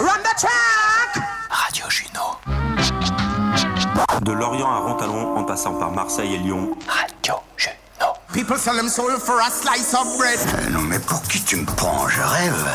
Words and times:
Radio 0.00 1.90
Juno. 1.90 2.38
De 4.22 4.32
Lorient 4.32 4.70
à 4.70 4.78
Rontalon, 4.78 5.36
en 5.36 5.44
passant 5.44 5.74
par 5.74 5.90
Marseille 5.90 6.34
et 6.34 6.38
Lyon. 6.38 6.76
Radio 6.86 7.34
Juno. 7.56 7.74
People 8.32 8.56
sell 8.56 8.76
them 8.76 8.88
soul 8.88 9.18
for 9.18 9.40
a 9.40 9.50
slice 9.50 9.94
of 9.94 10.16
bread. 10.16 10.38
Euh, 10.38 10.70
non 10.70 10.82
mais 10.82 11.00
pour 11.00 11.20
qui 11.22 11.42
tu 11.42 11.56
me 11.56 11.64
prends? 11.64 12.08
Je 12.08 12.20
rêve. 12.20 12.68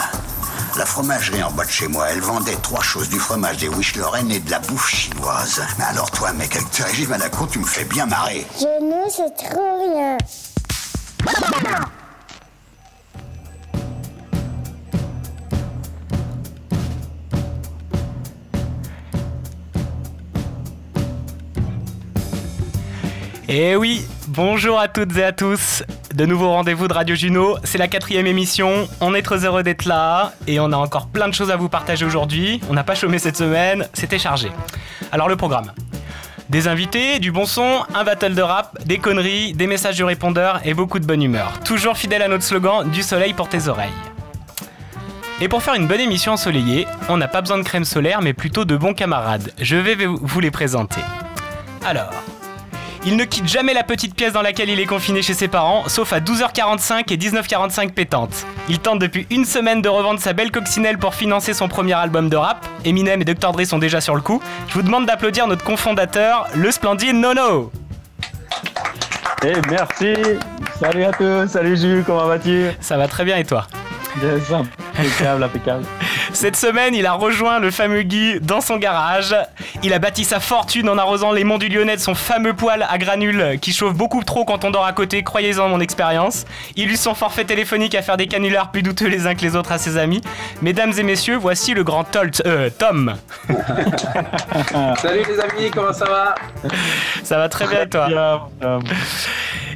La 0.77 0.85
fromagerie 0.85 1.43
en 1.43 1.51
bas 1.51 1.63
de 1.63 1.69
chez 1.69 1.87
moi, 1.87 2.07
elle 2.09 2.21
vendait 2.21 2.57
trois 2.57 2.83
choses, 2.83 3.07
du 3.07 3.19
fromage, 3.19 3.57
des 3.57 3.69
wish 3.69 3.95
Lorraine 3.95 4.31
et 4.31 4.39
de 4.39 4.51
la 4.51 4.59
bouffe 4.59 4.89
chinoise. 4.89 5.61
Mais 5.77 5.85
alors 5.85 6.11
toi, 6.11 6.33
mec, 6.33 6.55
avec 6.55 6.69
tes 6.71 6.83
régimes 6.83 7.13
à 7.13 7.17
la 7.17 7.29
con, 7.29 7.47
tu 7.47 7.59
me 7.59 7.65
fais 7.65 7.85
bien 7.85 8.05
marrer. 8.05 8.45
Je 8.59 8.65
ne 8.83 9.09
sais 9.09 9.29
trop 9.37 9.79
rien. 9.79 10.17
Et 23.53 23.69
Eh 23.69 23.75
oui, 23.75 24.03
bonjour 24.29 24.79
à 24.79 24.87
toutes 24.87 25.15
et 25.15 25.23
à 25.23 25.31
tous. 25.31 25.83
De 26.15 26.25
nouveau 26.25 26.49
rendez-vous 26.49 26.87
de 26.87 26.93
Radio 26.93 27.15
Juno, 27.15 27.57
c'est 27.63 27.77
la 27.77 27.87
quatrième 27.87 28.25
émission. 28.25 28.89
On 28.99 29.13
est 29.13 29.21
très 29.21 29.45
heureux 29.45 29.61
d'être 29.61 29.85
là 29.85 30.33
et 30.47 30.59
on 30.59 30.71
a 30.71 30.75
encore 30.75 31.05
plein 31.05 31.27
de 31.27 31.35
choses 31.35 31.51
à 31.51 31.55
vous 31.55 31.69
partager 31.69 32.03
aujourd'hui. 32.03 32.61
On 32.67 32.73
n'a 32.73 32.83
pas 32.83 32.95
chômé 32.95 33.19
cette 33.19 33.37
semaine, 33.37 33.87
c'était 33.93 34.17
chargé. 34.17 34.51
Alors 35.11 35.29
le 35.29 35.35
programme. 35.35 35.71
Des 36.49 36.67
invités, 36.67 37.19
du 37.19 37.31
bon 37.31 37.45
son, 37.45 37.83
un 37.93 38.03
battle 38.03 38.33
de 38.33 38.41
rap, 38.41 38.75
des 38.87 38.97
conneries, 38.97 39.53
des 39.53 39.67
messages 39.67 39.97
du 39.97 40.03
répondeur 40.03 40.59
et 40.65 40.73
beaucoup 40.73 40.97
de 40.97 41.05
bonne 41.05 41.21
humeur. 41.21 41.59
Toujours 41.63 41.95
fidèle 41.95 42.23
à 42.23 42.29
notre 42.29 42.43
slogan 42.43 42.89
du 42.89 43.03
soleil 43.03 43.35
pour 43.35 43.49
tes 43.49 43.67
oreilles. 43.67 43.93
Et 45.41 45.47
pour 45.47 45.61
faire 45.61 45.75
une 45.75 45.85
bonne 45.85 46.01
émission 46.01 46.31
ensoleillée, 46.31 46.87
on 47.07 47.17
n'a 47.17 47.27
pas 47.27 47.41
besoin 47.41 47.59
de 47.59 47.63
crème 47.63 47.85
solaire 47.85 48.23
mais 48.23 48.33
plutôt 48.33 48.65
de 48.65 48.75
bons 48.75 48.95
camarades. 48.95 49.53
Je 49.61 49.75
vais 49.75 49.95
vous 50.07 50.39
les 50.39 50.49
présenter. 50.49 51.01
Alors, 51.85 52.13
il 53.05 53.17
ne 53.17 53.25
quitte 53.25 53.47
jamais 53.47 53.73
la 53.73 53.83
petite 53.83 54.15
pièce 54.15 54.33
dans 54.33 54.41
laquelle 54.41 54.69
il 54.69 54.79
est 54.79 54.85
confiné 54.85 55.21
chez 55.21 55.33
ses 55.33 55.47
parents, 55.47 55.83
sauf 55.87 56.13
à 56.13 56.19
12h45 56.19 57.11
et 57.11 57.17
19h45 57.17 57.91
pétantes. 57.91 58.45
Il 58.69 58.79
tente 58.79 58.99
depuis 58.99 59.27
une 59.29 59.45
semaine 59.45 59.81
de 59.81 59.89
revendre 59.89 60.19
sa 60.19 60.33
belle 60.33 60.51
coccinelle 60.51 60.97
pour 60.97 61.13
financer 61.13 61.53
son 61.53 61.67
premier 61.67 61.93
album 61.93 62.29
de 62.29 62.37
rap. 62.37 62.65
Eminem 62.85 63.21
et 63.21 63.25
Dr. 63.25 63.51
Dre 63.51 63.65
sont 63.65 63.79
déjà 63.79 63.99
sur 63.99 64.15
le 64.15 64.21
coup. 64.21 64.41
Je 64.69 64.73
vous 64.75 64.83
demande 64.83 65.05
d'applaudir 65.05 65.47
notre 65.47 65.63
cofondateur, 65.63 66.47
le 66.55 66.71
splendide 66.71 67.15
Nono. 67.15 67.71
Eh 69.45 69.53
merci 69.69 70.13
Salut 70.79 71.03
à 71.03 71.11
tous, 71.11 71.47
salut 71.47 71.77
Jules, 71.77 72.03
comment 72.05 72.25
vas-tu? 72.25 72.67
Ça 72.79 72.97
va 72.97 73.07
très 73.07 73.25
bien 73.25 73.37
et 73.37 73.43
toi? 73.43 73.67
Yes, 74.21 74.51
impeccable, 74.97 75.43
impeccable. 75.43 75.85
Cette 76.33 76.55
semaine, 76.55 76.95
il 76.95 77.05
a 77.05 77.13
rejoint 77.13 77.59
le 77.59 77.71
fameux 77.71 78.01
Guy 78.01 78.39
dans 78.41 78.59
son 78.59 78.77
garage. 78.77 79.35
Il 79.83 79.93
a 79.93 79.99
bâti 79.99 80.23
sa 80.23 80.39
fortune 80.39 80.89
en 80.89 80.97
arrosant 80.97 81.31
les 81.31 81.43
monts 81.43 81.59
du 81.59 81.69
Lyonnais 81.69 81.95
de 81.95 82.01
son 82.01 82.15
fameux 82.15 82.53
poêle 82.53 82.85
à 82.89 82.97
granules 82.97 83.59
qui 83.61 83.71
chauffe 83.71 83.93
beaucoup 83.93 84.23
trop 84.23 84.43
quand 84.43 84.65
on 84.65 84.71
dort 84.71 84.85
à 84.85 84.93
côté, 84.93 85.23
croyez-en 85.23 85.69
mon 85.69 85.79
expérience. 85.79 86.45
Il 86.75 86.89
use 86.89 86.99
son 86.99 87.13
forfait 87.13 87.45
téléphonique 87.45 87.93
à 87.95 88.01
faire 88.01 88.17
des 88.17 88.27
canulars 88.27 88.71
plus 88.71 88.81
douteux 88.81 89.07
les 89.07 89.27
uns 89.27 89.35
que 89.35 89.41
les 89.41 89.55
autres 89.55 89.71
à 89.71 89.77
ses 89.77 89.97
amis. 89.97 90.21
Mesdames 90.61 90.91
et 90.97 91.03
messieurs, 91.03 91.37
voici 91.37 91.73
le 91.73 91.83
grand 91.83 92.03
Tolt, 92.03 92.41
euh, 92.45 92.69
Tom. 92.77 93.15
Salut 95.01 95.23
les 95.27 95.39
amis, 95.39 95.71
comment 95.71 95.93
ça 95.93 96.05
va? 96.05 96.35
Ça 97.23 97.37
va 97.37 97.47
très 97.47 97.67
bien 97.67 97.83
et 97.83 97.89
toi? 97.89 98.07
Bien, 98.07 98.41
euh, 98.63 98.79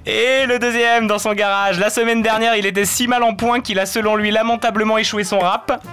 Et 0.10 0.46
le 0.46 0.58
deuxième 0.58 1.06
dans 1.06 1.20
son 1.20 1.34
garage. 1.34 1.80
La 1.80 1.90
semaine 1.90 2.22
dernière, 2.22 2.56
il 2.56 2.66
était 2.66 2.86
si 2.86 3.10
mal 3.10 3.24
en 3.24 3.36
point 3.36 3.60
qu'il 3.60 3.78
a 3.78 3.86
selon 3.86 4.16
lui 4.16 4.32
lamentablement 4.32 4.98
échoué 4.98 5.26
son 5.26 5.40
rap. 5.40 5.84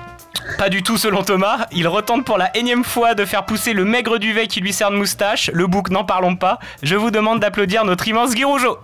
Pas 0.56 0.68
du 0.68 0.84
tout 0.84 0.96
selon 0.96 1.24
Thomas. 1.24 1.66
Il 1.72 1.88
retente 1.88 2.24
pour 2.24 2.38
la 2.38 2.56
énième 2.56 2.84
fois 2.84 3.14
de 3.14 3.24
faire 3.24 3.44
pousser 3.44 3.72
le 3.72 3.84
maigre 3.84 4.18
duvet 4.18 4.46
qui 4.46 4.60
lui 4.60 4.72
sert 4.72 4.92
de 4.92 4.96
moustache. 4.96 5.50
Le 5.52 5.66
bouc, 5.66 5.90
n'en 5.90 6.04
parlons 6.04 6.36
pas. 6.36 6.60
Je 6.84 6.94
vous 6.94 7.10
demande 7.10 7.40
d'applaudir 7.40 7.84
notre 7.84 8.06
immense 8.06 8.36
Guy 8.36 8.44
Rougeau. 8.44 8.78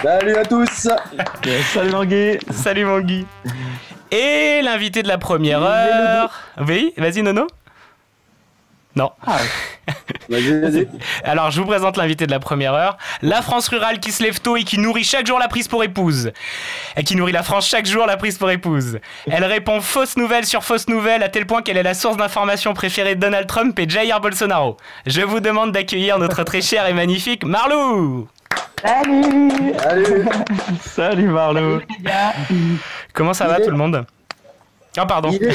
Salut 0.00 0.36
à 0.36 0.44
tous 0.44 0.88
salut 1.72 1.90
Langui 1.90 2.38
Salut 2.52 2.84
mon 2.84 3.00
Guy. 3.00 3.26
Et 4.12 4.60
l'invité 4.62 5.02
de 5.02 5.08
la 5.08 5.18
première 5.18 5.62
heure. 5.62 6.30
Oui, 6.64 6.92
vas-y 6.96 7.24
Nono. 7.24 7.48
Non. 8.94 9.10
Vas-y, 10.28 10.60
vas-y. 10.60 10.88
Alors, 11.24 11.50
je 11.50 11.60
vous 11.60 11.66
présente 11.66 11.96
l'invité 11.96 12.26
de 12.26 12.30
la 12.30 12.40
première 12.40 12.74
heure. 12.74 12.98
La 13.22 13.42
France 13.42 13.68
rurale 13.68 14.00
qui 14.00 14.12
se 14.12 14.22
lève 14.22 14.40
tôt 14.40 14.56
et 14.56 14.64
qui 14.64 14.78
nourrit 14.78 15.04
chaque 15.04 15.26
jour 15.26 15.38
la 15.38 15.48
prise 15.48 15.68
pour 15.68 15.82
épouse. 15.82 16.32
Et 16.96 17.04
qui 17.04 17.16
nourrit 17.16 17.32
la 17.32 17.42
France 17.42 17.68
chaque 17.68 17.86
jour 17.86 18.06
la 18.06 18.16
prise 18.16 18.38
pour 18.38 18.50
épouse. 18.50 18.98
Elle 19.30 19.44
répond 19.44 19.80
fausses 19.80 20.16
nouvelles 20.16 20.44
sur 20.44 20.62
fausses 20.62 20.88
nouvelles 20.88 21.22
à 21.22 21.28
tel 21.28 21.46
point 21.46 21.62
qu'elle 21.62 21.78
est 21.78 21.82
la 21.82 21.94
source 21.94 22.16
d'information 22.16 22.74
préférée 22.74 23.14
de 23.14 23.20
Donald 23.20 23.46
Trump 23.46 23.78
et 23.78 23.88
Jair 23.88 24.20
Bolsonaro. 24.20 24.76
Je 25.06 25.22
vous 25.22 25.40
demande 25.40 25.72
d'accueillir 25.72 26.18
notre 26.18 26.44
très 26.44 26.60
cher 26.60 26.86
et 26.86 26.92
magnifique 26.92 27.44
Marlou. 27.44 28.28
Salut 28.84 29.50
Salut 29.78 30.28
Salut 30.80 31.28
Marlou 31.28 31.80
Comment 33.12 33.32
ça 33.32 33.46
va 33.46 33.60
tout 33.60 33.70
le 33.70 33.76
monde? 33.76 34.04
Ah 34.96 35.06
pardon. 35.06 35.30
il 35.32 35.44
est, 35.44 35.54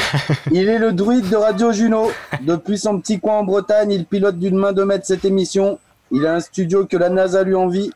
il 0.51 0.67
est 0.69 0.79
le 0.79 0.93
druide 0.93 1.29
de 1.29 1.35
Radio 1.35 1.71
Juno. 1.71 2.11
Depuis 2.41 2.77
son 2.77 2.99
petit 2.99 3.19
coin 3.19 3.39
en 3.39 3.43
Bretagne, 3.43 3.91
il 3.91 4.05
pilote 4.05 4.39
d'une 4.39 4.55
main 4.57 4.73
de 4.73 4.83
maître 4.83 5.05
cette 5.05 5.25
émission. 5.25 5.79
Il 6.09 6.25
a 6.25 6.33
un 6.35 6.39
studio 6.39 6.85
que 6.85 6.95
la 6.95 7.09
NASA 7.09 7.43
lui 7.43 7.53
envie, 7.53 7.91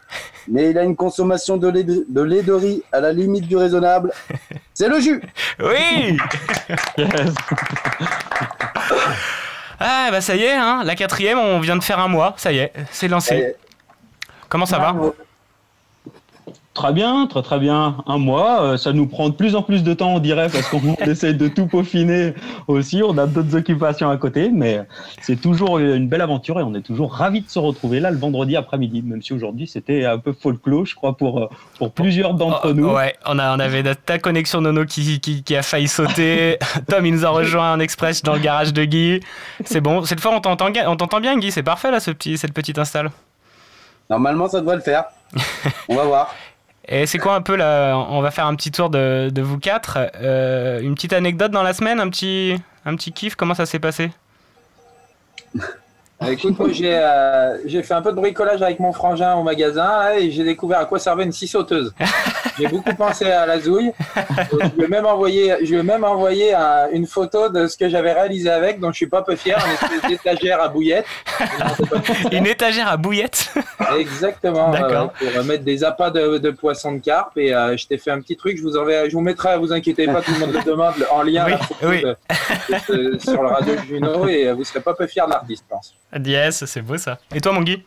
mais 0.50 0.70
il 0.70 0.78
a 0.78 0.84
une 0.84 0.98
consommation 0.98 1.56
de 1.58 1.70
lait 1.70 1.84
de, 1.84 2.06
de 2.10 2.22
lait 2.22 2.44
de 2.44 2.52
riz 2.52 2.84
à 2.92 3.00
la 3.00 3.14
limite 3.14 3.48
du 3.48 3.56
raisonnable. 3.56 4.12
C'est 4.74 4.90
le 4.90 5.00
jus 5.00 5.22
Oui 5.60 6.18
Yes 6.98 7.34
Ah 9.80 10.10
bah 10.12 10.22
ça 10.22 10.36
y 10.36 10.44
est, 10.44 10.54
hein, 10.54 10.84
la 10.84 10.96
quatrième, 10.96 11.40
on 11.40 11.60
vient 11.60 11.76
de 11.76 11.84
faire 11.84 12.00
un 12.00 12.08
mois, 12.08 12.34
ça 12.38 12.52
y 12.52 12.60
est, 12.60 12.72
c'est 12.92 13.08
lancé. 13.08 13.56
Comment 14.50 14.66
ça 14.66 14.78
va. 14.78 14.96
Très 16.74 16.94
bien, 16.94 17.28
très 17.28 17.42
très 17.42 17.60
bien. 17.60 17.98
Un 18.08 18.18
mois, 18.18 18.62
euh, 18.64 18.78
ça 18.78 18.94
nous 18.94 19.06
prend 19.06 19.28
de 19.28 19.34
plus 19.34 19.56
en 19.56 19.62
plus 19.62 19.84
de 19.84 19.94
temps, 19.94 20.14
on 20.14 20.20
dirait, 20.20 20.48
parce 20.48 20.70
qu'on 20.70 20.96
essaie 21.06 21.34
de 21.34 21.50
tout 21.50 21.68
peaufiner 21.68 22.34
aussi. 22.68 23.02
On 23.06 23.18
a 23.18 23.28
d'autres 23.28 23.58
occupations 23.58 24.10
à 24.10 24.16
côté, 24.16 24.50
mais 24.54 24.80
c'est 25.22 25.36
toujours 25.36 25.80
une 25.80 26.08
belle 26.08 26.22
aventure 26.22 26.62
et 26.62 26.64
on 26.64 26.74
est 26.74 26.82
toujours 26.82 27.14
ravis 27.14 27.42
de 27.42 27.50
se 27.50 27.60
retrouver 27.60 28.00
là 28.00 28.10
le 28.10 28.18
vendredi 28.18 28.56
après-midi, 28.56 29.02
même 29.02 29.22
si 29.22 29.34
aujourd'hui 29.34 29.68
c'était 29.68 30.06
un 30.06 30.18
peu 30.18 30.32
folklore, 30.32 30.86
je 30.86 30.96
crois, 30.96 31.18
pour, 31.18 31.42
euh, 31.42 31.50
pour 31.78 31.92
plusieurs 31.92 32.36
d'entre 32.36 32.62
Oh, 32.64 32.74
nous. 32.74 32.90
Ouais, 32.90 33.16
on, 33.26 33.38
a, 33.38 33.54
on 33.54 33.60
avait 33.60 33.84
ta- 33.96 34.18
connexion 34.20 34.62
Nono 34.62 34.86
qui, 34.86 35.20
qui, 35.20 35.44
qui 35.44 35.56
a 35.58 35.64
failli 35.64 35.90
sauter. 35.90 36.58
Tom, 36.88 37.06
il 37.06 37.14
nous 37.14 37.26
a 37.26 37.30
rejoint 37.30 37.74
en 37.74 37.82
express 37.82 38.24
dans 38.24 38.34
le 38.34 38.40
garage 38.40 38.72
de 38.72 38.86
Guy. 38.86 39.20
C'est 39.66 39.82
bon, 39.82 40.06
cette 40.06 40.22
fois 40.22 40.32
on 40.34 40.40
t'entend, 40.40 40.70
on 40.88 40.96
t'entend 40.96 41.20
bien 41.20 41.38
Guy, 41.38 41.52
c'est 41.52 41.64
parfait 41.64 41.92
là 41.92 42.00
ce 42.00 42.12
petit, 42.12 42.38
cette 42.38 42.54
petite 42.54 42.80
install. 42.80 43.10
Normalement, 44.10 44.48
ça 44.48 44.60
devrait 44.62 44.76
le 44.76 44.82
faire. 44.82 45.06
On 45.88 45.96
va 45.96 46.04
voir. 46.04 46.36
Et 46.94 47.06
c'est 47.06 47.20
quoi 47.20 47.36
un 47.36 47.42
peu 47.42 47.56
là 47.56 47.96
On 47.96 48.20
va 48.20 48.32
faire 48.32 48.46
un 48.46 48.56
petit 48.56 48.70
tour 48.70 48.90
de, 48.90 49.30
de 49.34 49.42
vous 49.42 49.58
quatre. 49.58 49.98
Euh, 50.16 50.82
une 50.82 50.94
petite 50.94 51.14
anecdote 51.14 51.52
dans 51.52 51.64
la 51.64 51.74
semaine, 51.74 52.02
un 52.02 52.10
petit, 52.10 52.58
un 52.86 52.98
petit 52.98 53.14
kiff, 53.14 53.36
comment 53.36 53.54
ça 53.54 53.66
s'est 53.66 53.80
passé? 53.80 54.12
Écoute, 56.30 56.58
moi 56.60 56.70
j'ai 56.72 56.94
euh, 56.96 57.58
fait 57.84 57.94
un 57.94 58.02
peu 58.02 58.12
de 58.12 58.16
bricolage 58.18 58.62
avec 58.62 58.80
mon 58.80 58.92
frangin 58.94 59.34
au 59.36 59.44
magasin 59.44 59.84
là, 59.86 60.20
et 60.20 60.30
j'ai 60.32 60.44
découvert 60.44 60.80
à 60.80 60.86
quoi 60.86 61.00
servait 61.00 61.24
une 61.24 61.32
scie 61.32 61.48
sauteuse. 61.48 61.94
J'ai 62.60 62.68
beaucoup 62.68 62.94
pensé 62.96 63.26
à 63.26 63.46
la 63.46 63.60
zouille. 63.60 63.92
Je 64.52 64.68
lui 64.78 64.84
ai 64.84 64.88
même 64.88 65.06
envoyé, 65.06 65.56
je 65.64 65.72
lui 65.72 65.80
ai 65.80 65.84
même 65.84 66.04
envoyé 66.04 66.54
un- 66.54 66.90
une 66.92 67.08
photo 67.08 67.50
de 67.50 67.68
ce 67.68 67.78
que 67.78 67.90
j'avais 67.90 68.14
réalisé 68.14 68.50
avec, 68.50 68.80
donc 68.80 68.92
je 68.92 68.98
suis 68.98 69.08
pas 69.08 69.22
peu 69.24 69.36
fier, 69.36 69.58
une 69.66 69.74
espèce 69.74 70.10
d'étagère 70.12 70.62
à 70.62 70.68
bouillettes. 70.68 71.06
Une 72.32 72.46
étagère 72.46 72.88
à 72.88 72.98
bouillettes 72.98 73.54
Exactement. 73.98 74.74
Euh, 74.76 75.06
pour 75.34 75.44
mettre 75.46 75.64
des 75.64 75.84
appâts 75.84 76.12
de, 76.12 76.38
de 76.38 76.52
poissons 76.52 76.92
de 76.94 77.00
carpe 77.00 77.38
et 77.38 77.54
euh, 77.54 77.76
je 77.78 77.88
t'ai 77.88 77.98
fait 77.98 78.12
un 78.12 78.20
petit 78.22 78.36
truc. 78.36 78.58
Je 78.58 78.62
vous 78.64 78.78
enverrai, 78.78 79.10
je 79.10 79.16
vous 79.16 79.22
mettrai, 79.22 79.58
vous 79.58 79.74
inquiétez 79.74 80.06
pas, 80.06 80.22
tout 80.22 80.32
le 80.34 80.40
monde 80.40 80.54
le 80.54 80.64
demande 80.64 80.94
en 81.10 81.24
lien 81.24 81.46
Oui, 81.48 81.54
oui. 81.84 82.02
de- 82.04 82.16
de- 82.94 83.14
de- 83.14 83.20
sur 83.20 83.42
le 83.42 83.48
radio 83.50 83.74
Juno 83.88 84.28
et 84.28 84.48
euh, 84.50 84.54
vous 84.54 84.64
serez 84.64 84.82
pas 84.82 84.94
peu 84.94 85.08
fier 85.08 85.26
de 85.26 85.32
l'artiste, 85.32 85.64
je 85.70 85.76
pense. 85.76 85.94
Yes, 86.24 86.66
c'est 86.66 86.82
beau 86.82 86.98
ça. 86.98 87.18
Et 87.34 87.40
toi 87.42 87.52
mon 87.54 87.62
Guy 87.62 87.84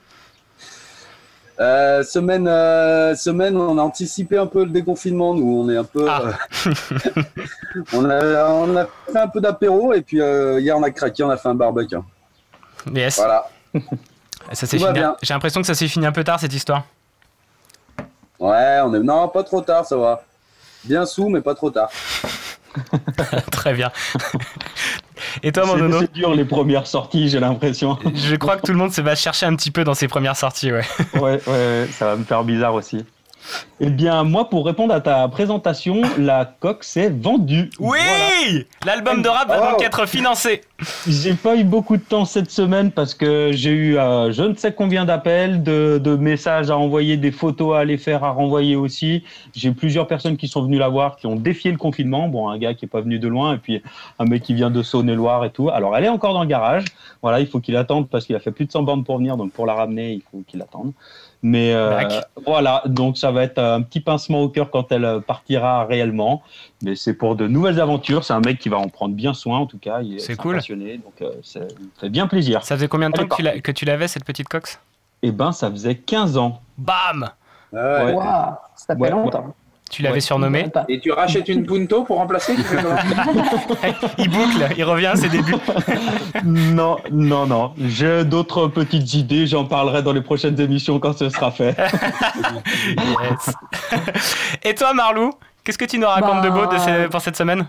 Euh, 1.60 2.02
semaine, 2.02 2.48
euh, 2.48 3.14
semaine, 3.14 3.56
on 3.56 3.78
a 3.78 3.82
anticipé 3.82 4.36
un 4.38 4.46
peu 4.46 4.64
le 4.64 4.70
déconfinement. 4.70 5.34
Nous, 5.34 5.60
on 5.62 5.68
est 5.70 5.76
un 5.76 5.84
peu, 5.84 6.04
Ah. 6.08 6.22
euh, 6.66 6.72
on 7.92 8.10
a, 8.10 8.48
on 8.50 8.76
a 8.76 8.86
fait 9.12 9.18
un 9.18 9.28
peu 9.28 9.40
d'apéro 9.40 9.92
et 9.92 10.00
puis 10.02 10.16
hier 10.16 10.76
on 10.76 10.82
a 10.82 10.90
craqué, 10.90 11.22
on 11.22 11.30
a 11.30 11.36
fait 11.36 11.48
un 11.48 11.54
barbecue. 11.54 11.96
Yes. 12.92 13.16
Voilà. 13.16 13.48
Ça 14.52 14.66
s'est. 14.66 14.78
J'ai 15.22 15.32
l'impression 15.34 15.60
que 15.60 15.66
ça 15.66 15.74
s'est 15.74 15.88
fini 15.88 16.06
un 16.06 16.12
peu 16.12 16.24
tard 16.24 16.40
cette 16.40 16.52
histoire. 16.54 16.84
Ouais, 18.40 18.80
on 18.84 18.92
est 18.94 19.00
non 19.00 19.28
pas 19.28 19.42
trop 19.44 19.60
tard, 19.60 19.84
ça 19.86 19.96
va. 19.96 20.22
Bien 20.84 21.06
sous, 21.06 21.28
mais 21.28 21.40
pas 21.40 21.54
trop 21.54 21.70
tard. 21.70 21.88
Très 23.52 23.72
bien. 23.74 23.90
Et 25.42 25.52
toi, 25.52 25.64
mon 25.66 26.00
C'est 26.00 26.12
dur 26.12 26.34
les 26.34 26.44
premières 26.44 26.86
sorties, 26.86 27.28
j'ai 27.28 27.40
l'impression. 27.40 27.98
Je 28.14 28.36
crois 28.36 28.56
que 28.56 28.62
tout 28.62 28.72
le 28.72 28.78
monde 28.78 28.92
se 28.92 29.00
va 29.00 29.14
chercher 29.14 29.46
un 29.46 29.54
petit 29.56 29.70
peu 29.70 29.84
dans 29.84 29.94
ses 29.94 30.08
premières 30.08 30.36
sorties, 30.36 30.72
ouais. 30.72 30.84
ouais, 31.14 31.20
ouais, 31.20 31.40
ouais, 31.46 31.88
ça 31.90 32.06
va 32.06 32.16
me 32.16 32.24
faire 32.24 32.44
bizarre 32.44 32.74
aussi. 32.74 33.04
Eh 33.80 33.90
bien, 33.90 34.22
moi, 34.24 34.48
pour 34.48 34.64
répondre 34.66 34.94
à 34.94 35.00
ta 35.00 35.26
présentation, 35.28 36.02
la 36.18 36.44
coque 36.44 36.84
s'est 36.84 37.10
vendue. 37.10 37.70
Oui 37.80 37.98
Voilà. 37.98 38.64
L'album 38.86 39.22
de 39.22 39.28
rap 39.28 39.48
va 39.48 39.60
Oh. 39.64 39.70
donc 39.72 39.82
être 39.82 40.06
financé. 40.06 40.62
J'ai 41.06 41.34
pas 41.34 41.56
eu 41.56 41.64
beaucoup 41.64 41.96
de 41.96 42.02
temps 42.02 42.24
cette 42.24 42.50
semaine 42.50 42.90
parce 42.90 43.14
que 43.14 43.50
j'ai 43.52 43.70
eu 43.70 43.96
euh, 43.98 44.32
je 44.32 44.42
ne 44.42 44.54
sais 44.54 44.72
combien 44.72 45.04
d'appels, 45.04 45.62
de, 45.62 45.98
de 46.02 46.16
messages 46.16 46.70
à 46.70 46.76
envoyer, 46.76 47.16
des 47.16 47.30
photos 47.32 47.76
à 47.76 47.80
aller 47.80 47.96
faire, 47.98 48.24
à 48.24 48.30
renvoyer 48.30 48.76
aussi. 48.76 49.24
J'ai 49.54 49.70
plusieurs 49.72 50.06
personnes 50.06 50.36
qui 50.36 50.48
sont 50.48 50.62
venues 50.62 50.78
la 50.78 50.88
voir, 50.88 51.16
qui 51.16 51.26
ont 51.26 51.36
défié 51.36 51.70
le 51.70 51.78
confinement. 51.78 52.28
Bon, 52.28 52.48
un 52.48 52.58
gars 52.58 52.74
qui 52.74 52.84
est 52.84 52.88
pas 52.88 53.00
venu 53.00 53.18
de 53.18 53.28
loin 53.28 53.54
et 53.54 53.58
puis 53.58 53.82
un 54.18 54.24
mec 54.24 54.42
qui 54.42 54.54
vient 54.54 54.70
de 54.70 54.82
Saône-et-Loire 54.82 55.44
et 55.44 55.50
tout. 55.50 55.70
Alors, 55.70 55.96
elle 55.96 56.04
est 56.04 56.08
encore 56.08 56.34
dans 56.34 56.42
le 56.42 56.48
garage. 56.48 56.84
Voilà, 57.22 57.40
il 57.40 57.46
faut 57.46 57.60
qu'il 57.60 57.76
attende 57.76 58.08
parce 58.08 58.26
qu'il 58.26 58.36
a 58.36 58.40
fait 58.40 58.52
plus 58.52 58.66
de 58.66 58.72
100 58.72 58.82
bornes 58.82 59.04
pour 59.04 59.18
venir. 59.18 59.36
Donc, 59.36 59.52
pour 59.52 59.66
la 59.66 59.74
ramener, 59.74 60.12
il 60.12 60.22
faut 60.30 60.42
qu'il 60.46 60.60
attende. 60.60 60.92
Mais 61.46 61.74
euh, 61.74 62.00
voilà, 62.46 62.82
donc 62.86 63.18
ça 63.18 63.30
va 63.34 63.42
être 63.42 63.58
un 63.58 63.82
petit 63.82 64.00
pincement 64.00 64.40
au 64.40 64.48
cœur 64.48 64.70
quand 64.70 64.90
elle 64.92 65.04
euh, 65.04 65.20
partira 65.20 65.84
réellement. 65.84 66.42
Mais 66.82 66.96
c'est 66.96 67.12
pour 67.14 67.36
de 67.36 67.46
nouvelles 67.46 67.80
aventures. 67.80 68.24
C'est 68.24 68.32
un 68.32 68.40
mec 68.40 68.58
qui 68.58 68.70
va 68.70 68.78
en 68.78 68.88
prendre 68.88 69.14
bien 69.14 69.34
soin, 69.34 69.58
en 69.58 69.66
tout 69.66 69.78
cas. 69.78 70.00
Il 70.00 70.14
est, 70.16 70.18
C'est 70.20 70.36
cool. 70.36 70.54
passionné, 70.56 70.96
donc 70.98 71.14
euh, 71.20 71.32
ça 71.42 71.60
me 71.60 71.66
fait 72.00 72.08
bien 72.08 72.26
plaisir. 72.26 72.64
Ça 72.64 72.76
faisait 72.76 72.88
combien 72.88 73.10
de 73.10 73.14
temps 73.16 73.26
que 73.26 73.36
tu, 73.36 73.42
l'as- 73.42 73.60
que 73.60 73.72
tu 73.72 73.84
l'avais, 73.84 74.08
cette 74.08 74.24
petite 74.24 74.48
cox? 74.48 74.80
Eh 75.22 75.30
ben, 75.30 75.52
ça 75.52 75.70
faisait 75.70 75.96
15 75.96 76.36
ans. 76.38 76.60
Bam 76.78 77.28
Ah 77.74 78.04
ouais. 78.04 78.12
Waouh, 78.14 78.54
ça 78.76 78.94
fait 78.94 79.00
Ouais, 79.00 79.10
longtemps. 79.10 79.54
Tu 79.90 80.02
l'avais 80.02 80.14
Ouais. 80.14 80.20
surnommé 80.20 80.66
Et 80.88 80.98
tu 80.98 81.12
rachètes 81.12 81.48
une 81.48 81.64
Punto 81.66 82.02
pour 82.04 82.16
remplacer 82.16 82.54
Il 84.18 84.30
boucle, 84.30 84.66
il 84.76 84.82
revient 84.84 85.06
à 85.06 85.16
ses 85.16 85.28
débuts. 85.28 85.54
non, 86.44 86.96
non, 87.12 87.46
non. 87.46 87.72
J'ai 87.78 88.24
d'autres 88.24 88.66
petites 88.68 89.12
idées. 89.14 89.46
J'en 89.46 89.64
parlerai 89.66 90.02
dans 90.02 90.12
les 90.12 90.22
prochaines 90.22 90.58
émissions 90.60 90.98
quand 90.98 91.16
ce 91.16 91.28
sera 91.28 91.50
fait. 91.50 91.76
Yes. 92.96 93.54
Et 94.62 94.74
toi, 94.74 94.94
Marlou 94.94 95.30
Qu'est-ce 95.62 95.78
que 95.78 95.84
tu 95.86 95.98
nous 95.98 96.06
racontes 96.06 96.42
de 96.44 96.50
beau 96.50 96.66
de 96.66 96.76
ce- 96.78 97.08
pour 97.08 97.20
cette 97.22 97.36
semaine? 97.36 97.66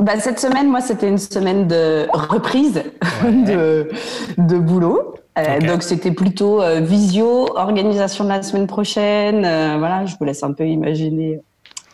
Bah, 0.00 0.18
cette 0.18 0.40
semaine, 0.40 0.68
moi, 0.68 0.80
c'était 0.80 1.08
une 1.08 1.18
semaine 1.18 1.66
de 1.68 2.06
reprise 2.12 2.82
de, 3.24 3.88
de 4.38 4.58
boulot. 4.58 5.14
Euh. 5.38 5.60
Donc, 5.60 5.82
c'était 5.84 6.10
plutôt 6.10 6.60
euh, 6.62 6.80
visio, 6.80 7.56
organisation 7.56 8.24
de 8.24 8.28
la 8.30 8.42
semaine 8.42 8.66
prochaine. 8.66 9.44
euh, 9.44 9.76
voilà, 9.78 10.04
je 10.06 10.16
vous 10.18 10.24
laisse 10.24 10.42
un 10.42 10.52
peu 10.52 10.64
imaginer 10.66 11.40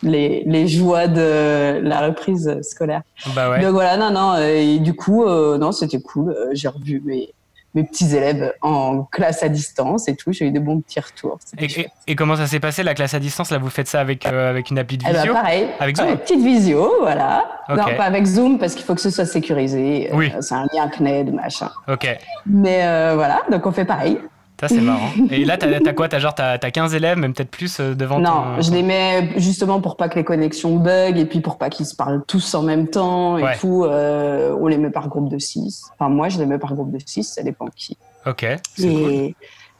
les, 0.05 0.43
les 0.45 0.67
joies 0.67 1.07
de 1.07 1.79
la 1.83 1.99
reprise 2.07 2.59
scolaire. 2.61 3.01
Bah 3.35 3.49
ouais. 3.49 3.61
Donc 3.61 3.71
voilà, 3.73 3.97
non, 3.97 4.11
non, 4.11 4.33
euh, 4.37 4.55
et 4.55 4.79
du 4.79 4.93
coup, 4.93 5.25
euh, 5.25 5.57
non, 5.57 5.71
c'était 5.73 5.99
cool. 5.99 6.29
Euh, 6.31 6.49
J'ai 6.53 6.67
revu 6.69 7.01
mes, 7.05 7.33
mes 7.73 7.83
petits 7.83 8.15
élèves 8.15 8.53
en 8.61 9.03
classe 9.03 9.43
à 9.43 9.49
distance 9.49 10.07
et 10.07 10.15
tout. 10.15 10.31
J'ai 10.31 10.45
eu 10.45 10.51
de 10.51 10.59
bons 10.59 10.79
petits 10.79 10.99
retours. 11.01 11.37
Et, 11.57 11.67
chouette. 11.67 11.87
et- 12.07 12.11
et 12.11 12.15
comment 12.15 12.35
ça 12.37 12.47
s'est 12.47 12.59
passé 12.61 12.83
la 12.83 12.93
classe 12.93 13.13
à 13.15 13.19
distance 13.19 13.49
Là, 13.51 13.57
vous 13.57 13.69
faites 13.69 13.87
ça 13.87 13.99
avec, 13.99 14.25
euh, 14.25 14.49
avec 14.49 14.69
une 14.71 14.79
appli 14.79 14.97
de 14.97 15.03
Eh 15.09 15.11
ben, 15.11 15.17
visio 15.19 15.33
pareil. 15.33 15.67
Avec 15.79 15.97
Zoom 15.97 16.07
Ouais, 16.07 16.15
petite 16.17 16.41
visio, 16.43 16.89
voilà. 17.01 17.43
Ok. 17.67 17.77
Non, 17.77 17.83
pas 17.97 18.03
avec 18.05 18.25
Zoom 18.25 18.59
parce 18.59 18.75
qu'il 18.75 18.85
faut 18.85 18.95
que 18.95 19.01
ce 19.01 19.09
soit 19.09 19.25
sécurisé. 19.25 20.09
Euh, 20.11 20.15
Oui. 20.15 20.31
c'est 20.39 20.55
un 20.55 20.67
lien 20.73 20.87
CNED, 20.87 21.33
machin. 21.33 21.69
Ok, 21.89 22.07
Mais 22.45 22.85
euh, 22.85 23.13
voilà, 23.15 23.41
donc 23.51 23.65
on 23.65 23.71
fait 23.71 23.85
pareil. 23.85 24.19
Ça 24.59 24.67
c'est 24.67 24.81
marrant. 24.81 25.09
Et 25.31 25.43
là, 25.45 25.57
t'as 25.57 25.93
quoi? 25.93 26.07
T'as 26.07 26.19
genre 26.19 26.33
t'as 26.35 26.57
t'as 26.57 26.71
15 26.71 26.93
élèves, 26.95 27.17
même 27.17 27.33
peut-être 27.33 27.51
plus 27.51 27.79
euh, 27.79 27.93
devant 27.95 28.19
non, 28.19 28.29
ton- 28.57 28.61
je 28.61 28.71
les 28.71 28.83
mets 28.83 29.33
justement 29.37 29.81
pour 29.81 29.97
pas 29.97 30.07
que 30.09 30.15
les 30.15 30.23
connexions 30.23 30.77
bug 30.77 31.17
et 31.17 31.25
puis 31.25 31.41
pour 31.41 31.57
pas 31.57 31.69
qu'ils 31.69 31.85
se 31.85 31.95
parlent 31.95 32.23
tous 32.27 32.53
en 32.55 32.61
même 32.63 32.87
temps 32.87 33.37
et 33.37 33.43
Ouais. 33.43 33.57
tout. 33.57 33.83
euh, 33.83 34.55
on 34.59 34.67
les 34.67 34.77
met 34.77 34.89
par 34.91 35.07
groupe 35.09 35.29
de 35.29 35.37
6. 35.39 35.83
Enfin, 35.97 36.09
moi, 36.09 36.29
je 36.29 36.37
les 36.39 36.45
mets 36.45 36.57
par 36.59 36.73
groupe 36.73 36.91
de 36.91 36.99
6, 37.05 37.23
ça 37.23 37.43
dépend 37.43 37.67
qui. 37.75 37.97
Ok, 38.25 38.45
cool. 38.77 38.85
Et, 38.85 39.35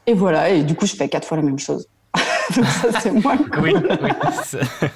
et 0.06 0.14
voilà, 0.14 0.50
et 0.50 0.62
du 0.62 0.74
coup, 0.74 0.86
je 0.86 0.94
fais 0.94 1.08
quatre 1.08 1.26
fois 1.26 1.36
la 1.38 1.42
même 1.42 1.58
chose. 1.58 1.86
donc 2.56 2.64
ça, 2.66 3.00
c'est 3.00 3.10
moins 3.12 3.36
cool. 3.52 3.62
Oui, 3.62 3.74
oui. 4.02 4.10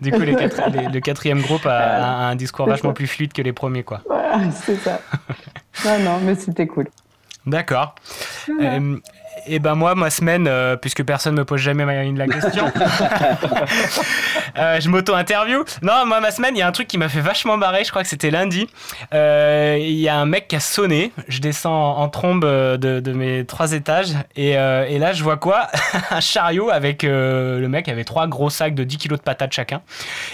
Du 0.00 0.10
coup, 0.10 0.20
les 0.20 0.34
quatre- 0.34 0.68
les- 0.70 0.88
le 0.88 1.00
quatrième 1.00 1.40
groupe 1.40 1.64
a, 1.64 1.78
a 1.78 2.26
un 2.30 2.34
discours 2.36 2.66
vachement 2.66 2.90
ça. 2.90 2.94
plus 2.94 3.06
fluide 3.06 3.32
que 3.32 3.40
les 3.40 3.52
premiers, 3.52 3.82
quoi. 3.84 4.02
Voilà, 4.06 4.40
c'est 4.50 4.76
ça. 4.76 5.00
non, 5.84 5.98
non, 6.00 6.18
mais 6.24 6.34
c'était 6.34 6.66
cool. 6.66 6.88
D'accord. 7.46 7.94
Euh, 8.60 8.96
et 9.46 9.58
ben 9.58 9.74
moi, 9.74 9.94
ma 9.94 10.10
semaine, 10.10 10.46
euh, 10.48 10.76
puisque 10.76 11.02
personne 11.04 11.34
me 11.34 11.44
pose 11.44 11.60
jamais 11.60 11.84
ma- 11.84 12.04
la 12.04 12.26
question, 12.26 12.64
euh, 14.58 14.80
je 14.80 14.88
m'auto-interview. 14.88 15.64
Non, 15.82 16.06
moi, 16.06 16.20
ma 16.20 16.30
semaine, 16.30 16.56
il 16.56 16.58
y 16.58 16.62
a 16.62 16.66
un 16.66 16.72
truc 16.72 16.88
qui 16.88 16.98
m'a 16.98 17.08
fait 17.08 17.20
vachement 17.20 17.56
marrer, 17.56 17.84
je 17.84 17.90
crois 17.90 18.02
que 18.02 18.08
c'était 18.08 18.30
lundi. 18.30 18.68
Euh, 19.14 19.76
Il 19.78 19.98
y 19.98 20.08
a 20.08 20.16
un 20.16 20.26
mec 20.26 20.48
qui 20.48 20.56
a 20.56 20.60
sonné, 20.60 21.12
je 21.28 21.40
descends 21.40 21.96
en 21.98 22.08
trombe 22.08 22.44
de, 22.44 23.00
de 23.00 23.12
mes 23.12 23.44
trois 23.44 23.72
étages, 23.72 24.12
et, 24.36 24.50
et 24.52 24.98
là, 24.98 25.12
je 25.12 25.22
vois 25.22 25.36
quoi? 25.36 25.68
Un 26.10 26.20
chariot 26.20 26.70
avec 26.70 27.02
le 27.02 27.66
mec 27.68 27.88
avait 27.88 28.04
trois 28.04 28.26
gros 28.26 28.50
sacs 28.50 28.74
de 28.74 28.84
10 28.84 28.96
kilos 28.98 29.18
de 29.18 29.24
patates 29.24 29.52
chacun. 29.52 29.82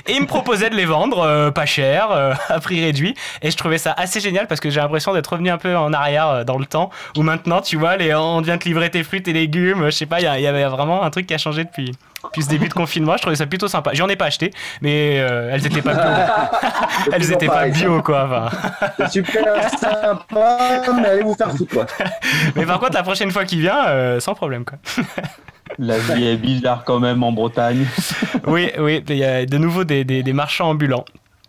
Et 0.07 0.13
il 0.13 0.21
me 0.21 0.27
proposait 0.27 0.71
de 0.71 0.75
les 0.77 0.85
vendre 0.85 1.51
pas 1.51 1.67
cher, 1.67 2.11
à 2.49 2.61
prix 2.61 2.83
réduit. 2.85 3.15
Et 3.43 3.51
je 3.51 3.57
trouvais 3.57 3.79
ça 3.79 3.95
assez 3.97 4.21
génial 4.21 4.47
parce 4.47 4.61
que 4.61 4.71
j'ai 4.71 4.81
l'impression 4.81 5.13
d'être 5.15 5.27
revenu 5.33 5.51
un 5.51 5.59
peu 5.59 5.77
en 5.77 5.93
arrière 5.93 6.45
dans 6.45 6.59
le 6.59 6.67
temps 6.67 6.91
où 7.17 7.23
maintenant, 7.23 7.61
tu 7.61 7.77
vois, 7.77 7.97
les, 7.97 8.15
on 8.15 8.41
vient 8.41 8.59
te 8.59 8.65
livrer 8.65 8.91
tes 8.91 9.02
fruits, 9.03 9.23
tes 9.23 9.33
légumes. 9.33 9.85
Je 9.87 9.91
sais 9.91 10.07
pas, 10.07 10.21
il 10.21 10.25
y, 10.25 10.27
a- 10.27 10.39
il 10.39 10.43
y 10.43 10.47
avait 10.47 10.65
vraiment 10.65 11.03
un 11.03 11.11
truc 11.11 11.27
qui 11.27 11.35
a 11.35 11.39
changé 11.39 11.65
depuis, 11.65 11.93
depuis 12.25 12.43
ce 12.43 12.49
début 12.49 12.69
de 12.69 12.73
confinement. 12.75 13.17
Je 13.17 13.23
trouvais 13.23 13.37
ça 13.37 13.47
plutôt 13.47 13.69
sympa. 13.69 13.91
J'en 13.95 14.09
ai 14.09 14.17
pas 14.17 14.27
acheté, 14.27 14.51
mais 14.81 15.19
euh, 15.21 15.51
elles 15.53 15.67
étaient 15.67 15.83
pas 15.83 15.95
bio. 15.95 16.03
elles 17.13 17.33
étaient 17.33 17.47
pas 17.47 17.69
bio, 17.69 18.03
quoi. 18.03 18.25
Enfin. 18.25 19.09
Super 19.09 19.69
sympa, 19.79 20.83
mais 21.01 21.07
allez 21.09 21.23
vous 21.23 21.35
faire 21.35 21.51
foutre, 21.57 21.73
quoi. 21.75 21.87
Mais 22.57 22.67
par 22.67 22.79
contre, 22.81 22.95
la 22.95 23.03
prochaine 23.03 23.31
fois 23.31 23.45
qu'il 23.45 23.61
vient, 23.61 23.87
euh, 23.89 24.21
sans 24.21 24.35
problème, 24.35 24.65
quoi. 24.65 24.79
La 25.79 25.97
vie 25.99 26.27
est 26.27 26.37
bizarre 26.37 26.85
quand 26.85 27.01
même 27.01 27.23
en 27.23 27.33
Bretagne. 27.33 27.87
Oui, 28.47 28.71
oui, 28.79 29.03
il 29.09 29.17
y 29.17 29.25
a 29.25 29.47
de 29.47 29.57
nouveau 29.57 29.85
des, 29.85 30.05
des- 30.05 30.23
des 30.23 30.33
marchands 30.35 30.69
ambulants. 30.71 31.05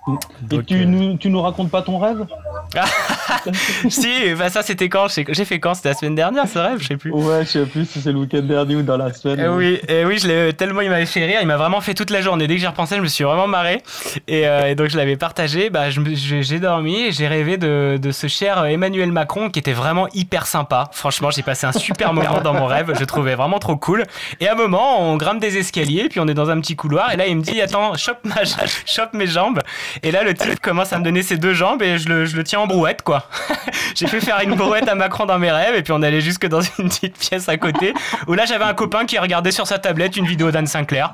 Et 0.05 0.11
Donc, 0.47 0.65
tu, 0.65 0.81
euh, 0.81 0.85
nous, 0.85 1.17
tu 1.17 1.29
nous 1.29 1.41
racontes 1.41 1.71
pas 1.71 1.81
ton 1.81 1.97
rêve 1.97 2.25
si, 3.89 4.33
bah 4.37 4.49
ça 4.49 4.63
c'était 4.63 4.89
quand 4.89 5.07
J'ai 5.07 5.45
fait 5.45 5.59
quand? 5.59 5.75
C'était 5.75 5.89
la 5.89 5.95
semaine 5.95 6.15
dernière, 6.15 6.47
ce 6.47 6.57
rêve 6.59 6.79
Je 6.81 6.87
sais 6.87 6.97
plus. 6.97 7.11
Ouais, 7.11 7.45
je 7.45 7.49
sais 7.49 7.65
plus 7.65 7.85
si 7.85 8.01
c'est 8.01 8.11
le 8.11 8.19
week-end 8.19 8.41
dernier 8.41 8.77
ou 8.77 8.81
dans 8.81 8.97
la 8.97 9.13
semaine. 9.13 9.39
Eh 9.39 9.47
oui, 9.47 9.79
eh 9.87 10.05
oui, 10.05 10.17
je 10.17 10.27
l'ai 10.27 10.53
tellement 10.53 10.81
il 10.81 10.89
m'avait 10.89 11.05
fait 11.05 11.25
rire, 11.25 11.39
il 11.41 11.47
m'a 11.47 11.57
vraiment 11.57 11.81
fait 11.81 11.93
toute 11.93 12.09
la 12.09 12.21
journée. 12.21 12.47
Dès 12.47 12.55
que 12.55 12.61
j'y 12.61 12.67
repensais, 12.67 12.95
je 12.95 13.01
me 13.01 13.07
suis 13.07 13.23
vraiment 13.23 13.47
marré. 13.47 13.81
Et, 14.27 14.47
euh, 14.47 14.69
et 14.69 14.75
donc 14.75 14.89
je 14.89 14.97
l'avais 14.97 15.17
partagé. 15.17 15.69
Bah, 15.69 15.89
j'ai 15.89 16.59
dormi 16.59 16.99
et 16.99 17.11
j'ai 17.11 17.27
rêvé 17.27 17.57
de, 17.57 17.97
de 18.01 18.11
ce 18.11 18.27
cher 18.27 18.65
Emmanuel 18.65 19.11
Macron 19.11 19.49
qui 19.49 19.59
était 19.59 19.73
vraiment 19.73 20.07
hyper 20.13 20.47
sympa. 20.47 20.89
Franchement, 20.93 21.29
j'ai 21.31 21.43
passé 21.43 21.65
un 21.67 21.71
super 21.71 22.13
moment 22.13 22.41
dans 22.41 22.53
mon 22.53 22.65
rêve. 22.65 22.93
Je 22.99 23.05
trouvais 23.05 23.35
vraiment 23.35 23.59
trop 23.59 23.77
cool. 23.77 24.03
Et 24.39 24.47
à 24.47 24.53
un 24.53 24.55
moment, 24.55 25.01
on 25.01 25.15
grimpe 25.17 25.39
des 25.39 25.57
escaliers, 25.57 26.09
puis 26.09 26.19
on 26.19 26.27
est 26.27 26.33
dans 26.33 26.49
un 26.49 26.59
petit 26.59 26.75
couloir. 26.75 27.13
Et 27.13 27.17
là, 27.17 27.27
il 27.27 27.37
me 27.37 27.41
dit 27.41 27.61
Attends, 27.61 27.95
chope, 27.95 28.19
ma, 28.23 28.43
chope 28.85 29.13
mes 29.13 29.27
jambes. 29.27 29.59
Et 30.01 30.11
là, 30.11 30.23
le 30.23 30.33
type 30.33 30.59
commence 30.59 30.93
à 30.93 30.99
me 30.99 31.03
donner 31.03 31.21
ses 31.21 31.37
deux 31.37 31.53
jambes 31.53 31.81
et 31.81 31.97
je 31.97 32.09
le, 32.09 32.43
tiens 32.43 32.61
en 32.61 32.67
brouette, 32.67 33.01
quoi. 33.01 33.29
j'ai 33.95 34.07
fait 34.07 34.19
faire 34.19 34.39
une 34.41 34.55
brouette 34.55 34.87
à 34.87 34.95
Macron 34.95 35.25
dans 35.25 35.37
mes 35.37 35.51
rêves. 35.51 35.75
Et 35.75 35.83
puis 35.83 35.93
on 35.93 36.01
allait 36.01 36.21
jusque 36.21 36.47
dans 36.47 36.61
une 36.61 36.89
petite 36.89 37.17
pièce 37.17 37.49
à 37.49 37.57
côté 37.57 37.93
où 38.27 38.33
là, 38.33 38.45
j'avais 38.45 38.65
un 38.65 38.73
copain 38.73 39.05
qui 39.05 39.19
regardait 39.19 39.51
sur 39.51 39.67
sa 39.67 39.77
tablette 39.79 40.17
une 40.17 40.25
vidéo 40.25 40.51
d'Anne 40.51 40.67
Sinclair. 40.67 41.13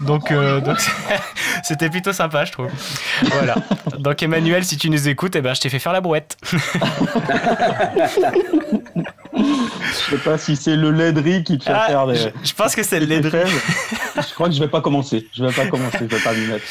Donc, 0.00 0.30
euh, 0.30 0.60
donc 0.60 0.78
c'était 1.62 1.88
plutôt 1.88 2.12
sympa, 2.12 2.44
je 2.44 2.52
trouve. 2.52 2.68
Voilà. 3.32 3.54
Donc, 3.98 4.22
Emmanuel, 4.22 4.64
si 4.64 4.76
tu 4.76 4.90
nous 4.90 5.08
écoutes, 5.08 5.36
eh 5.36 5.40
ben, 5.40 5.54
je 5.54 5.60
t'ai 5.60 5.68
fait 5.68 5.78
faire 5.78 5.92
la 5.92 6.00
brouette. 6.00 6.36
Je 9.48 10.16
sais 10.16 10.22
pas 10.22 10.38
si 10.38 10.56
c'est 10.56 10.76
le 10.76 10.90
laiderie 10.90 11.44
qui 11.44 11.58
te 11.58 11.64
fait 11.64 11.72
Ah, 11.74 11.86
faire 11.88 12.06
des. 12.06 12.16
je, 12.16 12.28
je 12.44 12.52
pense 12.54 12.74
que 12.74 12.82
c'est 12.82 13.00
le 13.00 13.06
des 13.06 13.16
laiderie. 13.16 13.38
rêves. 13.44 13.62
Je 14.16 14.34
crois 14.34 14.48
que 14.48 14.54
je 14.54 14.60
vais 14.60 14.68
pas 14.68 14.80
commencer. 14.80 15.26
Je 15.34 15.44
vais 15.44 15.52
pas 15.52 15.66
commencer. 15.66 15.98
Je 16.00 16.04
vais 16.16 16.22
pas 16.22 16.32
m'y 16.32 16.46
mettre. 16.46 16.64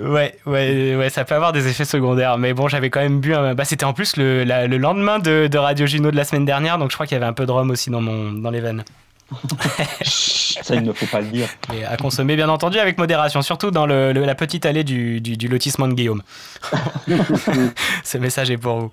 Ouais, 0.10 0.36
ouais, 0.46 0.96
ouais, 0.96 1.10
ça 1.10 1.24
peut 1.24 1.34
avoir 1.34 1.52
des 1.52 1.68
effets 1.68 1.84
secondaires. 1.84 2.38
Mais 2.38 2.54
bon, 2.54 2.68
j'avais 2.68 2.90
quand 2.90 3.00
même 3.00 3.20
bu. 3.20 3.34
un- 3.34 3.54
Bah, 3.54 3.64
c'était 3.64 3.84
en 3.84 3.92
plus 3.92 4.16
le, 4.16 4.44
la- 4.44 4.66
le 4.66 4.76
lendemain 4.78 5.18
de, 5.18 5.46
de 5.46 5.58
Radio 5.58 5.86
Juno 5.86 6.10
de 6.10 6.16
la 6.16 6.24
semaine 6.24 6.44
dernière, 6.44 6.78
donc 6.78 6.90
je 6.90 6.96
crois 6.96 7.06
qu'il 7.06 7.14
y 7.14 7.18
avait 7.20 7.26
un 7.26 7.32
peu 7.32 7.46
de 7.46 7.50
rhum 7.52 7.70
aussi 7.70 7.90
dans, 7.90 8.00
mon, 8.00 8.32
dans 8.32 8.50
les 8.50 8.60
veines. 8.60 8.84
Ça, 10.04 10.74
il 10.74 10.82
ne 10.82 10.92
faut 10.92 11.06
pas 11.06 11.20
le 11.20 11.26
dire. 11.28 11.48
Et 11.74 11.84
à 11.84 11.96
consommer, 11.96 12.36
bien 12.36 12.48
entendu, 12.48 12.78
avec 12.78 12.96
modération, 12.98 13.42
surtout 13.42 13.70
dans 13.70 13.86
le, 13.86 14.12
le- 14.12 14.24
la 14.24 14.34
petite 14.34 14.66
allée 14.66 14.84
du, 14.84 15.20
du, 15.20 15.36
du 15.36 15.48
lotissement 15.48 15.86
de 15.88 15.94
Guillaume. 15.94 16.22
Ce 18.04 18.18
message 18.18 18.50
est 18.50 18.56
pour 18.56 18.76
vous. 18.78 18.92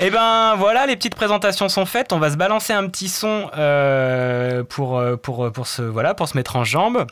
Et 0.00 0.10
ben 0.10 0.54
voilà, 0.56 0.86
les 0.86 0.96
petites 0.96 1.14
présentations 1.14 1.68
sont 1.68 1.86
faites. 1.86 2.12
On 2.12 2.18
va 2.18 2.30
se 2.30 2.36
balancer 2.36 2.72
un 2.72 2.86
petit 2.88 3.08
son 3.08 3.50
euh, 3.56 4.62
pour, 4.64 4.98
euh, 4.98 5.16
pour, 5.16 5.50
pour, 5.52 5.66
se, 5.66 5.82
voilà, 5.82 6.14
pour 6.14 6.28
se 6.28 6.36
mettre 6.36 6.56
en 6.56 6.64
jambe. 6.64 7.06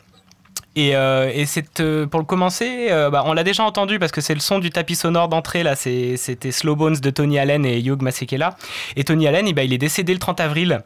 Et, 0.75 0.95
euh, 0.95 1.31
euh, 1.79 2.07
pour 2.07 2.19
le 2.19 2.25
commencer, 2.25 2.87
euh, 2.89 3.11
bah, 3.11 3.23
on 3.25 3.33
l'a 3.33 3.43
déjà 3.43 3.63
entendu 3.63 3.99
parce 3.99 4.11
que 4.11 4.21
c'est 4.21 4.33
le 4.33 4.39
son 4.39 4.57
du 4.57 4.71
tapis 4.71 4.95
sonore 4.95 5.27
d'entrée 5.27 5.61
là. 5.61 5.75
C'était 5.75 6.51
Slow 6.51 6.75
Bones 6.75 6.95
de 6.95 7.09
Tony 7.11 7.37
Allen 7.37 7.65
et 7.65 7.79
Hugh 7.79 8.01
Masekela. 8.01 8.55
Et 8.95 9.03
Tony 9.03 9.27
Allen, 9.27 9.47
eh 9.47 9.53
ben, 9.53 9.63
il 9.63 9.73
est 9.73 9.77
décédé 9.77 10.13
le 10.13 10.19
30 10.19 10.39
avril. 10.39 10.81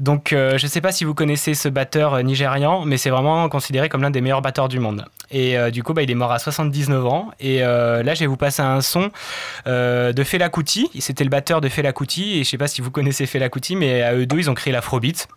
Donc 0.00 0.28
je 0.30 0.62
ne 0.62 0.68
sais 0.68 0.80
pas 0.80 0.92
si 0.92 1.04
vous 1.04 1.14
connaissez 1.14 1.54
ce 1.54 1.68
batteur 1.68 2.22
nigérian, 2.22 2.84
mais 2.84 2.96
c'est 2.96 3.10
vraiment 3.10 3.48
considéré 3.48 3.88
comme 3.88 4.02
l'un 4.02 4.10
des 4.10 4.20
meilleurs 4.20 4.42
batteurs 4.42 4.68
du 4.68 4.78
monde. 4.78 5.04
Et 5.30 5.56
du 5.70 5.82
coup, 5.82 5.92
bah, 5.92 6.02
il 6.02 6.10
est 6.10 6.14
mort 6.14 6.32
à 6.32 6.38
79 6.38 7.06
ans. 7.06 7.30
Et 7.40 7.58
là, 7.58 8.14
je 8.14 8.20
vais 8.20 8.26
vous 8.26 8.36
passer 8.36 8.62
un 8.62 8.80
son 8.80 9.10
de 9.66 10.24
Fela 10.24 10.48
Kuti. 10.48 10.90
C'était 11.00 11.24
le 11.24 11.30
batteur 11.30 11.60
de 11.60 11.68
Fela 11.68 11.92
Kuti. 11.92 12.30
Et 12.30 12.34
je 12.34 12.38
ne 12.40 12.44
sais 12.44 12.58
pas 12.58 12.68
si 12.68 12.80
vous 12.80 12.90
connaissez 12.90 13.26
Fela 13.26 13.48
Kuti, 13.48 13.76
mais 13.76 14.02
à 14.02 14.14
eux 14.14 14.26
deux, 14.26 14.38
ils 14.38 14.50
ont 14.50 14.54
créé 14.54 14.72
l'Afrobeat. 14.72 15.28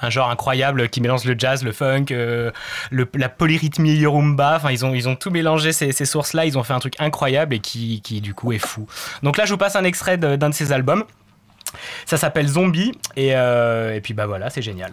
Un 0.00 0.10
genre 0.10 0.30
incroyable 0.30 0.88
qui 0.88 1.00
mélange 1.00 1.24
le 1.24 1.34
jazz, 1.38 1.62
le 1.64 1.72
funk, 1.72 2.06
euh, 2.10 2.50
la 2.90 3.28
polyrythmie 3.28 3.94
Yorumba. 3.94 4.56
Enfin, 4.56 4.70
ils 4.70 4.84
ont, 4.84 5.16
tout 5.16 5.30
mélangé 5.30 5.72
ces, 5.72 5.92
ces 5.92 6.04
sources-là. 6.04 6.46
Ils 6.46 6.58
ont 6.58 6.62
fait 6.62 6.72
un 6.72 6.78
truc 6.78 6.94
incroyable 6.98 7.54
et 7.54 7.60
qui, 7.60 8.00
du 8.20 8.34
coup, 8.34 8.52
est 8.52 8.58
fou. 8.58 8.86
Donc 9.22 9.36
là, 9.36 9.44
je 9.44 9.52
vous 9.52 9.58
passe 9.58 9.76
un 9.76 9.84
extrait 9.84 10.18
d'un 10.18 10.48
de 10.48 10.54
ces 10.54 10.72
albums. 10.72 11.04
Ça 12.06 12.16
s'appelle 12.16 12.48
Zombie. 12.48 12.92
Et, 13.16 13.34
euh, 13.34 13.94
et 13.94 14.00
puis, 14.00 14.14
bah 14.14 14.26
voilà, 14.26 14.50
c'est 14.50 14.62
génial. 14.62 14.92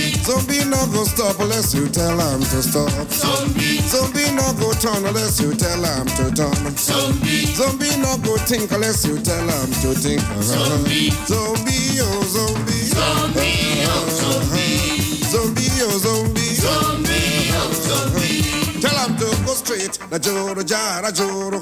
zombie 0.31 0.63
not 0.69 0.87
go 0.93 1.03
stop 1.03 1.39
unless 1.39 1.73
you 1.73 1.87
tell 1.89 2.17
him 2.17 2.39
to 2.39 2.63
stop. 2.63 2.89
Zombie, 3.11 3.77
zombie 3.91 4.31
not 4.35 4.55
go 4.59 4.71
turn 4.79 5.03
unless 5.05 5.41
you 5.41 5.53
tell 5.53 5.83
him 5.83 6.07
to 6.15 6.31
turn. 6.31 6.77
Zombie, 6.77 7.45
zombie 7.51 7.97
not 7.99 8.23
go 8.23 8.37
think 8.37 8.71
unless 8.71 9.05
you 9.05 9.19
tell 9.19 9.43
him 9.43 9.69
to 9.83 9.91
think. 9.93 10.21
Zombie, 10.41 11.11
zombie, 11.27 11.99
oh 11.99 12.23
zombie, 12.31 12.87
zombie, 12.95 13.83
oh 13.91 14.07
zombie, 14.21 14.79
zombie, 15.27 15.69
oh 15.83 15.97
zombie, 15.99 16.55
zombie, 16.63 17.51
oh 17.59 17.71
zombie. 17.87 18.81
Tell 18.81 18.97
him 19.03 19.17
to 19.17 19.27
go 19.45 19.53
straight, 19.53 19.99
na 20.09 20.17
joro 20.17 20.63
jara 20.63 21.11
joro. 21.11 21.61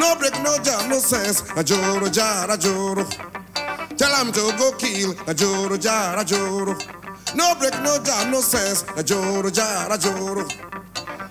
No 0.00 0.14
break, 0.16 0.34
no 0.42 0.56
jam, 0.64 0.88
no 0.88 0.98
sense, 0.98 1.44
na 1.54 1.62
joro 1.62 2.08
jara 2.08 2.56
joro. 2.56 3.04
Tell 3.98 4.14
him 4.24 4.32
to 4.32 4.52
go 4.56 4.72
kill, 4.78 5.14
na 5.26 5.34
joro 5.34 5.76
jara 5.76 6.24
joro. 6.24 6.74
No 7.34 7.54
break, 7.54 7.74
no 7.82 7.98
jam, 8.02 8.30
no 8.30 8.40
sense, 8.40 8.84
na 8.96 9.02
joro 9.02 9.50
jara 9.50 9.96
joro. 9.98 10.46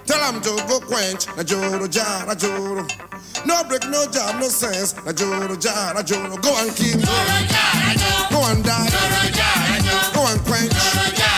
Tell 0.05 0.31
him 0.31 0.41
to 0.41 0.55
go 0.67 0.79
quench, 0.79 1.27
na 1.35 1.43
joro 1.43 1.87
jara 1.87 2.35
joro. 2.35 2.85
No 3.45 3.63
break, 3.65 3.87
no 3.89 4.05
jam, 4.07 4.39
no 4.39 4.47
sense, 4.47 4.93
na 5.05 5.11
joro 5.11 5.55
jara 5.55 6.03
joro. 6.03 6.37
Go 6.37 6.55
and 6.61 6.75
kill, 6.75 6.99
go 6.99 8.39
and 8.47 8.63
die, 8.63 8.87
Joro 8.89 9.31
jara 9.35 9.77
joro. 9.83 10.13
go 10.13 10.27
and 10.31 10.41
quench, 10.45 10.71
put 10.71 11.19
up 11.19 11.36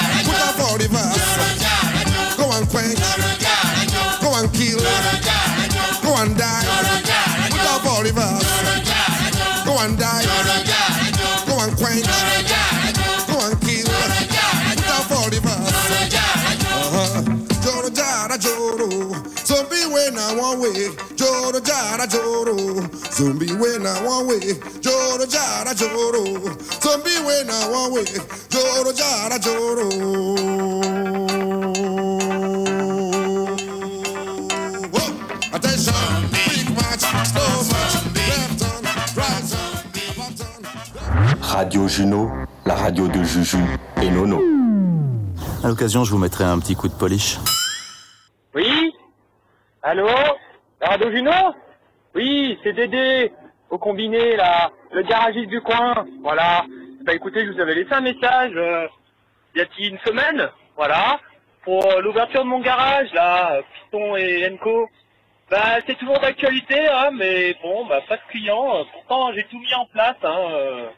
one 20.50 20.62
way. 20.62 20.90
Joro 21.16 21.60
jara 21.60 22.08
joro, 22.08 22.56
zombie 23.12 23.54
when 23.54 23.86
I 23.86 24.04
one 24.06 24.28
way. 24.28 24.54
Joro 24.82 25.26
jara 25.26 25.74
joro, 25.76 26.24
zombie 26.82 27.20
when 27.26 27.50
I 27.50 27.70
one 27.70 27.94
way. 27.94 28.06
Joro 28.50 28.92
jara 28.94 29.38
joro. 29.40 29.90
Whoa. 34.94 35.08
Attention, 35.54 36.30
big 36.32 36.70
match, 36.78 37.06
slow 37.32 37.54
match, 37.72 37.96
left 38.16 38.62
on, 38.70 38.84
right 39.16 39.54
on, 39.62 39.74
button. 40.18 40.62
Radio 41.42 41.88
Juno, 41.88 42.32
la 42.66 42.76
radio 42.76 43.08
de 43.08 43.24
Juju 43.24 43.60
et 44.02 44.10
Nono. 44.10 44.40
À 45.64 45.68
l'occasion, 45.68 46.04
je 46.04 46.12
vous 46.12 46.18
mettrai 46.18 46.46
un 46.46 46.60
petit 46.60 46.76
coup 46.76 46.88
de 46.88 46.94
polish. 46.94 47.38
Oui 48.56 48.92
Allô 49.90 50.08
radio 50.80 51.10
Juno 51.10 51.32
Oui, 52.14 52.60
c'est 52.62 52.74
Dédé, 52.74 53.32
au 53.72 53.80
combiné, 53.80 54.36
là, 54.36 54.70
le 54.92 55.02
garagiste 55.02 55.50
du 55.50 55.62
coin, 55.62 56.06
voilà. 56.22 56.64
Bah 57.04 57.16
écoutez, 57.16 57.44
je 57.44 57.52
vous 57.54 57.60
avais 57.60 57.74
laissé 57.74 57.92
un 57.94 58.02
message, 58.02 58.52
euh, 58.54 58.88
y 59.56 59.62
a 59.62 59.66
une 59.80 59.98
semaine, 60.06 60.48
voilà, 60.76 61.20
pour 61.64 61.84
euh, 61.88 62.02
l'ouverture 62.02 62.44
de 62.44 62.50
mon 62.50 62.60
garage, 62.60 63.12
là, 63.14 63.64
Piston 63.74 64.16
et 64.16 64.48
Enco. 64.52 64.88
Bah 65.50 65.80
c'est 65.88 65.98
toujours 65.98 66.20
d'actualité, 66.20 66.88
hein, 66.88 67.10
mais 67.12 67.56
bon, 67.64 67.88
bah 67.88 68.02
pas 68.08 68.18
de 68.18 68.22
clients, 68.30 68.86
pourtant 68.94 69.34
j'ai 69.34 69.46
tout 69.46 69.58
mis 69.58 69.74
en 69.74 69.88
place, 69.88 70.18
hein. 70.22 70.50
euh, 70.52 70.90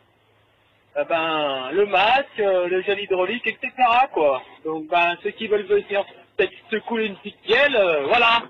eh 1.00 1.06
ben, 1.06 1.72
le 1.72 1.86
masque, 1.86 2.42
euh, 2.42 2.68
le 2.68 2.82
gel 2.82 3.00
hydraulique, 3.00 3.48
etc. 3.48 3.72
quoi. 4.12 4.42
Donc 4.66 4.88
ben 4.90 5.16
ceux 5.24 5.32
qui 5.32 5.48
veulent 5.48 5.64
venir 5.64 6.04
peut-être 6.36 6.52
se 6.70 6.76
couler 6.80 7.06
une 7.06 7.16
petite 7.16 7.38
euh, 7.50 8.04
voilà. 8.08 8.42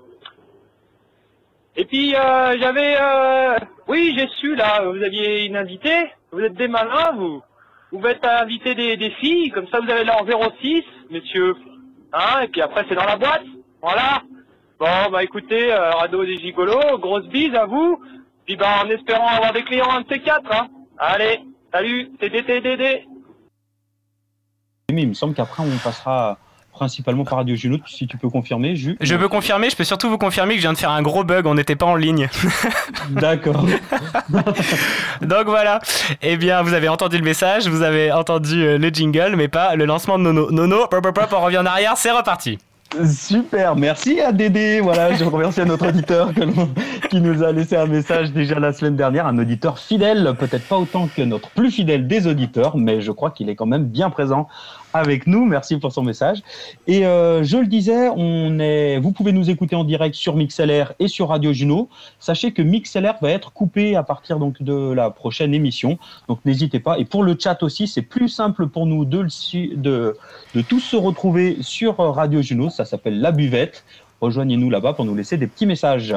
Et 1.76 1.84
puis 1.84 2.14
euh, 2.14 2.58
j'avais, 2.58 2.96
euh, 3.00 3.58
oui 3.88 4.14
j'ai 4.16 4.28
su 4.40 4.54
là, 4.54 4.82
vous 4.84 5.02
aviez 5.02 5.46
une 5.46 5.56
invitée. 5.56 6.10
Vous 6.30 6.40
êtes 6.40 6.54
des 6.54 6.68
malins 6.68 7.12
vous. 7.16 7.42
Vous 7.92 8.06
êtes 8.06 8.24
invité 8.24 8.74
des, 8.74 9.10
filles, 9.20 9.50
comme 9.50 9.68
ça 9.68 9.80
vous 9.80 9.90
avez 9.90 10.04
leur 10.04 10.24
06, 10.60 10.82
messieurs. 11.10 11.54
Hein, 12.12 12.40
et 12.42 12.48
puis 12.48 12.60
après 12.62 12.84
c'est 12.88 12.94
dans 12.94 13.04
la 13.04 13.16
boîte, 13.16 13.44
voilà. 13.80 14.22
Bon 14.78 15.10
bah 15.10 15.22
écoutez, 15.22 15.72
euh, 15.72 15.90
Rado 15.92 16.24
des 16.24 16.38
gigolos, 16.38 16.98
grosse 16.98 17.26
bise 17.28 17.54
à 17.54 17.66
vous. 17.66 18.02
Puis 18.46 18.56
ben 18.56 18.84
en 18.84 18.90
espérant 18.90 19.28
avoir 19.28 19.52
des 19.52 19.62
clients 19.64 19.90
un 19.90 20.00
de 20.02 20.06
ces 20.10 20.20
quatre, 20.20 20.52
hein. 20.52 20.68
Allez, 20.98 21.40
salut, 21.72 22.10
TDTDD. 22.18 23.06
Mais 24.92 25.02
il 25.02 25.08
me 25.08 25.14
semble 25.14 25.34
qu'après, 25.34 25.62
on 25.62 25.78
passera 25.78 26.38
principalement 26.72 27.24
par 27.24 27.38
Radio 27.38 27.54
Juno, 27.54 27.78
si 27.86 28.06
tu 28.06 28.16
peux 28.16 28.28
confirmer, 28.28 28.74
Ju. 28.74 28.96
Je 29.00 29.14
peux 29.14 29.28
confirmer, 29.28 29.70
je 29.70 29.76
peux 29.76 29.84
surtout 29.84 30.08
vous 30.08 30.18
confirmer 30.18 30.54
que 30.54 30.56
je 30.56 30.62
viens 30.62 30.72
de 30.72 30.78
faire 30.78 30.90
un 30.90 31.02
gros 31.02 31.22
bug, 31.22 31.46
on 31.46 31.54
n'était 31.54 31.76
pas 31.76 31.86
en 31.86 31.94
ligne. 31.94 32.28
D'accord. 33.10 33.64
Donc 35.20 35.46
voilà. 35.46 35.80
Eh 36.22 36.36
bien, 36.36 36.62
vous 36.62 36.72
avez 36.72 36.88
entendu 36.88 37.18
le 37.18 37.24
message, 37.24 37.68
vous 37.68 37.82
avez 37.82 38.10
entendu 38.10 38.64
euh, 38.64 38.78
le 38.78 38.88
jingle, 38.88 39.36
mais 39.36 39.48
pas 39.48 39.76
le 39.76 39.84
lancement 39.84 40.18
de 40.18 40.24
Nono. 40.24 40.50
Nono, 40.50 40.86
pop, 40.88 41.02
pop, 41.02 41.14
pop, 41.14 41.28
on 41.32 41.40
revient 41.40 41.58
en 41.58 41.66
arrière, 41.66 41.96
c'est 41.96 42.10
reparti. 42.10 42.58
Super, 43.06 43.74
merci 43.74 44.20
à 44.20 44.32
Dédé. 44.32 44.80
Voilà, 44.80 45.14
je 45.14 45.24
remercie 45.24 45.62
à 45.62 45.64
notre 45.64 45.88
auditeur 45.88 46.34
que 46.34 46.42
qui 47.08 47.20
nous 47.20 47.42
a 47.42 47.50
laissé 47.50 47.76
un 47.76 47.86
message 47.86 48.32
déjà 48.32 48.58
la 48.58 48.72
semaine 48.72 48.96
dernière, 48.96 49.26
un 49.26 49.38
auditeur 49.38 49.78
fidèle, 49.78 50.34
peut-être 50.38 50.66
pas 50.68 50.76
autant 50.78 51.08
que 51.14 51.22
notre 51.22 51.48
plus 51.50 51.70
fidèle 51.70 52.06
des 52.06 52.26
auditeurs, 52.26 52.76
mais 52.76 53.00
je 53.00 53.10
crois 53.10 53.30
qu'il 53.30 53.48
est 53.48 53.54
quand 53.54 53.66
même 53.66 53.84
bien 53.84 54.10
présent 54.10 54.46
avec 54.92 55.26
nous. 55.26 55.44
Merci 55.44 55.78
pour 55.78 55.92
son 55.92 56.02
message. 56.02 56.42
Et 56.86 57.06
euh, 57.06 57.42
je 57.42 57.56
le 57.56 57.66
disais, 57.66 58.08
on 58.08 58.58
est, 58.58 58.98
vous 58.98 59.12
pouvez 59.12 59.32
nous 59.32 59.50
écouter 59.50 59.76
en 59.76 59.84
direct 59.84 60.14
sur 60.14 60.36
MixLR 60.36 60.92
et 60.98 61.08
sur 61.08 61.28
Radio 61.28 61.52
Juno. 61.52 61.88
Sachez 62.18 62.52
que 62.52 62.62
MixLR 62.62 63.14
va 63.20 63.30
être 63.30 63.52
coupé 63.52 63.96
à 63.96 64.02
partir 64.02 64.38
donc 64.38 64.62
de 64.62 64.92
la 64.92 65.10
prochaine 65.10 65.54
émission, 65.54 65.98
donc 66.28 66.40
n'hésitez 66.44 66.80
pas. 66.80 66.98
Et 66.98 67.04
pour 67.04 67.22
le 67.22 67.36
chat 67.38 67.62
aussi, 67.62 67.86
c'est 67.86 68.02
plus 68.02 68.28
simple 68.28 68.66
pour 68.66 68.86
nous 68.86 69.04
de, 69.04 69.26
de, 69.76 70.16
de 70.54 70.60
tous 70.62 70.80
se 70.80 70.96
retrouver 70.96 71.58
sur 71.60 71.96
Radio 71.96 72.42
Juno. 72.42 72.70
Ça 72.70 72.84
s'appelle 72.84 73.20
La 73.20 73.32
Buvette. 73.32 73.84
Rejoignez-nous 74.22 74.70
là-bas 74.70 74.92
pour 74.92 75.04
nous 75.04 75.16
laisser 75.16 75.36
des 75.36 75.48
petits 75.48 75.66
messages. 75.66 76.14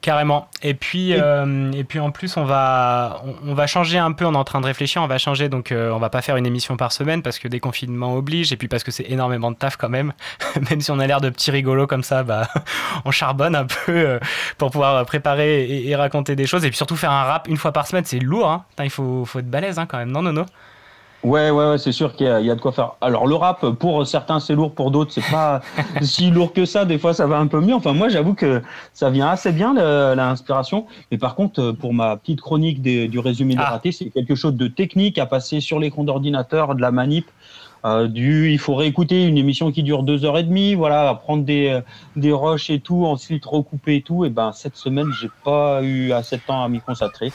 Carrément. 0.00 0.48
Et 0.60 0.74
puis, 0.74 1.14
euh, 1.14 1.70
et 1.70 1.84
puis 1.84 2.00
en 2.00 2.10
plus, 2.10 2.36
on 2.36 2.44
va, 2.44 3.22
on, 3.24 3.52
on 3.52 3.54
va 3.54 3.68
changer 3.68 3.96
un 3.96 4.10
peu. 4.10 4.26
On 4.26 4.34
est 4.34 4.36
en 4.36 4.42
train 4.42 4.60
de 4.60 4.66
réfléchir. 4.66 5.00
On 5.02 5.06
va 5.06 5.18
changer. 5.18 5.48
Donc, 5.48 5.70
euh, 5.70 5.92
on 5.92 5.98
va 5.98 6.10
pas 6.10 6.20
faire 6.20 6.36
une 6.36 6.46
émission 6.46 6.76
par 6.76 6.90
semaine 6.90 7.22
parce 7.22 7.38
que 7.38 7.46
déconfinement 7.46 8.12
oblige. 8.14 8.52
Et 8.52 8.56
puis 8.56 8.66
parce 8.66 8.82
que 8.82 8.90
c'est 8.90 9.08
énormément 9.08 9.52
de 9.52 9.56
taf 9.56 9.76
quand 9.76 9.88
même. 9.88 10.12
même 10.68 10.80
si 10.80 10.90
on 10.90 10.98
a 10.98 11.06
l'air 11.06 11.20
de 11.20 11.30
petits 11.30 11.52
rigolos 11.52 11.86
comme 11.86 12.02
ça, 12.02 12.24
bah, 12.24 12.48
on 13.04 13.12
charbonne 13.12 13.54
un 13.54 13.66
peu 13.66 13.92
euh, 13.92 14.18
pour 14.58 14.72
pouvoir 14.72 15.06
préparer 15.06 15.62
et, 15.62 15.88
et 15.90 15.94
raconter 15.94 16.34
des 16.34 16.46
choses. 16.46 16.64
Et 16.64 16.70
puis 16.70 16.76
surtout 16.76 16.96
faire 16.96 17.12
un 17.12 17.22
rap 17.22 17.46
une 17.46 17.56
fois 17.56 17.70
par 17.70 17.86
semaine, 17.86 18.04
c'est 18.04 18.18
lourd. 18.18 18.50
Hein. 18.50 18.64
Putain, 18.70 18.84
il 18.84 18.90
faut, 18.90 19.24
faut 19.24 19.38
être 19.38 19.48
balèze 19.48 19.78
hein, 19.78 19.86
quand 19.86 19.98
même. 19.98 20.10
Non, 20.10 20.22
non, 20.22 20.32
non. 20.32 20.46
Ouais, 21.24 21.50
ouais, 21.50 21.70
ouais, 21.70 21.78
c'est 21.78 21.90
sûr 21.92 22.14
qu'il 22.14 22.26
y, 22.26 22.44
y 22.44 22.50
a 22.50 22.54
de 22.54 22.60
quoi 22.60 22.70
faire. 22.72 22.92
Alors 23.00 23.26
le 23.26 23.34
rap, 23.34 23.64
pour 23.70 24.06
certains 24.06 24.40
c'est 24.40 24.54
lourd, 24.54 24.72
pour 24.74 24.90
d'autres 24.90 25.10
c'est 25.10 25.24
pas 25.30 25.62
si 26.02 26.30
lourd 26.30 26.52
que 26.52 26.66
ça. 26.66 26.84
Des 26.84 26.98
fois 26.98 27.14
ça 27.14 27.26
va 27.26 27.38
un 27.38 27.46
peu 27.46 27.60
mieux. 27.60 27.74
Enfin 27.74 27.94
moi 27.94 28.10
j'avoue 28.10 28.34
que 28.34 28.62
ça 28.92 29.08
vient 29.08 29.28
assez 29.28 29.50
bien 29.52 29.72
l'inspiration. 30.14 30.86
Mais 31.10 31.16
par 31.18 31.34
contre 31.34 31.72
pour 31.72 31.94
ma 31.94 32.16
petite 32.18 32.40
chronique 32.42 32.82
des- 32.82 33.08
du 33.08 33.18
résumé 33.18 33.54
des 33.54 33.62
ratés, 33.62 33.92
c'est 33.92 34.10
quelque 34.10 34.34
chose 34.34 34.54
de 34.54 34.68
technique 34.68 35.18
à 35.18 35.24
passer 35.26 35.60
sur 35.60 35.78
l'écran 35.80 36.04
d'ordinateur, 36.04 36.74
de 36.74 36.80
la 36.82 36.90
manip. 36.90 37.26
Euh, 37.84 38.08
du, 38.08 38.50
il 38.50 38.58
faut 38.58 38.74
réécouter 38.74 39.24
une 39.26 39.36
émission 39.36 39.70
qui 39.70 39.82
dure 39.82 40.04
deux 40.04 40.24
heures 40.24 40.38
et 40.38 40.42
demie, 40.42 40.74
voilà, 40.74 41.14
prendre 41.14 41.44
des 41.44 41.68
euh, 41.68 41.80
des 42.16 42.32
rushs 42.32 42.70
et 42.70 42.80
tout, 42.80 43.04
ensuite 43.04 43.44
recouper 43.44 43.96
et 43.96 44.02
tout. 44.02 44.24
Et 44.24 44.30
ben 44.30 44.52
cette 44.52 44.76
semaine 44.76 45.08
j'ai 45.20 45.28
pas 45.44 45.82
eu 45.82 46.12
assez 46.12 46.36
de 46.38 46.42
temps 46.46 46.64
à 46.64 46.68
m'y 46.70 46.80
consacrer, 46.80 47.30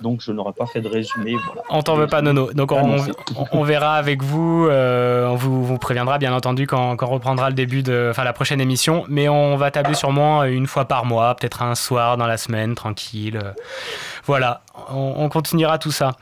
donc 0.00 0.20
je 0.20 0.32
n'aurais 0.32 0.54
pas 0.54 0.66
fait 0.66 0.80
de 0.80 0.88
résumé. 0.88 1.36
Voilà. 1.46 1.62
On 1.70 1.82
t'en 1.82 1.94
veut 1.94 2.08
pas, 2.08 2.20
Nono. 2.20 2.52
Donc 2.52 2.72
on, 2.72 2.96
on 3.52 3.62
verra 3.62 3.94
avec 3.94 4.22
vous. 4.24 4.66
euh, 4.68 5.28
on 5.28 5.36
vous, 5.36 5.64
vous 5.64 5.78
préviendra 5.78 6.18
bien 6.18 6.34
entendu 6.34 6.66
quand, 6.66 6.96
quand 6.96 7.06
on 7.06 7.10
reprendra 7.10 7.48
le 7.48 7.54
début 7.54 7.84
de, 7.84 8.08
enfin 8.10 8.24
la 8.24 8.32
prochaine 8.32 8.60
émission. 8.60 9.04
Mais 9.08 9.28
on 9.28 9.56
va 9.56 9.70
tabler 9.70 9.94
sûrement 9.94 10.42
une 10.42 10.66
fois 10.66 10.86
par 10.86 11.04
mois, 11.04 11.34
peut-être 11.36 11.62
un 11.62 11.76
soir 11.76 12.16
dans 12.16 12.26
la 12.26 12.38
semaine, 12.38 12.74
tranquille. 12.74 13.38
Voilà, 14.24 14.62
on, 14.90 15.14
on 15.18 15.28
continuera 15.28 15.78
tout 15.78 15.92
ça. 15.92 16.12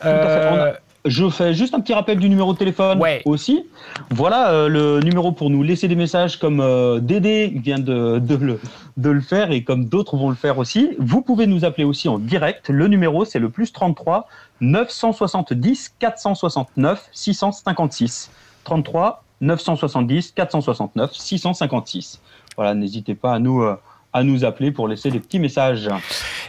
Tout 0.00 0.06
Euh, 0.08 0.74
Je 1.06 1.28
fais 1.30 1.54
juste 1.54 1.72
un 1.74 1.80
petit 1.80 1.94
rappel 1.94 2.18
du 2.18 2.28
numéro 2.28 2.52
de 2.52 2.58
téléphone 2.58 3.00
aussi. 3.24 3.64
Voilà 4.10 4.50
euh, 4.50 4.68
le 4.68 5.00
numéro 5.00 5.30
pour 5.30 5.50
nous 5.50 5.62
laisser 5.62 5.86
des 5.86 5.94
messages 5.94 6.38
comme 6.38 6.60
euh, 6.60 6.98
Dédé 6.98 7.52
vient 7.62 7.78
de, 7.78 8.18
de, 8.18 8.34
le, 8.34 8.60
de 8.96 9.10
le 9.10 9.20
faire 9.20 9.52
et 9.52 9.62
comme 9.62 9.84
d'autres 9.84 10.16
vont 10.16 10.30
le 10.30 10.34
faire 10.34 10.58
aussi. 10.58 10.90
Vous 10.98 11.22
pouvez 11.22 11.46
nous 11.46 11.64
appeler 11.64 11.84
aussi 11.84 12.08
en 12.08 12.18
direct. 12.18 12.68
Le 12.70 12.88
numéro, 12.88 13.24
c'est 13.24 13.38
le 13.38 13.50
plus 13.50 13.72
33 13.72 14.26
970 14.60 15.94
469 15.98 17.08
656. 17.12 18.30
33 18.64 19.22
970 19.40 20.32
469 20.32 21.12
656. 21.12 22.20
Voilà, 22.56 22.74
n'hésitez 22.74 23.14
pas 23.14 23.34
à 23.34 23.38
nous, 23.38 23.62
euh, 23.62 23.76
à 24.16 24.22
nous 24.22 24.44
appeler 24.44 24.70
pour 24.72 24.88
laisser 24.88 25.10
des 25.10 25.20
petits 25.20 25.38
messages. 25.38 25.88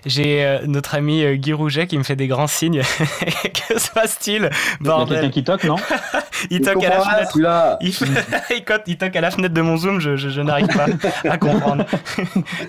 J'ai 0.05 0.45
euh, 0.45 0.59
notre 0.67 0.95
ami 0.95 1.23
euh, 1.23 1.35
Guy 1.35 1.51
Rouget 1.53 1.85
qui 1.87 1.97
me 1.97 2.03
fait 2.03 2.15
des 2.15 2.27
grands 2.27 2.47
signes. 2.47 2.81
que 3.69 3.77
se 3.79 3.91
passe-t-il 3.91 4.49
Il 4.81 4.87
y 4.87 4.89
a 4.89 5.05
quelqu'un 5.05 5.29
qui 5.29 5.43
toque, 5.43 5.63
non? 5.65 5.75
Il 6.49 6.61
toque 6.61 6.83
à 6.83 6.89
la 6.89 6.99
fenêtre. 7.01 7.77
Il, 7.81 7.89
il, 8.57 8.63
cote- 8.63 8.83
il 8.85 8.97
toque 8.97 9.15
à 9.15 9.21
la 9.21 9.31
fenêtre 9.31 9.53
de 9.55 9.61
mon 9.61 9.75
Zoom, 9.75 9.99
je, 9.99 10.15
je- 10.15 10.29
je 10.29 10.41
n'arrive 10.41 10.67
pas 10.67 10.85
à 11.29 11.37
comprendre. 11.37 11.83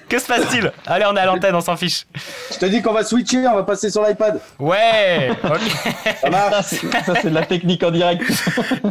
que 0.09 0.19
se 0.19 0.27
passe-t-il? 0.27 0.73
Allez, 0.87 1.05
on 1.07 1.15
est 1.17 1.21
à 1.21 1.27
l'antenne, 1.27 1.55
on 1.55 1.61
s'en 1.61 1.77
fiche. 1.77 2.07
Je 2.53 2.59
te 2.59 2.65
dis 2.67 2.81
qu'on 2.83 2.93
va 2.95 3.05
switcher, 3.05 3.47
on 3.47 3.55
va 3.55 3.63
passer 3.65 3.91
sur 3.91 4.03
l'iPad. 4.03 4.41
Ouais, 4.59 5.31
ok. 5.45 6.15
Ça 6.21 6.31
marche. 6.31 6.65
Ça, 7.05 7.15
c'est 7.21 7.29
de 7.31 7.35
la 7.35 7.45
technique 7.45 7.83
en 7.85 7.91
direct. 7.91 8.23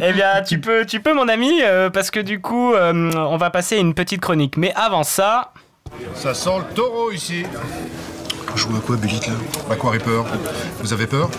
Eh 0.00 0.12
bien, 0.12 0.42
tu 0.46 0.60
peux, 0.60 0.86
tu 0.86 1.00
peux, 1.00 1.12
mon 1.12 1.28
ami, 1.28 1.60
euh, 1.64 1.90
parce 1.90 2.10
que 2.12 2.20
du 2.20 2.40
coup, 2.40 2.72
euh, 2.72 3.10
on 3.14 3.36
va 3.36 3.50
passer 3.50 3.76
à 3.76 3.80
une 3.80 3.94
petite 3.94 4.20
chronique. 4.20 4.56
Mais 4.56 4.72
avant 4.76 5.02
ça, 5.02 5.52
Ça 6.14 6.34
sent 6.34 6.50
le 6.68 6.74
taureau 6.74 7.10
ici. 7.10 7.44
Joue 8.54 8.76
à 8.76 8.80
quoi, 8.80 8.96
Bullitt, 8.96 9.26
là? 9.26 9.34
Macquarie 9.68 9.98
peur. 9.98 10.24
Vous 10.80 10.92
avez 10.92 11.06
peur? 11.06 11.30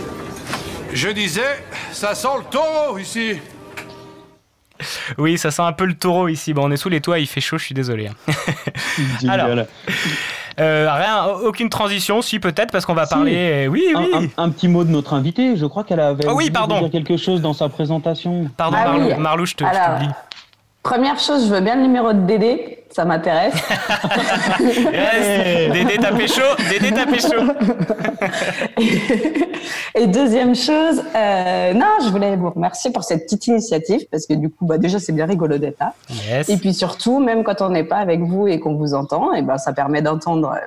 Je 0.94 1.10
disais, 1.10 1.64
ça 1.92 2.16
sent 2.16 2.28
le 2.38 2.44
taureau 2.50 2.98
ici. 2.98 3.40
oui, 5.18 5.38
ça 5.38 5.52
sent 5.52 5.62
un 5.62 5.74
peu 5.74 5.86
le 5.86 5.94
taureau 5.96 6.28
ici. 6.28 6.54
Bon, 6.54 6.68
on 6.68 6.72
est 6.72 6.78
sous 6.78 6.90
les 6.90 7.02
toits, 7.02 7.20
il 7.20 7.28
fait 7.28 7.42
chaud, 7.42 7.58
je 7.58 7.66
suis 7.66 7.76
désolé. 7.76 8.08
hein. 8.08 8.34
Alors, 9.30 9.66
euh, 10.60 10.90
rien, 10.94 11.26
aucune 11.44 11.70
transition, 11.70 12.22
si 12.22 12.40
peut-être, 12.40 12.72
parce 12.72 12.86
qu'on 12.86 12.94
va 12.94 13.06
Si. 13.06 13.14
parler. 13.14 13.68
Oui, 13.70 13.94
Un, 13.96 14.02
oui. 14.02 14.32
un- 14.38 14.44
un 14.44 14.50
petit 14.50 14.68
mot 14.68 14.84
de 14.84 14.90
notre 14.90 15.14
invité. 15.14 15.56
Je 15.58 15.66
crois 15.66 15.84
qu'elle 15.84 16.00
avait 16.00 16.26
Ah 16.28 16.34
oui, 16.34 16.50
pardon. 16.50 16.80
dire 16.82 16.90
quelque 16.92 17.18
chose 17.18 17.42
dans 17.42 17.54
sa 17.54 17.70
présentation. 17.70 18.50
Pardon, 18.58 18.78
Ah 18.80 18.86
Marlou, 18.90 19.08
oui. 19.08 19.14
Marlou, 19.18 19.46
je 19.46 19.56
te- 19.56 19.64
je 19.64 19.70
t'oublie. 19.70 20.10
Première 20.84 21.20
chose, 21.20 21.48
je 21.48 21.54
veux 21.54 21.60
bien 21.60 21.76
le 21.76 21.82
numéro 21.82 22.14
de 22.14 22.22
Dédé, 22.22 22.86
ça 22.90 23.04
m'intéresse. 23.04 23.54
Yes, 24.60 25.72
Dédé, 25.72 25.98
t'as 26.00 26.16
pécho 26.16 26.42
Dédé, 26.70 26.92
t'as 26.92 27.06
pécho 27.06 27.36
Et 29.96 30.08
deuxième 30.08 30.56
chose, 30.56 31.04
euh, 31.16 31.74
non, 31.74 31.86
je 32.04 32.10
voulais 32.10 32.36
vous 32.38 32.50
remercier 32.50 32.92
pour 32.92 33.04
cette 33.04 33.24
petite 33.24 33.48
initiative 33.48 34.06
parce 34.10 34.26
que 34.26 34.34
du 34.34 34.50
coup, 34.50 34.66
bah, 34.66 34.78
déjà, 34.78 35.00
c'est 35.00 35.12
bien 35.12 35.26
rigolo 35.26 35.58
d'être 35.58 35.80
là. 35.80 35.94
Yes. 36.10 36.48
Et 36.50 36.56
puis 36.58 36.74
surtout, 36.74 37.20
même 37.20 37.44
quand 37.44 37.62
on 37.62 37.70
n'est 37.70 37.84
pas 37.84 37.98
avec 37.98 38.22
vous 38.22 38.48
et 38.48 38.60
qu'on 38.60 38.76
vous 38.76 38.94
entend, 38.94 39.34
et 39.34 39.42
ben, 39.42 39.58
ça 39.58 39.74
permet 39.74 40.02
d'entendre, 40.02 40.54
euh, 40.56 40.60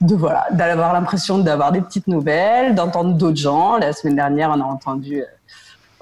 de 0.00 0.16
voilà, 0.16 0.46
d'avoir 0.50 0.92
l'impression 0.92 1.38
d'avoir 1.38 1.70
des 1.70 1.80
petites 1.80 2.08
nouvelles, 2.08 2.74
d'entendre 2.74 3.14
d'autres 3.14 3.36
gens. 3.36 3.76
La 3.76 3.92
semaine 3.92 4.16
dernière, 4.16 4.50
on 4.50 4.60
a 4.60 4.64
entendu, 4.64 5.20
euh, 5.20 5.26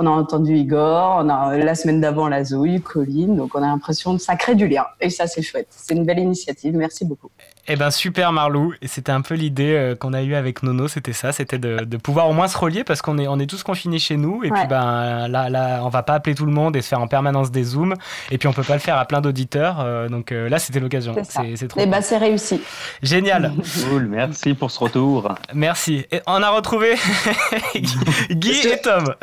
on 0.03 0.07
a 0.07 0.11
entendu 0.11 0.57
Igor, 0.57 1.23
on 1.25 1.29
a 1.29 1.57
la 1.57 1.75
semaine 1.75 2.01
d'avant 2.01 2.29
la 2.29 2.45
Zouille, 2.45 2.81
Colline. 2.81 3.37
Donc 3.37 3.55
on 3.55 3.59
a 3.59 3.67
l'impression 3.67 4.15
de 4.15 4.19
ça 4.19 4.37
crée 4.37 4.55
du 4.55 4.67
lien. 4.67 4.85
Et 5.01 5.11
ça, 5.11 5.27
c'est 5.27 5.43
chouette. 5.43 5.69
C'est 5.71 5.95
une 5.95 6.05
belle 6.05 6.19
initiative. 6.19 6.75
Merci 6.77 7.05
beaucoup. 7.05 7.31
Eh 7.68 7.77
ben 7.77 7.92
super 7.92 8.33
Marlou, 8.33 8.75
et 8.83 8.88
c'était 8.88 9.12
un 9.12 9.20
peu 9.20 9.35
l'idée 9.35 9.75
euh, 9.77 9.94
qu'on 9.94 10.12
a 10.14 10.22
eue 10.22 10.35
avec 10.35 10.64
Nono, 10.64 10.88
c'était 10.88 11.12
ça, 11.12 11.31
c'était 11.31 11.59
de, 11.59 11.85
de 11.85 11.96
pouvoir 11.96 12.29
au 12.29 12.33
moins 12.33 12.48
se 12.48 12.59
relier 12.59 12.83
parce 12.83 13.03
qu'on 13.03 13.18
est, 13.18 13.29
on 13.29 13.38
est 13.38 13.46
tous 13.46 13.62
confinés 13.62 14.01
chez 14.01 14.16
nous 14.16 14.42
et 14.42 14.51
puis 14.51 14.66
ben 14.68 15.29
là, 15.29 15.48
là 15.48 15.81
on 15.85 15.88
va 15.88 16.03
pas 16.03 16.14
appeler 16.14 16.35
tout 16.35 16.44
le 16.44 16.51
monde 16.51 16.75
et 16.75 16.83
se 16.83 16.88
faire 16.88 17.01
en 17.01 17.07
permanence 17.07 17.53
des 17.53 17.62
zooms 17.62 17.94
et 18.33 18.38
puis 18.38 18.48
on 18.48 18.53
peut 18.53 18.64
pas 18.64 18.75
le 18.75 18.81
faire 18.81 18.98
à 18.98 19.05
plein 19.05 19.20
d'auditeurs 19.20 19.79
euh, 19.79 20.09
donc 20.09 20.33
euh, 20.33 20.48
là 20.48 20.59
c'était 20.59 20.81
l'occasion, 20.81 21.14
C'est 21.14 21.25
ça. 21.31 21.42
c'est 21.44 21.55
c'est 21.57 21.68
trop 21.68 21.79
Et 21.81 21.85
cool. 21.85 21.92
ben, 21.92 22.01
c'est 22.03 22.18
réussi. 22.18 22.61
génial, 23.01 23.53
Cool, 23.88 24.07
merci 24.09 24.55
pour 24.55 24.72
ce 24.72 24.81
retour. 24.81 25.33
merci. 25.55 26.05
Et 26.11 26.20
on 26.27 26.42
a 26.42 26.51
retrouvé 26.51 26.94
Guy 28.31 28.66
et 28.68 28.81
Tom. 28.83 29.14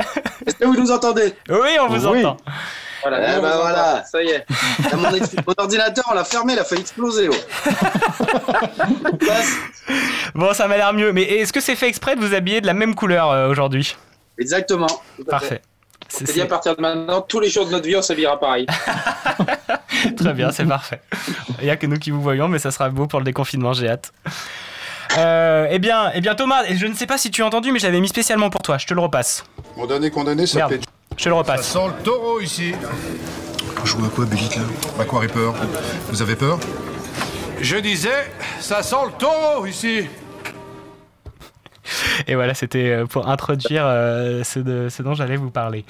Est-ce 0.45 0.56
que 0.56 0.65
vous 0.65 0.75
nous 0.80 0.91
entendez? 0.91 1.34
Oui, 1.49 1.78
on 1.82 1.88
vous 1.93 2.08
Oui. 2.08 2.25
entend. 2.25 2.38
Voilà, 3.02 3.38
Eh 3.38 3.42
ben 3.42 3.56
voilà. 3.58 4.04
Ça 4.10 4.22
y 4.24 4.30
est. 4.30 4.46
Là, 4.92 4.98
mon, 4.98 5.14
ex- 5.14 5.36
mon 5.48 5.54
ordinateur, 5.58 6.04
on 6.12 6.14
l'a 6.14 6.24
fermé, 6.24 6.54
il 6.54 6.60
a 6.60 6.64
failli 6.64 6.82
exploser. 6.82 7.30
oh. 7.30 7.36
Bon, 10.36 10.54
ça 10.54 10.68
m'a 10.68 10.78
l'air 10.78 10.94
mieux, 10.94 11.12
mais 11.12 11.24
est-ce 11.24 11.52
que 11.54 11.60
c'est 11.62 11.76
fait 11.76 11.88
exprès 11.88 12.16
de 12.16 12.22
vous 12.22 12.34
habiller 12.34 12.62
de 12.62 12.68
la 12.68 12.74
même 12.74 12.96
couleur 12.96 13.30
euh, 13.32 13.50
aujourd'hui? 13.50 13.96
Exactement. 14.38 14.88
Parfait. 15.30 15.62
C'est 16.08 16.32
dit 16.32 16.42
à 16.42 16.46
partir 16.46 16.76
de 16.76 16.82
maintenant, 16.82 17.22
tous 17.22 17.40
les 17.40 17.50
jours 17.50 17.66
de 17.66 17.72
notre 17.72 17.86
vie, 17.86 17.96
on 17.96 18.02
s'habillera 18.02 18.40
pareil. 18.40 18.66
Très 20.18 20.34
bien, 20.34 20.52
c'est 20.52 20.66
parfait. 20.66 21.02
Il 21.60 21.66
n'y 21.66 21.70
a 21.70 21.76
que 21.76 21.86
nous 21.88 21.98
qui 22.00 22.10
vous 22.12 22.22
voyons, 22.22 22.48
mais 22.48 22.58
ça 22.60 22.72
sera 22.72 22.90
beau 22.90 23.06
pour 23.06 23.20
le 23.20 23.26
déconfinement, 23.26 23.74
j'ai 23.74 23.90
hâte. 23.90 24.12
Euh, 25.18 25.68
eh 25.70 25.80
bien, 25.80 26.12
eh 26.14 26.22
bien 26.22 26.36
Thomas, 26.36 26.64
je 26.72 26.86
ne 26.88 26.94
sais 26.96 27.06
pas 27.08 27.18
si 27.18 27.32
tu 27.32 27.44
as 27.44 27.46
entendu, 27.46 27.72
mais 27.72 27.80
je 27.80 27.86
l'avais 27.86 28.00
mis 28.00 28.08
spécialement 28.08 28.50
pour 28.50 28.62
toi. 28.62 28.78
Je 28.78 28.86
te 28.88 28.94
le 28.94 29.02
repasse. 29.02 29.44
Mon 29.76 29.86
dernier 29.88 30.10
condamné 30.10 30.46
s'appelait. 30.48 30.80
Je 31.22 31.28
le 31.28 31.36
Ça 31.36 31.40
repasse. 31.40 31.68
sent 31.68 31.80
le 31.98 32.04
taureau 32.04 32.40
ici. 32.40 32.72
Joue 33.84 34.06
à 34.06 34.10
quoi, 34.10 34.26
Bullitt, 34.26 34.56
là? 34.56 34.62
Macquarie 34.98 35.28
peur? 35.28 35.54
Vous 36.10 36.22
avez 36.22 36.36
peur? 36.38 36.58
Je 37.62 37.76
disais, 37.78 38.32
ça 38.62 38.82
sent 38.82 38.96
le 39.06 39.12
taureau 39.18 39.66
ici. 39.66 40.06
Et 42.28 42.36
voilà, 42.36 42.54
c'était 42.54 42.90
euh, 42.92 43.06
pour 43.06 43.28
introduire 43.28 43.84
euh, 43.86 44.44
ce, 44.46 44.60
de- 44.60 44.88
ce 44.90 45.02
dont 45.04 45.14
j'allais 45.14 45.36
vous 45.36 45.50
parler. 45.50 45.84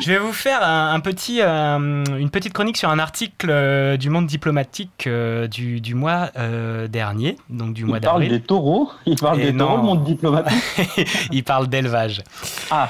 Je 0.00 0.10
vais 0.10 0.18
vous 0.18 0.32
faire 0.32 0.62
un, 0.62 0.92
un 0.92 0.98
petit, 1.00 1.40
euh, 1.40 1.78
une 2.18 2.30
petite 2.30 2.52
chronique 2.52 2.76
sur 2.76 2.88
un 2.90 2.98
article 2.98 3.48
euh, 3.50 3.96
du 3.96 4.10
monde 4.10 4.26
diplomatique 4.26 5.06
euh, 5.06 5.46
du, 5.46 5.80
du 5.80 5.94
mois 5.94 6.30
euh, 6.36 6.88
dernier, 6.88 7.36
donc 7.48 7.72
du 7.74 7.84
mois 7.84 7.98
Il 7.98 8.00
parle 8.00 8.20
d'avril. 8.22 8.40
des 8.40 8.44
taureaux? 8.44 8.90
Il 9.06 9.16
parle 9.16 9.40
Et 9.40 9.52
des 9.52 9.56
taureaux, 9.56 9.76
non. 9.76 9.82
le 9.82 9.82
monde 9.84 10.04
diplomatique? 10.04 10.58
Il 11.32 11.44
parle 11.44 11.68
d'élevage. 11.68 12.22
Ah, 12.70 12.88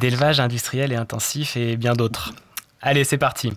d'élevage 0.00 0.40
industriel 0.40 0.92
et 0.92 0.96
intensif 0.96 1.56
et 1.56 1.76
bien 1.76 1.94
d'autres. 1.94 2.32
Allez, 2.82 3.04
c'est 3.04 3.18
parti. 3.18 3.52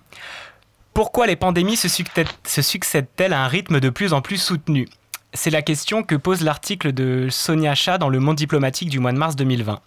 Pourquoi 0.94 1.28
les 1.28 1.36
pandémies 1.36 1.78
se 1.78 1.88
succèdent- 1.88 2.28
se 2.46 2.62
succèdent-elles 2.62 3.34
à 3.34 3.44
un 3.44 3.48
rythme 3.48 3.80
de 3.80 3.90
plus 3.90 4.14
en 4.14 4.22
plus 4.22 4.38
soutenu? 4.38 4.88
C'est 5.34 5.50
la 5.50 5.62
question 5.62 6.04
que 6.04 6.16
pose 6.16 6.42
l'article 6.42 6.92
de 6.92 7.28
Sonia 7.30 7.74
Chat 7.74 7.98
dans 7.98 8.10
le 8.10 8.20
Monde 8.20 8.36
diplomatique 8.36 8.90
du 8.90 9.00
mois 9.00 9.14
de 9.14 9.18
mars 9.18 9.38
2020. 9.38 9.80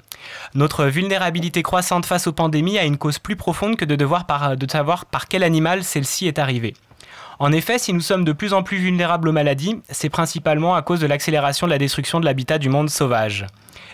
Notre 0.54 0.87
vulnérabilité 0.87 1.62
croissante 1.62 2.07
face 2.07 2.26
aux 2.26 2.33
pandémies 2.33 2.78
a 2.78 2.85
une 2.85 2.96
cause 2.96 3.18
plus 3.18 3.37
profonde 3.37 3.76
que 3.76 3.85
de 3.85 3.94
de 3.94 4.70
savoir 4.70 5.04
par 5.04 5.28
quel 5.28 5.42
animal 5.42 5.85
celle-ci 5.85 6.26
est 6.26 6.38
arrivée. 6.38 6.72
En 7.38 7.52
effet, 7.52 7.78
si 7.78 7.92
nous 7.92 8.00
sommes 8.00 8.24
de 8.24 8.33
plus 8.33 8.54
en 8.54 8.62
plus 8.62 8.78
vulnérables 8.78 9.28
aux 9.28 9.33
maladies, 9.33 9.80
c'est 9.90 10.09
principalement 10.09 10.76
à 10.76 10.83
cause 10.83 11.00
de 11.00 11.07
l'accélération 11.07 11.66
de 11.66 11.72
la 11.72 11.78
destruction 11.78 12.20
de 12.20 12.24
l'habitat 12.24 12.59
du 12.59 12.70
monde 12.70 12.88
sauvage. 12.88 13.46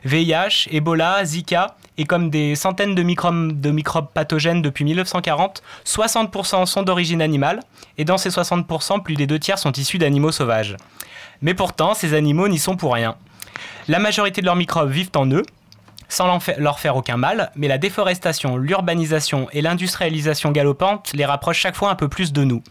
VIH, 0.05 0.69
Ebola, 0.71 1.25
Zika, 1.25 1.77
et 2.01 2.07
comme 2.07 2.31
des 2.31 2.55
centaines 2.55 2.95
de 2.95 3.03
microbes, 3.03 4.09
pathogènes 4.15 4.63
depuis 4.63 4.87
1940, 4.87 5.63
60% 5.85 6.65
sont 6.65 6.83
d'origine 6.83 7.21
animale, 7.21 7.61
et 7.99 8.07
dans 8.07 8.17
ces 8.17 8.31
60%, 8.31 9.03
plus 9.03 9.17
des 9.17 9.27
deux 9.27 9.39
tiers 9.39 9.59
sont 9.59 9.73
issus 9.73 9.99
d'animaux 9.99 10.33
sauvages. 10.33 10.79
Mais 11.43 11.53
pourtant, 11.53 11.93
ces 11.93 12.15
animaux 12.15 12.49
n'y 12.49 12.59
sont 12.59 12.75
pour 12.75 12.95
rien. 12.95 13.17
La 13.87 13.99
majorité 13.99 14.41
de 14.41 14.47
leurs 14.47 14.57
microbes 14.57 14.91
vivent 14.91 15.11
en 15.15 15.27
eux, 15.31 15.43
sans 16.11 16.39
leur 16.59 16.79
faire 16.79 16.97
aucun 16.97 17.17
mal, 17.17 17.51
mais 17.57 17.69
la 17.69 17.79
déforestation, 17.79 18.59
l'urbanisation 18.59 19.49
et 19.53 19.63
l'industrialisation 19.63 20.51
galopante 20.51 21.13
les 21.15 21.25
rapprochent 21.25 21.61
chaque 21.61 21.77
fois 21.77 21.91
un 21.91 21.95
peu 21.95 22.09
plus 22.09 22.33
de 22.35 22.45
nous. 22.45 22.63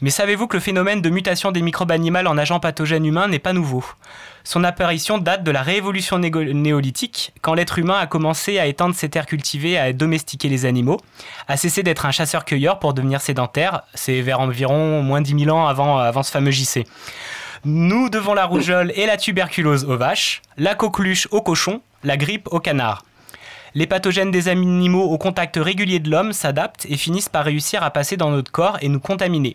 Mais 0.00 0.10
savez-vous 0.10 0.46
que 0.46 0.56
le 0.56 0.62
phénomène 0.62 1.02
de 1.02 1.10
mutation 1.10 1.52
des 1.52 1.60
microbes 1.60 1.90
animaux 1.90 2.26
en 2.26 2.38
agents 2.38 2.60
pathogènes 2.60 3.04
humains 3.04 3.28
n'est 3.28 3.38
pas 3.38 3.52
nouveau? 3.52 3.84
Son 4.44 4.64
apparition 4.64 5.18
date 5.18 5.42
de 5.42 5.50
la 5.50 5.62
révolution 5.62 6.18
néolithique, 6.18 7.32
quand 7.42 7.54
l'être 7.54 7.78
humain 7.78 7.98
a 7.98 8.06
commencé 8.06 8.58
à 8.58 8.66
étendre 8.66 8.94
ses 8.94 9.10
terres 9.10 9.26
cultivées, 9.26 9.76
à 9.76 9.92
domestiquer 9.92 10.48
les 10.48 10.64
animaux, 10.64 10.98
a 11.48 11.56
cessé 11.56 11.82
d'être 11.82 12.06
un 12.06 12.10
chasseur-cueilleur 12.10 12.78
pour 12.78 12.94
devenir 12.94 13.20
sédentaire, 13.20 13.82
c'est 13.94 14.22
vers 14.22 14.40
environ 14.40 15.02
moins 15.02 15.20
10 15.20 15.44
000 15.44 15.56
ans 15.56 15.66
avant, 15.66 15.98
avant 15.98 16.22
ce 16.22 16.30
fameux 16.30 16.52
JC. 16.52 16.86
Nous 17.64 18.08
devons 18.08 18.32
la 18.32 18.46
rougeole 18.46 18.92
et 18.96 19.04
la 19.04 19.18
tuberculose 19.18 19.84
aux 19.84 19.98
vaches, 19.98 20.40
la 20.56 20.74
coqueluche 20.74 21.28
aux 21.30 21.42
cochons, 21.42 21.82
la 22.02 22.16
grippe 22.16 22.48
aux 22.50 22.60
canards. 22.60 23.04
Les 23.74 23.86
pathogènes 23.86 24.30
des 24.30 24.48
animaux 24.48 25.04
au 25.04 25.18
contact 25.18 25.56
régulier 25.56 26.00
de 26.00 26.10
l'homme 26.10 26.32
s'adaptent 26.32 26.86
et 26.88 26.96
finissent 26.96 27.28
par 27.28 27.44
réussir 27.44 27.82
à 27.82 27.90
passer 27.90 28.16
dans 28.16 28.30
notre 28.30 28.50
corps 28.50 28.78
et 28.80 28.88
nous 28.88 28.98
contaminer. 28.98 29.54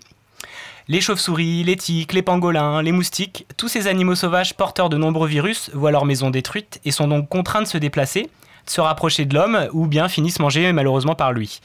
Les 0.88 1.02
chauves-souris, 1.02 1.64
les 1.64 1.76
tiques, 1.76 2.14
les 2.14 2.22
pangolins, 2.22 2.82
les 2.84 2.92
moustiques, 2.92 3.48
tous 3.58 3.68
ces 3.68 3.88
animaux 3.88 4.16
sauvages 4.16 4.54
porteurs 4.54 4.90
de 4.90 4.98
nombreux 4.98 5.28
virus 5.28 5.72
voient 5.74 5.92
leur 5.92 6.06
maison 6.06 6.30
détruite 6.30 6.80
et 6.86 6.92
sont 6.92 7.08
donc 7.08 7.28
contraints 7.28 7.64
de 7.64 7.68
se 7.68 7.80
déplacer, 7.80 8.22
de 8.22 8.70
se 8.70 8.82
rapprocher 8.82 9.26
de 9.26 9.34
l'homme 9.34 9.68
ou 9.74 9.88
bien 9.88 10.08
finissent 10.08 10.40
mangés 10.40 10.72
malheureusement 10.72 11.16
par 11.16 11.34
lui. 11.34 11.60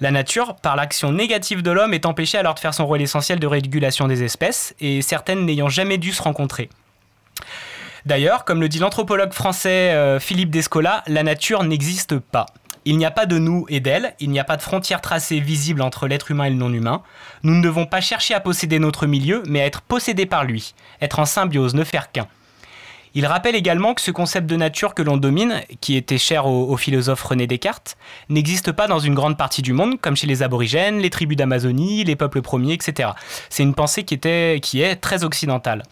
La 0.00 0.10
nature, 0.10 0.54
par 0.56 0.76
l'action 0.76 1.12
négative 1.12 1.62
de 1.62 1.70
l'homme, 1.70 1.94
est 1.94 2.06
empêchée 2.06 2.38
alors 2.38 2.54
de 2.54 2.60
faire 2.60 2.74
son 2.74 2.86
rôle 2.86 3.02
essentiel 3.02 3.40
de 3.40 3.46
régulation 3.46 4.06
des 4.06 4.22
espèces 4.22 4.74
et 4.80 5.02
certaines 5.02 5.44
n'ayant 5.44 5.68
jamais 5.68 5.98
dû 5.98 6.12
se 6.12 6.22
rencontrer. 6.22 6.70
D'ailleurs, 8.06 8.44
comme 8.44 8.60
le 8.60 8.68
dit 8.68 8.80
l'anthropologue 8.80 9.32
français 9.32 9.92
euh, 9.92 10.20
Philippe 10.20 10.50
Descola, 10.50 11.02
la 11.06 11.22
nature 11.22 11.62
n'existe 11.62 12.18
pas. 12.18 12.44
Il 12.84 12.98
n'y 12.98 13.06
a 13.06 13.10
pas 13.10 13.24
de 13.24 13.38
nous 13.38 13.64
et 13.70 13.80
d'elle, 13.80 14.14
il 14.20 14.28
n'y 14.28 14.38
a 14.38 14.44
pas 14.44 14.58
de 14.58 14.62
frontière 14.62 15.00
tracée 15.00 15.40
visible 15.40 15.80
entre 15.80 16.06
l'être 16.06 16.30
humain 16.30 16.44
et 16.44 16.50
le 16.50 16.56
non-humain. 16.56 17.02
Nous 17.44 17.54
ne 17.54 17.62
devons 17.62 17.86
pas 17.86 18.02
chercher 18.02 18.34
à 18.34 18.40
posséder 18.40 18.78
notre 18.78 19.06
milieu, 19.06 19.42
mais 19.46 19.62
à 19.62 19.66
être 19.66 19.80
possédés 19.80 20.26
par 20.26 20.44
lui, 20.44 20.74
être 21.00 21.18
en 21.18 21.24
symbiose, 21.24 21.74
ne 21.74 21.82
faire 21.82 22.12
qu'un. 22.12 22.28
Il 23.14 23.24
rappelle 23.24 23.54
également 23.54 23.94
que 23.94 24.02
ce 24.02 24.10
concept 24.10 24.46
de 24.46 24.56
nature 24.56 24.92
que 24.92 25.00
l'on 25.00 25.16
domine, 25.16 25.62
qui 25.80 25.96
était 25.96 26.18
cher 26.18 26.44
au, 26.44 26.68
au 26.68 26.76
philosophe 26.76 27.22
René 27.22 27.46
Descartes, 27.46 27.96
n'existe 28.28 28.72
pas 28.72 28.86
dans 28.86 28.98
une 28.98 29.14
grande 29.14 29.38
partie 29.38 29.62
du 29.62 29.72
monde, 29.72 29.98
comme 29.98 30.16
chez 30.16 30.26
les 30.26 30.42
aborigènes, 30.42 30.98
les 30.98 31.10
tribus 31.10 31.38
d'Amazonie, 31.38 32.04
les 32.04 32.16
peuples 32.16 32.42
premiers, 32.42 32.74
etc. 32.74 33.10
C'est 33.48 33.62
une 33.62 33.74
pensée 33.74 34.04
qui, 34.04 34.12
était, 34.12 34.58
qui 34.60 34.82
est 34.82 34.96
très 34.96 35.24
occidentale. 35.24 35.84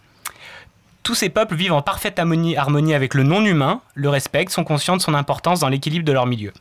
Tous 1.03 1.15
ces 1.15 1.27
peuples 1.27 1.55
vivent 1.55 1.73
en 1.73 1.81
parfaite 1.81 2.17
harmonie, 2.17 2.55
avec 2.95 3.13
le 3.13 3.23
non-humain, 3.23 3.81
le 3.93 4.07
respectent, 4.07 4.53
sont 4.53 4.63
conscients 4.63 4.95
de 4.95 5.01
son 5.01 5.13
importance 5.13 5.59
dans 5.59 5.67
l'équilibre 5.67 6.05
de 6.05 6.13
leur 6.13 6.25
milieu. 6.25 6.53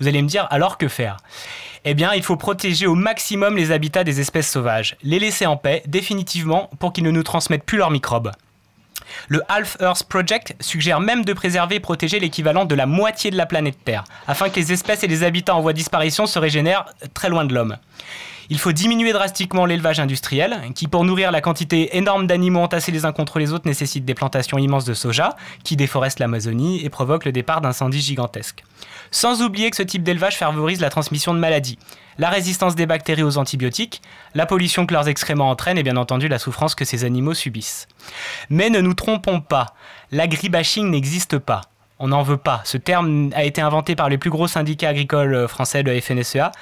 Vous 0.00 0.08
allez 0.08 0.20
me 0.20 0.26
dire, 0.26 0.48
alors 0.50 0.78
que 0.78 0.88
faire? 0.88 1.18
Eh 1.84 1.94
bien, 1.94 2.12
il 2.12 2.24
faut 2.24 2.36
protéger 2.36 2.88
au 2.88 2.96
maximum 2.96 3.56
les 3.56 3.70
habitats 3.70 4.02
des 4.02 4.18
espèces 4.18 4.50
sauvages, 4.50 4.96
les 5.04 5.20
laisser 5.20 5.46
en 5.46 5.56
paix, 5.56 5.84
définitivement, 5.86 6.70
pour 6.80 6.92
qu'ils 6.92 7.04
ne 7.04 7.12
nous 7.12 7.22
transmettent 7.22 7.64
plus 7.64 7.78
leurs 7.78 7.92
microbes. 7.92 8.32
Le 9.28 9.42
Half 9.48 9.76
Earth 9.80 10.04
Project 10.08 10.56
suggère 10.58 10.98
même 10.98 11.24
de 11.24 11.32
préserver 11.32 11.76
et 11.76 11.80
protéger 11.80 12.18
l'équivalent 12.18 12.64
de 12.64 12.74
la 12.74 12.86
moitié 12.86 13.30
de 13.30 13.36
la 13.36 13.46
planète 13.46 13.78
Terre, 13.84 14.02
afin 14.26 14.48
que 14.48 14.56
les 14.56 14.72
espèces 14.72 15.04
et 15.04 15.08
les 15.08 15.22
habitats 15.22 15.54
en 15.54 15.60
voie 15.60 15.72
de 15.72 15.78
disparition 15.78 16.26
se 16.26 16.40
régénèrent 16.40 16.86
très 17.12 17.28
loin 17.28 17.44
de 17.44 17.54
l'homme. 17.54 17.76
Il 18.50 18.58
faut 18.58 18.72
diminuer 18.72 19.12
drastiquement 19.12 19.66
l'élevage 19.66 20.00
industriel, 20.00 20.60
qui 20.74 20.88
pour 20.88 21.04
nourrir 21.04 21.30
la 21.30 21.40
quantité 21.40 21.96
énorme 21.96 22.26
d'animaux 22.26 22.60
entassés 22.60 22.92
les 22.92 23.04
uns 23.04 23.12
contre 23.12 23.38
les 23.38 23.52
autres 23.52 23.66
nécessite 23.66 24.04
des 24.04 24.14
plantations 24.14 24.58
immenses 24.58 24.84
de 24.84 24.94
soja, 24.94 25.36
qui 25.62 25.76
déforestent 25.76 26.18
l'Amazonie 26.18 26.84
et 26.84 26.90
provoquent 26.90 27.24
le 27.24 27.32
départ 27.32 27.60
d'incendies 27.60 28.00
gigantesques. 28.00 28.64
Sans 29.10 29.42
oublier 29.42 29.70
que 29.70 29.76
ce 29.76 29.82
type 29.82 30.02
d'élevage 30.02 30.36
favorise 30.36 30.80
la 30.80 30.90
transmission 30.90 31.34
de 31.34 31.38
maladies, 31.38 31.78
la 32.18 32.30
résistance 32.30 32.74
des 32.74 32.86
bactéries 32.86 33.22
aux 33.22 33.38
antibiotiques, 33.38 34.02
la 34.34 34.46
pollution 34.46 34.86
que 34.86 34.94
leurs 34.94 35.08
excréments 35.08 35.50
entraînent 35.50 35.78
et 35.78 35.82
bien 35.82 35.96
entendu 35.96 36.28
la 36.28 36.38
souffrance 36.38 36.74
que 36.74 36.84
ces 36.84 37.04
animaux 37.04 37.34
subissent. 37.34 37.88
Mais 38.50 38.70
ne 38.70 38.80
nous 38.80 38.94
trompons 38.94 39.40
pas, 39.40 39.74
l'agribashing 40.12 40.90
n'existe 40.90 41.38
pas. 41.38 41.62
On 42.04 42.08
n'en 42.08 42.22
veut 42.22 42.36
pas. 42.36 42.60
Ce 42.64 42.76
terme 42.76 43.30
a 43.34 43.44
été 43.44 43.62
inventé 43.62 43.96
par 43.96 44.10
les 44.10 44.18
plus 44.18 44.28
gros 44.28 44.46
syndicats 44.46 44.90
agricoles 44.90 45.48
français, 45.48 45.82
le 45.82 45.98
FNSEA. 45.98 46.52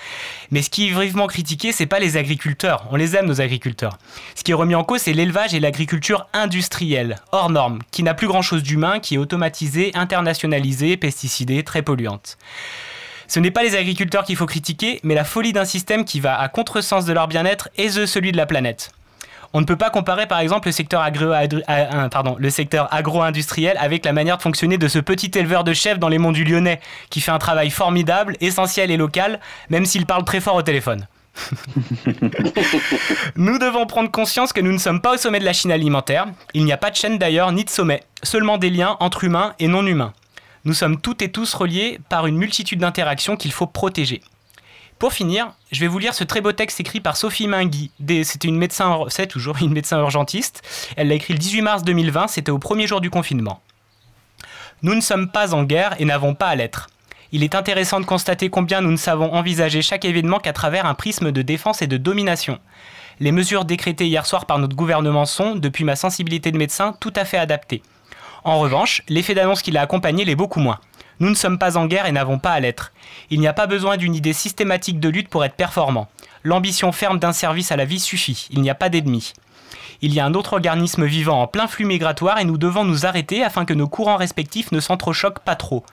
Mais 0.52 0.62
ce 0.62 0.70
qui 0.70 0.86
est 0.86 0.92
vivement 0.92 1.26
critiqué, 1.26 1.72
c'est 1.72 1.86
pas 1.86 1.98
les 1.98 2.16
agriculteurs. 2.16 2.84
On 2.92 2.94
les 2.94 3.16
aime, 3.16 3.26
nos 3.26 3.40
agriculteurs. 3.40 3.98
Ce 4.36 4.44
qui 4.44 4.52
est 4.52 4.54
remis 4.54 4.76
en 4.76 4.84
cause, 4.84 5.00
c'est 5.00 5.12
l'élevage 5.12 5.52
et 5.52 5.58
l'agriculture 5.58 6.28
industrielle, 6.32 7.16
hors 7.32 7.50
norme, 7.50 7.80
qui 7.90 8.04
n'a 8.04 8.14
plus 8.14 8.28
grand 8.28 8.40
chose 8.40 8.62
d'humain, 8.62 9.00
qui 9.00 9.16
est 9.16 9.18
automatisée, 9.18 9.90
internationalisée, 9.94 10.96
pesticidée, 10.96 11.64
très 11.64 11.82
polluante. 11.82 12.38
Ce 13.26 13.40
n'est 13.40 13.50
pas 13.50 13.64
les 13.64 13.74
agriculteurs 13.74 14.22
qu'il 14.22 14.36
faut 14.36 14.46
critiquer, 14.46 15.00
mais 15.02 15.16
la 15.16 15.24
folie 15.24 15.52
d'un 15.52 15.64
système 15.64 16.04
qui 16.04 16.20
va 16.20 16.38
à 16.38 16.48
contresens 16.48 17.04
de 17.04 17.12
leur 17.12 17.26
bien-être 17.26 17.68
et 17.76 17.90
de 17.90 18.06
celui 18.06 18.30
de 18.30 18.36
la 18.36 18.46
planète. 18.46 18.92
On 19.54 19.60
ne 19.60 19.66
peut 19.66 19.76
pas 19.76 19.90
comparer 19.90 20.26
par 20.26 20.38
exemple 20.40 20.68
le 20.68 20.72
secteur, 20.72 21.02
agro 21.02 21.32
agro-industriel 22.90 23.76
avec 23.78 24.04
la 24.04 24.12
manière 24.12 24.38
de 24.38 24.42
fonctionner 24.42 24.78
de 24.78 24.88
ce 24.88 24.98
petit 24.98 25.30
éleveur 25.34 25.62
de 25.64 25.74
chèvres 25.74 25.98
dans 25.98 26.08
les 26.08 26.18
monts 26.18 26.32
du 26.32 26.44
Lyonnais, 26.44 26.80
qui 27.10 27.20
fait 27.20 27.32
un 27.32 27.38
travail 27.38 27.70
formidable, 27.70 28.36
essentiel 28.40 28.90
et 28.90 28.96
local, 28.96 29.40
même 29.68 29.84
s'il 29.84 30.06
parle 30.06 30.24
très 30.24 30.40
fort 30.40 30.54
au 30.54 30.62
téléphone. 30.62 31.06
nous 33.36 33.58
devons 33.58 33.86
prendre 33.86 34.10
conscience 34.10 34.52
que 34.52 34.60
nous 34.60 34.72
ne 34.72 34.78
sommes 34.78 35.00
pas 35.00 35.14
au 35.14 35.16
sommet 35.16 35.40
de 35.40 35.44
la 35.44 35.52
Chine 35.52 35.72
alimentaire. 35.72 36.26
Il 36.54 36.64
n'y 36.64 36.72
a 36.72 36.76
pas 36.76 36.90
de 36.90 36.96
chaîne 36.96 37.18
d'ailleurs, 37.18 37.52
ni 37.52 37.64
de 37.64 37.70
sommet, 37.70 38.02
seulement 38.22 38.58
des 38.58 38.70
liens 38.70 38.96
entre 39.00 39.24
humains 39.24 39.54
et 39.58 39.68
non 39.68 39.86
humains. 39.86 40.12
Nous 40.64 40.74
sommes 40.74 41.00
toutes 41.00 41.22
et 41.22 41.32
tous 41.32 41.54
reliés 41.54 41.98
par 42.08 42.26
une 42.26 42.36
multitude 42.36 42.80
d'interactions 42.80 43.36
qu'il 43.36 43.52
faut 43.52 43.66
protéger. 43.66 44.22
Pour 45.02 45.12
finir, 45.12 45.50
je 45.72 45.80
vais 45.80 45.88
vous 45.88 45.98
lire 45.98 46.14
ce 46.14 46.22
très 46.22 46.40
beau 46.40 46.52
texte 46.52 46.78
écrit 46.78 47.00
par 47.00 47.16
Sophie 47.16 47.48
Mingui. 47.48 47.90
C'était 48.22 48.46
une 48.46 48.56
médecin, 48.56 49.00
c'est 49.08 49.26
toujours 49.26 49.56
une 49.60 49.72
médecin 49.72 49.98
urgentiste. 49.98 50.62
Elle 50.96 51.08
l'a 51.08 51.16
écrit 51.16 51.32
le 51.32 51.40
18 51.40 51.60
mars 51.60 51.82
2020, 51.82 52.28
c'était 52.28 52.52
au 52.52 52.60
premier 52.60 52.86
jour 52.86 53.00
du 53.00 53.10
confinement. 53.10 53.60
Nous 54.82 54.94
ne 54.94 55.00
sommes 55.00 55.28
pas 55.28 55.54
en 55.54 55.64
guerre 55.64 55.96
et 55.98 56.04
n'avons 56.04 56.36
pas 56.36 56.46
à 56.46 56.54
l'être. 56.54 56.88
Il 57.32 57.42
est 57.42 57.56
intéressant 57.56 57.98
de 57.98 58.04
constater 58.04 58.48
combien 58.48 58.80
nous 58.80 58.92
ne 58.92 58.96
savons 58.96 59.32
envisager 59.32 59.82
chaque 59.82 60.04
événement 60.04 60.38
qu'à 60.38 60.52
travers 60.52 60.86
un 60.86 60.94
prisme 60.94 61.32
de 61.32 61.42
défense 61.42 61.82
et 61.82 61.88
de 61.88 61.96
domination. 61.96 62.60
Les 63.18 63.32
mesures 63.32 63.64
décrétées 63.64 64.06
hier 64.06 64.24
soir 64.24 64.46
par 64.46 64.60
notre 64.60 64.76
gouvernement 64.76 65.26
sont, 65.26 65.56
depuis 65.56 65.82
ma 65.82 65.96
sensibilité 65.96 66.52
de 66.52 66.58
médecin, 66.58 66.94
tout 67.00 67.12
à 67.16 67.24
fait 67.24 67.38
adaptées. 67.38 67.82
En 68.44 68.60
revanche, 68.60 69.02
l'effet 69.08 69.34
d'annonce 69.34 69.62
qui 69.62 69.72
l'a 69.72 69.80
accompagné 69.82 70.24
l'est 70.24 70.36
beaucoup 70.36 70.60
moins. 70.60 70.78
Nous 71.22 71.30
ne 71.30 71.36
sommes 71.36 71.56
pas 71.56 71.76
en 71.76 71.86
guerre 71.86 72.06
et 72.06 72.10
n'avons 72.12 72.40
pas 72.40 72.50
à 72.50 72.58
l'être. 72.58 72.92
Il 73.30 73.38
n'y 73.38 73.46
a 73.46 73.52
pas 73.52 73.68
besoin 73.68 73.96
d'une 73.96 74.16
idée 74.16 74.32
systématique 74.32 74.98
de 74.98 75.08
lutte 75.08 75.28
pour 75.28 75.44
être 75.44 75.54
performant. 75.54 76.08
L'ambition 76.42 76.90
ferme 76.90 77.20
d'un 77.20 77.32
service 77.32 77.70
à 77.70 77.76
la 77.76 77.84
vie 77.84 78.00
suffit. 78.00 78.48
Il 78.50 78.60
n'y 78.60 78.70
a 78.70 78.74
pas 78.74 78.88
d'ennemi. 78.88 79.32
Il 80.00 80.12
y 80.12 80.18
a 80.18 80.26
un 80.26 80.34
autre 80.34 80.54
organisme 80.54 81.04
vivant 81.04 81.40
en 81.40 81.46
plein 81.46 81.68
flux 81.68 81.84
migratoire 81.84 82.40
et 82.40 82.44
nous 82.44 82.58
devons 82.58 82.84
nous 82.84 83.06
arrêter 83.06 83.44
afin 83.44 83.64
que 83.64 83.72
nos 83.72 83.86
courants 83.86 84.16
respectifs 84.16 84.72
ne 84.72 84.80
s'entrechoquent 84.80 85.44
pas 85.44 85.54
trop. 85.54 85.84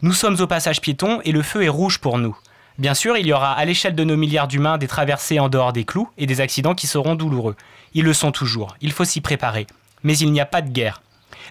Nous 0.00 0.14
sommes 0.14 0.40
au 0.40 0.46
passage 0.46 0.80
piéton 0.80 1.20
et 1.26 1.32
le 1.32 1.42
feu 1.42 1.62
est 1.62 1.68
rouge 1.68 1.98
pour 1.98 2.16
nous. 2.16 2.34
Bien 2.78 2.94
sûr, 2.94 3.18
il 3.18 3.26
y 3.26 3.34
aura 3.34 3.52
à 3.52 3.66
l'échelle 3.66 3.94
de 3.94 4.04
nos 4.04 4.16
milliards 4.16 4.48
d'humains 4.48 4.78
des 4.78 4.88
traversées 4.88 5.40
en 5.40 5.50
dehors 5.50 5.74
des 5.74 5.84
clous 5.84 6.08
et 6.16 6.24
des 6.24 6.40
accidents 6.40 6.74
qui 6.74 6.86
seront 6.86 7.16
douloureux. 7.16 7.56
Ils 7.92 8.04
le 8.04 8.14
sont 8.14 8.32
toujours, 8.32 8.78
il 8.80 8.92
faut 8.92 9.04
s'y 9.04 9.20
préparer. 9.20 9.66
Mais 10.04 10.16
il 10.16 10.32
n'y 10.32 10.40
a 10.40 10.46
pas 10.46 10.62
de 10.62 10.70
guerre. 10.70 11.02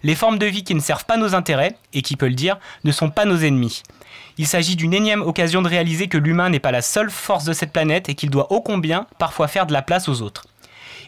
Les 0.04 0.16
formes 0.16 0.38
de 0.38 0.46
vie 0.46 0.64
qui 0.64 0.76
ne 0.76 0.82
servent 0.82 1.06
pas 1.06 1.16
nos 1.16 1.34
intérêts, 1.34 1.78
et 1.94 2.02
qui 2.02 2.18
peut 2.18 2.28
le 2.28 2.34
dire, 2.34 2.58
ne 2.84 2.92
sont 2.92 3.10
pas 3.10 3.24
nos 3.24 3.38
ennemis. 3.38 3.84
Il 4.38 4.48
s'agit 4.48 4.76
d'une 4.76 4.94
énième 4.94 5.22
occasion 5.22 5.62
de 5.62 5.70
réaliser 5.70 6.08
que 6.08 6.18
l'humain 6.18 6.50
n'est 6.50 6.60
pas 6.60 6.72
la 6.72 6.82
seule 6.82 7.10
force 7.10 7.46
de 7.46 7.54
cette 7.54 7.72
planète 7.72 8.10
et 8.10 8.16
qu'il 8.16 8.30
doit 8.30 8.52
ô 8.52 8.62
combien 8.62 9.08
parfois 9.18 9.48
faire 9.48 9.66
de 9.66 9.74
la 9.74 9.82
place 9.82 10.10
aux 10.10 10.22
autres. 10.22 10.46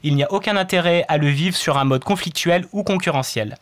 Il 0.04 0.16
n'y 0.16 0.24
a 0.24 0.32
aucun 0.32 0.56
intérêt 0.56 1.04
à 1.08 1.18
le 1.18 1.28
vivre 1.28 1.58
sur 1.58 1.78
un 1.78 1.84
mode 1.84 2.04
conflictuel 2.04 2.68
ou 2.72 2.84
concurrentiel. 2.84 3.58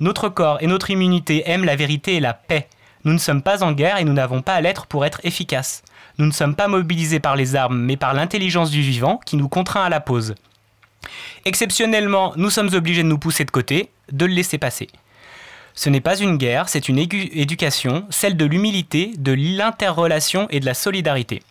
Notre 0.00 0.28
corps 0.28 0.58
et 0.60 0.66
notre 0.66 0.90
immunité 0.90 1.42
aiment 1.50 1.64
la 1.64 1.76
vérité 1.76 2.14
et 2.14 2.20
la 2.20 2.32
paix. 2.32 2.68
Nous 3.04 3.12
ne 3.12 3.18
sommes 3.18 3.42
pas 3.42 3.62
en 3.64 3.72
guerre 3.72 3.98
et 3.98 4.04
nous 4.04 4.12
n'avons 4.12 4.42
pas 4.42 4.54
à 4.54 4.60
l'être 4.60 4.86
pour 4.86 5.04
être 5.04 5.20
efficaces. 5.24 5.82
Nous 6.18 6.26
ne 6.26 6.32
sommes 6.32 6.54
pas 6.54 6.68
mobilisés 6.68 7.20
par 7.20 7.36
les 7.36 7.56
armes, 7.56 7.78
mais 7.78 7.96
par 7.96 8.14
l'intelligence 8.14 8.70
du 8.70 8.80
vivant 8.80 9.20
qui 9.26 9.36
nous 9.36 9.48
contraint 9.48 9.84
à 9.84 9.88
la 9.88 10.00
pause. 10.00 10.34
Exceptionnellement, 11.44 12.32
nous 12.36 12.50
sommes 12.50 12.72
obligés 12.74 13.02
de 13.02 13.08
nous 13.08 13.18
pousser 13.18 13.44
de 13.44 13.50
côté, 13.50 13.90
de 14.10 14.26
le 14.26 14.34
laisser 14.34 14.58
passer. 14.58 14.88
Ce 15.74 15.88
n'est 15.88 16.00
pas 16.00 16.18
une 16.18 16.36
guerre, 16.36 16.68
c'est 16.68 16.88
une 16.88 16.98
éducation, 16.98 18.04
celle 18.10 18.36
de 18.36 18.44
l'humilité, 18.44 19.12
de 19.16 19.32
l'interrelation 19.32 20.46
et 20.50 20.60
de 20.60 20.66
la 20.66 20.74
solidarité. 20.74 21.42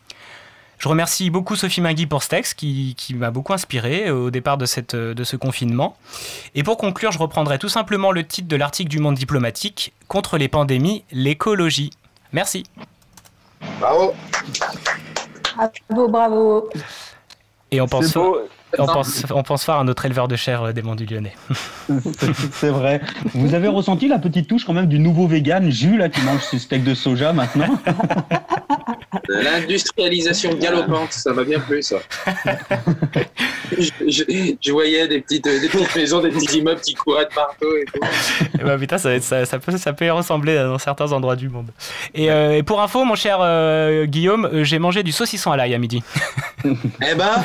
Je 0.77 0.89
remercie 0.89 1.29
beaucoup 1.29 1.55
Sophie 1.55 1.79
Mingui 1.79 2.07
pour 2.07 2.23
ce 2.23 2.29
texte 2.29 2.55
qui, 2.55 2.95
m'a 3.13 3.29
beaucoup 3.29 3.53
inspiré 3.53 4.09
au 4.09 4.31
départ 4.31 4.57
de, 4.57 4.65
cette, 4.65 4.95
de 4.95 5.23
ce 5.23 5.35
confinement. 5.35 5.95
Et 6.55 6.63
pour 6.63 6.77
conclure, 6.77 7.11
je 7.11 7.19
reprendrai 7.19 7.59
tout 7.59 7.69
simplement 7.69 8.11
le 8.11 8.25
titre 8.25 8.47
de 8.47 8.55
l'article 8.55 8.89
du 8.89 8.97
Monde 8.97 9.13
diplomatique 9.13 9.93
Contre 10.07 10.39
les 10.39 10.47
pandémies, 10.47 11.03
l'écologie. 11.11 11.91
Merci. 12.31 12.63
Bravo. 13.79 14.15
Bravo, 15.55 16.07
bravo. 16.07 16.69
Et 17.69 17.79
on 17.79 17.87
pense, 17.87 18.17
on 18.77 18.85
pense, 18.85 19.23
on 19.33 19.43
pense 19.43 19.63
faire 19.63 19.75
un 19.75 19.87
autre 19.87 20.05
éleveur 20.05 20.27
de 20.27 20.35
chair 20.35 20.73
des 20.73 20.81
Monts 20.81 20.95
du 20.95 21.05
Lyonnais. 21.05 21.35
C'est 22.51 22.69
vrai. 22.69 23.01
Vous 23.33 23.53
avez 23.53 23.67
ressenti 23.67 24.07
la 24.07 24.19
petite 24.19 24.47
touche 24.47 24.65
quand 24.65 24.73
même 24.73 24.87
du 24.87 24.99
nouveau 24.99 25.27
vegan, 25.27 25.69
Jules, 25.71 25.97
là, 25.97 26.09
qui 26.09 26.21
mange 26.21 26.41
ses 26.41 26.59
steaks 26.59 26.83
de 26.83 26.93
soja 26.93 27.33
maintenant 27.33 27.79
L'industrialisation 29.27 30.53
galopante, 30.55 31.11
ça 31.11 31.33
m'a 31.33 31.43
bien 31.43 31.59
plu, 31.59 31.81
ça. 31.81 31.97
je, 33.77 34.71
voyais 34.71 35.07
des 35.07 35.21
petites, 35.21 35.43
des 35.43 35.67
petites 35.67 35.95
maisons, 35.95 36.21
des 36.21 36.29
petits 36.29 36.59
immeubles 36.59 36.81
qui 36.81 36.93
couraient 36.93 37.25
de 37.25 37.33
partout 37.33 37.75
et 37.79 37.85
tout. 37.85 37.99
Et 38.59 38.63
bah 38.63 38.77
putain, 38.77 38.97
ça, 38.97 39.19
ça, 39.19 39.45
ça, 39.45 39.59
peut, 39.59 39.77
ça 39.77 39.93
peut 39.93 40.05
y 40.05 40.09
ressembler 40.09 40.55
dans 40.55 40.77
certains 40.77 41.11
endroits 41.11 41.35
du 41.35 41.49
monde. 41.49 41.71
Et, 42.13 42.31
euh, 42.31 42.57
et 42.57 42.63
pour 42.63 42.81
info, 42.81 43.03
mon 43.05 43.15
cher 43.15 43.37
euh, 43.41 44.05
Guillaume, 44.05 44.45
euh, 44.45 44.63
j'ai 44.63 44.79
mangé 44.79 45.03
du 45.03 45.11
saucisson 45.11 45.51
à 45.51 45.57
l'ail 45.57 45.73
à 45.73 45.77
midi. 45.77 46.03
eh 46.65 47.15
ben, 47.15 47.43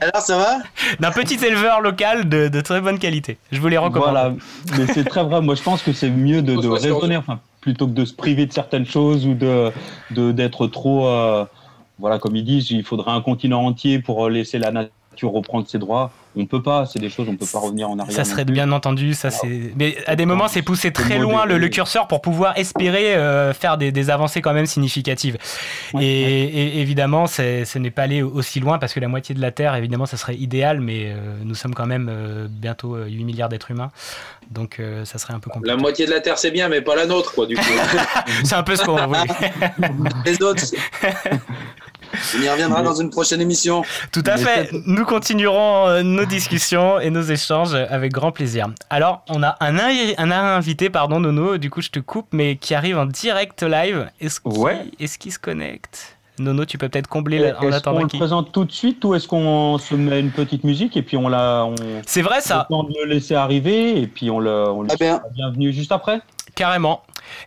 alors 0.00 0.22
ça 0.22 0.36
va 0.36 0.58
D'un 1.00 1.10
petit 1.10 1.42
éleveur 1.44 1.80
local 1.80 2.28
de, 2.28 2.48
de, 2.48 2.60
très 2.60 2.80
bonne 2.80 2.98
qualité. 2.98 3.38
Je 3.52 3.60
vous 3.60 3.68
les 3.68 3.78
recommande. 3.78 4.10
Voilà, 4.10 4.34
mais 4.78 4.86
c'est 4.92 5.04
très 5.04 5.24
vrai. 5.24 5.40
Moi, 5.40 5.54
je 5.54 5.62
pense 5.62 5.82
que 5.82 5.92
c'est 5.92 6.10
mieux 6.10 6.42
de, 6.42 6.56
de 6.56 6.68
raisonner, 6.68 7.16
enfin, 7.16 7.40
plutôt 7.60 7.86
que 7.86 7.92
de 7.92 8.04
se 8.04 8.14
priver 8.14 8.46
de 8.46 8.52
certaines 8.52 8.86
choses 8.86 9.26
ou 9.26 9.34
de 9.34 9.72
d'être 10.32 10.66
trop. 10.66 11.06
Euh, 11.08 11.44
voilà, 11.98 12.18
comme 12.18 12.36
ils 12.36 12.44
disent, 12.44 12.70
il 12.70 12.84
faudrait 12.84 13.12
un 13.12 13.20
continent 13.20 13.64
entier 13.64 14.00
pour 14.00 14.28
laisser 14.28 14.58
la 14.58 14.70
nature 14.72 15.32
reprendre 15.32 15.68
ses 15.68 15.78
droits. 15.78 16.10
On 16.36 16.46
peut 16.46 16.62
pas, 16.62 16.86
c'est 16.86 16.98
des 16.98 17.10
choses, 17.10 17.28
on 17.28 17.36
peut 17.36 17.46
pas 17.46 17.58
revenir 17.58 17.88
en 17.90 17.98
arrière. 17.98 18.14
Ça 18.14 18.24
serait 18.24 18.44
bien 18.44 18.72
entendu, 18.72 19.14
ça 19.14 19.30
c'est. 19.30 19.72
Mais 19.76 19.96
à 20.06 20.16
des 20.16 20.26
moments, 20.26 20.48
c'est 20.48 20.62
pousser 20.62 20.92
très 20.92 21.18
loin 21.18 21.46
le, 21.46 21.58
le, 21.58 21.68
curseur 21.68 22.08
pour 22.08 22.20
pouvoir 22.20 22.58
espérer 22.58 23.14
euh, 23.14 23.52
faire 23.52 23.78
des, 23.78 23.92
des, 23.92 24.10
avancées 24.10 24.40
quand 24.40 24.52
même 24.52 24.66
significatives. 24.66 25.38
et, 25.98 26.04
et, 26.04 26.80
évidemment, 26.80 27.26
ce 27.26 27.78
n'est 27.78 27.90
pas 27.90 28.02
aller 28.02 28.22
aussi 28.22 28.60
loin 28.60 28.78
parce 28.78 28.92
que 28.94 29.00
la 29.00 29.08
moitié 29.08 29.34
de 29.34 29.40
la 29.40 29.50
Terre, 29.50 29.74
évidemment, 29.74 30.06
ça 30.06 30.16
serait 30.16 30.36
idéal, 30.36 30.80
mais 30.80 31.06
euh, 31.06 31.36
nous 31.42 31.54
sommes 31.54 31.74
quand 31.74 31.86
même 31.86 32.08
euh, 32.10 32.46
bientôt 32.48 32.96
8 32.96 33.24
milliards 33.24 33.48
d'êtres 33.48 33.70
humains, 33.70 33.90
donc 34.50 34.78
euh, 34.78 35.04
ça 35.04 35.18
serait 35.18 35.34
un 35.34 35.40
peu 35.40 35.50
compliqué. 35.50 35.74
La 35.74 35.76
moitié 35.76 36.06
de 36.06 36.10
la 36.10 36.20
Terre, 36.20 36.38
c'est 36.38 36.50
bien, 36.50 36.68
mais 36.68 36.80
pas 36.80 36.94
la 36.94 37.06
nôtre, 37.06 37.32
quoi, 37.34 37.46
du 37.46 37.56
coup. 37.56 37.62
c'est 38.44 38.54
un 38.54 38.62
peu 38.62 38.76
ce 38.76 38.84
qu'on. 38.84 38.96
Oui. 39.06 39.18
Les 40.24 40.42
autres. 40.42 40.64
On 42.36 42.42
y 42.42 42.48
reviendra 42.48 42.82
dans 42.82 42.94
une 42.94 43.10
prochaine 43.10 43.40
émission. 43.40 43.82
Tout 44.12 44.24
à 44.26 44.36
fait. 44.36 44.70
Nous 44.86 45.04
continuerons 45.04 45.88
euh, 45.88 46.02
nos 46.02 46.24
discussions 46.24 47.00
et 47.00 47.10
nos 47.10 47.22
échanges 47.22 47.74
avec 47.74 48.12
grand 48.12 48.32
plaisir. 48.32 48.68
Alors, 48.90 49.24
on 49.28 49.42
a 49.42 49.56
un, 49.60 49.76
un 49.78 50.30
invité, 50.30 50.90
pardon, 50.90 51.20
Nono, 51.20 51.58
du 51.58 51.70
coup, 51.70 51.80
je 51.80 51.90
te 51.90 51.98
coupe, 51.98 52.28
mais 52.32 52.56
qui 52.56 52.74
arrive 52.74 52.98
en 52.98 53.06
direct 53.06 53.62
live. 53.62 54.08
Est-ce 54.20 54.40
qu'il 54.40 54.58
ouais. 54.58 54.86
est 54.98 55.18
qu 55.18 55.30
se 55.30 55.38
connecte? 55.38 56.16
Nono, 56.38 56.64
tu 56.64 56.78
peux 56.78 56.88
peut-être 56.88 57.06
combler 57.06 57.38
la, 57.38 57.60
en 57.60 57.70
attendant 57.70 58.00
Est-ce 58.00 58.06
qu'on 58.08 58.16
le 58.16 58.18
présente 58.18 58.52
tout 58.52 58.64
de 58.64 58.72
suite 58.72 59.04
ou 59.04 59.14
est-ce 59.14 59.28
qu'on 59.28 59.78
se 59.78 59.94
met 59.94 60.18
une 60.18 60.32
petite 60.32 60.64
musique 60.64 60.96
et 60.96 61.02
puis 61.02 61.16
on 61.16 61.28
la. 61.28 61.68
C'est 62.06 62.22
vrai 62.22 62.40
ça. 62.40 62.66
On 62.70 62.82
de 62.82 62.92
le 63.04 63.08
laisser 63.08 63.34
arriver 63.34 64.00
et 64.00 64.06
puis 64.08 64.30
on 64.30 64.40
le. 64.40 64.68
On 64.68 64.82
le 64.82 64.88
ah 64.90 64.96
bien. 64.96 65.22
bienvenue 65.32 65.72
juste 65.72 65.92
après? 65.92 66.20
Carrément. 66.56 67.02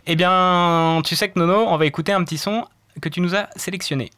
Eh 0.05 0.15
bien, 0.15 1.01
tu 1.03 1.15
sais 1.15 1.29
que 1.29 1.37
Nono, 1.37 1.65
on 1.67 1.77
va 1.77 1.85
écouter 1.85 2.13
un 2.13 2.23
petit 2.23 2.37
son 2.37 2.65
que 3.01 3.09
tu 3.09 3.21
nous 3.21 3.35
as 3.35 3.47
sélectionné. 3.55 4.09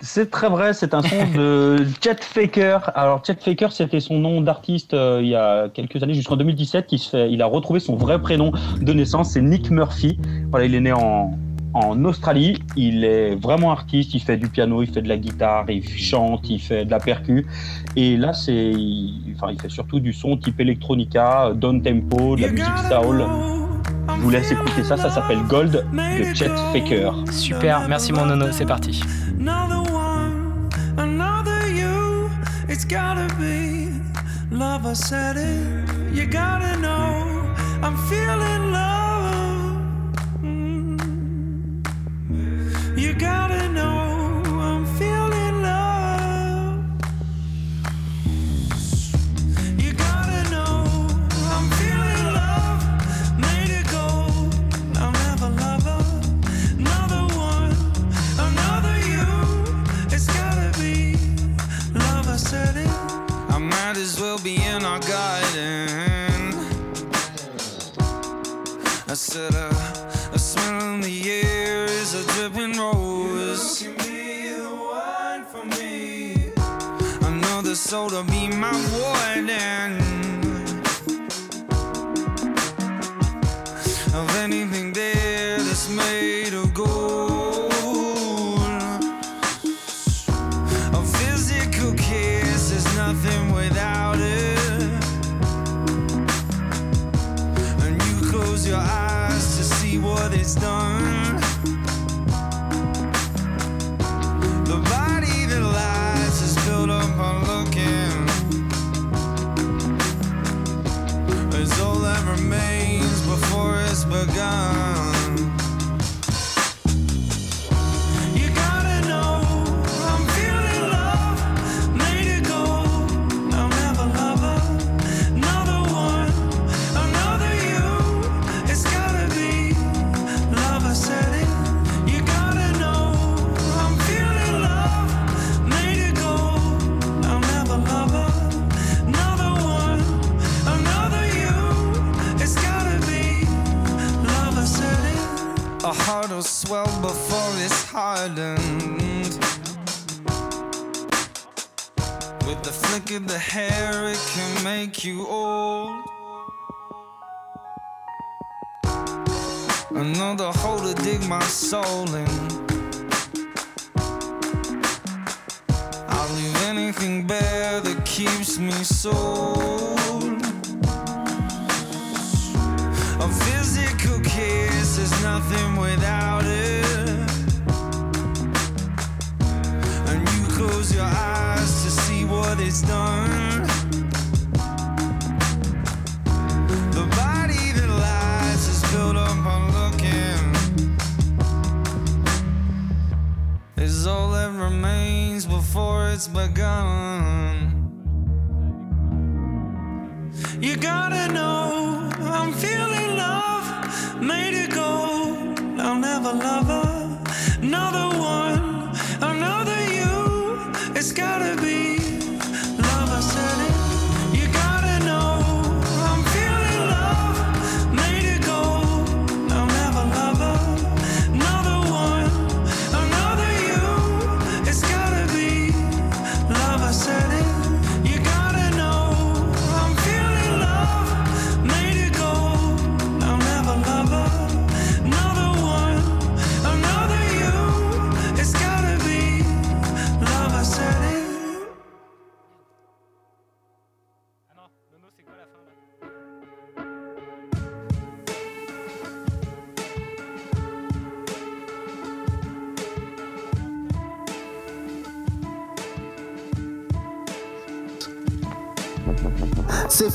C'est 0.00 0.30
très 0.30 0.48
vrai, 0.48 0.74
c'est 0.74 0.94
un 0.94 1.02
son 1.02 1.26
de 1.36 1.84
Chet 2.02 2.18
Faker. 2.20 2.92
Alors 2.94 3.24
Chet 3.24 3.34
Faker, 3.40 3.72
c'était 3.72 3.98
son 3.98 4.20
nom 4.20 4.40
d'artiste 4.40 4.94
euh, 4.94 5.18
il 5.20 5.28
y 5.28 5.34
a 5.34 5.68
quelques 5.68 6.02
années, 6.02 6.14
jusqu'en 6.14 6.36
2017, 6.36 6.92
il, 6.92 6.98
se 6.98 7.10
fait, 7.10 7.32
il 7.32 7.42
a 7.42 7.46
retrouvé 7.46 7.80
son 7.80 7.96
vrai 7.96 8.20
prénom 8.20 8.52
de 8.80 8.92
naissance, 8.92 9.30
c'est 9.30 9.42
Nick 9.42 9.70
Murphy. 9.70 10.18
Voilà, 10.50 10.66
il 10.66 10.74
est 10.76 10.80
né 10.80 10.92
en, 10.92 11.36
en 11.74 12.04
Australie, 12.04 12.62
il 12.76 13.04
est 13.04 13.34
vraiment 13.34 13.72
artiste, 13.72 14.14
il 14.14 14.20
fait 14.20 14.36
du 14.36 14.48
piano, 14.48 14.82
il 14.82 14.88
fait 14.88 15.02
de 15.02 15.08
la 15.08 15.16
guitare, 15.16 15.68
il 15.68 15.86
chante, 15.88 16.48
il 16.48 16.60
fait 16.60 16.84
de 16.84 16.90
la 16.90 17.00
percu. 17.00 17.46
Et 17.96 18.16
là, 18.16 18.32
c'est, 18.32 18.70
il, 18.70 19.34
enfin, 19.34 19.52
il 19.52 19.60
fait 19.60 19.68
surtout 19.68 19.98
du 19.98 20.12
son 20.12 20.36
type 20.36 20.60
electronica, 20.60 21.52
down 21.54 21.82
tempo, 21.82 22.36
de 22.36 22.42
la 22.42 22.50
musique 22.50 22.78
soul. 22.88 23.24
Je 24.16 24.22
vous 24.22 24.30
laisse 24.30 24.50
écouter 24.50 24.84
ça, 24.84 24.96
ça 24.96 25.10
s'appelle 25.10 25.42
Gold 25.48 25.84
de 25.92 26.34
Chet 26.34 26.50
Faker. 26.72 27.12
Super, 27.30 27.88
merci 27.88 28.12
mon 28.12 28.26
nono, 28.26 28.46
c'est 28.52 28.66
parti. 28.66 29.02
It's 32.70 32.84
gotta 32.84 33.26
be 33.40 33.88
love. 34.52 34.86
I 34.86 34.92
said 34.92 35.36
it. 35.36 36.14
You 36.14 36.26
gotta 36.26 36.76
know 36.76 37.52
I'm 37.82 37.96
feeling 38.08 38.72
love. 38.72 39.07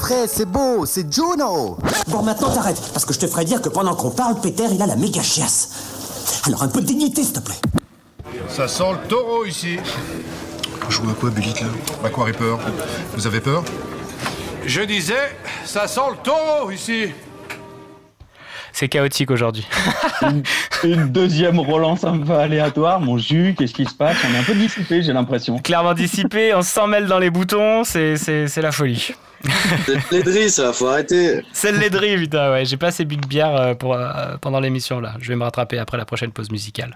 Frais, 0.04 0.28
c'est 0.28 0.45
beau, 0.45 0.86
c'est 0.86 1.12
Juno 1.14 1.78
Bon, 2.10 2.24
maintenant 2.24 2.49
t'arrêtes, 2.49 2.82
parce 2.91 3.06
que 3.06 3.14
je 3.14 3.20
te 3.20 3.28
ferai 3.28 3.45
dire 3.45 3.62
que 3.62 3.70
pendant 3.70 3.95
qu'on 3.95 4.12
parle, 4.12 4.39
Peter, 4.41 4.66
il 4.70 4.82
a 4.82 4.86
la 4.86 4.97
méga 4.97 5.22
chiasse. 5.22 6.41
Alors 6.45 6.64
un 6.64 6.68
peu 6.68 6.82
de 6.82 6.86
dignité, 6.86 7.24
s'il 7.24 7.34
te 7.34 7.39
plaît. 7.39 7.62
Ça 8.49 8.68
sent 8.68 8.91
le 9.01 9.08
taureau 9.08 9.45
ici. 9.45 9.78
Je 10.89 10.93
joue 10.93 11.10
à 11.10 11.14
quoi, 11.14 11.30
Bullitt, 11.30 11.62
là? 11.62 11.68
Bah 12.01 12.10
quoi, 12.10 12.26
Ripper? 12.26 12.58
Vous 13.14 13.28
avez 13.28 13.39
peur? 13.39 13.64
Je 14.66 14.82
disais, 14.82 15.38
ça 15.64 15.88
sent 15.88 16.01
le 16.12 16.18
taureau 16.18 16.70
ici. 16.70 17.06
C'est 18.74 18.89
chaotique 18.89 19.32
aujourd'hui. 19.32 19.66
une, 20.22 20.43
une 20.84 21.10
deuxième 21.10 21.60
relance 21.60 22.04
un 22.04 22.20
peu 22.20 22.34
aléatoire. 22.34 22.99
Mon 22.99 23.18
jus, 23.18 23.56
qu'est-ce 23.58 23.74
qui 23.74 23.86
se 23.86 23.93
passe? 23.93 24.18
On 24.30 24.34
est 24.34 24.39
un 24.39 24.43
peu 24.43 24.56
dissipé, 24.56 25.01
j'ai 25.01 25.14
l'impression. 25.14 25.60
Clairement 25.60 25.93
dissipé, 25.93 26.54
on 26.54 26.62
s'en 26.62 26.88
mêle 26.88 27.06
dans 27.06 27.20
les 27.20 27.30
boutons, 27.30 27.86
c'est, 27.86 28.18
c'est, 28.18 28.47
c'est 28.47 28.62
la 28.62 28.74
folie. 28.74 29.14
C'est 29.85 29.95
de 29.95 30.01
l'aidrie, 30.11 30.49
ça, 30.49 30.71
faut 30.73 30.87
arrêter. 30.87 31.41
C'est 31.51 31.73
de 31.73 31.77
l'aidrie, 31.77 32.17
putain, 32.17 32.51
ouais. 32.51 32.65
J'ai 32.65 32.77
pas 32.77 32.87
assez 32.87 33.05
de 33.05 33.15
bière 33.15 33.55
euh, 33.55 33.73
pour, 33.73 33.93
euh, 33.93 34.37
pendant 34.41 34.59
l'émission 34.59 34.99
là. 34.99 35.15
Je 35.19 35.27
vais 35.27 35.35
me 35.35 35.43
rattraper 35.43 35.77
après 35.77 35.97
la 35.97 36.05
prochaine 36.05 36.31
pause 36.31 36.49
musicale. 36.51 36.95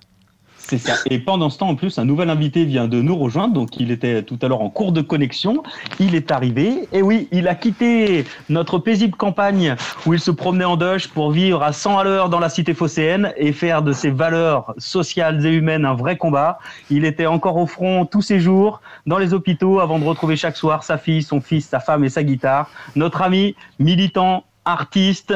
Et 1.10 1.20
pendant 1.20 1.50
ce 1.50 1.58
temps, 1.58 1.70
en 1.70 1.76
plus, 1.76 1.98
un 1.98 2.06
nouvel 2.06 2.30
invité 2.30 2.66
vient 2.66 2.88
de 2.88 3.02
nous 3.02 3.16
rejoindre. 3.18 3.54
Donc, 3.54 3.78
il 3.78 3.92
était 3.92 4.24
tout 4.24 4.38
à 4.42 4.48
l'heure 4.48 4.62
en 4.62 4.70
cours 4.70 4.92
de 4.92 5.02
connexion. 5.02 5.64
Il 6.00 6.16
est 6.16 6.32
arrivé. 6.32 6.88
Et 6.92 7.02
oui, 7.02 7.28
il 7.32 7.48
a 7.48 7.56
quitté 7.56 8.26
notre 8.50 8.80
paisible 8.80 9.16
campagne 9.16 9.76
où 10.06 10.14
il 10.14 10.20
se 10.20 10.32
promenait 10.32 10.66
en 10.66 10.78
Dodge 10.78 11.08
pour 11.08 11.32
vivre 11.32 11.64
à 11.64 11.74
100 11.74 11.98
à 12.00 12.04
l'heure 12.04 12.30
dans 12.30 12.40
la 12.40 12.50
cité 12.50 12.74
phocéenne 12.74 13.34
et 13.38 13.52
faire 13.52 13.82
de 13.82 13.94
ses 13.94 14.10
valeurs 14.10 14.74
sociales 14.78 15.46
et 15.46 15.52
humaines 15.52 15.86
un 15.86 15.94
vrai 15.94 16.18
combat. 16.18 16.60
Il 16.90 17.06
était 17.06 17.26
encore 17.26 17.58
au 17.58 17.68
front 17.68 18.06
tous 18.06 18.22
ces 18.22 18.40
jours, 18.40 18.82
dans 19.06 19.18
les 19.18 19.34
hôpitaux, 19.34 19.80
avant 19.80 20.00
de 20.00 20.04
retrouver 20.04 20.36
chaque 20.36 20.58
soir 20.58 20.84
sa 20.84 20.98
fille, 20.98 21.24
son 21.24 21.42
fils, 21.42 21.68
sa 21.68 21.80
femme 21.80 22.04
et 22.04 22.10
sa 22.10 22.24
guitare. 22.24 22.70
Notre 22.96 23.22
ami, 23.22 23.56
militant, 23.80 24.44
artiste, 24.66 25.34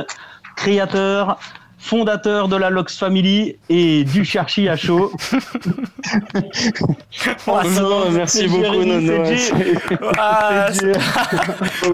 créateur, 0.55 1.39
fondateur 1.81 2.47
de 2.47 2.55
la 2.55 2.69
Lox 2.69 2.97
Family 2.97 3.57
et 3.69 4.03
du 4.03 4.23
Cherchi 4.23 4.69
à 4.69 4.77
chaud. 4.77 5.11
Bonjour, 7.45 8.05
merci 8.11 8.37
C'est 8.37 8.47
beaucoup, 8.47 8.63
Jérémy, 8.63 9.05
Nono. 9.05 9.23
Ah. 10.17 10.67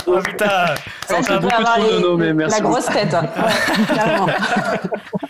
Oh 0.06 0.20
putain 0.24 0.76
Ça 1.08 1.24
fait 1.24 1.40
beaucoup 1.40 1.64
trop 1.64 1.92
Nono, 1.92 2.18
mais 2.18 2.34
merci. 2.34 2.60
La 2.60 2.68
grosse 2.68 2.86
tête. 2.88 3.14
hein. 3.14 3.26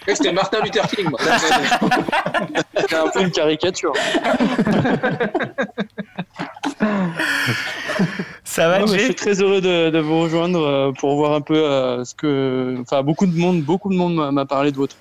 C'était 0.08 0.32
Martin 0.34 0.60
Luther 0.64 0.88
King. 0.88 1.10
moi. 1.10 1.20
C'est 2.90 2.96
un 2.96 3.08
peu 3.14 3.22
une 3.22 3.32
caricature. 3.32 3.94
Ça 8.58 8.68
va, 8.70 8.80
Non, 8.80 8.86
mais 8.92 8.98
je 8.98 9.04
suis 9.06 9.14
très 9.16 9.40
heureux 9.40 9.62
de, 9.62 9.92
de 9.92 10.00
vous 10.00 10.20
rejoindre 10.22 10.60
euh, 10.66 10.92
pour 10.92 11.16
voir 11.16 11.34
un 11.34 11.42
peu 11.42 11.54
euh, 11.64 12.04
ce 12.04 12.16
que. 12.16 12.76
Enfin, 12.82 13.04
beaucoup 13.04 13.28
de 13.28 13.38
monde, 13.38 13.62
beaucoup 13.62 13.90
de 13.90 13.96
monde 13.96 14.16
m'a- 14.34 14.46
parlé 14.48 14.72
de 14.72 14.78
votre 14.78 14.96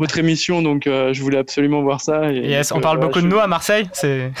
votre 0.00 0.18
émission, 0.18 0.62
donc 0.62 0.86
euh, 0.88 1.12
je 1.12 1.22
voulais 1.22 1.38
absolument 1.38 1.80
voir 1.82 2.00
ça. 2.00 2.32
Et, 2.32 2.38
Yes, 2.48 2.70
on 2.72 2.80
parle 2.80 2.98
euh, 2.98 3.02
beaucoup 3.02 3.20
je- 3.20 3.24
de 3.24 3.30
nous 3.30 3.38
à 3.38 3.46
Marseille. 3.46 3.88
C'est 3.92 4.32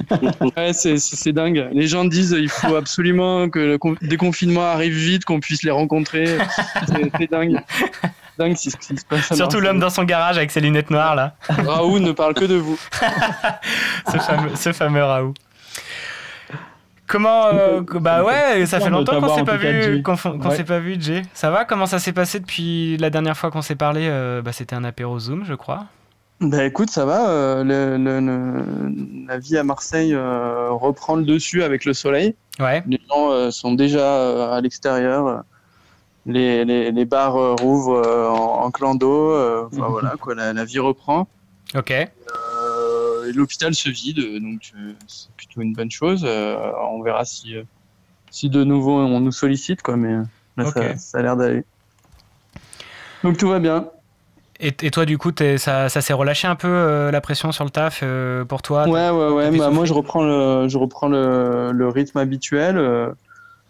Ouais, 0.56 0.72
c'est 0.72 1.32
dingue. 1.32 1.68
Les 1.72 1.86
gens 1.86 2.04
disent 2.04 2.34
il 2.36 2.48
faut 2.48 2.74
absolument 2.74 3.48
que 3.48 3.60
le 3.60 3.78
con- 3.78 3.94
déconfinement 4.02 4.66
arrive 4.72 4.94
vite, 4.94 5.24
qu'on 5.24 5.38
puisse 5.38 5.62
les 5.62 5.70
rencontrer. 5.70 6.26
C'est 6.88 7.10
c'est 7.16 7.30
dingue. 7.30 7.60
Dingue 8.40 8.54
c'est 8.56 8.70
ce 8.70 8.76
qui 8.76 8.96
se 8.96 9.04
passe. 9.04 9.32
surtout 9.36 9.60
l'homme 9.60 9.78
dans 9.78 9.90
son 9.90 10.02
garage 10.02 10.36
avec 10.36 10.50
ses 10.50 10.60
lunettes 10.60 10.90
noires 10.90 11.14
là. 11.14 11.34
Raoult 11.48 12.00
ne 12.00 12.10
parle 12.12 12.34
que 12.34 12.44
de 12.44 12.56
vous. 12.56 12.78
ce, 14.12 14.18
fameux, 14.18 14.50
ce 14.56 14.72
fameux 14.72 15.04
Raoult. 15.04 15.34
Comment 17.10 17.46
euh, 17.48 17.80
Bah 18.00 18.22
ouais, 18.22 18.64
ça 18.66 18.78
fait 18.80 18.88
longtemps 18.90 19.20
qu'on 19.20 19.34
s'est 19.36 19.44
pas 19.44 19.56
tout 19.56 19.62
cas, 19.62 19.72
vu, 19.72 19.82
Jay. 19.82 20.02
qu'on 20.02 20.16
qu'on 20.16 20.48
Ouais. 20.48 20.56
s'est 20.56 20.64
pas 20.64 20.78
vu, 20.78 20.96
Jay. 21.00 21.22
Ça 21.34 21.50
va 21.50 21.64
Comment 21.64 21.86
ça 21.86 21.98
s'est 21.98 22.12
passé 22.12 22.38
depuis 22.40 22.96
la 22.98 23.10
dernière 23.10 23.36
fois 23.36 23.50
qu'on 23.50 23.62
s'est 23.62 23.74
parlé 23.74 24.02
euh, 24.08 24.42
Bah 24.42 24.52
c'était 24.52 24.76
un 24.76 24.84
apéro 24.84 25.18
Zoom, 25.18 25.44
je 25.44 25.54
crois. 25.54 25.86
Bah 26.40 26.64
écoute, 26.64 26.88
ça 26.90 27.04
va. 27.04 27.28
euh, 27.28 27.64
le- 27.64 27.96
le- 28.02 28.20
le- 28.20 29.26
la 29.28 29.38
vie 29.38 29.58
à 29.58 29.64
Marseille 29.64 30.14
reprend 30.16 31.16
le 31.16 31.24
dessus 31.24 31.62
avec 31.64 31.84
le 31.84 31.92
soleil. 31.94 32.34
Ouais. 32.60 32.82
Les 32.86 33.00
gens 33.10 33.50
sont 33.50 33.72
déjà 33.74 34.54
à 34.54 34.60
l'extérieur. 34.60 35.42
Les, 36.26 36.64
les, 36.64 36.92
les 36.92 37.04
bars 37.06 37.56
rouvrent 37.60 38.02
en, 38.30 38.64
en 38.64 38.70
clando. 38.70 39.32
euh, 39.32 39.64
Enfin 39.72 39.86
voilà, 39.90 40.14
quoi, 40.20 40.34
la, 40.34 40.52
la 40.52 40.64
vie 40.64 40.78
reprend. 40.78 41.26
Ok. 41.74 41.92
Euh, 43.30 43.32
l'hôpital 43.34 43.74
se 43.74 43.88
vide, 43.88 44.20
donc 44.42 44.72
euh, 44.76 44.92
c'est 45.06 45.30
plutôt 45.36 45.60
une 45.60 45.72
bonne 45.72 45.90
chose. 45.90 46.24
Euh, 46.26 46.56
on 46.90 47.02
verra 47.02 47.24
si, 47.24 47.56
euh, 47.56 47.62
si 48.30 48.50
de 48.50 48.64
nouveau 48.64 48.98
on 48.98 49.20
nous 49.20 49.32
sollicite, 49.32 49.82
quoi, 49.82 49.96
mais 49.96 50.12
euh, 50.12 50.22
là, 50.56 50.70
ça, 50.70 50.96
ça 50.96 51.18
a 51.18 51.22
l'air 51.22 51.36
d'aller. 51.36 51.64
Donc 53.22 53.36
tout 53.36 53.48
va 53.48 53.58
bien. 53.58 53.88
Et, 54.60 54.74
et 54.82 54.90
toi, 54.90 55.06
du 55.06 55.16
coup, 55.16 55.32
ça, 55.56 55.88
ça 55.88 56.00
s'est 56.00 56.12
relâché 56.12 56.46
un 56.46 56.54
peu 56.54 56.68
euh, 56.68 57.10
la 57.10 57.22
pression 57.22 57.50
sur 57.50 57.64
le 57.64 57.70
taf 57.70 58.00
euh, 58.02 58.44
pour 58.44 58.60
toi? 58.60 58.86
Ouais, 58.86 59.08
ouais, 59.08 59.28
ouais. 59.32 59.58
bah, 59.58 59.70
moi, 59.70 59.86
je 59.86 59.94
reprends 59.94 60.22
le, 60.22 60.68
je 60.68 60.76
reprends 60.76 61.08
le, 61.08 61.72
le 61.72 61.88
rythme 61.88 62.18
habituel 62.18 62.76
euh, 62.76 63.10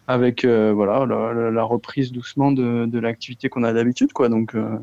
avec 0.09 0.45
euh, 0.45 0.73
voilà 0.75 1.07
la, 1.07 1.63
reprise 1.63 2.11
doucement 2.11 2.51
de, 2.51 2.87
de 2.87 2.99
l'activité 2.99 3.49
qu'on 3.49 3.63
a 3.63 3.73
d'habitude, 3.73 4.13
quoi. 4.13 4.29
Donc 4.29 4.57
euh, 4.57 4.79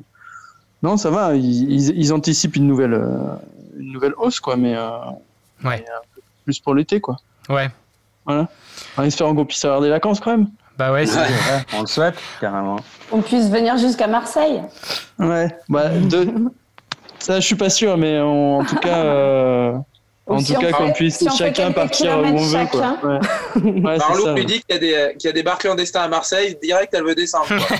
non, 0.81 0.95
ça 0.95 1.09
va. 1.09 1.35
Ils, 1.35 1.69
ils, 1.69 1.89
ils 1.97 2.13
anticipent 2.13 2.55
une 2.55 2.67
nouvelle, 2.67 2.93
euh, 2.93 3.35
une 3.79 3.91
nouvelle 3.93 4.13
hausse, 4.17 4.39
quoi, 4.39 4.55
mais, 4.55 4.75
euh, 4.75 4.89
Ouais. 5.63 5.77
mais 5.79 5.85
peu 6.15 6.21
plus 6.45 6.59
pour 6.59 6.75
l'été, 6.75 6.99
quoi. 7.01 7.17
Ouais. 7.49 7.69
Voilà. 8.25 8.47
En 8.97 9.03
espérant 9.03 9.33
qu'on 9.35 9.45
puisse 9.45 9.63
avoir 9.65 9.81
des 9.81 9.89
vacances, 9.89 10.19
quand 10.19 10.31
même. 10.31 10.47
Bah 10.77 10.91
ouais, 10.91 11.05
c'est- 11.07 11.17
Ouais, 11.19 11.27
on 11.73 11.81
le 11.81 11.87
souhaite, 11.87 12.15
carrément. 12.39 12.75
On 13.11 13.21
puisse 13.21 13.49
venir 13.49 13.77
jusqu'à 13.77 14.07
Marseille. 14.07 14.61
Ouais. 15.17 15.47
Bah, 15.69 15.89
de... 15.89 16.27
ça, 17.19 17.39
je 17.39 17.45
suis 17.45 17.55
pas 17.55 17.69
sûr, 17.69 17.97
mais 17.97 18.19
en, 18.19 18.59
en 18.59 18.63
tout 18.65 18.75
cas. 18.75 18.97
euh, 18.97 19.73
En 20.27 20.37
si 20.39 20.53
tout 20.53 20.59
cas, 20.59 20.73
qu'on 20.73 20.91
puisse 20.91 21.17
si 21.17 21.27
chacun 21.37 21.71
partir 21.71 22.19
où 22.19 22.25
on 22.25 22.35
veut, 22.35 22.65
quoi. 22.67 22.97
kilomètres 22.99 23.05
Ouais. 23.05 23.71
Ouais, 23.71 23.97
c'est 23.97 24.07
Marlouk 24.07 24.25
ça, 24.25 24.33
lui 24.33 24.45
dit 24.45 24.61
qu'il 24.61 24.69
y, 24.69 24.73
a 24.73 24.79
des- 25.09 25.15
qu'il 25.17 25.27
y 25.29 25.31
a 25.31 25.33
des 25.33 25.41
bars 25.43 25.57
clandestins 25.57 26.01
à 26.03 26.07
Marseille, 26.09 26.57
direct 26.61 26.93
elle 26.93 27.05
veut 27.05 27.15
descendre. 27.15 27.47
quoi. 27.47 27.77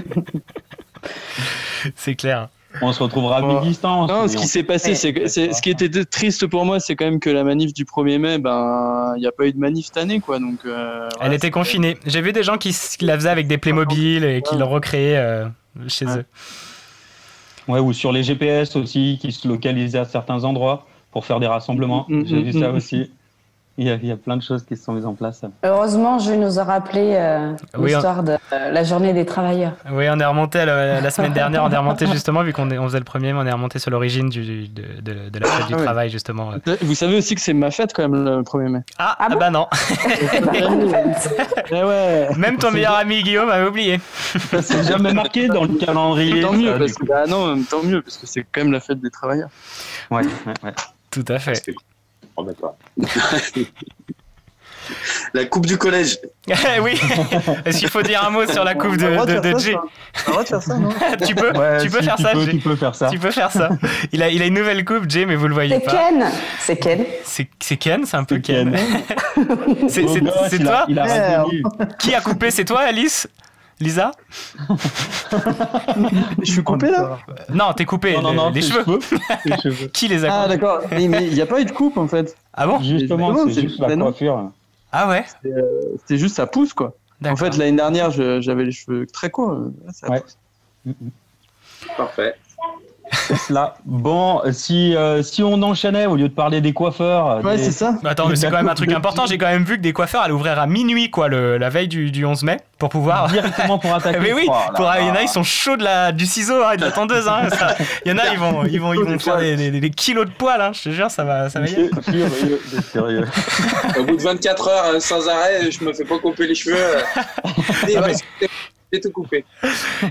c'est 1.96 2.14
clair. 2.14 2.48
On 2.82 2.92
se 2.92 3.02
retrouvera 3.02 3.38
à 3.38 3.42
mi-distance. 3.42 4.08
Non, 4.08 4.22
mais 4.22 4.28
ce 4.28 4.36
on- 4.38 4.40
qui 4.40 4.46
s'est 4.46 4.62
passé, 4.62 4.94
c'est 4.94 5.12
que 5.12 5.26
c'est- 5.26 5.52
ce 5.52 5.60
qui 5.60 5.70
était 5.70 6.04
triste 6.04 6.46
pour 6.46 6.64
moi, 6.64 6.78
c'est 6.78 6.94
quand 6.94 7.04
même 7.04 7.18
que 7.20 7.28
la 7.30 7.42
manif 7.42 7.74
du 7.74 7.84
1er 7.84 8.18
mai, 8.18 8.38
ben, 8.38 9.12
il 9.16 9.20
n'y 9.20 9.26
a 9.26 9.32
pas 9.32 9.46
eu 9.46 9.52
de 9.52 9.58
manif 9.58 9.86
cette 9.86 9.96
année, 9.96 10.20
quoi. 10.20 10.38
Donc, 10.38 10.60
euh, 10.64 11.08
Elle 11.12 11.16
voilà, 11.18 11.34
était 11.34 11.50
confinée. 11.50 11.98
J'ai 12.06 12.20
vu 12.20 12.32
des 12.32 12.42
gens 12.44 12.58
qui, 12.58 12.74
la 13.00 13.16
faisaient 13.16 13.28
avec 13.28 13.48
des 13.48 13.58
Playmobil 13.58 14.24
et 14.24 14.42
qui 14.42 14.56
l'ont 14.56 14.68
recréé 14.68 15.16
euh, 15.16 15.46
chez 15.88 16.06
eux. 16.06 16.24
Ouais, 17.68 17.80
ou 17.80 17.92
sur 17.92 18.12
les 18.12 18.22
GPS 18.22 18.76
aussi, 18.76 19.18
qui 19.20 19.32
se 19.32 19.46
localisaient 19.46 19.98
à 19.98 20.04
certains 20.04 20.44
endroits 20.44 20.86
pour 21.12 21.24
faire 21.26 21.40
des 21.40 21.46
rassemblements. 21.46 22.06
Mm, 22.08 22.20
mm, 22.20 22.26
J'ai 22.26 22.42
vu 22.42 22.56
mm, 22.58 22.60
ça 22.60 22.70
aussi. 22.70 23.10
Il 23.82 23.86
y, 23.86 23.90
a, 23.90 23.94
il 23.94 24.04
y 24.06 24.12
a 24.12 24.16
plein 24.16 24.36
de 24.36 24.42
choses 24.42 24.62
qui 24.66 24.76
se 24.76 24.84
sont 24.84 24.92
mises 24.92 25.06
en 25.06 25.14
place. 25.14 25.40
Heureusement, 25.64 26.18
je 26.18 26.32
nous 26.34 26.58
a 26.58 26.64
rappelé 26.64 27.14
euh, 27.16 27.54
Oui, 27.78 27.90
l'histoire 27.92 28.22
de 28.22 28.32
euh, 28.52 28.70
la 28.70 28.84
journée 28.84 29.14
des 29.14 29.24
travailleurs. 29.24 29.72
Oui, 29.90 30.04
on 30.10 30.20
est 30.20 30.24
remonté 30.26 30.58
à 30.60 30.66
la, 30.66 31.00
la 31.00 31.10
semaine 31.10 31.32
dernière, 31.32 31.64
on 31.64 31.70
est 31.70 31.76
remonté 31.78 32.06
justement, 32.06 32.42
vu 32.42 32.52
qu'on 32.52 32.68
faisait 32.68 32.98
le 32.98 33.04
premier, 33.06 33.32
mais 33.32 33.38
on 33.40 33.46
est 33.46 33.52
remonté 33.52 33.78
sur 33.78 33.90
l'origine 33.90 34.28
du- 34.28 34.68
de, 34.68 34.82
de- 35.00 35.28
de 35.30 35.38
la 35.38 35.46
fête 35.46 35.66
du 35.68 35.72
Ah 35.72 35.76
ouais. 35.78 35.82
travail, 35.82 36.10
justement. 36.10 36.50
Vous 36.82 36.94
savez 36.94 37.16
aussi 37.16 37.34
que 37.34 37.40
c'est 37.40 37.54
ma 37.54 37.70
fête 37.70 37.94
quand 37.94 38.06
même 38.06 38.22
le 38.22 38.42
1er 38.42 38.68
mai. 38.68 38.80
Ah, 38.98 39.16
ah 39.18 39.28
bah 39.34 39.48
non. 39.48 39.66
Eh 41.72 41.82
ouais. 41.82 42.28
Même 42.36 42.56
ton 42.58 42.70
meilleur 42.72 42.96
ami 42.96 43.22
Guillaume 43.22 43.48
avait 43.48 43.66
oublié. 43.68 43.98
Ça 44.50 44.60
s'est 44.60 44.82
jamais 44.84 45.12
marqué 45.14 45.48
dans 45.48 45.62
le 45.64 45.74
calendrier. 45.78 46.42
Tant 46.42 46.52
mieux, 46.52 46.72
ça, 46.72 46.78
parce 46.78 46.92
du 46.92 46.98
que, 46.98 47.06
bah 47.06 47.24
non, 47.26 47.58
tant 47.62 47.82
mieux, 47.82 48.02
parce 48.02 48.16
que 48.18 48.26
c'est 48.26 48.42
quand 48.42 48.62
même 48.62 48.72
la 48.72 48.80
fête 48.80 49.00
des 49.00 49.10
travailleurs. 49.10 49.48
Ouais, 50.10 50.22
ouais, 50.46 50.54
ouais. 50.64 50.72
Tout 51.10 51.24
à 51.28 51.38
fait. 51.38 51.62
Oh. 52.62 52.74
La 55.34 55.44
coupe 55.44 55.66
du 55.66 55.78
collège. 55.78 56.18
Oui 56.82 56.98
Est-ce 57.64 57.78
qu'il 57.78 57.88
faut 57.88 58.02
dire 58.02 58.24
un 58.24 58.30
mot 58.30 58.44
sur 58.46 58.64
la 58.64 58.74
coupe 58.74 58.96
de, 58.96 59.06
de 59.06 59.50
non 59.52 60.94
tu 61.26 61.34
peux, 61.36 61.52
Ouais, 61.56 61.80
tu 61.80 61.90
peux 61.90 61.98
si, 62.00 62.04
faire 62.04 62.16
tu 62.16 62.22
ça, 62.24 62.32
peux, 62.32 62.46
tu 62.46 62.58
peux 62.58 62.74
faire 62.76 62.94
ça. 62.94 63.08
Tu 63.08 63.18
peux 63.18 63.30
faire 63.30 63.52
ça. 63.52 63.68
Il 64.10 64.20
a, 64.22 64.28
il 64.30 64.42
a 64.42 64.46
une 64.46 64.54
nouvelle 64.54 64.84
coupe, 64.84 65.08
Jay, 65.08 65.26
mais 65.26 65.36
vous 65.36 65.46
le 65.46 65.54
voyez 65.54 65.76
C'est 65.78 65.84
pas. 65.84 65.92
Ken. 65.92 66.24
C'est 66.58 66.76
Ken. 66.76 67.04
C'est 67.24 67.48
c'est 67.60 67.76
Ken, 67.76 68.04
c'est 68.04 68.16
un 68.16 68.24
peu 68.24 68.36
C'est 68.36 68.42
Ken. 68.42 68.72
Ken. 68.72 69.88
C'est 69.88 70.08
c'est- 70.08 70.22
c'est 70.48 70.56
il 70.56 70.66
a- 70.66 70.70
toi 70.70 70.84
il 70.88 70.98
a 70.98 71.04
rajeuni. 71.04 71.62
Qui 72.00 72.14
a 72.14 72.20
coupé 72.20 72.50
C'est 72.50 72.64
toi, 72.64 72.80
Alice? 72.80 73.28
Lisa 73.80 74.10
Je 76.42 76.50
suis 76.52 76.62
coupé 76.62 76.90
là 76.90 77.18
Non, 77.52 77.72
t'es 77.72 77.84
coupé. 77.84 78.14
Non, 78.14 78.22
non, 78.22 78.34
non, 78.34 78.50
les 78.50 78.62
cheveux. 78.62 78.98
Qui 79.92 80.08
les 80.08 80.24
a 80.24 80.28
Ah 80.32 80.42
coupés 80.44 80.56
d'accord, 80.58 80.80
mais 80.90 81.04
il 81.04 81.32
n'y 81.34 81.40
a 81.40 81.46
pas 81.46 81.60
eu 81.60 81.64
de 81.64 81.72
coupe 81.72 81.96
en 81.96 82.06
fait. 82.06 82.36
Ah 82.52 82.66
bon 82.66 82.80
Justement, 82.82 83.34
c'est 83.48 83.62
juste 83.62 83.80
la 83.80 83.96
coiffure. 83.96 84.50
Ah 84.92 85.08
ouais 85.08 85.24
C'était 85.42 86.14
euh, 86.14 86.16
juste 86.18 86.36
ça 86.36 86.46
pousse 86.46 86.72
quoi. 86.74 86.94
En 87.24 87.36
fait 87.36 87.56
l'année 87.56 87.76
dernière 87.76 88.10
j'avais 88.10 88.64
les 88.64 88.72
cheveux 88.72 89.06
très 89.06 89.30
courts. 89.30 89.56
ça 89.92 90.10
Ouais. 90.10 90.20
pousse. 90.20 90.94
Parfait. 91.96 92.34
Là, 93.48 93.74
bon, 93.84 94.40
si, 94.52 94.94
euh, 94.94 95.22
si 95.22 95.42
on 95.42 95.60
enchaînait 95.62 96.06
au 96.06 96.16
lieu 96.16 96.28
de 96.28 96.34
parler 96.34 96.60
des 96.60 96.72
coiffeurs. 96.72 97.42
Ouais, 97.44 97.56
des- 97.56 97.64
c'est 97.64 97.70
ça. 97.72 97.94
Bah 98.02 98.10
attends, 98.10 98.28
mais 98.28 98.36
c'est 98.36 98.48
quand 98.50 98.56
même 98.56 98.68
un 98.68 98.74
truc 98.74 98.92
important. 98.92 99.26
J'ai 99.26 99.38
quand 99.38 99.46
même 99.48 99.64
vu 99.64 99.76
que 99.76 99.82
des 99.82 99.92
coiffeurs 99.92 100.22
allaient 100.22 100.32
ouvrir 100.32 100.58
à 100.58 100.66
minuit, 100.66 101.10
quoi, 101.10 101.28
le, 101.28 101.58
la 101.58 101.68
veille 101.70 101.88
du, 101.88 102.10
du 102.10 102.24
11 102.24 102.42
mai, 102.44 102.58
pour 102.78 102.88
pouvoir. 102.88 103.28
Directement 103.32 103.78
pour 103.78 103.92
attaquer. 103.94 104.18
mais 104.20 104.32
oui, 104.32 104.46
Oh 104.48 104.52
là 104.52 104.72
pour- 104.74 104.90
il 105.00 105.06
y 105.06 105.10
en 105.10 105.14
a, 105.14 105.22
ils 105.22 105.28
sont 105.28 105.42
chauds 105.42 105.76
de 105.76 105.82
la, 105.84 106.12
du 106.12 106.26
ciseau 106.26 106.62
hein, 106.64 106.72
et 106.74 106.76
de 106.76 106.82
la 106.82 106.92
tondeuse. 106.92 107.26
Hein, 107.28 107.48
ça. 107.50 107.74
il 108.04 108.12
y 108.12 108.14
en 108.14 108.18
a, 108.18 108.28
ils 108.32 108.38
vont, 108.38 108.64
ils 108.64 108.80
vont, 108.80 108.92
ils 108.94 109.00
vont 109.00 109.18
faire 109.18 109.38
des, 109.38 109.56
des- 109.56 109.80
des 109.80 109.90
kilos 109.90 110.26
de 110.26 110.30
poils. 110.32 110.60
Hein, 110.60 110.70
je 110.72 110.82
te 110.84 110.90
jure, 110.90 111.10
ça 111.10 111.24
va, 111.24 111.48
ça 111.50 111.60
va 111.60 111.66
y 111.66 111.74
aller. 111.74 111.90
Sérieux. 112.92 113.26
Au 113.98 114.04
bout 114.04 114.16
de 114.16 114.22
24 114.22 114.68
heures 114.68 114.84
euh, 114.94 115.00
sans 115.00 115.28
arrêt, 115.28 115.70
je 115.70 115.84
me 115.84 115.92
fais 115.92 116.04
pas 116.04 116.18
couper 116.18 116.46
les 116.46 116.54
cheveux. 116.54 116.76
euh. 116.76 117.00
Ah, 117.44 117.48
mais- 118.06 118.48
J'ai 118.92 119.00
tout 119.00 119.10
coupé. 119.12 119.44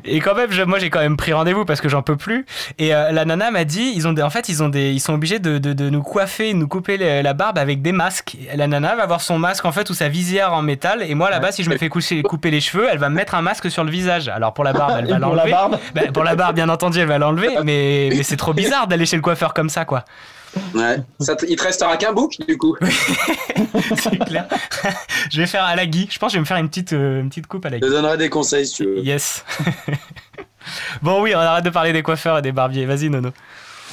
Et 0.05 0.19
quand 0.19 0.35
même, 0.35 0.51
je- 0.51 0.63
moi 0.63 0.79
j'ai 0.79 0.89
quand 0.89 0.99
même 0.99 1.17
pris 1.17 1.33
rendez-vous 1.33 1.65
parce 1.65 1.81
que 1.81 1.89
j'en 1.89 2.01
peux 2.01 2.15
plus. 2.15 2.45
Et 2.77 2.95
euh, 2.95 3.11
la 3.11 3.25
nana 3.25 3.51
m'a 3.51 3.65
dit, 3.65 3.91
ils 3.95 4.07
ont 4.07 4.13
des, 4.13 4.21
en 4.21 4.29
fait, 4.29 4.47
ils 4.49 4.63
ont 4.63 4.69
des, 4.69 4.91
ils 4.91 4.99
sont 5.01 5.13
obligés 5.13 5.39
de, 5.39 5.57
de, 5.57 5.73
de 5.73 5.89
nous 5.89 6.01
coiffer, 6.01 6.53
de 6.53 6.57
nous 6.57 6.67
couper 6.67 6.97
les- 6.97 7.21
la 7.21 7.33
barbe 7.33 7.57
avec 7.57 7.81
des 7.81 7.91
masques. 7.91 8.37
Et 8.51 8.55
La 8.55 8.67
nana 8.67 8.95
va 8.95 9.03
avoir 9.03 9.21
son 9.21 9.37
masque 9.37 9.65
en 9.65 9.71
fait 9.71 9.89
ou 9.89 9.93
sa 9.93 10.07
visière 10.07 10.53
en 10.53 10.61
métal. 10.61 11.03
Et 11.03 11.13
moi 11.15 11.29
là-bas, 11.29 11.51
si 11.51 11.63
je 11.63 11.69
me 11.69 11.77
fais 11.77 11.89
coucher, 11.89 12.21
couper 12.23 12.51
les 12.51 12.61
cheveux, 12.61 12.87
elle 12.89 12.99
va 12.99 13.09
me 13.09 13.15
mettre 13.15 13.35
un 13.35 13.41
masque 13.41 13.69
sur 13.69 13.83
le 13.83 13.91
visage. 13.91 14.29
Alors 14.29 14.53
pour 14.53 14.63
la 14.63 14.73
barbe, 14.73 14.95
elle 14.99 15.07
va 15.07 15.19
pour 15.19 15.35
la 15.35 15.43
l'enlever. 15.43 15.51
barbe 15.51 15.77
Ben, 15.93 16.11
pour 16.11 16.23
la 16.23 16.35
barbe, 16.35 16.55
bien 16.55 16.69
entendu, 16.69 16.99
elle 16.99 17.07
va 17.07 17.17
l'enlever. 17.17 17.49
Mais, 17.65 18.09
mais 18.15 18.23
c'est 18.23 18.37
trop 18.37 18.53
bizarre 18.53 18.87
d'aller 18.87 19.05
chez 19.05 19.15
le 19.17 19.21
coiffeur 19.21 19.53
comme 19.53 19.69
ça, 19.69 19.83
quoi. 19.85 20.05
Ouais. 20.73 20.97
Ça 21.19 21.35
te- 21.35 21.45
il 21.45 21.55
te 21.55 21.63
restera 21.63 21.95
qu'un 21.97 22.13
bouc, 22.13 22.35
du 22.47 22.57
coup. 22.57 22.75
C'est 23.97 24.17
clair. 24.25 24.47
je 25.31 25.41
vais 25.41 25.47
faire 25.47 25.63
à 25.63 25.75
la 25.75 25.85
Guy. 25.85 26.07
Je 26.09 26.17
pense 26.19 26.29
que 26.29 26.33
je 26.33 26.37
vais 26.37 26.41
me 26.41 26.45
faire 26.45 26.57
une 26.57 26.69
petite, 26.69 26.93
euh, 26.93 27.21
une 27.21 27.29
petite 27.29 27.47
coupe 27.47 27.65
à 27.65 27.69
la 27.69 27.77
Je 27.77 27.81
te 27.81 27.85
Guy. 27.87 27.91
donnerai 27.91 28.17
des 28.17 28.29
conseils 28.29 28.65
si 28.65 28.75
tu 28.75 28.85
veux. 28.85 28.99
Yes. 28.99 29.43
bon 31.01 31.21
oui, 31.21 31.33
on 31.35 31.39
arrête 31.39 31.65
de 31.65 31.69
parler 31.69 31.93
des 31.93 32.03
coiffeurs 32.03 32.37
et 32.37 32.41
des 32.41 32.51
barbiers. 32.51 32.85
Vas-y, 32.85 33.09
Nono. 33.09 33.29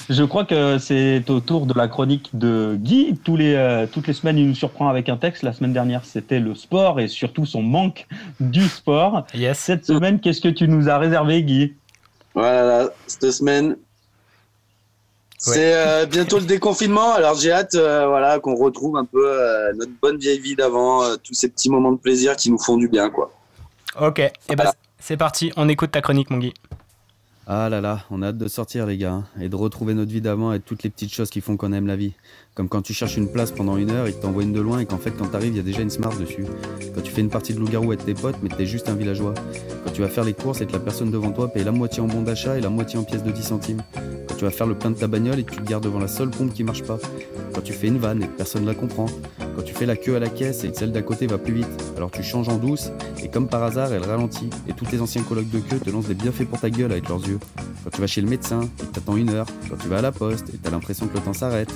Je 0.09 0.23
crois 0.23 0.45
que 0.45 0.79
c'est 0.79 1.29
au 1.31 1.41
tour 1.41 1.67
de 1.67 1.75
la 1.75 1.89
chronique 1.89 2.31
de 2.33 2.77
Guy. 2.79 3.19
Tous 3.25 3.37
les, 3.37 3.55
euh, 3.55 3.87
toutes 3.91 4.07
les 4.07 4.13
semaines, 4.13 4.39
il 4.39 4.47
nous 4.49 4.55
surprend 4.55 4.89
avec 4.89 5.09
un 5.09 5.17
texte. 5.17 5.43
La 5.43 5.53
semaine 5.53 5.73
dernière, 5.73 6.05
c'était 6.05 6.39
le 6.39 6.55
sport 6.55 7.01
et 7.01 7.09
surtout 7.09 7.45
son 7.45 7.63
manque 7.63 8.07
du 8.39 8.69
sport. 8.69 9.27
Yes. 9.35 9.59
Cette 9.59 9.85
semaine, 9.85 10.21
qu'est-ce 10.21 10.41
que 10.41 10.49
tu 10.49 10.69
nous 10.69 10.89
as 10.89 10.99
réservé, 10.99 11.43
Guy? 11.43 11.75
Voilà, 12.35 12.89
cette 13.09 13.33
semaine. 13.33 13.77
C'est 15.39 15.75
euh, 15.75 16.07
bientôt 16.07 16.39
le 16.39 16.47
déconfinement, 16.47 17.13
alors 17.13 17.35
j'ai 17.35 17.53
hâte 17.53 17.75
euh, 17.75 18.07
voilà, 18.07 18.39
qu'on 18.41 18.55
retrouve 18.55 18.97
un 18.97 19.05
peu 19.05 19.31
euh, 19.31 19.73
notre 19.75 19.93
bonne 20.01 20.17
vieille 20.17 20.41
vie 20.41 20.57
d'avant, 20.57 21.03
euh, 21.03 21.17
tous 21.23 21.35
ces 21.35 21.49
petits 21.49 21.69
moments 21.69 21.93
de 21.93 21.99
plaisir 21.99 22.37
qui 22.37 22.51
nous 22.51 22.59
font 22.59 22.77
du 22.77 22.89
bien. 22.89 23.11
quoi. 23.11 23.31
Ok, 24.01 24.19
et 24.19 24.57
ben 24.57 24.73
c'est 24.99 25.17
parti. 25.17 25.53
On 25.57 25.69
écoute 25.69 25.93
ta 25.93 26.01
chronique, 26.01 26.31
mon 26.31 26.39
Guy. 26.39 26.55
Ah 27.47 27.69
là 27.69 27.81
là, 27.81 28.01
on 28.11 28.23
a 28.23 28.29
hâte 28.29 28.39
de 28.39 28.49
sortir 28.49 28.87
les 28.87 28.97
gars, 28.97 29.13
hein, 29.13 29.25
et 29.41 29.49
de 29.49 29.57
retrouver 29.57 29.95
notre 29.95 30.11
vie 30.11 30.21
d'avant 30.21 30.53
et 30.53 30.61
toutes 30.61 30.83
les 30.83 30.91
petites 30.91 31.13
choses 31.13 31.31
qui 31.31 31.41
font 31.41 31.57
qu'on 31.57 31.73
aime 31.73 31.87
la 31.87 31.97
vie. 31.97 32.15
Comme 32.57 32.71
quand 32.71 32.81
tu 32.81 32.95
cherches 32.95 33.19
une 33.19 33.29
place 33.29 33.51
pendant 33.51 33.77
une 33.77 33.91
heure, 33.91 34.09
ils 34.09 34.15
t'envoient 34.15 34.43
une 34.43 34.55
de 34.55 34.63
loin 34.63 34.79
et 34.79 34.87
qu'en 34.87 34.97
fait 34.97 35.11
quand 35.11 35.27
t'arrives, 35.27 35.53
il 35.53 35.57
y 35.59 35.61
a 35.61 35.63
déjà 35.63 35.83
une 35.83 35.91
smart 35.91 36.17
dessus. 36.17 36.47
Quand 36.95 37.03
tu 37.03 37.13
fais 37.13 37.21
une 37.21 37.29
partie 37.29 37.53
de 37.53 37.61
loup-garou 37.61 37.93
avec 37.93 38.07
tes 38.07 38.15
potes, 38.15 38.37
mais 38.43 38.49
t'es 38.49 38.65
juste 38.65 38.89
un 38.89 38.95
villageois. 38.95 39.35
Quand 39.85 39.91
tu 39.93 40.01
vas 40.01 40.09
faire 40.09 40.25
les 40.25 40.33
courses 40.33 40.63
et 40.63 40.67
que 40.67 40.73
la 40.73 40.79
personne 40.79 41.11
devant 41.11 41.33
toi 41.33 41.49
paye 41.49 41.65
la 41.65 41.73
moitié 41.73 42.01
en 42.01 42.07
bon 42.07 42.23
d'achat 42.23 42.57
et 42.57 42.63
la 42.63 42.71
moitié 42.71 42.99
en 42.99 43.05
pièces 43.05 43.23
de 43.23 43.31
10 43.31 43.43
centimes. 43.43 43.83
Quand 44.27 44.37
tu 44.37 44.45
vas 44.45 44.51
faire 44.51 44.67
le 44.67 44.75
plein 44.75 44.91
de 44.91 44.97
ta 44.97 45.07
bagnole 45.07 45.39
et 45.39 45.45
que 45.45 45.53
tu 45.53 45.61
te 45.61 45.69
gardes 45.69 45.85
devant 45.85 45.99
la 45.99 46.09
seule 46.09 46.31
pompe 46.31 46.55
qui 46.55 46.65
marche 46.65 46.83
pas. 46.83 46.97
Quand 47.53 47.61
tu 47.61 47.75
fais 47.75 47.89
une 47.89 47.99
vanne 47.99 48.23
et 48.23 48.27
que 48.27 48.37
personne 48.39 48.65
la 48.65 48.75
comprend. 48.75 49.05
Quand 49.39 49.63
tu 49.63 49.75
fais 49.75 49.85
la 49.85 49.97
queue 49.97 50.17
à 50.17 50.19
la 50.19 50.31
caisse 50.31 50.65
et 50.65 50.71
que 50.71 50.79
celle 50.79 50.93
d'à 50.93 51.03
côté 51.03 51.27
va 51.27 51.37
plus 51.37 51.53
vite. 51.53 51.69
Alors 51.99 52.11
tu 52.11 52.23
changes 52.23 52.49
en 52.49 52.57
douce 52.57 52.91
et 53.23 53.29
comme 53.29 53.49
par 53.49 53.63
hasard, 53.65 53.93
elle 53.93 54.05
ralentit. 54.05 54.49
Et 54.67 54.73
tous 54.73 54.87
tes 54.87 55.01
anciens 55.03 55.23
colocs 55.25 55.51
de 55.51 55.59
queue 55.59 55.79
te 55.79 55.91
lancent 55.91 56.09
des 56.09 56.15
bienfaits 56.15 56.47
pour 56.47 56.59
ta 56.59 56.71
gueule 56.71 56.93
avec 56.93 57.07
leurs 57.11 57.27
yeux. 57.29 57.39
Quand 57.85 57.91
tu 57.91 58.01
vas 58.01 58.07
chez 58.07 58.23
le 58.23 58.29
médecin 58.29 58.63
et 58.63 58.87
que 58.87 58.93
t'attends 58.95 59.17
une 59.17 59.29
heure. 59.29 59.47
Quand 59.69 59.77
tu 59.77 59.89
vas 59.89 59.99
à 59.99 60.03
la 60.03 60.13
poste 60.13 60.49
et 60.55 60.57
t'as 60.57 60.71
l'impression 60.71 61.07
que 61.07 61.15
le 61.15 61.21
temps 61.21 61.35
s'arrête. 61.35 61.73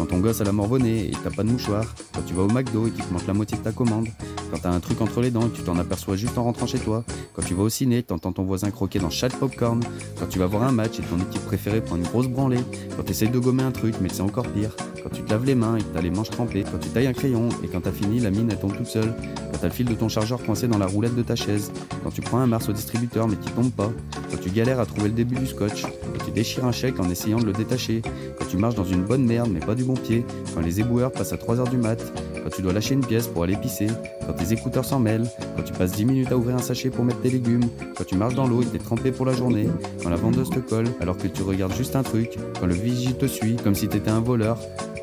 Quand 0.00 0.06
ton 0.20 0.26
gosse 0.26 0.40
a 0.42 0.44
la 0.44 0.52
morvonnée 0.52 1.06
et 1.06 1.12
t'as 1.24 1.30
pas 1.30 1.42
de 1.42 1.48
mouchoir. 1.48 1.94
Quand 2.12 2.20
tu 2.26 2.34
vas 2.34 2.42
au 2.42 2.48
McDo 2.48 2.86
et 2.86 2.90
qu'il 2.90 3.02
te 3.02 3.12
manque 3.12 3.26
la 3.26 3.32
moitié 3.32 3.56
de 3.56 3.62
ta 3.62 3.72
commande. 3.72 4.08
Quand 4.50 4.58
t'as 4.58 4.70
un 4.70 4.80
truc 4.80 5.00
entre 5.00 5.22
les 5.22 5.30
dents 5.30 5.46
et 5.46 5.50
tu 5.50 5.62
t'en 5.62 5.78
aperçois 5.78 6.16
juste 6.16 6.36
en 6.36 6.44
rentrant 6.44 6.66
chez 6.66 6.78
toi. 6.78 7.04
Quand 7.34 7.42
tu 7.42 7.54
vas 7.54 7.62
au 7.62 7.68
ciné, 7.70 8.02
t'entends 8.02 8.32
ton 8.32 8.44
voisin 8.44 8.70
croquer 8.70 8.98
dans 8.98 9.08
chaque 9.08 9.34
popcorn. 9.36 9.80
Quand 10.18 10.26
tu 10.26 10.38
vas 10.38 10.46
voir 10.46 10.64
un 10.64 10.72
match 10.72 10.98
et 10.98 11.02
ton 11.02 11.18
équipe 11.18 11.44
préférée 11.46 11.80
prend 11.80 11.96
une 11.96 12.02
grosse 12.02 12.28
branlée. 12.28 12.60
Quand 12.96 13.02
t'essayes 13.02 13.30
de 13.30 13.38
gommer 13.38 13.62
un 13.62 13.72
truc 13.72 13.94
mais 14.02 14.10
c'est 14.10 14.20
encore 14.20 14.46
pire. 14.48 14.76
Quand 15.02 15.10
tu 15.10 15.22
te 15.22 15.30
laves 15.30 15.44
les 15.44 15.54
mains 15.54 15.76
et 15.76 15.80
que 15.80 15.88
t'as 15.94 16.00
les 16.00 16.10
manches 16.10 16.30
trempées. 16.30 16.64
Quand 16.70 16.78
tu 16.78 16.88
tailles 16.88 17.06
un 17.06 17.12
crayon 17.12 17.48
et 17.64 17.68
quand 17.68 17.80
t'as 17.80 17.92
fini, 17.92 18.20
la 18.20 18.30
mine 18.30 18.48
elle 18.50 18.58
tombe 18.58 18.76
toute 18.76 18.86
seule. 18.86 19.14
Quand 19.52 19.58
t'as 19.60 19.68
le 19.68 19.72
fil 19.72 19.86
de 19.86 19.94
ton 19.94 20.08
chargeur 20.08 20.42
coincé 20.42 20.68
dans 20.68 20.78
la 20.78 20.86
roulette 20.86 21.14
de 21.14 21.22
ta 21.22 21.36
chaise. 21.36 21.72
Quand 22.02 22.10
tu 22.10 22.20
prends 22.20 22.38
un 22.38 22.46
Mars 22.46 22.68
au 22.68 22.72
distributeur 22.72 23.28
mais 23.28 23.36
qui 23.36 23.50
tombe 23.50 23.70
pas. 23.70 23.90
Quand 24.30 24.40
tu 24.40 24.50
galères 24.50 24.80
à 24.80 24.86
trouver 24.86 25.08
le 25.08 25.14
début 25.14 25.36
du 25.36 25.46
scotch. 25.46 25.82
Quand 25.82 26.24
tu 26.24 26.30
déchires 26.30 26.64
un 26.64 26.72
chèque 26.72 27.00
en 27.00 27.08
essayant 27.10 27.38
de 27.38 27.46
le 27.46 27.52
détacher. 27.52 28.02
Quand 28.38 28.46
tu 28.46 28.56
marches 28.56 28.74
dans 28.74 28.84
une 28.84 29.04
bonne 29.04 29.24
merde 29.24 29.50
mais 29.52 29.60
pas 29.60 29.74
du 29.74 29.84
bon 29.84 29.94
pied. 29.94 30.24
Quand 30.54 30.60
les 30.60 30.80
éboueurs 30.80 31.12
passent 31.12 31.32
à 31.32 31.36
3h 31.36 31.70
du 31.70 31.76
mat. 31.76 32.00
Quand 32.42 32.50
tu 32.50 32.62
dois 32.62 32.72
lâcher 32.72 32.94
une 32.94 33.04
pièce 33.04 33.26
pour 33.26 33.42
aller 33.42 33.56
pisser. 33.56 33.88
Quand 34.26 34.32
tes 34.32 34.52
écouteurs 34.52 34.84
s'en 34.84 34.98
mêlent. 34.98 35.26
Quand 35.56 35.62
tu 35.62 35.72
passes 35.72 35.92
10 35.92 36.04
minutes 36.04 36.32
à 36.32 36.36
ouvrir 36.36 36.56
un 36.56 36.62
sachet 36.62 36.90
pour 36.90 37.04
mettre 37.04 37.20
tes 37.20 37.30
légumes. 37.30 37.68
Quand 37.96 38.04
tu 38.04 38.16
marches 38.16 38.34
dans 38.34 38.46
l'eau 38.46 38.62
et 38.62 38.66
t'es 38.66 38.78
trempé 38.78 39.12
pour 39.12 39.26
la 39.26 39.32
journée. 39.32 39.68
Quand 40.02 40.10
la 40.10 40.16
vendeuse 40.16 40.50
te 40.50 40.60
colle 40.60 40.86
alors 41.00 41.16
que 41.16 41.26
tu 41.26 41.42
regardes 41.42 41.74
juste 41.74 41.96
un 41.96 42.02
truc. 42.02 42.38
Quand 42.58 42.66
le 42.66 42.74
vigile 42.74 43.16
te 43.16 43.26
suit 43.26 43.56
comme 43.56 43.74
si 43.74 43.88
t'étais 43.88 44.10
un 44.10 44.20
voleur. 44.20 44.58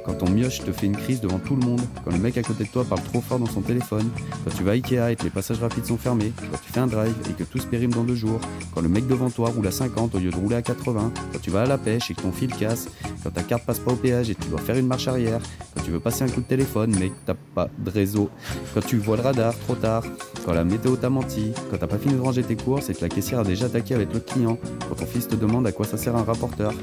Quand 0.08 0.14
ton 0.14 0.30
mioche 0.30 0.60
te 0.64 0.72
fait 0.72 0.86
une 0.86 0.96
crise 0.96 1.20
devant 1.20 1.38
tout 1.38 1.58
le 1.58 1.66
monde, 1.66 1.82
quand 2.06 2.12
le 2.12 2.18
mec 2.18 2.38
à 2.38 2.42
côté 2.42 2.64
de 2.64 2.70
toi 2.70 2.86
parle 2.86 3.02
trop 3.02 3.20
fort 3.20 3.40
dans 3.40 3.46
son 3.46 3.60
téléphone, 3.60 4.10
quand 4.46 4.56
tu 4.56 4.64
vas 4.64 4.72
à 4.72 4.76
Ikea 4.76 5.12
et 5.12 5.16
que 5.18 5.24
les 5.26 5.30
passages 5.30 5.60
rapides 5.60 5.86
sont 5.86 5.98
fermés, 5.98 6.32
quand 6.50 6.58
tu 6.66 6.72
fais 6.72 6.80
un 6.80 6.88
drive 6.88 7.14
et 7.30 7.34
que 7.34 7.44
tout 7.44 7.60
se 7.60 7.68
périme 7.68 7.92
dans 7.92 8.06
deux 8.06 8.16
jours, 8.16 8.40
quand 8.74 8.80
le 8.80 8.88
mec 8.88 9.06
devant 9.06 9.30
toi 9.30 9.50
roule 9.50 9.68
à 9.68 9.72
50 9.72 10.16
au 10.16 10.20
lieu 10.20 10.32
de 10.32 10.36
rouler 10.38 10.56
à 10.56 10.62
80, 10.62 11.12
quand 11.34 11.42
tu 11.42 11.52
vas 11.52 11.64
à 11.64 11.66
la 11.66 11.78
pêche 11.78 12.10
et 12.10 12.14
que 12.14 12.22
ton 12.22 12.32
fil 12.32 12.56
casse, 12.56 12.88
quand 13.22 13.32
ta 13.32 13.44
carte 13.44 13.66
passe 13.66 13.80
pas 13.80 13.92
au 13.92 13.98
péage 13.98 14.30
et 14.30 14.36
que 14.36 14.44
tu 14.44 14.50
dois 14.50 14.62
faire 14.62 14.78
une 14.78 14.88
marche 14.88 15.10
arrière, 15.10 15.42
quand 15.76 15.84
tu 15.84 15.92
veux 15.92 16.00
passer 16.00 16.24
un 16.24 16.30
coup 16.30 16.40
de 16.40 16.48
téléphone 16.48 16.96
mais 16.98 17.10
que 17.10 17.16
t'as 17.26 17.36
pas 17.54 17.70
de 17.78 17.90
réseau, 17.90 18.30
quand 18.74 18.86
tu 18.86 18.96
vois 18.98 19.18
le 19.18 19.24
radar 19.24 19.60
trop 19.60 19.76
tard, 19.76 20.06
quand 20.46 20.54
la 20.54 20.64
météo 20.64 20.96
t'a 20.96 21.10
menti, 21.10 21.52
quand 21.70 21.78
t'as 21.80 21.88
pas 21.88 21.98
fini 21.98 22.14
de 22.14 22.22
ranger 22.22 22.44
tes 22.44 22.56
courses 22.56 22.90
et 22.90 22.94
que 22.94 23.02
la 23.02 23.10
caissière 23.10 23.40
a 23.40 23.44
déjà 23.44 23.66
attaqué 23.66 23.94
avec 23.94 24.14
le 24.14 24.22
client, 24.22 24.58
quand 24.88 24.96
ton 24.96 25.06
fils 25.06 25.28
te 25.28 25.36
demande 25.36 25.68
à 25.68 25.74
quoi 25.74 25.86
ça 25.86 25.98
sert 25.98 26.16
un 26.16 26.24
rapporteur. 26.24 26.74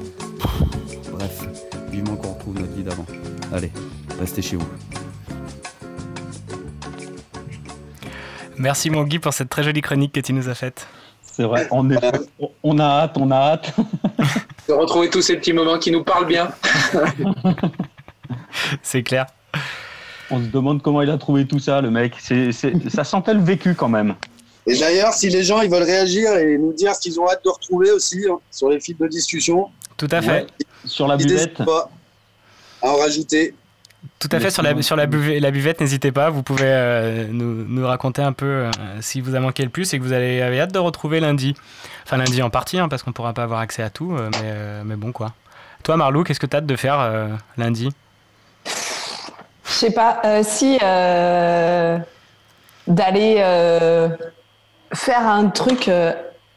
Bref, 1.11 1.47
vivement 1.91 2.15
qu'on 2.17 2.33
retrouve 2.33 2.59
notre 2.59 2.74
d'avant. 2.85 3.05
Allez, 3.53 3.71
restez 4.19 4.41
chez 4.41 4.55
vous. 4.55 4.67
Merci, 8.57 8.89
mon 8.89 9.03
Guy, 9.03 9.19
pour 9.19 9.33
cette 9.33 9.49
très 9.49 9.63
jolie 9.63 9.81
chronique 9.81 10.13
que 10.13 10.19
tu 10.21 10.31
nous 10.33 10.47
as 10.47 10.55
faite. 10.55 10.87
C'est 11.21 11.43
vrai, 11.43 11.67
on, 11.71 11.89
est, 11.91 11.99
on 12.63 12.79
a 12.79 12.83
hâte, 12.83 13.17
on 13.19 13.29
a 13.31 13.35
hâte. 13.35 13.73
De 14.67 14.73
retrouver 14.73 15.09
tous 15.09 15.21
ces 15.21 15.35
petits 15.35 15.51
moments 15.53 15.77
qui 15.77 15.91
nous 15.91 16.03
parlent 16.03 16.25
bien. 16.27 16.49
C'est 18.81 19.03
clair. 19.03 19.25
On 20.31 20.39
se 20.39 20.45
demande 20.47 20.81
comment 20.81 21.01
il 21.01 21.09
a 21.09 21.17
trouvé 21.17 21.45
tout 21.45 21.59
ça, 21.59 21.81
le 21.81 21.91
mec. 21.91 22.13
C'est, 22.19 22.51
c'est- 22.51 22.89
ça 22.89 23.03
sentait 23.03 23.33
le 23.33 23.41
vécu 23.41 23.75
quand 23.75 23.89
même. 23.89 24.15
Et 24.65 24.75
d'ailleurs, 24.79 25.13
si 25.13 25.29
les 25.29 25.43
gens 25.43 25.61
ils 25.61 25.69
veulent 25.69 25.83
réagir 25.83 26.31
et 26.37 26.57
nous 26.57 26.73
dire 26.73 26.95
ce 26.95 27.01
qu'ils 27.01 27.19
ont 27.19 27.27
hâte 27.29 27.41
de 27.45 27.49
retrouver 27.49 27.91
aussi 27.91 28.25
hein, 28.29 28.39
sur 28.49 28.69
les 28.69 28.79
fils 28.79 28.97
de 28.97 29.07
discussion, 29.07 29.69
Tout 29.97 30.07
à 30.09 30.21
fait. 30.21 30.31
Ouais. 30.31 30.47
Sur 30.85 31.07
la 31.07 31.17
buvette. 31.17 31.63
pas 31.63 31.91
à 32.85 32.91
en 32.91 32.97
rajouter. 32.97 33.53
Tout 34.19 34.29
à 34.31 34.39
fait, 34.39 34.51
sur 34.51 34.61
la, 34.61 34.79
sur 34.83 34.95
la, 34.95 35.07
buve- 35.07 35.39
la 35.39 35.51
buvette, 35.51 35.81
n'hésitez 35.81 36.11
pas, 36.11 36.29
vous 36.29 36.43
pouvez 36.43 36.67
euh, 36.67 37.25
nous, 37.29 37.65
nous 37.67 37.87
raconter 37.87 38.21
un 38.21 38.33
peu 38.33 38.45
euh, 38.45 38.71
si 39.01 39.19
vous 39.19 39.35
a 39.35 39.39
manqué 39.39 39.63
le 39.63 39.69
plus 39.69 39.91
et 39.93 39.97
que 39.97 40.03
vous 40.03 40.13
avez, 40.13 40.43
avez 40.43 40.61
hâte 40.61 40.71
de 40.71 40.79
retrouver 40.79 41.19
lundi. 41.19 41.55
Enfin, 42.05 42.17
lundi 42.17 42.41
en 42.43 42.51
partie, 42.51 42.77
hein, 42.77 42.87
parce 42.87 43.01
qu'on 43.01 43.13
pourra 43.13 43.33
pas 43.33 43.43
avoir 43.43 43.61
accès 43.61 43.81
à 43.81 43.89
tout, 43.89 44.15
euh, 44.15 44.29
mais, 44.33 44.39
euh, 44.43 44.83
mais 44.85 44.95
bon, 44.95 45.11
quoi. 45.11 45.33
Toi, 45.83 45.97
Marlou, 45.97 46.23
qu'est-ce 46.23 46.39
que 46.39 46.45
tu 46.45 46.55
as 46.55 46.59
hâte 46.59 46.67
de 46.67 46.75
faire 46.75 46.99
euh, 46.99 47.29
lundi? 47.57 47.89
Je 48.65 49.71
sais 49.71 49.91
pas, 49.91 50.21
euh, 50.23 50.43
si 50.43 50.77
euh, 50.83 51.97
d'aller 52.87 53.37
euh, 53.39 54.09
faire 54.93 55.27
un 55.27 55.49
truc 55.49 55.87
euh, 55.87 56.13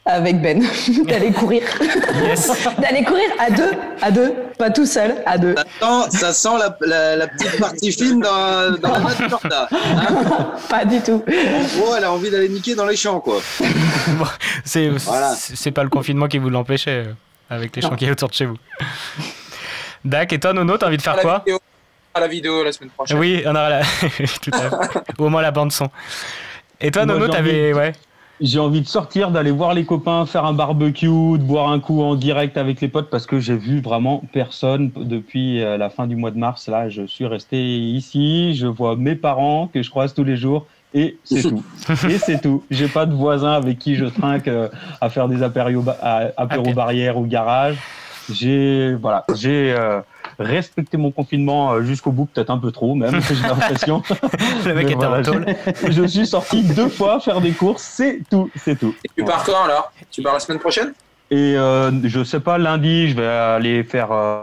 avec 0.09 0.40
Ben, 0.40 0.64
d'aller 1.06 1.30
courir. 1.32 1.62
d'aller 2.78 3.04
courir 3.04 3.28
à 3.38 3.50
deux, 3.50 3.70
à 4.00 4.11
deux, 4.11 4.34
pas 4.59 4.70
tout 4.70 4.86
seul, 4.86 5.16
à 5.26 5.36
deux. 5.38 5.54
Ça 5.54 5.64
sent, 6.11 6.18
ça 6.18 6.32
sent 6.32 6.48
la, 6.59 6.76
la- 6.86 7.16
la 7.16 7.26
petite 7.28 7.61
partie 7.61 7.92
fine 7.92 8.20
dans, 8.20 8.72
dans 8.80 8.98
la 8.98 9.28
Porta, 9.28 9.68
hein 9.70 10.48
Pas 10.70 10.84
du 10.86 11.00
tout. 11.00 11.22
Gros, 11.76 11.94
elle 11.96 12.04
a 12.04 12.12
envie 12.12 12.30
d'aller 12.30 12.48
niquer 12.48 12.74
dans 12.74 12.86
les 12.86 12.96
champs, 12.96 13.20
quoi. 13.20 13.36
C'est 14.64 14.88
Voilà. 14.88 15.34
c'est 15.34 15.56
c'est 15.56 15.70
pas 15.72 15.82
le 15.84 15.90
confinement 15.90 16.26
qui 16.26 16.38
vous 16.38 16.50
l'empêchait 16.50 17.04
euh, 17.06 17.12
avec 17.50 17.76
les 17.76 17.82
Non. 17.82 17.90
chantiers 17.90 18.11
autour 18.11 18.28
de 18.30 18.34
chez 18.34 18.46
vous. 18.46 18.56
Dac, 20.04 20.32
et 20.32 20.40
toi, 20.40 20.52
Nono, 20.54 20.78
t'as 20.78 20.86
envie 20.86 20.96
de 20.96 21.02
faire 21.02 21.18
À 21.18 21.22
quoi 21.22 21.38
vidéo- 21.44 21.61
à 22.14 22.20
la 22.20 22.28
vidéo 22.28 22.64
la 22.64 22.72
semaine 22.72 22.90
prochaine. 22.90 23.18
Oui, 23.18 23.42
on 23.46 23.50
aura 23.50 23.68
la... 23.68 23.80
Tout 24.42 24.50
à 24.52 24.59
fait. 24.59 24.76
Ou 25.18 25.24
au 25.26 25.28
moins 25.28 25.42
la 25.42 25.50
bande-son. 25.50 25.90
Et 26.80 26.90
toi, 26.90 27.04
Moi, 27.04 27.14
Nono, 27.18 27.28
t'avais. 27.28 27.72
Ouais. 27.74 27.92
J'ai 28.41 28.61
envie 28.61 28.80
de 28.80 28.86
sortir, 28.86 29.30
d'aller 29.30 29.51
voir 29.51 29.74
les 29.74 29.84
copains, 29.84 30.24
faire 30.24 30.45
un 30.45 30.53
barbecue, 30.53 31.07
de 31.07 31.43
boire 31.43 31.70
un 31.70 31.80
coup 31.80 32.03
en 32.03 32.14
direct 32.14 32.57
avec 32.57 32.80
les 32.80 32.89
potes 32.89 33.11
parce 33.11 33.26
que 33.26 33.41
j'ai 33.41 33.57
vu 33.57 33.80
vraiment 33.80 34.22
personne 34.32 34.93
depuis 34.95 35.62
euh, 35.62 35.76
la 35.76 35.91
fin 35.91 36.07
du 36.07 36.14
mois 36.14 36.30
de 36.30 36.39
mars. 36.39 36.68
Là, 36.68 36.89
je 36.89 37.05
suis 37.07 37.26
resté 37.26 37.59
ici, 37.59 38.55
je 38.55 38.66
vois 38.66 38.95
mes 38.95 39.16
parents 39.16 39.68
que 39.72 39.82
je 39.82 39.91
croise 39.91 40.14
tous 40.14 40.24
les 40.24 40.36
jours 40.36 40.66
et 40.95 41.18
c'est 41.24 41.43
tout. 41.43 41.62
Et 42.09 42.18
c'est 42.18 42.41
tout. 42.41 42.62
J'ai 42.70 42.89
pas 42.89 43.07
de 43.07 43.14
voisins 43.14 43.53
avec 43.53 43.78
qui 43.78 43.97
je 43.97 44.07
trinque 44.07 44.49
euh, 44.49 44.68
à 45.01 45.11
faire 45.11 45.28
des 45.28 45.43
apéros, 45.43 45.84
apéros 46.36 46.72
barrières 46.72 47.18
au 47.18 47.24
garage. 47.24 47.76
j'ai 48.32 48.95
voilà, 48.95 49.24
j'ai 49.34 49.74
euh, 49.76 50.01
respecté 50.39 50.97
mon 50.97 51.11
confinement 51.11 51.72
euh, 51.72 51.82
jusqu'au 51.82 52.12
bout, 52.12 52.26
peut-être 52.26 52.51
un 52.51 52.59
peu 52.59 52.70
trop 52.70 52.95
même, 52.95 53.20
j'ai 53.28 53.34
l'impression. 53.43 54.03
Le 54.66 54.74
mec 54.74 54.84
était 54.86 54.95
voilà, 54.95 55.18
en 55.18 55.22
tôle. 55.22 55.47
Je 55.89 56.07
suis 56.07 56.26
sorti 56.26 56.62
deux 56.62 56.89
fois 56.89 57.18
faire 57.20 57.41
des 57.41 57.53
courses, 57.53 57.82
c'est 57.82 58.20
tout, 58.30 58.49
c'est 58.57 58.78
tout. 58.78 58.95
Tu 59.16 59.24
pars 59.24 59.43
quand 59.45 59.64
alors? 59.64 59.93
Tu 60.11 60.22
pars 60.22 60.34
la 60.34 60.41
semaine 60.41 60.61
prochaine? 60.61 60.93
Et 61.30 61.57
euh, 61.59 61.91
je 62.05 62.24
sais 62.24 62.41
pas, 62.41 62.57
lundi, 62.57 63.11
je 63.11 63.16
vais 63.16 63.26
aller 63.26 63.84
faire 63.84 64.12
euh, 64.12 64.41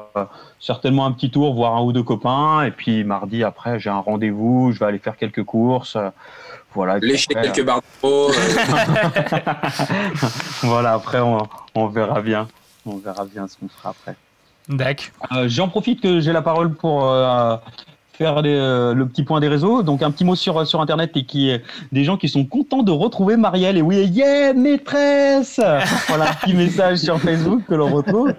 certainement 0.60 1.08
un 1.08 1.12
petit 1.14 1.32
tour, 1.32 1.56
voir 1.56 1.76
un 1.76 1.82
ou 1.82 1.92
deux 1.92 2.04
copains. 2.04 2.62
Et 2.62 2.70
puis 2.70 3.04
mardi, 3.04 3.44
après, 3.44 3.80
j'ai 3.80 3.90
un 3.90 3.98
rendez-vous, 4.02 4.72
je 4.72 4.78
vais 4.80 4.86
aller 4.86 5.00
faire 5.00 5.18
quelques 5.18 5.44
courses. 5.44 5.96
euh, 5.96 6.10
Voilà. 6.76 7.00
Lécher 7.00 7.26
après, 7.36 7.52
quelques 7.52 7.66
barres 7.66 7.82
de 7.82 7.86
peau. 8.02 8.30
euh, 8.30 8.34
voilà, 10.62 10.94
après, 10.94 11.22
on, 11.22 11.40
on 11.74 11.88
verra 11.88 12.22
bien. 12.22 12.48
On 12.86 12.98
verra 12.98 13.26
bien 13.26 13.48
ce 13.48 13.58
qu'on 13.58 13.68
fera 13.68 13.90
après. 13.90 14.16
Dac. 14.70 15.12
Euh, 15.32 15.48
J'en 15.48 15.68
profite 15.68 16.02
que 16.02 16.20
j'ai 16.20 16.34
la 16.34 16.42
parole 16.42 16.74
pour 16.74 17.10
euh, 17.10 17.56
faire 18.18 18.42
les, 18.42 18.54
euh, 18.54 18.94
le 18.94 19.08
petit 19.08 19.24
point 19.24 19.40
des 19.40 19.48
réseaux. 19.48 19.84
Donc, 19.84 20.02
un 20.02 20.12
petit 20.12 20.26
mot 20.26 20.36
sur, 20.36 20.66
sur 20.66 20.82
Internet 20.82 21.12
et 21.16 21.26
qui 21.26 21.50
est 21.50 21.62
des 21.92 22.04
gens 22.04 22.18
qui 22.18 22.30
sont 22.30 22.46
contents 22.46 22.84
de 22.84 22.92
retrouver 22.92 23.38
Marielle. 23.38 23.78
Et 23.78 23.82
oui, 23.82 24.06
yeah, 24.06 24.54
maîtresse 24.54 25.60
Voilà, 26.08 26.32
un 26.32 26.34
petit 26.34 26.54
message 26.54 27.00
sur 27.00 27.20
Facebook 27.20 27.64
que 27.68 27.76
l'on 27.76 27.92
retrouve. 27.92 28.34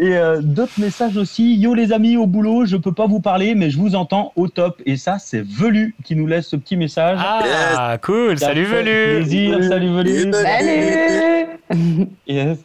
Et 0.00 0.16
euh, 0.16 0.40
d'autres 0.42 0.80
messages 0.80 1.16
aussi. 1.16 1.54
Yo 1.56 1.74
les 1.74 1.92
amis 1.92 2.16
au 2.16 2.26
boulot, 2.26 2.64
je 2.64 2.76
peux 2.76 2.92
pas 2.92 3.06
vous 3.06 3.20
parler, 3.20 3.54
mais 3.54 3.70
je 3.70 3.78
vous 3.78 3.94
entends 3.94 4.32
au 4.36 4.48
top. 4.48 4.80
Et 4.86 4.96
ça, 4.96 5.18
c'est 5.18 5.42
Velu 5.42 5.94
qui 6.02 6.16
nous 6.16 6.26
laisse 6.26 6.48
ce 6.48 6.56
petit 6.56 6.76
message. 6.76 7.18
Ah, 7.20 7.98
cool. 8.00 8.38
Salut, 8.38 8.64
Velu. 8.64 9.18
Plaisir, 9.18 9.62
salut 9.64 9.92
Velu. 9.94 10.32
Salut 10.32 12.08
Yes. 12.26 12.58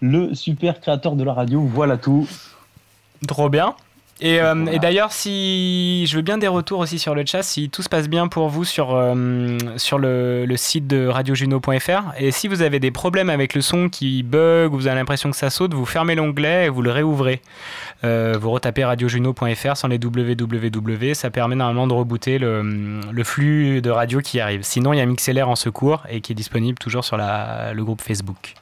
Le 0.00 0.34
super 0.34 0.80
créateur 0.80 1.16
de 1.16 1.24
la 1.24 1.32
radio, 1.32 1.60
voilà 1.60 1.96
tout. 1.96 2.28
Trop 3.26 3.48
bien. 3.48 3.74
Et, 4.20 4.40
euh, 4.40 4.66
et 4.66 4.80
d'ailleurs, 4.80 5.12
si 5.12 6.04
je 6.08 6.16
veux 6.16 6.22
bien 6.22 6.38
des 6.38 6.48
retours 6.48 6.80
aussi 6.80 6.98
sur 6.98 7.14
le 7.14 7.24
chat, 7.24 7.44
si 7.44 7.70
tout 7.70 7.82
se 7.82 7.88
passe 7.88 8.08
bien 8.08 8.26
pour 8.26 8.48
vous 8.48 8.64
sur, 8.64 8.92
euh, 8.92 9.56
sur 9.76 9.98
le, 9.98 10.44
le 10.44 10.56
site 10.56 10.88
de 10.88 11.06
radiojuno.fr, 11.06 12.14
et 12.18 12.32
si 12.32 12.48
vous 12.48 12.62
avez 12.62 12.80
des 12.80 12.90
problèmes 12.90 13.30
avec 13.30 13.54
le 13.54 13.60
son 13.60 13.88
qui 13.88 14.24
bug 14.24 14.72
ou 14.74 14.76
vous 14.76 14.86
avez 14.88 14.96
l'impression 14.96 15.30
que 15.30 15.36
ça 15.36 15.50
saute, 15.50 15.72
vous 15.72 15.86
fermez 15.86 16.16
l'onglet 16.16 16.66
et 16.66 16.68
vous 16.68 16.82
le 16.82 16.90
réouvrez. 16.90 17.40
Euh, 18.02 18.36
vous 18.40 18.50
retapez 18.50 18.84
radiojuno.fr 18.84 19.76
sans 19.76 19.86
les 19.86 20.00
www, 20.02 21.14
ça 21.14 21.30
permet 21.30 21.54
normalement 21.54 21.86
de 21.86 21.92
rebooter 21.92 22.38
le, 22.38 23.00
le 23.12 23.24
flux 23.24 23.80
de 23.80 23.90
radio 23.90 24.20
qui 24.20 24.40
arrive. 24.40 24.62
Sinon, 24.62 24.92
il 24.92 24.96
y 24.96 25.00
a 25.00 25.06
MixLR 25.06 25.48
en 25.48 25.56
secours 25.56 26.02
et 26.08 26.20
qui 26.20 26.32
est 26.32 26.36
disponible 26.36 26.78
toujours 26.78 27.04
sur 27.04 27.16
la, 27.16 27.72
le 27.72 27.84
groupe 27.84 28.00
Facebook. 28.00 28.54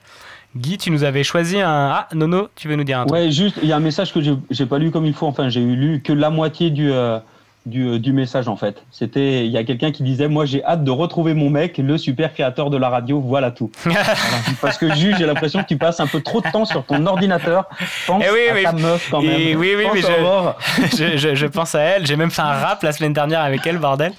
Guy, 0.57 0.79
tu 0.79 0.91
nous 0.91 1.05
avais 1.05 1.23
choisi 1.23 1.59
un... 1.61 1.69
Ah, 1.93 2.09
Nono, 2.15 2.49
tu 2.57 2.69
veux 2.69 2.77
nous 2.77 2.85
dire 2.85 2.99
un 3.01 3.07
truc? 3.07 3.13
Ouais, 3.13 3.31
juste, 3.31 3.59
il 3.63 3.69
y 3.69 3.73
a 3.73 3.77
un 3.77 3.81
message 3.81 4.13
que 4.13 4.21
j'ai- 4.51 4.67
pas 4.67 4.79
lu 4.79 4.91
comme 4.91 5.07
il 5.07 5.13
faut. 5.15 5.27
Enfin, 5.27 5.49
j'ai 5.49 5.61
lu 5.61 6.01
que 6.03 6.13
la 6.13 6.31
moitié 6.31 6.71
du, 6.71 6.91
euh, 6.91 7.19
du, 7.67 7.99
du 7.99 8.13
message, 8.13 8.49
en 8.49 8.57
fait. 8.57 8.83
C'était, 8.91 9.45
il 9.45 9.51
y 9.53 9.59
a 9.59 9.65
quelqu'un 9.65 9.93
qui 9.93 10.03
disait, 10.03 10.29
moi, 10.29 10.45
j'ai 10.47 10.65
hâte 10.65 10.85
de 10.85 10.91
retrouver 10.91 11.35
mon 11.35 11.51
mec, 11.51 11.79
le 11.79 11.99
super 11.99 12.33
créateur 12.33 12.71
de 12.71 12.77
la 12.77 12.89
radio, 12.89 13.21
voilà 13.21 13.51
tout. 13.51 13.71
Voilà. 13.85 14.15
Parce 14.61 14.79
que 14.79 14.95
juste, 14.95 15.19
j'ai 15.19 15.27
l'impression 15.27 15.63
que 15.63 15.67
tu 15.69 15.77
passes 15.77 16.01
un 16.01 16.07
peu 16.07 16.21
trop 16.21 16.41
de 16.41 16.49
temps 16.51 16.65
sur 16.65 16.85
ton 16.85 17.05
ordinateur. 17.07 17.67
Pense 18.07 18.23
Eh 18.27 18.31
oui, 18.33 18.41
à 18.51 18.55
oui. 18.55 18.63
ta 18.65 18.73
meuf, 18.73 19.09
quand 19.11 19.21
même. 19.21 19.31
Et 19.41 19.57
oui, 19.57 19.75
oui, 19.77 19.85
Pense 19.85 19.95
mais 19.95 20.05
à 20.15 20.23
Aurore. 20.23 20.59
je, 20.79 20.87
je, 20.97 21.17
je- 21.17 21.35
je 21.35 21.47
pense 21.47 21.75
à 21.75 21.81
elle. 21.81 22.07
J'ai 22.07 22.17
même 22.17 22.31
fait 22.31 22.43
un 22.43 22.53
rap 22.53 22.83
la 22.83 22.93
semaine 22.93 23.13
dernière 23.13 23.41
avec 23.41 23.67
elle, 23.67 23.79
bordel. 23.79 24.13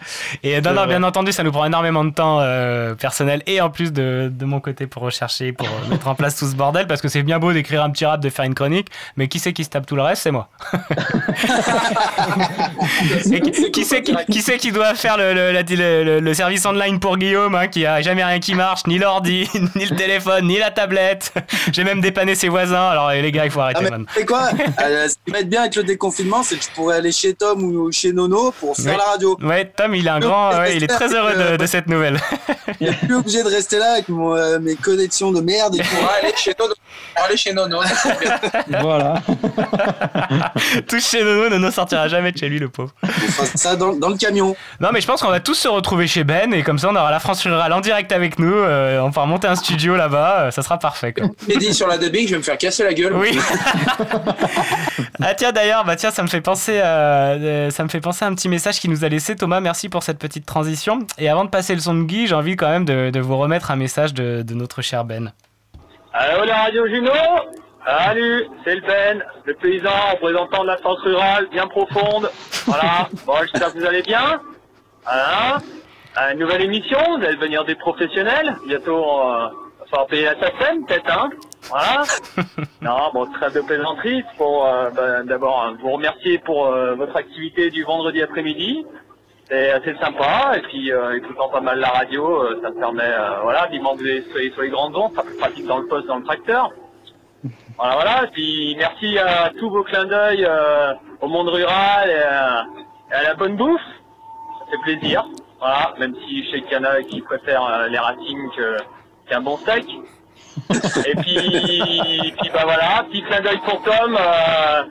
Et 0.43 0.60
non, 0.62 0.86
bien 0.86 1.04
entendu, 1.04 1.32
ça 1.32 1.43
nous 1.43 1.52
prend 1.52 1.66
énormément 1.66 2.04
de 2.06 2.12
temps 2.12 2.39
euh, 2.41 2.95
personnel 2.95 3.41
et 3.48 3.62
en 3.62 3.70
plus 3.70 3.91
de, 3.93 4.32
de 4.34 4.45
mon 4.45 4.60
côté 4.60 4.88
pour 4.88 5.04
rechercher, 5.04 5.52
pour 5.54 5.68
euh, 5.68 5.89
mettre 5.89 6.08
en 6.08 6.16
place 6.16 6.36
tout 6.36 6.45
ce 6.48 6.56
bordel 6.56 6.88
parce 6.88 7.02
que 7.02 7.08
c'est 7.08 7.24
bien 7.24 7.39
beau 7.39 7.54
d'écrire 7.54 7.84
un 7.84 7.89
petit 7.89 8.06
rap, 8.06 8.20
de 8.22 8.30
faire 8.30 8.45
une 8.45 8.56
chronique, 8.56 8.88
mais 9.16 9.28
qui 9.28 9.39
c'est 9.39 9.54
qui 9.54 9.64
se 9.64 9.70
tape 9.70 9.86
tout 9.86 9.95
le 9.95 10.02
reste? 10.04 10.22
C'est 10.24 10.32
moi. 10.32 10.50
Et 13.38 13.52
qui, 13.52 13.72
qui 13.72 13.86
c'est 13.86 14.02
qui, 14.02 14.16
qui 14.32 14.42
c'est 14.42 14.58
qui 14.58 14.72
doit 14.72 14.96
faire 14.96 15.18
le, 15.18 15.34
le, 15.34 15.52
la- 15.52 15.62
le- 15.64 16.04
le- 16.04 16.20
le 16.20 16.34
service 16.34 16.66
online 16.66 17.00
pour 17.00 17.18
Guillaume, 17.18 17.56
hein, 17.56 17.68
qui 17.68 17.86
a 17.86 18.02
jamais 18.02 18.24
rien 18.24 18.40
qui 18.40 18.56
marche, 18.56 18.86
ni 18.88 18.98
l'ordi, 18.98 19.50
ni 19.76 19.86
le 19.86 19.96
téléphone, 19.96 20.48
ni 20.48 20.58
la 20.58 20.72
tablette. 20.72 21.34
J'ai 21.72 21.84
même 21.84 22.02
dépanné 22.02 22.36
ses 22.36 22.50
voisins. 22.50 22.90
Alors 22.90 23.12
les 23.12 23.32
gars, 23.32 23.46
il 23.46 23.52
faut 23.52 23.62
arrêter 23.62 23.80
Ah, 23.82 23.84
mais 23.84 23.90
maintenant. 23.92 24.06
tu 24.14 24.20
sais 24.20 24.26
quoi? 24.26 24.50
Euh, 24.84 25.08
Ce 25.08 25.16
qui 25.26 25.32
m'aide 25.32 25.50
bien 25.50 25.62
avec 25.62 25.76
le 25.76 25.84
déconfinement, 25.84 26.44
c'est 26.44 26.56
que 26.58 26.64
je 26.64 26.70
pourrais 26.70 26.98
aller 26.98 27.12
chez 27.12 27.34
Tom 27.34 27.64
ou 27.64 27.92
chez 27.92 28.14
Nono 28.14 28.52
pour 28.60 28.76
faire 28.76 28.86
Ouais. 28.94 28.98
la 28.98 29.04
radio. 29.04 29.38
Ouais, 29.42 29.66
Tom, 29.76 29.96
il 29.96 30.06
est 30.06 30.10
un 30.10 30.20
grand, 30.20 30.52
ouais, 30.58 30.76
il 30.78 30.84
est 30.84 30.88
très 30.88 31.14
heureux 31.14 31.34
de, 31.34 31.58
de 31.58 31.66
cette 31.66 31.88
nouvelle. 31.88 32.18
Il 32.80 32.88
n'est 32.90 32.96
plus 32.96 33.16
obligé 33.16 33.44
de 33.44 33.48
rester 33.50 33.78
là 33.80 33.94
avec 33.94 34.08
mon, 34.10 34.36
euh, 34.36 34.60
mes 34.60 34.76
connexions 34.76 35.32
de 35.32 35.42
merde 35.42 35.76
et 35.76 35.80
pour 35.84 36.00
tout. 36.00 36.06
aller 36.22 36.34
chez 36.38 36.54
Nono. 36.58 36.74
Aller 37.16 37.38
chez 37.38 37.54
Nono. 37.54 37.80
Voilà. 38.82 39.22
Tous 40.88 41.06
chez 41.06 41.24
Nono, 41.24 41.50
Nono 41.50 41.72
sortira 41.72 42.08
jamais 42.08 42.32
de 42.32 42.38
chez 42.38 42.50
lui, 42.50 42.60
le 42.60 42.70
pauvre. 42.70 42.92
Ça 43.55 43.75
dans, 43.75 43.93
dans 43.93 44.09
le 44.09 44.15
camion. 44.17 44.55
Non, 44.80 44.89
mais 44.93 45.01
je 45.01 45.07
pense 45.07 45.21
qu'on 45.21 45.30
va 45.30 45.39
tous 45.39 45.55
se 45.55 45.67
retrouver 45.67 46.07
chez 46.07 46.23
Ben 46.23 46.53
et 46.53 46.63
comme 46.63 46.80
ça, 46.80 46.89
on 46.89 46.95
aura 46.95 47.11
la 47.11 47.19
France 47.19 47.43
rurale 47.43 47.73
en 47.73 47.82
direct 47.82 48.11
avec 48.11 48.39
nous. 48.39 48.53
euh, 48.53 48.99
on 48.99 49.11
pourra 49.11 49.25
monter 49.25 49.47
un 49.47 49.55
studio 49.55 49.95
là-bas, 49.95 50.39
euh, 50.39 50.51
ça 50.51 50.61
sera 50.61 50.78
parfait. 50.80 51.13
J'ai 51.47 51.57
dit 51.57 51.73
sur 51.73 51.88
la 51.88 51.97
dubbing, 51.97 52.25
je 52.28 52.32
vais 52.32 52.38
me 52.38 52.43
faire 52.43 52.57
casser 52.57 52.84
la 52.84 52.93
gueule. 52.93 53.13
Oui. 53.15 53.38
Ah 55.21 55.34
tiens 55.34 55.51
d'ailleurs, 55.51 55.84
bah 55.84 55.95
tiens, 55.95 56.11
ça 56.11 56.21
me 56.21 56.28
fait 56.28 56.41
penser, 56.41 56.80
à, 56.80 57.32
euh, 57.32 57.69
ça 57.71 57.84
me 57.84 57.89
fait 57.89 57.99
penser 57.99 58.23
à 58.23 58.28
un 58.28 58.36
petit 58.36 58.49
message 58.49 58.80
qu'il 58.80 58.91
nous 58.91 59.03
a 59.03 59.09
laissé 59.09 59.36
Thomas. 59.36 59.59
Merci 59.59 59.89
pour 59.89 60.03
cette 60.03 60.19
petite 60.19 60.45
transition. 60.45 60.99
Et 61.17 61.28
avant 61.28 61.43
de 61.43 61.49
passer 61.49 61.73
le 61.73 61.82
son 61.82 61.95
de 61.95 62.03
Guy, 62.03 62.28
j'ai 62.28 62.36
envie 62.36 62.55
quand 62.55 62.69
même 62.69 62.86
de, 62.86 63.09
de 63.09 63.19
vous 63.19 63.36
remettre 63.38 63.71
un 63.71 63.75
message 63.75 64.13
de, 64.13 64.43
de 64.43 64.53
notre 64.53 64.82
cher 64.84 65.05
Ben. 65.05 65.34
Allô 66.13 66.45
la 66.45 66.63
radio 66.63 66.88
Juno? 66.88 67.11
Salut, 67.88 68.48
c'est 68.66 68.76
le 68.76 68.82
Ben, 68.82 69.24
le 69.46 69.54
paysan 69.54 69.90
représentant 70.12 70.64
de 70.64 70.68
la 70.68 70.78
France 70.78 71.00
rurale 71.04 71.48
bien 71.50 71.68
profonde. 71.68 72.30
Voilà, 72.66 73.08
bon 73.26 73.34
j'espère 73.44 73.72
que 73.74 73.80
vous 73.80 73.86
allez 73.86 74.02
bien. 74.02 74.42
Voilà, 75.06 75.60
Euh, 76.20 76.34
une 76.34 76.40
nouvelle 76.40 76.64
émission, 76.64 76.98
vous 77.08 77.24
allez 77.24 77.36
devenir 77.38 77.64
des 77.64 77.76
professionnels. 77.76 78.58
Bientôt, 78.68 79.06
euh, 79.22 79.48
va 79.80 79.86
falloir 79.90 80.08
payer 80.08 80.26
la 80.26 80.34
SACEM 80.38 80.86
peut-être, 80.86 81.10
hein 81.18 81.30
Voilà. 81.70 82.04
Non, 82.82 83.10
bon, 83.14 83.26
trêve 83.32 83.54
de 83.54 83.62
plaisanterie. 83.62 84.22
Pour 84.38 84.66
euh, 84.66 84.90
bah, 84.90 85.24
d'abord 85.24 85.64
euh, 85.64 85.72
vous 85.82 85.92
remercier 85.92 86.40
pour 86.40 86.68
euh, 86.68 86.96
votre 86.96 87.16
activité 87.16 87.70
du 87.70 87.84
vendredi 87.84 88.22
après-midi. 88.22 88.86
C'est 89.50 89.72
assez 89.72 89.96
sympa. 89.96 90.58
Et 90.58 90.62
puis, 90.64 90.92
euh, 90.92 91.16
écoutant 91.16 91.48
pas 91.48 91.62
mal 91.62 91.80
la 91.80 91.88
radio, 91.90 92.42
euh, 92.44 92.60
ça 92.62 92.70
me 92.70 92.80
permet, 92.80 93.04
euh, 93.06 93.40
voilà, 93.44 93.68
que 93.68 93.78
vous 93.78 94.32
soyez 94.34 94.52
sur 94.52 94.64
les 94.64 94.70
grandes 94.72 94.96
ondes, 94.98 95.14
ça 95.16 95.24
plus 95.24 95.38
pratique 95.38 95.68
dans 95.68 95.78
le 95.78 95.88
poste, 95.88 96.08
dans 96.08 96.18
le 96.18 96.26
tracteur. 96.26 96.70
Voilà, 97.78 97.94
voilà. 97.96 98.28
Puis, 98.32 98.76
merci 98.78 99.18
à 99.20 99.52
tous 99.58 99.70
vos 99.70 99.84
clins 99.84 100.06
d'œil 100.06 100.46
euh, 100.46 100.94
au 101.22 101.28
monde 101.28 101.50
rural 101.50 102.10
et, 102.10 103.14
à 103.14 103.24
la 103.24 103.36
bonne 103.36 103.56
bouffe. 103.56 103.82
Ça 104.60 104.66
fait 104.72 104.98
plaisir. 104.98 105.26
Voilà, 105.60 105.94
même 106.00 106.16
si 106.28 106.44
je 106.44 106.52
sais 106.52 106.62
qu'il 106.62 106.74
y 106.74 106.78
en 106.78 106.84
a 106.84 107.02
qui 107.04 107.22
préfèrent 107.22 107.66
euh, 107.66 107.88
les 107.88 108.00
ratings 108.00 108.50
qu'un 109.30 109.42
bon 109.42 109.58
steak. 109.58 109.86
Et 111.06 111.16
puis, 111.16 112.34
bah 112.54 112.62
voilà, 112.64 113.06
petit 113.10 113.22
clin 113.24 113.42
d'œil 113.42 113.60
pour 113.60 113.82
Tom. 113.84 114.18
euh, 114.20 114.84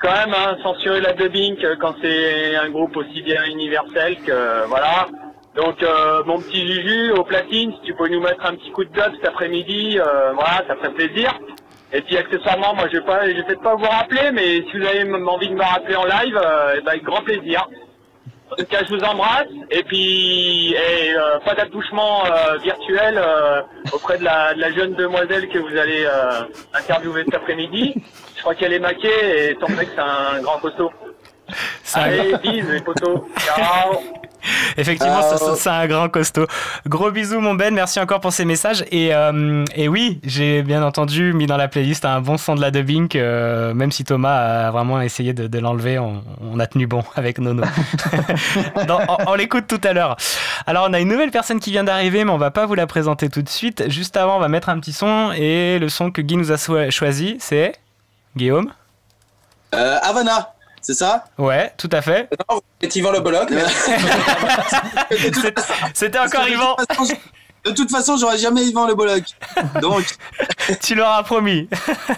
quand 0.00 0.12
même, 0.12 0.34
hein, 0.34 0.56
censurer 0.62 1.00
la 1.00 1.12
dubbing 1.12 1.56
quand 1.80 1.94
c'est 2.00 2.54
un 2.54 2.70
groupe 2.70 2.96
aussi 2.96 3.20
bien 3.22 3.44
universel 3.44 4.16
que 4.22 4.66
voilà. 4.66 5.08
Donc 5.56 5.84
mon 6.24 6.38
petit 6.38 6.64
Juju 6.68 7.10
au 7.14 7.24
platine, 7.24 7.72
si 7.72 7.80
tu 7.80 7.94
peux 7.94 8.06
nous 8.06 8.20
mettre 8.20 8.46
un 8.46 8.54
petit 8.54 8.70
coup 8.70 8.84
de 8.84 8.90
dub 8.90 9.12
cet 9.16 9.26
après-midi, 9.26 9.98
voilà, 10.34 10.62
ça 10.68 10.76
ferait 10.76 10.92
plaisir. 10.92 11.36
Et 11.92 12.02
puis 12.02 12.16
accessoirement, 12.18 12.74
moi 12.74 12.86
je 12.92 12.98
vais 12.98 13.04
pas, 13.04 13.28
je 13.28 13.34
vais 13.34 13.42
peut-être 13.44 13.62
pas 13.62 13.74
vous 13.74 13.84
rappeler, 13.84 14.30
mais 14.32 14.62
si 14.70 14.78
vous 14.78 14.86
avez 14.86 15.10
envie 15.12 15.48
de 15.48 15.54
me 15.54 15.62
rappeler 15.62 15.96
en 15.96 16.04
live, 16.04 16.36
euh, 16.36 16.74
eh 16.76 16.80
ben, 16.82 16.90
avec 16.90 17.02
grand 17.04 17.22
plaisir. 17.22 17.66
En 18.50 18.56
tout 18.56 18.64
cas, 18.64 18.78
je 18.82 18.94
vous 18.94 19.04
embrasse. 19.04 19.48
Et 19.70 19.82
puis, 19.82 20.72
et, 20.72 21.14
euh, 21.14 21.38
pas 21.44 21.54
d'attouchement 21.54 22.24
euh, 22.24 22.56
virtuel 22.62 23.18
euh, 23.18 23.60
auprès 23.92 24.18
de 24.18 24.24
la, 24.24 24.54
de 24.54 24.60
la 24.60 24.72
jeune 24.72 24.94
demoiselle 24.94 25.48
que 25.48 25.58
vous 25.58 25.76
allez 25.76 26.04
euh, 26.04 26.44
interviewer 26.72 27.24
cet 27.24 27.34
après-midi. 27.34 27.94
Je 28.36 28.40
crois 28.40 28.54
qu'elle 28.54 28.72
est 28.72 28.78
maquée 28.78 29.50
et 29.50 29.54
ton 29.56 29.68
mec 29.68 29.88
c'est 29.94 30.00
un 30.00 30.40
grand 30.40 30.58
costaud. 30.58 30.90
C'est 31.84 31.98
un 31.98 32.02
Allez, 32.02 32.34
bisous 32.42 32.70
les 32.70 32.80
potos. 32.80 33.22
Ciao. 33.38 34.00
Effectivement, 34.76 35.20
c'est 35.56 35.68
un 35.68 35.86
grand 35.88 36.08
costaud. 36.08 36.46
Gros 36.86 37.10
bisous, 37.10 37.40
mon 37.40 37.54
Ben. 37.54 37.74
Merci 37.74 37.98
encore 37.98 38.20
pour 38.20 38.32
ces 38.32 38.44
messages. 38.44 38.84
Et, 38.92 39.12
euh, 39.12 39.64
et 39.74 39.88
oui, 39.88 40.20
j'ai 40.22 40.62
bien 40.62 40.82
entendu 40.82 41.32
mis 41.32 41.46
dans 41.46 41.56
la 41.56 41.66
playlist 41.68 42.04
un 42.04 42.20
bon 42.20 42.36
son 42.38 42.54
de 42.54 42.60
la 42.60 42.70
dubbing. 42.70 43.08
euh, 43.16 43.74
même 43.74 43.90
si 43.90 44.04
Thomas 44.04 44.66
a 44.68 44.70
vraiment 44.70 45.00
essayé 45.00 45.32
de, 45.34 45.48
de 45.48 45.58
l'enlever, 45.58 45.98
on, 45.98 46.22
on 46.40 46.60
a 46.60 46.66
tenu 46.66 46.86
bon 46.86 47.02
avec 47.16 47.38
Nono. 47.38 47.64
Dans- 48.86 49.00
on 49.08 49.16
on 49.32 49.34
l'écoute 49.34 49.66
tout 49.66 49.80
à 49.84 49.92
l'heure. 49.92 50.16
Alors, 50.66 50.86
on 50.88 50.92
a 50.92 51.00
une 51.00 51.08
nouvelle 51.08 51.30
personne 51.32 51.58
qui 51.60 51.70
vient 51.72 51.84
d'arriver, 51.84 52.24
mais 52.24 52.30
on 52.30 52.38
va 52.38 52.50
pas 52.52 52.64
vous 52.66 52.74
la 52.74 52.86
présenter 52.86 53.28
tout 53.28 53.42
de 53.42 53.48
suite. 53.48 53.88
Juste 53.90 54.16
avant, 54.16 54.36
on 54.36 54.40
va 54.40 54.48
mettre 54.48 54.68
un 54.68 54.78
petit 54.78 54.92
son. 54.92 55.32
Et 55.32 55.78
le 55.80 55.88
son 55.88 56.10
que 56.12 56.22
Guy 56.22 56.36
nous 56.36 56.52
a 56.52 56.90
choisi, 56.90 57.36
c'est 57.40 57.72
Guillaume. 58.36 58.70
Euh, 59.74 59.98
Havana, 60.02 60.52
c'est 60.88 60.94
ça 60.94 61.24
Ouais, 61.36 61.70
tout 61.76 61.90
à 61.92 62.00
fait. 62.00 62.30
C'est 62.80 62.96
Yvan 62.96 63.12
Le 63.12 63.20
Bolloc. 63.20 63.50
C'était 65.92 66.18
encore 66.18 66.48
Yvan. 66.48 66.76
De 67.66 67.72
toute 67.72 67.90
façon, 67.90 68.16
j'aurais 68.16 68.38
jamais 68.38 68.64
Yvan 68.64 68.86
Le 68.86 68.94
Bolloc. 68.94 69.24
Donc, 69.82 70.06
tu 70.82 70.94
l'auras 70.94 71.22
promis. 71.24 71.68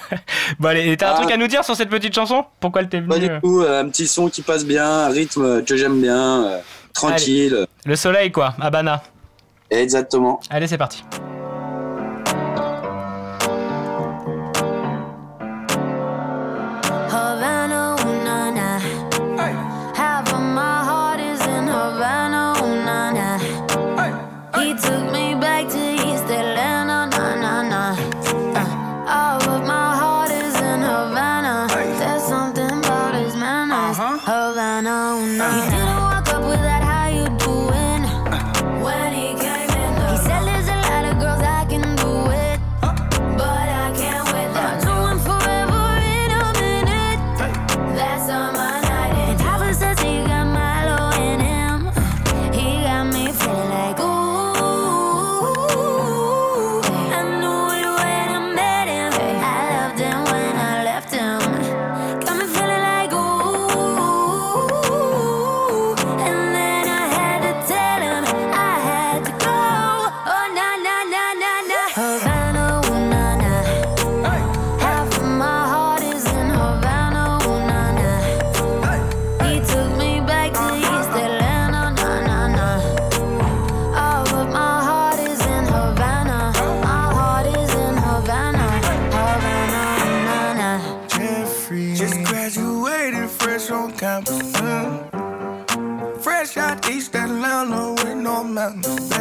bon, 0.60 0.68
allez, 0.68 0.96
t'as 0.96 1.10
un 1.10 1.14
Ah. 1.14 1.18
truc 1.18 1.32
à 1.32 1.36
nous 1.36 1.48
dire 1.48 1.64
sur 1.64 1.74
cette 1.74 1.88
petite 1.88 2.14
chanson? 2.14 2.44
Pourquoi 2.60 2.82
elle 2.82 2.88
t'est 2.88 3.00
venue 3.00 3.18
du 3.18 3.28
euh 3.28 3.40
tout. 3.40 3.60
euh, 3.62 3.82
Un 3.82 3.88
petit 3.88 4.06
son 4.06 4.28
qui 4.28 4.42
passe 4.42 4.64
bien, 4.64 4.86
un 4.88 5.08
rythme 5.08 5.64
que 5.64 5.76
j'aime 5.76 6.00
bien, 6.00 6.44
euh, 6.44 6.58
tranquille. 6.92 7.66
Le 7.84 7.96
soleil, 7.96 8.30
quoi, 8.30 8.54
Habana. 8.60 9.02
Exactement. 9.68 10.38
Allez, 10.48 10.68
c'est 10.68 10.78
parti. 10.78 11.02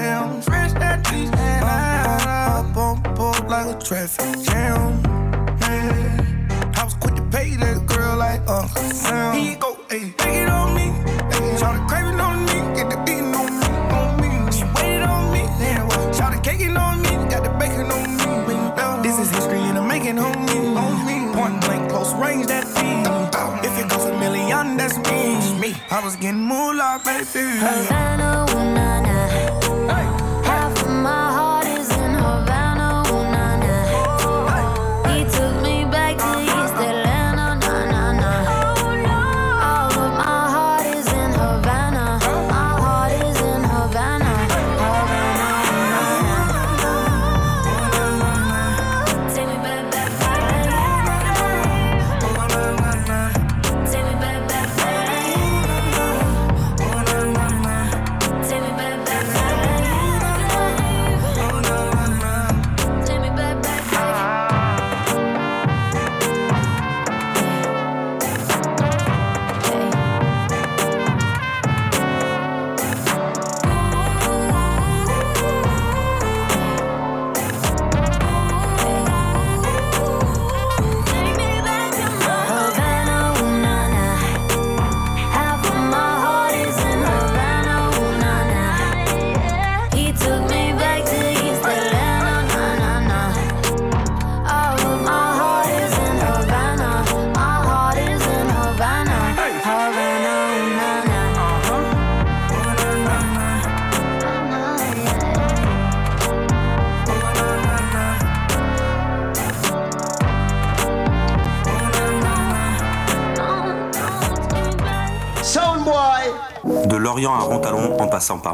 Damn, 0.10 0.42
fresh 0.42 0.74
out 0.74 1.14
East 1.14 1.34
Atlanta. 1.34 2.68
Up 2.68 2.78
on 2.78 2.96
board 3.14 3.48
like 3.48 3.76
a 3.76 3.80
traffic 3.80 4.42
jam. 4.42 5.04
Man, 5.60 6.50
I 6.76 6.84
was 6.84 6.96
quick 6.96 7.14
to 7.14 7.22
pay 7.30 7.56
that 7.58 7.86
girl 7.86 8.18
like 8.18 8.42
Uncle 8.50 8.82
Sam. 8.90 9.38
He 9.38 9.54
go, 9.54 9.78
hey, 9.88 10.12
take 10.18 10.34
it 10.34 10.50
on 10.50 10.74
me. 10.74 10.88
The 11.30 11.86
craving 11.88 12.20
on 12.20 12.44
me, 12.48 12.58
get 12.76 12.90
the 12.90 12.98
beating 13.06 13.36
on 13.36 13.52
me, 13.60 13.68
on 14.00 14.10
me. 14.22 14.52
She 14.52 14.66
waited 14.76 15.04
on 15.04 15.32
me, 15.32 15.42
what? 15.90 16.16
Shout 16.16 16.34
the 16.34 16.42
caking 16.42 16.76
on 16.76 17.04
me, 17.04 17.12
got 17.30 17.44
the 17.44 17.52
bacon 17.62 17.92
on 17.92 18.18
me. 18.18 19.04
This 19.04 19.20
is 19.20 19.30
history 19.30 19.60
and 19.60 19.78
I'm 19.78 19.88
making 19.88 20.16
me, 20.16 20.22
on 20.22 21.06
me. 21.06 21.18
Point 21.38 21.62
blank, 21.62 21.92
close 21.92 22.16
range, 22.16 22.48
that 22.48 22.66
feed. 22.66 23.06
If 23.64 23.78
it 23.78 23.88
goes 23.88 24.06
a 24.06 24.18
million, 24.18 24.76
that's 24.76 24.98
me. 24.98 25.22
me. 25.62 25.76
I 25.92 26.04
was 26.04 26.16
getting 26.16 26.42
moolah, 26.50 27.00
baby. 27.06 27.46
Havana, 27.62 28.48
ooh 28.50 28.74
na 28.74 29.02
na. 29.02 29.09
Half 29.90 30.19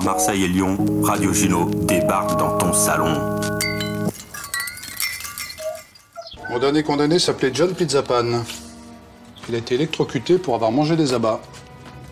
Marseille 0.06 0.44
et 0.44 0.48
Lyon, 0.48 0.78
Radio 1.02 1.34
Juno 1.34 1.68
débarque 1.68 2.38
dans 2.38 2.60
ton 2.60 2.74
salon. 2.74 3.40
Mon 6.48 6.60
dernier 6.60 6.84
condamné 6.84 7.18
s'appelait 7.18 7.50
John 7.52 7.74
Pizzapan. 7.74 8.44
Il 9.50 9.56
a 9.56 9.58
été 9.58 9.74
électrocuté 9.74 10.38
pour 10.38 10.54
avoir 10.54 10.72
mangé 10.72 10.96
des 10.96 11.16
abats. 11.16 11.42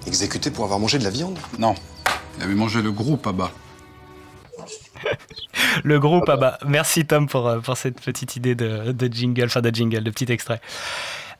Exécuté 0.07 0.49
pour 0.49 0.65
avoir 0.65 0.79
mangé 0.79 0.97
de 0.97 1.03
la 1.03 1.11
viande? 1.11 1.37
Non. 1.59 1.75
Il 2.37 2.43
avait 2.45 2.55
mangé 2.55 2.81
le 2.81 2.91
groupe 2.91 3.27
abat. 3.27 3.51
Le 5.83 5.99
groupe, 5.99 6.25
ah 6.29 6.37
bah, 6.37 6.57
merci 6.65 7.05
Tom 7.05 7.27
pour, 7.27 7.47
euh, 7.47 7.59
pour 7.59 7.77
cette 7.77 8.01
petite 8.01 8.35
idée 8.35 8.55
de, 8.55 8.91
de 8.91 9.07
jingle, 9.13 9.45
enfin 9.45 9.61
de 9.61 9.73
jingle, 9.73 10.03
de 10.03 10.11
petit 10.11 10.31
extrait. 10.31 10.61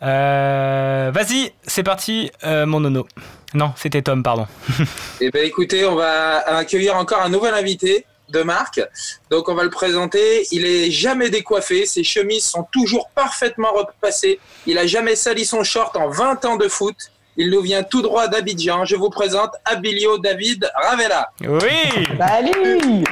Euh, 0.04 1.12
Vas-y, 1.14 1.52
c'est 1.64 1.84
parti, 1.84 2.30
euh, 2.44 2.66
mon 2.66 2.82
nono. 2.82 3.08
Non, 3.54 3.74
c'était 3.76 4.02
Tom, 4.02 4.24
pardon. 4.24 4.48
Eh 5.22 5.30
ben 5.30 5.46
écoutez, 5.46 5.86
on 5.86 5.96
va 5.96 6.40
accueillir 6.58 6.96
encore 6.96 7.22
un 7.22 7.30
nouvel 7.30 7.54
invité 7.54 8.06
de 8.30 8.42
marque. 8.42 8.82
Donc 9.30 9.48
on 9.48 9.56
va 9.56 9.64
le 9.64 9.70
présenter. 9.70 10.46
Il 10.52 10.66
est 10.66 10.92
jamais 10.92 11.30
décoiffé, 11.30 11.86
ses 11.86 12.04
chemises 12.04 12.46
sont 12.46 12.68
toujours 12.72 13.10
parfaitement 13.16 13.72
repassées. 13.74 14.40
Il 14.66 14.78
a 14.78 14.86
jamais 14.86 15.16
sali 15.16 15.46
son 15.46 15.64
short 15.64 15.96
en 15.96 16.10
20 16.10 16.46
ans 16.46 16.58
de 16.58 16.68
foot. 16.68 16.96
Il 17.38 17.50
nous 17.50 17.62
vient 17.62 17.84
tout 17.84 18.02
droit 18.02 18.28
d'Abidjan. 18.28 18.86
Je 18.86 18.96
vous 18.96 19.10
présente 19.10 19.52
Abilio 19.66 20.18
David 20.18 20.70
Ravella. 20.76 21.30
Oui 21.42 22.08
Salut 22.18 23.04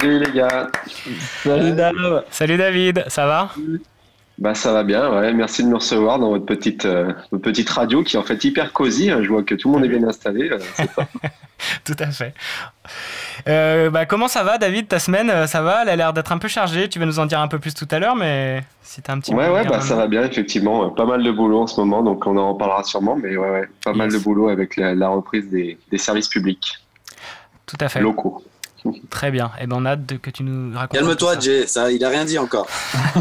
Salut 0.00 0.24
les 0.24 0.32
gars. 0.32 0.70
Salut 1.42 1.72
David. 1.72 2.24
Salut 2.30 2.56
David, 2.56 3.04
ça 3.08 3.26
va? 3.26 3.50
Bah 4.38 4.54
ça 4.54 4.72
va 4.72 4.84
bien, 4.84 5.10
ouais. 5.12 5.32
Merci 5.34 5.64
de 5.64 5.68
me 5.68 5.74
recevoir 5.74 6.20
dans 6.20 6.28
votre 6.28 6.46
petite, 6.46 6.84
euh, 6.86 7.12
votre 7.32 7.42
petite 7.42 7.68
radio 7.70 8.04
qui 8.04 8.14
est 8.14 8.18
en 8.20 8.22
fait 8.22 8.42
hyper 8.44 8.72
cosy. 8.72 9.10
hein. 9.10 9.18
Je 9.22 9.28
vois 9.28 9.42
que 9.42 9.56
tout 9.56 9.68
le 9.68 9.74
monde 9.74 9.84
est 9.84 9.88
bien 9.88 10.06
installé. 10.06 10.48
Tout 11.84 11.96
à 11.98 12.06
fait. 12.12 12.34
Euh, 13.48 13.90
bah, 13.90 14.06
comment 14.06 14.28
ça 14.28 14.44
va, 14.44 14.56
David 14.58 14.86
Ta 14.86 15.00
semaine, 15.00 15.28
euh, 15.28 15.48
ça 15.48 15.60
va? 15.60 15.82
Elle 15.82 15.88
a 15.88 15.96
l'air 15.96 16.12
d'être 16.12 16.30
un 16.30 16.38
peu 16.38 16.46
chargée. 16.46 16.88
Tu 16.88 17.00
vas 17.00 17.06
nous 17.06 17.18
en 17.18 17.26
dire 17.26 17.40
un 17.40 17.48
peu 17.48 17.58
plus 17.58 17.74
tout 17.74 17.88
à 17.90 17.98
l'heure, 17.98 18.14
mais 18.14 18.62
si 18.82 19.02
t'as 19.02 19.14
un 19.14 19.18
petit 19.18 19.34
Ouais, 19.34 19.48
ouais, 19.50 19.64
bah 19.64 19.80
ça 19.80 19.96
maintenant. 19.96 19.96
va 19.96 20.06
bien, 20.06 20.22
effectivement. 20.22 20.88
Pas 20.90 21.04
mal 21.04 21.24
de 21.24 21.30
boulot 21.32 21.62
en 21.62 21.66
ce 21.66 21.80
moment, 21.80 22.04
donc 22.04 22.24
on 22.24 22.36
en 22.36 22.52
reparlera 22.52 22.84
sûrement. 22.84 23.16
Mais 23.16 23.36
ouais, 23.36 23.50
ouais, 23.50 23.68
pas 23.84 23.92
mal 23.92 24.12
de 24.12 24.18
boulot 24.18 24.48
avec 24.50 24.76
la, 24.76 24.94
la 24.94 25.08
reprise 25.08 25.48
des, 25.50 25.78
des 25.90 25.98
services 25.98 26.28
publics 26.28 26.74
Tout 27.66 27.76
à 27.80 27.88
fait. 27.88 27.98
locaux. 28.00 28.44
Très 29.10 29.30
bien. 29.30 29.50
Et 29.60 29.66
ben 29.66 29.76
on 29.80 29.84
a 29.84 29.90
hâte 29.90 30.06
de, 30.06 30.16
que 30.16 30.30
tu 30.30 30.42
nous 30.42 30.76
racontes. 30.76 30.98
Calme-toi, 30.98 31.38
Jay, 31.40 31.66
ça, 31.66 31.90
il 31.90 32.04
a 32.04 32.08
rien 32.08 32.24
dit 32.24 32.38
encore. 32.38 32.66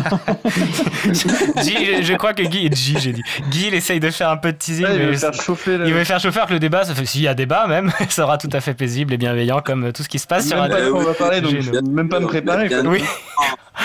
Guy, 1.05 1.97
je, 1.97 2.01
je 2.03 2.13
crois 2.15 2.33
que 2.33 2.43
Guy, 2.43 2.69
Guy, 2.69 2.97
j'ai 2.99 3.13
dit. 3.13 3.23
Guy, 3.49 3.67
il 3.67 3.73
essaye 3.73 3.99
de 3.99 4.09
faire 4.09 4.29
un 4.29 4.37
peu 4.37 4.51
de 4.51 4.57
teasing. 4.57 4.85
Ouais, 4.85 4.95
il 4.95 5.05
veut 5.07 5.13
faire 5.17 5.33
chauffer 5.33 5.77
le- 5.77 5.87
Il 5.87 5.93
veut 5.93 6.03
faire 6.03 6.19
chauffer 6.19 6.37
alors 6.39 6.47
que 6.49 6.53
le 6.53 6.59
débat, 6.59 6.83
ça 6.83 6.93
fait, 6.95 7.05
s'il 7.05 7.21
y 7.21 7.27
a 7.27 7.33
débat 7.33 7.67
même, 7.67 7.91
ça 8.09 8.23
sera 8.23 8.37
tout 8.37 8.49
à 8.53 8.61
fait 8.61 8.73
paisible 8.73 9.13
et 9.13 9.17
bienveillant 9.17 9.61
comme 9.61 9.91
tout 9.93 10.03
ce 10.03 10.09
qui 10.09 10.19
se 10.19 10.27
passe 10.27 10.47
sur 10.47 10.61
Même 10.61 10.69
pas 10.71 10.81
de 10.81 10.89
quoi 10.89 10.99
on 10.99 11.03
va 11.03 11.13
parler, 11.13 11.41
donc 11.41 11.55
je 11.59 11.71
vais 11.71 11.81
même 11.81 12.09
pas 12.09 12.19
me 12.19 12.27
préparer. 12.27 12.69
Oui. 12.85 13.03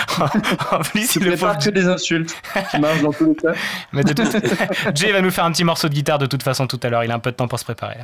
en 0.71 0.79
plus, 0.79 1.15
il 1.15 1.23
le 1.23 1.31
prépare 1.31 1.57
que 1.57 1.69
des 1.69 1.87
insultes 1.87 2.35
qui 2.71 2.79
marchent 2.79 3.01
dans 3.01 3.11
tous 3.11 3.25
les 3.25 3.35
cas. 3.35 3.53
Mais 3.93 4.03
de 4.03 4.13
toute... 4.13 4.95
Jay 4.95 5.11
va 5.11 5.21
nous 5.21 5.31
faire 5.31 5.45
un 5.45 5.51
petit 5.51 5.63
morceau 5.63 5.87
de 5.89 5.93
guitare 5.93 6.17
de 6.17 6.25
toute 6.25 6.43
façon 6.43 6.67
tout 6.67 6.79
à 6.83 6.89
l'heure. 6.89 7.03
Il 7.03 7.11
a 7.11 7.15
un 7.15 7.19
peu 7.19 7.31
de 7.31 7.35
temps 7.35 7.47
pour 7.47 7.59
se 7.59 7.63
préparer. 7.63 7.97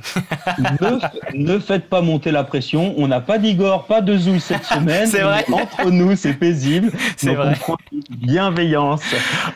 ne, 0.60 1.54
ne 1.54 1.60
faites 1.60 1.90
pas 1.90 2.02
monter 2.02 2.32
la 2.32 2.44
pression. 2.44 2.94
On 2.98 3.08
n'a 3.08 3.22
pas 3.22 3.38
d'Igor, 3.38 3.86
pas 3.86 4.02
de 4.02 4.18
Zouille 4.18 4.40
cette 4.40 4.66
semaine. 4.66 5.08
C'est 5.08 5.22
vrai. 5.22 5.46
Entre 5.52 5.90
nous, 5.90 6.16
c'est 6.16 6.34
paisible. 6.34 6.92
C'est 7.18 7.34
vrai. 7.34 7.58
on 7.68 7.76
bienveillance. 8.10 9.02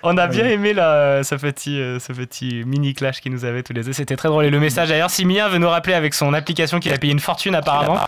On 0.01 0.17
a 0.17 0.27
bien 0.27 0.45
aimé 0.45 0.73
là, 0.73 1.23
ce 1.23 1.35
petit, 1.35 1.79
euh, 1.79 1.99
ce 1.99 2.13
petit 2.13 2.63
mini 2.65 2.93
clash 2.93 3.21
qui 3.21 3.29
nous 3.29 3.45
avait 3.45 3.63
tous 3.63 3.73
les 3.73 3.83
deux. 3.83 3.93
C'était 3.93 4.15
très 4.15 4.29
drôle. 4.29 4.45
Et 4.45 4.49
le 4.49 4.59
message 4.59 4.89
d'ailleurs, 4.89 5.09
si 5.09 5.25
Mia 5.25 5.47
veut 5.49 5.59
nous 5.59 5.69
rappeler 5.69 5.93
avec 5.93 6.13
son 6.13 6.33
application 6.33 6.79
qu'il 6.79 6.93
a 6.93 6.97
payé 6.97 7.13
une 7.13 7.19
fortune 7.19 7.55
apparemment, 7.55 7.99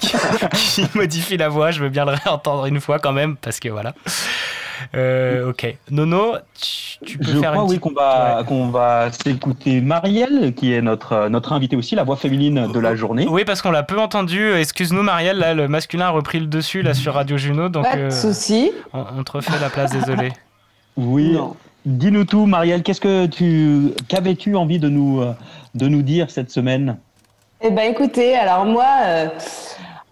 qui, 0.00 0.12
qui 0.52 0.86
modifie 0.94 1.36
la 1.36 1.48
voix, 1.48 1.70
je 1.70 1.80
veux 1.80 1.88
bien 1.88 2.04
le 2.04 2.12
réentendre 2.12 2.66
une 2.66 2.80
fois 2.80 2.98
quand 2.98 3.12
même 3.12 3.36
parce 3.36 3.60
que 3.60 3.71
voilà. 3.72 3.94
Euh, 4.94 5.50
ok. 5.50 5.76
Nono, 5.90 6.34
tu, 6.60 6.98
tu 7.04 7.18
peux 7.18 7.24
Je 7.24 7.38
faire 7.38 7.52
crois 7.52 7.64
une 7.64 7.70
oui 7.70 7.78
qu'on 7.78 7.92
va 7.92 8.42
qu'on 8.46 8.68
va 8.68 9.10
s'écouter 9.12 9.80
Marielle 9.80 10.54
qui 10.54 10.72
est 10.72 10.82
notre 10.82 11.28
notre 11.28 11.52
invitée 11.52 11.76
aussi, 11.76 11.94
la 11.94 12.04
voix 12.04 12.16
féminine 12.16 12.70
de 12.72 12.78
la 12.80 12.96
journée. 12.96 13.26
Oui, 13.28 13.44
parce 13.44 13.62
qu'on 13.62 13.70
l'a 13.70 13.82
peu 13.84 13.98
entendu. 13.98 14.52
Excuse-nous, 14.54 15.02
Marielle, 15.02 15.38
là, 15.38 15.54
le 15.54 15.68
masculin 15.68 16.06
a 16.06 16.10
repris 16.10 16.40
le 16.40 16.46
dessus 16.46 16.82
là 16.82 16.94
sur 16.94 17.14
Radio 17.14 17.36
Juno, 17.36 17.68
donc 17.68 17.84
Pas 17.84 17.96
de 17.96 18.00
euh, 18.02 18.10
souci. 18.10 18.72
on, 18.92 19.04
on 19.18 19.22
te 19.24 19.32
refait 19.32 19.58
la 19.60 19.70
place. 19.70 19.92
Désolé. 19.92 20.32
Oui. 20.96 21.38
Dis-nous 21.86 22.24
tout, 22.26 22.44
Marielle. 22.44 22.82
Qu'est-ce 22.82 23.00
que 23.00 23.24
tu 23.24 23.92
qu'avais-tu 24.08 24.56
envie 24.56 24.78
de 24.78 24.90
nous 24.90 25.22
euh, 25.22 25.32
de 25.74 25.88
nous 25.88 26.02
dire 26.02 26.30
cette 26.30 26.50
semaine? 26.50 26.98
Eh 27.62 27.70
ben 27.70 27.90
écoutez, 27.90 28.36
alors 28.36 28.66
moi, 28.66 28.86
euh, 29.06 29.28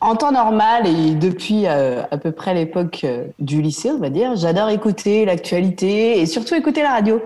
en 0.01 0.17
temps 0.17 0.33
normal 0.33 0.87
et 0.87 1.15
depuis 1.15 1.67
euh, 1.67 2.03
à 2.11 2.17
peu 2.19 2.33
près 2.33 2.55
l'époque 2.55 3.03
euh, 3.05 3.27
du 3.39 3.61
lycée, 3.61 3.91
on 3.91 3.99
va 3.99 4.09
dire, 4.11 4.35
j'adore 4.37 4.69
écouter 4.71 5.25
l'actualité 5.25 6.21
et 6.21 6.27
surtout 6.27 6.55
écouter 6.55 6.83
la 6.83 6.91
radio. 6.91 7.21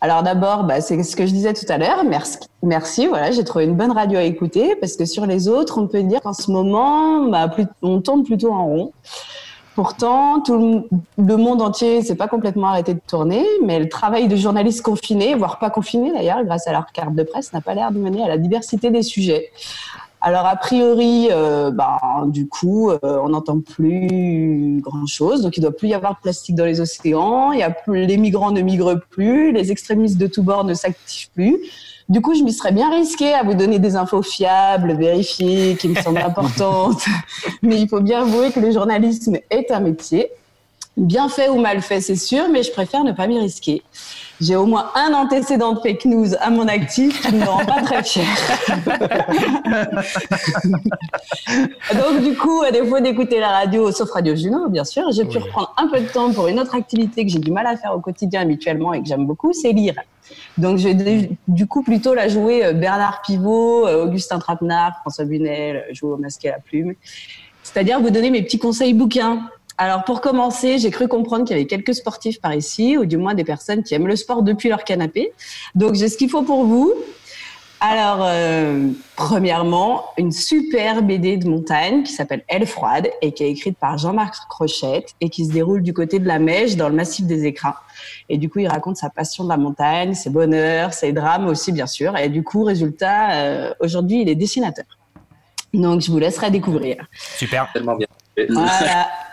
Alors 0.00 0.22
d'abord, 0.22 0.64
bah, 0.64 0.80
c'est 0.80 1.02
ce 1.02 1.16
que 1.16 1.26
je 1.26 1.32
disais 1.32 1.52
tout 1.54 1.64
à 1.68 1.78
l'heure. 1.78 2.04
Merci. 2.62 3.06
Voilà, 3.06 3.30
j'ai 3.30 3.44
trouvé 3.44 3.64
une 3.64 3.74
bonne 3.74 3.92
radio 3.92 4.18
à 4.18 4.22
écouter 4.22 4.76
parce 4.76 4.94
que 4.96 5.04
sur 5.04 5.26
les 5.26 5.48
autres, 5.48 5.78
on 5.80 5.86
peut 5.88 6.02
dire 6.02 6.20
qu'en 6.20 6.34
ce 6.34 6.50
moment, 6.50 7.22
bah, 7.28 7.50
on 7.82 8.00
tourne 8.00 8.22
plutôt 8.22 8.52
en 8.52 8.66
rond. 8.66 8.92
Pourtant, 9.74 10.40
tout 10.40 10.56
le- 10.56 10.88
le 11.22 11.36
monde 11.36 11.60
entier 11.60 12.02
s'est 12.02 12.14
pas 12.14 12.28
complètement 12.28 12.68
arrêté 12.68 12.94
de 12.94 13.00
tourner, 13.06 13.44
mais 13.64 13.78
le 13.78 13.88
travail 13.88 14.26
de 14.28 14.36
journalistes 14.36 14.82
confinés, 14.82 15.34
voire 15.34 15.58
pas 15.58 15.68
confinés 15.70 16.12
d'ailleurs, 16.12 16.42
grâce 16.44 16.66
à 16.66 16.72
leur 16.72 16.86
carte 16.92 17.14
de 17.14 17.22
presse, 17.22 17.52
n'a 17.52 17.60
pas 17.60 17.74
l'air 17.74 17.90
de 17.90 17.98
mener 17.98 18.22
à 18.22 18.28
la 18.28 18.38
diversité 18.38 18.90
des 18.90 19.02
sujets. 19.02 19.50
Alors 20.26 20.46
a 20.46 20.56
priori, 20.56 21.28
euh, 21.30 21.70
ben, 21.70 22.26
du 22.26 22.48
coup, 22.48 22.90
euh, 22.90 22.98
on 23.04 23.28
n'entend 23.28 23.60
plus 23.60 24.80
grand-chose, 24.80 25.42
donc 25.42 25.56
il 25.56 25.60
doit 25.60 25.70
plus 25.70 25.86
y 25.86 25.94
avoir 25.94 26.16
de 26.16 26.20
plastique 26.20 26.56
dans 26.56 26.64
les 26.64 26.80
océans, 26.80 27.52
il 27.52 27.60
y 27.60 27.62
a 27.62 27.70
plus, 27.70 28.06
les 28.06 28.16
migrants 28.16 28.50
ne 28.50 28.60
migrent 28.60 28.98
plus, 29.08 29.52
les 29.52 29.70
extrémistes 29.70 30.18
de 30.18 30.26
tous 30.26 30.42
bords 30.42 30.64
ne 30.64 30.74
s'activent 30.74 31.30
plus. 31.30 31.60
Du 32.08 32.20
coup, 32.20 32.34
je 32.34 32.42
m'y 32.42 32.52
serais 32.52 32.72
bien 32.72 32.90
risquée 32.90 33.34
à 33.34 33.44
vous 33.44 33.54
donner 33.54 33.78
des 33.78 33.94
infos 33.94 34.20
fiables, 34.20 34.96
vérifiées, 34.96 35.76
qui 35.76 35.86
me 35.86 35.94
semblent 35.94 36.18
importantes. 36.26 37.04
Mais 37.62 37.80
il 37.80 37.88
faut 37.88 38.00
bien 38.00 38.22
avouer 38.22 38.50
que 38.50 38.58
le 38.58 38.72
journalisme 38.72 39.38
est 39.48 39.70
un 39.70 39.78
métier. 39.78 40.32
Bien 40.96 41.28
fait 41.28 41.48
ou 41.50 41.60
mal 41.60 41.82
fait, 41.82 42.00
c'est 42.00 42.16
sûr, 42.16 42.48
mais 42.50 42.64
je 42.64 42.72
préfère 42.72 43.04
ne 43.04 43.12
pas 43.12 43.28
m'y 43.28 43.38
risquer. 43.38 43.84
J'ai 44.40 44.56
au 44.56 44.66
moins 44.66 44.90
un 44.94 45.14
antécédent 45.14 45.72
de 45.72 45.80
fake 45.80 46.04
news 46.04 46.34
à 46.40 46.50
mon 46.50 46.68
actif 46.68 47.22
qui 47.22 47.34
ne 47.34 47.40
me 47.40 47.46
rend 47.46 47.64
pas 47.64 47.80
très 47.82 48.02
fier. 48.02 48.26
Donc, 51.94 52.22
du 52.22 52.36
coup, 52.36 52.62
à 52.62 52.70
défaut 52.70 53.00
d'écouter 53.00 53.40
la 53.40 53.48
radio, 53.48 53.90
sauf 53.92 54.10
Radio 54.10 54.36
Juno, 54.36 54.68
bien 54.68 54.84
sûr, 54.84 55.10
j'ai 55.12 55.24
pu 55.24 55.38
reprendre 55.38 55.74
un 55.78 55.88
peu 55.88 56.00
de 56.00 56.06
temps 56.06 56.30
pour 56.32 56.48
une 56.48 56.60
autre 56.60 56.74
activité 56.74 57.24
que 57.24 57.32
j'ai 57.32 57.38
du 57.38 57.50
mal 57.50 57.66
à 57.66 57.76
faire 57.76 57.94
au 57.94 58.00
quotidien 58.00 58.42
habituellement 58.42 58.92
et 58.92 59.00
que 59.00 59.08
j'aime 59.08 59.26
beaucoup, 59.26 59.54
c'est 59.54 59.72
lire. 59.72 59.94
Donc, 60.58 60.78
je 60.78 60.88
vais 60.88 61.30
du 61.48 61.66
coup 61.66 61.82
plutôt 61.82 62.12
la 62.12 62.28
jouer 62.28 62.64
euh, 62.64 62.72
Bernard 62.72 63.22
Pivot, 63.22 63.86
euh, 63.86 64.04
Augustin 64.04 64.38
Trapenard, 64.38 64.98
François 65.00 65.24
Bunel, 65.24 65.76
euh, 65.76 65.94
jouer 65.94 66.12
au 66.12 66.16
masque 66.16 66.44
et 66.44 66.48
à 66.48 66.52
la 66.52 66.58
plume. 66.58 66.94
C'est-à-dire 67.62 68.00
vous 68.00 68.10
donner 68.10 68.30
mes 68.30 68.42
petits 68.42 68.58
conseils 68.58 68.92
bouquins. 68.92 69.48
Alors, 69.78 70.04
pour 70.04 70.20
commencer, 70.20 70.78
j'ai 70.78 70.90
cru 70.90 71.06
comprendre 71.06 71.44
qu'il 71.44 71.56
y 71.56 71.60
avait 71.60 71.66
quelques 71.66 71.94
sportifs 71.94 72.40
par 72.40 72.54
ici, 72.54 72.96
ou 72.96 73.04
du 73.04 73.18
moins 73.18 73.34
des 73.34 73.44
personnes 73.44 73.82
qui 73.82 73.94
aiment 73.94 74.06
le 74.06 74.16
sport 74.16 74.42
depuis 74.42 74.68
leur 74.68 74.84
canapé. 74.84 75.32
Donc, 75.74 75.94
j'ai 75.94 76.08
ce 76.08 76.16
qu'il 76.16 76.30
faut 76.30 76.42
pour 76.42 76.64
vous. 76.64 76.94
Alors, 77.80 78.20
euh, 78.22 78.88
premièrement, 79.16 80.06
une 80.16 80.32
super 80.32 81.02
BD 81.02 81.36
de 81.36 81.46
montagne 81.46 82.04
qui 82.04 82.12
s'appelle 82.12 82.42
Elle 82.48 82.66
froide 82.66 83.10
et 83.20 83.32
qui 83.32 83.44
est 83.44 83.50
écrite 83.50 83.76
par 83.76 83.98
Jean-Marc 83.98 84.48
Crochette 84.48 85.10
et 85.20 85.28
qui 85.28 85.44
se 85.44 85.52
déroule 85.52 85.82
du 85.82 85.92
côté 85.92 86.18
de 86.18 86.26
la 86.26 86.38
Mèche 86.38 86.76
dans 86.76 86.88
le 86.88 86.94
massif 86.94 87.26
des 87.26 87.44
écrins. 87.44 87.74
Et 88.30 88.38
du 88.38 88.48
coup, 88.48 88.60
il 88.60 88.68
raconte 88.68 88.96
sa 88.96 89.10
passion 89.10 89.44
de 89.44 89.50
la 89.50 89.58
montagne, 89.58 90.14
ses 90.14 90.30
bonheurs, 90.30 90.94
ses 90.94 91.12
drames 91.12 91.48
aussi, 91.48 91.70
bien 91.70 91.86
sûr. 91.86 92.16
Et 92.16 92.30
du 92.30 92.42
coup, 92.42 92.64
résultat, 92.64 93.32
euh, 93.32 93.74
aujourd'hui, 93.80 94.22
il 94.22 94.28
est 94.30 94.36
dessinateur. 94.36 94.86
Donc, 95.74 96.00
je 96.00 96.10
vous 96.10 96.18
laisserai 96.18 96.50
découvrir. 96.50 97.06
Super. 97.36 97.70
Tellement 97.74 97.96
bien. 97.96 98.08
Voilà. 98.48 99.08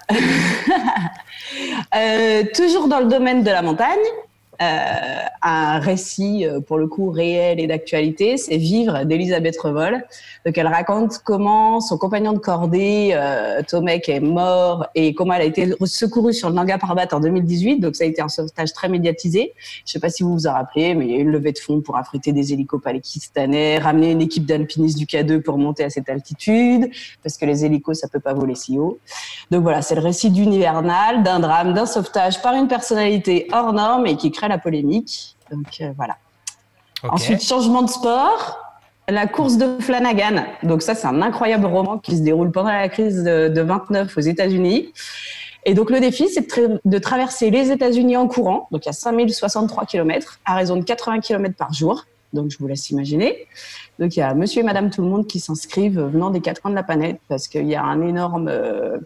Euh, 1.95 2.43
toujours 2.55 2.87
dans 2.87 2.99
le 2.99 3.05
domaine 3.05 3.43
de 3.43 3.51
la 3.51 3.61
montagne, 3.61 3.99
euh, 4.61 5.23
un 5.41 5.79
récit 5.79 6.45
euh, 6.45 6.59
pour 6.61 6.77
le 6.77 6.87
coup 6.87 7.09
réel 7.09 7.59
et 7.59 7.67
d'actualité, 7.67 8.37
c'est 8.37 8.57
Vivre 8.57 9.03
d'Elisabeth 9.03 9.59
Revol. 9.59 10.05
Donc 10.45 10.57
elle 10.57 10.67
raconte 10.67 11.19
comment 11.23 11.81
son 11.81 11.97
compagnon 11.97 12.33
de 12.33 12.37
cordée, 12.37 13.11
euh, 13.13 13.61
Tomek, 13.67 14.09
est 14.09 14.19
mort 14.19 14.87
et 14.93 15.15
comment 15.15 15.33
elle 15.33 15.41
a 15.41 15.45
été 15.45 15.73
secourue 15.85 16.33
sur 16.33 16.49
le 16.49 16.55
Nanga 16.55 16.77
Parbat 16.77 17.07
en 17.11 17.19
2018. 17.19 17.79
Donc 17.79 17.95
ça 17.95 18.03
a 18.03 18.07
été 18.07 18.21
un 18.21 18.29
sauvetage 18.29 18.73
très 18.73 18.89
médiatisé. 18.89 19.53
Je 19.85 19.91
sais 19.91 19.99
pas 19.99 20.09
si 20.09 20.23
vous 20.23 20.33
vous 20.33 20.47
en 20.47 20.53
rappelez, 20.53 20.93
mais 20.93 21.05
il 21.05 21.11
y 21.11 21.15
a 21.15 21.17
eu 21.17 21.21
une 21.21 21.31
levée 21.31 21.51
de 21.51 21.59
fonds 21.59 21.81
pour 21.81 21.97
affréter 21.97 22.31
des 22.31 22.53
hélicos 22.53 22.81
pakistanais, 22.81 23.79
ramener 23.79 24.11
une 24.11 24.21
équipe 24.21 24.45
d'alpinistes 24.45 24.97
du 24.97 25.05
K2 25.05 25.41
pour 25.41 25.57
monter 25.57 25.83
à 25.83 25.89
cette 25.89 26.09
altitude, 26.09 26.89
parce 27.23 27.37
que 27.37 27.45
les 27.45 27.65
hélicos 27.65 27.99
ça 27.99 28.07
peut 28.07 28.19
pas 28.19 28.33
voler 28.33 28.55
si 28.55 28.77
haut. 28.77 28.99
Donc 29.49 29.63
voilà, 29.63 29.81
c'est 29.81 29.95
le 29.95 30.01
récit 30.01 30.29
d'une 30.29 30.53
hivernale, 30.53 31.23
d'un 31.23 31.39
drame, 31.39 31.73
d'un 31.73 31.85
sauvetage 31.85 32.41
par 32.41 32.53
une 32.53 32.67
personnalité 32.67 33.47
hors 33.51 33.73
norme 33.73 34.05
et 34.05 34.15
qui 34.15 34.31
crée 34.31 34.42
la 34.47 34.57
polémique. 34.57 35.35
Donc 35.51 35.67
euh, 35.81 35.91
voilà. 35.95 36.17
Ensuite, 37.03 37.41
changement 37.43 37.81
de 37.81 37.89
sport. 37.89 38.59
La 39.09 39.27
course 39.27 39.57
de 39.57 39.79
Flanagan. 39.81 40.45
Donc 40.63 40.81
ça, 40.81 40.95
c'est 40.95 41.07
un 41.07 41.21
incroyable 41.21 41.65
roman 41.65 41.97
qui 41.97 42.15
se 42.15 42.21
déroule 42.21 42.51
pendant 42.51 42.71
la 42.71 42.87
crise 42.87 43.21
de, 43.23 43.49
de 43.49 43.61
29 43.61 44.15
aux 44.17 44.21
États-Unis. 44.21 44.93
Et 45.65 45.73
donc 45.73 45.89
le 45.89 45.99
défi, 45.99 46.29
c'est 46.29 46.41
de, 46.41 46.47
tra- 46.47 46.79
de 46.83 46.97
traverser 46.99 47.49
les 47.49 47.69
États-Unis 47.71 48.15
en 48.15 48.27
courant. 48.29 48.67
Donc 48.71 48.85
il 48.85 48.87
y 48.87 48.89
a 48.89 48.93
5063 48.93 49.85
km 49.85 50.39
à 50.45 50.55
raison 50.55 50.77
de 50.77 50.83
80 50.83 51.19
km 51.19 51.53
par 51.57 51.73
jour. 51.73 52.05
Donc 52.31 52.49
je 52.49 52.57
vous 52.57 52.67
laisse 52.67 52.89
imaginer. 52.91 53.45
Donc 53.99 54.15
il 54.15 54.19
y 54.19 54.23
a 54.23 54.33
Monsieur 54.33 54.61
et 54.61 54.65
Madame 54.65 54.89
tout 54.89 55.01
le 55.01 55.09
monde 55.09 55.27
qui 55.27 55.41
s'inscrivent 55.41 55.99
venant 55.99 56.29
des 56.29 56.39
quatre 56.39 56.61
coins 56.61 56.71
de 56.71 56.75
la 56.77 56.83
planète 56.83 57.19
parce 57.27 57.49
qu'il 57.49 57.67
y 57.67 57.75
a 57.75 57.83
un 57.83 58.01
énorme 58.07 58.47
euh, 58.47 58.97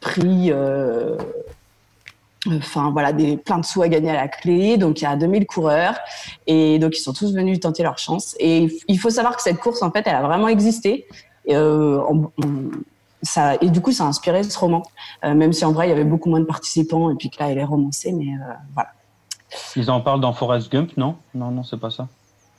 prix. 0.00 0.50
euh, 0.50 1.16
Enfin 2.50 2.90
voilà, 2.90 3.12
des, 3.12 3.36
plein 3.36 3.58
de 3.58 3.64
sous 3.64 3.82
à 3.82 3.88
gagner 3.88 4.10
à 4.10 4.14
la 4.14 4.28
clé. 4.28 4.76
Donc 4.76 5.00
il 5.00 5.04
y 5.04 5.06
a 5.06 5.14
2000 5.16 5.46
coureurs 5.46 5.94
et 6.46 6.78
donc 6.80 6.96
ils 6.96 7.00
sont 7.00 7.12
tous 7.12 7.32
venus 7.34 7.60
tenter 7.60 7.82
leur 7.84 7.98
chance. 7.98 8.34
Et 8.40 8.68
il 8.88 8.98
faut 8.98 9.10
savoir 9.10 9.36
que 9.36 9.42
cette 9.42 9.58
course 9.58 9.82
en 9.82 9.90
fait, 9.90 10.02
elle 10.06 10.16
a 10.16 10.22
vraiment 10.22 10.48
existé. 10.48 11.06
Et, 11.46 11.54
euh, 11.56 12.00
on- 12.08 12.30
on- 12.44 12.70
ça, 13.24 13.54
et 13.60 13.70
du 13.70 13.80
coup, 13.80 13.92
ça 13.92 14.02
a 14.04 14.08
inspiré 14.08 14.42
ce 14.42 14.58
roman, 14.58 14.82
Euh, 15.24 15.34
même 15.34 15.52
si 15.52 15.64
en 15.64 15.70
vrai 15.70 15.86
il 15.86 15.90
y 15.90 15.92
avait 15.92 16.02
beaucoup 16.02 16.28
moins 16.28 16.40
de 16.40 16.44
participants 16.44 17.10
et 17.10 17.14
puis 17.14 17.30
que 17.30 17.36
là, 17.38 17.50
elle 17.50 17.58
est 17.58 17.64
romancée. 17.64 18.10
Mais 18.12 18.24
euh, 18.34 18.52
voilà. 18.74 18.88
Ils 19.76 19.88
en 19.92 20.00
parlent 20.00 20.20
dans 20.20 20.32
Forrest 20.32 20.72
Gump, 20.72 20.90
non 20.96 21.14
Non, 21.34 21.50
non, 21.52 21.62
c'est 21.62 21.78
pas 21.78 21.90
ça. 21.90 22.08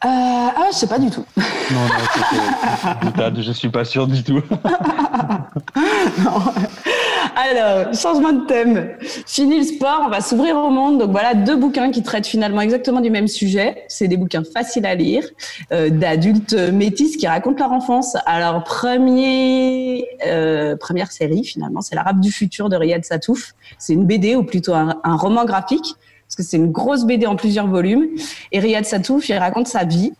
Euh, 0.05 0.07
ah, 0.09 0.67
je 0.71 0.77
sais 0.77 0.87
pas 0.87 0.99
du 0.99 1.09
tout. 1.09 1.25
Non, 1.37 1.79
non, 1.87 3.41
je 3.41 3.51
suis 3.51 3.69
pas 3.69 3.83
sûr 3.85 4.05
du 4.07 4.23
tout. 4.23 4.41
Alors, 7.35 7.93
changement 7.93 8.33
de 8.33 8.45
thème. 8.45 8.89
Fini 9.25 9.57
le 9.57 9.63
sport, 9.63 10.03
on 10.05 10.09
va 10.09 10.21
s'ouvrir 10.21 10.57
au 10.57 10.69
monde. 10.69 10.99
Donc 10.99 11.11
voilà, 11.11 11.33
deux 11.33 11.55
bouquins 11.55 11.91
qui 11.91 12.03
traitent 12.03 12.27
finalement 12.27 12.61
exactement 12.61 13.01
du 13.01 13.09
même 13.09 13.27
sujet. 13.27 13.83
C'est 13.87 14.07
des 14.07 14.17
bouquins 14.17 14.43
faciles 14.43 14.85
à 14.85 14.95
lire, 14.95 15.23
euh, 15.71 15.89
d'adultes 15.89 16.53
métis 16.53 17.17
qui 17.17 17.27
racontent 17.27 17.63
leur 17.63 17.71
enfance. 17.71 18.17
Alors, 18.25 18.63
premier, 18.63 20.07
euh, 20.25 20.75
première 20.75 21.11
série 21.11 21.43
finalement, 21.43 21.81
c'est 21.81 21.95
L'Arabe 21.95 22.19
du 22.19 22.31
futur 22.31 22.69
de 22.69 22.75
Riyad 22.75 23.03
Satouf. 23.03 23.53
C'est 23.77 23.93
une 23.93 24.05
BD 24.05 24.35
ou 24.35 24.43
plutôt 24.43 24.73
un, 24.73 24.95
roman 25.03 25.45
graphique 25.45 25.95
parce 26.27 26.35
que 26.35 26.43
c'est 26.43 26.57
une 26.57 26.71
grosse 26.71 27.05
BD 27.05 27.25
en 27.25 27.35
plusieurs 27.35 27.67
volumes. 27.67 28.07
Et 28.51 28.59
Riyad 28.59 28.85
Satouf, 28.85 29.29
il 29.29 29.37
raconte 29.37 29.67
sa 29.67 29.83
vie. 29.83 30.13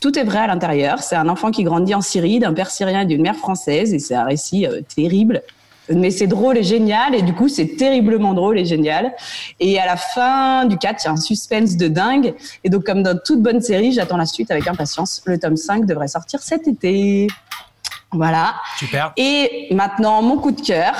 Tout 0.00 0.18
est 0.18 0.24
vrai 0.24 0.38
à 0.38 0.46
l'intérieur. 0.46 1.00
C'est 1.00 1.16
un 1.16 1.28
enfant 1.28 1.50
qui 1.50 1.62
grandit 1.62 1.94
en 1.94 2.00
Syrie, 2.00 2.38
d'un 2.38 2.54
père 2.54 2.70
syrien 2.70 3.02
et 3.02 3.06
d'une 3.06 3.22
mère 3.22 3.36
française, 3.36 3.92
et 3.92 3.98
c'est 3.98 4.14
un 4.14 4.24
récit 4.24 4.66
euh, 4.66 4.80
terrible. 4.94 5.42
Mais 5.90 6.10
c'est 6.10 6.26
drôle 6.26 6.58
et 6.58 6.62
génial, 6.62 7.14
et 7.14 7.22
du 7.22 7.34
coup, 7.34 7.48
c'est 7.48 7.76
terriblement 7.76 8.34
drôle 8.34 8.58
et 8.58 8.64
génial. 8.64 9.12
Et 9.58 9.78
à 9.80 9.86
la 9.86 9.96
fin 9.96 10.64
du 10.66 10.78
4, 10.78 11.02
il 11.02 11.06
y 11.06 11.08
a 11.08 11.12
un 11.12 11.16
suspense 11.16 11.76
de 11.76 11.88
dingue. 11.88 12.34
Et 12.64 12.70
donc, 12.70 12.84
comme 12.84 13.02
dans 13.02 13.18
toute 13.24 13.42
bonne 13.42 13.60
série, 13.60 13.92
j'attends 13.92 14.16
la 14.16 14.26
suite 14.26 14.50
avec 14.50 14.66
impatience. 14.68 15.20
Le 15.24 15.38
tome 15.38 15.56
5 15.56 15.86
devrait 15.86 16.08
sortir 16.08 16.40
cet 16.40 16.68
été. 16.68 17.26
Voilà. 18.12 18.54
Super. 18.76 19.12
Et 19.16 19.68
maintenant, 19.72 20.22
mon 20.22 20.38
coup 20.38 20.50
de 20.50 20.60
cœur. 20.60 20.94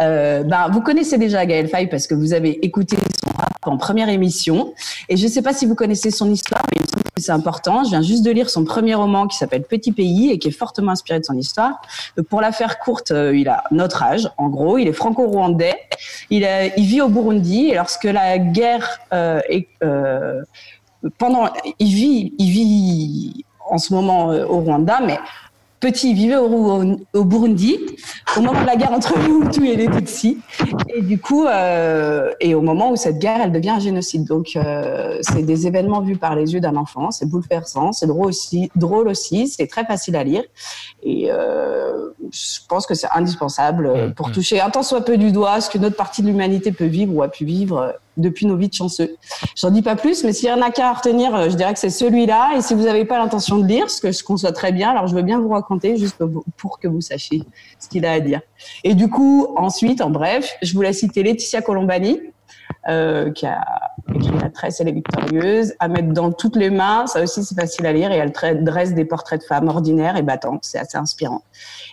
Euh, 0.00 0.42
ben, 0.42 0.68
vous 0.70 0.80
connaissez 0.80 1.18
déjà 1.18 1.46
Gaël 1.46 1.68
Faye 1.68 1.86
parce 1.86 2.06
que 2.06 2.14
vous 2.14 2.32
avez 2.32 2.64
écouté 2.64 2.96
son 2.96 3.30
rap 3.36 3.52
en 3.66 3.76
première 3.76 4.08
émission. 4.08 4.74
Et 5.08 5.16
je 5.16 5.24
ne 5.24 5.30
sais 5.30 5.42
pas 5.42 5.52
si 5.52 5.66
vous 5.66 5.74
connaissez 5.74 6.10
son 6.10 6.30
histoire, 6.30 6.62
mais 6.70 6.80
il 6.80 6.82
me 6.82 6.86
semble 6.86 7.04
que 7.04 7.22
c'est 7.22 7.32
important. 7.32 7.84
Je 7.84 7.90
viens 7.90 8.02
juste 8.02 8.24
de 8.24 8.30
lire 8.30 8.50
son 8.50 8.64
premier 8.64 8.94
roman 8.94 9.26
qui 9.26 9.36
s'appelle 9.36 9.62
Petit 9.62 9.92
Pays 9.92 10.30
et 10.30 10.38
qui 10.38 10.48
est 10.48 10.52
fortement 10.52 10.92
inspiré 10.92 11.20
de 11.20 11.24
son 11.24 11.34
histoire. 11.34 11.80
Pour 12.28 12.40
la 12.40 12.52
faire 12.52 12.78
courte, 12.78 13.10
euh, 13.10 13.36
il 13.36 13.48
a 13.48 13.64
notre 13.70 14.02
âge, 14.02 14.28
en 14.36 14.48
gros. 14.48 14.78
Il 14.78 14.88
est 14.88 14.92
franco-rwandais. 14.92 15.76
Il, 16.30 16.46
il 16.76 16.84
vit 16.84 17.00
au 17.00 17.08
Burundi 17.08 17.68
et 17.68 17.74
lorsque 17.74 18.04
la 18.04 18.38
guerre 18.38 18.98
euh, 19.12 19.40
est, 19.48 19.68
euh, 19.82 20.42
pendant, 21.18 21.48
il 21.78 21.94
vit, 21.94 22.34
il 22.38 22.50
vit 22.50 23.44
en 23.68 23.78
ce 23.78 23.94
moment 23.94 24.30
euh, 24.30 24.46
au 24.46 24.60
Rwanda, 24.60 25.00
mais 25.04 25.18
petit, 25.84 26.10
il 26.10 26.16
vivait 26.16 26.36
au, 26.36 27.24
Burundi 27.24 27.78
au 28.36 28.40
moment 28.40 28.58
de 28.58 28.66
la 28.66 28.76
guerre 28.76 28.92
entre 28.92 29.18
les 29.18 29.28
Hutus 29.28 29.68
et 29.68 29.76
les 29.76 29.88
Tutsis. 29.88 30.38
Et 30.88 31.02
du 31.02 31.20
coup, 31.20 31.44
euh, 31.44 32.32
et 32.40 32.54
au 32.54 32.62
moment 32.62 32.90
où 32.90 32.96
cette 32.96 33.18
guerre, 33.18 33.40
elle 33.42 33.52
devient 33.52 33.70
un 33.70 33.80
génocide. 33.80 34.24
Donc, 34.24 34.52
euh, 34.56 35.18
c'est 35.20 35.42
des 35.42 35.66
événements 35.66 36.00
vus 36.00 36.16
par 36.16 36.34
les 36.36 36.54
yeux 36.54 36.60
d'un 36.60 36.76
enfant. 36.76 37.10
C'est 37.10 37.28
bouleversant, 37.28 37.92
c'est 37.92 38.06
drôle 38.06 38.28
aussi, 38.28 38.70
drôle 38.76 39.08
aussi. 39.08 39.46
C'est 39.46 39.66
très 39.66 39.84
facile 39.84 40.16
à 40.16 40.24
lire. 40.24 40.42
Et 41.02 41.30
euh, 41.30 42.08
je 42.32 42.60
pense 42.66 42.86
que 42.86 42.94
c'est 42.94 43.08
indispensable 43.14 44.14
pour 44.14 44.32
toucher 44.32 44.62
un 44.62 44.70
tant 44.70 44.82
soit 44.82 45.02
peu 45.02 45.18
du 45.18 45.32
doigt 45.32 45.60
ce 45.60 45.68
qu'une 45.68 45.84
autre 45.84 45.96
partie 45.96 46.22
de 46.22 46.28
l'humanité 46.28 46.72
peut 46.72 46.86
vivre 46.86 47.14
ou 47.14 47.22
a 47.22 47.28
pu 47.28 47.44
vivre 47.44 47.94
depuis 48.16 48.46
nos 48.46 48.56
vies 48.56 48.68
de 48.68 48.74
chanceux. 48.74 49.16
J'en 49.56 49.70
dis 49.70 49.82
pas 49.82 49.96
plus, 49.96 50.22
mais 50.22 50.32
s'il 50.32 50.48
y 50.48 50.52
en 50.52 50.62
a 50.62 50.70
qu'à 50.70 50.92
retenir, 50.92 51.50
je 51.50 51.56
dirais 51.56 51.74
que 51.74 51.80
c'est 51.80 51.90
celui-là. 51.90 52.52
Et 52.56 52.62
si 52.62 52.72
vous 52.72 52.84
n'avez 52.84 53.04
pas 53.04 53.18
l'intention 53.18 53.58
de 53.58 53.66
lire, 53.66 53.90
ce 53.90 54.00
que 54.00 54.12
je 54.12 54.22
conçois 54.22 54.52
très 54.52 54.72
bien, 54.72 54.90
alors 54.90 55.08
je 55.08 55.14
veux 55.14 55.22
bien 55.22 55.40
vous 55.40 55.48
raconter 55.48 55.73
juste 55.96 56.22
pour, 56.56 56.78
que 56.78 56.88
vous 56.88 57.00
sachiez 57.00 57.42
ce 57.78 57.88
qu'il 57.88 58.04
a 58.06 58.12
à 58.12 58.20
dire. 58.20 58.40
Et 58.82 58.94
du 58.94 59.08
coup, 59.08 59.48
ensuite, 59.56 60.00
en 60.00 60.10
bref, 60.10 60.54
je 60.62 60.74
voulais 60.74 60.92
citer 60.92 61.22
Laetitia 61.22 61.62
Colombani, 61.62 62.20
euh, 62.88 63.30
qui 63.30 63.46
a 63.46 63.64
écrit 64.14 64.38
La 64.40 64.50
tresse 64.50 64.80
et 64.80 64.84
les 64.84 64.92
victorieuses, 64.92 65.74
à 65.78 65.88
mettre 65.88 66.08
dans 66.08 66.32
toutes 66.32 66.56
les 66.56 66.70
mains. 66.70 67.06
Ça 67.06 67.22
aussi, 67.22 67.42
c'est 67.42 67.54
facile 67.54 67.86
à 67.86 67.92
lire 67.92 68.12
et 68.12 68.16
elle 68.16 68.32
dresse 68.62 68.94
des 68.94 69.04
portraits 69.04 69.40
de 69.40 69.46
femmes 69.46 69.68
ordinaires 69.68 70.16
et 70.16 70.22
battantes. 70.22 70.60
C'est 70.62 70.78
assez 70.78 70.98
inspirant. 70.98 71.42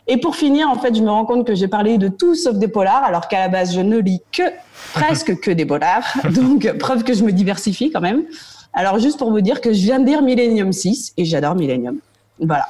Et 0.08 0.18
pour 0.18 0.36
finir, 0.36 0.70
en 0.70 0.76
fait, 0.76 0.94
je 0.96 1.02
me 1.02 1.10
rends 1.10 1.26
compte 1.26 1.48
que 1.48 1.56
j'ai 1.56 1.68
parlé 1.68 1.98
de 1.98 2.10
tout 2.10 2.36
sauf 2.36 2.56
des 2.56 2.68
polars, 2.68 3.04
alors 3.04 3.28
qu'à 3.28 3.40
la 3.40 3.48
base, 3.48 3.74
je 3.74 3.82
ne 3.82 4.00
lis 4.00 4.22
que, 4.32 4.44
presque 4.94 5.40
que 5.40 5.52
des 5.52 5.66
polars. 5.66 6.06
Donc, 6.30 6.70
preuve 6.78 7.04
que 7.04 7.14
je 7.14 7.24
me 7.24 7.32
diversifie 7.32 7.92
quand 7.92 8.02
même. 8.02 8.24
Alors, 8.74 9.00
juste 9.00 9.18
pour 9.18 9.32
vous 9.32 9.42
dire 9.42 9.62
que 9.62 9.72
je 9.72 9.82
viens 9.82 10.00
de 10.00 10.06
lire 10.06 10.22
Millennium 10.22 10.74
6 10.74 11.14
et 11.18 11.26
j'adore 11.26 11.56
Millennium. 11.56 12.00
Voilà. 12.42 12.66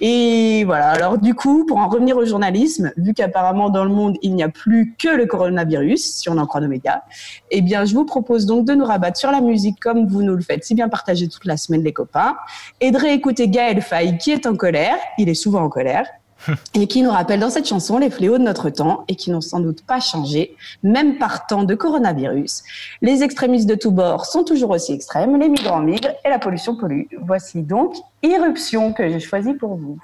Et 0.00 0.62
voilà. 0.64 0.90
Alors, 0.90 1.18
du 1.18 1.34
coup, 1.34 1.66
pour 1.66 1.78
en 1.78 1.88
revenir 1.88 2.16
au 2.16 2.24
journalisme, 2.24 2.92
vu 2.96 3.14
qu'apparemment 3.14 3.68
dans 3.68 3.84
le 3.84 3.90
monde, 3.90 4.16
il 4.22 4.34
n'y 4.34 4.44
a 4.44 4.48
plus 4.48 4.94
que 4.96 5.08
le 5.08 5.26
coronavirus, 5.26 6.00
si 6.00 6.30
on 6.30 6.38
en 6.38 6.46
croit 6.46 6.60
nos 6.60 6.68
médias, 6.68 7.02
eh 7.50 7.60
bien, 7.60 7.84
je 7.84 7.94
vous 7.94 8.04
propose 8.04 8.46
donc 8.46 8.64
de 8.64 8.74
nous 8.74 8.84
rabattre 8.84 9.18
sur 9.18 9.32
la 9.32 9.40
musique 9.40 9.80
comme 9.80 10.06
vous 10.06 10.22
nous 10.22 10.36
le 10.36 10.42
faites 10.42 10.64
si 10.64 10.74
bien 10.74 10.88
partager 10.88 11.28
toute 11.28 11.44
la 11.46 11.56
semaine, 11.56 11.82
les 11.82 11.92
copains, 11.92 12.36
et 12.80 12.92
de 12.92 12.96
réécouter 12.96 13.48
Gaël 13.48 13.82
Faye 13.82 14.18
qui 14.18 14.30
est 14.30 14.46
en 14.46 14.54
colère. 14.54 14.96
Il 15.18 15.28
est 15.28 15.34
souvent 15.34 15.62
en 15.62 15.68
colère. 15.68 16.06
Et 16.74 16.86
qui 16.86 17.02
nous 17.02 17.10
rappelle 17.10 17.40
dans 17.40 17.50
cette 17.50 17.68
chanson 17.68 17.98
les 17.98 18.10
fléaux 18.10 18.38
de 18.38 18.42
notre 18.42 18.70
temps 18.70 19.04
et 19.08 19.16
qui 19.16 19.30
n'ont 19.30 19.40
sans 19.40 19.60
doute 19.60 19.82
pas 19.84 20.00
changé, 20.00 20.56
même 20.82 21.18
par 21.18 21.46
temps 21.46 21.64
de 21.64 21.74
coronavirus. 21.74 22.62
Les 23.02 23.22
extrémistes 23.22 23.68
de 23.68 23.74
tous 23.74 23.90
bords 23.90 24.26
sont 24.26 24.44
toujours 24.44 24.70
aussi 24.70 24.92
extrêmes, 24.92 25.38
les 25.38 25.48
migrants 25.48 25.80
migrent 25.80 26.12
et 26.24 26.28
la 26.28 26.38
pollution 26.38 26.76
pollue. 26.76 27.04
Voici 27.20 27.62
donc 27.62 27.94
Irruption 28.22 28.92
que 28.92 29.08
j'ai 29.08 29.20
choisi 29.20 29.54
pour 29.54 29.76
vous. 29.76 29.98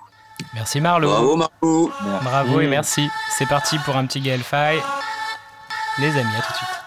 Merci 0.54 0.80
Marlo. 0.80 1.08
Bravo 1.08 1.36
Marco. 1.36 1.90
Bravo 2.22 2.60
et 2.60 2.66
merci. 2.66 3.08
C'est 3.30 3.48
parti 3.48 3.78
pour 3.78 3.96
un 3.96 4.06
petit 4.06 4.20
Gaël 4.20 4.40
Faye. 4.40 4.78
Les 5.98 6.08
amis, 6.08 6.36
à 6.36 6.42
tout 6.42 6.52
de 6.52 6.56
suite. 6.56 6.84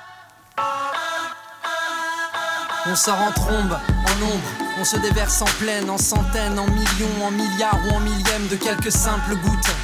On 2.89 2.95
sort 2.95 3.21
en 3.21 3.31
trombe, 3.31 3.73
en 3.73 4.23
ombre, 4.23 4.66
on 4.79 4.83
se 4.83 4.97
déverse 4.97 5.41
en 5.41 5.51
pleine, 5.59 5.89
en 5.89 5.97
centaines, 5.97 6.59
en 6.59 6.67
millions, 6.67 7.25
en 7.25 7.31
milliards 7.31 7.79
ou 7.87 7.95
en 7.95 7.99
millièmes 7.99 8.47
de 8.49 8.55
quelques 8.55 8.91
simples 8.91 9.35
gouttes. 9.35 9.75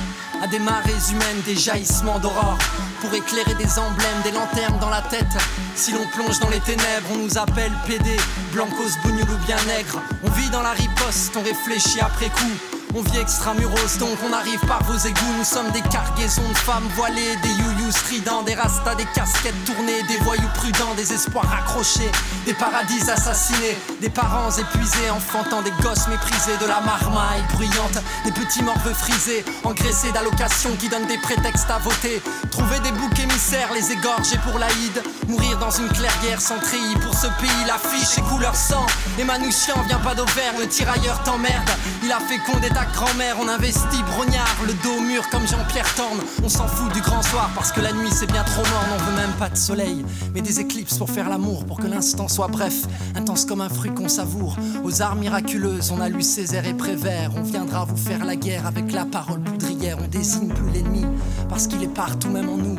À 0.41 0.47
des 0.47 0.59
marées 0.59 0.91
humaines, 1.09 1.41
des 1.45 1.55
jaillissements 1.55 2.19
d'aurore, 2.19 2.57
pour 3.01 3.13
éclairer 3.13 3.55
des 3.55 3.79
emblèmes, 3.79 4.21
des 4.23 4.31
lanternes 4.31 4.77
dans 4.79 4.89
la 4.89 5.01
tête. 5.01 5.35
Si 5.75 5.91
l'on 5.91 6.05
plonge 6.07 6.39
dans 6.39 6.49
les 6.49 6.59
ténèbres, 6.59 7.07
on 7.13 7.17
nous 7.17 7.37
appelle 7.37 7.71
PD, 7.87 8.17
blancos, 8.51 8.97
bougnoul 9.03 9.29
ou 9.29 9.45
bien 9.45 9.57
nègre. 9.67 10.01
On 10.23 10.29
vit 10.31 10.49
dans 10.49 10.61
la 10.61 10.71
riposte, 10.71 11.35
on 11.37 11.43
réfléchit 11.43 12.01
après 12.01 12.29
coup. 12.29 12.82
On 12.95 13.01
vit 13.01 13.17
extramuros, 13.17 13.97
donc 13.97 14.19
on 14.23 14.31
arrive 14.31 14.59
par 14.67 14.83
vos 14.83 14.97
égouts. 14.97 15.33
Nous 15.39 15.43
sommes 15.43 15.71
des 15.71 15.81
cargaisons 15.81 16.47
de 16.47 16.57
femmes 16.57 16.87
voilées, 16.95 17.35
des 17.41 17.49
youyous 17.49 17.91
stridents, 17.91 18.43
des 18.43 18.53
rastas, 18.53 18.93
des 18.93 19.07
casquettes 19.15 19.65
tournées, 19.65 20.03
des 20.07 20.17
voyous 20.17 20.49
prudents, 20.53 20.93
des 20.95 21.11
espoirs 21.11 21.51
accrochés, 21.51 22.11
des 22.45 22.53
paradis 22.53 23.09
assassinés, 23.09 23.77
des 23.99 24.11
parents 24.11 24.51
épuisés, 24.51 25.09
enfantant 25.09 25.63
des 25.63 25.71
gosses 25.81 26.07
méprisés, 26.07 26.57
de 26.61 26.67
la 26.67 26.81
marmaille 26.81 27.41
bruyante, 27.53 27.97
des 28.25 28.31
petits 28.31 28.61
morveux 28.61 28.93
frisés, 28.93 29.43
engraissés 29.63 30.11
d'allocations 30.11 30.75
qui 30.75 30.87
donnent 30.87 31.07
des 31.07 31.17
prétextes 31.17 31.71
à 31.71 31.79
voter. 31.79 32.21
Trouver 32.51 32.79
des 32.81 32.91
boucs 32.91 33.19
émissaires, 33.19 33.73
les 33.73 33.91
égorger 33.91 34.37
pour 34.47 34.59
l'Aïd, 34.59 35.01
mourir 35.27 35.57
dans 35.57 35.71
une 35.71 35.89
clairière 35.89 36.39
sans 36.39 36.59
treillis 36.59 36.97
pour 37.01 37.15
ce 37.15 37.25
pays, 37.41 37.65
l'affiche 37.65 38.19
et 38.19 38.21
couleur 38.21 38.55
sang. 38.55 38.85
Manouchian 39.25 39.81
vient 39.87 39.99
pas 39.99 40.13
d'Auvergne, 40.13 40.57
le 40.59 40.67
tirailleur 40.67 41.23
t'emmerde. 41.23 41.71
Il 42.03 42.11
a 42.11 42.19
fécondé 42.19 42.69
ta 42.69 42.82
grand-mère, 42.91 43.37
on 43.41 43.47
investit 43.47 44.03
brognard, 44.15 44.57
le 44.65 44.73
dos 44.83 45.01
mur 45.01 45.23
comme 45.29 45.47
Jean-Pierre 45.47 45.93
Torne. 45.95 46.19
On 46.43 46.49
s'en 46.49 46.67
fout 46.67 46.91
du 46.93 47.01
grand 47.01 47.21
soir 47.21 47.49
parce 47.55 47.71
que 47.71 47.81
la 47.81 47.93
nuit 47.93 48.09
c'est 48.11 48.31
bien 48.31 48.43
trop 48.43 48.63
morne, 48.63 48.89
on 48.93 49.03
veut 49.03 49.15
même 49.15 49.33
pas 49.37 49.49
de 49.49 49.57
soleil, 49.57 50.05
mais 50.33 50.41
des 50.41 50.59
éclipses 50.59 50.97
pour 50.97 51.09
faire 51.09 51.29
l'amour, 51.29 51.65
pour 51.65 51.79
que 51.79 51.87
l'instant 51.87 52.27
soit 52.27 52.47
bref, 52.47 52.73
intense 53.15 53.45
comme 53.45 53.61
un 53.61 53.69
fruit 53.69 53.93
qu'on 53.93 54.09
savoure. 54.09 54.55
Aux 54.83 55.01
arts 55.01 55.15
miraculeuses, 55.15 55.91
on 55.91 56.01
a 56.01 56.09
lu 56.09 56.21
Césaire 56.21 56.65
et 56.65 56.73
Prévert, 56.73 57.31
on 57.37 57.43
viendra 57.43 57.85
vous 57.85 57.97
faire 57.97 58.25
la 58.25 58.35
guerre 58.35 58.65
avec 58.65 58.91
la 58.91 59.05
parole 59.05 59.41
poudrière, 59.41 59.97
on 60.03 60.07
désigne 60.07 60.49
plus 60.49 60.71
l'ennemi 60.71 61.05
parce 61.49 61.67
qu'il 61.67 61.83
est 61.83 61.93
partout 61.93 62.29
même 62.29 62.49
en 62.49 62.57
nous. 62.57 62.77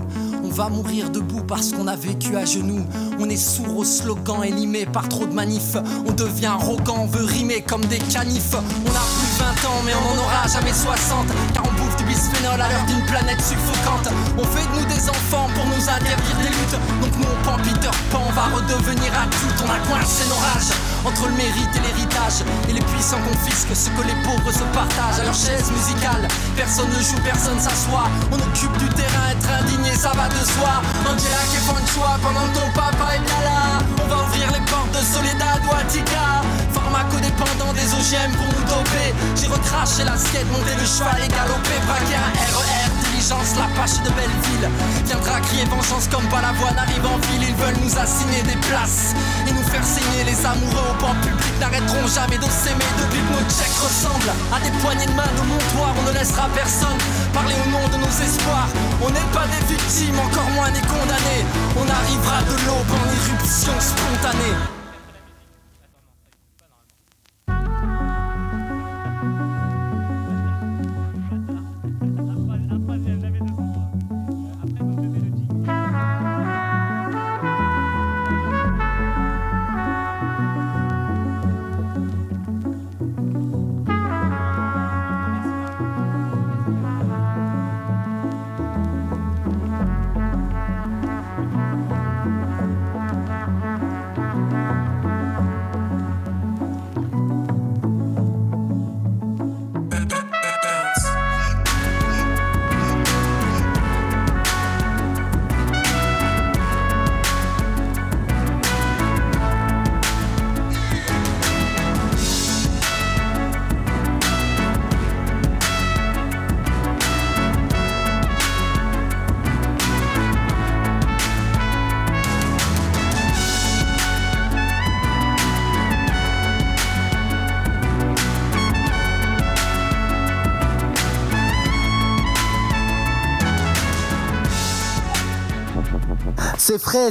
On 0.55 0.57
va 0.57 0.69
mourir 0.69 1.11
debout 1.11 1.43
parce 1.43 1.73
qu'on 1.73 1.89
a 1.89 1.97
vécu 1.97 2.37
à 2.37 2.45
genoux. 2.45 2.87
On 3.19 3.29
est 3.29 3.37
sourd 3.37 3.79
aux 3.79 3.85
slogans 3.85 4.45
élimés 4.45 4.87
par 4.87 5.09
trop 5.09 5.27
de 5.27 5.33
manifs. 5.33 5.77
On 6.07 6.13
devient 6.13 6.47
arrogant, 6.47 6.99
on 7.01 7.07
veut 7.07 7.25
rimer 7.25 7.61
comme 7.61 7.85
des 7.87 7.99
canifs. 7.99 8.55
On 8.55 8.59
a 8.61 9.03
plus 9.17 9.57
de 9.59 9.65
20 9.65 9.69
ans, 9.69 9.83
mais 9.85 9.91
on 9.97 10.15
n'en 10.15 10.23
aura 10.23 10.47
jamais 10.47 10.73
60. 10.73 11.27
Car 11.55 11.64
bouffe 11.95 11.97
du 11.97 12.05
bisphénol 12.05 12.61
à 12.61 12.69
l'heure 12.69 12.85
d'une 12.87 13.05
planète 13.07 13.41
suffocante. 13.41 14.09
On 14.39 14.45
fait 14.45 14.67
de 14.67 14.81
nous 14.81 14.87
des 14.87 15.09
enfants 15.09 15.49
pour 15.55 15.67
nous 15.67 15.89
interdire 15.89 16.37
des 16.39 16.49
luttes. 16.49 16.79
Donc 17.01 17.13
nous 17.19 17.27
on 17.27 17.43
prend 17.43 17.57
Peter 17.59 17.91
Pan, 18.11 18.23
on 18.27 18.33
va 18.33 18.45
redevenir 18.55 19.13
adulte. 19.13 19.61
On 19.65 19.71
a 19.71 19.79
coincé 19.87 20.25
nos 20.29 20.37
rages 20.37 20.73
entre 21.05 21.27
le 21.29 21.35
mérite 21.35 21.71
et 21.77 21.81
l'héritage. 21.81 22.45
Et 22.69 22.73
les 22.73 22.83
puissants 22.83 23.21
confisquent 23.23 23.75
ce 23.75 23.91
que 23.91 24.03
les 24.07 24.17
pauvres 24.23 24.53
se 24.53 24.65
partagent 24.75 25.21
à 25.21 25.25
leur 25.25 25.35
chaise 25.35 25.71
musicale. 25.71 26.29
Personne 26.57 26.91
ne 26.91 27.03
joue, 27.03 27.21
personne 27.25 27.59
s'assoit. 27.61 28.09
On 28.33 28.39
occupe 28.39 28.77
du 28.79 28.89
terrain, 28.95 29.31
être 29.31 29.49
indigné, 29.63 29.95
ça 29.95 30.13
va 30.15 30.29
de 30.29 30.43
soi. 30.57 30.83
Angela 31.05 31.43
qui 31.51 31.57
est 31.57 31.65
de 31.65 31.91
choix 31.91 32.17
pendant 32.23 32.47
que 32.49 32.59
ton 32.59 32.71
papa 32.75 33.17
est 33.17 33.25
bien 33.25 33.43
là. 33.45 33.85
On 34.03 34.09
va 34.09 34.23
ouvrir 34.25 34.51
les 34.53 34.65
portes 34.71 34.93
de 34.93 35.03
Soledad 35.05 35.61
ou 35.69 35.73
Attica. 35.75 36.43
Pharmacodépendant 36.73 37.73
des 37.73 37.89
OGM 37.93 38.33
pour 38.33 38.47
nous 38.47 38.65
doper. 38.69 39.15
J'ai 39.37 39.49
recraché 39.49 40.05
l'assiette, 40.05 40.47
monté 40.51 40.75
le 40.79 40.87
cheval 40.87 41.21
et 41.25 41.29
galopé. 41.29 41.84
RER, 41.93 42.89
diligence, 43.05 43.57
la 43.57 43.69
pâche 43.77 44.01
de 44.03 44.11
Belleville. 44.17 44.69
Viendra 45.05 45.41
crier 45.41 45.65
vengeance 45.67 46.09
comme 46.09 46.25
Balavoine 46.29 46.79
arrive 46.79 47.05
en 47.05 47.19
ville. 47.29 47.49
Ils 47.49 47.55
veulent 47.57 47.81
nous 47.83 47.99
assigner 47.99 48.43
des 48.43 48.57
places 48.69 49.15
et 49.47 49.53
nous 49.53 49.63
faire 49.63 49.85
saigner. 49.85 50.25
Les 50.25 50.39
amoureux 50.47 50.89
au 50.91 50.97
banc 51.01 51.15
public 51.21 51.55
n'arrêteront 51.61 52.07
jamais 52.09 52.39
de 52.39 52.49
s'aimer 52.49 52.91
depuis 52.97 53.21
que 53.21 53.33
nos 53.37 53.45
checks 53.51 53.79
ressemblent 53.83 54.33
à 54.53 54.61
des 54.61 54.73
poignées 54.81 55.07
de 55.07 55.17
main 55.17 55.29
de 55.37 55.45
montoir. 55.45 55.93
On 56.01 56.05
ne 56.09 56.15
laissera 56.17 56.49
personne 56.55 56.99
parler 57.33 57.57
au 57.65 57.69
nom 57.69 57.85
de 57.93 57.99
nos 58.01 58.15
espoirs. 58.23 58.69
On 59.03 59.11
n'est 59.11 59.31
pas 59.33 59.47
des 59.53 59.63
victimes, 59.69 60.19
encore 60.19 60.51
moins 60.57 60.71
des 60.71 60.85
condamnés. 60.89 61.45
On 61.77 61.85
arrivera 61.85 62.41
de 62.49 62.55
l'aube 62.65 62.93
en 62.93 63.05
éruption 63.13 63.75
spontanée. 63.77 64.84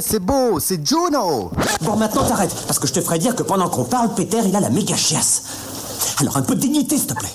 C'est 0.00 0.18
beau, 0.18 0.58
c'est 0.60 0.86
Juno 0.86 1.50
Bon, 1.82 1.96
maintenant 1.96 2.24
t'arrêtes, 2.24 2.54
parce 2.66 2.78
que 2.78 2.86
je 2.86 2.94
te 2.94 3.02
ferai 3.02 3.18
dire 3.18 3.36
que 3.36 3.42
pendant 3.42 3.68
qu'on 3.68 3.84
parle, 3.84 4.14
Peter, 4.14 4.38
il 4.42 4.56
a 4.56 4.60
la 4.60 4.70
méga 4.70 4.96
chiasse. 4.96 5.42
Alors 6.20 6.38
un 6.38 6.42
peu 6.42 6.54
de 6.54 6.60
dignité, 6.60 6.96
s'il 6.96 7.08
te 7.08 7.12
plaît. 7.12 7.34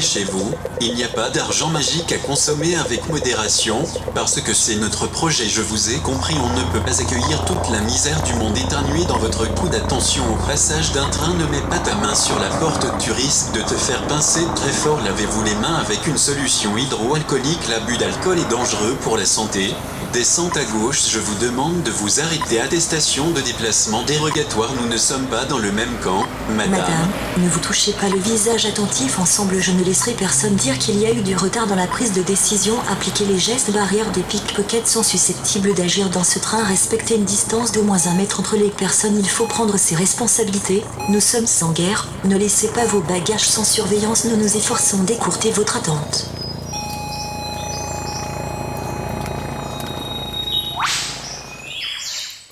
Chez 0.00 0.24
vous, 0.24 0.50
il 0.80 0.94
n'y 0.94 1.04
a 1.04 1.08
pas 1.08 1.30
d'argent 1.30 1.68
magique 1.68 2.10
à 2.10 2.18
consommer 2.18 2.74
avec 2.76 3.08
modération, 3.08 3.78
parce 4.12 4.40
que 4.40 4.52
c'est 4.52 4.74
notre 4.74 5.06
projet, 5.06 5.48
je 5.48 5.62
vous 5.62 5.90
ai 5.90 5.98
compris, 5.98 6.34
on 6.34 6.58
ne 6.58 6.64
peut 6.72 6.80
pas 6.80 7.00
accueillir 7.00 7.44
toute 7.44 7.70
la 7.70 7.80
misère 7.80 8.20
du 8.24 8.34
monde 8.34 8.58
éternué 8.58 9.04
dans 9.04 9.18
votre 9.18 9.46
coude. 9.54 9.74
Attention 9.74 10.24
au 10.32 10.46
passage 10.48 10.92
d'un 10.92 11.08
train, 11.10 11.34
ne 11.34 11.46
mets 11.46 11.62
pas 11.70 11.78
ta 11.78 11.94
main 11.94 12.14
sur 12.14 12.38
la 12.40 12.48
porte, 12.48 12.86
tu 12.98 13.12
risques 13.12 13.52
de 13.52 13.60
te 13.60 13.74
faire 13.74 14.04
pincer 14.08 14.44
très 14.56 14.72
fort. 14.72 15.00
Lavez-vous 15.00 15.44
les 15.44 15.54
mains 15.56 15.76
avec 15.76 16.06
une 16.08 16.18
solution 16.18 16.76
hydroalcoolique, 16.76 17.68
l'abus 17.68 17.96
d'alcool 17.96 18.40
est 18.40 18.50
dangereux 18.50 18.96
pour 19.02 19.16
la 19.16 19.26
santé. 19.26 19.74
Descente 20.14 20.56
à 20.56 20.64
gauche, 20.64 21.10
je 21.10 21.18
vous 21.18 21.34
demande 21.40 21.82
de 21.82 21.90
vous 21.90 22.20
arrêter. 22.20 22.60
Attestation 22.60 23.32
de 23.32 23.40
déplacement 23.40 24.04
dérogatoire, 24.04 24.72
nous 24.80 24.86
ne 24.86 24.96
sommes 24.96 25.26
pas 25.26 25.44
dans 25.44 25.58
le 25.58 25.72
même 25.72 25.92
camp, 26.04 26.24
madame. 26.50 26.70
Madame, 26.70 27.10
ne 27.38 27.48
vous 27.48 27.58
touchez 27.58 27.92
pas 27.94 28.08
le 28.08 28.20
visage 28.20 28.64
attentif. 28.64 29.18
Ensemble, 29.18 29.60
je 29.60 29.72
ne 29.72 29.82
laisserai 29.82 30.12
personne 30.12 30.54
dire 30.54 30.78
qu'il 30.78 31.00
y 31.00 31.06
a 31.06 31.10
eu 31.10 31.22
du 31.22 31.34
retard 31.34 31.66
dans 31.66 31.74
la 31.74 31.88
prise 31.88 32.12
de 32.12 32.22
décision. 32.22 32.76
Appliquez 32.88 33.24
les 33.24 33.40
gestes 33.40 33.72
barrières 33.72 34.12
des 34.12 34.22
pickpockets 34.22 34.86
sont 34.86 35.02
susceptibles 35.02 35.74
d'agir 35.74 36.08
dans 36.10 36.22
ce 36.22 36.38
train. 36.38 36.62
Respectez 36.62 37.16
une 37.16 37.24
distance 37.24 37.72
d'au 37.72 37.82
moins 37.82 38.06
un 38.06 38.14
mètre 38.14 38.38
entre 38.38 38.54
les 38.54 38.70
personnes. 38.70 39.18
Il 39.18 39.28
faut 39.28 39.46
prendre 39.46 39.76
ses 39.76 39.96
responsabilités. 39.96 40.84
Nous 41.08 41.20
sommes 41.20 41.48
sans 41.48 41.72
guerre. 41.72 42.06
Ne 42.24 42.36
laissez 42.36 42.68
pas 42.68 42.84
vos 42.84 43.00
bagages 43.00 43.48
sans 43.48 43.64
surveillance. 43.64 44.26
Nous 44.26 44.36
nous 44.36 44.56
efforçons 44.56 45.02
d'écourter 45.02 45.50
votre 45.50 45.76
attente. 45.76 46.28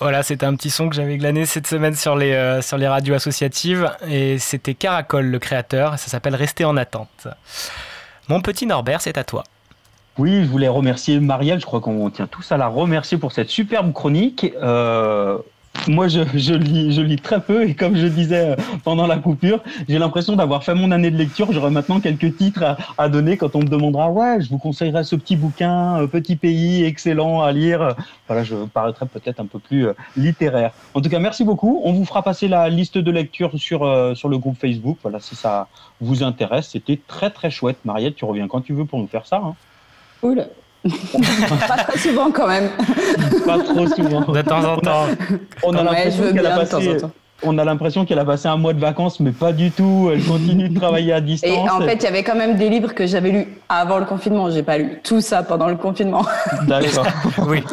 Voilà, 0.03 0.25
c'était 0.25 0.47
un 0.47 0.57
petit 0.57 0.71
son 0.71 0.89
que 0.89 0.97
j'avais 0.97 1.17
glané 1.17 1.47
cette 1.47 1.69
semaine 1.69 1.95
sur 1.95 2.17
les, 2.17 2.33
euh, 2.33 2.61
radios 2.89 3.15
associatives. 3.15 3.89
Et 4.09 4.37
c'était 4.39 4.75
Caracol, 4.75 5.27
le 5.27 5.39
créateur. 5.39 5.97
Ça 5.97 6.09
s'appelle 6.09 6.35
Rester 6.35 6.65
en 6.65 6.77
attente. 6.77 7.29
Mon 8.29 8.41
petit 8.41 8.67
Norbert, 8.67 9.01
c'est 9.01 9.17
à 9.17 9.23
toi. 9.23 9.45
Oui, 10.19 10.43
je 10.43 10.49
voulais 10.49 10.67
remercier 10.67 11.21
Marielle. 11.21 11.61
Je 11.61 11.67
crois 11.67 11.81
qu'on 11.81 12.11
tient 12.11 12.27
tous 12.27 12.51
à 12.51 12.57
la 12.57 12.67
remercier 12.67 13.17
pour 13.17 13.31
cette 13.31 13.49
superbe 13.49 13.93
chronique. 13.93 14.53
Euh, 14.61 15.39
moi, 15.89 16.07
je, 16.09 16.21
je 16.35 16.55
lis, 16.55 16.93
je 16.93 17.01
lis 17.01 17.17
très 17.17 17.41
peu 17.41 17.69
et 17.69 17.75
comme 17.75 17.97
je 17.97 18.07
disais 18.07 18.51
euh, 18.51 18.57
pendant 18.85 19.07
la 19.07 19.17
coupure, 19.17 19.61
j'ai 19.89 19.99
l'impression 19.99 20.37
d'avoir 20.37 20.63
fait 20.65 20.75
mon 20.75 20.91
année 20.93 21.11
de 21.11 21.17
lecture. 21.17 21.51
J'aurai 21.53 21.71
maintenant 21.71 21.99
quelques 22.01 22.37
titres 22.37 22.63
à, 22.63 22.77
à 22.99 23.09
donner 23.09 23.37
quand 23.37 23.57
on 23.57 23.61
me 23.61 23.69
demandera 23.69 24.11
ouais, 24.11 24.41
je 24.41 24.49
vous 24.49 24.59
conseillerais 24.59 25.05
ce 25.05 25.17
petit 25.17 25.37
bouquin, 25.37 26.01
euh, 26.01 26.07
Petit 26.07 26.37
pays, 26.37 26.85
excellent 26.85 27.43
à 27.43 27.53
lire. 27.53 27.97
Voilà, 28.29 28.45
je 28.45 28.55
paraîtrai 28.67 29.07
peut-être 29.07 29.41
un 29.41 29.47
peu 29.47 29.59
plus 29.59 29.89
euh, 29.89 29.95
littéraire. 30.17 30.73
En 30.95 31.01
tout 31.01 31.09
cas, 31.09 31.19
merci 31.19 31.43
beaucoup. 31.45 31.81
On 31.85 31.93
vous 31.93 32.05
fera 32.05 32.23
passer 32.23 32.49
la 32.49 32.69
liste 32.69 32.99
de 32.99 33.11
lecture 33.11 33.51
sur 33.59 33.83
sur 34.17 34.29
le 34.29 34.39
groupe 34.39 34.59
Facebook. 34.59 34.99
Voilà, 35.03 35.21
si 35.21 35.35
ça 35.35 35.69
vous 36.01 36.23
intéresse, 36.23 36.69
c'était 36.71 37.01
très 37.09 37.31
très 37.31 37.51
chouette. 37.51 37.79
Mariette, 37.85 38.17
tu 38.17 38.25
reviens 38.25 38.47
quand 38.47 38.61
tu 38.61 38.73
veux 38.73 38.85
pour 38.85 38.99
nous 38.99 39.07
faire 39.09 39.27
ça. 39.27 39.37
Hein. 39.45 39.55
Cool. 40.21 40.47
Pas 41.69 41.77
très 41.85 41.99
souvent 41.99 42.31
quand 42.31 42.49
même. 42.49 42.71
Pas 43.47 43.59
trop 43.59 43.87
souvent. 43.87 44.21
De 44.21 44.43
temps 44.43 44.65
en 44.65 44.77
temps. 44.79 45.07
On 45.63 45.75
a 45.75 45.83
l'impression 45.83 46.33
qu'elle 46.33 46.47
a 46.47 46.55
bien 46.55 46.65
de 46.65 46.69
temps 46.69 46.77
passé. 46.79 46.97
en 46.97 47.01
temps. 47.01 47.11
On 47.45 47.59
a 47.59 47.65
l'impression 47.65 48.05
qu'elle 48.05 48.21
a 48.21 48.25
passé 48.25 48.47
un 48.47 48.57
mois 48.57 48.73
de 48.73 48.79
vacances, 48.79 49.19
mais 49.19 49.33
pas 49.33 49.53
du 49.53 49.73
tout. 49.73 50.11
Elle 50.13 50.23
continue 50.23 50.69
de 50.69 50.79
travailler 50.79 51.13
à 51.13 51.21
distance. 51.21 51.51
Et 51.51 51.59
en 51.71 51.81
fait, 51.81 51.95
il 51.97 52.05
y 52.05 52.07
avait 52.07 52.23
quand 52.23 52.37
même 52.37 52.57
des 52.57 52.69
livres 52.69 52.95
que 52.95 53.05
j'avais 53.05 53.31
lus 53.33 53.49
avant 53.69 53.99
le 53.99 54.05
confinement. 54.05 54.49
J'ai 54.49 54.63
pas 54.63 54.79
lu 54.79 55.01
tout 55.03 55.21
ça 55.21 55.43
pendant 55.43 55.67
le 55.67 55.75
confinement. 55.77 56.25
D'accord. 56.69 57.05
oui. 57.49 57.65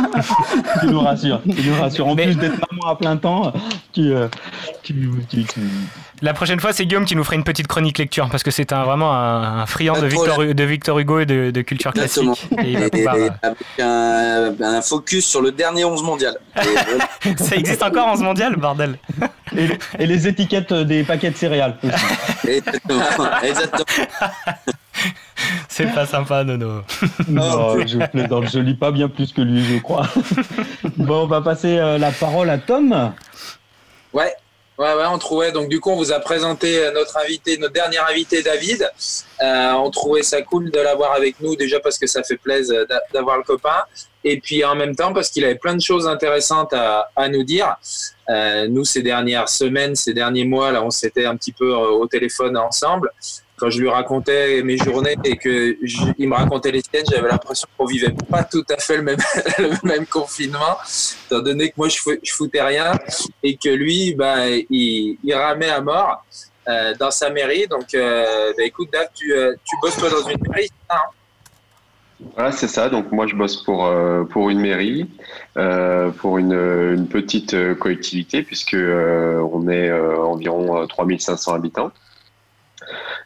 tu 0.81 0.87
nous 0.87 1.01
rassures. 1.01 1.39
Tu 1.43 1.69
nous 1.69 1.79
rassures. 1.79 2.07
En 2.07 2.15
plus 2.15 2.35
d'être 2.35 2.57
maman 2.71 2.91
à 2.91 2.95
plein 2.95 3.15
temps, 3.17 3.53
tu, 3.93 4.11
euh, 4.11 4.27
tu, 4.81 4.95
tu- 5.29 5.43
tu- 5.43 5.59
La 6.21 6.33
prochaine 6.33 6.59
fois, 6.59 6.73
c'est 6.73 6.85
Guillaume 6.85 7.05
qui 7.05 7.15
nous 7.15 7.23
fera 7.23 7.35
une 7.35 7.43
petite 7.43 7.67
chronique 7.67 7.97
lecture 7.97 8.27
parce 8.29 8.43
que 8.43 8.51
c'est 8.51 8.73
un, 8.73 8.83
vraiment 8.83 9.13
un, 9.13 9.61
un 9.61 9.65
friand 9.65 9.99
de 9.99 10.07
Victor, 10.07 10.33
problème. 10.33 10.53
de 10.53 10.63
Victor 10.63 10.99
Hugo 10.99 11.19
et 11.19 11.25
de, 11.25 11.51
de 11.51 11.61
culture 11.61 11.91
Exactement. 11.95 12.33
classique. 12.33 12.59
Et 12.67 12.71
il 12.71 12.79
va 12.79 12.89
pouvoir, 12.89 13.15
et 13.17 13.29
avec 13.41 13.57
un, 13.79 14.51
un 14.61 14.81
focus 14.81 15.25
sur 15.25 15.41
le 15.41 15.51
dernier 15.51 15.85
11 15.85 16.03
mondial. 16.03 16.35
Et 16.57 16.59
euh, 17.27 17.31
Ça 17.37 17.55
existe 17.55 17.83
encore 17.83 18.07
en 18.07 18.15
ce 18.17 18.23
mondial, 18.23 18.55
bordel. 18.57 18.97
Et, 19.55 19.67
les- 19.67 19.79
et 19.99 20.05
les 20.05 20.27
étiquettes 20.27 20.73
des 20.73 21.03
paquets 21.03 21.31
de 21.31 21.37
céréales. 21.37 21.77
Exactement. 22.47 23.01
C'est 25.69 25.93
pas 25.93 26.05
sympa, 26.05 26.43
Nono. 26.43 26.81
Non, 27.29 27.77
je 27.87 28.05
plaisante. 28.07 28.49
Je 28.51 28.59
lis 28.59 28.73
pas 28.75 28.91
bien 28.91 29.07
plus 29.07 29.31
que 29.31 29.41
lui, 29.41 29.63
je 29.63 29.79
crois. 29.79 30.07
Bon, 30.97 31.23
on 31.23 31.27
va 31.27 31.39
passer 31.41 31.77
euh, 31.77 31.97
la 31.97 32.11
parole 32.11 32.49
à 32.49 32.57
Tom. 32.57 33.13
Ouais, 34.11 34.33
ouais, 34.79 34.93
ouais, 34.95 35.05
on 35.11 35.17
trouvait. 35.19 35.51
Donc, 35.51 35.69
du 35.69 35.79
coup, 35.79 35.91
on 35.91 35.95
vous 35.95 36.11
a 36.11 36.19
présenté 36.19 36.79
euh, 36.79 36.91
notre 36.91 37.17
invité, 37.17 37.57
notre 37.57 37.73
dernier 37.73 37.99
invité, 37.99 38.41
David. 38.41 38.89
Euh, 39.41 39.71
on 39.73 39.91
trouvait 39.91 40.23
ça 40.23 40.41
cool 40.41 40.71
de 40.71 40.79
l'avoir 40.79 41.11
avec 41.13 41.39
nous, 41.39 41.55
déjà 41.55 41.79
parce 41.79 41.97
que 41.99 42.07
ça 42.07 42.23
fait 42.23 42.37
plaisir 42.37 42.87
d'a- 42.87 43.03
d'avoir 43.13 43.37
le 43.37 43.43
copain. 43.43 43.83
Et 44.23 44.39
puis, 44.39 44.65
en 44.65 44.75
même 44.75 44.95
temps, 44.95 45.13
parce 45.13 45.29
qu'il 45.29 45.45
avait 45.45 45.55
plein 45.55 45.75
de 45.75 45.81
choses 45.81 46.07
intéressantes 46.07 46.73
à, 46.73 47.29
nous 47.29 47.43
dire. 47.43 47.75
Euh, 48.29 48.67
nous, 48.67 48.83
ces 48.83 49.01
dernières 49.01 49.49
semaines, 49.49 49.95
ces 49.95 50.13
derniers 50.13 50.45
mois, 50.45 50.71
là, 50.71 50.83
on 50.83 50.89
s'était 50.89 51.25
un 51.25 51.35
petit 51.37 51.53
peu 51.53 51.71
au 51.73 52.05
téléphone 52.07 52.57
ensemble. 52.57 53.11
Quand 53.59 53.69
je 53.69 53.81
lui 53.81 53.89
racontais 53.89 54.61
mes 54.63 54.77
journées 54.77 55.15
et 55.23 55.35
que 55.37 55.75
je- 55.81 56.13
il 56.17 56.29
me 56.29 56.35
racontait 56.35 56.71
les 56.71 56.81
siennes, 56.81 57.05
j'avais 57.11 57.27
l'impression 57.27 57.67
qu'on 57.77 57.85
vivait 57.85 58.13
pas 58.29 58.43
tout 58.43 58.63
à 58.69 58.77
fait 58.77 58.97
le 58.97 59.03
même, 59.03 59.17
confinement, 60.11 60.77
étant 61.25 61.41
donné 61.41 61.69
que 61.69 61.73
moi 61.77 61.89
je, 61.89 61.99
je 62.23 62.33
foutais 62.33 62.61
rien 62.61 62.93
et 63.43 63.57
que 63.57 63.69
lui, 63.69 64.13
bah, 64.15 64.47
il, 64.49 65.17
il 65.23 65.33
ramait 65.33 65.69
à 65.69 65.81
mort 65.81 66.23
euh, 66.67 66.93
dans 66.99 67.11
sa 67.11 67.29
mairie. 67.29 67.67
Donc, 67.67 67.93
euh, 67.95 68.53
bah, 68.57 68.63
écoute, 68.63 68.89
Dave, 68.91 69.07
tu, 69.15 69.33
euh, 69.33 69.53
tu 69.65 69.75
bosses 69.81 69.97
toi 69.97 70.09
dans 70.09 70.27
une 70.29 70.37
mairie, 70.47 70.69
hein? 70.89 70.95
Voilà, 72.35 72.51
c'est 72.51 72.67
ça. 72.67 72.89
Donc 72.89 73.11
moi, 73.11 73.27
je 73.27 73.35
bosse 73.35 73.63
pour 73.63 73.89
pour 74.29 74.49
une 74.49 74.59
mairie, 74.59 75.09
pour 76.17 76.37
une, 76.37 77.07
petite 77.09 77.55
collectivité, 77.79 78.43
puisque 78.43 78.73
euh, 78.73 79.39
on 79.53 79.69
est 79.69 79.89
environ 79.91 80.81
euh, 80.81 80.85
3500 80.85 81.53
habitants. 81.53 81.91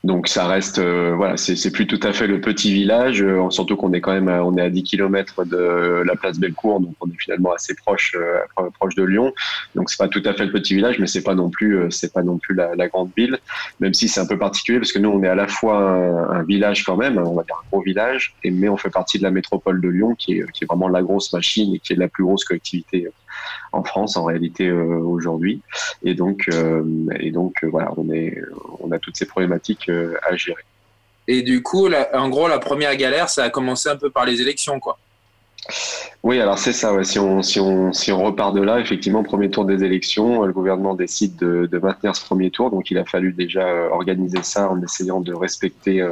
Donc 0.04 0.28
ça 0.28 0.48
reste, 0.48 0.80
euh, 0.80 1.14
voilà, 1.16 1.38
c'est 1.38 1.72
plus 1.72 1.88
tout 1.88 2.00
à 2.04 2.12
fait 2.12 2.28
le 2.28 2.42
petit 2.42 2.74
village, 2.74 3.22
euh, 3.22 3.50
surtout 3.50 3.78
qu'on 3.78 3.94
est 3.94 4.02
quand 4.02 4.12
même, 4.12 4.28
à, 4.28 4.44
on 4.44 4.58
est 4.58 4.62
à 4.62 4.70
10 4.70 4.84
km 4.84 5.46
de 5.46 6.04
la 6.06 6.16
place 6.16 6.40
Bellecour, 6.40 6.82
donc 6.82 6.96
on 7.00 7.08
est 7.08 7.18
finalement 7.18 7.54
assez 7.54 7.74
proche, 7.74 8.16
euh, 8.16 8.70
proche 8.80 8.96
de 8.96 9.04
Lyon. 9.04 9.34
Donc 9.76 9.90
c'est 9.90 9.98
pas 9.98 10.10
tout 10.10 10.22
à 10.26 10.34
fait 10.34 10.46
le 10.46 10.52
petit 10.52 10.76
village, 10.76 11.00
mais 11.00 11.08
c'est 11.08 11.24
pas 11.24 11.36
non 11.36 11.50
plus, 11.50 11.78
euh, 11.78 11.90
c'est 11.90 12.12
pas 12.12 12.22
non 12.22 12.38
plus 12.38 12.54
la, 12.54 12.88
grande 12.90 13.12
ville, 13.16 13.40
même 13.80 13.94
si 13.94 14.10
c'est 14.10 14.20
un 14.20 14.26
peu 14.26 14.38
particulier 14.38 14.80
parce 14.80 14.92
que 14.92 15.00
nous 15.00 15.10
on 15.10 15.24
est 15.24 15.30
à 15.30 15.36
la 15.36 15.48
fois 15.48 15.78
un, 15.78 16.30
un 16.32 16.44
village 16.44 16.84
quand 16.84 16.98
même, 16.98 17.18
on 17.18 17.34
va 17.34 17.44
dire 17.44 17.56
un 17.56 17.68
gros 17.72 17.82
village, 17.82 18.36
et 18.44 18.52
mais 18.52 18.68
on 18.68 18.76
fait 18.76 18.90
partie 18.90 19.20
de 19.20 19.24
la 19.24 19.32
métropole 19.32 19.80
de 19.80 19.88
Lyon 19.88 20.16
qui 20.16 20.40
est, 20.40 20.52
qui 20.52 20.66
est 20.66 20.68
vraiment 20.68 20.90
la 20.90 21.02
grosse 21.02 21.32
machine 21.32 21.74
et 21.76 21.80
qui 21.80 21.94
est 21.94 21.98
la 21.98 22.10
plus 22.10 22.26
grosse 22.26 22.44
collectivité 22.44 23.08
en 23.72 23.84
France 23.84 24.18
en 24.18 24.24
réalité 24.26 24.68
euh, 24.68 25.00
aujourd'hui. 25.00 25.62
Et 26.04 26.14
donc, 26.14 26.46
euh, 26.52 26.84
et 27.20 27.32
donc 27.32 27.56
euh, 27.64 27.68
voilà, 27.70 27.92
on 27.98 28.12
est, 28.12 28.38
on 28.80 28.92
a 28.92 29.00
toutes 29.00 29.16
ces 29.18 29.26
problématiques 29.26 29.90
à 30.30 30.36
gérer. 30.36 30.64
Et 31.28 31.42
du 31.42 31.64
coup, 31.64 31.88
la- 31.88 32.10
en 32.22 32.30
gros, 32.30 32.48
la 32.48 32.60
première 32.60 32.96
galère, 32.96 33.30
ça 33.30 33.44
a 33.44 33.50
commencé 33.50 33.88
un 33.90 33.96
peu 33.96 34.10
par 34.10 34.26
les 34.26 34.42
élections, 34.42 34.80
quoi. 34.80 34.98
Oui, 36.24 36.42
alors 36.42 36.58
c'est 36.58 36.74
ça. 36.74 36.94
ouais. 36.94 37.06
Si 37.06 37.20
on 37.20 37.42
si 37.42 37.60
on 37.62 37.94
si 37.94 38.12
on 38.12 38.22
repart 38.22 38.54
de 38.54 38.62
là, 38.62 38.80
effectivement, 38.80 39.24
premier 39.24 39.50
tour 39.50 39.64
des 39.66 39.84
élections, 39.86 40.44
le 40.44 40.52
gouvernement 40.52 40.94
décide 40.94 41.38
de, 41.38 41.70
de 41.72 41.80
maintenir 41.80 42.16
ce 42.18 42.26
premier 42.26 42.52
tour. 42.52 42.70
Donc, 42.72 42.92
il 42.92 42.98
a 42.98 43.06
fallu 43.06 43.32
déjà 43.32 43.66
organiser 43.92 44.44
ça 44.44 44.70
en 44.70 44.82
essayant 44.82 45.22
de 45.22 45.34
respecter 45.34 46.06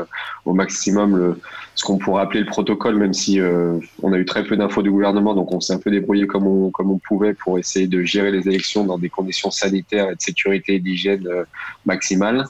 au 0.46 0.54
maximum 0.54 1.18
le 1.18 1.40
ce 1.76 1.86
qu'on 1.86 1.98
pourrait 1.98 2.24
appeler 2.24 2.42
le 2.42 2.46
protocole, 2.46 2.96
même 2.96 3.14
si 3.14 3.40
euh, 3.40 3.78
on 4.02 4.14
a 4.14 4.18
eu 4.18 4.26
très 4.26 4.44
peu 4.44 4.58
d'infos 4.58 4.82
du 4.82 4.92
gouvernement. 4.92 5.34
Donc, 5.34 5.52
on 5.54 5.60
s'est 5.60 5.74
un 5.74 5.80
peu 5.80 5.92
débrouillé 5.92 6.28
comme 6.28 6.46
on 6.46 6.70
comme 6.72 6.92
on 6.92 7.00
pouvait 7.00 7.34
pour 7.34 7.58
essayer 7.58 7.88
de 7.88 8.04
gérer 8.04 8.32
les 8.32 8.48
élections 8.48 8.84
dans 8.84 8.98
des 8.98 9.10
conditions 9.10 9.52
sanitaires 9.52 10.10
et 10.10 10.16
de 10.16 10.22
sécurité 10.22 10.76
et 10.76 10.80
d'hygiène 10.80 11.28
euh, 11.28 11.44
maximales. 11.86 12.46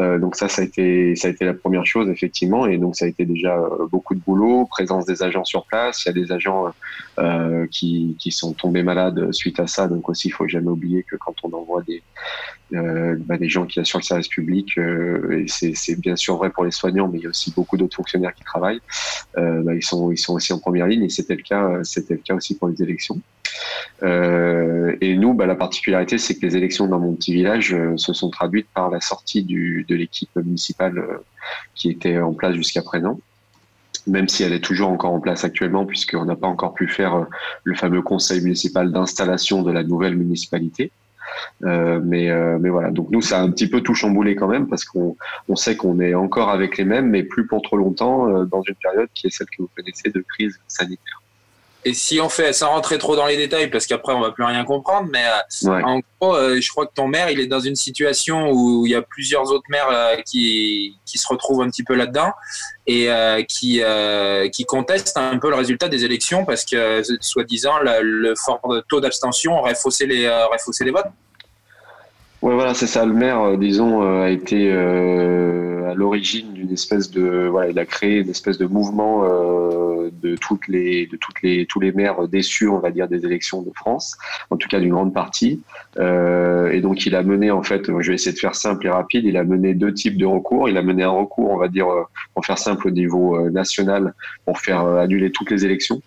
Euh, 0.00 0.18
donc 0.18 0.36
ça, 0.36 0.48
ça 0.48 0.62
a 0.62 0.64
été 0.64 1.14
ça 1.16 1.28
a 1.28 1.30
été 1.30 1.44
la 1.44 1.54
première 1.54 1.84
chose 1.84 2.08
effectivement. 2.08 2.66
Et 2.66 2.78
donc 2.78 2.96
ça 2.96 3.04
a 3.04 3.08
été 3.08 3.24
déjà 3.24 3.56
euh, 3.56 3.86
beaucoup 3.90 4.14
de 4.14 4.20
boulot, 4.20 4.66
présence 4.66 5.04
des 5.04 5.22
agents 5.22 5.44
sur 5.44 5.66
place. 5.66 6.04
Il 6.04 6.08
y 6.08 6.10
a 6.10 6.12
des 6.14 6.32
agents 6.32 6.72
euh, 7.18 7.66
qui, 7.70 8.16
qui 8.18 8.32
sont 8.32 8.52
tombés 8.52 8.82
malades 8.82 9.32
suite 9.32 9.60
à 9.60 9.66
ça. 9.66 9.88
Donc 9.88 10.08
aussi, 10.08 10.28
il 10.28 10.32
faut 10.32 10.48
jamais 10.48 10.68
oublier 10.68 11.02
que 11.02 11.16
quand 11.16 11.34
on 11.42 11.52
envoie 11.52 11.82
des, 11.82 12.02
euh, 12.74 13.16
bah, 13.18 13.36
des 13.36 13.48
gens 13.48 13.66
qui 13.66 13.80
assurent 13.80 14.00
le 14.00 14.04
service 14.04 14.28
public, 14.28 14.78
euh, 14.78 15.44
et 15.44 15.46
c'est 15.48 16.00
bien 16.00 16.16
sûr 16.16 16.36
vrai 16.36 16.50
pour 16.50 16.64
les 16.64 16.70
soignants, 16.70 17.08
mais 17.08 17.18
il 17.18 17.24
y 17.24 17.26
a 17.26 17.30
aussi 17.30 17.52
beaucoup 17.52 17.76
d'autres 17.76 17.96
fonctionnaires 17.96 18.34
qui 18.34 18.44
travaillent, 18.44 18.80
euh, 19.36 19.62
bah, 19.62 19.74
ils, 19.74 19.84
sont, 19.84 20.10
ils 20.10 20.18
sont 20.18 20.34
aussi 20.34 20.52
en 20.52 20.58
première 20.58 20.86
ligne 20.86 21.04
et 21.04 21.08
c'était 21.08 21.34
le 21.34 21.42
cas, 21.42 21.68
le 21.78 22.16
cas 22.16 22.34
aussi 22.34 22.56
pour 22.56 22.68
les 22.68 22.82
élections. 22.82 23.20
Et 24.02 25.16
nous, 25.16 25.34
bah, 25.34 25.46
la 25.46 25.54
particularité, 25.54 26.18
c'est 26.18 26.36
que 26.36 26.46
les 26.46 26.56
élections 26.56 26.86
dans 26.88 26.98
mon 26.98 27.14
petit 27.14 27.32
village 27.32 27.76
se 27.96 28.12
sont 28.12 28.30
traduites 28.30 28.68
par 28.74 28.90
la 28.90 29.00
sortie 29.00 29.44
de 29.44 29.94
l'équipe 29.94 30.34
municipale 30.36 31.02
qui 31.74 31.90
était 31.90 32.18
en 32.18 32.32
place 32.32 32.54
jusqu'à 32.54 32.82
présent 32.82 33.18
même 34.06 34.28
si 34.28 34.42
elle 34.42 34.52
est 34.52 34.64
toujours 34.64 34.88
encore 34.88 35.12
en 35.12 35.20
place 35.20 35.44
actuellement, 35.44 35.86
puisqu'on 35.86 36.24
n'a 36.24 36.34
pas 36.34 36.48
encore 36.48 36.74
pu 36.74 36.88
faire 36.88 37.26
le 37.62 37.74
fameux 37.76 38.02
conseil 38.02 38.40
municipal 38.40 38.90
d'installation 38.90 39.62
de 39.62 39.70
la 39.70 39.84
nouvelle 39.84 40.16
municipalité. 40.16 40.90
Euh, 41.64 42.00
mais, 42.02 42.30
euh, 42.30 42.58
mais 42.60 42.70
voilà, 42.70 42.90
donc 42.90 43.10
nous, 43.10 43.22
ça 43.22 43.40
a 43.40 43.42
un 43.42 43.50
petit 43.50 43.68
peu 43.68 43.80
tout 43.80 43.94
chamboulé 43.94 44.34
quand 44.36 44.48
même, 44.48 44.68
parce 44.68 44.84
qu'on 44.84 45.16
on 45.48 45.56
sait 45.56 45.76
qu'on 45.76 46.00
est 46.00 46.14
encore 46.14 46.50
avec 46.50 46.76
les 46.76 46.84
mêmes, 46.84 47.08
mais 47.08 47.22
plus 47.22 47.46
pour 47.46 47.62
trop 47.62 47.76
longtemps, 47.76 48.28
euh, 48.28 48.44
dans 48.44 48.62
une 48.62 48.74
période 48.82 49.08
qui 49.14 49.28
est 49.28 49.30
celle 49.30 49.48
que 49.48 49.62
vous 49.62 49.70
connaissez 49.76 50.10
de 50.10 50.24
crise 50.28 50.58
sanitaire. 50.66 51.21
Et 51.84 51.94
si 51.94 52.20
on 52.20 52.28
fait, 52.28 52.52
sans 52.52 52.70
rentrer 52.70 52.96
trop 52.98 53.16
dans 53.16 53.26
les 53.26 53.36
détails, 53.36 53.68
parce 53.68 53.86
qu'après 53.86 54.12
on 54.12 54.20
va 54.20 54.30
plus 54.30 54.44
rien 54.44 54.64
comprendre, 54.64 55.08
mais 55.10 55.24
euh, 55.26 55.82
en 55.82 55.98
gros, 56.20 56.36
euh, 56.36 56.60
je 56.60 56.68
crois 56.70 56.86
que 56.86 56.92
ton 56.94 57.08
maire, 57.08 57.28
il 57.28 57.40
est 57.40 57.48
dans 57.48 57.60
une 57.60 57.74
situation 57.74 58.50
où 58.52 58.86
il 58.86 58.92
y 58.92 58.94
a 58.94 59.02
plusieurs 59.02 59.50
autres 59.50 59.66
maires 59.68 59.88
euh, 59.90 60.16
qui, 60.24 60.96
qui 61.04 61.18
se 61.18 61.26
retrouvent 61.26 61.60
un 61.60 61.68
petit 61.68 61.82
peu 61.82 61.94
là-dedans 61.94 62.32
et 62.86 63.08
qui, 63.48 63.82
qui 64.52 64.64
contestent 64.64 65.16
un 65.16 65.38
peu 65.38 65.48
le 65.48 65.56
résultat 65.56 65.88
des 65.88 66.04
élections 66.04 66.44
parce 66.44 66.64
que, 66.64 67.02
soi-disant, 67.20 67.78
le, 67.78 68.02
le 68.02 68.34
fort 68.36 68.60
taux 68.88 69.00
d'abstention 69.00 69.58
aurait 69.58 69.74
faussé 69.74 70.06
les, 70.06 70.26
aurait 70.26 70.58
faussé 70.58 70.84
les 70.84 70.90
votes. 70.90 71.06
Ouais, 72.42 72.54
voilà, 72.54 72.74
c'est 72.74 72.88
ça. 72.88 73.06
Le 73.06 73.12
maire, 73.12 73.40
euh, 73.40 73.56
disons, 73.56 74.02
euh, 74.02 74.24
a 74.24 74.30
été 74.30 74.68
euh, 74.72 75.88
à 75.88 75.94
l'origine 75.94 76.52
d'une 76.52 76.72
espèce 76.72 77.08
de, 77.08 77.46
voilà, 77.46 77.70
il 77.70 77.78
a 77.78 77.86
créé 77.86 78.18
une 78.18 78.30
espèce 78.30 78.58
de 78.58 78.66
mouvement 78.66 79.22
de 79.22 80.36
toutes 80.36 80.66
les, 80.66 81.06
de 81.06 81.16
toutes 81.16 81.40
les, 81.42 81.66
tous 81.66 81.78
les 81.78 81.92
maires 81.92 82.26
déçus, 82.26 82.68
on 82.68 82.80
va 82.80 82.90
dire, 82.90 83.06
des 83.06 83.24
élections 83.24 83.62
de 83.62 83.70
France, 83.74 84.16
en 84.50 84.56
tout 84.56 84.68
cas 84.68 84.80
d'une 84.80 84.90
grande 84.90 85.14
partie. 85.14 85.62
Et 85.98 86.80
donc, 86.80 87.06
il 87.06 87.14
a 87.14 87.22
mené, 87.22 87.50
en 87.50 87.62
fait, 87.62 87.86
je 87.86 88.08
vais 88.08 88.14
essayer 88.14 88.32
de 88.32 88.38
faire 88.38 88.54
simple 88.54 88.86
et 88.86 88.90
rapide. 88.90 89.24
Il 89.24 89.36
a 89.36 89.44
mené 89.44 89.74
deux 89.74 89.92
types 89.94 90.16
de 90.16 90.26
recours. 90.26 90.68
Il 90.68 90.76
a 90.76 90.82
mené 90.82 91.04
un 91.04 91.10
recours, 91.10 91.50
on 91.50 91.56
va 91.56 91.68
dire, 91.68 91.86
pour 92.34 92.44
faire 92.44 92.58
simple 92.58 92.88
au 92.88 92.90
niveau 92.90 93.48
national, 93.50 94.14
pour 94.44 94.58
faire 94.58 94.84
annuler 94.84 95.30
toutes 95.30 95.50
les 95.50 95.64
élections 95.64 96.02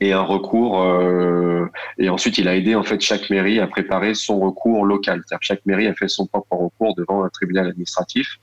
et 0.00 0.12
un 0.12 0.22
recours 0.22 0.82
euh, 0.82 1.66
et 1.98 2.08
ensuite 2.08 2.38
il 2.38 2.48
a 2.48 2.56
aidé 2.56 2.74
en 2.74 2.82
fait 2.82 3.00
chaque 3.00 3.30
mairie 3.30 3.60
à 3.60 3.66
préparer 3.66 4.14
son 4.14 4.40
recours 4.40 4.84
local. 4.84 5.22
C'est-à-dire 5.26 5.40
que 5.40 5.46
chaque 5.46 5.66
mairie 5.66 5.86
a 5.86 5.94
fait 5.94 6.08
son 6.08 6.26
propre 6.26 6.56
recours 6.56 6.94
devant 6.94 7.24
un 7.24 7.28
tribunal 7.28 7.68
administratif 7.68 8.38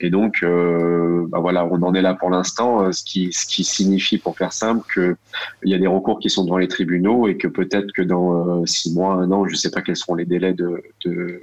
et 0.00 0.10
donc 0.10 0.42
euh, 0.42 1.26
bah 1.28 1.38
voilà 1.40 1.64
on 1.66 1.82
en 1.82 1.94
est 1.94 2.02
là 2.02 2.14
pour 2.14 2.30
l'instant, 2.30 2.82
euh, 2.82 2.92
ce 2.92 3.02
qui 3.04 3.32
ce 3.32 3.46
qui 3.46 3.64
signifie 3.64 4.18
pour 4.18 4.36
faire 4.36 4.52
simple 4.52 4.84
que 4.92 5.16
il 5.64 5.70
y 5.70 5.74
a 5.74 5.78
des 5.78 5.86
recours 5.86 6.18
qui 6.18 6.30
sont 6.30 6.44
devant 6.44 6.58
les 6.58 6.68
tribunaux 6.68 7.26
et 7.28 7.36
que 7.36 7.48
peut-être 7.48 7.92
que 7.92 8.02
dans 8.02 8.60
euh, 8.60 8.66
six 8.66 8.94
mois, 8.94 9.14
un 9.14 9.30
an, 9.32 9.46
je 9.46 9.54
sais 9.54 9.70
pas 9.70 9.80
quels 9.82 9.96
seront 9.96 10.14
les 10.14 10.24
délais 10.24 10.52
de 10.52 10.82
de, 11.04 11.42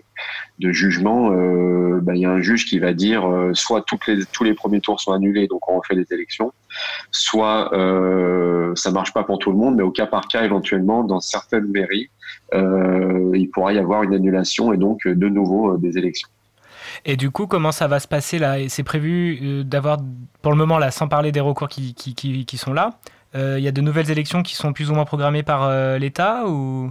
de 0.59 0.71
jugement, 0.71 1.31
euh, 1.31 1.99
bah, 2.01 2.15
il 2.15 2.21
y 2.21 2.25
a 2.25 2.31
un 2.31 2.41
juge 2.41 2.65
qui 2.65 2.79
va 2.79 2.93
dire 2.93 3.23
soit 3.53 3.81
toutes 3.81 4.07
les 4.07 4.25
tous 4.25 4.43
les 4.43 4.53
premiers 4.53 4.81
tours 4.81 4.99
sont 4.99 5.11
annulés 5.11 5.47
donc 5.47 5.67
on 5.69 5.79
refait 5.79 5.95
les 5.95 6.05
élections, 6.11 6.53
soit 7.11 7.73
euh, 7.73 8.73
ça 8.75 8.91
marche 8.91 9.13
pas 9.13 9.23
pour 9.23 9.39
tout 9.39 9.51
le 9.51 9.57
monde, 9.57 9.75
mais 9.75 9.83
au 9.83 9.91
cas 9.91 10.05
par 10.05 10.27
cas, 10.27 10.43
éventuellement, 10.43 11.03
dans 11.03 11.19
certaines 11.19 11.67
mairies, 11.67 12.09
euh, 12.53 13.31
il 13.35 13.49
pourra 13.49 13.73
y 13.73 13.77
avoir 13.77 14.03
une 14.03 14.13
annulation 14.13 14.73
et 14.73 14.77
donc 14.77 15.05
euh, 15.05 15.15
de 15.15 15.29
nouveau 15.29 15.73
euh, 15.73 15.77
des 15.77 15.97
élections. 15.97 16.29
Et 17.05 17.15
du 17.15 17.29
coup, 17.29 17.45
comment 17.47 17.71
ça 17.71 17.87
va 17.87 17.99
se 17.99 18.07
passer 18.07 18.39
là? 18.39 18.67
C'est 18.67 18.83
prévu 18.83 19.63
d'avoir, 19.63 19.99
pour 20.41 20.51
le 20.51 20.57
moment, 20.57 20.79
là, 20.79 20.91
sans 20.91 21.07
parler 21.07 21.31
des 21.31 21.39
recours 21.39 21.69
qui, 21.69 21.93
qui, 21.93 22.57
sont 22.57 22.73
là, 22.73 22.91
il 23.35 23.59
y 23.59 23.67
a 23.67 23.71
de 23.71 23.81
nouvelles 23.81 24.09
élections 24.09 24.41
qui 24.41 24.55
sont 24.55 24.73
plus 24.73 24.89
ou 24.89 24.95
moins 24.95 25.05
programmées 25.05 25.43
par 25.43 25.69
l'État 25.99 26.47
ou... 26.47 26.89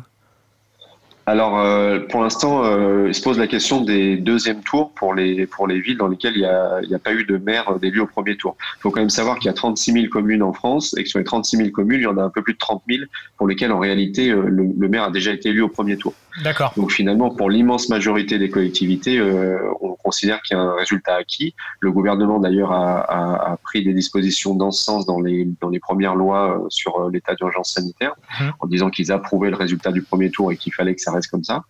Alors, 1.28 1.60
euh, 1.60 1.98
pour 2.08 2.22
l'instant, 2.22 2.64
euh, 2.64 3.08
il 3.08 3.14
se 3.14 3.20
pose 3.20 3.38
la 3.38 3.46
question 3.46 3.82
des 3.82 4.16
deuxièmes 4.16 4.62
tours 4.62 4.92
pour 4.92 5.12
les, 5.14 5.46
pour 5.46 5.66
les 5.66 5.78
villes 5.78 5.98
dans 5.98 6.08
lesquelles 6.08 6.32
il 6.36 6.40
n'y 6.40 6.46
a, 6.46 6.76
a 6.96 6.98
pas 6.98 7.12
eu 7.12 7.24
de 7.26 7.36
maire 7.36 7.78
d'élu 7.78 8.00
au 8.00 8.06
premier 8.06 8.34
tour. 8.38 8.56
Il 8.78 8.80
faut 8.80 8.90
quand 8.90 9.00
même 9.00 9.10
savoir 9.10 9.38
qu'il 9.38 9.44
y 9.44 9.50
a 9.50 9.52
36 9.52 9.92
000 9.92 10.06
communes 10.10 10.42
en 10.42 10.54
France 10.54 10.96
et 10.96 11.02
que 11.02 11.08
sur 11.10 11.18
les 11.18 11.26
36 11.26 11.58
000 11.58 11.68
communes, 11.70 12.00
il 12.00 12.04
y 12.04 12.06
en 12.06 12.16
a 12.16 12.22
un 12.22 12.30
peu 12.30 12.40
plus 12.40 12.54
de 12.54 12.58
30 12.58 12.82
000 12.88 13.02
pour 13.36 13.46
lesquelles, 13.46 13.72
en 13.72 13.78
réalité, 13.78 14.30
euh, 14.30 14.48
le, 14.48 14.70
le 14.74 14.88
maire 14.88 15.02
a 15.02 15.10
déjà 15.10 15.30
été 15.30 15.50
élu 15.50 15.60
au 15.60 15.68
premier 15.68 15.98
tour. 15.98 16.14
D'accord. 16.42 16.72
Donc 16.76 16.92
finalement, 16.92 17.30
pour 17.30 17.50
l'immense 17.50 17.88
majorité 17.88 18.38
des 18.38 18.48
collectivités, 18.48 19.18
euh, 19.18 19.58
on 19.80 19.96
considère 19.96 20.40
qu'il 20.42 20.56
y 20.56 20.60
a 20.60 20.62
un 20.62 20.74
résultat 20.76 21.16
acquis. 21.16 21.54
Le 21.80 21.90
gouvernement 21.90 22.38
d'ailleurs 22.38 22.72
a, 22.72 23.00
a, 23.00 23.52
a 23.52 23.56
pris 23.56 23.84
des 23.84 23.92
dispositions 23.92 24.54
dans 24.54 24.70
ce 24.70 24.82
sens 24.84 25.04
dans 25.04 25.20
les, 25.20 25.48
dans 25.60 25.68
les 25.68 25.80
premières 25.80 26.14
lois 26.14 26.56
euh, 26.56 26.66
sur 26.68 26.96
euh, 27.00 27.10
l'état 27.10 27.34
d'urgence 27.34 27.74
sanitaire, 27.74 28.14
Mhm. 28.40 28.52
en 28.60 28.66
disant 28.66 28.90
qu'ils 28.90 29.10
approuvaient 29.10 29.50
le 29.50 29.56
résultat 29.56 29.90
du 29.90 30.02
premier 30.02 30.30
tour 30.30 30.52
et 30.52 30.56
qu'il 30.56 30.72
fallait 30.72 30.94
que 30.94 31.00
ça 31.00 31.10
reste 31.18 31.30
comme 31.30 31.44
ça. 31.44 31.62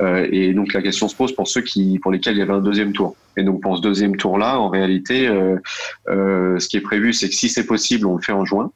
Euh, 0.00 0.28
et 0.30 0.52
donc 0.52 0.72
la 0.72 0.82
question 0.82 1.08
se 1.08 1.16
pose 1.16 1.34
pour 1.34 1.48
ceux 1.48 1.62
qui, 1.62 1.98
pour 1.98 2.12
lesquels 2.12 2.36
il 2.36 2.38
y 2.38 2.42
avait 2.42 2.52
un 2.52 2.60
deuxième 2.60 2.92
tour. 2.92 3.16
Et 3.36 3.42
donc 3.42 3.60
pour 3.62 3.76
ce 3.76 3.82
deuxième 3.82 4.16
tour-là, 4.16 4.58
en 4.58 4.68
réalité, 4.68 5.26
euh, 5.26 5.56
euh, 6.08 6.58
ce 6.58 6.68
qui 6.68 6.76
est 6.76 6.82
prévu, 6.82 7.12
c'est 7.12 7.28
que 7.28 7.34
si 7.34 7.48
c'est 7.48 7.66
possible, 7.66 8.06
on 8.06 8.16
le 8.16 8.22
fait 8.22 8.32
en 8.32 8.44
juin. 8.44 8.70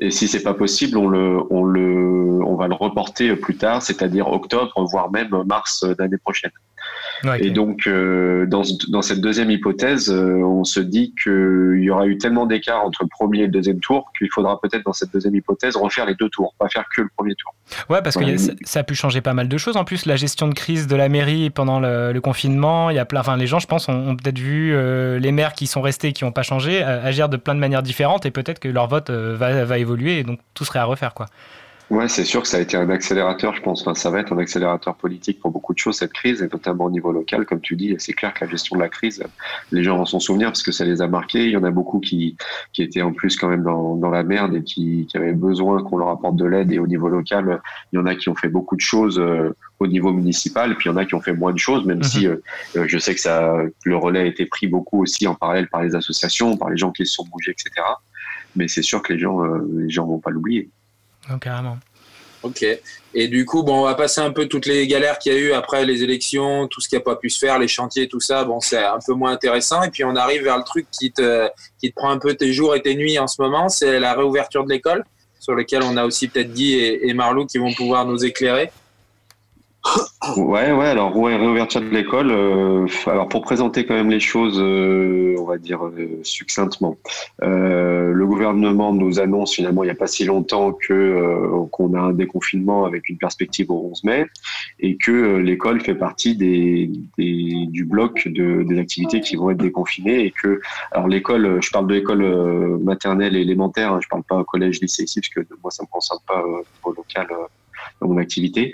Et 0.00 0.10
si 0.10 0.26
c'est 0.26 0.42
pas 0.42 0.54
possible, 0.54 0.96
on 0.96 1.08
le, 1.08 1.42
on 1.50 1.62
le, 1.64 2.40
on 2.44 2.54
va 2.54 2.66
le 2.66 2.74
reporter 2.74 3.34
plus 3.36 3.56
tard, 3.56 3.82
c'est-à-dire 3.82 4.26
octobre, 4.28 4.72
voire 4.90 5.10
même 5.10 5.30
mars 5.44 5.84
d'année 5.98 6.16
prochaine. 6.16 6.52
Et 7.40 7.50
donc, 7.50 7.86
euh, 7.86 8.46
dans, 8.46 8.62
ce- 8.64 8.90
dans 8.90 9.02
cette 9.02 9.20
deuxième 9.20 9.50
hypothèse, 9.50 10.10
euh, 10.10 10.34
on 10.44 10.64
se 10.64 10.80
dit 10.80 11.14
qu'il 11.22 11.80
y 11.80 11.90
aura 11.90 12.06
eu 12.06 12.18
tellement 12.18 12.46
d'écart 12.46 12.84
entre 12.84 13.02
le 13.02 13.08
premier 13.08 13.40
et 13.40 13.46
le 13.46 13.52
deuxième 13.52 13.80
tour 13.80 14.12
qu'il 14.18 14.28
faudra 14.30 14.60
peut-être 14.60 14.84
dans 14.84 14.92
cette 14.92 15.12
deuxième 15.12 15.34
hypothèse 15.34 15.76
refaire 15.76 16.06
les 16.06 16.14
deux 16.14 16.28
tours, 16.28 16.54
pas 16.58 16.68
faire 16.68 16.84
que 16.94 17.02
le 17.02 17.08
premier 17.16 17.34
tour. 17.34 17.54
Ouais, 17.90 18.02
parce 18.02 18.16
que 18.16 18.22
Voilà. 18.24 18.36
a- 18.36 18.54
ça, 18.64 18.80
a 18.80 18.82
pu 18.82 18.94
changer 18.94 19.20
pas 19.20 19.34
mal 19.34 19.48
de 19.48 19.56
choses. 19.58 19.76
En 19.76 19.84
plus, 19.84 20.06
la 20.06 20.16
gestion 20.16 20.48
de 20.48 20.54
crise 20.54 20.86
de 20.86 20.96
la 20.96 21.08
mairie 21.08 21.50
pendant 21.50 21.80
le, 21.80 22.12
le 22.12 22.20
confinement, 22.20 22.90
il 22.90 22.96
y 22.96 22.98
a 22.98 23.04
plein, 23.04 23.20
enfin, 23.20 23.36
les 23.36 23.46
gens, 23.46 23.58
je 23.58 23.66
pense, 23.66 23.88
ont, 23.88 24.10
ont 24.10 24.16
peut-être 24.16 24.38
vu 24.38 24.72
euh, 24.74 25.18
les 25.18 25.32
maires 25.32 25.52
qui 25.54 25.66
sont 25.66 25.80
restés, 25.82 26.12
qui 26.12 26.24
n'ont 26.24 26.32
pas 26.32 26.42
changé, 26.42 26.82
euh, 26.82 27.02
agir 27.02 27.28
de 27.28 27.36
plein 27.36 27.54
de 27.54 27.60
manières 27.60 27.82
différentes 27.82 28.26
et 28.26 28.30
peut-être 28.30 28.58
que 28.60 28.68
leur 28.68 28.86
vote 28.88 29.10
euh, 29.10 29.34
va, 29.38 29.64
va 29.64 29.78
évoluer 29.78 30.18
et 30.18 30.24
donc 30.24 30.38
tout 30.54 30.64
serait 30.64 30.78
à 30.78 30.84
refaire, 30.84 31.14
quoi. 31.14 31.26
Ouais, 31.88 32.08
c'est 32.08 32.24
sûr 32.24 32.42
que 32.42 32.48
ça 32.48 32.56
a 32.56 32.60
été 32.60 32.76
un 32.76 32.90
accélérateur, 32.90 33.54
je 33.54 33.62
pense. 33.62 33.82
Enfin, 33.82 33.94
ça 33.94 34.10
va 34.10 34.18
être 34.18 34.32
un 34.32 34.38
accélérateur 34.38 34.96
politique 34.96 35.38
pour 35.38 35.52
beaucoup 35.52 35.72
de 35.72 35.78
choses, 35.78 35.96
cette 35.96 36.12
crise, 36.12 36.42
et 36.42 36.48
notamment 36.48 36.86
au 36.86 36.90
niveau 36.90 37.12
local, 37.12 37.46
comme 37.46 37.60
tu 37.60 37.76
dis. 37.76 37.94
C'est 37.98 38.12
clair 38.12 38.34
que 38.34 38.44
la 38.44 38.50
gestion 38.50 38.74
de 38.74 38.82
la 38.82 38.88
crise, 38.88 39.22
les 39.70 39.84
gens 39.84 39.96
vont 39.96 40.04
s'en 40.04 40.18
souvenir 40.18 40.48
parce 40.48 40.64
que 40.64 40.72
ça 40.72 40.84
les 40.84 41.00
a 41.00 41.06
marqués. 41.06 41.44
Il 41.44 41.52
y 41.52 41.56
en 41.56 41.62
a 41.62 41.70
beaucoup 41.70 42.00
qui, 42.00 42.36
qui 42.72 42.82
étaient 42.82 43.02
en 43.02 43.12
plus 43.12 43.36
quand 43.36 43.46
même 43.46 43.62
dans, 43.62 43.94
dans 43.94 44.10
la 44.10 44.24
merde 44.24 44.56
et 44.56 44.64
qui, 44.64 45.06
qui 45.08 45.16
avaient 45.16 45.32
besoin 45.32 45.80
qu'on 45.84 45.98
leur 45.98 46.08
apporte 46.08 46.34
de 46.34 46.44
l'aide. 46.44 46.72
Et 46.72 46.80
au 46.80 46.88
niveau 46.88 47.08
local, 47.08 47.60
il 47.92 47.96
y 47.96 47.98
en 48.00 48.06
a 48.06 48.16
qui 48.16 48.28
ont 48.30 48.34
fait 48.34 48.48
beaucoup 48.48 48.74
de 48.74 48.80
choses 48.80 49.20
euh, 49.20 49.54
au 49.78 49.86
niveau 49.86 50.12
municipal, 50.12 50.74
puis 50.76 50.88
il 50.88 50.92
y 50.92 50.94
en 50.94 50.96
a 50.96 51.04
qui 51.04 51.14
ont 51.14 51.20
fait 51.20 51.34
moins 51.34 51.52
de 51.52 51.58
choses, 51.58 51.84
même 51.84 52.02
si 52.02 52.26
euh, 52.26 52.36
euh, 52.76 52.84
je 52.88 52.98
sais 52.98 53.14
que 53.14 53.20
ça, 53.20 53.58
le 53.84 53.96
relais 53.96 54.20
a 54.20 54.24
été 54.24 54.46
pris 54.46 54.66
beaucoup 54.66 55.02
aussi 55.02 55.26
en 55.26 55.34
parallèle 55.34 55.68
par 55.68 55.82
les 55.82 55.94
associations, 55.94 56.56
par 56.56 56.70
les 56.70 56.76
gens 56.76 56.90
qui 56.90 57.06
se 57.06 57.12
sont 57.12 57.24
bougés, 57.26 57.52
etc. 57.52 57.70
Mais 58.56 58.68
c'est 58.68 58.82
sûr 58.82 59.02
que 59.02 59.12
les 59.12 59.18
gens, 59.18 59.44
euh, 59.44 59.58
les 59.76 59.90
gens 59.90 60.06
vont 60.06 60.18
pas 60.18 60.30
l'oublier. 60.30 60.70
Donc, 61.28 61.42
carrément. 61.42 61.78
Ok. 62.42 62.64
Et 63.14 63.28
du 63.28 63.44
coup, 63.44 63.62
bon, 63.62 63.80
on 63.80 63.84
va 63.84 63.94
passer 63.94 64.20
un 64.20 64.30
peu 64.30 64.46
toutes 64.46 64.66
les 64.66 64.86
galères 64.86 65.18
qu'il 65.18 65.32
y 65.32 65.36
a 65.36 65.38
eu 65.38 65.52
après 65.52 65.84
les 65.84 66.02
élections, 66.02 66.68
tout 66.68 66.80
ce 66.80 66.88
qui 66.88 66.94
n'a 66.94 67.00
pas 67.00 67.16
pu 67.16 67.30
se 67.30 67.38
faire, 67.38 67.58
les 67.58 67.66
chantiers, 67.66 68.08
tout 68.08 68.20
ça. 68.20 68.44
Bon, 68.44 68.60
c'est 68.60 68.84
un 68.84 68.98
peu 69.04 69.14
moins 69.14 69.32
intéressant. 69.32 69.82
Et 69.82 69.90
puis, 69.90 70.04
on 70.04 70.14
arrive 70.14 70.44
vers 70.44 70.58
le 70.58 70.64
truc 70.64 70.86
qui 70.90 71.10
te, 71.10 71.48
qui 71.80 71.90
te 71.90 71.94
prend 71.94 72.10
un 72.10 72.18
peu 72.18 72.34
tes 72.34 72.52
jours 72.52 72.76
et 72.76 72.82
tes 72.82 72.94
nuits 72.94 73.18
en 73.18 73.26
ce 73.26 73.40
moment. 73.40 73.68
C'est 73.68 73.98
la 73.98 74.14
réouverture 74.14 74.64
de 74.64 74.70
l'école, 74.70 75.04
sur 75.40 75.54
lequel 75.54 75.82
on 75.82 75.96
a 75.96 76.04
aussi 76.04 76.28
peut-être 76.28 76.52
Guy 76.52 76.74
et, 76.74 77.08
et 77.08 77.14
Marlou 77.14 77.46
qui 77.46 77.58
vont 77.58 77.72
pouvoir 77.72 78.04
nous 78.04 78.24
éclairer. 78.24 78.70
Ouais, 80.36 80.72
ouais. 80.72 80.86
Alors, 80.86 81.14
réouverture 81.14 81.80
de 81.80 81.86
l'école. 81.88 82.30
euh, 82.30 82.86
alors, 83.06 83.28
pour 83.28 83.42
présenter 83.42 83.86
quand 83.86 83.94
même 83.94 84.10
les 84.10 84.20
choses, 84.20 84.58
euh, 84.60 85.36
on 85.38 85.44
va 85.44 85.58
dire 85.58 85.86
euh, 85.86 86.20
succinctement, 86.22 86.96
euh, 87.42 88.12
le 88.12 88.26
gouvernement 88.26 88.92
nous 88.92 89.20
annonce 89.20 89.54
finalement 89.54 89.84
il 89.84 89.86
n'y 89.86 89.92
a 89.92 89.96
pas 89.96 90.06
si 90.08 90.24
longtemps 90.24 90.72
que 90.72 90.92
euh, 90.92 91.64
qu'on 91.70 91.94
a 91.94 92.00
un 92.00 92.12
déconfinement 92.12 92.84
avec 92.84 93.08
une 93.08 93.18
perspective 93.18 93.70
au 93.70 93.88
11 93.92 94.04
mai 94.04 94.26
et 94.80 94.96
que 94.96 95.12
euh, 95.12 95.38
l'école 95.42 95.80
fait 95.80 95.94
partie 95.94 96.34
des, 96.36 96.90
des 97.16 97.66
du 97.68 97.84
bloc 97.84 98.26
de, 98.26 98.64
des 98.64 98.78
activités 98.78 99.20
qui 99.20 99.36
vont 99.36 99.50
être 99.50 99.58
déconfinées 99.58 100.24
et 100.26 100.30
que 100.32 100.60
alors 100.90 101.08
l'école, 101.08 101.62
je 101.62 101.70
parle 101.70 101.86
de 101.86 101.94
l'école 101.94 102.78
maternelle 102.82 103.36
et 103.36 103.40
élémentaire, 103.42 103.92
hein, 103.92 104.00
je 104.02 104.08
parle 104.08 104.22
pas 104.24 104.42
collège, 104.44 104.80
lycée 104.80 105.04
ici 105.04 105.20
parce 105.20 105.46
que 105.46 105.54
moi 105.62 105.70
ça 105.70 105.82
me 105.82 105.88
concerne 105.88 106.20
pas 106.26 106.42
au 106.84 106.92
local 106.92 107.26
dans 108.00 108.08
mon 108.08 108.18
activité. 108.18 108.72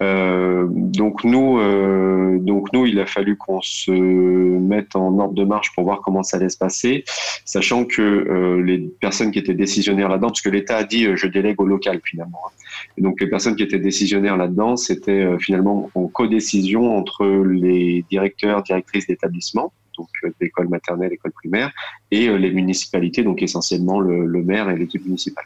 Euh, 0.00 0.66
donc 0.70 1.24
nous, 1.24 1.58
euh, 1.58 2.38
donc 2.38 2.72
nous, 2.72 2.86
il 2.86 3.00
a 3.00 3.06
fallu 3.06 3.36
qu'on 3.36 3.60
se 3.60 3.90
mette 3.90 4.94
en 4.94 5.18
ordre 5.18 5.34
de 5.34 5.44
marche 5.44 5.74
pour 5.74 5.84
voir 5.84 6.00
comment 6.02 6.22
ça 6.22 6.36
allait 6.36 6.48
se 6.48 6.58
passer, 6.58 7.04
sachant 7.44 7.84
que 7.84 8.02
euh, 8.02 8.62
les 8.62 8.78
personnes 9.00 9.30
qui 9.32 9.38
étaient 9.40 9.54
décisionnaires 9.54 10.08
là-dedans, 10.08 10.28
parce 10.28 10.42
que 10.42 10.50
l'État 10.50 10.76
a 10.76 10.84
dit 10.84 11.06
euh, 11.06 11.16
je 11.16 11.26
délègue 11.26 11.60
au 11.60 11.66
local 11.66 12.00
finalement. 12.04 12.40
hein. 12.46 12.52
Et 12.96 13.02
donc 13.02 13.20
les 13.20 13.26
personnes 13.28 13.56
qui 13.56 13.62
étaient 13.64 13.78
décisionnaires 13.78 14.36
là-dedans, 14.36 14.76
c'était 14.76 15.22
euh, 15.22 15.38
finalement 15.38 15.90
en 15.94 16.06
codécision 16.06 16.96
entre 16.96 17.26
les 17.26 18.04
directeurs, 18.08 18.62
directrices 18.62 19.06
d'établissements, 19.08 19.72
donc 19.96 20.08
d'école 20.40 20.68
maternelle, 20.68 21.12
école 21.12 21.32
primaire, 21.32 21.72
et 22.12 22.28
les 22.38 22.52
municipalités, 22.52 23.24
donc 23.24 23.42
essentiellement 23.42 23.98
le, 23.98 24.26
le 24.26 24.42
maire 24.44 24.70
et 24.70 24.76
l'équipe 24.76 25.04
municipale. 25.04 25.44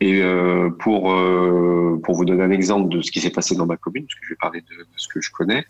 Et 0.00 0.20
euh, 0.22 0.70
pour 0.70 1.12
euh, 1.12 2.00
pour 2.02 2.14
vous 2.14 2.24
donner 2.24 2.42
un 2.42 2.50
exemple 2.50 2.88
de 2.88 3.02
ce 3.02 3.10
qui 3.10 3.20
s'est 3.20 3.30
passé 3.30 3.54
dans 3.54 3.66
ma 3.66 3.76
commune, 3.76 4.04
parce 4.04 4.14
que 4.14 4.26
je 4.26 4.30
vais 4.30 4.38
parler 4.40 4.60
de, 4.60 4.86
ce 4.96 5.08
que 5.08 5.20
je 5.20 5.30
connais, 5.30 5.64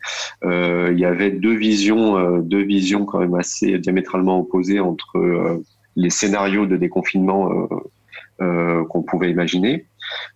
euh, 0.44 0.90
il 0.92 0.98
y 0.98 1.04
avait 1.04 1.30
deux 1.30 1.54
visions, 1.54 2.38
deux 2.40 2.62
visions 2.62 3.04
quand 3.04 3.18
même 3.18 3.34
assez 3.34 3.78
diamétralement 3.78 4.40
opposées 4.40 4.80
entre 4.80 5.60
les 5.96 6.10
scénarios 6.10 6.66
de 6.66 6.76
déconfinement 6.76 7.68
qu'on 8.38 9.02
pouvait 9.02 9.30
imaginer. 9.30 9.86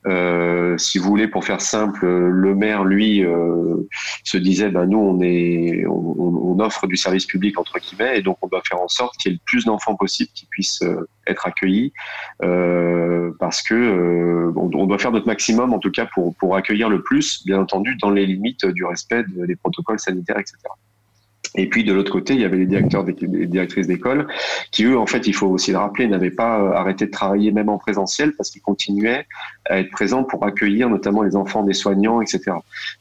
Euh, 0.06 0.76
si 0.78 0.98
vous 0.98 1.08
voulez, 1.08 1.28
pour 1.28 1.44
faire 1.44 1.60
simple, 1.60 2.06
le 2.06 2.54
maire, 2.54 2.84
lui, 2.84 3.24
euh, 3.24 3.88
se 4.22 4.36
disait, 4.36 4.70
ben, 4.70 4.86
nous, 4.86 4.98
on, 4.98 6.58
offre 6.60 6.86
du 6.86 6.96
service 6.96 7.26
public, 7.26 7.58
entre 7.58 7.80
guillemets, 7.80 8.18
et 8.18 8.22
donc 8.22 8.38
on 8.40 8.46
doit 8.46 8.62
faire 8.66 8.80
en 8.80 8.86
sorte 8.86 9.16
qu'il 9.16 9.32
y 9.32 9.34
ait 9.34 9.38
le 9.38 9.44
plus 9.44 9.64
d'enfants 9.64 9.96
possible 9.96 10.30
qui 10.34 10.46
puissent 10.46 10.82
euh, 10.82 11.08
être 11.26 11.46
accueillis, 11.46 11.92
parce 13.40 13.60
que 13.62 14.52
on, 14.56 14.86
doit 14.86 14.98
faire 14.98 15.10
notre 15.10 15.26
maximum, 15.26 15.72
en 15.72 15.78
tout 15.78 15.90
cas, 15.90 16.06
pour, 16.14 16.34
pour 16.36 16.54
accueillir 16.54 16.88
le 16.88 17.02
plus, 17.02 17.44
bien 17.44 17.60
entendu, 17.60 17.96
dans 18.00 18.10
les 18.10 18.24
limites 18.24 18.64
du 18.66 18.84
respect 18.84 19.24
de- 19.24 19.46
des 19.46 19.56
protocoles 19.56 19.98
sanitaires, 19.98 20.38
etc. 20.38 20.58
Et 21.56 21.68
puis 21.68 21.84
de 21.84 21.92
l'autre 21.92 22.10
côté, 22.10 22.34
il 22.34 22.40
y 22.40 22.44
avait 22.44 22.56
les 22.56 22.66
directeurs, 22.66 23.04
les 23.04 23.46
directrices 23.46 23.86
d'école, 23.86 24.26
qui 24.72 24.84
eux, 24.84 24.98
en 24.98 25.06
fait, 25.06 25.26
il 25.26 25.34
faut 25.34 25.46
aussi 25.46 25.70
le 25.70 25.78
rappeler, 25.78 26.08
n'avaient 26.08 26.30
pas 26.30 26.76
arrêté 26.76 27.06
de 27.06 27.10
travailler 27.10 27.52
même 27.52 27.68
en 27.68 27.78
présentiel 27.78 28.32
parce 28.36 28.50
qu'ils 28.50 28.62
continuaient 28.62 29.26
à 29.68 29.80
être 29.80 29.90
présents 29.90 30.24
pour 30.24 30.44
accueillir 30.44 30.90
notamment 30.90 31.22
les 31.22 31.36
enfants 31.36 31.62
des 31.62 31.72
soignants, 31.72 32.20
etc. 32.20 32.52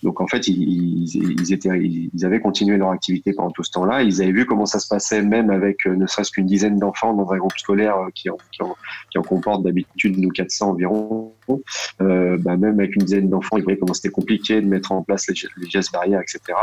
Donc 0.02 0.22
en 0.22 0.28
fait, 0.28 0.48
ils, 0.48 1.54
étaient, 1.54 1.70
ils 1.80 2.26
avaient 2.26 2.40
continué 2.40 2.78
leur 2.78 2.92
activité 2.92 3.34
pendant 3.34 3.52
tout 3.52 3.64
ce 3.64 3.72
temps-là. 3.72 4.04
Ils 4.04 4.22
avaient 4.22 4.32
vu 4.32 4.46
comment 4.46 4.66
ça 4.66 4.80
se 4.80 4.88
passait, 4.88 5.22
même 5.22 5.50
avec 5.50 5.86
euh, 5.86 5.96
ne 5.96 6.08
serait-ce 6.08 6.32
qu'une 6.32 6.46
dizaine 6.46 6.78
d'enfants 6.78 7.14
dans 7.14 7.32
un 7.32 7.38
groupe 7.38 7.58
scolaire 7.58 7.98
euh, 7.98 8.10
qui 8.14 8.30
en, 8.30 9.22
comporte 9.22 9.64
d'habitude 9.64 10.18
nous 10.18 10.30
400 10.30 10.72
environ. 10.72 11.34
Euh, 12.02 12.38
bah, 12.40 12.56
même 12.56 12.80
avec 12.80 12.96
une 12.96 13.04
dizaine 13.04 13.30
d'enfants, 13.30 13.58
ils 13.58 13.64
voyaient 13.64 13.78
comment 13.78 13.94
c'était 13.94 14.10
compliqué 14.10 14.62
de 14.62 14.68
mettre 14.68 14.92
en 14.92 15.04
place 15.04 15.28
les, 15.28 15.36
les 15.58 15.70
gestes 15.70 15.92
barrières, 15.92 16.22
etc. 16.22 16.58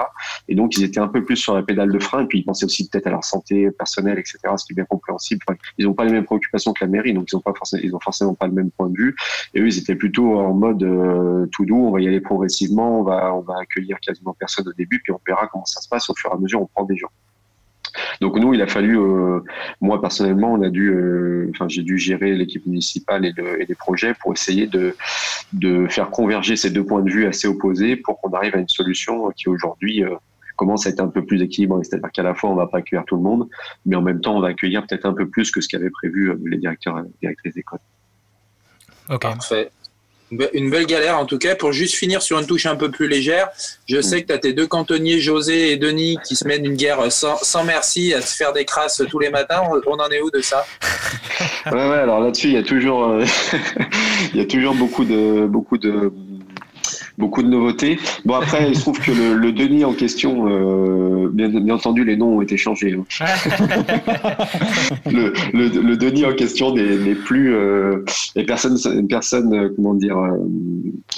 Et 0.49 0.55
donc, 0.55 0.77
ils 0.77 0.85
étaient 0.85 1.01
un 1.01 1.09
peu 1.09 1.23
plus 1.25 1.37
sur 1.37 1.55
la 1.55 1.63
pédale 1.63 1.93
de 1.93 1.99
frein, 1.99 2.23
et 2.23 2.27
puis 2.27 2.39
ils 2.39 2.45
pensaient 2.45 2.65
aussi 2.65 2.89
peut-être 2.89 3.07
à 3.07 3.11
leur 3.11 3.25
santé 3.25 3.71
personnelle, 3.71 4.19
etc., 4.19 4.39
ce 4.57 4.65
qui 4.65 4.73
est 4.73 4.75
bien 4.75 4.85
compréhensible. 4.85 5.45
Ils 5.79 5.87
n'ont 5.87 5.95
pas 5.95 6.05
les 6.05 6.13
mêmes 6.13 6.25
préoccupations 6.25 6.73
que 6.73 6.85
la 6.85 6.91
mairie, 6.91 7.13
donc 7.13 7.29
ils 7.31 7.37
n'ont 7.37 7.43
forcément, 7.43 7.83
ils 7.83 7.95
ont 7.95 8.01
forcément 8.01 8.35
pas 8.35 8.47
le 8.47 8.53
même 8.53 8.71
point 8.71 8.89
de 8.89 8.97
vue. 8.97 9.15
Et 9.55 9.61
eux, 9.61 9.67
ils 9.67 9.79
étaient 9.79 9.90
plutôt 9.97 10.39
en 10.39 10.55
mode 10.55 10.83
euh, 10.83 11.47
tout 11.53 11.65
doux, 11.65 11.87
on 11.87 11.91
va 11.91 12.01
y 12.01 12.07
aller 12.07 12.21
progressivement, 12.21 13.01
on 13.01 13.03
va, 13.03 13.35
on 13.35 13.41
va 13.41 13.55
accueillir 13.61 13.99
quasiment 14.01 14.35
personne 14.39 14.69
au 14.69 14.73
début, 14.73 15.01
puis 15.03 15.12
on 15.12 15.21
verra 15.27 15.47
comment 15.47 15.65
ça 15.65 15.81
se 15.81 15.89
passe. 15.89 16.09
Au 16.11 16.15
fur 16.15 16.31
et 16.31 16.35
à 16.35 16.39
mesure, 16.39 16.61
on 16.62 16.67
prend 16.67 16.85
des 16.85 16.97
gens. 16.97 17.11
Donc 18.21 18.37
nous, 18.37 18.55
il 18.55 18.62
a 18.62 18.67
fallu, 18.69 18.99
euh, 18.99 19.41
moi 19.81 20.01
personnellement, 20.01 20.53
on 20.53 20.62
a 20.62 20.69
dû, 20.71 20.91
euh, 20.91 21.51
enfin 21.55 21.67
j'ai 21.69 21.83
dû 21.83 21.99
gérer 21.99 22.35
l'équipe 22.35 22.65
municipale 22.67 23.25
et, 23.27 23.33
le- 23.37 23.61
et 23.61 23.67
les 23.67 23.75
projets 23.75 24.15
pour 24.15 24.33
essayer 24.33 24.67
de, 24.67 24.95
de 25.55 25.89
faire 25.89 26.11
converger 26.11 26.55
ces 26.57 26.71
deux 26.71 26.85
points 26.85 27.03
de 27.03 27.11
vue 27.11 27.27
assez 27.27 27.49
opposés 27.49 27.97
pour 27.97 28.21
qu'on 28.21 28.31
arrive 28.33 28.55
à 28.55 28.59
une 28.59 28.69
solution 28.69 29.31
qui 29.31 29.49
aujourd'hui 29.49 30.05
euh, 30.05 30.15
commence 30.57 30.87
à 30.87 30.91
être 30.91 31.01
un 31.01 31.09
peu 31.09 31.25
plus 31.25 31.43
équilibrée. 31.43 31.83
C'est-à-dire 31.83 32.12
qu'à 32.12 32.23
la 32.23 32.35
fois 32.35 32.51
on 32.51 32.55
va 32.55 32.69
pas 32.69 32.79
accueillir 32.79 33.05
tout 33.07 33.17
le 33.17 33.23
monde, 33.23 33.49
mais 33.87 33.97
en 33.97 34.03
même 34.03 34.21
temps 34.21 34.37
on 34.37 34.41
va 34.41 34.49
accueillir 34.49 34.87
peut-être 34.87 35.07
un 35.07 35.15
peu 35.15 35.27
plus 35.29 35.51
que 35.51 35.61
ce 35.61 35.69
qu'avaient 35.69 35.91
prévu 35.91 36.33
les 36.47 36.59
directeurs 36.59 36.99
et 36.99 37.03
directrices 37.21 37.55
d'école. 37.55 37.81
Parfait. 39.39 39.71
Une 40.31 40.39
be- 40.39 40.51
Une 40.52 40.70
belle 40.70 40.86
galère 40.86 41.19
en 41.19 41.27
tout 41.27 41.39
cas. 41.39 41.55
Pour 41.55 41.73
juste 41.73 41.94
finir 41.94 42.23
sur 42.23 42.39
une 42.39 42.47
touche 42.47 42.66
un 42.66 42.77
peu 42.77 42.90
plus 42.90 43.09
légère, 43.09 43.48
je 43.89 44.01
sais 44.01 44.23
que 44.23 44.28
tu 44.28 44.32
as 44.32 44.39
tes 44.39 44.52
deux 44.52 44.66
cantonniers, 44.66 45.20
José 45.20 45.73
et 45.73 45.77
Denis, 45.77 46.19
qui 46.24 46.36
se 46.36 46.47
mènent 46.47 46.65
une 46.65 46.77
guerre 46.77 47.11
sans, 47.11 47.36
sans 47.43 47.65
merci 47.65 48.15
à 48.15 48.20
se 48.23 48.36
faire 48.36 48.52
des 48.52 48.65
crasses 48.65 49.02
tous 49.11 49.19
les 49.19 49.31
matins. 49.31 49.62
On, 49.70 49.81
on 49.90 49.98
en 49.98 50.09
est 50.09 50.20
où 50.20 50.31
de 50.31 50.40
ça? 50.40 50.65
Ouais, 51.66 51.73
ouais, 51.73 51.98
alors 51.98 52.20
là-dessus, 52.20 52.48
il 52.48 52.55
y 52.55 52.59
a 52.59 52.62
toujours, 52.62 53.05
euh, 53.09 53.24
il 54.35 54.39
y 54.40 54.43
a 54.43 54.47
toujours 54.47 54.74
beaucoup 54.74 55.05
de, 55.05 55.47
beaucoup 55.47 55.78
de, 55.78 56.12
beaucoup 57.21 57.43
de 57.43 57.49
nouveautés. 57.49 57.99
Bon, 58.25 58.35
après, 58.35 58.69
il 58.69 58.75
se 58.77 58.81
trouve 58.81 58.99
que 58.99 59.13
le, 59.13 59.35
le 59.35 59.53
Denis 59.53 59.85
en 59.85 59.93
question, 59.95 60.47
euh, 60.49 61.29
bien, 61.33 61.49
bien 61.49 61.75
entendu, 61.75 62.03
les 62.05 62.17
noms 62.17 62.39
ont 62.39 62.41
été 62.43 62.57
changés. 62.57 62.99
hein. 62.99 63.05
le, 65.07 65.33
le, 65.53 65.69
le 65.69 65.97
Denis 65.97 66.25
en 66.25 66.35
question 66.35 66.75
n'est 66.75 67.15
plus, 67.15 67.55
euh, 67.55 68.05
les 68.35 68.45
personnes, 68.45 68.77
une 68.87 69.09
personne, 69.09 69.55
euh, 69.55 69.69
comment 69.77 69.95
dire, 69.95 70.19
euh, 70.19 70.37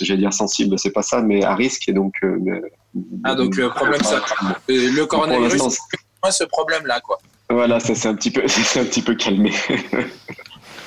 j'allais 0.01 0.21
dire 0.21 0.33
sensible, 0.35 0.79
c'est 0.79 0.91
pas 0.93 1.03
ça, 1.03 1.23
mais 1.23 1.43
à 1.45 1.55
risque, 1.55 1.89
et 1.89 1.93
donc. 1.93 2.15
euh, 2.25 2.37
Ah, 3.25 3.35
donc 3.35 3.57
le 3.57 3.69
problème, 3.71 4.03
ça, 4.03 4.21
le 4.69 5.05
coronavirus, 5.05 5.63
c'est 5.71 5.79
moins 6.23 6.31
ce 6.31 6.45
problème-là, 6.45 7.01
quoi. 7.01 7.19
Voilà, 7.51 7.81
ça 7.81 7.95
s'est 7.95 8.09
un 8.09 8.15
petit 8.15 8.31
peu, 8.31 8.43
ça 8.49 8.81
un 8.81 8.85
petit 8.85 9.03
peu 9.03 9.15
calmé. 9.15 9.53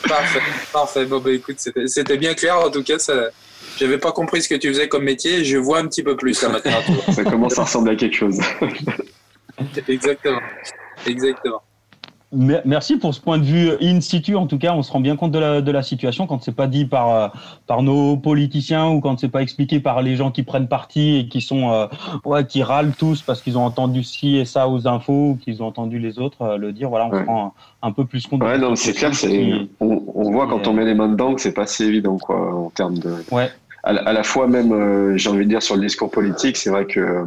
Parfait, 0.08 0.40
parfait. 0.72 1.06
Bon, 1.06 1.20
bah 1.20 1.32
écoute, 1.32 1.56
c'était 1.58 1.88
c'était 1.88 2.18
bien 2.18 2.34
clair 2.36 2.58
en 2.60 2.70
tout 2.70 2.84
cas. 2.84 3.00
Ça... 3.00 3.30
J'avais 3.78 3.98
pas 3.98 4.12
compris 4.12 4.42
ce 4.42 4.50
que 4.50 4.56
tu 4.56 4.68
faisais 4.70 4.88
comme 4.88 5.04
métier. 5.04 5.44
Je 5.44 5.58
vois 5.58 5.80
un 5.80 5.88
petit 5.88 6.04
peu 6.04 6.16
plus 6.16 6.42
là 6.42 6.50
maintenant. 6.50 6.72
ça 7.12 7.24
commence 7.24 7.58
à 7.60 7.64
ressembler 7.64 7.94
à 7.94 7.96
quelque 7.96 8.16
chose. 8.16 8.40
Exactement. 9.88 10.40
Exactement. 11.08 11.62
Mer- 12.34 12.64
Merci 12.66 12.98
pour 12.98 13.14
ce 13.14 13.22
point 13.22 13.38
de 13.38 13.44
vue 13.46 13.70
in 13.82 14.02
situ. 14.02 14.36
En 14.36 14.48
tout 14.48 14.58
cas, 14.58 14.74
on 14.74 14.82
se 14.84 14.92
rend 14.92 15.00
bien 15.00 15.16
compte 15.16 15.32
de 15.32 15.40
la, 15.40 15.62
de 15.62 15.72
la 15.72 15.84
situation 15.84 16.28
quand 16.28 16.44
c'est 16.44 16.56
pas 16.56 16.68
dit 16.68 16.86
par, 16.86 17.10
euh, 17.16 17.28
par 17.68 17.82
nos 17.82 18.18
politiciens 18.18 18.90
ou 18.90 19.00
quand 19.00 19.18
c'est 19.20 19.30
pas 19.30 19.42
expliqué 19.42 19.80
par 19.80 20.02
les 20.02 20.16
gens 20.18 20.32
qui 20.32 20.44
prennent 20.44 20.68
parti 20.68 21.18
et 21.18 21.28
qui 21.30 21.40
sont 21.40 21.72
euh, 21.72 21.86
ouais, 22.26 22.46
qui 22.46 22.64
râlent 22.64 22.94
tous 22.98 23.22
parce 23.22 23.42
qu'ils 23.42 23.58
ont 23.58 23.64
entendu 23.64 24.04
ci 24.04 24.38
et 24.38 24.44
ça 24.46 24.68
aux 24.68 24.88
infos 24.88 25.30
ou 25.32 25.40
qu'ils 25.42 25.64
ont 25.64 25.68
entendu 25.68 26.00
les 26.00 26.20
autres 26.20 26.42
euh, 26.42 26.58
le 26.58 26.74
dire. 26.74 26.90
Voilà, 26.90 27.08
on 27.08 27.12
se 27.22 27.26
rend 27.26 27.54
un, 27.84 27.88
un 27.88 27.92
peu 27.94 28.04
plus 28.06 28.26
compte. 28.28 28.44
Ouais, 28.44 28.58
non, 28.58 28.76
c'est 28.76 28.94
clair, 28.94 29.16
c'est, 29.16 29.30
qui- 29.30 29.70
on, 29.80 30.04
on 30.14 30.32
voit 30.32 30.48
quand 30.48 30.68
on 30.68 30.74
met 30.74 30.84
les 30.84 30.96
mains 30.96 31.08
dedans 31.10 31.36
que 31.36 31.42
c'est 31.42 31.54
pas 31.54 31.68
si 31.68 31.84
évident, 31.84 32.18
quoi, 32.18 32.54
en 32.54 32.70
termes 32.72 32.98
de. 32.98 33.14
Ouais. 33.32 33.50
À, 33.86 34.14
la- 34.14 34.24
fois 34.24 34.48
même, 34.48 34.72
euh, 34.74 35.16
j'ai 35.16 35.30
envie 35.30 35.46
de 35.46 35.50
dire 35.50 35.62
sur 35.62 35.76
le 35.76 35.82
discours 35.82 36.10
politique, 36.10 36.58
c'est 36.58 36.72
vrai 36.72 36.88
que 36.88 37.00
euh, 37.00 37.26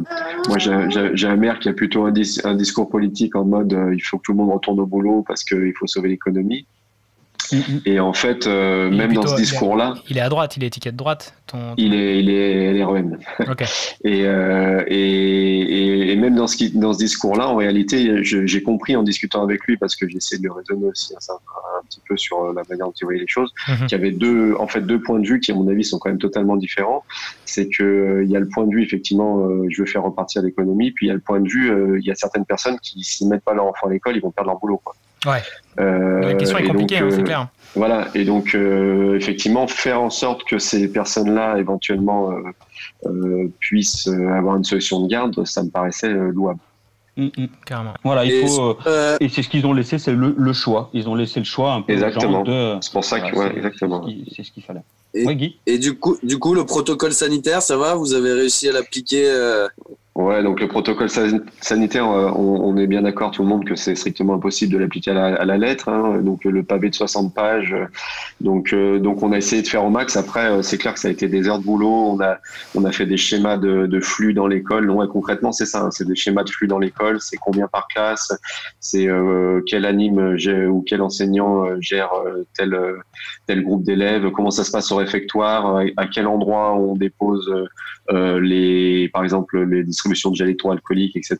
moi 0.49 0.57
j'ai, 0.57 1.27
un 1.27 1.35
maire 1.37 1.57
qui 1.59 1.69
a 1.69 1.73
plutôt 1.73 2.03
un, 2.03 2.11
un 2.43 2.55
discours 2.55 2.89
politique 2.89 3.35
en 3.37 3.45
mode 3.45 3.73
euh, 3.73 3.95
il 3.95 4.01
faut 4.01 4.17
que 4.17 4.23
tout 4.23 4.33
le 4.33 4.39
monde 4.39 4.51
retourne 4.51 4.79
au 4.81 4.85
boulot 4.85 5.23
parce 5.25 5.45
qu'il 5.45 5.71
faut 5.79 5.87
sauver 5.87 6.09
l'économie. 6.09 6.67
Et 7.85 7.99
en 7.99 8.13
fait, 8.13 8.47
euh, 8.47 8.89
même 8.89 9.13
dans 9.13 9.25
ce 9.27 9.35
discours-là, 9.35 9.95
Il 10.09 10.17
est 10.17 10.21
à 10.21 10.29
droite, 10.29 10.57
il 10.57 10.63
est 10.63 10.67
étiquette 10.67 10.95
droite. 10.95 11.33
Ton... 11.47 11.73
il 11.77 11.93
est, 11.93 12.19
il 12.19 12.29
est 12.29 12.73
LREM. 12.73 13.17
Ok. 13.49 13.63
Et, 14.03 14.25
euh, 14.25 14.83
et, 14.87 14.95
et, 14.97 16.11
et 16.11 16.15
même 16.15 16.35
dans 16.35 16.47
ce, 16.47 16.55
qui, 16.55 16.69
dans 16.71 16.93
ce 16.93 16.99
discours-là, 16.99 17.47
en 17.49 17.55
réalité, 17.55 18.23
j'ai 18.23 18.63
compris 18.63 18.95
en 18.95 19.03
discutant 19.03 19.43
avec 19.43 19.63
lui, 19.65 19.77
parce 19.77 19.95
que 19.95 20.07
j'ai 20.07 20.17
essayé 20.17 20.39
de 20.41 20.47
le 20.47 20.53
raisonner 20.53 20.87
aussi 20.87 21.13
un, 21.13 21.33
un 21.33 21.83
petit 21.85 21.99
peu 22.07 22.15
sur 22.17 22.41
euh, 22.43 22.53
la 22.53 22.61
manière 22.69 22.87
dont 22.87 22.93
il 22.99 23.03
voyait 23.03 23.19
les 23.19 23.27
choses, 23.27 23.51
Mhm. 23.67 23.87
qu'il 23.87 23.91
y 23.97 24.01
avait 24.01 24.11
deux, 24.11 24.55
en 24.59 24.67
fait, 24.67 24.81
deux 24.81 25.01
points 25.01 25.19
de 25.19 25.27
vue 25.27 25.39
qui, 25.39 25.51
à 25.51 25.55
mon 25.55 25.67
avis, 25.67 25.83
sont 25.83 25.99
quand 25.99 26.09
même 26.09 26.19
totalement 26.19 26.55
différents. 26.55 27.03
C'est 27.45 27.69
euh, 27.81 28.23
il 28.23 28.31
y 28.31 28.35
a 28.35 28.39
le 28.39 28.47
point 28.47 28.65
de 28.65 28.71
vue, 28.71 28.83
effectivement, 28.83 29.39
euh, 29.39 29.65
je 29.69 29.81
veux 29.81 29.87
faire 29.87 30.03
repartir 30.03 30.41
l'économie, 30.41 30.91
puis 30.91 31.07
il 31.07 31.09
y 31.09 31.11
a 31.11 31.15
le 31.15 31.19
point 31.19 31.39
de 31.39 31.47
vue, 31.49 31.99
il 31.99 32.05
y 32.05 32.11
a 32.11 32.15
certaines 32.15 32.45
personnes 32.45 32.77
qui, 32.81 33.03
s'ils 33.03 33.27
mettent 33.27 33.43
pas 33.43 33.53
leur 33.53 33.65
enfant 33.65 33.87
à 33.87 33.89
l'école, 33.89 34.15
ils 34.15 34.21
vont 34.21 34.31
perdre 34.31 34.49
leur 34.51 34.59
boulot. 34.59 34.79
Quoi. 34.83 34.95
Ouais. 35.25 35.41
Euh, 35.79 36.21
La 36.21 36.33
question 36.35 36.57
est 36.57 36.67
compliquée, 36.67 36.97
hein, 36.97 37.07
c'est 37.11 37.19
euh, 37.19 37.23
clair. 37.23 37.47
Voilà, 37.75 38.07
et 38.15 38.25
donc 38.25 38.55
euh, 38.55 39.15
effectivement, 39.15 39.67
faire 39.67 40.01
en 40.01 40.09
sorte 40.09 40.43
que 40.43 40.57
ces 40.59 40.91
personnes-là 40.91 41.57
éventuellement 41.59 42.31
euh, 42.31 42.41
euh, 43.05 43.47
puissent 43.59 44.07
avoir 44.07 44.55
une 44.55 44.63
solution 44.63 45.01
de 45.01 45.07
garde, 45.07 45.45
ça 45.45 45.61
me 45.63 45.69
paraissait 45.69 46.09
louable. 46.09 46.59
Mm, 47.17 47.25
mm. 47.37 47.47
Carrément. 47.65 47.93
Voilà, 48.03 48.23
il 48.25 48.31
Et 48.31 48.47
faut. 48.47 48.77
euh, 48.87 49.17
et 49.19 49.29
c'est 49.29 49.43
ce 49.43 49.49
qu'ils 49.49 49.65
ont 49.67 49.73
laissé, 49.73 49.99
c'est 49.99 50.13
le, 50.13 50.33
le 50.37 50.53
choix. 50.53 50.89
Ils 50.93 51.07
ont 51.09 51.15
laissé 51.15 51.39
le 51.39 51.45
choix 51.45 51.73
un 51.73 51.81
peu. 51.81 51.91
Exactement. 51.93 52.43
de- 52.43 52.77
C'est 52.81 52.93
pour 52.93 53.03
ça 53.03 53.19
que, 53.19 53.35
Voilà, 53.35 53.49
ouais, 53.49 53.55
c'est- 53.55 53.57
exactement. 53.57 54.03
c'est 54.05 54.09
ce 54.11 54.15
qui- 54.23 54.33
C'est 54.35 54.43
ce 54.43 54.51
qu'il 54.51 54.63
fallait. 54.63 54.81
Et, 55.13 55.25
Ouais, 55.25 55.35
Guy? 55.35 55.57
et 55.65 55.77
du 55.79 55.97
coup, 55.99 56.17
du 56.23 56.39
coup, 56.39 56.53
le 56.53 56.65
protocole 56.65 57.11
sanitaire, 57.13 57.61
ça 57.61 57.77
va? 57.77 57.93
Vous 57.95 58.13
avez 58.13 58.31
réussi 58.31 58.69
à 58.69 58.71
l'appliquer 58.71 59.25
euh, 59.29 59.67
Ouais, 60.15 60.43
donc 60.43 60.59
le 60.59 60.67
protocole 60.67 61.09
san- 61.09 61.45
sanitaire, 61.61 62.09
euh, 62.09 62.29
on, 62.35 62.75
est 62.77 62.87
bien 62.87 63.03
d'accord 63.03 63.31
tout 63.31 63.41
le 63.43 63.47
monde 63.47 63.63
que 63.63 63.75
c'est 63.75 63.95
strictement 63.95 64.33
impossible 64.33 64.73
de 64.73 64.77
l'appliquer 64.77 65.11
à 65.11 65.45
la, 65.45 65.57
lettre. 65.57 65.87
hein. 65.87 66.19
donc 66.21 66.43
le 66.43 66.61
pavé 66.63 66.89
de 66.89 66.95
60 66.95 67.33
pages, 67.33 67.73
euh, 67.73 67.85
donc 68.41 68.73
euh, 68.73 68.99
donc 68.99 69.23
on 69.23 69.31
a 69.31 69.37
essayé 69.37 69.61
de 69.61 69.67
faire 69.67 69.85
au 69.85 69.89
max. 69.89 70.17
Après, 70.17 70.49
euh, 70.51 70.61
c'est 70.61 70.77
clair 70.77 70.93
que 70.93 70.99
ça 70.99 71.07
a 71.07 71.11
été 71.11 71.29
des 71.29 71.47
heures 71.47 71.59
de 71.59 71.63
boulot. 71.63 71.89
On 71.89 72.19
a 72.21 72.37
on 72.75 72.83
a 72.83 72.91
fait 72.91 73.05
des 73.05 73.15
schémas 73.17 73.55
de, 73.57 73.85
de 73.85 73.99
flux 74.01 74.33
dans 74.33 74.47
l'école. 74.47 74.91
Et 74.91 75.07
concrètement, 75.07 75.51
c'est 75.53 75.65
ça. 75.65 75.83
hein, 75.83 75.91
c'est 75.91 76.07
des 76.07 76.15
schémas 76.15 76.43
de 76.43 76.49
flux 76.49 76.67
dans 76.67 76.79
l'école. 76.79 77.21
C'est 77.21 77.37
combien 77.37 77.67
par 77.67 77.87
classe? 77.87 78.33
C'est 78.81 79.07
euh, 79.07 79.61
quel 79.67 79.85
anime 79.85 80.35
ou 80.69 80.83
quel 80.85 81.01
enseignant 81.01 81.65
euh, 81.65 81.77
gère 81.79 82.09
euh, 82.25 82.45
tel 82.57 82.73
euh, 82.73 82.97
tel 83.49 83.63
groupe 83.63 83.83
d'élèves. 83.83 84.29
Comment 84.31 84.51
ça 84.51 84.63
se 84.63 84.69
passe 84.69 84.91
au 84.91 84.97
réfectoire. 84.97 85.77
euh, 85.77 85.87
À 85.97 86.05
quel 86.07 86.27
endroit 86.27 86.75
on 86.75 86.95
dépose 86.95 87.49
euh, 87.49 87.65
euh, 88.15 88.39
les, 88.39 89.09
par 89.11 89.23
exemple, 89.23 89.59
les 89.63 89.83
distributions 89.83 90.29
de 90.31 90.35
gel 90.35 90.47
électroalcoolique, 90.49 91.15
etc. 91.15 91.37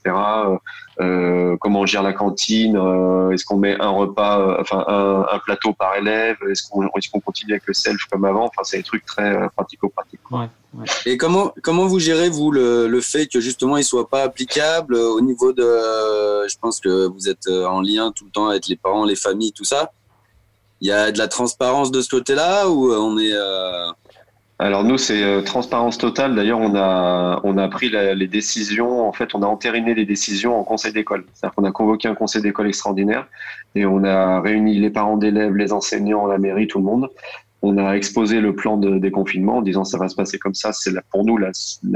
Euh, 1.02 1.56
comment 1.62 1.82
on 1.82 1.86
gère 1.86 2.02
la 2.04 2.14
cantine 2.14 2.76
euh, 2.78 3.30
Est-ce 3.32 3.46
qu'on 3.46 3.58
met 3.58 3.76
un 3.80 3.90
repas, 3.90 4.40
euh, 4.40 4.58
enfin 4.60 4.84
un, 4.88 5.26
un 5.36 5.40
plateau 5.46 5.72
par 5.74 5.96
élève 6.02 6.38
Est-ce 6.50 6.64
qu'on 6.68 6.84
est 6.84 7.22
continue 7.24 7.54
avec 7.54 7.68
le 7.68 7.74
self 7.74 8.02
comme 8.12 8.26
avant 8.26 8.46
Enfin, 8.46 8.64
c'est 8.64 8.78
des 8.78 8.84
trucs 8.92 9.06
très 9.06 9.30
euh, 9.36 9.48
pratico-pratiques. 9.56 10.20
Et 11.06 11.16
comment 11.18 11.52
comment 11.64 11.86
vous 11.88 12.00
gérez 12.00 12.30
vous 12.30 12.50
le, 12.52 12.88
le 12.88 13.02
fait 13.02 13.26
que 13.28 13.40
justement 13.40 13.76
il 13.78 13.84
soit 13.84 14.08
pas 14.08 14.22
applicable 14.30 14.94
au 14.96 15.22
niveau 15.30 15.52
de 15.52 15.64
euh, 15.64 16.48
je 16.48 16.56
pense 16.64 16.80
que 16.80 17.08
vous 17.08 17.28
êtes 17.34 17.48
en 17.76 17.82
lien 17.82 18.12
tout 18.16 18.26
le 18.26 18.32
temps 18.32 18.48
avec 18.50 18.68
les 18.68 18.76
parents, 18.76 19.06
les 19.14 19.16
familles, 19.28 19.54
tout 19.54 19.64
ça. 19.74 19.92
Il 20.82 20.88
y 20.88 20.92
a 20.92 21.12
de 21.12 21.18
la 21.18 21.28
transparence 21.28 21.92
de 21.92 22.02
ce 22.02 22.10
côté-là 22.10 22.70
ou 22.70 22.92
on 22.92 23.18
est. 23.18 23.34
euh, 23.34 23.88
Alors 24.60 24.84
nous, 24.84 24.98
c'est 24.98 25.22
euh, 25.24 25.42
transparence 25.42 25.98
totale. 25.98 26.36
D'ailleurs, 26.36 26.60
on 26.60 26.74
a, 26.76 27.42
on 27.44 27.58
a 27.58 27.68
pris 27.68 27.90
les 27.90 28.28
décisions, 28.28 29.08
en 29.08 29.12
fait, 29.12 29.36
on 29.36 29.42
a 29.42 29.46
entériné 29.48 29.94
les 29.94 30.06
décisions 30.06 30.58
en 30.58 30.64
conseil 30.64 30.94
d'école. 30.94 31.26
C'est-à-dire 31.34 31.56
qu'on 31.56 31.66
a 31.66 31.72
convoqué 31.72 32.08
un 32.08 32.16
conseil 32.16 32.42
d'école 32.42 32.68
extraordinaire 32.68 33.28
et 33.76 33.86
on 33.86 34.04
a 34.04 34.40
réuni 34.42 34.80
les 34.80 34.90
parents 34.90 35.18
d'élèves, 35.18 35.56
les 35.56 35.74
enseignants, 35.74 36.26
la 36.26 36.38
mairie, 36.38 36.68
tout 36.68 36.80
le 36.80 36.86
monde. 36.86 37.10
On 37.62 37.78
a 37.78 37.94
exposé 37.96 38.40
le 38.40 38.56
plan 38.56 38.78
de 38.78 39.00
déconfinement 39.00 39.58
en 39.58 39.62
disant 39.62 39.84
ça 39.84 39.98
va 39.98 40.08
se 40.08 40.16
passer 40.16 40.40
comme 40.40 40.54
ça. 40.54 40.72
C'est 40.72 40.94
pour 41.12 41.26
nous 41.26 41.38
la, 41.38 41.52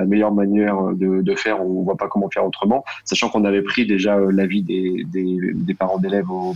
meilleure 0.05 0.33
manière 0.33 0.77
de, 0.93 1.35
faire. 1.35 1.65
On 1.65 1.83
voit 1.83 1.95
pas 1.95 2.09
comment 2.09 2.29
faire 2.29 2.45
autrement, 2.45 2.83
sachant 3.05 3.29
qu'on 3.29 3.45
avait 3.45 3.61
pris 3.61 3.85
déjà 3.85 4.17
euh, 4.17 4.29
l'avis 4.29 4.61
des, 4.61 5.05
des, 5.07 5.73
parents 5.73 5.99
d'élèves 5.99 6.29
au- 6.29 6.53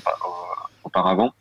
auparavant. 0.87 1.31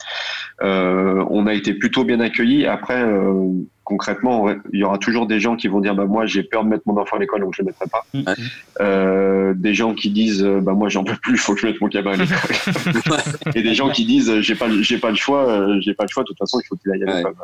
Euh, 0.62 1.24
on 1.30 1.46
a 1.46 1.54
été 1.54 1.74
plutôt 1.74 2.04
bien 2.04 2.20
accueillis. 2.20 2.66
Après, 2.66 3.02
euh, 3.02 3.50
concrètement, 3.84 4.48
il 4.72 4.80
y 4.80 4.84
aura 4.84 4.98
toujours 4.98 5.26
des 5.26 5.38
gens 5.38 5.54
qui 5.56 5.68
vont 5.68 5.80
dire 5.80 5.94
bah 5.94 6.06
moi 6.06 6.26
j'ai 6.26 6.42
peur 6.42 6.64
de 6.64 6.68
mettre 6.70 6.82
mon 6.86 6.96
enfant 7.00 7.16
à 7.16 7.18
l'école 7.20 7.40
donc 7.42 7.54
je 7.54 7.62
le 7.62 7.66
mettrai 7.66 7.86
pas. 7.86 8.04
Euh, 8.80 9.52
des 9.54 9.74
gens 9.74 9.94
qui 9.94 10.10
disent 10.10 10.42
bah 10.42 10.72
moi 10.72 10.88
j'en 10.88 11.04
peux 11.04 11.14
plus, 11.22 11.34
il 11.34 11.38
faut 11.38 11.54
que 11.54 11.60
je 11.60 11.66
mette 11.66 11.80
mon 11.80 11.88
gamin 11.88 12.12
à 12.12 12.16
l'école. 12.16 13.18
Et 13.54 13.62
des 13.62 13.74
gens 13.74 13.90
qui 13.90 14.04
disent 14.04 14.40
j'ai 14.40 14.54
pas 14.54 14.66
j'ai 14.80 14.98
pas 14.98 15.10
le 15.10 15.16
choix, 15.16 15.78
j'ai 15.80 15.94
pas 15.94 16.04
le 16.04 16.08
choix. 16.08 16.22
De 16.24 16.28
toute 16.28 16.38
façon 16.38 16.58
il 16.60 16.66
faut 16.66 16.76
qu'il 16.76 16.90
aille 16.92 17.04
à 17.04 17.16
l'école. 17.18 17.34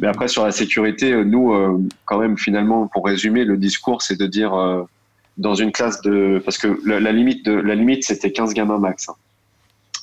Mais 0.00 0.06
après 0.08 0.28
sur 0.28 0.44
la 0.44 0.50
sécurité, 0.52 1.24
nous 1.24 1.52
euh, 1.54 1.78
quand 2.04 2.18
même 2.18 2.36
finalement 2.36 2.88
pour 2.88 3.06
résumer 3.06 3.44
le 3.44 3.56
discours 3.56 4.02
c'est 4.02 4.18
de 4.18 4.26
dire 4.26 4.54
euh, 4.54 4.82
dans 5.38 5.54
une 5.54 5.72
classe 5.72 6.02
de 6.02 6.42
parce 6.44 6.58
que 6.58 6.78
la, 6.84 7.00
la 7.00 7.12
limite 7.12 7.44
de 7.46 7.52
la 7.52 7.74
limite 7.74 8.04
c'était 8.04 8.32
15 8.32 8.52
gamins 8.54 8.78
max. 8.78 9.08
hein. 9.08 9.14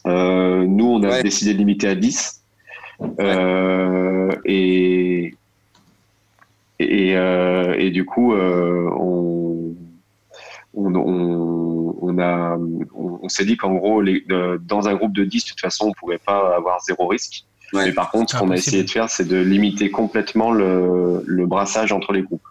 Euh, 0.06 0.66
nous 0.66 0.86
on 0.86 1.04
a 1.04 1.22
décidé 1.22 1.54
de 1.54 1.60
limiter 1.60 1.88
à 1.88 1.96
10. 1.96 2.42
Euh, 3.20 4.30
et 4.46 5.36
et, 6.80 7.16
euh, 7.16 7.76
et 7.78 7.92
du 7.92 8.06
coup, 8.06 8.34
euh, 8.34 8.90
on, 8.98 9.76
on, 10.74 10.96
on, 10.96 11.96
on 12.02 12.20
a, 12.20 12.58
on, 12.58 13.20
on 13.22 13.30
s'est 13.30 13.46
dit 13.46 13.58
qu'en 13.58 13.74
gros, 13.76 14.02
les, 14.02 14.26
dans 14.62 14.88
un 14.88 14.96
groupe 14.96 15.14
de 15.14 15.24
10, 15.24 15.44
de 15.44 15.50
toute 15.50 15.60
façon, 15.62 15.88
on 15.88 15.92
pouvait 15.94 16.18
pas 16.18 16.56
avoir 16.56 16.82
zéro 16.82 17.08
risque. 17.08 17.46
Mais 17.74 17.92
par 17.92 18.12
contre, 18.12 18.34
ce 18.34 18.38
qu'on 18.38 18.52
a 18.52 18.56
essayé 18.56 18.84
de 18.84 18.90
faire, 18.90 19.10
c'est 19.10 19.28
de 19.28 19.38
limiter 19.38 19.90
complètement 19.90 20.52
le, 20.52 21.24
le 21.26 21.46
brassage 21.48 21.92
entre 21.92 22.14
les 22.14 22.22
groupes. 22.22 22.44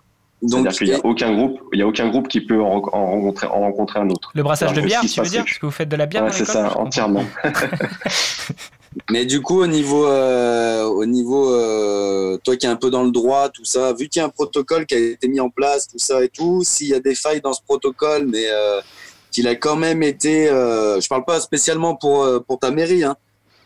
Donc, 0.42 0.62
C'est-à-dire 0.72 0.78
qu'il 0.78 0.86
n'y 0.88 0.94
a 0.94 1.00
aucun 1.06 1.32
groupe, 1.34 1.60
il 1.72 1.78
y 1.78 1.82
a 1.82 1.86
aucun 1.86 2.08
groupe 2.08 2.26
qui 2.26 2.40
peut 2.40 2.60
en, 2.60 2.78
re- 2.80 2.90
en 2.92 3.06
rencontrer, 3.06 3.46
en 3.46 3.60
rencontrer 3.60 4.00
un 4.00 4.10
autre. 4.10 4.30
Le 4.34 4.42
brassage 4.42 4.72
de 4.72 4.80
bière, 4.80 5.00
se 5.02 5.06
tu 5.06 5.20
veux 5.20 5.28
dire? 5.28 5.44
Parce 5.44 5.58
que 5.58 5.66
vous 5.66 5.72
faites 5.72 5.88
de 5.88 5.94
la 5.96 6.06
bière 6.06 6.24
Ouais, 6.24 6.32
c'est 6.32 6.44
ça, 6.44 6.76
entièrement. 6.76 7.24
Mais 9.10 9.24
du 9.24 9.40
coup, 9.40 9.62
au 9.62 9.66
niveau, 9.66 10.06
euh, 10.06 10.82
au 10.84 11.06
niveau, 11.06 11.50
euh, 11.54 12.36
toi 12.44 12.56
qui 12.56 12.66
es 12.66 12.68
un 12.68 12.76
peu 12.76 12.90
dans 12.90 13.04
le 13.04 13.10
droit, 13.10 13.48
tout 13.48 13.64
ça, 13.64 13.92
vu 13.94 14.08
qu'il 14.08 14.20
y 14.20 14.22
a 14.22 14.26
un 14.26 14.30
protocole 14.30 14.84
qui 14.84 14.94
a 14.94 14.98
été 14.98 15.28
mis 15.28 15.40
en 15.40 15.48
place, 15.48 15.88
tout 15.88 15.98
ça 15.98 16.22
et 16.22 16.28
tout, 16.28 16.62
s'il 16.62 16.88
y 16.88 16.94
a 16.94 17.00
des 17.00 17.14
failles 17.14 17.40
dans 17.40 17.54
ce 17.54 17.62
protocole, 17.62 18.26
mais 18.26 18.44
euh, 18.50 18.80
qu'il 19.30 19.48
a 19.48 19.54
quand 19.54 19.76
même 19.76 20.02
été, 20.02 20.48
euh, 20.50 21.00
je 21.00 21.08
parle 21.08 21.24
pas 21.24 21.40
spécialement 21.40 21.94
pour 21.96 22.28
pour 22.46 22.58
ta 22.58 22.70
mairie, 22.70 23.02
hein, 23.04 23.16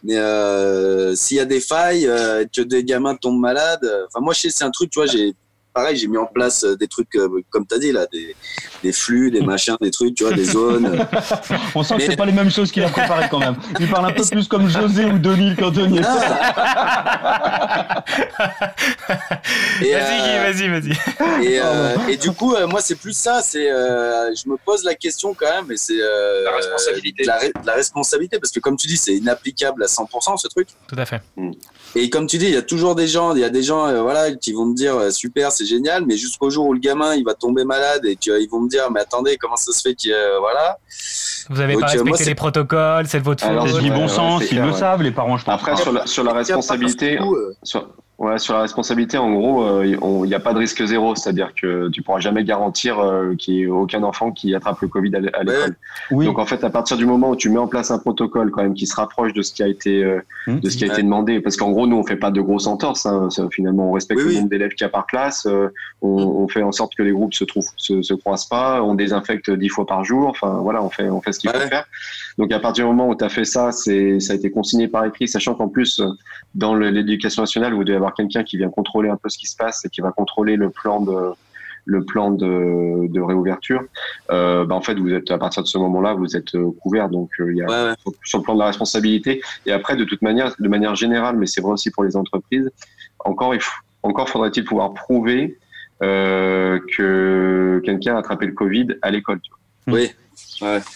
mais 0.05 0.17
euh, 0.17 1.17
s'il 1.17 1.39
y 1.39 1.41
a 1.41 1.45
des 1.45 1.61
failles, 1.61 2.07
euh, 2.07 2.45
que 2.55 2.61
des 2.63 2.85
gamins 2.85 3.17
tombent 3.17 3.41
malades, 3.41 3.83
euh, 3.83 4.05
enfin 4.07 4.21
moi 4.23 4.33
je 4.33 4.43
sais 4.43 4.51
c'est 4.51 4.65
un 4.65 4.71
truc, 4.71 4.91
tu 4.91 5.01
vois, 5.01 5.07
j'ai 5.07 5.35
pareil, 5.77 5.97
j'ai 5.99 6.09
mis 6.09 6.17
en 6.17 6.25
place 6.25 6.65
euh, 6.65 6.75
des 6.75 6.89
trucs 6.89 7.15
euh, 7.17 7.29
comme 7.51 7.67
tu 7.67 7.75
as 7.75 7.79
dit 7.79 7.93
là, 7.93 8.07
des, 8.11 8.35
des 8.83 8.93
flux, 8.93 9.31
des 9.31 9.43
machins, 9.43 9.77
des 9.83 9.91
trucs, 9.91 10.15
tu 10.15 10.25
vois, 10.25 10.33
des 10.33 10.45
zones. 10.45 10.87
euh, 10.87 11.05
On 11.75 11.83
sent 11.83 11.95
que 11.97 11.99
Mais- 12.01 12.07
c'est 12.07 12.17
pas 12.17 12.25
les 12.25 12.33
mêmes 12.33 12.51
choses 12.51 12.73
qu'il 12.73 12.83
a 12.83 12.89
préparées 12.89 13.29
quand 13.31 13.39
même. 13.41 13.57
Il 13.79 13.89
parle 13.91 14.07
un 14.07 14.13
peu 14.13 14.25
plus 14.25 14.49
comme 14.49 14.69
José 14.71 15.05
ou 15.05 15.19
Denis 15.19 15.55
quand 15.59 15.71
Denis. 15.71 16.01
Et, 19.83 19.93
Vas-y, 19.93 20.23
Guy, 20.23 20.39
vas-y, 20.39 20.69
vas-y. 20.69 21.45
Et, 21.47 21.61
euh, 21.63 21.97
et 22.09 22.17
du 22.17 22.33
coup, 22.33 22.55
euh, 22.55 22.67
moi, 22.67 22.81
c'est 22.81 22.95
plus 22.95 23.13
ça. 23.17 23.43
C'est, 23.43 23.71
euh, 23.71 24.33
je 24.35 24.49
me 24.49 24.57
pose 24.57 24.83
la 24.85 24.95
question 24.95 25.35
quand 25.35 25.47
même, 25.51 25.71
et 25.71 25.77
c'est 25.77 26.01
euh, 26.01 26.45
la 26.45 26.53
responsabilité. 26.57 27.25
La, 27.25 27.39
re- 27.39 27.53
la 27.65 27.75
responsabilité, 27.75 28.39
parce 28.39 28.51
que 28.53 28.61
comme 28.61 28.77
tu 28.77 28.87
dis, 28.87 28.97
c'est 28.97 29.15
inapplicable 29.15 29.83
à 29.83 29.87
100% 29.87 30.39
ce 30.39 30.49
truc. 30.49 30.69
Tout 30.89 30.97
à 30.99 31.05
fait. 31.05 31.21
Et 31.95 32.11
comme 32.11 32.27
tu 32.27 32.39
dis, 32.39 32.47
il 32.47 32.53
y 32.55 32.57
a 32.57 32.63
toujours 32.63 32.95
des 32.95 33.07
gens, 33.07 33.35
il 33.35 33.41
y 33.41 33.45
a 33.45 33.49
des 33.49 33.63
gens, 33.63 33.87
euh, 33.87 34.03
voilà, 34.03 34.33
qui 34.33 34.53
vont 34.53 34.67
me 34.67 34.75
dire 34.75 34.97
euh, 34.97 35.11
super, 35.11 35.53
c'est 35.53 35.65
génial, 35.65 36.05
mais 36.07 36.17
jusqu'au 36.17 36.51
jour 36.51 36.67
où 36.67 36.73
le 36.73 36.81
gamin 36.81 37.15
il 37.15 37.25
va 37.25 37.35
tomber 37.35 37.65
malade 37.65 38.05
et 38.05 38.17
qu'ils 38.17 38.49
vont 38.51 38.61
me 38.61 38.69
dire, 38.69 38.91
mais 38.91 39.01
attendez, 39.01 39.37
comment 39.37 39.57
ça 39.57 39.73
se 39.73 39.81
fait 39.81 39.95
que 39.95 40.11
euh, 40.11 40.39
voilà. 40.41 40.79
Vous 41.49 41.61
avez 41.61 41.75
Donc, 41.75 41.83
pas 41.83 41.89
respecté 41.89 42.11
moi, 42.11 42.19
les 42.27 42.35
protocoles, 42.35 43.07
c'est 43.07 43.21
de 43.21 43.25
votre 43.25 43.43
faute. 43.43 43.51
Alors, 43.51 43.69
C'est 43.69 43.81
du 43.81 43.91
bon 43.91 44.03
ouais, 44.03 44.09
sens, 44.09 44.43
ils 44.43 44.49
clair, 44.49 44.67
le 44.67 44.73
ouais. 44.73 44.79
savent, 44.79 45.03
les 45.03 45.13
parents, 45.13 45.37
je 45.37 45.45
pense. 45.45 45.55
Après, 45.55 45.77
sur 45.77 45.93
la, 45.93 46.07
sur 46.07 46.25
la 46.25 46.33
responsabilité, 46.33 47.19
sur, 47.63 47.89
ouais, 48.19 48.39
sur 48.39 48.55
la 48.55 48.61
responsabilité, 48.63 49.19
en 49.19 49.33
gros, 49.33 49.63
euh, 49.65 49.87
il 49.87 50.29
n'y 50.29 50.35
a 50.35 50.41
pas 50.41 50.53
de 50.53 50.59
risque 50.59 50.85
zéro, 50.85 51.15
c'est-à-dire 51.15 51.53
que 51.55 51.89
tu 51.91 52.03
pourras 52.03 52.21
jamais 52.21 52.45
garantir 52.45 52.99
euh, 52.99 53.35
qu'il 53.37 53.55
n'y 53.55 53.63
ait 53.63 53.67
aucun 53.67 54.03
enfant 54.03 54.31
qui 54.33 54.55
attrape 54.55 54.81
le 54.81 54.89
Covid 54.89 55.15
à 55.17 55.21
l'é- 55.21 55.35
à 55.35 55.43
l'école. 55.43 55.77
Donc, 56.27 56.39
en 56.39 56.47
fait, 56.47 56.65
à 56.65 56.71
partir 56.71 56.97
du 56.97 57.07
moment 57.07 57.31
où 57.31 57.37
tu 57.37 57.51
mets 57.51 57.59
en 57.59 57.67
place 57.69 57.91
un 57.91 57.99
protocole 57.99 58.51
quand 58.51 58.63
même 58.63 58.75
qui 58.75 58.87
se 58.87 58.97
rapproche 58.97 59.33
de 59.33 59.43
ce 59.43 59.53
qui 59.53 59.63
a 59.63 59.69
été, 59.69 60.03
euh, 60.05 60.21
de 60.61 60.69
ce 60.71 60.77
qui 60.77 60.85
a 60.85 60.87
été 60.89 61.03
demandé, 61.03 61.41
parce 61.41 61.57
qu'en 61.57 61.71
gros, 61.71 61.87
nous, 61.87 61.97
on 61.97 62.05
fait 62.05 62.17
pas 62.17 62.31
de 62.31 62.41
grosses 62.41 62.67
entorses. 62.67 63.07
Hein, 63.07 63.29
finalement, 63.51 63.91
on 63.91 63.93
respecte 63.93 64.21
le 64.21 64.27
nombre 64.35 64.49
d'élèves 64.49 64.71
qu'il 64.71 64.85
y 64.85 64.87
a 64.87 64.91
par 64.91 65.07
classe. 65.07 65.47
euh, 65.47 65.69
on, 66.03 66.09
on 66.09 66.49
fait 66.49 66.63
en 66.63 66.73
sorte 66.73 66.95
que 66.95 67.03
les 67.03 67.13
groupes 67.13 67.35
se 67.35 67.45
trouvent, 67.45 67.69
se, 67.77 68.03
se 68.03 68.15
croisent 68.15 68.47
pas. 68.49 68.83
On 68.83 68.95
désinfecte 68.95 69.51
dix 69.51 69.69
fois 69.69 69.87
par 69.87 70.05
jour. 70.05 70.29
Enfin, 70.29 70.59
voilà, 70.63 70.83
on 70.83 70.91
fait, 70.91 71.09
on 71.11 71.21
fait 71.21 71.33
ce 71.33 71.41
qu'il 71.41 71.51
faut 71.51 71.59
faire. 71.69 71.85
Donc, 72.39 72.53
à 72.53 72.61
partir 72.61 72.85
du 72.85 72.91
moment 72.91 73.09
où 73.09 73.15
tu 73.15 73.25
as 73.25 73.29
fait 73.29 73.45
ça, 73.45 73.73
c'est, 73.73 74.21
ça 74.21 74.33
a 74.33 74.37
été 74.37 74.51
consigné 74.51 74.89
par 74.89 75.05
écrit, 75.05 75.27
sachant 75.29 75.55
qu'en 75.55 75.69
plus, 75.69 76.01
euh, 76.01 76.07
dans 76.55 76.75
l'éducation 76.75 77.43
nationale, 77.43 77.75
vous 77.75 77.85
devez 77.85 77.97
avoir 77.97 78.06
quelqu'un 78.15 78.45
qui 78.45 78.57
vient 78.57 78.71
contrôler 78.71 79.09
un 79.09 79.17
peu 79.17 79.29
ce 79.29 79.39
qui 79.39 79.47
se 79.47 79.57
passe 79.57 79.85
et 79.85 79.89
qui 79.89 80.01
va 80.01 80.13
contrôler 80.13 80.57
le 80.57 80.71
plan 80.71 81.01
de, 81.01 81.33
le 81.85 82.05
plan 82.05 82.31
de, 82.31 83.07
de 83.09 83.21
réouverture. 83.21 83.83
Euh, 84.31 84.65
bah, 84.65 84.75
en 84.75 84.81
fait, 84.83 84.95
vous 84.95 85.13
êtes 85.13 85.31
à 85.31 85.39
partir 85.39 85.63
de 85.63 85.69
ce 85.69 85.79
moment-là, 85.79 86.15
vous 86.15 86.37
êtes 86.37 86.55
euh, 86.55 86.71
couvert. 86.83 87.09
Donc, 87.09 87.31
euh, 87.41 87.53
il 87.53 87.59
y 87.59 87.63
a 87.63 87.97
sur, 88.03 88.13
sur 88.25 88.39
le 88.39 88.45
plan 88.45 88.55
de 88.55 88.61
la 88.61 88.67
responsabilité. 88.67 89.41
Et 89.67 89.73
après, 89.73 89.97
de 89.97 90.05
toute 90.05 90.23
manière, 90.23 90.53
de 90.59 90.69
manière 90.69 90.95
générale, 90.97 91.37
mais 91.37 91.47
c'est 91.47 91.61
vrai 91.61 91.73
aussi 91.73 91.91
pour 91.91 92.05
les 92.05 92.17
entreprises. 92.17 92.69
Encore, 93.25 93.55
il 93.55 93.61
faut- 93.61 93.73
encore 94.03 94.29
faudrait-il 94.29 94.65
pouvoir 94.65 94.95
prouver 94.95 95.59
euh, 96.03 96.79
que 96.97 97.81
quelqu'un 97.85 98.17
a 98.17 98.19
attrapé 98.19 98.47
le 98.47 98.53
Covid 98.53 98.89
à 99.03 99.11
l'école. 99.11 99.41
tu 99.41 99.51
vois. 99.87 99.99
Oui. 99.99 100.11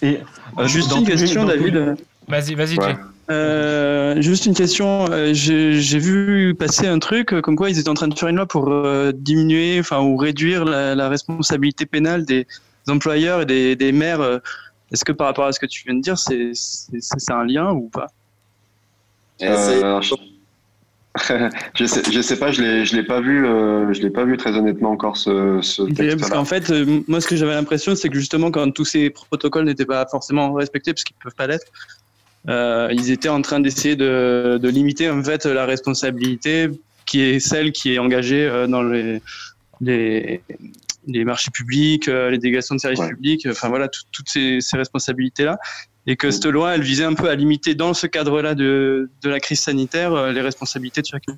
Et, 0.03 0.19
Euh, 0.59 0.67
juste 0.67 0.95
une 0.97 1.07
question, 1.07 1.45
David. 1.45 1.97
Vas-y, 2.29 2.55
vas-y, 2.55 2.79
Ouais. 2.79 2.95
Euh, 3.31 4.21
juste 4.21 4.47
une 4.47 4.55
question. 4.55 5.07
euh, 5.11 5.33
J'ai 5.33 5.99
vu 5.99 6.55
passer 6.59 6.87
un 6.87 6.99
truc 6.99 7.33
euh, 7.33 7.41
comme 7.41 7.57
quoi 7.57 7.71
ils 7.71 7.79
étaient 7.79 7.89
en 7.89 7.95
train 7.95 8.09
de 8.09 8.19
faire 8.19 8.29
une 8.29 8.37
loi 8.37 8.47
pour 8.47 8.69
euh, 8.71 9.13
diminuer, 9.15 9.79
enfin 9.79 10.01
ou 10.01 10.17
réduire 10.17 10.65
la, 10.65 10.95
la 10.95 11.09
responsabilité 11.09 11.87
pénale 11.87 12.25
des 12.25 12.47
employeurs 12.89 13.43
et 13.43 13.47
des, 13.47 13.77
des 13.77 13.93
maires. 13.93 14.41
Est-ce 14.93 15.05
que 15.05 15.13
par 15.13 15.29
rapport 15.29 15.45
à 15.45 15.53
ce 15.53 15.61
que 15.61 15.67
tu 15.67 15.85
viens 15.85 15.95
de 15.95 16.01
dire, 16.01 16.19
c'est 16.19 16.53
un 17.31 17.45
lien 17.45 17.73
ou 17.73 17.89
pas? 17.89 18.09
Euh, 19.43 20.01
je... 21.75 21.85
sais, 21.87 22.03
je 22.13 22.21
sais 22.21 22.39
pas, 22.39 22.53
je 22.53 22.63
l'ai, 22.63 22.85
je 22.85 22.95
l'ai 22.97 23.03
pas 23.03 23.21
vu, 23.21 23.47
euh, 23.47 23.93
je 23.93 24.01
l'ai 24.01 24.11
pas 24.11 24.25
vu 24.25 24.37
très 24.37 24.57
honnêtement 24.57 24.91
encore 24.91 25.17
ce, 25.17 25.61
ce 25.63 25.83
texte-là. 25.83 26.17
Parce 26.17 26.31
qu'en 26.31 26.45
fait, 26.45 26.71
euh, 26.71 27.01
moi, 27.09 27.21
ce 27.21 27.27
que 27.27 27.37
j'avais 27.37 27.55
l'impression, 27.55 27.95
c'est 27.97 28.09
que 28.09 28.19
justement, 28.19 28.51
quand 28.51 28.71
tous 28.73 28.85
ces 28.85 29.11
protocoles 29.11 29.65
n'étaient 29.65 29.87
pas 29.87 30.07
forcément 30.07 30.53
respectés, 30.53 30.93
parce 30.93 31.05
qu'ils 31.05 31.17
peuvent 31.23 31.35
pas 31.35 31.47
l'être, 31.47 31.67
euh, 32.49 32.89
ils 32.93 33.11
étaient 33.11 33.29
en 33.29 33.43
train 33.43 33.61
d'essayer 33.61 33.97
de, 33.97 34.59
de 34.61 34.69
limiter 34.69 35.11
en 35.11 35.23
fait 35.23 35.45
la 35.47 35.67
responsabilité 35.67 36.69
qui 37.07 37.21
est 37.21 37.41
celle 37.41 37.73
qui 37.73 37.95
est 37.95 37.99
engagée 37.99 38.47
euh, 38.47 38.67
dans 38.67 38.83
les, 38.83 39.21
les, 39.81 40.43
les 41.07 41.25
marchés 41.25 41.51
publics, 41.51 42.09
euh, 42.09 42.31
les 42.31 42.39
délégations 42.39 42.75
de 42.75 42.81
services 42.81 43.01
publics, 43.09 43.47
enfin 43.51 43.69
voilà, 43.69 43.89
tout- 43.89 44.03
toutes 44.13 44.29
ces, 44.29 44.61
ces 44.61 44.77
responsabilités-là. 44.77 45.59
Et 46.07 46.17
que 46.17 46.31
cette 46.31 46.47
loi, 46.47 46.75
elle 46.75 46.83
visait 46.83 47.05
un 47.05 47.13
peu 47.15 47.29
à 47.29 47.35
limiter 47.35 47.75
dans 47.75 47.93
ce 47.93 48.07
cadre-là 48.07 48.55
de, 48.55 49.11
de 49.23 49.29
la 49.29 49.39
crise 49.39 49.61
sanitaire 49.61 50.33
les 50.33 50.41
responsabilités 50.41 51.03
de 51.03 51.07
chacun. 51.07 51.37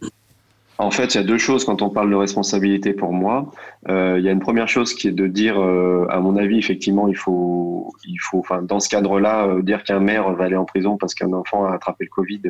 En 0.83 0.91
fait, 0.91 1.15
il 1.15 1.19
y 1.19 1.21
a 1.21 1.25
deux 1.25 1.39
choses 1.39 1.65
quand 1.65 1.81
on 1.81 1.91
parle 1.91 2.11
de 2.11 2.17
responsabilité 2.17 2.93
pour 2.93 3.13
moi. 3.13 3.53
Euh, 3.89 4.17
il 4.19 4.25
y 4.25 4.29
a 4.29 4.33
une 4.33 4.41
première 4.41 4.69
chose 4.69 4.95
qui 4.95 5.07
est 5.07 5.13
de 5.13 5.29
dire, 5.29 5.61
euh, 5.61 6.07
à 6.11 6.19
mon 6.19 6.37
avis, 6.37 6.59
effectivement, 6.59 7.07
il 7.07 7.17
faut, 7.17 7.95
il 8.05 8.19
faut, 8.21 8.41
enfin, 8.41 8.63
dans 8.63 8.81
ce 8.81 8.89
cadre-là, 8.89 9.47
euh, 9.47 9.63
dire 9.63 9.85
qu'un 9.85 10.01
maire 10.01 10.33
va 10.33 10.45
aller 10.45 10.57
en 10.57 10.65
prison 10.65 10.97
parce 10.97 11.15
qu'un 11.15 11.33
enfant 11.33 11.67
a 11.67 11.73
attrapé 11.75 12.05
le 12.05 12.11
Covid, 12.11 12.43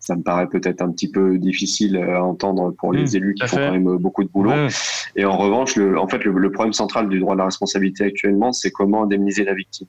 ça 0.00 0.16
me 0.16 0.22
paraît 0.22 0.48
peut-être 0.48 0.82
un 0.82 0.90
petit 0.92 1.10
peu 1.10 1.38
difficile 1.38 1.96
à 1.96 2.22
entendre 2.22 2.72
pour 2.78 2.92
les 2.92 3.04
Mmh, 3.04 3.16
élus 3.16 3.34
qui 3.34 3.46
font 3.48 3.56
fait. 3.56 3.66
quand 3.66 3.72
même 3.72 3.96
beaucoup 3.96 4.22
de 4.22 4.28
boulot. 4.28 4.50
Ouais. 4.50 4.68
Et 5.16 5.24
en 5.24 5.36
revanche, 5.38 5.76
le, 5.76 5.98
en 5.98 6.08
fait, 6.08 6.22
le, 6.24 6.32
le 6.32 6.52
problème 6.52 6.74
central 6.74 7.08
du 7.08 7.18
droit 7.20 7.34
de 7.34 7.38
la 7.38 7.46
responsabilité 7.46 8.04
actuellement, 8.04 8.52
c'est 8.52 8.70
comment 8.70 9.04
indemniser 9.04 9.44
la 9.44 9.54
victime. 9.54 9.88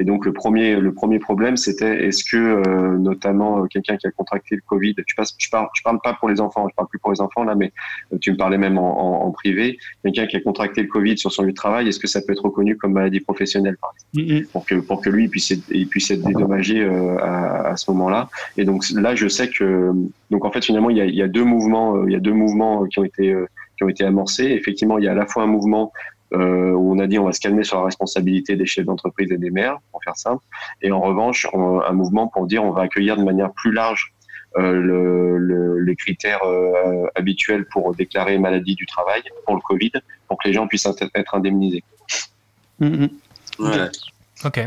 Et 0.00 0.04
donc 0.04 0.24
le 0.24 0.32
premier, 0.32 0.76
le 0.76 0.94
premier 0.94 1.18
problème, 1.18 1.58
c'était 1.58 2.06
est-ce 2.06 2.24
que 2.24 2.38
euh, 2.38 2.96
notamment 2.96 3.62
euh, 3.62 3.66
quelqu'un 3.66 3.98
qui 3.98 4.06
a 4.06 4.10
contracté 4.10 4.56
le 4.56 4.62
Covid, 4.66 4.94
je 5.06 5.14
parle, 5.50 5.68
je 5.74 5.82
parle 5.82 5.98
pas 6.02 6.14
pour 6.14 6.30
les 6.30 6.40
enfants, 6.40 6.66
je 6.70 6.74
parle 6.74 6.88
plus 6.88 6.98
pour 6.98 7.12
les 7.12 7.20
enfants 7.20 7.44
là, 7.44 7.54
mais 7.54 7.70
euh, 8.12 8.16
tu 8.18 8.32
me 8.32 8.36
parlais 8.38 8.56
même 8.56 8.78
en, 8.78 8.92
en, 8.98 9.26
en 9.26 9.30
privé, 9.30 9.76
quelqu'un 10.02 10.26
qui 10.26 10.36
a 10.36 10.40
contracté 10.40 10.80
le 10.80 10.88
Covid 10.88 11.18
sur 11.18 11.30
son 11.30 11.42
lieu 11.42 11.50
de 11.50 11.54
travail, 11.54 11.86
est-ce 11.86 12.00
que 12.00 12.06
ça 12.06 12.22
peut 12.22 12.32
être 12.32 12.46
reconnu 12.46 12.78
comme 12.78 12.94
maladie 12.94 13.20
professionnelle 13.20 13.76
par 13.78 13.92
exemple, 14.14 14.46
pour 14.52 14.64
que 14.64 14.74
pour 14.76 15.02
que 15.02 15.10
lui 15.10 15.28
puisse 15.28 15.50
être, 15.50 15.64
il 15.70 15.86
puisse 15.86 16.10
être 16.10 16.22
dédommagé 16.22 16.82
à, 17.20 17.68
à 17.72 17.76
ce 17.76 17.90
moment-là. 17.90 18.30
Et 18.56 18.64
donc 18.64 18.88
là, 18.94 19.14
je 19.14 19.28
sais 19.28 19.50
que 19.50 19.92
donc 20.30 20.46
en 20.46 20.50
fait 20.50 20.64
finalement 20.64 20.88
il 20.88 20.96
y 20.96 21.02
a, 21.02 21.04
il 21.04 21.14
y 21.14 21.22
a 21.22 21.28
deux 21.28 21.44
mouvements, 21.44 22.06
il 22.06 22.12
y 22.12 22.16
a 22.16 22.20
deux 22.20 22.32
mouvements 22.32 22.86
qui 22.86 23.00
ont 23.00 23.04
été 23.04 23.36
qui 23.76 23.84
ont 23.84 23.90
été 23.90 24.04
amorcés. 24.04 24.44
Effectivement, 24.44 24.98
il 24.98 25.04
y 25.04 25.08
a 25.08 25.12
à 25.12 25.14
la 25.14 25.26
fois 25.26 25.42
un 25.42 25.46
mouvement 25.46 25.92
euh, 26.32 26.72
où 26.72 26.94
on 26.94 26.98
a 26.98 27.06
dit 27.06 27.18
on 27.18 27.24
va 27.24 27.32
se 27.32 27.40
calmer 27.40 27.64
sur 27.64 27.78
la 27.78 27.84
responsabilité 27.84 28.56
des 28.56 28.66
chefs 28.66 28.84
d'entreprise 28.84 29.30
et 29.32 29.38
des 29.38 29.50
maires, 29.50 29.78
pour 29.90 30.02
faire 30.04 30.16
simple, 30.16 30.44
et 30.82 30.90
en 30.92 31.00
revanche 31.00 31.46
on- 31.52 31.80
un 31.80 31.92
mouvement 31.92 32.28
pour 32.28 32.46
dire 32.46 32.62
on 32.64 32.70
va 32.70 32.82
accueillir 32.82 33.16
de 33.16 33.22
manière 33.24 33.52
plus 33.52 33.72
large 33.72 34.12
euh, 34.58 34.72
le, 34.72 35.38
le- 35.38 35.78
les 35.80 35.94
critères 35.96 36.42
euh, 36.44 37.06
habituels 37.14 37.66
pour 37.66 37.94
déclarer 37.94 38.36
maladie 38.38 38.74
du 38.74 38.86
travail 38.86 39.22
pour 39.44 39.54
le 39.54 39.60
Covid, 39.60 39.92
pour 40.26 40.38
que 40.38 40.48
les 40.48 40.54
gens 40.54 40.66
puissent 40.66 40.88
être 41.14 41.34
indemnisés. 41.34 41.84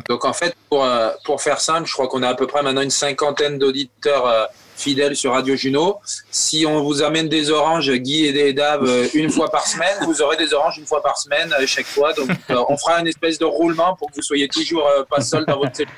Donc 0.08 0.24
en 0.24 0.34
fait, 0.34 0.56
pour, 0.70 0.84
euh, 0.86 1.10
pour 1.26 1.42
faire 1.42 1.60
simple, 1.60 1.88
je 1.88 1.94
crois 1.94 2.08
qu'on 2.08 2.22
a 2.24 2.30
à 2.30 2.36
peu 2.36 2.46
près 2.48 2.62
maintenant 2.62 2.82
une 2.82 2.92
cinquantaine 2.92 3.58
d'auditeurs 3.58 4.28
euh, 4.28 4.46
fidèles 4.76 5.16
sur 5.16 5.32
Radio 5.34 5.56
Juno. 5.56 5.98
Si 6.32 6.66
on 6.68 6.84
vous 6.84 7.02
amène 7.02 7.30
des 7.30 7.50
oranges, 7.52 7.92
Guy 7.92 8.26
et 8.26 8.34
des 8.34 8.54
Dave, 8.54 8.84
euh, 8.86 9.08
une 9.14 9.30
fois 9.30 9.50
par 9.50 9.66
semaine, 9.68 9.96
vous 10.06 10.22
aurez 10.22 10.38
des 10.38 10.54
oranges 10.54 10.78
une 10.78 10.86
fois 10.86 11.02
par 11.02 11.18
semaine 11.18 11.54
euh, 11.60 11.66
chaque 11.66 11.86
fois. 11.86 12.14
Donc 12.14 12.30
euh, 12.50 12.64
on 12.70 12.78
fera 12.78 13.00
une 13.00 13.08
espèce 13.08 13.38
de 13.40 13.46
roulement 13.46 13.96
pour 13.96 14.10
que 14.10 14.16
vous 14.16 14.22
soyez 14.22 14.48
toujours 14.48 14.88
euh, 14.88 15.04
pas 15.10 15.22
seul 15.22 15.46
dans 15.46 15.58
votre 15.58 15.76
cellule. 15.76 15.92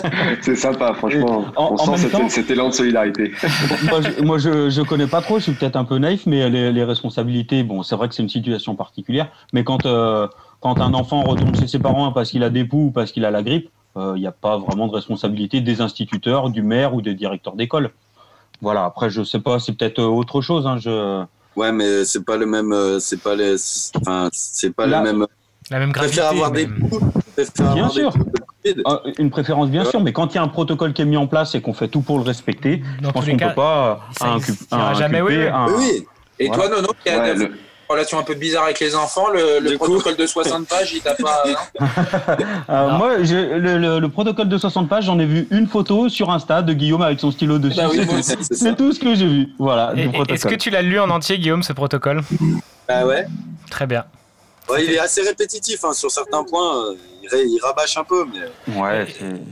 C'est 0.42 0.56
sympa, 0.56 0.94
franchement. 0.94 1.46
En- 1.56 1.76
on 1.78 1.88
en 1.90 1.96
sent 1.96 2.28
cet, 2.28 2.50
élan 2.50 2.68
de 2.68 2.74
solidarité. 2.74 3.32
moi, 3.84 4.00
je, 4.00 4.22
moi, 4.22 4.38
je, 4.38 4.70
je 4.70 4.82
connais 4.82 5.06
pas 5.06 5.20
trop, 5.20 5.38
je 5.38 5.44
suis 5.44 5.52
peut-être 5.52 5.76
un 5.76 5.84
peu 5.84 5.98
naïf, 5.98 6.22
mais 6.26 6.48
les, 6.48 6.72
les 6.72 6.84
responsabilités, 6.84 7.62
bon, 7.62 7.82
c'est 7.82 7.96
vrai 7.96 8.08
que 8.08 8.14
c'est 8.14 8.22
une 8.22 8.28
situation 8.28 8.74
particulière, 8.74 9.28
mais 9.52 9.64
quand, 9.64 9.86
euh, 9.86 10.26
quand 10.60 10.80
un 10.80 10.94
enfant 10.94 11.22
retourne 11.22 11.54
chez 11.54 11.66
ses 11.68 11.78
parents 11.78 12.12
parce 12.12 12.30
qu'il 12.30 12.42
a 12.42 12.50
des 12.50 12.64
poux 12.64 12.86
ou 12.86 12.90
parce 12.90 13.12
qu'il 13.12 13.24
a 13.24 13.30
la 13.30 13.42
grippe, 13.42 13.70
il 13.96 14.20
n'y 14.20 14.26
a 14.26 14.32
pas 14.32 14.56
vraiment 14.58 14.86
de 14.88 14.94
responsabilité 14.94 15.60
des 15.60 15.80
instituteurs, 15.80 16.50
du 16.50 16.62
maire 16.62 16.94
ou 16.94 17.02
des 17.02 17.14
directeurs 17.14 17.54
d'école. 17.56 17.90
Voilà, 18.60 18.84
après, 18.84 19.10
je 19.10 19.22
sais 19.22 19.40
pas, 19.40 19.58
c'est 19.58 19.72
peut-être 19.72 19.98
euh, 19.98 20.06
autre 20.06 20.40
chose. 20.40 20.66
Hein, 20.66 20.78
je... 20.78 21.24
Ouais, 21.56 21.72
mais 21.72 22.04
c'est 22.04 22.24
pas 22.24 22.36
le 22.36 22.46
même. 22.46 22.72
euh, 22.72 22.98
C'est 23.00 23.20
pas 23.20 23.34
les. 23.34 23.56
Enfin, 23.96 24.28
c'est 24.32 24.74
pas 24.74 24.86
Là- 24.86 25.02
le 25.02 25.12
même. 25.12 25.26
La 25.70 25.78
même 25.78 25.88
Je 25.90 25.94
préfère 25.94 26.32
gravité, 26.32 26.36
avoir 26.36 26.50
des 26.52 26.66
même. 26.66 26.88
préfère 27.34 27.74
Bien 27.74 27.84
avoir 27.88 27.92
des 27.92 28.00
sûr. 28.00 28.12
Euh, 28.86 29.12
Une 29.18 29.30
préférence, 29.30 29.68
bien 29.68 29.84
sûr, 29.84 30.00
mais 30.00 30.12
quand 30.12 30.32
il 30.32 30.36
y 30.36 30.38
a 30.38 30.42
un 30.42 30.48
protocole 30.48 30.92
qui 30.92 31.02
est 31.02 31.06
mis 31.06 31.16
en 31.16 31.26
place 31.26 31.54
et 31.54 31.60
qu'on 31.60 31.72
fait 31.74 31.88
tout 31.88 32.00
pour 32.00 32.18
le 32.18 32.24
respecter, 32.24 32.82
je 33.02 33.10
pense 33.10 33.24
qu'on 33.28 33.36
cas, 33.36 33.48
peut 33.50 33.54
pas 33.56 34.00
euh, 34.22 34.26
inculper 34.26 35.22
oui, 35.22 35.36
oui. 35.36 35.46
un- 35.48 35.66
Oui, 35.66 35.74
oui. 35.78 36.06
Et 36.38 36.46
Voilà. 36.46 36.68
toi, 36.68 36.78
a 37.14 37.18
Ouais, 37.18 37.34
des 37.34 37.40
le- 37.46 37.52
relations 37.92 38.18
un 38.18 38.22
peu 38.22 38.34
bizarres 38.34 38.64
avec 38.64 38.80
les 38.80 38.94
enfants, 38.94 39.28
le, 39.30 39.60
le 39.60 39.76
protocole 39.76 40.16
de 40.16 40.26
60 40.26 40.66
pages, 40.66 40.92
il 40.92 41.00
t'a 41.00 41.14
pas. 41.14 41.42
hein 41.78 41.86
Euh, 42.68 42.90
moi, 42.90 43.18
le, 43.18 43.78
le- 43.78 43.98
le 44.00 44.08
protocole 44.08 44.48
de 44.48 44.58
60 44.58 44.88
pages, 44.88 45.04
j'en 45.04 45.18
ai 45.18 45.26
vu 45.26 45.46
une 45.50 45.66
photo 45.66 46.08
sur 46.08 46.30
Insta 46.30 46.62
de 46.62 46.72
Guillaume 46.72 47.02
avec 47.02 47.20
son 47.20 47.30
stylo 47.30 47.58
dessus. 47.58 47.76
Bah 47.76 47.88
oui, 47.90 48.00
C'est 48.22 48.76
tout. 48.76 48.92
ce 48.92 49.00
que 49.00 49.14
j'ai 49.14 49.26
vu. 49.26 49.48
Voilà. 49.58 49.92
Est-ce 50.28 50.46
que 50.46 50.54
tu 50.54 50.70
l'as 50.70 50.82
lu 50.82 50.98
en 50.98 51.10
entier, 51.10 51.38
Guillaume, 51.38 51.62
ce 51.62 51.72
protocole? 51.72 52.22
Bah 52.88 53.04
ouais. 53.04 53.26
Très 53.70 53.86
bien. 53.86 54.04
Ouais, 54.68 54.84
il 54.84 54.92
est 54.92 54.98
assez 54.98 55.22
répétitif 55.22 55.84
hein, 55.84 55.92
sur 55.92 56.10
certains 56.10 56.44
points. 56.44 56.76
euh, 56.90 56.94
Il, 57.36 57.58
rabâche 57.62 57.96
un 57.96 58.04
peu, 58.04 58.26
mais. 58.32 58.74
Ouais, 58.74 59.06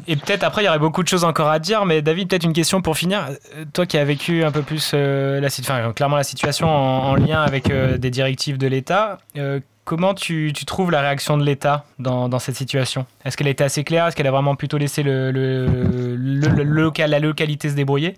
Et 0.08 0.16
peut-être 0.16 0.42
après, 0.44 0.62
il 0.62 0.66
y 0.66 0.68
aurait 0.68 0.78
beaucoup 0.78 1.02
de 1.02 1.08
choses 1.08 1.24
encore 1.24 1.48
à 1.48 1.58
dire, 1.58 1.84
mais 1.86 2.02
David, 2.02 2.28
peut-être 2.28 2.44
une 2.44 2.52
question 2.52 2.82
pour 2.82 2.96
finir. 2.96 3.28
Euh, 3.56 3.64
Toi 3.72 3.86
qui 3.86 3.98
as 3.98 4.04
vécu 4.04 4.44
un 4.44 4.50
peu 4.52 4.62
plus 4.62 4.92
euh, 4.94 5.40
la, 5.40 5.48
enfin, 5.48 5.92
clairement 5.92 6.16
la 6.16 6.24
situation 6.24 6.68
en, 6.68 7.10
en 7.10 7.14
lien 7.14 7.42
avec 7.42 7.70
euh, 7.70 7.96
des 7.98 8.10
directives 8.10 8.58
de 8.58 8.66
l'État, 8.66 9.18
euh, 9.36 9.60
comment 9.84 10.14
tu, 10.14 10.52
tu 10.54 10.64
trouves 10.64 10.90
la 10.90 11.00
réaction 11.00 11.36
de 11.38 11.44
l'État 11.44 11.84
dans, 11.98 12.28
dans 12.28 12.38
cette 12.38 12.56
situation? 12.56 13.06
Est-ce 13.24 13.36
qu'elle 13.36 13.48
a 13.48 13.50
été 13.50 13.64
assez 13.64 13.82
claire? 13.84 14.06
Est-ce 14.06 14.14
qu'elle 14.16 14.26
a 14.26 14.30
vraiment 14.30 14.54
plutôt 14.54 14.78
laissé 14.78 15.02
le, 15.02 15.30
le- 15.32 15.66
le- 15.66 16.48
le 16.48 16.62
local, 16.62 17.10
la 17.10 17.18
localité 17.18 17.68
se 17.70 17.74
débrouiller? 17.74 18.16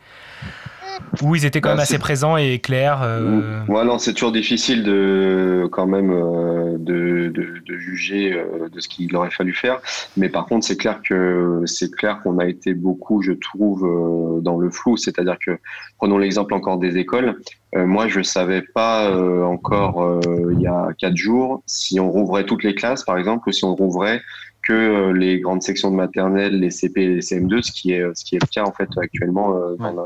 Ou 1.22 1.34
ils 1.36 1.44
étaient 1.44 1.60
quand 1.60 1.70
Bah, 1.70 1.74
même 1.76 1.82
assez 1.82 1.94
c'est- 1.94 1.98
présents 1.98 2.36
et 2.36 2.58
clairs 2.58 3.00
euh, 3.02 3.60
Ouais, 3.68 3.84
non, 3.84 3.98
c'est 3.98 4.12
toujours 4.12 4.32
difficile 4.32 4.82
de 4.82 5.68
quand 5.70 5.86
même 5.86 6.10
euh, 6.10 6.76
de, 6.78 7.28
de, 7.28 7.58
de 7.66 7.76
juger 7.78 8.32
euh, 8.32 8.68
de 8.72 8.80
ce 8.80 8.88
qu'il 8.88 9.14
aurait 9.16 9.30
fallu 9.30 9.52
faire. 9.54 9.80
Mais 10.16 10.28
par 10.28 10.46
contre, 10.46 10.66
c'est 10.66 10.76
clair 10.76 11.00
que 11.06 11.62
c'est 11.66 11.90
clair 11.94 12.20
qu'on 12.22 12.38
a 12.38 12.46
été 12.46 12.74
beaucoup, 12.74 13.22
je 13.22 13.32
trouve, 13.32 13.84
euh, 13.86 14.40
dans 14.40 14.58
le 14.58 14.70
flou. 14.70 14.96
C'est-à-dire 14.96 15.36
que 15.44 15.58
prenons 15.98 16.18
l'exemple 16.18 16.54
encore 16.54 16.78
des 16.78 16.96
écoles. 16.98 17.38
Euh, 17.74 17.86
moi, 17.86 18.06
je 18.08 18.20
savais 18.22 18.62
pas 18.74 19.08
euh, 19.10 19.44
encore 19.44 20.20
il 20.52 20.60
y 20.60 20.66
a 20.66 20.88
quatre 20.98 21.16
jours 21.16 21.62
si 21.66 21.98
on 22.00 22.10
rouvrait 22.10 22.44
toutes 22.44 22.64
les 22.64 22.74
classes, 22.74 23.02
par 23.04 23.16
exemple, 23.18 23.48
ou 23.48 23.52
si 23.52 23.64
on 23.64 23.74
rouvrait 23.74 24.20
que 24.62 25.10
les 25.10 25.40
grandes 25.40 25.62
sections 25.62 25.90
de 25.90 25.96
maternelle, 25.96 26.60
les 26.60 26.70
CP 26.70 27.02
et 27.02 27.08
les 27.08 27.20
CM2, 27.20 27.62
ce 27.62 27.72
qui 27.72 27.92
est 27.92 28.04
ce 28.14 28.24
qui 28.24 28.36
est 28.36 28.38
le 28.40 28.46
cas 28.46 28.62
en 28.64 28.72
fait 28.72 28.88
actuellement 28.96 29.56
euh, 29.56 29.74
dans 29.76 29.90
le 29.92 30.02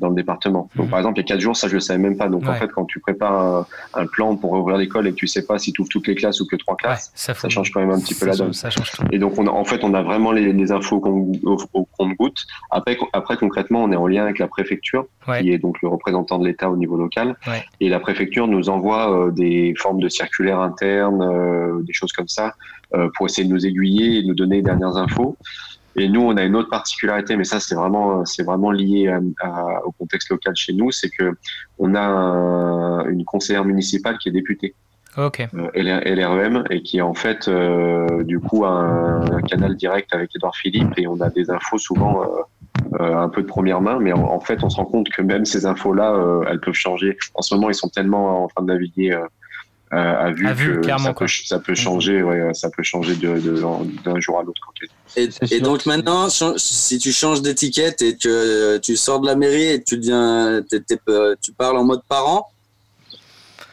dans 0.00 0.08
le 0.08 0.14
département. 0.14 0.68
Donc, 0.76 0.90
par 0.90 0.98
exemple, 1.00 1.18
il 1.18 1.22
y 1.22 1.24
a 1.24 1.28
quatre 1.28 1.40
jours, 1.40 1.56
ça, 1.56 1.68
je 1.68 1.74
le 1.74 1.80
savais 1.80 1.98
même 1.98 2.16
pas. 2.16 2.28
Donc, 2.28 2.46
en 2.48 2.54
fait, 2.54 2.68
quand 2.68 2.84
tu 2.84 3.00
prépares 3.00 3.32
un, 3.94 4.02
un 4.02 4.06
plan 4.06 4.36
pour 4.36 4.52
ouvrir 4.52 4.76
l'école 4.76 5.06
et 5.06 5.10
que 5.10 5.16
tu 5.16 5.26
sais 5.26 5.44
pas 5.44 5.58
si 5.58 5.72
tu 5.72 5.80
ouvres 5.80 5.90
toutes 5.90 6.06
les 6.06 6.14
classes 6.14 6.40
ou 6.40 6.46
que 6.46 6.56
trois 6.56 6.76
classes, 6.76 7.10
ça, 7.14 7.34
ça 7.34 7.48
change 7.48 7.70
quand 7.72 7.80
même 7.80 7.90
un 7.90 7.98
petit 8.00 8.14
peu 8.14 8.26
la 8.26 8.36
donne. 8.36 8.52
ça 8.52 8.70
change 8.70 8.90
tout. 8.92 9.02
Et 9.12 9.18
donc, 9.18 9.38
on 9.38 9.46
a, 9.46 9.50
en 9.50 9.64
fait, 9.64 9.82
on 9.84 9.94
a 9.94 10.02
vraiment 10.02 10.32
les, 10.32 10.52
les 10.52 10.72
infos 10.72 11.00
qu'on- 11.00 11.32
au, 11.42 11.56
au 11.74 11.84
compte-goutte. 11.98 12.46
Après, 12.70 12.96
après, 13.12 13.36
concrètement, 13.36 13.82
on 13.82 13.92
est 13.92 13.96
en 13.96 14.06
lien 14.06 14.22
avec 14.24 14.38
la 14.38 14.48
préfecture, 14.48 15.06
Ouais. 15.26 15.42
qui 15.42 15.50
est 15.50 15.58
donc 15.58 15.82
le 15.82 15.88
représentant 15.88 16.38
de 16.38 16.46
l'État 16.46 16.70
au 16.70 16.76
niveau 16.76 16.96
local. 16.96 17.36
Et 17.80 17.88
la 17.90 18.00
préfecture 18.00 18.46
nous 18.48 18.70
envoie 18.70 19.12
euh, 19.26 19.30
des 19.30 19.74
formes 19.76 20.00
de 20.00 20.08
circulaires 20.08 20.60
internes, 20.60 21.20
euh, 21.22 21.82
des 21.82 21.92
choses 21.92 22.12
comme 22.12 22.28
ça, 22.28 22.54
euh, 22.94 23.10
pour 23.14 23.26
essayer 23.26 23.46
de 23.46 23.52
nous 23.52 23.66
aiguiller 23.66 24.18
et 24.18 24.22
de 24.22 24.28
nous 24.28 24.34
donner 24.34 24.56
les 24.56 24.62
dernières 24.62 24.96
infos. 24.96 25.36
Et 25.98 26.08
nous, 26.08 26.20
on 26.22 26.36
a 26.36 26.42
une 26.44 26.56
autre 26.56 26.70
particularité, 26.70 27.36
mais 27.36 27.44
ça, 27.44 27.60
c'est 27.60 27.74
vraiment, 27.74 28.24
c'est 28.24 28.42
vraiment 28.44 28.70
lié 28.70 29.08
à- 29.08 29.20
à- 29.46 29.84
au 29.84 29.92
contexte 29.92 30.30
local 30.30 30.54
chez 30.56 30.72
nous, 30.72 30.90
c'est 30.92 31.10
que 31.10 31.32
on 31.78 31.94
a 31.94 32.00
un- 32.00 33.08
une 33.08 33.24
conseillère 33.24 33.64
municipale 33.64 34.18
qui 34.18 34.28
est 34.28 34.32
députée. 34.32 34.74
Ok. 35.16 35.40
euh, 35.54 35.68
LR- 35.74 36.04
LREM 36.04 36.64
et 36.70 36.82
qui 36.82 36.98
est 36.98 37.00
en 37.02 37.14
fait 37.14 37.48
euh, 37.48 38.22
du 38.22 38.38
coup 38.38 38.64
un, 38.64 39.24
un 39.32 39.42
canal 39.42 39.74
direct 39.74 40.14
avec 40.14 40.30
Edouard 40.36 40.54
Philippe 40.54 40.92
et 40.96 41.08
on 41.08 41.20
a 41.20 41.28
des 41.30 41.50
infos 41.50 41.78
souvent 41.78 42.22
euh, 42.22 42.26
euh, 43.00 43.16
un 43.16 43.28
peu 43.28 43.42
de 43.42 43.46
première 43.48 43.80
main 43.80 43.98
mais 43.98 44.12
en, 44.12 44.22
en 44.22 44.38
fait 44.38 44.62
on 44.62 44.70
se 44.70 44.76
rend 44.76 44.84
compte 44.84 45.08
que 45.08 45.22
même 45.22 45.44
ces 45.44 45.66
infos 45.66 45.92
là 45.92 46.14
elles 46.48 46.60
peuvent 46.60 46.74
changer 46.74 47.16
en 47.34 47.42
ce 47.42 47.52
moment 47.54 47.68
ils 47.68 47.74
sont 47.74 47.88
tellement 47.88 48.44
en 48.44 48.48
train 48.48 48.62
de 48.62 48.68
naviguer 48.72 49.18
euh, 49.92 49.96
euh, 49.96 50.48
À 50.48 50.52
vue, 50.52 50.80
que 50.80 50.98
ça 50.98 51.12
peut, 51.14 51.26
ça 51.46 51.58
peut 51.58 51.74
changer 51.74 52.22
ouais, 52.22 52.52
ça 52.54 52.68
peut 52.70 52.82
changer 52.82 53.16
de- 53.16 53.38
de- 53.40 54.02
d'un 54.04 54.20
jour 54.20 54.38
à 54.38 54.42
l'autre. 54.42 54.60
Et, 55.16 55.28
et 55.50 55.60
donc 55.60 55.86
maintenant, 55.86 56.28
si 56.28 56.98
tu 56.98 57.12
changes 57.12 57.40
d'étiquette 57.42 58.02
et 58.02 58.16
que 58.16 58.28
euh, 58.28 58.78
tu 58.78 58.96
sors 58.96 59.20
de 59.20 59.26
la 59.26 59.34
mairie 59.36 59.68
et 59.68 59.78
que 59.80 59.84
tu 59.84 59.96
deviens, 59.98 60.62
euh, 61.08 61.34
tu 61.42 61.52
parles 61.52 61.76
en 61.78 61.84
mode 61.84 62.02
parent, 62.08 62.46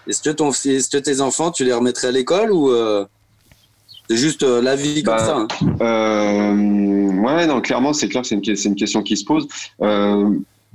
est-ce 0.08 0.22
que, 0.22 0.30
ton, 0.30 0.52
est-ce 0.52 0.90
que 0.90 0.98
tes 0.98 1.20
enfants, 1.20 1.52
tu 1.52 1.66
les 1.66 1.74
remettrais 1.74 2.08
à 2.10 2.12
l'école 2.12 2.52
ou 2.52 2.70
euh, 2.70 3.06
c'est 4.10 4.18
juste 4.18 4.44
euh, 4.44 4.62
la 4.62 4.76
vie 4.76 5.02
comme 5.04 5.16
Bah, 5.16 5.26
ça 5.26 5.38
hein? 5.38 5.48
Euh, 5.82 7.22
ouais, 7.22 7.48
non, 7.48 7.60
clairement, 7.60 7.92
c'est 7.92 8.08
clair 8.08 8.24
c'est 8.26 8.36
une, 8.36 8.42
que- 8.42 8.56
c'est 8.56 8.70
une 8.70 8.76
question 8.76 9.02
qui 9.02 9.18
se 9.18 9.26
pose. 9.26 9.48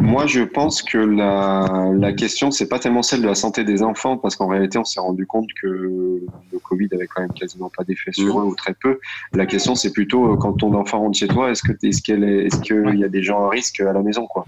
Moi, 0.00 0.26
je 0.26 0.42
pense 0.42 0.82
que 0.82 0.98
la, 0.98 1.92
la 1.94 2.12
question, 2.12 2.50
c'est 2.50 2.68
pas 2.68 2.78
tellement 2.78 3.02
celle 3.02 3.22
de 3.22 3.26
la 3.26 3.34
santé 3.34 3.64
des 3.64 3.82
enfants, 3.82 4.16
parce 4.16 4.34
qu'en 4.34 4.48
réalité, 4.48 4.78
on 4.78 4.84
s'est 4.84 5.00
rendu 5.00 5.26
compte 5.26 5.48
que 5.60 5.66
le 5.66 6.58
Covid 6.58 6.88
avait 6.92 7.06
quand 7.06 7.22
même 7.22 7.32
quasiment 7.32 7.70
pas 7.74 7.84
d'effet 7.84 8.12
sur 8.12 8.40
eux 8.40 8.44
ou 8.44 8.54
très 8.54 8.74
peu. 8.74 8.98
La 9.34 9.46
question, 9.46 9.74
c'est 9.74 9.92
plutôt 9.92 10.32
euh, 10.32 10.36
quand 10.36 10.54
ton 10.54 10.74
enfant 10.74 11.00
rentre 11.00 11.18
chez 11.18 11.28
toi, 11.28 11.50
est-ce 11.50 11.62
que 11.62 11.72
est-ce 11.82 11.98
est, 12.12 12.62
qu'il 12.62 12.98
y 12.98 13.04
a 13.04 13.08
des 13.08 13.22
gens 13.22 13.44
à 13.44 13.50
risque 13.50 13.80
à 13.80 13.92
la 13.92 14.02
maison, 14.02 14.26
quoi. 14.26 14.44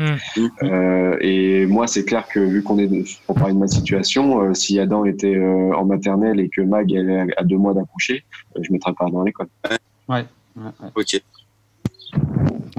Euh, 0.62 1.16
et 1.20 1.66
moi, 1.66 1.86
c'est 1.86 2.04
clair 2.04 2.26
que 2.28 2.40
vu 2.40 2.62
qu'on 2.62 2.78
est, 2.78 2.88
pour 3.26 3.36
parler 3.36 3.54
de 3.54 3.58
ma 3.58 3.68
situation, 3.68 4.42
euh, 4.42 4.54
si 4.54 4.78
Adam 4.78 5.04
était 5.04 5.36
euh, 5.36 5.74
en 5.76 5.84
maternelle 5.84 6.40
et 6.40 6.48
que 6.48 6.62
Mag 6.62 6.92
elle 6.92 7.10
est 7.10 7.36
à 7.36 7.44
deux 7.44 7.58
mois 7.58 7.74
d'accoucher, 7.74 8.24
euh, 8.56 8.60
je 8.62 8.72
mettrais 8.72 8.94
pas 8.94 9.06
dans 9.10 9.22
l'école. 9.22 9.48
Ouais. 10.08 10.24
Ok. 10.94 11.22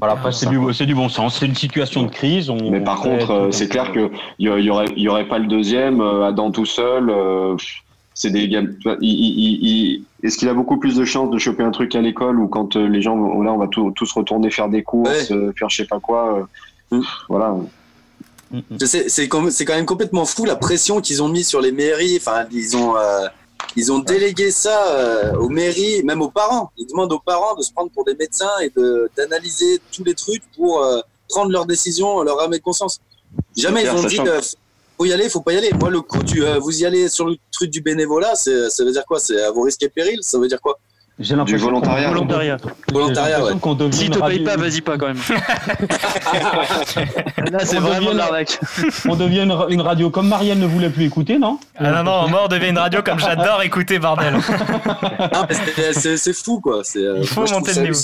Voilà, 0.04 0.20
après, 0.20 0.34
c'est 0.34 0.50
du, 0.50 0.60
c'est 0.74 0.86
du 0.86 0.96
bon 0.96 1.08
sens. 1.08 1.38
C'est 1.40 1.46
une 1.46 1.56
situation 1.56 2.04
de 2.04 2.10
crise. 2.10 2.50
On, 2.50 2.70
Mais 2.70 2.82
par 2.82 3.00
contre, 3.00 3.32
euh, 3.32 3.52
c'est 3.52 3.70
clair 3.70 3.94
que 3.94 4.12
il 4.38 4.48
y, 4.48 4.52
a- 4.52 4.60
il 4.60 4.66
y 4.66 4.70
aurait, 4.70 4.88
il 4.98 5.02
y 5.02 5.08
aurait 5.08 5.30
pas 5.30 5.40
le 5.40 5.48
deuxième, 5.48 6.02
euh, 6.02 6.26
Adam 6.28 6.52
tout 6.52 6.66
seul. 6.66 7.10
euh, 7.10 7.56
c'est 8.14 8.30
des 8.30 8.44
Est-ce 10.22 10.38
qu'il 10.38 10.50
a 10.50 10.54
beaucoup 10.54 10.76
plus 10.78 10.98
de 10.98 11.06
chances 11.06 11.32
de 11.32 11.38
choper 11.38 11.64
un 11.64 11.72
truc 11.72 11.96
à 11.96 12.02
l'école 12.02 12.38
ou 12.42 12.50
quand 12.50 12.76
les 12.76 13.02
gens, 13.02 13.16
vont- 13.16 13.42
là, 13.44 13.54
on 13.54 13.58
va 13.58 13.68
tout- 13.68 13.92
tous 13.96 14.12
retourner 14.12 14.52
faire 14.52 14.68
des 14.68 14.84
courses, 14.84 15.32
euh, 15.32 15.54
faire 15.58 15.70
je 15.70 15.78
sais 15.78 15.86
pas 15.86 16.02
quoi. 16.02 16.48
euh, 16.92 17.00
Voilà. 17.30 17.56
Sais, 18.82 19.08
c'est 19.08 19.30
quand, 19.30 19.40
même- 19.42 19.52
c'est 19.52 19.64
quand 19.64 19.74
même 19.76 19.86
complètement 19.86 20.26
fou 20.26 20.44
la 20.44 20.58
pression 20.58 21.00
qu'ils 21.00 21.24
ont 21.24 21.30
mis 21.30 21.46
sur 21.46 21.62
les 21.62 21.72
mairies. 21.72 22.18
Enfin, 22.18 22.44
ils 22.52 22.76
ont. 22.76 22.98
euh, 22.98 23.28
Ils 23.76 23.92
ont 23.92 24.00
délégué 24.00 24.52
ça 24.52 24.88
euh, 24.88 25.34
aux 25.36 25.50
mairies, 25.50 26.04
même 26.04 26.22
aux 26.22 26.30
parents. 26.30 26.72
Ils 26.78 26.86
demandent 26.88 27.12
aux 27.14 27.20
parents 27.20 27.56
de 27.56 27.64
se 27.64 27.72
prendre 27.74 27.92
pour 27.92 28.06
des 28.06 28.16
médecins 28.16 28.52
et 28.62 28.70
de 28.70 29.10
d'analyser 29.18 29.80
tous 29.92 30.04
les 30.04 30.14
trucs 30.14 30.44
pour 30.56 30.84
euh, 30.84 31.00
prendre 31.30 31.52
leurs 31.52 31.66
décisions, 31.66 32.22
leur 32.22 32.40
âme 32.42 32.54
et 32.54 32.60
conscience. 32.60 33.00
Jamais 33.58 33.82
ils 33.84 33.90
ont 33.90 34.04
dit 34.10 34.16
euh, 34.28 34.42
faut 34.98 35.06
y 35.06 35.14
aller, 35.14 35.28
faut 35.30 35.42
pas 35.42 35.54
y 35.54 35.58
aller. 35.58 35.72
Moi, 35.74 35.90
le 35.90 36.02
coup 36.02 36.22
du 36.22 36.46
euh, 36.46 36.60
vous 36.60 36.82
y 36.82 36.86
allez 36.86 37.10
sur 37.10 37.26
le 37.26 37.36
truc 37.52 37.72
du 37.72 37.82
bénévolat, 37.82 38.36
c'est- 38.36 38.70
ça 38.70 38.84
veut 38.86 38.92
dire 38.92 39.06
quoi? 39.08 39.20
C'est 39.20 39.42
à 39.42 39.50
vos 39.52 39.62
risques 39.64 39.82
et 39.84 39.90
périls 39.90 40.20
Ça 40.22 40.38
veut 40.38 40.48
dire 40.48 40.62
quoi? 40.62 40.78
J'ai 41.20 41.36
l'impression 41.36 41.68
qu'on- 41.68 41.74
volontariat. 41.74 42.08
Volontariat. 42.10 42.58
Volontariat, 42.92 43.44
ouais. 43.44 43.52
qu'on 43.62 43.76
devient 43.76 44.06
une 44.08 44.12
te 44.14 44.20
radio- 44.20 44.44
pas, 44.44 44.58
vas-y 44.58 44.82
pas 44.82 44.98
quand 44.98 45.08
même. 45.08 45.18
Là, 47.52 47.60
c'est 47.66 47.78
On 47.78 47.82
vraiment 47.82 48.00
devient- 48.08 48.14
de 48.14 48.18
l'arnaque. 48.18 48.60
On 49.08 49.16
devient 49.16 49.42
une, 49.44 49.56
une 49.70 49.82
radio 49.82 50.10
comme 50.10 50.28
Marielle 50.28 50.58
ne 50.60 50.66
voulait 50.66 50.90
plus 50.90 51.06
écouter, 51.06 51.38
non? 51.38 51.60
Ah 51.78 51.92
non, 51.92 52.04
non, 52.04 52.28
moi 52.30 52.42
on 52.46 52.48
devient 52.48 52.70
une 52.70 52.78
radio 52.80 53.02
comme 53.04 53.20
j'adore 53.20 53.62
écouter, 53.64 54.00
bordel. 54.00 54.36
Ah, 55.20 55.46
mais 55.50 55.56
c'est- 55.76 55.94
c'est 55.94 56.18
c'est 56.18 56.34
fou, 56.34 56.60
quoi. 56.60 56.82
C'est, 56.84 57.00
euh, 57.04 57.18
Il 57.22 57.28
faut 57.28 57.42
moi, 57.42 57.52
monter 57.52 57.74
le 57.76 57.82
niveau. 57.84 58.00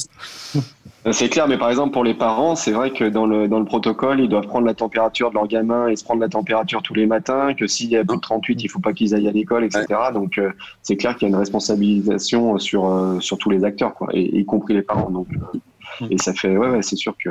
Euh, 1.05 1.11
C'est 1.13 1.29
clair, 1.29 1.47
mais 1.47 1.57
par 1.57 1.69
exemple 1.69 1.91
pour 1.91 2.03
les 2.03 2.13
parents, 2.13 2.55
c'est 2.55 2.71
vrai 2.71 2.91
que 2.91 3.05
dans 3.05 3.25
le, 3.25 3.47
dans 3.47 3.59
le 3.59 3.65
protocole, 3.65 4.19
ils 4.19 4.27
doivent 4.27 4.47
prendre 4.47 4.65
la 4.65 4.73
température 4.73 5.29
de 5.29 5.35
leur 5.35 5.47
gamin 5.47 5.87
et 5.87 5.95
se 5.95 6.03
prendre 6.03 6.19
la 6.19 6.27
température 6.27 6.81
tous 6.81 6.93
les 6.93 7.05
matins, 7.05 7.53
que 7.53 7.67
s'il 7.67 7.89
y 7.89 7.95
a 7.95 8.03
plus 8.03 8.17
de 8.17 8.21
38, 8.21 8.63
il 8.63 8.67
faut 8.67 8.79
pas 8.79 8.91
qu'ils 8.91 9.15
aillent 9.15 9.27
à 9.27 9.31
l'école, 9.31 9.63
etc. 9.63 9.85
Donc 10.13 10.37
euh, 10.37 10.51
c'est 10.81 10.97
clair 10.97 11.15
qu'il 11.15 11.27
y 11.27 11.31
a 11.31 11.33
une 11.33 11.39
responsabilisation 11.39 12.57
sur, 12.59 12.87
euh, 12.87 13.19
sur 13.21 13.37
tous 13.37 13.49
les 13.49 13.63
acteurs, 13.63 13.93
quoi, 13.93 14.09
et, 14.13 14.39
y 14.39 14.45
compris 14.45 14.73
les 14.73 14.81
parents. 14.81 15.09
Donc, 15.09 15.27
euh, 15.31 16.07
et 16.09 16.17
ça 16.17 16.33
fait, 16.33 16.57
ouais, 16.57 16.69
ouais 16.69 16.81
c'est 16.81 16.97
sûr 16.97 17.15
que 17.17 17.29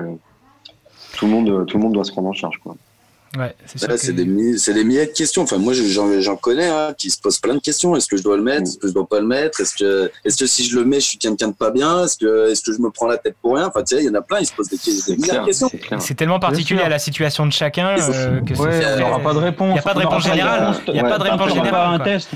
tout 1.17 1.27
le 1.27 1.33
monde, 1.33 1.67
tout 1.67 1.77
le 1.77 1.83
monde 1.83 1.93
doit 1.93 2.05
se 2.05 2.13
prendre 2.13 2.29
en 2.29 2.33
charge, 2.33 2.59
quoi. 2.59 2.75
Ouais, 3.37 3.55
c'est 3.67 3.87
Là, 3.89 3.97
c'est 3.99 4.13
des, 4.15 4.25
des 4.25 4.85
milliers 4.85 5.07
de 5.07 5.13
questions. 5.13 5.43
Enfin, 5.43 5.59
moi, 5.59 5.75
j'en, 5.75 6.21
j'en 6.21 6.37
connais 6.37 6.69
hein, 6.69 6.95
qui 6.97 7.11
se 7.11 7.21
posent 7.21 7.39
plein 7.39 7.55
de 7.55 7.61
questions. 7.61 7.95
Est-ce 7.95 8.07
que 8.07 8.17
je 8.17 8.23
dois 8.23 8.37
le 8.39 8.43
mettre? 8.43 8.63
Est-ce 8.63 8.79
que 8.79 8.89
je 8.89 8.93
dois 8.95 9.07
pas 9.07 9.21
le 9.21 9.27
mettre? 9.27 9.61
Est-ce 9.61 9.75
que, 9.77 10.11
est-ce 10.25 10.37
que 10.39 10.47
si 10.47 10.65
je 10.67 10.79
le 10.79 10.85
mets, 10.87 10.99
je 11.01 11.07
suis 11.09 11.19
quelqu'un 11.19 11.49
de 11.49 11.53
pas 11.53 11.71
bien? 11.71 12.05
Est-ce 12.05 12.17
que, 12.17 12.51
est-ce 12.51 12.63
que 12.63 12.73
je 12.73 12.79
me 12.81 12.91
prends 12.91 13.07
la 13.07 13.19
tête 13.19 13.35
pour 13.43 13.57
rien? 13.57 13.67
Enfin, 13.67 13.83
tu 13.83 13.97
sais, 13.97 14.03
il 14.03 14.07
y 14.07 14.11
en 14.11 14.15
a 14.15 14.23
plein. 14.23 14.39
Ils 14.41 14.47
se 14.47 14.53
posent 14.55 14.69
des, 14.71 14.79
des 14.79 15.17
milliards 15.21 15.43
de 15.43 15.47
questions. 15.49 15.71
C'est 15.99 16.15
tellement 16.15 16.41
particulier 16.41 16.81
à 16.83 16.89
la 16.89 16.99
situation 16.99 17.45
de 17.45 17.53
chacun 17.53 17.89
euh, 17.99 18.41
que 18.41 18.55
Ouais, 18.55 18.81
c'est- 18.81 18.93
il 18.95 18.97
n'y 18.97 19.03
aura 19.03 19.21
pas 19.21 19.35
de 19.35 19.39
réponse. 19.39 19.69
Il 19.71 19.73
n'y 19.75 19.79
a 19.79 19.83
pas 19.83 19.95
de 19.95 19.99
réponse 19.99 20.25
générale. 20.25 20.73
de 20.73 20.79
Il 20.87 20.93
n'y 20.95 21.01
a 21.01 21.05
pas 21.05 21.19
de 21.19 21.23
réponse 21.25 21.53
générale. 21.53 21.95
un 21.95 21.99
test. 21.99 22.31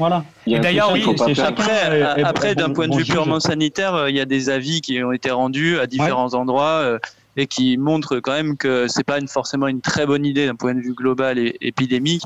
Voilà. 0.00 0.24
Et 0.48 0.58
d'ailleurs, 0.58 0.90
oui, 0.92 1.06
c'est 1.16 1.34
chacun. 1.36 1.48
Après, 1.50 2.02
après 2.24 2.50
est 2.50 2.54
d'un 2.56 2.70
point 2.70 2.88
de 2.88 2.96
vue 2.96 3.04
purement 3.04 3.38
sanitaire, 3.38 3.94
euh, 3.94 4.10
il 4.10 4.16
y 4.16 4.20
a 4.20 4.24
des 4.24 4.50
avis 4.50 4.80
qui 4.80 5.00
ont 5.04 5.12
été 5.12 5.30
rendus 5.30 5.78
à 5.78 5.86
différents 5.86 6.34
endroits 6.34 6.80
euh, 6.82 6.98
et 7.36 7.46
qui 7.46 7.76
montrent 7.76 8.20
quand 8.20 8.32
même 8.32 8.56
que 8.56 8.86
c'est 8.88 9.04
pas 9.04 9.18
une, 9.18 9.28
forcément 9.28 9.66
une 9.68 9.80
très 9.80 10.06
bonne 10.06 10.24
idée 10.24 10.46
d'un 10.46 10.54
point 10.54 10.74
de 10.74 10.80
vue 10.80 10.94
global 10.94 11.38
et 11.38 11.56
épidémique 11.60 12.22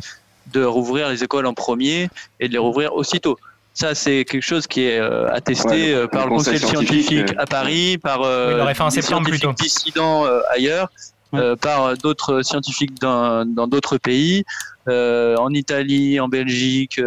de 0.53 0.65
rouvrir 0.65 1.09
les 1.09 1.23
écoles 1.25 1.47
en 1.47 1.55
premier 1.55 2.09
et 2.41 2.49
de 2.49 2.53
les 2.53 2.59
rouvrir 2.59 2.95
aussitôt. 2.95 3.39
Ça, 3.75 3.95
c'est 3.95 4.25
quelque 4.25 4.43
chose 4.43 4.67
qui 4.67 4.83
est 4.83 4.99
euh, 4.99 5.29
attesté 5.33 5.69
Ouais, 5.69 5.89
le- 5.93 5.97
euh, 5.99 6.07
par 6.09 6.25
le 6.25 6.31
le 6.31 6.37
conseil 6.37 6.55
conseil 6.55 6.69
scientifique, 6.69 7.03
scientifique, 7.09 7.37
euh, 7.39 7.43
à 7.43 7.47
Paris, 7.47 7.99
par 7.99 8.23
euh, 8.23 8.65
Oui, 8.67 8.73
des 8.95 9.03
scientifiques 9.03 9.41
plutôt. 9.41 9.53
dissidents 9.53 10.27
euh, 10.27 10.41
ailleurs, 10.51 10.89
euh, 11.35 11.55
par 11.55 11.85
euh, 11.85 11.95
d'autres 11.95 12.43
scientifiques 12.43 12.99
dans 13.01 13.45
d'autres 13.69 13.99
pays, 13.99 14.45
euh, 14.89 15.37
en 15.37 15.51
Italie, 15.53 16.19
en 16.19 16.29
Belgique. 16.29 16.99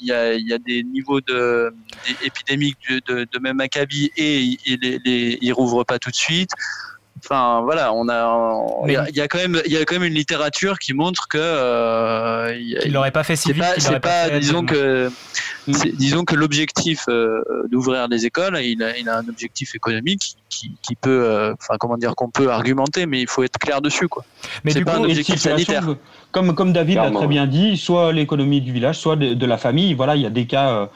Il 0.00 0.06
y, 0.08 0.12
a, 0.12 0.34
il 0.34 0.48
y 0.48 0.52
a 0.52 0.58
des 0.58 0.82
niveaux 0.82 1.20
de, 1.20 1.74
des 2.04 2.16
épidémiques 2.26 2.78
de, 2.88 3.00
de, 3.06 3.26
de 3.30 3.38
même 3.38 3.60
acabit 3.60 4.10
et, 4.16 4.40
ils- 4.40 4.58
et 4.66 4.76
les, 4.80 4.98
les, 5.04 5.38
ils 5.40 5.52
rouvrent 5.52 5.84
pas 5.84 5.98
tout 5.98 6.10
de 6.10 6.16
suite. 6.16 6.50
Enfin 7.22 7.60
voilà, 7.62 7.92
on 7.92 8.08
a, 8.08 8.62
il 8.86 8.92
y 8.92 8.96
a, 8.96 9.06
il 9.10 9.16
y 9.16 9.20
a 9.20 9.28
quand 9.28 9.36
même, 9.38 9.60
il 9.66 9.72
y 9.72 9.76
a 9.76 9.84
quand 9.84 9.96
même 9.96 10.04
une 10.04 10.14
littérature 10.14 10.78
qui 10.78 10.94
montre 10.94 11.28
que 11.28 11.36
euh, 11.38 12.56
il 12.58 12.92
l'aurait 12.92 13.10
pas 13.10 13.24
fait 13.24 13.36
si 13.36 13.48
vite, 13.52 13.62
pas, 13.62 13.74
c'est 13.74 13.90
Mm. 14.36 14.40
disons 14.40 14.64
que, 14.64 15.10
c'est- 15.72 15.92
disons 15.96 16.24
que 16.24 16.34
l'objectif 16.34 17.04
euh, 17.08 17.42
d'ouvrir 17.70 18.08
des 18.08 18.24
écoles, 18.24 18.58
il 18.62 18.82
a, 18.82 18.96
il 18.96 19.06
a 19.08 19.18
un 19.18 19.28
objectif 19.28 19.74
économique 19.74 20.36
qui, 20.48 20.72
qui 20.82 20.96
peut, 20.96 21.24
euh, 21.24 21.52
enfin 21.60 21.74
comment 21.78 21.98
dire, 21.98 22.14
qu'on 22.14 22.30
peut 22.30 22.50
argumenter, 22.50 23.04
mais 23.04 23.20
il 23.20 23.26
faut 23.28 23.42
être 23.42 23.58
clair 23.58 23.82
dessus 23.82 24.08
quoi. 24.08 24.24
Mais 24.64 24.70
c'est 24.70 24.82
pas 24.84 24.92
coup, 24.96 25.02
un 25.02 25.04
objectif 25.04 25.36
sanitaire. 25.40 25.96
Comme, 26.32 26.54
comme 26.54 26.72
David 26.72 26.96
l'a 26.96 27.10
très 27.10 27.26
bien 27.26 27.46
dit, 27.46 27.76
soit 27.76 28.12
l'économie 28.12 28.60
du 28.60 28.72
village, 28.72 28.96
soit 28.98 29.16
de, 29.16 29.34
de 29.34 29.46
la 29.46 29.58
famille. 29.58 29.94
Voilà, 29.94 30.14
il 30.14 30.22
y 30.22 30.26
a 30.26 30.30
des 30.30 30.46
cas, 30.46 30.70
euh, 30.70 30.86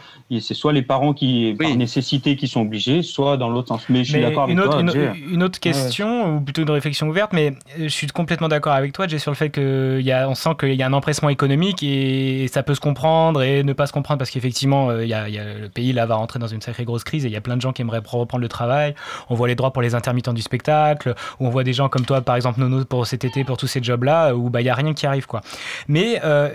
c'est 0.40 0.54
soit 0.54 0.72
les 0.72 0.82
parents 0.82 1.12
qui, 1.12 1.56
par 1.58 1.74
nécessité, 1.74 2.36
qui 2.36 2.46
sont 2.46 2.60
obligés, 2.60 3.02
soit 3.02 3.36
dans 3.36 3.48
l'autre 3.48 3.68
sens. 3.68 3.82
Mais 3.88 4.04
je 4.04 4.12
suis 4.12 4.20
d'accord 4.20 4.44
avec 4.44 4.54
une 4.54 4.60
autre, 4.60 4.70
toi. 4.70 4.80
une, 4.80 5.42
autre 5.42 5.58
ouais. 5.64 5.72
question, 5.72 6.36
ou 6.36 6.40
plutôt 6.40 6.62
une 6.62 6.70
réflexion 6.70 7.08
ouverte, 7.08 7.32
mais 7.32 7.50
euh, 7.78 7.84
je 7.84 7.88
suis 7.88 8.06
complètement 8.06 8.48
d'accord 8.48 8.72
avec 8.74 8.92
toi, 8.92 9.08
Jay, 9.08 9.18
sur 9.18 9.30
le 9.30 9.36
fait 9.36 9.50
qu'on 9.50 10.34
sent 10.34 10.50
qu'il 10.58 10.74
y 10.74 10.82
a 10.82 10.86
un 10.86 10.92
empressement 10.92 11.28
économique 11.30 11.82
et 11.82 12.46
ça 12.52 12.62
peut 12.62 12.74
se 12.74 12.80
comprendre 12.80 13.42
et 13.42 13.64
ne 13.64 13.72
pas 13.72 13.86
se 13.86 13.92
comprendre 13.92 14.18
parce 14.18 14.30
qu'effectivement, 14.30 14.90
euh, 14.90 15.04
il 15.04 15.08
y 15.08 15.14
a, 15.14 15.28
il 15.28 15.34
y 15.34 15.38
a- 15.38 15.54
le 15.58 15.68
pays 15.68 15.92
là 15.92 16.06
va 16.06 16.14
rentrer 16.14 16.38
dans 16.38 16.46
une 16.46 16.60
sacrée 16.60 16.84
grosse 16.84 17.04
crise 17.04 17.24
et 17.24 17.28
il 17.28 17.32
y 17.32 17.36
a 17.36 17.40
plein 17.40 17.56
de 17.56 17.60
gens 17.62 17.72
qui 17.72 17.82
aimeraient 17.82 18.02
reprendre 18.04 18.42
le 18.42 18.48
travail. 18.48 18.94
On 19.30 19.34
voit 19.34 19.48
les 19.48 19.54
droits 19.54 19.72
pour 19.72 19.82
les 19.82 19.94
intermittents 19.94 20.32
du 20.32 20.42
spectacle, 20.42 21.14
ou 21.40 21.46
on 21.46 21.50
voit 21.50 21.64
des 21.64 21.72
gens 21.72 21.88
comme 21.88 22.04
toi, 22.04 22.20
par 22.20 22.36
exemple, 22.36 22.60
Nono, 22.60 22.84
pour 22.84 23.06
cet 23.06 23.24
été, 23.24 23.44
pour 23.44 23.56
tous 23.56 23.66
ces 23.66 23.82
jobs-là, 23.82 24.34
où 24.34 24.50
bah, 24.50 24.60
il 24.60 24.64
n'y 24.64 24.70
a 24.70 24.74
rien 24.74 24.94
qui 24.94 25.06
arrive. 25.06 25.23
Mais 25.88 26.20
euh, 26.24 26.50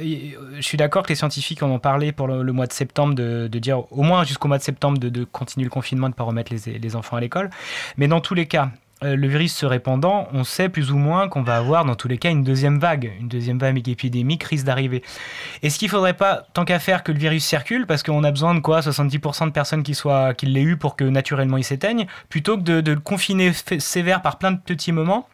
je 0.56 0.62
suis 0.62 0.78
d'accord 0.78 1.04
que 1.04 1.10
les 1.10 1.16
scientifiques 1.16 1.64
en 1.64 1.70
ont 1.70 1.80
parlé 1.80 2.12
pour 2.12 2.28
le, 2.28 2.52
mois 2.52 2.68
de 2.68 2.74
septembre, 2.74 3.14
de, 3.14 3.48
dire 3.48 3.91
au 3.91 4.04
moins 4.04 4.24
jusqu'au 4.24 4.48
mois 4.48 4.58
de 4.58 4.64
septembre 4.64 4.98
de, 4.98 5.24
continuer 5.24 5.66
le 5.66 5.70
confinement, 5.70 6.08
de 6.08 6.14
ne 6.14 6.16
pas 6.16 6.24
remettre 6.24 6.54
les, 6.54 6.96
enfants 6.96 7.18
à 7.18 7.22
l'école. 7.22 7.50
Mais 7.98 8.08
dans 8.08 8.22
tous 8.22 8.34
les 8.34 8.48
cas, 8.48 8.72
euh, 9.04 9.16
le 9.16 9.28
virus 9.28 9.56
se 9.56 9.66
répandant, 9.66 10.28
on 10.34 10.44
sait 10.44 10.68
plus 10.68 10.91
ou 10.91 10.98
moins 10.98 11.30
qu'on 11.30 11.41
va 11.41 11.58
avoir 11.58 11.86
dans 11.86 11.96
tous 11.96 12.08
les 12.10 12.18
cas 12.18 12.32
une 12.32 12.44
deuxième 12.44 12.80
vague, 12.80 13.14
une 13.20 13.30
deuxième 13.30 13.58
vague 13.58 13.88
épidémique 13.88 14.44
risque 14.44 14.66
d'arriver. 14.66 15.04
Est-ce 15.64 15.80
qu'il 15.80 15.90
faudrait 15.90 16.16
pas, 16.16 16.48
tant 16.54 16.66
qu'à 16.66 16.80
faire, 16.80 17.04
que 17.04 17.12
le 17.12 17.20
virus 17.20 17.46
circule, 17.46 17.86
parce 17.86 18.04
qu'on 18.04 18.24
a 18.24 18.32
besoin 18.32 18.56
de 18.56 18.60
quoi? 18.60 18.82
70% 18.82 19.46
de 19.46 19.52
personnes 19.52 19.84
qui, 19.84 19.96
soient, 19.96 20.34
qui 20.34 20.48
l'aient 20.48 20.62
eu 20.62 20.76
pour 20.76 20.96
que 20.98 21.06
naturellement 21.06 21.58
il 21.58 21.64
s'éteigne, 21.64 22.08
plutôt 22.28 22.58
que 22.58 22.64
de, 22.64 22.82
de 22.82 22.91
le 22.91 23.00
confiner 23.00 23.54
sévère 23.54 24.22
par 24.22 24.38
plein 24.38 24.52
de 24.52 24.60
petits 24.60 24.91
moments? 24.91 25.28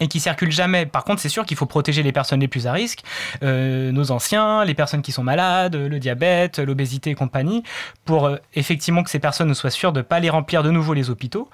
Et 0.00 0.08
qui 0.08 0.18
circulent 0.18 0.50
jamais. 0.50 0.86
Par 0.86 1.04
contre, 1.04 1.20
c'est 1.20 1.28
sûr 1.28 1.44
qu'il 1.44 1.56
faut 1.56 1.66
protéger 1.66 2.02
les 2.02 2.12
personnes 2.12 2.40
les 2.40 2.48
plus 2.48 2.66
à 2.66 2.72
risque, 2.72 3.00
euh, 3.42 3.92
nos 3.92 4.10
anciens, 4.10 4.64
les 4.64 4.74
personnes 4.74 5.02
qui 5.02 5.12
sont 5.12 5.22
malades, 5.22 5.76
le 5.76 5.98
diabète, 5.98 6.58
l'obésité 6.58 7.10
et 7.10 7.14
compagnie, 7.14 7.62
pour 8.04 8.26
euh, 8.26 8.36
effectivement 8.54 9.02
que 9.02 9.10
ces 9.10 9.18
personnes 9.18 9.54
soient 9.54 9.70
sûres 9.70 9.92
de 9.92 10.00
ne 10.00 10.02
pas 10.02 10.20
les 10.20 10.30
remplir 10.30 10.62
de 10.62 10.70
nouveau 10.70 10.94
les 10.94 11.10
hôpitaux, 11.10 11.48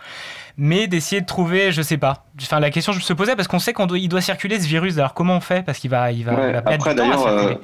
mais 0.57 0.87
d'essayer 0.87 1.21
de 1.21 1.27
trouver, 1.27 1.73
je 1.73 1.83
sais 1.83 1.99
pas. 1.99 2.25
Enfin, 2.41 2.61
la 2.61 2.71
question 2.71 2.93
je 2.93 2.99
me 2.99 3.03
se 3.03 3.13
posais 3.13 3.37
parce 3.37 3.49
qu'on 3.49 3.59
sait 3.59 3.75
qu'il 3.75 3.87
doit, 3.87 3.99
doit 3.99 4.21
circuler 4.21 4.61
ce 4.61 4.67
virus. 4.67 4.97
Alors 4.99 5.15
comment 5.15 5.37
on 5.37 5.41
fait? 5.41 5.65
Parce 5.65 5.79
qu'il 5.79 5.91
va, 5.91 6.13
il 6.13 6.25
va, 6.25 6.35
Ouais, 6.35 6.49
il 6.49 6.53
va 6.53 6.63
pas 6.63 6.73
après 6.73 6.95
d'ailleurs, 6.95 7.59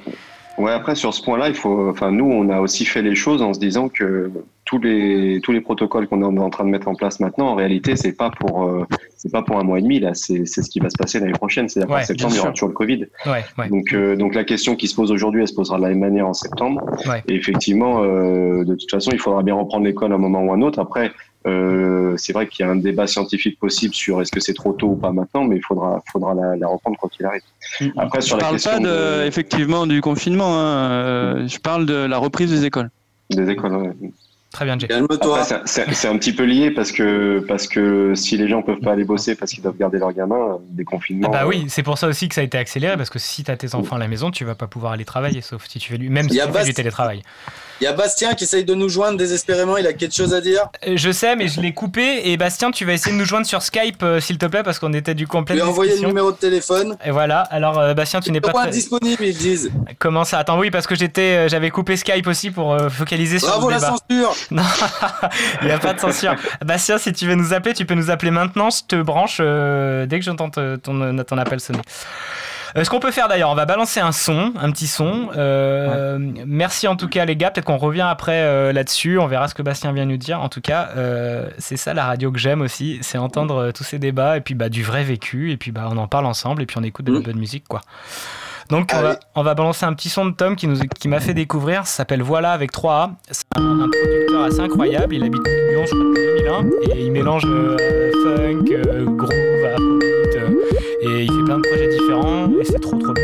ouais, 0.57 0.71
après 0.71 0.95
sur 0.95 1.13
ce 1.13 1.21
point-là, 1.21 1.49
il 1.49 1.55
faut, 1.55 1.89
enfin 1.89 2.11
nous, 2.11 2.25
on 2.25 2.49
a 2.49 2.59
aussi 2.59 2.85
fait 2.85 3.01
les 3.01 3.15
choses 3.15 3.41
en 3.41 3.53
se 3.53 3.59
disant 3.59 3.89
que 3.89 4.31
tous 4.65 4.79
les 4.79 5.41
tous 5.43 5.51
les 5.51 5.61
protocoles 5.61 6.07
qu'on 6.07 6.21
est 6.21 6.39
en 6.39 6.49
train 6.49 6.63
de 6.63 6.69
mettre 6.69 6.87
en 6.87 6.95
place 6.95 7.19
maintenant, 7.19 7.47
en 7.47 7.55
réalité, 7.55 7.95
c'est 7.95 8.13
pas 8.13 8.29
pour 8.29 8.63
euh, 8.63 8.85
c'est 9.17 9.31
pas 9.31 9.41
pour 9.41 9.59
un 9.59 9.63
mois 9.63 9.79
et 9.79 9.81
demi 9.81 9.99
là, 9.99 10.13
c'est 10.13 10.45
c'est 10.45 10.63
ce 10.63 10.69
qui 10.69 10.79
va 10.79 10.89
se 10.89 10.97
passer 10.97 11.19
l'année 11.19 11.33
prochaine. 11.33 11.67
C'est-à-dire 11.67 11.89
qu'en 11.89 11.99
Ouais, 11.99 12.05
septembre, 12.05 12.33
il 12.33 12.37
y 12.37 12.39
aura 12.39 12.51
toujours 12.51 12.69
le 12.69 12.73
Covid. 12.73 13.05
Ouais, 13.25 13.43
ouais. 13.57 13.69
Donc 13.69 13.93
euh, 13.93 14.15
donc 14.15 14.35
la 14.35 14.43
question 14.43 14.75
qui 14.75 14.87
se 14.87 14.95
pose 14.95 15.11
aujourd'hui, 15.11 15.41
elle 15.41 15.47
se 15.47 15.53
posera 15.53 15.77
de 15.77 15.83
la 15.83 15.89
même 15.89 15.99
manière 15.99 16.27
en 16.27 16.33
septembre. 16.33 16.81
Ouais. 17.07 17.21
Et 17.27 17.35
effectivement, 17.35 18.03
euh, 18.03 18.63
de 18.63 18.75
toute 18.75 18.89
façon, 18.89 19.11
il 19.11 19.19
faudra 19.19 19.43
bien 19.43 19.55
reprendre 19.55 19.85
l'école 19.85 20.11
à 20.11 20.15
un 20.15 20.19
moment 20.19 20.43
ou 20.43 20.51
à 20.51 20.55
un 20.55 20.61
autre. 20.61 20.79
Après. 20.79 21.11
Euh, 21.45 22.15
c'est 22.17 22.31
vrai 22.33 22.47
qu'il 22.47 22.65
y 22.65 22.69
a 22.69 22.71
un 22.71 22.77
débat 22.77 23.05
scientifique 23.07 23.59
possible 23.59 23.93
sur 23.93 24.21
est-ce 24.21 24.31
que 24.31 24.39
c'est 24.39 24.53
trop 24.53 24.71
tôt 24.73 24.87
ou 24.91 24.95
pas 24.95 25.11
maintenant, 25.11 25.43
mais 25.43 25.57
il 25.57 25.61
faudra, 25.61 26.01
faudra 26.11 26.33
la, 26.33 26.55
la 26.55 26.67
reprendre 26.67 26.97
quoi 26.97 27.09
qu'il 27.09 27.25
arrive. 27.25 27.41
Après, 27.97 28.21
sur 28.21 28.37
Je 28.37 28.41
la 28.41 28.45
parle 28.45 28.55
question 28.55 28.71
pas 28.71 28.79
de, 28.79 28.85
de- 29.21 29.25
effectivement 29.25 29.85
du 29.87 29.99
confinement. 30.01 30.57
hein, 30.57 30.91
euh, 30.91 31.47
je 31.47 31.57
parle 31.59 31.85
de 31.85 31.95
la 31.95 32.17
reprise 32.17 32.49
des 32.49 32.65
écoles. 32.65 32.89
Des 33.29 33.49
écoles, 33.49 33.75
ouais. 33.75 33.91
Très 34.51 34.65
bien, 34.65 34.77
Jay. 34.77 34.87
Après, 34.91 35.43
c'est- 35.65 36.07
un 36.07 36.17
petit 36.19 36.31
peu 36.31 36.43
lié 36.43 36.69
parce 36.69 36.91
que, 36.91 37.43
parce 37.47 37.67
que 37.67 38.13
si 38.13 38.37
les 38.37 38.47
gens 38.47 38.61
peuvent 38.61 38.81
pas 38.81 38.91
aller 38.91 39.03
bosser 39.03 39.33
parce 39.33 39.51
qu'ils 39.51 39.63
doivent 39.63 39.77
garder 39.77 39.97
leurs 39.97 40.13
gamins, 40.13 40.59
des 40.69 40.83
confinements. 40.85 41.27
Ah 41.29 41.37
bah 41.39 41.43
euh, 41.43 41.47
oui, 41.47 41.65
c'est 41.69 41.81
pour 41.81 41.97
ça 41.97 42.07
aussi 42.07 42.29
que 42.29 42.35
ça 42.35 42.41
a 42.41 42.43
été 42.43 42.59
accéléré, 42.59 42.95
parce 42.95 43.09
que 43.09 43.17
si 43.17 43.43
tu 43.43 43.49
as 43.49 43.57
tes 43.57 43.73
enfants 43.73 43.95
à 43.95 43.99
la 43.99 44.07
maison, 44.07 44.29
tu 44.29 44.45
vas 44.45 44.53
pas 44.53 44.67
pouvoir 44.67 44.91
aller 44.93 45.05
travailler, 45.05 45.41
sauf 45.41 45.65
si 45.67 45.79
tu 45.79 45.91
fais 45.91 45.97
du, 45.97 46.09
même 46.09 46.27
Il 46.29 46.33
si 46.33 46.39
tu 46.45 46.53
fais 46.53 46.63
du 46.65 46.73
télétravail. 46.75 47.23
Il 47.83 47.87
y 47.87 47.89
a 47.89 47.91
Bastien 47.91 48.33
qui 48.33 48.45
essaye 48.45 48.63
de 48.63 48.73
nous 48.75 48.87
joindre 48.87 49.17
désespérément. 49.17 49.75
Il 49.75 49.85
a 49.85 49.91
quelque 49.91 50.15
chose 50.15 50.33
à 50.33 50.39
dire. 50.39 50.69
Euh, 50.87 50.93
Je 50.95 51.11
sais, 51.11 51.35
mais 51.35 51.49
je 51.49 51.59
l'ai 51.59 51.73
coupé. 51.73 52.21
Et 52.31 52.37
Bastien, 52.37 52.71
tu 52.71 52.85
vas 52.85 52.93
essayer 52.93 53.11
de 53.11 53.19
nous 53.19 53.25
joindre 53.25 53.45
sur 53.45 53.61
Skype, 53.61 54.01
euh, 54.03 54.21
s'il 54.21 54.37
te 54.37 54.45
plaît, 54.45 54.63
parce 54.63 54.79
qu'on 54.79 54.93
était 54.93 55.13
du 55.15 55.27
complet. 55.27 55.55
Lui 55.55 55.61
a 55.63 55.67
envoyé 55.67 55.99
le 55.99 56.07
numéro 56.07 56.31
de 56.31 56.37
téléphone. 56.37 56.95
Et 57.03 57.11
voilà. 57.11 57.41
Alors, 57.51 57.77
euh, 57.77 57.93
Bastien, 57.93 58.21
tu 58.21 58.31
n'es 58.31 58.39
pas 58.39 58.53
très... 58.53 58.69
disponible, 58.69 59.25
ils 59.25 59.35
disent. 59.35 59.69
Comment 59.99 60.23
ça? 60.23 60.39
Attends, 60.39 60.57
oui, 60.59 60.71
parce 60.71 60.87
que 60.87 60.95
j'étais, 60.95 61.49
j'avais 61.49 61.71
coupé 61.71 61.97
Skype 61.97 62.25
aussi 62.25 62.51
pour 62.51 62.71
euh, 62.73 62.87
focaliser 62.87 63.37
sur 63.39 63.49
Bravo 63.49 63.67
le 63.67 63.75
la 63.75 63.79
censure. 63.81 64.33
Non, 64.51 64.63
il 65.61 65.65
n'y 65.67 65.73
a 65.73 65.79
pas 65.79 65.93
de 65.93 65.99
censure. 65.99 66.35
Bastien, 66.63 66.97
si 66.97 67.11
tu 67.11 67.27
veux 67.27 67.35
nous 67.35 67.53
appeler, 67.53 67.73
tu 67.73 67.85
peux 67.85 67.95
nous 67.95 68.09
appeler 68.09 68.31
maintenant. 68.31 68.69
Je 68.69 68.83
te 68.87 68.95
branche 69.01 69.39
dès 69.39 70.19
que 70.19 70.23
j'entends 70.25 70.49
te- 70.49 70.77
ton, 70.77 71.21
ton 71.25 71.37
appel 71.37 71.59
sonner. 71.59 71.81
Euh, 72.75 72.83
ce 72.83 72.89
qu'on 72.89 72.99
peut 72.99 73.11
faire 73.11 73.27
d'ailleurs, 73.27 73.49
on 73.49 73.55
va 73.55 73.65
balancer 73.65 73.99
un 73.99 74.11
son, 74.11 74.53
un 74.59 74.71
petit 74.71 74.87
son. 74.87 75.29
Euh, 75.37 76.17
Merci 76.45 76.87
en 76.87 76.95
tout 76.95 77.07
cas 77.07 77.25
les 77.25 77.35
gars, 77.35 77.51
peut-être 77.51 77.65
qu'on 77.65 77.77
revient 77.77 78.01
après 78.01 78.41
euh, 78.41 78.73
là-dessus, 78.73 79.19
on 79.19 79.27
verra 79.27 79.47
ce 79.47 79.53
que 79.53 79.61
Bastien 79.61 79.91
vient 79.91 80.05
nous 80.05 80.17
dire. 80.17 80.41
En 80.41 80.49
tout 80.49 80.61
cas, 80.61 80.89
c'est 81.57 81.77
ça 81.77 81.93
la 81.93 82.05
radio 82.05 82.31
que 82.31 82.39
j'aime 82.39 82.61
aussi, 82.61 82.99
c'est 83.01 83.17
entendre 83.17 83.71
tous 83.71 83.83
ces 83.83 83.99
débats 83.99 84.37
et 84.37 84.41
puis 84.41 84.55
bah, 84.55 84.69
du 84.69 84.83
vrai 84.83 85.03
vécu 85.03 85.51
et 85.51 85.57
puis 85.57 85.71
bah, 85.71 85.87
on 85.91 85.97
en 85.97 86.07
parle 86.07 86.25
ensemble 86.25 86.61
et 86.61 86.65
puis 86.65 86.77
on 86.79 86.83
écoute 86.83 87.05
de 87.05 87.13
la 87.13 87.19
bonne 87.19 87.37
musique 87.37 87.65
quoi. 87.67 87.81
Donc 88.69 88.91
on 88.95 89.01
va, 89.01 89.19
on 89.35 89.43
va 89.43 89.55
balancer 89.55 89.85
un 89.85 89.93
petit 89.93 90.09
son 90.09 90.25
de 90.25 90.31
Tom 90.31 90.55
qui 90.55 90.67
nous 90.67 90.79
qui 90.99 91.07
m'a 91.07 91.19
fait 91.19 91.33
découvrir. 91.33 91.85
Ça 91.85 91.97
s'appelle 91.97 92.23
Voilà 92.23 92.51
avec 92.53 92.71
3A. 92.71 93.11
C'est 93.29 93.43
un, 93.55 93.81
un 93.81 93.89
producteur 93.89 94.43
assez 94.43 94.59
incroyable. 94.61 95.15
Il 95.15 95.23
habite 95.23 95.45
Lyon, 95.45 95.83
je 95.85 95.91
crois, 95.91 96.03
depuis 96.05 96.25
2001 96.43 96.95
et 96.95 97.05
il 97.05 97.11
mélange 97.11 97.43
funk, 97.43 98.65
groove, 99.17 100.02
et 101.05 101.23
il 101.23 101.31
fait 101.31 101.43
plein 101.43 101.57
de 101.57 101.67
projets 101.67 101.89
différents 101.89 102.49
et 102.59 102.63
c'est 102.63 102.79
trop 102.79 102.97
trop 102.97 103.13
bien 103.13 103.23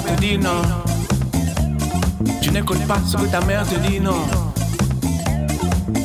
te 0.00 0.36
non. 0.36 0.62
Tu 2.40 2.50
n'écoutes 2.50 2.86
pas 2.86 2.98
ce 3.06 3.16
que 3.16 3.26
ta 3.26 3.40
mère 3.42 3.66
te 3.66 3.74
dit, 3.86 4.00
non. 4.00 4.24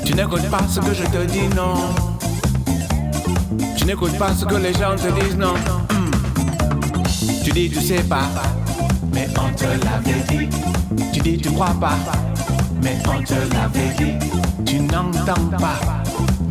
Tu 0.05 0.13
n'écoutes 0.13 0.49
pas 0.49 0.61
ce 0.67 0.79
que 0.79 0.93
je 0.93 1.03
te 1.03 1.25
dis, 1.25 1.47
non. 1.55 1.75
Tu 3.77 3.85
n'écoutes 3.85 4.17
pas 4.17 4.33
ce 4.33 4.45
que 4.45 4.55
les 4.55 4.73
gens 4.73 4.95
te 4.95 5.09
disent, 5.21 5.37
non. 5.37 5.53
Hmm. 5.53 6.11
Tu 7.43 7.51
dis 7.51 7.69
tu 7.69 7.81
sais 7.81 8.03
pas, 8.03 8.29
mais 9.13 9.27
on 9.39 9.53
te 9.53 9.65
l'avait 9.65 10.23
dit. 10.29 10.49
Tu 11.13 11.19
dis 11.19 11.37
tu 11.37 11.51
crois 11.51 11.75
pas, 11.79 11.97
mais 12.83 12.97
on 13.07 13.21
te 13.23 13.33
l'avait 13.53 13.93
dit. 13.97 14.27
Tu 14.65 14.79
n'entends 14.81 15.57
pas, 15.57 15.79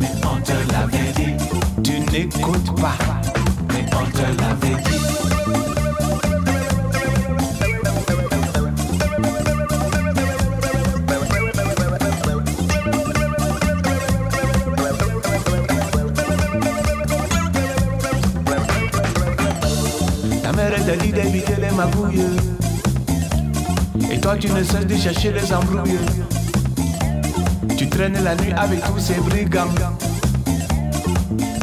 mais 0.00 0.10
on 0.22 0.40
te 0.40 0.72
l'avait 0.72 1.12
dit. 1.16 1.34
Tu 1.82 2.00
n'écoutes 2.12 2.80
pas, 2.80 2.96
mais 3.68 3.84
on 3.92 4.10
te 4.10 4.22
l'avait 4.40 4.82
dit. 4.82 5.75
Et 24.10 24.18
toi 24.18 24.34
tu 24.38 24.48
ne 24.48 24.62
cesses 24.62 24.86
de 24.86 24.96
chercher 24.96 25.32
les 25.32 25.52
embrouilles. 25.52 25.98
Tu 27.76 27.86
traînes 27.90 28.22
la 28.24 28.34
nuit 28.34 28.52
avec 28.56 28.80
tous 28.82 28.98
ces 28.98 29.20
brigands. 29.20 29.74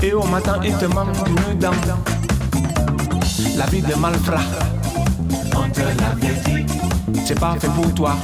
Et 0.03 0.14
au 0.14 0.23
matin 0.26 0.60
il 0.64 0.73
te 0.73 0.85
manque 0.85 1.15
une 1.27 1.57
dent. 1.57 1.72
La 3.57 3.65
vie 3.65 3.81
de 3.81 3.95
malfrat 3.95 4.38
On 5.56 5.69
te 5.69 5.80
l'avait 5.80 6.40
dit 6.45 6.65
C'est 7.26 7.40
pas 7.40 7.56
fait 7.60 7.69
pour 7.69 7.91
toi. 7.95 8.15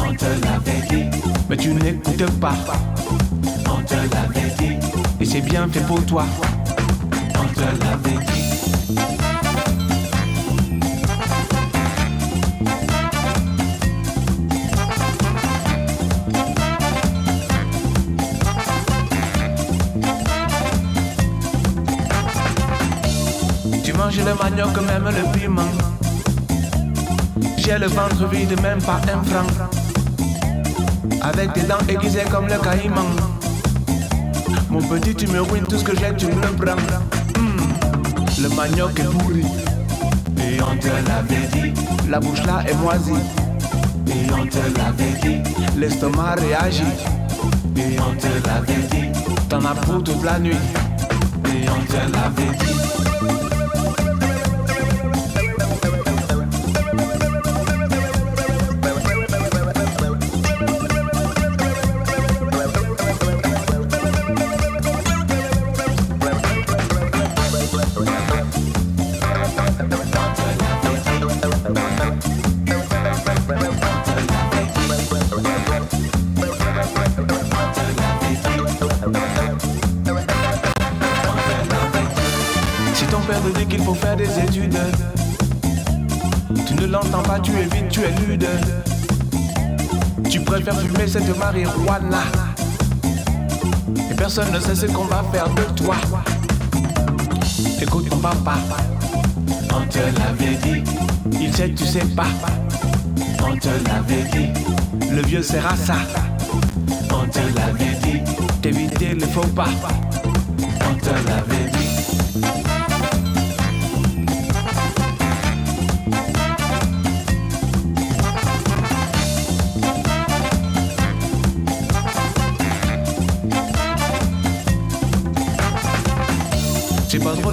On 0.00 0.14
te 0.14 0.24
l'avait 0.24 0.86
dit 0.88 1.18
Mais 1.50 1.56
tu 1.58 1.74
n'écoutes 1.74 2.30
pas. 2.40 2.54
On 3.66 3.82
te 3.82 3.94
l'avait 3.94 4.54
dit 4.58 4.78
Et 5.20 5.24
c'est 5.26 5.42
bien 5.42 5.68
fait 5.70 5.86
pour 5.86 6.02
toi. 6.06 6.24
On 7.34 7.46
te 7.52 7.60
l'avait 7.60 8.24
dit 8.24 8.37
manioc, 24.38 24.76
même 24.86 25.04
le 25.04 25.38
piment. 25.38 25.62
J'ai 27.56 27.78
le 27.78 27.86
ventre 27.86 28.26
vide, 28.28 28.60
même 28.62 28.80
pas 28.80 29.00
un 29.12 29.22
franc. 29.24 29.68
Avec 31.22 31.52
des 31.52 31.62
dents 31.62 31.78
aiguisées 31.88 32.24
comme 32.30 32.46
le 32.46 32.58
caïman. 32.58 33.06
Mon 34.70 34.80
petit, 34.82 35.14
tu 35.14 35.26
me 35.28 35.40
ruines 35.40 35.64
tout 35.64 35.78
ce 35.78 35.84
que 35.84 35.96
j'ai, 35.96 36.14
tu 36.16 36.26
me 36.26 36.32
le. 36.42 36.72
Hmm, 37.38 38.42
Le 38.42 38.48
manioc 38.54 38.98
est 39.00 39.04
pourri. 39.04 39.44
Et 40.38 40.62
on 40.62 40.76
te 40.76 40.88
l'avait 40.88 41.46
dit. 41.52 41.72
La 42.08 42.20
bouche 42.20 42.44
là 42.46 42.62
est 42.68 42.74
moisie. 42.74 43.12
Et 44.06 44.32
on 44.32 44.46
te 44.46 44.78
l'avait 44.78 45.18
dit. 45.22 45.42
L'estomac 45.76 46.36
réagit. 46.36 46.82
Et 47.76 47.96
on 48.00 48.14
te 48.16 48.46
l'avait 48.46 48.86
dit. 48.90 49.08
T'en 49.48 49.64
as 49.64 49.74
pour 49.74 50.02
toute 50.02 50.22
la 50.24 50.38
nuit. 50.38 50.56
Et 51.46 51.68
on 51.68 51.84
te 51.86 51.96
l'avait 52.12 52.56
dit. 52.58 53.57
Et 94.10 94.14
personne 94.14 94.52
ne 94.52 94.60
sait 94.60 94.74
ce 94.74 94.86
qu'on 94.86 95.06
va 95.06 95.24
faire 95.32 95.48
de 95.48 95.62
toi. 95.74 95.96
Écoute 97.80 98.10
ton 98.10 98.18
papa, 98.18 98.58
on 99.72 99.86
te 99.86 99.98
l'avait 99.98 100.56
dit. 100.56 100.84
Il 101.40 101.54
sait, 101.54 101.70
tu 101.70 101.86
sais 101.86 102.04
pas. 102.14 102.26
On 103.42 103.56
te 103.56 103.68
l'avait 103.68 104.28
dit. 104.32 104.48
Le 105.10 105.22
vieux 105.22 105.42
sera 105.42 105.74
ça. 105.76 105.96
On 107.10 107.26
te 107.26 107.38
l'avait 107.56 107.96
dit. 108.02 108.20
T'éviter 108.60 109.14
le 109.14 109.26
faux 109.26 109.46
pas. 109.56 109.68
On 110.90 110.94
te 110.94 111.08
l'avait 111.08 111.47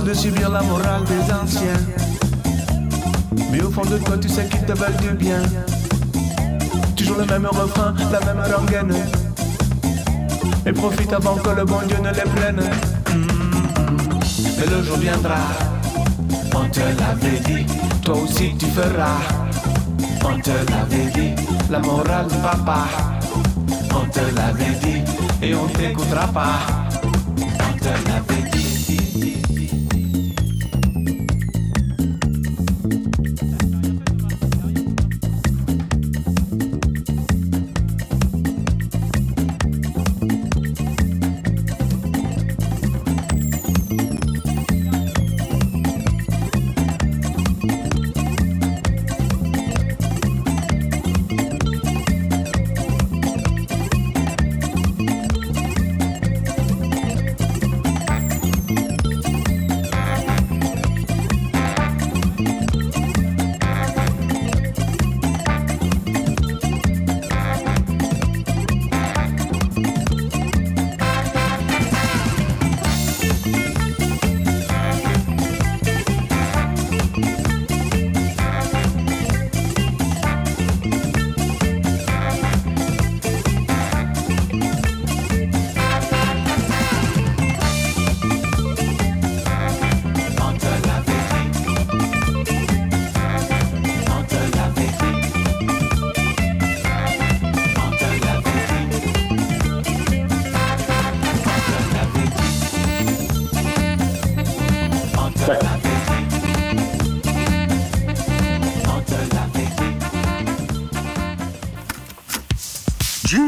de 0.05 0.13
subir 0.13 0.49
la 0.51 0.61
morale 0.61 1.03
des 1.05 1.33
anciens. 1.33 1.81
Mais 3.51 3.61
au 3.63 3.71
fond 3.71 3.85
de 3.85 3.97
toi, 3.97 4.17
tu 4.21 4.29
sais 4.29 4.45
qu'ils 4.45 4.63
te 4.63 4.73
veulent 4.73 4.97
du 5.01 5.15
bien. 5.15 5.41
Toujours 6.95 7.17
le 7.17 7.25
même 7.25 7.47
refrain, 7.47 7.93
la 8.11 8.19
même 8.19 8.43
rengaine. 8.53 8.93
Et 10.67 10.71
profite 10.73 11.11
avant 11.11 11.35
que 11.35 11.49
le 11.49 11.65
bon 11.65 11.79
Dieu 11.87 11.97
ne 12.03 12.11
les 12.11 12.29
prenne. 12.35 12.61
Mm. 13.15 13.27
Mais 14.59 14.65
le 14.67 14.83
jour 14.83 14.97
viendra, 14.97 15.41
on 16.55 16.69
te 16.69 16.81
l'avait 16.81 17.39
dit. 17.39 17.65
Toi 18.03 18.15
aussi 18.23 18.55
tu 18.59 18.67
feras. 18.67 19.21
On 20.23 20.39
te 20.39 20.51
l'avait 20.71 21.11
dit, 21.15 21.33
la 21.71 21.79
morale 21.79 22.27
du 22.27 22.35
papa. 22.35 22.85
On 23.89 24.07
te 24.09 24.19
l'avait 24.35 24.77
dit, 24.83 25.01
et 25.41 25.55
on 25.55 25.67
t'écoutera 25.67 26.27
pas. 26.27 26.59
On 27.41 27.77
te 27.77 27.85
l'avait 27.85 28.24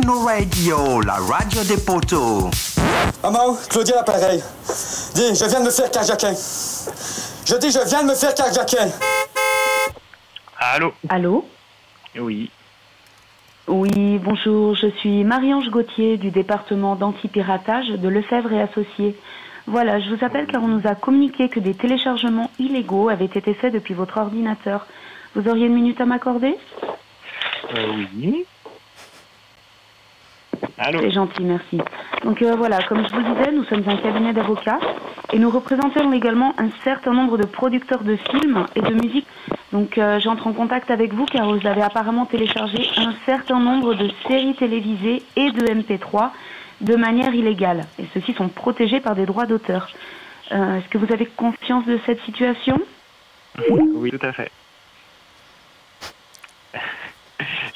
Radio, 0.10 1.02
la 1.02 1.16
radio 1.16 1.64
des 1.64 1.84
poteaux. 1.84 2.50
Maman, 3.22 3.58
Claudia 3.70 3.96
l'appareil. 3.98 4.42
Dis, 5.14 5.36
je 5.36 5.46
viens 5.50 5.60
de 5.60 5.66
me 5.66 5.70
faire 5.70 5.92
carjacker. 5.92 6.34
Je 7.46 7.56
dis, 7.58 7.72
je 7.72 7.86
viens 7.90 8.04
de 8.04 8.10
me 8.10 8.16
faire 8.16 8.34
carjacker. 8.34 8.88
Allô 10.60 10.94
Allô 11.10 11.46
Oui. 12.18 12.50
Oui, 13.68 14.18
bonjour, 14.24 14.76
je 14.76 14.88
suis 15.00 15.26
Marie-Ange 15.26 15.70
Gauthier 15.70 16.16
du 16.16 16.32
département 16.32 16.96
d'antipiratage 16.96 17.90
de 17.90 18.08
Lefebvre 18.08 18.54
et 18.54 18.62
Associés. 18.62 19.18
Voilà, 19.66 20.00
je 20.00 20.10
vous 20.16 20.24
appelle 20.24 20.48
car 20.48 20.64
on 20.64 20.70
nous 20.70 20.88
a 20.88 20.96
communiqué 20.96 21.50
que 21.50 21.60
des 21.60 21.74
téléchargements 21.74 22.50
illégaux 22.60 23.10
avaient 23.10 23.26
été 23.26 23.54
faits 23.54 23.74
depuis 23.74 23.94
votre 23.94 24.18
ordinateur. 24.18 24.88
Vous 25.36 25.50
auriez 25.50 25.66
une 25.66 25.74
minute 25.74 26.00
à 26.00 26.06
m'accorder? 26.06 26.58
Euh, 27.76 28.06
oui. 28.16 28.46
Allô 30.78 31.00
C'est 31.02 31.12
gentil, 31.12 31.44
merci. 31.44 31.80
Donc 32.24 32.42
euh, 32.42 32.56
voilà, 32.56 32.80
comme 32.84 33.08
je 33.08 33.14
vous 33.14 33.22
disais, 33.22 33.52
nous 33.52 33.64
sommes 33.66 33.84
un 33.88 33.98
cabinet 33.98 34.34
d'avocats 34.34 34.80
et 35.34 35.40
nous 35.40 35.50
représentons 35.50 36.12
également 36.14 36.54
un 36.58 36.70
certain 36.84 37.14
nombre 37.14 37.38
de 37.38 37.46
producteurs 37.46 38.04
de 38.04 38.16
films 38.32 38.66
et 38.76 38.82
de 38.82 38.94
musique. 38.94 39.28
Donc 39.72 39.98
euh, 39.98 40.20
j'entre 40.20 40.48
en 40.48 40.54
contact 40.54 40.92
avec 40.92 41.14
vous 41.14 41.26
car 41.26 41.48
vous 41.52 41.66
avez 41.68 41.82
apparemment 41.82 42.26
téléchargé 42.26 42.88
un 42.98 43.14
certain 43.26 43.60
nombre 43.60 43.94
de 43.94 44.10
séries 44.28 44.56
télévisées 44.56 45.24
et 45.36 45.52
de 45.52 45.66
MP3 45.66 46.30
de 46.82 46.96
manière 46.96 47.34
illégale. 47.34 47.86
Et 48.00 48.06
ceux-ci 48.14 48.34
sont 48.34 48.50
protégés 48.50 49.00
par 49.00 49.16
des 49.16 49.26
droits 49.26 49.46
d'auteur. 49.46 49.90
Euh, 50.52 50.78
Est-ce 50.78 50.88
que 50.90 50.98
vous 50.98 51.12
avez 51.12 51.26
conscience 51.26 51.86
de 51.86 52.00
cette 52.06 52.22
situation? 52.22 52.80
Oui, 53.96 54.12
tout 54.12 54.26
à 54.26 54.32
fait. 54.32 54.52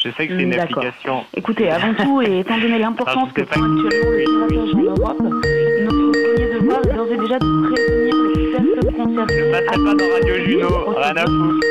Je 0.04 0.10
sais 0.10 0.28
que 0.28 0.36
c'est 0.36 0.42
une 0.44 0.50
D'accord. 0.50 0.80
application. 0.84 1.26
Écoutez, 1.36 1.70
avant 1.70 1.94
tout, 1.94 2.22
et 2.24 2.40
étant 2.40 2.58
donné 2.58 2.80
l'importance 2.80 3.32
que 3.34 3.42
prend 3.42 3.62
actuellement 3.62 4.10
le 4.10 4.48
piratage 4.48 4.74
en 4.74 4.82
Europe, 4.82 5.22
notre 5.22 6.12
premier 6.12 6.54
devoir 6.54 6.80
est 6.82 6.94
d'ores 6.96 7.12
et 7.12 7.18
déjà 7.18 7.38
de 7.38 7.68
prévenir 7.68 8.16
les 8.36 8.52
personnes 8.52 8.96
concernées. 8.96 9.38
Je 9.38 9.52
passerai 9.52 9.84
pas 9.84 9.94
dans 9.94 10.14
Radio 10.14 10.36
Juno, 10.46 10.94
rien 10.96 11.16
à 11.18 11.26
foutre. 11.26 11.68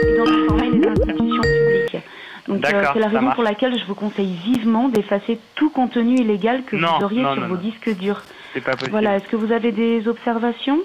Et 0.62 0.70
les 0.70 0.86
institutions 0.89 1.43
publiques. 1.43 1.97
Donc 2.47 2.65
euh, 2.65 2.85
c'est 2.93 2.98
la 3.01 3.07
raison 3.09 3.23
marche. 3.23 3.35
pour 3.35 3.44
laquelle 3.44 3.78
je 3.78 3.85
vous 3.85 3.94
conseille 3.94 4.35
vivement 4.44 4.89
d'effacer 4.89 5.39
tout 5.57 5.70
contenu 5.70 6.16
illégal 6.16 6.62
que 6.65 6.77
Non, 6.77 6.98
vous 6.98 7.05
auriez 7.07 7.23
non, 7.23 7.32
sur 7.35 7.43
non, 7.43 7.48
vos 7.48 7.57
disques 7.57 7.97
durs. 7.97 8.23
C'est 8.55 8.61
pas 8.61 8.73
possible. 8.73 8.90
Voilà, 8.93 9.16
est-ce 9.16 9.28
que 9.28 9.36
vous 9.36 9.52
avez 9.52 9.73
des 9.73 10.07
observations? 10.07 10.78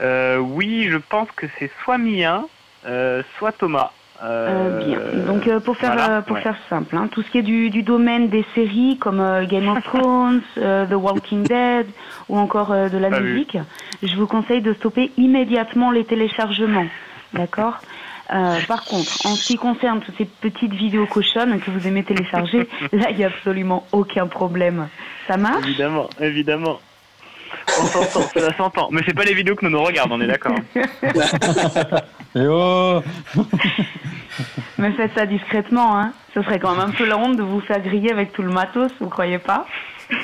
Euh, 0.00 0.38
oui, 0.38 0.88
je 0.90 0.96
pense 0.96 1.28
que 1.36 1.46
c'est 1.58 1.70
soit 1.82 1.98
Mien, 1.98 2.46
euh, 2.86 3.22
soit 3.38 3.52
Thomas. 3.52 3.92
Euh, 4.22 4.78
bien. 4.84 4.98
Donc 5.26 5.46
euh, 5.48 5.58
pour 5.60 5.76
faire 5.76 5.92
voilà, 5.94 6.18
euh, 6.18 6.20
pour 6.22 6.36
ouais. 6.36 6.42
faire 6.42 6.56
simple, 6.70 6.96
hein, 6.96 7.08
tout 7.10 7.22
ce 7.22 7.30
qui 7.30 7.38
est 7.38 7.42
du, 7.42 7.68
du 7.70 7.82
domaine 7.82 8.28
des 8.28 8.44
séries 8.54 8.96
comme 8.98 9.20
euh, 9.20 9.44
Game 9.44 9.68
of 9.68 9.82
Thrones, 9.84 10.40
euh, 10.58 10.86
The 10.86 10.92
Walking 10.94 11.42
Dead 11.48 11.86
ou 12.28 12.38
encore 12.38 12.70
euh, 12.72 12.88
de 12.88 12.96
la 12.96 13.10
Pas 13.10 13.20
vu. 13.20 13.32
musique, 13.32 13.58
je 14.02 14.14
vous 14.16 14.26
conseille 14.28 14.62
de 14.62 14.72
stopper 14.74 15.10
immédiatement 15.18 15.90
les 15.90 16.04
téléchargements. 16.04 16.86
D'accord? 17.32 17.78
Euh, 18.32 18.56
Par 18.68 18.84
contre, 18.84 19.26
en 19.26 19.34
ce 19.34 19.44
qui 19.48 19.56
concerne 19.56 20.00
toutes 20.00 20.16
ces 20.16 20.24
petites 20.24 20.72
vidéos 20.72 21.06
cochonnes 21.06 21.60
que 21.60 21.70
vous 21.70 21.86
aimez 21.86 22.04
télécharger, 22.04 22.68
là 22.92 23.10
il 23.10 23.16
n'y 23.16 23.24
a 23.24 23.26
absolument 23.26 23.84
aucun 23.92 24.26
problème. 24.28 24.88
Ça 25.26 25.36
marche? 25.36 25.66
Évidemment, 25.66 26.08
évidemment. 26.20 26.78
On 27.80 27.86
s'entend, 27.86 28.20
ça 28.34 28.56
s'entend. 28.56 28.88
Mais 28.92 29.02
c'est 29.06 29.14
pas 29.14 29.24
les 29.24 29.34
vidéos 29.34 29.54
que 29.56 29.64
nous 29.66 29.72
nous 29.72 29.82
regardons, 29.82 30.14
on 30.16 30.20
est 30.20 30.26
d'accord. 30.26 30.54
Et 32.36 32.46
oh 32.48 33.02
Mais 34.78 34.92
faites 34.92 35.14
ça 35.14 35.24
discrètement, 35.26 35.96
hein. 35.98 36.12
Ce 36.34 36.42
serait 36.42 36.58
quand 36.58 36.74
même 36.74 36.88
un 36.88 36.90
peu 36.90 37.06
la 37.06 37.16
honte 37.16 37.36
de 37.36 37.42
vous 37.42 37.60
faire 37.60 37.80
griller 37.80 38.10
avec 38.10 38.32
tout 38.32 38.42
le 38.42 38.50
matos, 38.50 38.90
vous 39.00 39.08
croyez 39.08 39.38
pas 39.38 39.66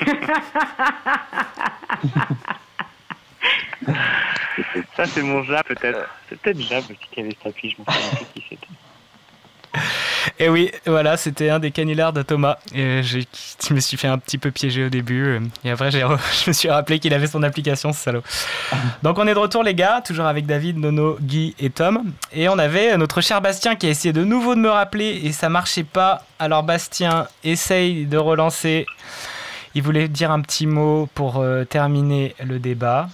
Ça, 4.97 5.07
c'est 5.07 5.23
mon 5.23 5.43
Jab, 5.45 5.65
peut-être. 5.65 6.09
C'est 6.29 6.39
peut-être 6.41 6.61
Jab 6.61 6.85
qui 6.85 7.21
avait 7.21 7.31
cette 7.31 7.47
affiche, 7.47 7.77
je 7.77 7.81
me 7.81 7.87
souviens 7.87 8.17
plus 8.17 8.27
qui 8.35 8.45
c'était. 8.49 8.67
Et 10.39 10.49
oui, 10.49 10.71
voilà, 10.87 11.17
c'était 11.17 11.51
un 11.51 11.59
des 11.59 11.71
canulars 11.71 12.13
de 12.13 12.23
Thomas. 12.23 12.59
Et 12.75 13.03
je 13.03 13.75
me 13.75 13.81
suis 13.81 13.97
fait 13.97 14.09
un 14.09 14.19
petit 14.19 14.39
peu 14.39 14.51
piéger 14.51 14.85
au 14.85 14.89
début. 14.89 15.41
Et 15.65 15.71
après, 15.71 15.91
je 15.91 15.99
me 16.49 16.53
suis 16.53 16.69
rappelé 16.69 16.99
qu'il 16.99 17.15
avait 17.15 17.27
son 17.27 17.43
application, 17.43 17.93
ce 17.93 18.01
salaud. 18.01 18.23
Donc, 19.03 19.19
on 19.19 19.27
est 19.27 19.35
de 19.35 19.39
retour, 19.39 19.63
les 19.63 19.75
gars, 19.75 20.03
toujours 20.05 20.27
avec 20.27 20.47
David, 20.47 20.79
Nono, 20.79 21.19
Guy 21.21 21.55
et 21.59 21.71
Tom. 21.71 22.13
Et 22.33 22.49
on 22.49 22.59
avait 22.59 22.97
notre 22.97 23.21
cher 23.21 23.41
Bastien 23.41 23.77
qui 23.77 23.87
a 23.87 23.91
essayé 23.91 24.13
de 24.13 24.25
nouveau 24.25 24.55
de 24.55 24.61
me 24.61 24.71
rappeler 24.71 25.21
et 25.25 25.33
ça 25.33 25.49
marchait 25.49 25.85
pas. 25.85 26.25
Alors, 26.39 26.63
Bastien, 26.63 27.29
essaye 27.45 28.07
de 28.07 28.17
relancer. 28.17 28.87
Il 29.75 29.83
voulait 29.83 30.09
dire 30.09 30.31
un 30.31 30.41
petit 30.41 30.67
mot 30.67 31.09
pour 31.15 31.39
euh, 31.39 31.65
terminer 31.65 32.35
le 32.45 32.59
débat. 32.59 33.09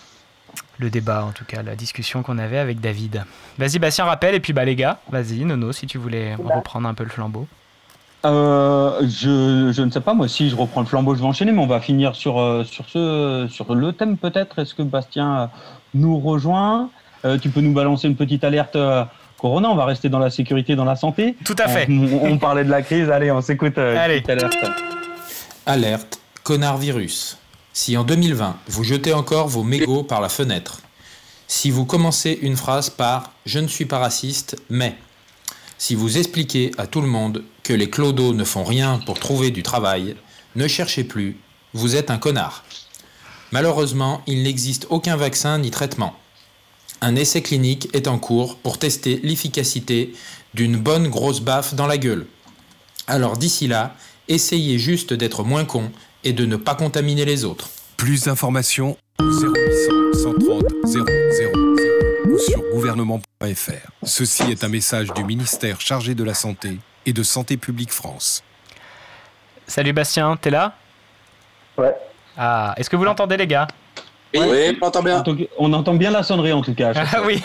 Le 0.79 0.91
débat, 0.91 1.25
en 1.25 1.33
tout 1.33 1.45
cas, 1.47 1.63
la 1.63 1.75
discussion 1.75 2.23
qu'on 2.23 2.37
avait 2.39 2.59
avec 2.59 2.81
David. 2.81 3.25
Vas-y, 3.59 3.79
Bastien, 3.79 4.05
rappelle. 4.05 4.35
Et 4.35 4.41
puis, 4.41 4.53
bah, 4.53 4.65
les 4.65 4.77
gars, 4.77 4.99
vas-y, 5.11 5.45
Nono, 5.45 5.73
si 5.73 5.87
tu 5.87 5.97
voulais 5.99 6.35
reprendre 6.35 6.87
un 6.89 6.95
peu 6.95 7.05
le 7.05 7.11
flambeau. 7.11 7.47
Euh, 8.25 9.01
je, 9.03 9.73
je 9.73 9.83
ne 9.83 9.91
sais 9.91 10.01
pas, 10.01 10.13
moi, 10.13 10.29
si 10.29 10.51
je 10.51 10.57
reprends 10.57 10.81
le 10.81 10.87
flambeau, 10.87 11.15
je 11.15 11.21
vais 11.21 11.27
enchaîner, 11.27 11.53
mais 11.53 11.61
on 11.63 11.67
va 11.67 11.81
finir 11.81 12.15
sur, 12.17 12.41
euh, 12.41 12.65
sur, 12.65 12.85
ce, 12.89 13.47
sur 13.51 13.75
le 13.75 13.93
thème 13.93 14.17
peut-être. 14.17 14.59
Est-ce 14.59 14.75
que 14.75 14.83
Bastien 14.83 15.39
euh, 15.43 15.47
nous 15.95 16.19
rejoint? 16.19 16.91
Euh, 17.25 17.39
Tu 17.39 17.49
peux 17.51 17.61
nous 17.61 17.73
balancer 17.73 18.09
une 18.09 18.17
petite 18.17 18.45
alerte 18.45 18.77
euh, 18.77 19.05
Corona, 19.39 19.71
on 19.71 19.77
va 19.77 19.85
rester 19.85 20.09
dans 20.09 20.19
la 20.19 20.31
sécurité, 20.31 20.77
dans 20.77 20.85
la 20.85 20.97
santé. 20.97 21.37
Tout 21.45 21.57
à 21.59 21.69
fait. 21.69 21.87
On, 21.91 22.21
on 22.33 22.39
parlait 22.39 22.65
de 22.65 22.71
la 22.71 22.83
crise, 22.83 23.11
allez, 23.11 23.31
on 23.31 23.41
s'écoute. 23.43 23.79
euh, 23.79 23.97
Allez. 23.99 24.23
alerte. 24.29 24.57
Alerte, 25.67 26.21
connard 26.43 26.79
virus. 26.79 27.39
Si 27.79 27.95
en 27.99 28.05
2020, 28.05 28.57
vous 28.69 28.85
jetez 28.85 29.13
encore 29.13 29.49
vos 29.49 29.63
mégots 29.63 30.03
par 30.03 30.23
la 30.23 30.31
fenêtre, 30.31 30.81
si 31.47 31.71
vous 31.71 31.85
commencez 31.85 32.39
une 32.41 32.57
phrase 32.57 32.89
par 32.89 33.35
Je 33.45 33.59
ne 33.59 33.69
suis 33.69 33.85
pas 33.85 33.99
raciste, 33.99 34.57
mais, 34.71 34.97
si 35.77 35.95
vous 35.95 36.17
expliquez 36.17 36.71
à 36.79 36.87
tout 36.87 37.03
le 37.03 37.07
monde 37.07 37.45
que 37.65 37.75
les 37.75 37.91
clodos 37.91 38.33
ne 38.33 38.45
font 38.45 38.65
rien 38.65 38.99
pour 39.05 39.21
trouver 39.21 39.51
du 39.51 39.63
travail, 39.63 40.17
ne 40.55 40.67
cherchez 40.67 41.05
plus, 41.05 41.37
vous 41.75 41.97
êtes 41.97 42.11
un 42.11 42.17
connard. 42.17 42.65
Malheureusement, 43.53 44.23
il 44.27 44.43
n'existe 44.43 44.87
aucun 44.89 45.17
vaccin 45.17 45.59
ni 45.59 45.71
traitement. 45.71 46.15
Un 47.03 47.15
essai 47.15 47.43
clinique 47.43 47.91
est 47.93 48.09
en 48.09 48.19
cours 48.19 48.57
pour 48.57 48.79
tester 48.79 49.21
l'efficacité 49.23 50.15
d'une 50.55 50.79
bonne 50.79 51.09
grosse 51.09 51.41
baffe 51.41 51.75
dans 51.75 51.87
la 51.87 51.99
gueule. 51.99 52.27
Alors 53.07 53.37
d'ici 53.37 53.69
là, 53.69 53.95
essayez 54.29 54.79
juste 54.79 55.13
d'être 55.13 55.45
moins 55.45 55.67
con 55.67 55.93
et 56.25 56.33
de 56.33 56.45
ne 56.45 56.57
pas 56.57 56.75
contaminer 56.75 57.25
les 57.25 57.45
autres. 57.45 57.69
Plus 57.97 58.25
d'informations 58.25 58.97
au 59.21 59.25
0800 59.25 60.07
130 60.13 60.65
000 60.87 61.05
ou 62.27 62.39
sur 62.39 62.61
gouvernement.fr. 62.73 63.91
Ceci 64.03 64.51
est 64.51 64.65
un 64.65 64.69
message 64.69 65.13
du 65.13 65.25
ministère 65.25 65.81
chargé 65.81 66.15
de 66.15 66.25
la 66.25 66.35
Santé 66.35 66.79
et 67.05 67.13
de 67.13 67.23
Santé 67.23 67.57
publique 67.57 67.93
France. 67.93 68.43
Salut 69.67 69.93
Bastien, 69.93 70.37
t'es 70.37 70.51
là? 70.51 70.75
Ouais. 71.77 71.95
Ah, 72.37 72.75
est-ce 72.77 72.89
que 72.91 72.97
vous 72.97 73.05
l'entendez 73.05 73.37
les 73.37 73.47
gars? 73.47 73.67
Oui, 74.35 74.79
on 74.81 74.87
entend 74.87 75.03
bien. 75.03 75.25
On 75.59 75.73
entend 75.73 75.95
bien 75.95 76.11
la 76.11 76.23
sonnerie 76.23 76.53
en 76.53 76.63
tout 76.63 76.75
cas. 76.75 76.93
Ah 77.13 77.23
oui, 77.25 77.43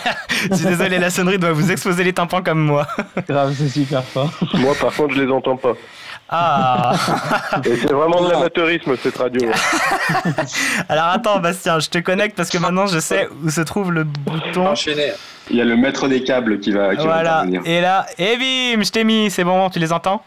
je 0.50 0.56
suis 0.56 0.66
désolé, 0.66 0.98
la 0.98 1.10
sonnerie 1.10 1.38
doit 1.38 1.52
vous 1.52 1.70
exploser 1.70 2.04
les 2.04 2.12
tympans 2.12 2.42
comme 2.42 2.60
moi. 2.60 2.86
Grave, 3.28 3.54
c'est 3.56 3.68
super 3.68 4.04
fort. 4.04 4.30
Moi, 4.54 4.74
par 4.80 4.94
contre, 4.94 5.14
je 5.14 5.22
les 5.22 5.32
entends 5.32 5.56
pas. 5.56 5.74
Ah 6.34 6.94
Et 7.66 7.76
c'est 7.76 7.92
vraiment 7.92 8.22
de 8.24 8.30
l'amateurisme, 8.30 8.96
cette 8.96 9.18
radio. 9.18 9.50
Alors 10.88 11.04
attends 11.08 11.38
Bastien, 11.40 11.78
je 11.78 11.90
te 11.90 11.98
connecte 11.98 12.36
parce 12.36 12.48
que 12.48 12.56
maintenant 12.58 12.86
je 12.86 12.98
sais 13.00 13.28
où 13.44 13.50
se 13.50 13.60
trouve 13.60 13.92
le 13.92 14.04
bouton. 14.04 14.72
Il 15.50 15.56
y 15.56 15.60
a 15.60 15.64
le 15.64 15.76
maître 15.76 16.08
des 16.08 16.22
câbles 16.24 16.58
qui 16.60 16.72
va, 16.72 16.90
qui 16.96 17.06
va 17.06 17.12
Voilà, 17.14 17.38
intervenir. 17.40 17.62
et 17.66 17.80
là, 17.82 18.06
et 18.16 18.36
bim, 18.36 18.82
je 18.82 18.90
t'ai 18.90 19.04
mis, 19.04 19.30
c'est 19.30 19.44
bon, 19.44 19.68
tu 19.68 19.78
les 19.78 19.92
entends? 19.92 20.24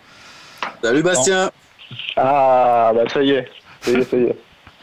Salut 0.83 1.01
Bastien. 1.01 1.49
Ah, 2.17 2.91
bah 2.93 3.01
ça 3.11 3.21
y 3.23 3.31
est. 3.31 3.47
Ça 3.81 3.91
y 3.91 3.95
est, 3.95 4.03
ça 4.03 4.17
y 4.17 4.23
est. 4.25 4.35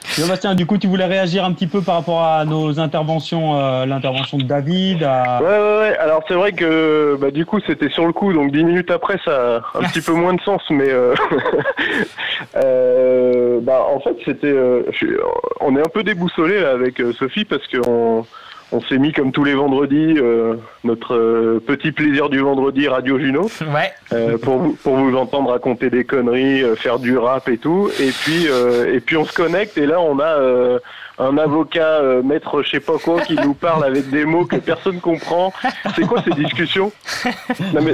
Sébastien, 0.09 0.55
du 0.55 0.67
coup, 0.67 0.77
tu 0.79 0.89
voulais 0.89 1.07
réagir 1.07 1.45
un 1.45 1.53
petit 1.53 1.67
peu 1.67 1.81
par 1.81 1.95
rapport 1.97 2.23
à 2.25 2.45
nos 2.45 2.79
interventions, 2.79 3.59
euh, 3.59 3.87
l'intervention 3.87 4.37
de 4.37 4.43
David. 4.43 5.03
à- 5.05 5.41
Ouais, 5.43 5.49
ouais, 5.49 5.79
ouais. 5.91 5.97
Alors, 5.99 6.23
c'est 6.29 6.35
vrai 6.35 6.53
que 6.53 7.17
bah, 7.21 7.31
du 7.31 7.47
coup, 7.47 7.61
c'était 7.67 7.89
sur 7.89 8.07
le 8.07 8.13
coup, 8.13 8.33
donc 8.33 8.53
10 8.53 8.63
minutes 8.65 8.91
après, 8.91 9.19
ça 9.25 9.57
a 9.75 9.79
un 9.79 9.83
petit 9.89 10.01
peu 10.03 10.13
moins 10.13 10.35
de 10.35 10.41
sens, 10.43 10.61
mais 10.71 10.89
euh, 10.91 11.15
euh, 12.57 13.61
bah, 13.63 13.87
en 13.95 14.01
fait, 14.01 14.17
c'était. 14.25 14.47
euh, 14.49 14.83
on 15.61 15.77
est 15.77 15.81
un 15.81 15.89
peu 15.93 16.03
déboussolé 16.03 16.59
avec 16.59 17.01
euh, 17.01 17.13
Sophie 17.13 17.45
parce 17.45 17.67
qu'on 17.69 18.19
on 18.21 18.25
s'est 18.81 18.99
mis 18.99 19.13
comme 19.13 19.33
tous 19.33 19.45
les 19.45 19.55
vendredis 19.55 20.15
euh, 20.19 20.55
notre 20.85 21.15
euh, 21.15 21.63
petit 21.65 21.93
plaisir 21.93 22.29
du 22.29 22.39
vendredi 22.39 22.89
Radio 22.89 23.19
Juno. 23.19 23.51
Ouais. 23.73 23.93
Euh, 24.13 24.37
pour 24.39 24.59
vous 24.59 24.73
pour 24.83 24.97
vous 24.97 25.17
entendre 25.17 25.51
raconter 25.51 25.89
des 25.89 26.05
conneries, 26.05 26.63
euh, 26.63 26.77
faire 26.77 26.99
du 26.99 27.17
rap 27.17 27.49
et 27.49 27.57
tout. 27.59 27.91
Et 28.01 28.11
puis 28.11 28.49
euh, 28.49 28.95
et 28.95 29.01
puis 29.01 29.17
on 29.17 29.25
se 29.25 29.33
connecte 29.33 29.79
et 29.79 29.87
là 29.87 30.01
on 30.01 30.19
a 30.19 30.27
euh, 30.27 30.79
un 31.29 31.39
avocat 31.39 32.01
euh, 32.01 32.23
maître 32.23 32.63
je 32.63 32.71
sais 32.71 32.81
pas 32.81 32.99
quoi 33.03 33.21
qui 33.21 33.35
nous 33.35 33.55
parle 33.55 33.85
avec 33.85 34.11
des 34.11 34.25
mots 34.25 34.45
que 34.45 34.57
personne 34.57 35.01
comprend. 35.01 35.53
C'est 35.97 36.03
quoi 36.07 36.23
ces 36.23 36.31
discussions? 36.43 36.93
Non 37.75 37.81
mais 37.83 37.93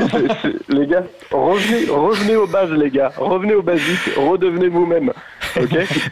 les 0.69 0.87
gars, 0.87 1.03
revenez 1.31 1.87
revenez 1.91 2.37
aux 2.37 2.47
bases 2.47 2.71
les 2.71 2.91
gars, 2.91 3.13
revenez 3.17 3.55
aux 3.55 3.63
basiques, 3.63 4.11
redevenez 4.17 4.69
vous-même. 4.69 5.13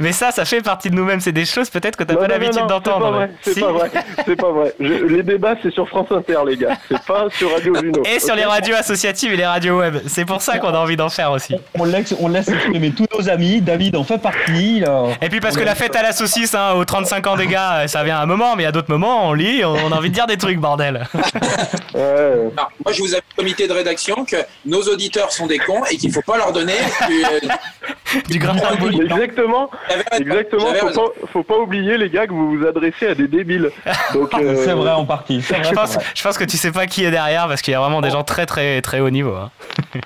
Mais 0.00 0.12
ça, 0.12 0.30
ça 0.30 0.44
fait 0.44 0.62
partie 0.62 0.90
de 0.90 0.94
nous-mêmes. 0.94 1.20
C'est 1.20 1.32
des 1.32 1.44
choses 1.44 1.70
peut-être 1.70 1.96
que 1.96 2.04
t'as 2.04 2.16
pas 2.16 2.26
l'habitude 2.28 2.66
d'entendre. 2.66 3.28
C'est 3.42 3.54
Si. 3.54 3.60
pas 3.60 3.72
vrai, 3.72 3.90
c'est 4.24 4.36
pas 4.36 4.50
vrai. 4.50 4.74
Je- 4.80 5.04
les 5.06 5.22
débats, 5.22 5.54
c'est 5.62 5.70
sur 5.72 5.88
France 5.88 6.08
Inter, 6.10 6.38
les 6.46 6.56
gars. 6.56 6.76
C'est 6.88 7.02
pas 7.04 7.26
sur 7.30 7.52
Radio 7.52 7.74
Juno. 7.76 8.02
Et 8.04 8.18
sur 8.18 8.34
les 8.34 8.44
radios 8.44 8.74
associatives 8.76 9.32
et 9.32 9.36
les 9.36 9.46
radios 9.46 9.78
web. 9.78 9.96
C'est 10.06 10.24
pour 10.24 10.42
ça 10.42 10.58
qu'on 10.58 10.68
a 10.68 10.78
envie 10.78 10.96
d'en 10.96 11.08
faire 11.08 11.32
aussi. 11.32 11.54
On 11.78 11.84
laisse, 11.84 12.14
on 12.20 12.28
laisse 12.28 12.48
exprimer 12.48 12.90
tous 12.92 13.06
nos 13.16 13.28
amis. 13.28 13.60
David 13.60 13.96
en 13.96 14.04
fait 14.04 14.18
partie. 14.18 14.80
là. 14.80 15.04
Et 15.22 15.28
puis 15.28 15.40
parce 15.40 15.56
On 15.56 15.60
que 15.60 15.64
la 15.64 15.74
fête 15.74 15.94
à 15.96 16.02
la 16.02 16.12
saucisse, 16.12 16.54
hein, 16.54 16.72
aux 16.76 16.84
35 17.06 17.26
ans 17.28 17.36
des 17.36 17.46
gars, 17.46 17.86
ça 17.86 18.02
vient 18.02 18.18
à 18.18 18.22
un 18.22 18.26
moment, 18.26 18.56
mais 18.56 18.66
à 18.66 18.72
d'autres 18.72 18.90
moments, 18.90 19.28
on 19.28 19.32
lit, 19.32 19.64
on 19.64 19.76
on 19.86 19.92
a 19.92 19.96
envie 19.96 20.08
de 20.10 20.14
dire 20.14 20.26
des 20.26 20.36
trucs, 20.36 20.58
bordel. 20.58 21.06
Alors, 21.94 22.52
moi, 22.84 22.92
je 22.92 23.00
vous 23.00 23.12
avais 23.14 23.22
au 23.36 23.40
comité 23.40 23.68
de 23.68 23.72
rédaction 23.72 24.24
que 24.24 24.36
nos 24.64 24.82
auditeurs 24.82 25.30
sont 25.32 25.46
des 25.46 25.58
cons 25.58 25.84
et 25.90 25.96
qu'il 25.96 26.10
faut 26.12 26.22
pas 26.22 26.36
leur 26.36 26.52
donner 26.52 26.72
du, 27.08 27.24
euh, 27.24 28.20
du 28.28 28.38
grain 28.38 28.56
Exactement. 28.56 29.70
Exactement. 30.18 30.66
Faut 30.74 30.90
pas, 30.90 31.26
faut 31.32 31.42
pas 31.42 31.58
oublier, 31.58 31.96
les 31.98 32.10
gars, 32.10 32.26
que 32.26 32.32
vous 32.32 32.58
vous 32.58 32.66
adressez 32.66 33.08
à 33.08 33.14
des 33.14 33.28
débiles. 33.28 33.70
Donc, 34.14 34.34
euh, 34.34 34.62
C'est 34.64 34.72
vrai 34.72 34.90
en 34.90 35.04
partie. 35.04 35.38
vrai, 35.40 35.62
Je 35.62 35.70
pense, 35.74 35.94
vrai. 35.94 36.04
je 36.14 36.22
pense 36.22 36.38
que 36.38 36.44
tu 36.44 36.56
sais 36.56 36.72
pas 36.72 36.86
qui 36.86 37.04
est 37.04 37.10
derrière 37.10 37.46
parce 37.48 37.62
qu'il 37.62 37.72
y 37.72 37.74
a 37.76 37.80
vraiment 37.80 38.00
des 38.00 38.10
gens 38.10 38.24
très 38.24 38.46
très 38.46 38.82
très 38.82 39.00
haut 39.00 39.10
niveau. 39.10 39.34
hein. 39.34 39.50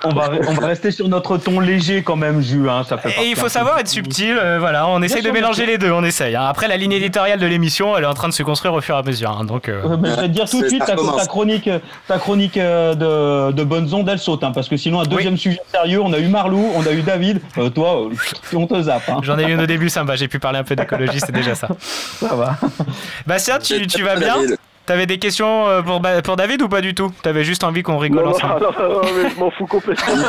On 0.03 0.09
va, 0.13 0.29
on 0.47 0.53
va 0.53 0.67
rester 0.67 0.91
sur 0.91 1.07
notre 1.07 1.37
ton 1.37 1.59
léger 1.59 2.03
quand 2.03 2.15
même, 2.15 2.41
Jus. 2.41 2.69
Hein, 2.69 2.83
ça 2.87 2.97
fait 2.97 3.09
Et 3.23 3.29
il 3.29 3.35
faut 3.35 3.49
savoir 3.49 3.79
être 3.79 3.87
subtil, 3.87 4.37
euh, 4.37 4.57
voilà, 4.59 4.87
on 4.87 5.01
essaye 5.01 5.21
de 5.23 5.31
mélanger 5.31 5.65
les 5.65 5.77
deux, 5.77 5.91
on 5.91 6.03
essaye. 6.03 6.35
hein. 6.35 6.45
Après, 6.47 6.67
la 6.67 6.77
ligne 6.81 6.91
éditoriale 6.91 7.39
de 7.39 7.45
l'émission, 7.45 7.95
elle 7.95 8.03
est 8.03 8.07
en 8.07 8.13
train 8.13 8.27
de 8.27 8.33
se 8.33 8.43
construire 8.43 8.73
au 8.73 8.81
fur 8.81 8.95
et 8.95 8.97
à 8.99 9.01
mesure. 9.03 9.31
hein, 9.31 9.45
donc, 9.45 9.69
euh, 9.69 9.95
mais 9.99 10.09
je 10.09 10.15
vais 10.15 10.21
te 10.23 10.33
dire 10.33 10.49
tout 10.49 10.61
de 10.61 10.67
suite, 10.67 10.83
ta, 10.85 10.95
chronique, 11.25 11.69
ta 12.07 12.17
chronique 12.17 12.57
euh, 12.57 12.93
de, 12.95 13.53
de 13.53 13.63
bonnes 13.63 13.93
ondes, 13.93 14.09
elle 14.09 14.19
saute, 14.19 14.43
hein, 14.43 14.51
parce 14.53 14.67
que 14.67 14.75
sinon, 14.75 14.99
un 14.99 15.05
deuxième 15.05 15.37
sujet 15.37 15.59
sérieux, 15.71 16.01
on 16.01 16.11
a 16.11 16.19
eu 16.19 16.27
Marlou, 16.27 16.71
on 16.75 16.85
a 16.85 16.91
eu 16.91 17.01
David, 17.01 17.39
euh, 17.57 17.69
toi, 17.69 18.01
euh, 18.07 18.09
on 18.53 18.67
te 18.67 18.81
zappe. 18.81 19.07
Hein. 19.07 19.19
J'en 19.23 19.39
ai 19.39 19.43
eu 19.45 19.53
une 19.53 19.61
au 19.61 19.65
début 19.65 19.89
sympa, 19.89 20.15
j'ai 20.15 20.27
pu 20.27 20.39
parler 20.39 20.59
un 20.59 20.63
peu 20.63 20.75
d'écologie, 20.75 21.19
c'est 21.19 21.31
déjà 21.31 21.55
ça. 21.55 21.67
Ça 22.19 22.35
va. 22.35 22.57
Bastien, 23.25 23.59
tu, 23.59 23.87
tu 23.87 24.03
vas 24.03 24.15
bien? 24.17 24.41
David. 24.41 24.57
T'avais 24.85 25.05
des 25.05 25.19
questions 25.19 25.67
euh, 25.67 25.81
pour, 25.81 26.01
pour 26.23 26.35
David 26.35 26.61
ou 26.63 26.67
pas 26.67 26.81
du 26.81 26.93
tout? 26.95 27.11
T'avais 27.21 27.43
juste 27.43 27.63
envie 27.63 27.83
qu'on 27.83 27.97
rigole 27.97 28.23
non, 28.23 28.29
non, 28.31 28.35
ensemble. 28.35 28.65
non, 28.79 28.89
non, 28.89 29.01
mais 29.15 29.29
je 29.29 29.39
m'en 29.39 29.51
fous 29.51 29.67
complètement. 29.67 30.13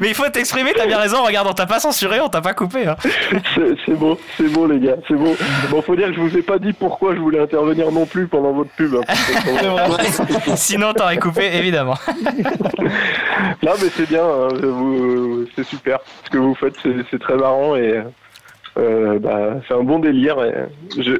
Mais 0.00 0.08
il 0.08 0.14
faut 0.14 0.28
t'exprimer, 0.28 0.72
t'as 0.74 0.86
bien 0.86 0.98
raison, 0.98 1.22
regarde, 1.24 1.46
on 1.48 1.52
t'a 1.52 1.66
pas 1.66 1.80
censuré, 1.80 2.20
on 2.20 2.28
t'a 2.28 2.40
pas 2.40 2.54
coupé. 2.54 2.86
hein. 2.86 2.96
C'est 3.86 3.94
bon, 3.98 4.16
c'est 4.36 4.50
bon, 4.52 4.66
les 4.66 4.78
gars, 4.80 4.96
c'est 5.08 5.14
bon. 5.14 5.34
Bon, 5.70 5.82
faut 5.82 5.96
dire 5.96 6.08
que 6.08 6.14
je 6.14 6.20
vous 6.20 6.36
ai 6.36 6.42
pas 6.42 6.58
dit 6.58 6.72
pourquoi 6.72 7.14
je 7.14 7.20
voulais 7.20 7.40
intervenir 7.40 7.90
non 7.92 8.06
plus 8.06 8.26
pendant 8.26 8.52
votre 8.52 8.70
pub. 8.70 8.94
hein. 8.96 9.02
Sinon, 10.56 10.92
t'aurais 10.94 11.18
coupé, 11.18 11.54
évidemment. 11.56 11.96
Non, 13.62 13.72
mais 13.80 13.88
c'est 13.96 14.08
bien, 14.08 14.24
hein, 14.24 14.48
c'est 15.56 15.64
super. 15.64 15.98
Ce 16.24 16.30
que 16.30 16.38
vous 16.38 16.54
faites, 16.54 16.74
c'est 16.82 16.94
c'est 17.10 17.20
très 17.20 17.36
marrant 17.36 17.76
et 17.76 18.02
euh, 18.76 19.18
bah, 19.18 19.60
c'est 19.68 19.74
un 19.74 19.82
bon 19.82 19.98
délire. 20.00 20.42
Et 20.44 20.52
je, 21.00 21.12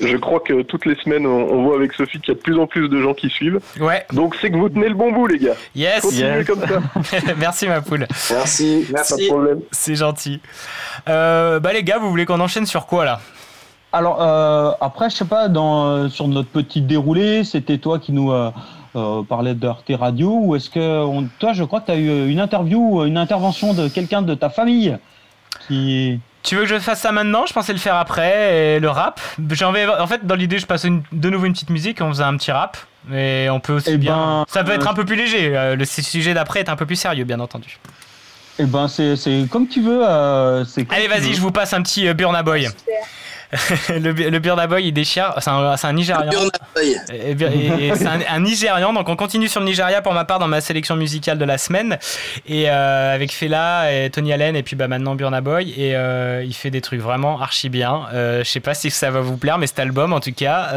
je 0.00 0.16
crois 0.16 0.40
que 0.40 0.62
toutes 0.62 0.84
les 0.86 0.96
semaines, 0.96 1.26
on, 1.26 1.48
on 1.52 1.62
voit 1.64 1.76
avec 1.76 1.92
Sophie 1.92 2.18
qu'il 2.20 2.28
y 2.28 2.30
a 2.32 2.34
de 2.34 2.40
plus 2.40 2.58
en 2.58 2.66
plus 2.66 2.88
de 2.88 3.00
gens 3.00 3.14
qui 3.14 3.28
suivent. 3.30 3.60
Ouais. 3.80 4.04
Donc 4.12 4.36
c'est 4.40 4.50
que 4.50 4.56
vous 4.56 4.68
tenez 4.68 4.88
le 4.88 4.94
bon 4.94 5.12
bout, 5.12 5.26
les 5.26 5.38
gars. 5.38 5.54
Yes. 5.74 6.00
Continuez 6.02 6.38
Yes. 6.38 6.46
comme 6.46 6.60
ça. 6.60 6.80
Merci 7.38 7.66
ma 7.68 7.80
poule. 7.80 8.06
Merci. 8.30 8.86
Pas 8.92 9.02
de 9.16 9.26
problème. 9.28 9.60
C'est 9.70 9.94
gentil. 9.94 10.40
Euh, 11.08 11.60
bah 11.60 11.72
les 11.72 11.82
gars, 11.84 11.98
vous 11.98 12.10
voulez 12.10 12.26
qu'on 12.26 12.40
enchaîne 12.40 12.66
sur 12.66 12.86
quoi 12.86 13.04
là? 13.04 13.20
Alors, 13.92 14.20
euh, 14.20 14.72
après, 14.82 15.08
je 15.08 15.16
sais 15.16 15.24
pas, 15.24 15.48
dans, 15.48 15.86
euh, 15.86 16.08
sur 16.08 16.28
notre 16.28 16.50
petit 16.50 16.82
déroulé, 16.82 17.42
c'était 17.44 17.78
toi 17.78 17.98
qui 17.98 18.12
nous 18.12 18.30
euh, 18.32 18.50
euh, 18.96 19.22
parlais 19.22 19.54
d'Arte 19.54 19.90
Radio, 19.98 20.30
ou 20.42 20.56
est-ce 20.56 20.68
que, 20.68 21.04
on- 21.06 21.26
toi, 21.38 21.54
je 21.54 21.64
crois 21.64 21.80
que 21.80 21.86
tu 21.86 21.92
as 21.92 21.96
eu 21.96 22.28
une 22.28 22.38
interview, 22.40 23.02
une 23.06 23.16
intervention 23.16 23.72
de 23.72 23.88
quelqu'un 23.88 24.20
de 24.20 24.34
ta 24.34 24.50
famille 24.50 24.94
qui. 25.66 26.20
Tu 26.42 26.54
veux 26.56 26.62
que 26.62 26.68
je 26.68 26.78
fasse 26.78 27.00
ça 27.00 27.12
maintenant? 27.12 27.44
Je 27.46 27.52
pensais 27.52 27.72
le 27.72 27.78
faire 27.78 27.96
après, 27.96 28.76
et 28.76 28.80
le 28.80 28.88
rap. 28.88 29.20
J'en 29.50 29.72
vais, 29.72 29.86
en 29.86 30.06
fait, 30.06 30.26
dans 30.26 30.34
l'idée, 30.34 30.58
je 30.58 30.66
passe 30.66 30.84
une- 30.84 31.02
de 31.12 31.30
nouveau 31.30 31.46
une 31.46 31.52
petite 31.52 31.70
musique, 31.70 32.00
on 32.00 32.08
faisait 32.08 32.24
un 32.24 32.36
petit 32.36 32.52
rap. 32.52 32.76
Mais 33.06 33.48
on 33.50 33.60
peut 33.60 33.74
aussi 33.74 33.90
Eh 33.92 33.96
bien. 33.96 34.14
ben, 34.14 34.44
ça 34.48 34.64
peut 34.64 34.72
être 34.72 34.86
euh, 34.86 34.90
un 34.90 34.94
peu 34.94 35.04
plus 35.04 35.16
léger. 35.16 35.56
euh, 35.56 35.76
Le 35.76 35.84
sujet 35.84 36.34
d'après 36.34 36.60
est 36.60 36.68
un 36.68 36.76
peu 36.76 36.84
plus 36.86 36.96
sérieux, 36.96 37.24
bien 37.24 37.40
entendu. 37.40 37.78
Eh 38.58 38.64
ben, 38.64 38.88
c'est 38.88 39.14
comme 39.50 39.68
tu 39.68 39.80
veux. 39.80 40.00
euh, 40.04 40.64
comme 40.74 40.86
Allez, 40.90 41.08
vas-y, 41.08 41.34
je 41.34 41.40
vous 41.40 41.52
passe 41.52 41.72
un 41.72 41.82
petit 41.82 42.12
Burna 42.14 42.42
Boy. 42.42 42.68
le, 43.88 44.12
le 44.12 44.38
Burna 44.38 44.66
Boy, 44.66 44.88
il 44.88 44.92
déchire. 44.92 45.34
C'est 45.38 45.48
un, 45.48 45.92
Nigérian. 45.92 46.30
C'est 46.76 48.06
un, 48.06 48.20
un 48.28 48.40
Nigérian, 48.40 48.92
donc 48.92 49.08
on 49.08 49.16
continue 49.16 49.48
sur 49.48 49.60
le 49.60 49.66
Nigeria 49.66 50.02
pour 50.02 50.12
ma 50.12 50.24
part 50.24 50.38
dans 50.38 50.48
ma 50.48 50.60
sélection 50.60 50.96
musicale 50.96 51.38
de 51.38 51.44
la 51.44 51.56
semaine. 51.56 51.98
Et 52.46 52.68
euh, 52.68 53.14
avec 53.14 53.32
Fela 53.32 53.92
et 53.92 54.10
Tony 54.10 54.32
Allen, 54.32 54.54
et 54.54 54.62
puis 54.62 54.76
bah, 54.76 54.88
maintenant 54.88 55.14
Burna 55.14 55.40
Boy. 55.40 55.70
Et 55.76 55.96
euh, 55.96 56.44
il 56.44 56.54
fait 56.54 56.70
des 56.70 56.82
trucs 56.82 57.00
vraiment 57.00 57.40
archi 57.40 57.70
bien. 57.70 58.06
Euh, 58.12 58.44
je 58.44 58.50
sais 58.50 58.60
pas 58.60 58.74
si 58.74 58.90
ça 58.90 59.10
va 59.10 59.20
vous 59.20 59.38
plaire, 59.38 59.58
mais 59.58 59.66
cet 59.66 59.78
album, 59.78 60.12
en 60.12 60.20
tout 60.20 60.32
cas, 60.32 60.70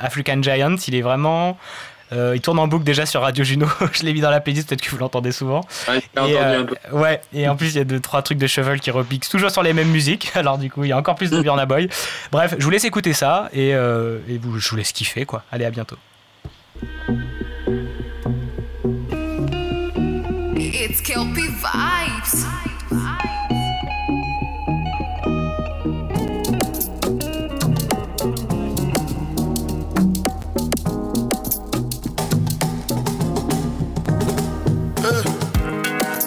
African 0.00 0.42
Giant, 0.42 0.76
il 0.86 0.94
est 0.94 1.02
vraiment. 1.02 1.58
Euh, 2.12 2.32
il 2.34 2.40
tourne 2.40 2.58
en 2.58 2.66
boucle 2.66 2.84
déjà 2.84 3.06
sur 3.06 3.20
Radio 3.22 3.44
Juno. 3.44 3.66
je 3.92 4.02
l'ai 4.02 4.12
mis 4.12 4.20
dans 4.20 4.30
la 4.30 4.40
playlist, 4.40 4.68
peut-être 4.68 4.82
que 4.82 4.90
vous 4.90 4.98
l'entendez 4.98 5.32
souvent. 5.32 5.60
Ouais, 5.88 6.00
j'ai 6.00 6.32
Et, 6.32 6.36
entendu 6.36 6.36
euh, 6.36 6.60
un 6.60 6.64
peu. 6.64 6.76
Ouais, 6.96 7.20
et 7.32 7.48
en 7.48 7.56
plus, 7.56 7.68
il 7.68 7.78
y 7.78 7.80
a 7.80 7.84
deux, 7.84 8.00
trois 8.00 8.22
trucs 8.22 8.38
de 8.38 8.46
Shovel 8.46 8.80
qui 8.80 8.90
repiquent 8.90 9.28
toujours 9.28 9.50
sur 9.50 9.62
les 9.62 9.72
mêmes 9.72 9.90
musiques. 9.90 10.32
Alors, 10.34 10.58
du 10.58 10.70
coup, 10.70 10.84
il 10.84 10.88
y 10.88 10.92
a 10.92 10.96
encore 10.96 11.14
plus 11.14 11.30
de 11.30 11.40
Burna 11.40 11.66
Boy. 11.66 11.88
Bref, 12.32 12.54
je 12.58 12.64
vous 12.64 12.70
laisse 12.70 12.84
écouter 12.84 13.12
ça 13.12 13.48
et, 13.52 13.74
euh, 13.74 14.18
et 14.28 14.38
vous, 14.38 14.58
je 14.58 14.68
vous 14.68 14.76
laisse 14.76 14.92
kiffer, 14.92 15.24
quoi. 15.24 15.44
Allez, 15.52 15.64
à 15.64 15.70
bientôt. 15.70 15.96
It's 20.82 21.02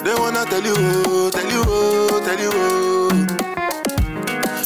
They 0.04 0.14
wanna 0.14 0.44
tell 0.44 0.62
you, 0.62 0.74
oh, 0.76 1.30
tell 1.30 1.50
you, 1.50 1.62
oh, 1.66 2.20
tell 2.24 2.38
you, 2.38 2.50
oh. 2.52 3.10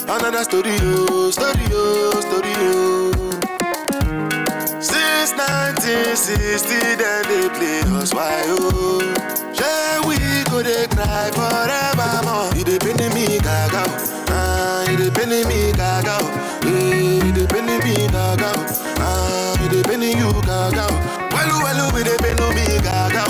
Another 0.08 0.42
story, 0.44 0.76
oh, 0.82 1.30
story, 1.30 1.66
oh, 1.70 2.20
story, 2.20 2.52
oh. 2.56 3.12
Since 4.80 5.32
1960, 5.38 6.96
then 6.96 7.22
they 7.28 7.48
play 7.56 7.80
us 8.00 8.12
why, 8.12 8.42
oh. 8.48 9.00
Yeah, 9.54 10.00
we 10.06 10.16
go 10.50 10.62
they 10.62 10.86
cry 10.88 11.30
forevermore. 11.30 12.50
You 12.56 12.64
dey 12.64 12.78
penny 12.78 13.08
me, 13.14 13.38
gaga, 13.38 13.84
oh. 13.86 14.26
ah, 14.30 14.90
you 14.90 14.96
dey 14.96 15.10
penny 15.10 15.44
me, 15.46 15.72
gaga, 15.72 16.18
oh. 16.20 16.66
Eh, 16.66 17.22
you 17.24 17.32
dey 17.32 17.46
penny 17.46 17.78
me, 17.84 17.94
gaga, 18.08 18.50
oh. 18.56 18.66
ah, 18.98 19.62
you 19.62 19.68
dey 19.70 19.82
penny 19.88 20.10
you, 20.18 20.32
gaga. 20.42 20.86
Well, 21.30 21.62
well, 21.62 21.92
we 21.94 22.02
dey 22.02 22.16
penny 22.18 22.48
me, 22.58 22.66
gaga, 22.82 23.22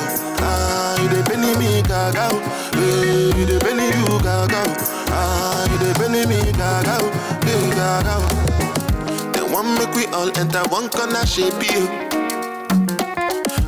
you 1.08 1.14
dey 1.14 1.22
penny 1.24 1.56
me, 1.58 1.82
gaga, 1.82 2.28
oh. 2.32 2.40
eh, 2.74 3.36
you 3.38 3.46
dey 3.46 3.58
penny 3.58 3.86
you, 3.86 4.18
gaga, 4.20 4.62
oh. 4.66 5.08
ah, 5.10 5.64
you 5.72 5.78
dey 5.78 5.92
penny 5.94 6.26
me, 6.26 6.52
gaga, 6.52 6.98
oh. 7.00 7.48
eh, 7.48 7.74
gaga. 7.74 8.14
oh. 8.18 9.32
They 9.32 9.42
want 9.52 9.78
make 9.78 9.94
we 9.94 10.06
all 10.12 10.30
enter 10.38 10.62
one 10.68 10.88
corner 10.88 11.24
shape 11.26 11.62
you. 11.62 11.88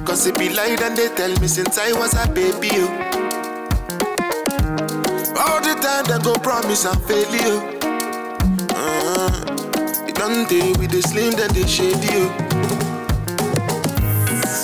Cause 0.04 0.26
it 0.26 0.38
be 0.38 0.48
lie 0.50 0.76
and 0.82 0.96
they 0.96 1.08
tell 1.14 1.30
me 1.40 1.46
since 1.46 1.78
I 1.78 1.92
was 1.92 2.14
a 2.14 2.26
baby. 2.28 2.70
oh. 2.74 3.06
All 5.38 5.60
the 5.60 5.74
time 5.80 6.04
they 6.06 6.18
go 6.24 6.34
promise 6.38 6.84
and 6.84 7.00
fail 7.04 7.30
you. 7.34 7.78
Uh, 8.74 9.30
it 10.08 10.48
day 10.48 10.72
with 10.78 10.90
the 10.90 11.00
slim 11.02 11.32
then 11.34 11.52
they 11.54 11.66
shade 11.66 12.02
you. 12.04 12.28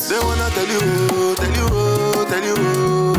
They 0.09 0.19
wanna 0.23 0.49
tell 0.51 0.67
you, 0.67 1.35
tell 1.37 1.55
you, 1.55 1.69
oh, 1.71 1.96
tell 2.41 2.45
you. 2.45 2.55
oh. 2.59 3.15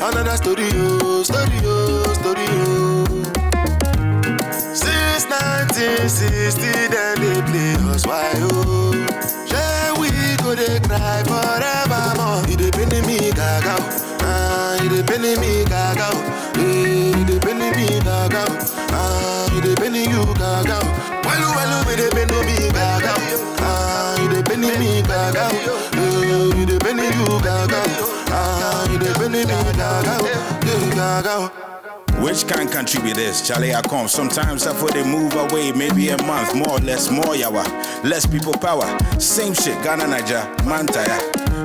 Another 0.00 0.36
story, 0.36 0.68
oh, 0.74 1.22
story, 1.22 1.58
oh, 1.64 2.12
story, 2.14 2.46
oh. 2.48 3.04
Since 4.74 5.26
1960, 5.28 6.88
then 6.88 7.20
they 7.20 7.42
play 7.50 7.74
us 7.92 8.06
why 8.06 8.30
oh. 8.36 8.92
Yeah, 9.50 9.92
we 9.98 10.08
go 10.42 10.54
they 10.54 10.78
cry 10.86 11.22
forevermore. 11.26 12.46
You 12.48 12.56
dey 12.56 12.70
penny 12.70 13.00
me 13.06 13.30
gaga, 13.32 13.76
oh. 13.78 14.18
ah, 14.22 14.82
you 14.82 14.88
dey 14.88 15.02
penny 15.02 15.36
me 15.38 15.64
gaga, 15.64 16.10
oh. 16.12 16.54
Eh, 16.58 17.16
you 17.18 17.24
dey 17.26 17.38
penny 17.40 17.70
me 17.76 18.00
gaga, 18.00 18.44
oh. 18.48 18.88
ah, 18.92 19.54
you 19.54 19.60
dey 19.60 19.74
penny 19.74 20.02
you 20.04 20.24
gaga, 20.34 20.78
oh. 20.82 20.88
gaga. 22.72 23.17
Gaga. 31.22 31.48
Which 32.22 32.46
kind 32.48 32.70
country 32.70 33.00
be 33.02 33.12
this? 33.12 33.46
Charlie, 33.46 33.74
I 33.74 33.82
come. 33.82 34.08
Sometimes 34.08 34.66
put 34.66 34.92
they 34.92 35.04
move 35.04 35.34
away, 35.34 35.72
maybe 35.72 36.08
a 36.08 36.22
month, 36.22 36.54
more 36.54 36.70
or 36.70 36.78
less, 36.78 37.10
more 37.10 37.34
yawa. 37.34 37.64
Less 38.04 38.26
people 38.26 38.54
power. 38.54 38.86
Same 39.20 39.54
shit, 39.54 39.80
Ghana, 39.84 40.06
Niger, 40.08 40.42
man. 40.64 40.88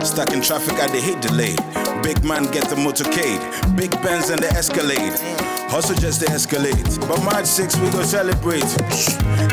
Stuck 0.03 0.33
in 0.33 0.41
traffic, 0.41 0.73
I 0.79 0.87
they 0.87 1.01
hate 1.01 1.21
delay. 1.21 1.55
Big 2.03 2.23
man 2.23 2.43
get 2.51 2.67
the 2.69 2.75
motorcade. 2.75 3.41
Big 3.77 3.91
Benz 4.03 4.29
and 4.29 4.41
the 4.41 4.49
Escalade. 4.49 5.52
Hustle 5.69 5.95
just 5.95 6.21
to 6.21 6.27
escalate. 6.27 6.99
But 7.07 7.23
March 7.23 7.45
6, 7.45 7.77
we 7.77 7.89
go 7.91 8.03
celebrate. 8.03 8.63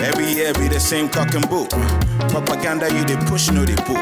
Every 0.00 0.26
year 0.32 0.52
be 0.54 0.68
the 0.68 0.78
same 0.80 1.08
cock 1.08 1.34
and 1.34 1.48
boot. 1.48 1.70
Propaganda, 2.30 2.92
you 2.92 3.04
they 3.04 3.16
push, 3.26 3.50
no 3.50 3.64
they 3.64 3.76
poop. 3.76 3.98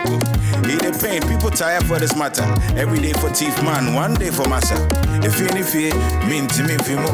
He 0.67 0.75
the 0.77 0.97
pain, 1.01 1.23
people 1.29 1.51
tired 1.51 1.85
for 1.87 1.99
this 1.99 2.17
matter. 2.17 2.43
Every 2.77 2.99
day 3.01 3.13
for 3.15 3.31
teeth 3.31 3.63
man, 3.63 3.95
one 3.95 4.15
day 4.15 4.31
for 4.31 4.49
massa. 4.49 4.77
If 5.23 5.39
you 5.39 5.47
any 5.49 5.63
fear, 5.63 5.95
mean 6.29 6.47
to 6.49 6.63
me, 6.65 6.77
fimo. 6.77 7.09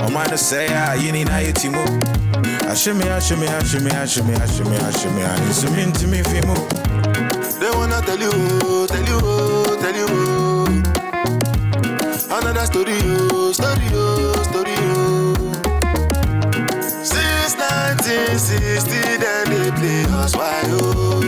Oh 0.00 0.10
man, 0.10 0.36
say, 0.36 0.68
ah, 0.70 0.92
you 0.94 1.12
need 1.12 1.26
na 1.28 1.40
timo. 1.52 1.80
Oh. 1.84 2.70
Ashimi, 2.70 3.04
ah, 3.10 3.18
ashimi, 3.18 3.48
ah, 3.48 3.60
ashimi, 3.60 3.90
ah, 3.92 4.04
ashimi, 4.04 4.34
ashimi, 4.36 4.76
ashimi, 4.78 5.22
ashimi, 5.24 5.76
mean 5.76 5.92
to 5.92 6.06
me, 6.06 6.22
fimo. 6.22 6.54
They 7.58 7.70
wanna 7.70 8.00
tell 8.02 8.18
you, 8.18 8.86
tell 8.86 9.04
you, 9.08 9.20
tell 9.80 9.96
you. 9.96 10.06
Another 12.32 12.64
story, 12.66 12.94
oh, 13.02 13.52
story, 13.52 13.88
oh. 13.92 14.39
1960, 18.40 19.18
then 19.20 19.50
they 19.52 19.70
play 19.76 20.02
us 20.16 20.34
why, 20.34 20.62
oh. 20.80 21.20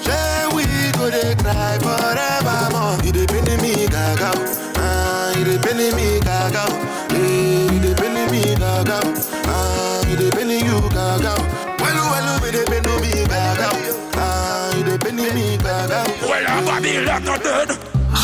Yeah, 0.00 0.48
we 0.56 0.64
go 0.96 1.10
they 1.10 1.34
cry 1.36 1.76
forevermore. 1.84 2.96
You 3.04 3.12
dey 3.12 3.26
bend 3.26 3.60
me 3.60 3.86
gaga, 3.86 4.32
ah, 4.80 5.36
you 5.36 5.44
dey 5.44 5.58
bend 5.60 5.78
me 5.94 6.20
gaga, 6.20 6.64
eh, 7.12 7.68
you 7.70 7.80
dey 7.84 7.94
bend 8.00 8.30
me 8.32 8.56
gaga, 8.56 8.98
ah, 9.44 10.08
you 10.08 10.16
dey 10.16 10.30
bend 10.30 10.52
you 10.52 10.80
gaga. 10.88 11.36
Well, 11.84 12.00
well, 12.08 12.40
we 12.40 12.50
dey 12.50 12.64
bend 12.64 12.86
me 12.86 13.12
gaga, 13.28 13.68
ah, 14.16 14.74
you 14.78 14.84
dey 14.84 14.96
bend 14.96 15.18
me 15.18 15.56
gaga. 15.58 16.00
Well, 16.22 16.44
I'm 16.48 16.78
a 16.78 16.80
be 16.80 17.00
like 17.04 17.28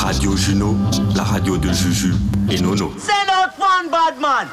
Radio 0.02 0.34
Juno, 0.34 0.72
la 1.14 1.24
radio 1.24 1.58
de 1.58 1.68
Juju 1.74 2.14
et 2.48 2.60
Nono. 2.62 2.90
C'est 2.98 3.26
not 3.26 3.54
fun, 3.54 3.90
Badman 3.90 4.48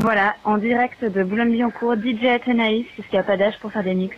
Voilà, 0.00 0.36
en 0.44 0.58
direct 0.58 1.04
de 1.04 1.24
Boulogne-Billancourt, 1.24 1.96
DJ 1.96 2.26
Athénaïs, 2.26 2.86
puisqu'il 2.94 3.16
n'y 3.16 3.20
a 3.20 3.24
pas 3.24 3.36
d'âge 3.36 3.58
pour 3.60 3.72
faire 3.72 3.82
des 3.82 3.94
mix. 3.94 4.16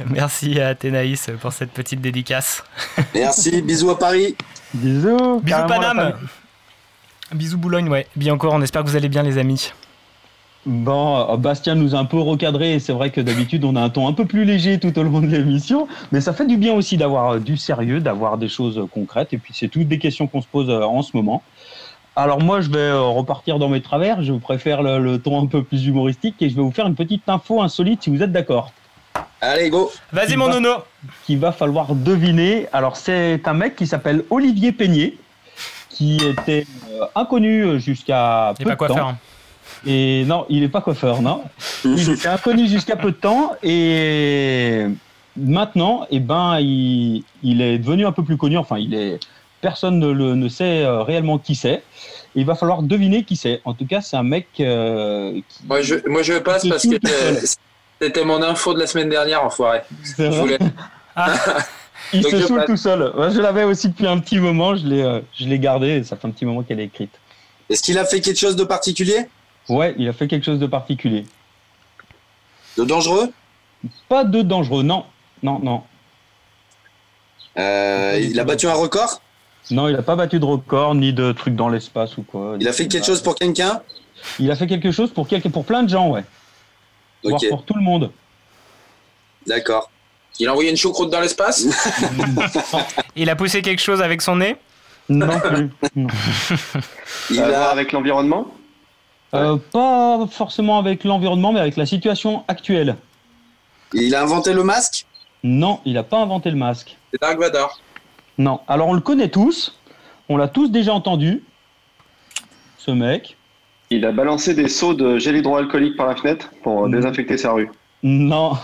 Merci 0.10 0.58
à 0.60 0.68
Athénaïs 0.68 1.30
pour 1.42 1.52
cette 1.52 1.72
petite 1.72 2.00
dédicace. 2.00 2.64
Merci, 3.14 3.60
bisous 3.60 3.90
à 3.90 3.98
Paris. 3.98 4.34
Bisous. 4.72 5.40
Bisous 5.40 5.66
Paname. 5.68 6.14
Bisous 7.34 7.58
Boulogne, 7.58 7.88
ouais. 7.88 8.06
Bien 8.16 8.34
encore, 8.34 8.54
on 8.54 8.62
espère 8.62 8.84
que 8.84 8.88
vous 8.88 8.96
allez 8.96 9.08
bien 9.08 9.22
les 9.22 9.38
amis. 9.38 9.72
Bon, 10.64 11.18
euh, 11.32 11.36
Bastien 11.36 11.74
nous 11.76 11.94
a 11.94 11.98
un 11.98 12.04
peu 12.04 12.18
recadré 12.18 12.74
et 12.74 12.78
c'est 12.80 12.92
vrai 12.92 13.10
que 13.10 13.20
d'habitude 13.20 13.64
on 13.64 13.76
a 13.76 13.80
un 13.80 13.88
ton 13.88 14.08
un 14.08 14.12
peu 14.12 14.24
plus 14.24 14.44
léger 14.44 14.80
tout 14.80 14.96
au 14.98 15.02
long 15.04 15.20
de 15.20 15.26
l'émission, 15.28 15.86
mais 16.10 16.20
ça 16.20 16.32
fait 16.32 16.46
du 16.46 16.56
bien 16.56 16.72
aussi 16.74 16.96
d'avoir 16.96 17.34
euh, 17.34 17.38
du 17.38 17.56
sérieux, 17.56 18.00
d'avoir 18.00 18.36
des 18.36 18.48
choses 18.48 18.76
euh, 18.78 18.86
concrètes 18.86 19.32
et 19.32 19.38
puis 19.38 19.54
c'est 19.56 19.68
toutes 19.68 19.86
des 19.86 19.98
questions 20.00 20.26
qu'on 20.26 20.40
se 20.42 20.48
pose 20.48 20.68
en 20.68 21.02
ce 21.02 21.16
moment. 21.16 21.42
Alors 22.16 22.40
moi 22.42 22.60
je 22.62 22.70
vais 22.70 22.90
repartir 22.92 23.60
dans 23.60 23.68
mes 23.68 23.80
travers, 23.80 24.22
je 24.24 24.32
préfère 24.32 24.82
le, 24.82 24.98
le 24.98 25.18
ton 25.20 25.40
un 25.40 25.46
peu 25.46 25.62
plus 25.62 25.86
humoristique 25.86 26.34
et 26.40 26.50
je 26.50 26.56
vais 26.56 26.62
vous 26.62 26.72
faire 26.72 26.88
une 26.88 26.96
petite 26.96 27.28
info 27.28 27.62
insolite 27.62 28.02
si 28.02 28.10
vous 28.10 28.22
êtes 28.24 28.32
d'accord. 28.32 28.72
Allez, 29.40 29.70
go 29.70 29.92
Vas-y 30.12 30.34
mon 30.36 30.46
va- 30.46 30.54
nono 30.54 30.70
Qu'il 31.26 31.38
va 31.38 31.52
falloir 31.52 31.94
deviner. 31.94 32.66
Alors 32.72 32.96
c'est 32.96 33.46
un 33.46 33.54
mec 33.54 33.76
qui 33.76 33.86
s'appelle 33.86 34.24
Olivier 34.30 34.72
Peigné, 34.72 35.16
qui 35.96 36.16
était 36.16 36.66
euh, 36.92 37.04
inconnu 37.14 37.80
jusqu'à 37.80 38.52
Il 38.58 38.62
est 38.62 38.64
peu 38.64 38.68
pas 38.70 38.74
de 38.74 38.78
coiffeur. 38.78 38.96
temps. 38.96 39.08
hein. 39.10 39.18
Et 39.86 40.24
non, 40.26 40.46
il 40.48 40.60
n'est 40.60 40.68
pas 40.68 40.80
coiffeur, 40.80 41.22
non. 41.22 41.42
Il 41.84 42.10
était 42.14 42.28
inconnu 42.28 42.66
jusqu'à 42.68 42.96
peu 42.96 43.10
de 43.12 43.16
temps 43.16 43.52
et 43.62 44.86
maintenant, 45.36 46.06
eh 46.10 46.20
ben, 46.20 46.58
il, 46.60 47.24
il 47.42 47.60
est 47.62 47.78
devenu 47.78 48.04
un 48.06 48.12
peu 48.12 48.22
plus 48.24 48.36
connu. 48.36 48.56
Enfin, 48.58 48.78
il 48.78 48.94
est 48.94 49.20
personne 49.60 49.98
ne, 49.98 50.08
le, 50.10 50.34
ne 50.34 50.48
sait 50.48 50.82
euh, 50.84 51.02
réellement 51.02 51.38
qui 51.38 51.54
c'est. 51.54 51.82
Il 52.34 52.44
va 52.44 52.54
falloir 52.54 52.82
deviner 52.82 53.24
qui 53.24 53.36
c'est. 53.36 53.60
En 53.64 53.72
tout 53.74 53.86
cas, 53.86 54.00
c'est 54.02 54.16
un 54.16 54.22
mec 54.22 54.48
euh, 54.60 55.32
qui. 55.48 55.66
Moi 55.66 55.80
je, 55.82 55.94
moi 56.08 56.22
je 56.22 56.34
passe 56.34 56.66
parce 56.68 56.82
que 56.86 56.96
euh, 56.96 57.40
c'était 58.00 58.24
mon 58.24 58.42
info 58.42 58.74
de 58.74 58.78
la 58.80 58.86
semaine 58.86 59.08
dernière, 59.08 59.42
enfoiré. 59.44 59.80
C'est 60.02 60.24
Je 60.26 60.30
vrai 60.30 60.40
voulais- 60.40 60.58
Il 62.12 62.22
Donc 62.22 62.30
se 62.32 62.40
saoule 62.40 62.58
passe. 62.58 62.66
tout 62.66 62.76
seul. 62.76 63.12
Ouais, 63.16 63.30
je 63.32 63.40
l'avais 63.40 63.64
aussi 63.64 63.88
depuis 63.88 64.06
un 64.06 64.18
petit 64.18 64.38
moment. 64.38 64.76
Je 64.76 64.86
l'ai, 64.86 65.02
euh, 65.02 65.20
je 65.36 65.46
l'ai 65.46 65.58
gardé. 65.58 65.88
et 65.88 66.04
Ça 66.04 66.16
fait 66.16 66.28
un 66.28 66.30
petit 66.30 66.44
moment 66.44 66.62
qu'elle 66.62 66.80
est 66.80 66.84
écrite. 66.84 67.10
Est-ce 67.68 67.82
qu'il 67.82 67.98
a 67.98 68.04
fait 68.04 68.20
quelque 68.20 68.38
chose 68.38 68.54
de 68.56 68.64
particulier? 68.64 69.26
Ouais, 69.68 69.94
il 69.98 70.08
a 70.08 70.12
fait 70.12 70.28
quelque 70.28 70.44
chose 70.44 70.60
de 70.60 70.66
particulier. 70.66 71.24
De 72.78 72.84
dangereux? 72.84 73.32
Pas 74.08 74.24
de 74.24 74.42
dangereux, 74.42 74.82
non. 74.84 75.04
Non, 75.42 75.58
non. 75.58 75.82
Euh, 77.58 78.18
Il 78.22 78.38
a 78.38 78.44
battu 78.44 78.68
un 78.68 78.74
record? 78.74 79.20
Non, 79.70 79.88
il 79.88 79.96
a 79.96 80.02
pas 80.02 80.14
battu 80.14 80.38
de 80.38 80.44
record, 80.44 80.94
ni 80.94 81.12
de 81.12 81.32
trucs 81.32 81.56
dans 81.56 81.68
l'espace 81.68 82.16
ou 82.18 82.22
quoi. 82.22 82.56
Il 82.60 82.68
a 82.68 82.72
fait 82.72 82.86
quelque 82.86 83.06
chose 83.06 83.20
pour 83.22 83.34
quelqu'un? 83.34 83.82
Il 84.38 84.50
a 84.50 84.56
fait 84.56 84.66
quelque 84.68 84.92
chose 84.92 85.10
pour, 85.10 85.26
quelque, 85.26 85.48
pour 85.48 85.64
plein 85.64 85.82
de 85.82 85.88
gens, 85.88 86.10
ouais. 86.10 86.24
Voire 87.24 87.40
pour 87.48 87.64
tout 87.64 87.74
le 87.74 87.80
monde. 87.82 88.12
D'accord. 89.46 89.90
Il 90.38 90.48
a 90.48 90.52
envoyé 90.52 90.70
une 90.70 90.76
choucroute 90.76 91.10
dans 91.10 91.20
l'espace 91.20 91.66
Il 93.16 93.30
a 93.30 93.36
poussé 93.36 93.62
quelque 93.62 93.80
chose 93.82 94.02
avec 94.02 94.20
son 94.22 94.36
nez 94.36 94.56
Non 95.08 95.38
plus. 95.40 95.70
Non. 95.96 96.08
Il 97.30 97.40
a 97.40 97.48
voir 97.48 97.70
avec 97.70 97.92
l'environnement 97.92 98.46
Euh, 99.34 99.56
pas 99.72 100.26
forcément 100.30 100.78
avec 100.78 101.04
l'environnement, 101.04 101.52
mais 101.52 101.60
avec 101.60 101.76
la 101.76 101.86
situation 101.86 102.44
actuelle. 102.48 102.96
Il 103.92 104.14
a 104.14 104.22
inventé 104.22 104.52
le 104.52 104.62
masque 104.62 105.06
Non, 105.42 105.80
il 105.84 105.94
n'a 105.94 106.02
pas 106.02 106.18
inventé 106.18 106.50
le 106.50 106.56
masque. 106.56 106.96
C'est 107.12 107.20
Dark 107.20 107.38
Vador. 107.38 107.80
Non. 108.38 108.60
Alors 108.68 108.88
on 108.88 108.94
le 108.94 109.00
connaît 109.00 109.28
tous. 109.30 109.78
On 110.28 110.36
l'a 110.36 110.48
tous 110.48 110.68
déjà 110.68 110.92
entendu. 110.92 111.42
Ce 112.78 112.90
mec. 112.90 113.36
Il 113.90 114.04
a 114.04 114.12
balancé 114.12 114.54
des 114.54 114.68
seaux 114.68 114.94
de 114.94 115.18
gel 115.18 115.36
hydroalcoolique 115.36 115.96
par 115.96 116.06
la 116.08 116.16
fenêtre 116.16 116.50
pour 116.62 116.84
euh, 116.84 116.88
désinfecter 116.88 117.38
sa 117.38 117.52
rue. 117.52 117.70
Non. 118.08 118.56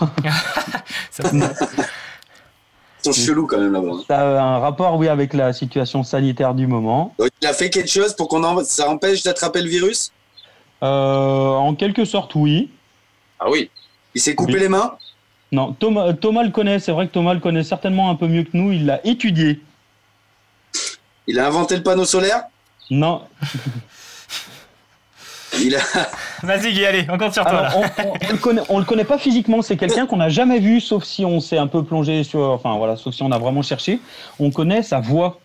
Ils 3.03 3.03
sont 3.03 3.11
chelous 3.11 3.45
quand 3.45 3.59
même 3.59 3.73
là-bas. 3.73 4.03
Ça 4.07 4.19
a 4.19 4.41
un 4.41 4.59
rapport, 4.59 4.95
oui, 4.95 5.09
avec 5.09 5.33
la 5.33 5.51
situation 5.51 6.01
sanitaire 6.03 6.55
du 6.55 6.65
moment. 6.65 7.13
Donc 7.19 7.29
il 7.41 7.47
a 7.47 7.51
fait 7.53 7.69
quelque 7.69 7.89
chose 7.89 8.13
pour 8.15 8.29
qu'on 8.29 8.41
en... 8.45 8.63
ça 8.63 8.89
empêche 8.89 9.21
d'attraper 9.23 9.61
le 9.61 9.67
virus? 9.67 10.13
Euh, 10.81 10.85
en 10.87 11.75
quelque 11.75 12.05
sorte, 12.05 12.35
oui. 12.35 12.69
Ah 13.37 13.49
oui. 13.49 13.69
Il 14.15 14.21
s'est 14.21 14.33
coupé 14.33 14.53
Oui. 14.53 14.59
les 14.61 14.69
mains? 14.69 14.93
Non, 15.51 15.73
Thomas, 15.73 16.13
Thomas 16.13 16.43
le 16.43 16.51
connaît. 16.51 16.79
C'est 16.79 16.93
vrai 16.93 17.07
que 17.07 17.11
Thomas 17.11 17.33
le 17.33 17.41
connaît 17.41 17.63
certainement 17.63 18.09
un 18.09 18.15
peu 18.15 18.27
mieux 18.27 18.43
que 18.43 18.51
nous. 18.53 18.71
Il 18.71 18.85
l'a 18.85 19.05
étudié. 19.05 19.61
Il 21.27 21.37
a 21.37 21.47
inventé 21.47 21.75
le 21.75 21.83
panneau 21.83 22.05
solaire? 22.05 22.43
Non. 22.89 23.23
Il 25.61 25.75
a... 25.75 25.79
Vas-y 26.43 26.73
Guy, 26.73 26.85
allez, 26.85 27.05
on 27.09 27.17
compte 27.17 27.33
sur 27.33 27.43
toi 27.45 27.51
Alors, 27.67 27.81
là. 27.81 27.89
on, 27.97 28.09
on- 28.09 28.13
on 28.27 28.31
le 28.31 28.37
connaît, 28.37 28.61
on 28.69 28.79
le 28.79 28.85
connaît 28.85 29.03
pas 29.03 29.17
physiquement. 29.17 29.61
C'est 29.61 29.77
quelqu'un 29.77 30.05
qu'on 30.05 30.17
n'a 30.17 30.29
jamais 30.29 30.59
vu, 30.59 30.81
sauf 30.81 31.03
si 31.03 31.23
on 31.25 31.39
s'est 31.39 31.57
un 31.57 31.67
peu 31.67 31.83
plongé 31.83 32.23
sur. 32.23 32.39
Enfin 32.39 32.75
voilà, 32.77 32.95
sauf 32.97 33.13
si 33.13 33.23
on 33.23 33.31
a 33.31 33.37
vraiment 33.37 33.61
cherché. 33.61 33.99
On 34.39 34.49
connaît 34.51 34.81
sa 34.83 34.99
voix. 34.99 35.39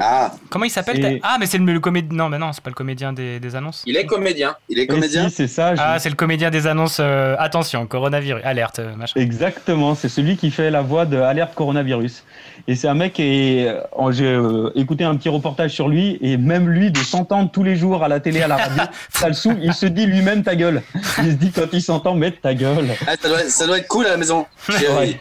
Ah, 0.00 0.32
Comment 0.48 0.64
il 0.64 0.70
s'appelle 0.70 1.20
Ah 1.22 1.36
mais 1.38 1.46
c'est 1.46 1.58
le, 1.58 1.72
le 1.72 1.80
comédien... 1.80 2.16
Non 2.16 2.28
mais 2.28 2.38
non, 2.38 2.52
c'est 2.52 2.62
pas 2.62 2.70
le 2.70 2.74
comédien 2.74 3.12
des, 3.12 3.38
des 3.38 3.54
annonces. 3.56 3.82
Il 3.86 3.96
est 3.96 4.06
comédien. 4.06 4.56
il 4.68 4.78
est 4.78 4.82
Et 4.82 4.86
comédien 4.86 5.28
si, 5.28 5.34
c'est 5.34 5.46
ça. 5.48 5.74
je- 5.74 5.80
Ah 5.84 5.98
c'est 5.98 6.08
le 6.08 6.14
comédien 6.16 6.50
des 6.50 6.66
annonces. 6.66 6.98
euh, 7.00 7.36
attention, 7.38 7.86
coronavirus, 7.86 8.42
alerte, 8.44 8.78
euh, 8.78 8.94
machin. 8.96 9.20
Exactement, 9.20 9.94
c'est 9.94 10.08
celui 10.08 10.36
qui 10.36 10.50
fait 10.50 10.70
la 10.70 10.80
voix 10.82 11.04
de 11.06 11.16
Alerte 11.18 11.54
Coronavirus. 11.54 12.24
Et 12.68 12.74
c'est 12.76 12.88
un 12.88 12.94
mec 12.94 13.18
et 13.20 13.66
euh, 13.68 14.12
j'ai 14.12 14.26
euh, 14.26 14.70
écouté 14.74 15.04
un 15.04 15.16
petit 15.16 15.28
reportage 15.28 15.70
sur 15.70 15.88
lui 15.88 16.18
et 16.20 16.36
même 16.36 16.68
lui 16.68 16.90
de 16.90 16.98
s'entendre 16.98 17.50
tous 17.50 17.62
les 17.62 17.74
jours 17.76 18.04
à 18.04 18.08
la 18.08 18.20
télé, 18.20 18.42
à 18.42 18.48
la 18.48 18.56
radio, 18.56 18.82
ça 19.10 19.28
le 19.28 19.34
saoule. 19.34 19.56
Il 19.62 19.72
se 19.74 19.86
dit 19.86 20.06
lui-même 20.06 20.42
ta 20.42 20.54
gueule. 20.56 20.82
Il 21.18 21.24
se 21.32 21.36
dit 21.36 21.50
quand 21.52 21.66
il 21.72 21.82
s'entend 21.82 22.14
mettre 22.14 22.40
ta 22.40 22.54
gueule. 22.54 22.88
Ah, 23.06 23.12
ça, 23.20 23.28
doit, 23.28 23.38
ça 23.48 23.66
doit 23.66 23.78
être 23.78 23.88
cool 23.88 24.06
à 24.06 24.10
la 24.10 24.16
maison. 24.16 24.46
Chérie, 24.68 25.16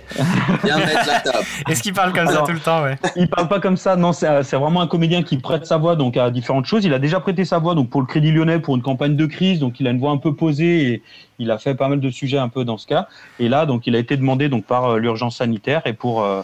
viens 0.64 0.78
mettre 0.78 1.08
la 1.08 1.20
table. 1.22 1.46
Est-ce 1.70 1.82
qu'il 1.82 1.94
parle 1.94 2.14
comme 2.14 2.28
ça 2.28 2.44
tout 2.46 2.52
le 2.52 2.60
temps 2.60 2.84
ouais? 2.84 2.98
Il 3.16 3.28
parle 3.30 3.48
pas 3.48 3.60
comme 3.60 3.78
ça, 3.78 3.96
non, 3.96 4.12
c'est 4.14 4.28
c'est 4.44 4.56
vraiment 4.58 4.69
un 4.78 4.88
comédien 4.88 5.24
qui 5.24 5.38
prête 5.38 5.66
sa 5.66 5.78
voix 5.78 5.96
donc 5.96 6.18
à 6.18 6.30
différentes 6.30 6.66
choses. 6.66 6.86
Il 6.86 6.94
a 6.94 7.00
déjà 7.00 7.20
prêté 7.20 7.46
sa 7.46 7.60
voix 7.60 7.76
donc 7.76 7.90
pour 7.90 8.02
le 8.02 8.08
Crédit 8.08 8.32
Lyonnais 8.32 8.60
pour 8.60 8.76
une 8.76 8.82
campagne 8.82 9.16
de 9.16 9.26
crise, 9.26 9.60
donc 9.60 9.80
il 9.80 9.88
a 9.88 9.92
une 9.92 10.00
voix 10.00 10.12
un 10.12 10.18
peu 10.18 10.36
posée 10.36 10.94
et 10.94 11.04
il 11.40 11.50
a 11.52 11.58
fait 11.58 11.76
pas 11.76 11.88
mal 11.88 12.00
de 12.00 12.10
sujets 12.10 12.38
un 12.38 12.50
peu 12.50 12.66
dans 12.66 12.78
ce 12.78 12.86
cas. 12.86 13.08
Et 13.40 13.50
là 13.50 13.66
donc 13.66 13.88
il 13.88 13.96
a 13.96 14.00
été 14.00 14.18
demandé 14.18 14.50
donc 14.50 14.66
par 14.66 14.86
euh, 14.86 14.98
l'urgence 15.00 15.38
sanitaire 15.38 15.82
et 15.86 15.94
pour 15.94 16.24
euh, 16.24 16.42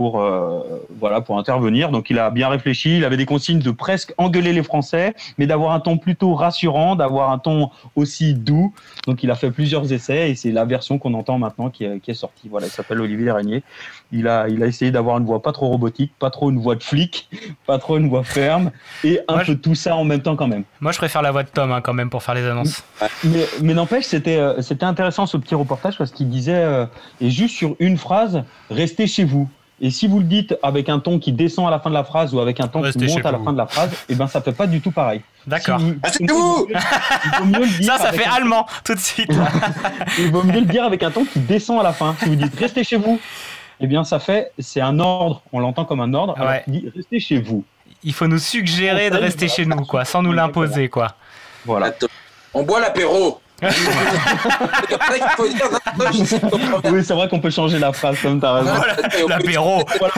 pour 0.00 0.22
euh, 0.22 0.62
voilà 0.98 1.20
pour 1.20 1.38
intervenir. 1.38 1.90
Donc 1.90 2.08
il 2.08 2.18
a 2.18 2.30
bien 2.30 2.48
réfléchi. 2.48 2.96
Il 2.96 3.04
avait 3.04 3.18
des 3.18 3.26
consignes 3.26 3.58
de 3.58 3.70
presque 3.70 4.14
engueuler 4.16 4.54
les 4.54 4.62
Français, 4.62 5.14
mais 5.36 5.46
d'avoir 5.46 5.72
un 5.72 5.80
ton 5.80 5.98
plutôt 5.98 6.34
rassurant, 6.34 6.96
d'avoir 6.96 7.30
un 7.32 7.38
ton 7.38 7.68
aussi 7.96 8.32
doux. 8.32 8.72
Donc 9.06 9.22
il 9.22 9.30
a 9.30 9.34
fait 9.34 9.50
plusieurs 9.50 9.92
essais 9.92 10.30
et 10.30 10.34
c'est 10.36 10.52
la 10.52 10.64
version 10.64 10.98
qu'on 10.98 11.12
entend 11.12 11.38
maintenant 11.38 11.68
qui 11.68 11.84
est, 11.84 12.00
qui 12.00 12.12
est 12.12 12.14
sortie. 12.14 12.48
Voilà, 12.48 12.68
il 12.68 12.70
s'appelle 12.70 12.98
Olivier 13.02 13.30
Régnier. 13.30 13.62
Il 14.10 14.26
a 14.26 14.48
il 14.48 14.62
a 14.62 14.66
essayé 14.66 14.90
d'avoir 14.90 15.18
une 15.18 15.26
voix 15.26 15.42
pas 15.42 15.52
trop 15.52 15.68
robotique, 15.68 16.12
pas 16.18 16.30
trop 16.30 16.48
une 16.48 16.60
voix 16.60 16.76
de 16.76 16.82
flic, 16.82 17.28
pas 17.66 17.76
trop 17.76 17.98
une 17.98 18.08
voix 18.08 18.24
ferme 18.24 18.70
et 19.04 19.20
un 19.28 19.44
peu 19.44 19.54
tout 19.54 19.74
ça 19.74 19.96
en 19.96 20.04
même 20.04 20.22
temps 20.22 20.34
quand 20.34 20.48
même. 20.48 20.64
Moi, 20.80 20.92
je 20.92 20.96
préfère 20.96 21.20
la 21.20 21.30
voix 21.30 21.42
de 21.42 21.50
Tom 21.50 21.72
hein, 21.72 21.82
quand 21.82 21.92
même 21.92 22.08
pour 22.08 22.22
faire 22.22 22.34
les 22.34 22.46
annonces. 22.46 22.82
Mais, 23.22 23.46
mais 23.60 23.74
n'empêche, 23.74 24.06
c'était 24.06 24.38
euh, 24.38 24.62
c'était 24.62 24.86
intéressant 24.86 25.26
ce 25.26 25.36
petit 25.36 25.54
reportage 25.54 25.98
parce 25.98 26.10
qu'il 26.10 26.30
disait 26.30 26.54
euh, 26.54 26.86
et 27.20 27.28
juste 27.28 27.54
sur 27.54 27.76
une 27.80 27.98
phrase, 27.98 28.44
restez 28.70 29.06
chez 29.06 29.24
vous. 29.24 29.46
Et 29.82 29.90
si 29.90 30.06
vous 30.08 30.18
le 30.18 30.24
dites 30.26 30.56
avec 30.62 30.88
un 30.90 30.98
ton 30.98 31.18
qui 31.18 31.32
descend 31.32 31.66
à 31.66 31.70
la 31.70 31.78
fin 31.80 31.88
de 31.88 31.94
la 31.94 32.04
phrase 32.04 32.34
ou 32.34 32.40
avec 32.40 32.60
un 32.60 32.68
ton 32.68 32.82
Restez 32.82 33.06
qui 33.06 33.14
monte 33.14 33.24
à 33.24 33.32
la 33.32 33.38
vous. 33.38 33.44
fin 33.44 33.52
de 33.52 33.58
la 33.58 33.66
phrase, 33.66 33.90
et 34.10 34.14
ben 34.14 34.26
ça 34.26 34.42
fait 34.42 34.52
pas 34.52 34.66
du 34.66 34.80
tout 34.82 34.90
pareil. 34.90 35.22
D'accord. 35.46 35.80
Si 35.80 36.26
vous- 36.26 36.66
mieux 37.46 37.60
le 37.60 37.78
dire 37.80 37.92
Ça, 37.96 37.98
ça 37.98 38.12
fait 38.12 38.26
un- 38.26 38.32
allemand 38.32 38.66
tout 38.84 38.94
de 38.94 39.00
suite. 39.00 39.30
Il 40.18 40.30
vaut 40.30 40.42
mieux 40.42 40.60
le 40.60 40.66
dire 40.66 40.84
avec 40.84 41.02
un 41.02 41.10
ton 41.10 41.24
qui 41.24 41.38
descend 41.40 41.80
à 41.80 41.82
la 41.82 41.92
fin. 41.94 42.14
Si 42.20 42.26
vous 42.28 42.34
dites 42.36 42.54
restez 42.58 42.84
chez 42.84 42.96
vous, 42.96 43.18
eh 43.80 43.86
bien 43.86 44.04
ça 44.04 44.18
fait 44.18 44.52
c'est 44.58 44.82
un 44.82 44.98
ordre. 44.98 45.42
On 45.52 45.60
l'entend 45.60 45.86
comme 45.86 46.00
un 46.00 46.12
ordre. 46.12 46.34
Alors 46.36 46.50
Ouais. 46.50 46.62
dit 46.66 46.90
restez 46.94 47.18
chez 47.20 47.40
vous. 47.40 47.64
Il 48.02 48.12
faut 48.12 48.26
nous 48.26 48.38
suggérer 48.38 49.08
de 49.10 49.16
rester 49.16 49.48
chez 49.48 49.64
nous, 49.66 49.84
quoi, 49.84 50.04
sans 50.04 50.22
nous 50.22 50.32
l'imposer, 50.32 50.88
quoi. 50.88 51.14
Voilà. 51.64 51.90
On 52.54 52.62
boit 52.64 52.80
l'apéro. 52.80 53.40
Oui, 56.84 57.04
c'est 57.04 57.14
vrai 57.14 57.28
qu'on 57.28 57.40
peut 57.40 57.50
changer 57.50 57.78
la 57.78 57.92
phrase 57.92 58.16
comme 58.22 58.40
t'as 58.40 58.54
raison. 58.54 58.72
L'apéro. 59.28 59.84
Voilà. 59.98 60.14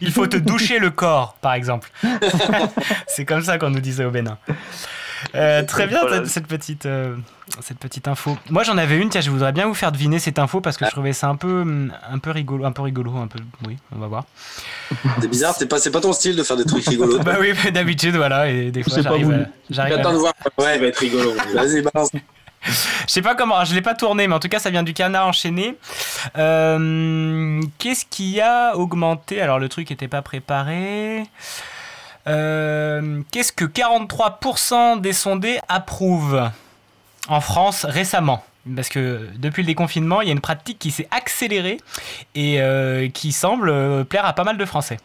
Il 0.00 0.10
faut 0.10 0.26
te 0.26 0.36
doucher 0.36 0.78
le 0.78 0.90
corps, 0.90 1.34
par 1.40 1.54
exemple. 1.54 1.90
C'est 3.06 3.24
comme 3.24 3.42
ça 3.42 3.58
qu'on 3.58 3.70
nous 3.70 3.80
disait 3.80 4.04
au 4.04 4.10
Bénin. 4.10 4.38
Euh, 5.34 5.62
très 5.64 5.86
bien 5.86 6.00
Voilà. 6.00 6.16
cette, 6.18 6.28
cette 6.28 6.46
petite, 6.46 6.86
euh, 6.86 7.14
cette 7.60 7.78
petite 7.78 8.08
info. 8.08 8.38
Moi 8.48 8.62
j'en 8.62 8.78
avais 8.78 8.96
une, 8.96 9.10
tiens, 9.10 9.20
je 9.20 9.30
voudrais 9.30 9.52
bien 9.52 9.66
vous 9.66 9.74
faire 9.74 9.92
deviner 9.92 10.18
cette 10.18 10.38
info 10.38 10.62
parce 10.62 10.78
que 10.78 10.86
je 10.86 10.90
trouvais 10.90 11.12
ça 11.12 11.28
un 11.28 11.36
peu, 11.36 11.62
un 12.10 12.18
peu 12.18 12.30
rigolo, 12.30 12.64
un 12.64 12.72
peu 12.72 12.80
rigolo, 12.80 13.14
un 13.18 13.26
peu, 13.26 13.38
oui, 13.68 13.76
on 13.94 13.98
va 13.98 14.06
voir. 14.06 14.24
C'est 15.20 15.28
bizarre, 15.28 15.54
c'est 15.58 15.66
pas, 15.66 15.78
c'est 15.78 15.90
pas 15.90 16.00
ton 16.00 16.14
style 16.14 16.36
de 16.36 16.42
faire 16.42 16.56
des 16.56 16.64
trucs 16.64 16.86
rigolos. 16.86 17.18
bah 17.18 17.36
oui, 17.38 17.52
d'habitude 17.70 18.16
voilà, 18.16 18.48
et 18.48 18.70
des 18.70 18.82
fois 18.82 19.02
j'arrive, 19.02 19.46
j'arrive. 19.68 19.96
J'attends 19.96 20.12
de 20.14 20.18
voir. 20.18 20.32
Ouais, 20.56 20.78
va 20.78 20.86
être 20.86 20.96
rigolo. 20.98 21.34
Vas-y, 21.54 21.82
balance. 21.82 22.10
Je 22.66 23.12
sais 23.14 23.22
pas 23.22 23.34
comment, 23.34 23.64
je 23.64 23.74
l'ai 23.74 23.82
pas 23.82 23.94
tourné, 23.94 24.28
mais 24.28 24.34
en 24.34 24.38
tout 24.38 24.48
cas, 24.48 24.58
ça 24.58 24.70
vient 24.70 24.82
du 24.82 24.94
canard 24.94 25.26
enchaîné. 25.26 25.76
Euh, 26.36 27.60
Qu'est-ce 27.78 28.04
qui 28.04 28.40
a 28.40 28.76
augmenté? 28.76 29.40
Alors, 29.40 29.58
le 29.58 29.68
truc 29.68 29.90
était 29.90 30.08
pas 30.08 30.22
préparé. 30.22 31.24
Euh, 32.26 33.22
Qu'est-ce 33.32 33.52
que 33.52 33.64
43% 33.64 35.00
des 35.00 35.12
sondés 35.12 35.58
approuvent 35.68 36.50
en 37.28 37.40
France 37.40 37.84
récemment? 37.84 38.44
Parce 38.76 38.90
que 38.90 39.26
depuis 39.38 39.62
le 39.62 39.66
déconfinement, 39.66 40.20
il 40.20 40.26
y 40.26 40.30
a 40.30 40.32
une 40.32 40.40
pratique 40.40 40.78
qui 40.78 40.90
s'est 40.90 41.08
accélérée 41.10 41.78
et 42.34 42.60
euh, 42.60 43.08
qui 43.08 43.32
semble 43.32 43.70
euh, 43.70 44.04
plaire 44.04 44.26
à 44.26 44.34
pas 44.34 44.44
mal 44.44 44.58
de 44.58 44.64
Français. 44.66 44.98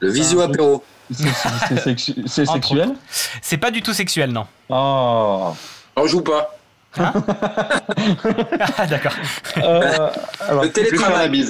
Le 0.00 0.10
visio 0.10 0.40
apéro. 0.40 0.84
C'est 1.10 2.44
sexuel? 2.44 2.94
C'est 3.40 3.56
pas 3.56 3.70
du 3.70 3.82
tout 3.82 3.94
sexuel, 3.94 4.30
non. 4.30 4.46
Oh. 4.68 5.54
On 5.96 6.06
joue 6.06 6.20
pas. 6.20 6.57
ah, 8.78 8.86
d'accord. 8.86 9.12
Euh, 9.58 10.10
alors, 10.48 10.62
Le 10.64 10.70
télétravail. 10.70 11.44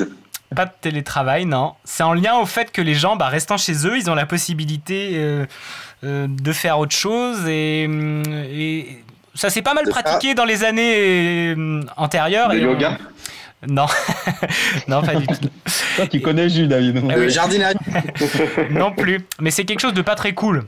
Pas 0.54 0.64
de 0.64 0.70
télétravail, 0.80 1.44
non. 1.44 1.74
C'est 1.84 2.02
en 2.02 2.14
lien 2.14 2.36
au 2.36 2.46
fait 2.46 2.72
que 2.72 2.80
les 2.80 2.94
gens, 2.94 3.16
bah, 3.16 3.28
restant 3.28 3.56
chez 3.58 3.86
eux, 3.86 3.98
ils 3.98 4.10
ont 4.10 4.14
la 4.14 4.24
possibilité 4.26 5.12
euh, 5.16 5.44
euh, 6.04 6.26
de 6.28 6.52
faire 6.52 6.78
autre 6.78 6.94
chose 6.96 7.46
et, 7.46 7.82
et 7.84 9.04
ça 9.34 9.50
s'est 9.50 9.60
pas 9.62 9.74
mal 9.74 9.84
De 9.84 9.90
pratiqué 9.90 10.34
dans 10.34 10.46
les 10.46 10.64
années 10.64 11.54
euh, 11.54 11.82
antérieures. 11.98 12.48
Le 12.50 12.60
et 12.60 12.66
on- 12.66 12.70
yoga 12.72 12.96
Non, 13.68 13.86
non, 14.88 15.02
pas 15.02 15.16
du 15.16 15.26
tout. 15.26 15.34
Toi, 15.96 16.06
tu 16.06 16.20
connais 16.20 16.48
Jules, 16.48 16.68
David. 16.68 17.02
Ah 17.10 17.16
Le 17.16 17.28
jardinage. 17.28 17.74
non 18.70 18.92
plus. 18.92 19.26
Mais 19.40 19.50
c'est 19.50 19.64
quelque 19.64 19.80
chose 19.80 19.94
de 19.94 20.02
pas 20.02 20.14
très 20.14 20.32
cool. 20.32 20.64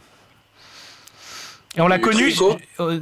Et 1.76 1.80
on 1.80 1.86
l'a 1.86 1.98
connu. 2.00 2.30
tricot 2.30 2.58
euh, 2.80 2.98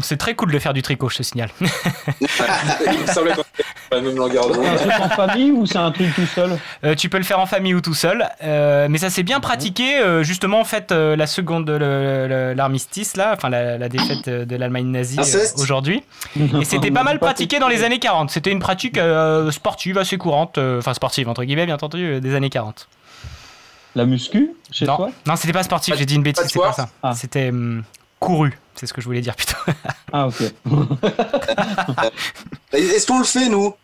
C'est 0.00 0.16
très 0.16 0.34
cool 0.34 0.50
de 0.50 0.58
faire 0.58 0.72
du 0.72 0.80
tricot, 0.82 1.10
je 1.10 1.18
te 1.18 1.22
signale. 1.22 1.50
Il 1.60 3.00
me 3.00 3.06
semblait 3.06 3.34
qu'on 3.34 3.42
la 3.90 4.00
même 4.00 4.16
longueur 4.16 4.48
d'onde. 4.48 4.64
C'est 4.76 4.84
un 4.84 4.98
truc 4.98 5.00
en 5.00 5.08
famille 5.10 5.50
ou 5.50 5.66
c'est 5.66 5.76
un 5.78 5.90
truc 5.90 6.14
tout 6.14 6.26
seul 6.26 6.58
Euh, 6.84 6.94
tu 6.94 7.08
peux 7.10 7.18
le 7.18 7.24
faire 7.24 7.38
en 7.38 7.46
famille 7.46 7.74
ou 7.74 7.80
tout 7.82 7.94
seul, 7.94 8.26
euh, 8.42 8.86
mais 8.90 8.98
ça 8.98 9.10
s'est 9.10 9.22
bien 9.22 9.40
pratiqué. 9.40 9.98
euh, 9.98 10.22
justement, 10.22 10.60
en 10.60 10.64
fait, 10.64 10.90
euh, 10.92 11.16
la 11.16 11.26
seconde, 11.26 11.68
le- 11.68 12.26
le- 12.28 12.54
l'armistice 12.54 13.16
là, 13.16 13.32
enfin 13.36 13.50
la, 13.50 13.76
la 13.78 13.88
défaite 13.88 14.28
euh, 14.28 14.44
de 14.46 14.56
l'Allemagne 14.56 14.86
nazie 14.86 15.18
euh, 15.18 15.62
aujourd'hui, 15.62 16.02
et 16.60 16.64
c'était 16.64 16.90
pas 16.90 17.02
mal 17.02 17.18
pratiqué 17.18 17.58
dans 17.58 17.68
les 17.68 17.84
années 17.84 17.98
40. 17.98 18.30
C'était 18.30 18.50
une 18.52 18.60
pratique 18.60 18.96
euh, 18.98 19.50
sportive 19.50 19.98
assez 19.98 20.16
courante, 20.18 20.56
euh, 20.58 20.78
enfin 20.78 20.94
sportive 20.94 21.28
entre 21.28 21.44
guillemets, 21.44 21.66
bien 21.66 21.74
entendu, 21.74 22.04
euh, 22.04 22.20
des 22.20 22.34
années 22.34 22.50
40. 22.50 22.88
La 23.98 24.06
muscu 24.06 24.52
chez 24.70 24.86
non, 24.86 24.94
toi 24.94 25.10
non, 25.26 25.34
c'était 25.34 25.52
pas 25.52 25.64
sportif. 25.64 25.96
J'ai 25.96 26.06
dit 26.06 26.14
une 26.14 26.22
bêtise, 26.22 26.46
c'est 26.46 26.60
pas 26.60 26.72
ça. 26.72 26.88
Ah. 27.02 27.16
C'était 27.16 27.48
hum, 27.48 27.82
couru. 28.20 28.56
C'est 28.76 28.86
ce 28.86 28.92
que 28.92 29.00
je 29.00 29.06
voulais 29.06 29.20
dire 29.20 29.34
plutôt. 29.34 29.56
Ah, 30.12 30.28
ok. 30.28 30.40
Est-ce 32.72 33.06
qu'on 33.08 33.18
le 33.18 33.24
fait, 33.24 33.48
nous? 33.48 33.74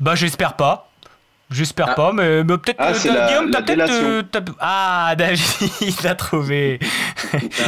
Bah 0.00 0.16
j'espère 0.16 0.56
pas. 0.56 0.90
J'espère 1.52 1.94
pas, 1.94 2.12
mais, 2.12 2.44
mais 2.44 2.56
peut-être 2.58 2.76
Ah, 2.78 2.94
c'est 2.94 3.08
t'as- 3.08 3.26
Guillaume, 3.28 3.50
la 3.50 3.62
t'as 3.62 3.74
peut-être. 3.74 3.90
euh, 3.92 4.22
t'as- 4.30 4.40
Ah, 4.60 5.14
David, 5.16 5.40
il 5.80 5.94
l'a 6.02 6.14
trouvé. 6.14 6.78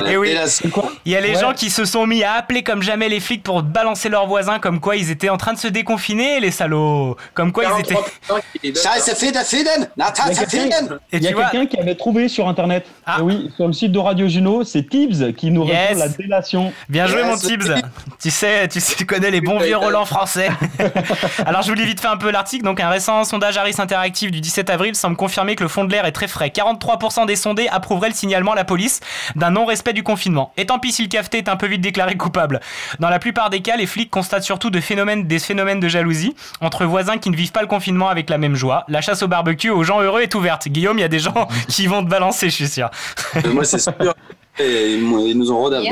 Et 0.09 0.17
oui, 0.17 0.31
Hélas. 0.31 0.63
il 1.05 1.13
y 1.13 1.17
a 1.17 1.21
les 1.21 1.35
Ouais. 1.35 1.41
gens 1.41 1.53
qui 1.53 1.71
se 1.71 1.85
sont 1.85 2.07
mis 2.07 2.23
à 2.25 2.33
appeler 2.35 2.63
comme 2.63 2.83
jamais 2.83 3.09
les 3.09 3.21
flics 3.21 3.43
pour 3.43 3.63
balancer 3.63 4.09
leurs 4.09 4.27
voisins, 4.27 4.59
comme 4.59 4.81
quoi 4.81 4.97
ils 4.97 5.11
étaient 5.11 5.29
en 5.29 5.37
train 5.37 5.53
de 5.53 5.59
se 5.59 5.69
déconfiner, 5.69 6.41
les 6.41 6.51
salauds. 6.51 7.17
Comme 7.35 7.53
quoi 7.53 7.65
ils 7.65 7.81
étaient. 7.81 7.95
43% 7.95 8.41
qui 8.61 8.69
est 8.69 8.77
Ça, 8.77 8.91
c'est 8.99 9.17
Fieden. 9.17 9.89
Na, 9.97 10.13
Il 10.27 10.33
y 10.33 10.39
a 10.39 10.45
quelqu'un- 10.45 10.47
Fieden. 10.49 10.99
Et 11.13 11.17
Il 11.19 11.23
y 11.23 11.27
a 11.27 11.31
tu 11.31 11.35
vois, 11.37 11.45
quelqu'un 11.47 11.67
qui 11.67 11.79
avait 11.79 11.95
trouvé 11.95 12.29
sur 12.29 12.49
internet. 12.49 12.87
Ah. 13.07 13.17
Et 13.19 13.23
oui, 13.23 13.51
sur 13.57 13.67
le 13.67 13.73
site 13.73 13.93
de 13.93 13.99
Radio 13.99 14.29
Juno, 14.29 14.65
c'est 14.65 14.89
Tibbs 14.89 15.35
qui 15.35 15.51
nous 15.51 15.65
Yes. 15.67 15.89
répond 15.89 15.99
la 16.01 16.09
délation. 16.09 16.73
bien 16.89 17.07
joué 17.07 17.23
Ouais, 17.23 17.29
mon 17.29 17.37
c'est- 17.37 17.49
Tibbs. 17.49 17.75
Tu 18.21 18.31
sais, 18.31 18.67
tu 18.69 18.81
sais, 18.81 18.95
tu 18.97 19.07
connais 19.07 19.31
les 19.31 19.41
bons 19.41 19.59
vieux 19.59 19.77
Roland 19.77 20.05
français. 20.05 20.49
Alors 21.47 21.63
je 21.63 21.69
vous 21.69 21.75
lis 21.75 21.85
vite 21.87 22.01
fait 22.01 22.09
un 22.09 22.17
peu 22.17 22.31
l'article. 22.31 22.65
Donc 22.65 22.81
un 22.81 22.89
récent 22.89 23.25
sondage 23.25 23.57
Interactive 23.81 24.31
du 24.31 24.41
17 24.41 24.71
avril 24.71 24.95
semble 24.95 25.17
confirmer 25.17 25.57
que 25.57 25.63
le 25.63 25.69
fond 25.69 25.85
de 25.85 25.93
l'air 25.93 26.05
est 26.07 26.13
très 26.13 26.29
frais. 26.29 26.49
43% 26.49 27.27
des 27.27 27.37
sondés 27.37 27.69
approuveraient 27.69 28.09
le 28.09 28.15
signalement 28.15 28.53
à 28.53 28.57
la 28.57 28.65
police 28.65 29.01
d'un 29.37 29.51
non-respect 29.51 29.93
du 29.93 30.03
confinement. 30.03 30.53
Et 30.57 30.67
tant 30.67 30.79
pis 30.79 30.93
si 30.93 31.03
le 31.03 31.09
cafeté 31.09 31.39
est 31.39 31.49
un 31.49 31.57
peu 31.57 31.67
vite 31.67 31.81
déclaré 31.81 32.17
coupable. 32.17 32.61
Dans 33.01 33.09
la 33.11 33.19
plupart 33.19 33.51
des 33.51 33.61
cas, 33.61 33.77
les 33.77 33.87
flics 33.87 34.11
constatent 34.11 34.43
surtout 34.43 34.71
de 34.71 34.81
phénomènes, 34.81 35.27
des 35.27 35.39
phénomènes 35.39 35.81
de 35.81 35.89
jalousie 35.89 36.35
entre 36.61 36.85
voisins 36.85 37.19
qui 37.19 37.31
ne 37.31 37.37
vivent 37.37 37.53
pas 37.53 37.63
le 37.63 37.67
confinement 37.67 38.09
avec 38.09 38.31
la 38.31 38.39
même 38.39 38.55
joie. 38.55 38.85
La 38.89 39.01
chasse 39.01 39.23
au 39.23 39.29
barbecue 39.29 39.71
aux 39.71 39.85
gens 39.85 40.01
heureux 40.01 40.23
est 40.23 40.35
ouverte. 40.35 40.69
Guillaume, 40.69 40.99
il 40.99 41.03
y 41.03 41.05
a 41.05 41.09
des 41.09 41.19
gens 41.19 41.49
qui 41.69 41.87
vont 41.87 42.05
te 42.05 42.09
balancer, 42.09 42.51
je 42.51 42.55
suis 42.55 42.69
sûr. 42.69 42.91
Euh, 43.37 43.53
Moi, 43.53 43.65
c'est 43.65 43.79
sûr. 43.79 43.93
Et 44.59 44.95
ils 44.95 45.37
nous 45.37 45.51
ont 45.51 45.59
rodé. 45.59 45.91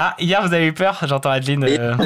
Ah, 0.00 0.16
hier 0.18 0.40
vous 0.46 0.52
avez 0.54 0.66
eu 0.66 0.72
peur, 0.72 0.98
j'entends 1.06 1.30
Adeline. 1.30 1.62
Et 1.64 1.78
euh. 1.78 1.94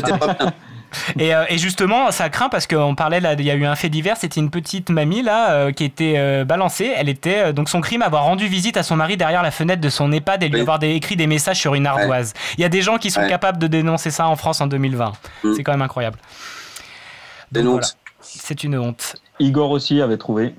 Et, 1.19 1.35
euh, 1.35 1.45
et 1.49 1.59
justement, 1.59 2.13
ça 2.13 2.29
craint 2.29 2.49
parce 2.49 2.69
qu'on 2.69 2.95
parlait 2.95 3.19
là, 3.19 3.33
il 3.33 3.43
y 3.45 3.51
a 3.51 3.55
eu 3.57 3.65
un 3.67 3.75
fait 3.75 3.89
divers. 3.89 4.17
C'était 4.17 4.39
une 4.39 4.51
petite 4.51 4.91
mamie 4.91 5.23
là 5.23 5.51
euh, 5.51 5.73
qui 5.73 5.83
était 5.83 6.15
euh, 6.19 6.45
balancée. 6.45 6.93
Elle 6.97 7.09
était 7.09 7.47
euh, 7.47 7.53
donc 7.53 7.69
son 7.69 7.81
crime 7.81 8.01
avoir 8.01 8.23
rendu 8.23 8.47
visite 8.47 8.77
à 8.77 8.85
son 8.85 8.95
mari 8.95 9.17
derrière 9.17 9.43
la 9.43 9.51
fenêtre 9.51 9.81
de 9.81 9.89
son 9.89 10.13
EHPAD 10.13 10.45
et 10.45 10.49
lui 10.49 10.55
Oui. 10.55 10.61
avoir 10.61 10.79
des- 10.79 10.91
écrit 10.95 11.17
des 11.17 11.27
messages 11.27 11.59
sur 11.59 11.75
une 11.75 11.89
ardoise. 11.89 12.33
Il 12.59 12.61
y 12.61 12.65
a 12.65 12.69
des 12.69 12.81
gens 12.81 12.99
qui 12.99 13.11
sont 13.11 13.23
Ouais. 13.23 13.29
capables 13.29 13.59
de 13.59 13.67
dénoncer 13.67 14.13
ça 14.13 14.29
en 14.29 14.37
France 14.37 14.61
en 14.61 14.69
2020. 14.69 15.15
Mm. 15.43 15.55
C'est 15.57 15.65
quand 15.65 15.73
même 15.73 15.83
incroyable. 15.83 16.19
Voilà. 17.51 17.81
C'est 18.21 18.63
une 18.63 18.79
honte. 18.79 19.17
Igor 19.41 19.73
aussi 19.73 20.01
avait 20.01 20.17
trouvé. 20.17 20.55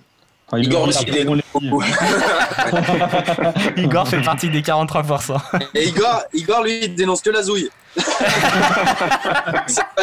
Enfin, 0.47 0.59
Igor 0.59 0.87
aussi, 0.87 1.03
il 1.07 1.17
est. 1.17 1.25
Igor 3.77 4.07
fait 4.07 4.21
partie 4.21 4.49
des 4.49 4.61
43%. 4.61 5.37
Et 5.73 5.85
Igor, 5.85 6.21
Igor, 6.33 6.61
lui, 6.63 6.79
il 6.83 6.93
dénonce 6.95 7.21
que 7.21 7.31
la 7.31 7.41
zouille. 7.41 7.69
à 7.97 8.01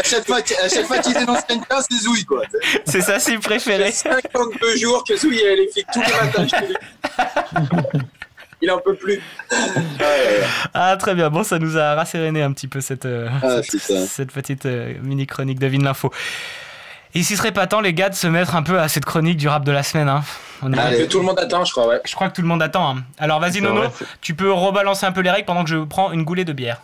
chaque 0.02 0.26
fois, 0.26 0.42
qu'il- 0.42 0.56
dénonce 1.14 1.42
quelqu'un, 1.46 1.76
c'est 1.88 1.98
zouille, 1.98 2.24
quoi. 2.24 2.42
C'est 2.86 3.02
ça, 3.02 3.20
c'est 3.20 3.38
préféré. 3.38 3.92
52 3.92 4.76
jours 4.78 5.04
que 5.06 5.14
Zouille 5.16 5.40
elle 5.40 5.58
les 5.58 5.68
flics 5.68 5.86
tous 5.92 6.00
les 6.00 6.12
matins. 6.12 6.46
Il 8.60 8.70
en 8.70 8.78
peut 8.78 8.94
plus. 8.94 9.20
Ah 10.74 10.96
très 10.98 11.14
bien. 11.14 11.28
Bon, 11.30 11.44
ça 11.44 11.58
nous 11.58 11.76
a 11.76 11.94
rasséréné 11.94 12.42
un 12.42 12.52
petit 12.52 12.68
peu 12.68 12.80
cette, 12.80 13.04
euh, 13.04 13.28
Ah, 13.42 13.60
cette 13.62 14.32
petite 14.32 14.64
euh, 14.66 14.94
mini 15.02 15.26
chronique 15.26 15.58
de 15.58 15.66
Vine 15.66 15.84
l'info. 15.84 16.10
Et 17.14 17.22
s'il 17.22 17.36
serait 17.36 17.52
pas 17.52 17.66
temps, 17.66 17.80
les 17.80 17.92
gars, 17.92 18.08
de 18.08 18.14
se 18.14 18.26
mettre 18.26 18.56
un 18.56 18.62
peu 18.62 18.78
à 18.80 18.88
cette 18.88 19.04
chronique 19.04 19.36
du 19.36 19.48
rap 19.48 19.64
de 19.64 19.72
la 19.72 19.82
semaine. 19.82 20.08
Hein. 20.08 20.22
On 20.62 20.72
est- 20.72 20.78
Ah, 20.78 20.90
que 20.94 21.04
tout 21.04 21.18
le 21.18 21.24
monde 21.26 21.38
attend, 21.38 21.64
je 21.64 21.72
crois, 21.72 21.86
ouais. 21.88 22.00
Je 22.06 22.14
crois 22.14 22.28
que 22.30 22.34
tout 22.34 22.42
le 22.42 22.48
monde 22.48 22.62
attend. 22.62 22.96
hein. 22.96 23.02
Alors 23.18 23.38
vas-y, 23.40 23.60
Nono, 23.60 23.80
vrai, 23.82 23.90
tu 24.22 24.34
peux 24.34 24.50
rebalancer 24.52 25.04
un 25.04 25.12
peu 25.12 25.20
les 25.20 25.30
règles 25.30 25.44
pendant 25.46 25.64
que 25.64 25.70
je 25.70 25.76
prends 25.76 26.12
une 26.12 26.22
goulée 26.24 26.44
de 26.44 26.52
bière. 26.52 26.80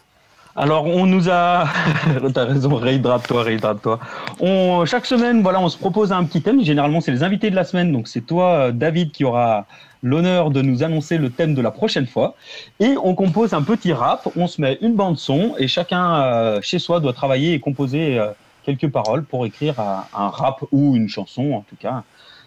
Alors, 0.56 0.86
on 0.86 1.06
nous 1.06 1.30
a. 1.30 1.68
T'as 2.34 2.44
raison, 2.44 2.74
réhydrate-toi, 2.74 3.42
réhydrate-toi. 3.44 4.00
On... 4.40 4.84
Chaque 4.86 5.06
semaine, 5.06 5.40
voilà, 5.40 5.60
on 5.60 5.68
se 5.68 5.78
propose 5.78 6.10
un 6.12 6.24
petit 6.24 6.42
thème. 6.42 6.62
Généralement, 6.64 7.00
c'est 7.00 7.12
les 7.12 7.22
invités 7.22 7.48
de 7.50 7.54
la 7.54 7.62
semaine. 7.64 7.92
Donc, 7.92 8.08
c'est 8.08 8.22
toi, 8.22 8.46
euh, 8.54 8.72
David, 8.72 9.12
qui 9.12 9.24
aura 9.24 9.66
l'honneur 10.02 10.50
de 10.50 10.60
nous 10.60 10.82
annoncer 10.82 11.16
le 11.16 11.30
thème 11.30 11.54
de 11.54 11.62
la 11.62 11.70
prochaine 11.70 12.06
fois. 12.08 12.34
Et 12.80 12.96
on 13.02 13.14
compose 13.14 13.54
un 13.54 13.62
petit 13.62 13.92
rap. 13.92 14.26
On 14.36 14.48
se 14.48 14.60
met 14.60 14.78
une 14.82 14.94
bande-son 14.96 15.54
et 15.58 15.68
chacun, 15.68 16.16
euh, 16.22 16.58
chez 16.60 16.80
soi, 16.80 16.98
doit 16.98 17.12
travailler 17.12 17.54
et 17.54 17.60
composer 17.60 18.18
euh, 18.18 18.26
quelques 18.68 18.92
paroles 18.92 19.24
pour 19.24 19.46
écrire 19.46 19.80
un, 19.80 20.28
rap 20.28 20.62
ou 20.72 20.94
une 20.94 21.08
chanson, 21.08 21.52
en 21.52 21.60
tout 21.62 21.76
cas, 21.80 22.02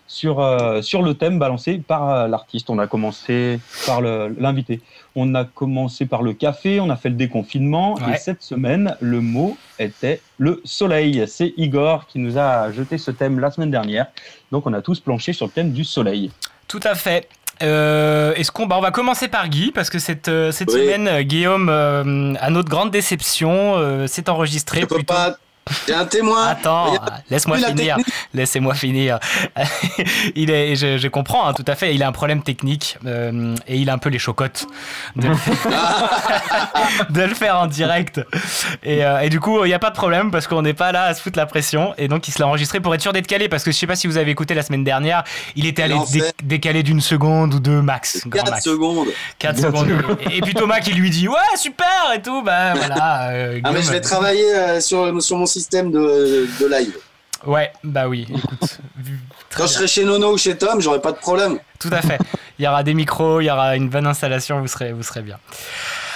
sur, 0.07 0.39
euh, 0.39 0.81
sur 0.84 1.02
le 1.02 1.14
thème 1.15 1.39
balancé 1.39 1.77
par 1.80 2.10
euh, 2.10 2.27
l'artiste. 2.27 2.69
On 2.69 2.77
a 2.80 2.85
commencé 2.85 3.60
par 3.88 4.02
le- 4.02 4.35
l'invité. 4.39 4.81
On 5.15 5.34
a 5.35 5.45
commencé 5.45 6.06
par 6.06 6.22
le 6.22 6.34
café, 6.34 6.80
on 6.80 6.89
a 6.91 6.95
fait 6.95 7.10
le 7.10 7.15
déconfinement. 7.15 7.95
Ouais. 7.95 8.14
Et 8.14 8.18
cette 8.18 8.43
semaine, 8.43 8.95
le 8.99 9.19
mot 9.22 9.57
était 9.80 10.22
le 10.38 10.61
soleil. 10.64 11.23
C'est 11.27 11.53
Igor 11.57 12.06
qui 12.07 12.19
nous 12.19 12.38
a 12.38 12.72
jeté 12.72 12.98
ce 12.99 13.10
thème 13.10 13.39
la 13.39 13.49
semaine 13.52 13.72
dernière. 13.72 14.07
Donc 14.52 14.68
on 14.68 14.73
a 14.73 14.81
tous 14.81 14.99
planché 14.99 15.34
sur 15.34 15.48
le 15.48 15.52
thème 15.52 15.72
du 15.72 15.84
soleil. 15.84 16.30
Tout 16.68 16.81
à 16.84 16.93
fait. 16.93 17.27
Euh, 17.64 18.34
Est-ce 18.35 18.52
qu'on, 18.52 18.65
bah, 18.65 18.76
on 18.77 18.81
va 18.81 18.91
commencer 18.91 19.27
par 19.27 19.48
Guy 19.48 19.72
parce 19.72 19.89
que 19.89 19.99
cette, 19.99 20.27
euh, 20.30 20.52
cette 20.52 20.72
semaine, 20.72 21.22
Guillaume, 21.22 21.69
euh, 21.69 22.34
à 22.39 22.49
notre 22.49 22.69
grande 22.69 22.89
déception, 22.91 23.76
euh, 23.77 24.07
s'est 24.07 24.30
enregistré. 24.30 24.80
plutôt- 24.85 25.03
pas. 25.03 25.38
J'ai 25.88 25.93
un 25.93 26.05
témoin. 26.05 26.47
Attends, 26.47 26.93
laisse-moi 27.29 27.57
finir. 27.57 27.97
Laissez-moi 28.33 28.73
finir. 28.73 29.19
il 30.35 30.49
est, 30.49 30.75
je, 30.75 30.97
je 30.97 31.07
comprends, 31.07 31.47
hein, 31.47 31.53
tout 31.53 31.63
à 31.67 31.75
fait. 31.75 31.93
Il 31.95 32.03
a 32.03 32.07
un 32.07 32.11
problème 32.11 32.41
technique 32.43 32.97
euh, 33.05 33.55
et 33.67 33.77
il 33.77 33.89
a 33.89 33.93
un 33.93 33.97
peu 33.97 34.09
les 34.09 34.19
chocottes 34.19 34.65
de 35.15 35.27
le 35.27 35.35
faire, 35.35 35.55
de 37.09 37.21
le 37.21 37.33
faire 37.35 37.57
en 37.59 37.67
direct. 37.67 38.19
Et, 38.83 39.05
euh, 39.05 39.19
et 39.19 39.29
du 39.29 39.39
coup, 39.39 39.63
il 39.63 39.67
n'y 39.67 39.73
a 39.73 39.79
pas 39.79 39.89
de 39.91 39.95
problème 39.95 40.31
parce 40.31 40.47
qu'on 40.47 40.61
n'est 40.61 40.73
pas 40.73 40.91
là 40.91 41.03
à 41.05 41.13
se 41.13 41.21
foutre 41.21 41.38
la 41.38 41.45
pression. 41.45 41.93
Et 41.97 42.07
donc, 42.07 42.27
il 42.27 42.31
se 42.31 42.39
l'a 42.39 42.47
enregistré 42.47 42.79
pour 42.79 42.93
être 42.95 43.01
sûr 43.01 43.13
d'être 43.13 43.27
calé 43.27 43.47
parce 43.47 43.63
que 43.63 43.71
je 43.71 43.77
sais 43.77 43.88
pas 43.88 43.95
si 43.95 44.07
vous 44.07 44.17
avez 44.17 44.31
écouté 44.31 44.53
la 44.53 44.63
semaine 44.63 44.83
dernière, 44.83 45.23
il 45.55 45.65
était 45.65 45.83
allé 45.83 45.95
dé- 46.11 46.23
décaler 46.43 46.83
d'une 46.83 47.01
seconde 47.01 47.53
ou 47.53 47.59
deux 47.59 47.81
max. 47.81 48.21
grand 48.27 48.43
4 48.43 48.51
max. 48.51 48.63
secondes. 48.65 49.07
4 49.39 49.55
Quatre 49.55 49.59
secondes. 49.61 49.88
secondes. 49.89 50.17
Et, 50.31 50.38
et 50.38 50.41
puis 50.41 50.53
Thomas 50.53 50.79
qui 50.79 50.93
lui 50.93 51.09
dit 51.11 51.27
Ouais, 51.27 51.35
super 51.55 51.88
et 52.15 52.21
tout. 52.21 52.41
Bah 52.41 52.73
voilà. 52.75 53.29
euh, 53.29 53.59
Ah, 53.63 53.71
mais 53.71 53.81
je 53.81 53.91
vais 53.91 54.01
travailler 54.01 54.53
euh, 54.55 54.79
sur, 54.81 55.21
sur 55.21 55.38
mon 55.38 55.45
système 55.51 55.91
de, 55.91 56.47
de 56.59 56.67
live. 56.67 56.95
Ouais, 57.45 57.71
bah 57.83 58.07
oui, 58.07 58.27
écoute. 58.29 58.77
Quand 59.57 59.65
je 59.65 59.73
serai 59.73 59.87
chez 59.87 60.05
Nono 60.05 60.33
ou 60.33 60.37
chez 60.37 60.55
Tom, 60.57 60.79
j'aurai 60.79 61.01
pas 61.01 61.11
de 61.11 61.17
problème. 61.17 61.57
Tout 61.79 61.89
à 61.91 62.01
fait. 62.01 62.19
Il 62.59 62.65
y 62.65 62.67
aura 62.67 62.83
des 62.83 62.93
micros, 62.93 63.41
il 63.41 63.45
y 63.45 63.51
aura 63.51 63.75
une 63.75 63.89
bonne 63.89 64.05
installation, 64.05 64.59
vous 64.61 64.67
serez, 64.67 64.93
vous 64.93 65.01
serez 65.01 65.21
bien. 65.23 65.37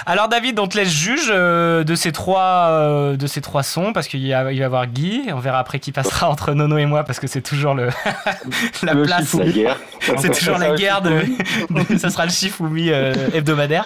Alors 0.08 0.28
David, 0.28 0.60
on 0.60 0.68
te 0.68 0.76
laisse 0.78 0.88
juge 0.92 1.26
euh, 1.30 1.82
de 1.82 1.96
ces 1.96 2.12
trois, 2.12 2.68
euh, 2.70 3.16
de 3.16 3.26
ces 3.26 3.40
trois 3.40 3.64
sons 3.64 3.92
parce 3.92 4.06
qu'il 4.06 4.30
va 4.30 4.52
y 4.52 4.62
avoir 4.62 4.86
Guy. 4.86 5.24
On 5.32 5.40
verra 5.40 5.58
après 5.58 5.80
qui 5.80 5.90
passera 5.90 6.28
entre 6.30 6.52
Nono 6.54 6.78
et 6.78 6.86
moi 6.86 7.02
parce 7.02 7.18
que 7.18 7.26
c'est 7.26 7.40
toujours 7.40 7.74
le 7.74 7.88
la 8.84 8.94
Le 8.94 9.02
place. 9.02 9.34
La 9.34 9.46
guerre. 9.46 9.80
c'est 10.18 10.30
toujours 10.30 10.58
la 10.58 10.76
guerre 10.76 11.02
de, 11.02 11.22
de- 11.70 11.98
ça 11.98 12.10
sera 12.10 12.24
le 12.24 12.30
Shifumi 12.30 12.90
euh, 12.90 13.12
hebdomadaire. 13.34 13.84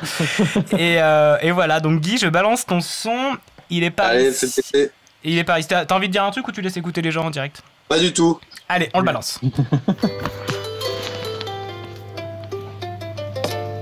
Et, 0.77 1.01
euh, 1.01 1.39
et 1.41 1.53
voilà. 1.53 1.81
Donc 1.81 2.01
Guy, 2.03 2.19
je 2.19 2.27
balance 2.27 2.67
ton 2.67 2.83
son. 2.83 3.39
Il 3.71 3.83
est 3.83 3.91
pas. 3.91 4.09
Allez, 4.09 4.33
c'est 4.33 4.93
Il 5.25 5.39
est 5.39 5.45
pas. 5.45 5.63
T'as 5.63 5.85
t'as 5.85 5.95
envie 5.95 6.09
de 6.09 6.13
dire 6.13 6.25
un 6.25 6.31
truc 6.31 6.47
ou 6.49 6.53
tu 6.53 6.61
laisses 6.61 6.77
écouter 6.77 7.03
les 7.03 7.11
gens 7.11 7.27
en 7.27 7.31
direct? 7.31 7.63
Pas 7.89 7.99
du 7.99 8.13
tout. 8.13 8.39
Allez, 8.69 8.89
on 8.95 9.01
le 9.01 9.05
balance. 9.05 9.41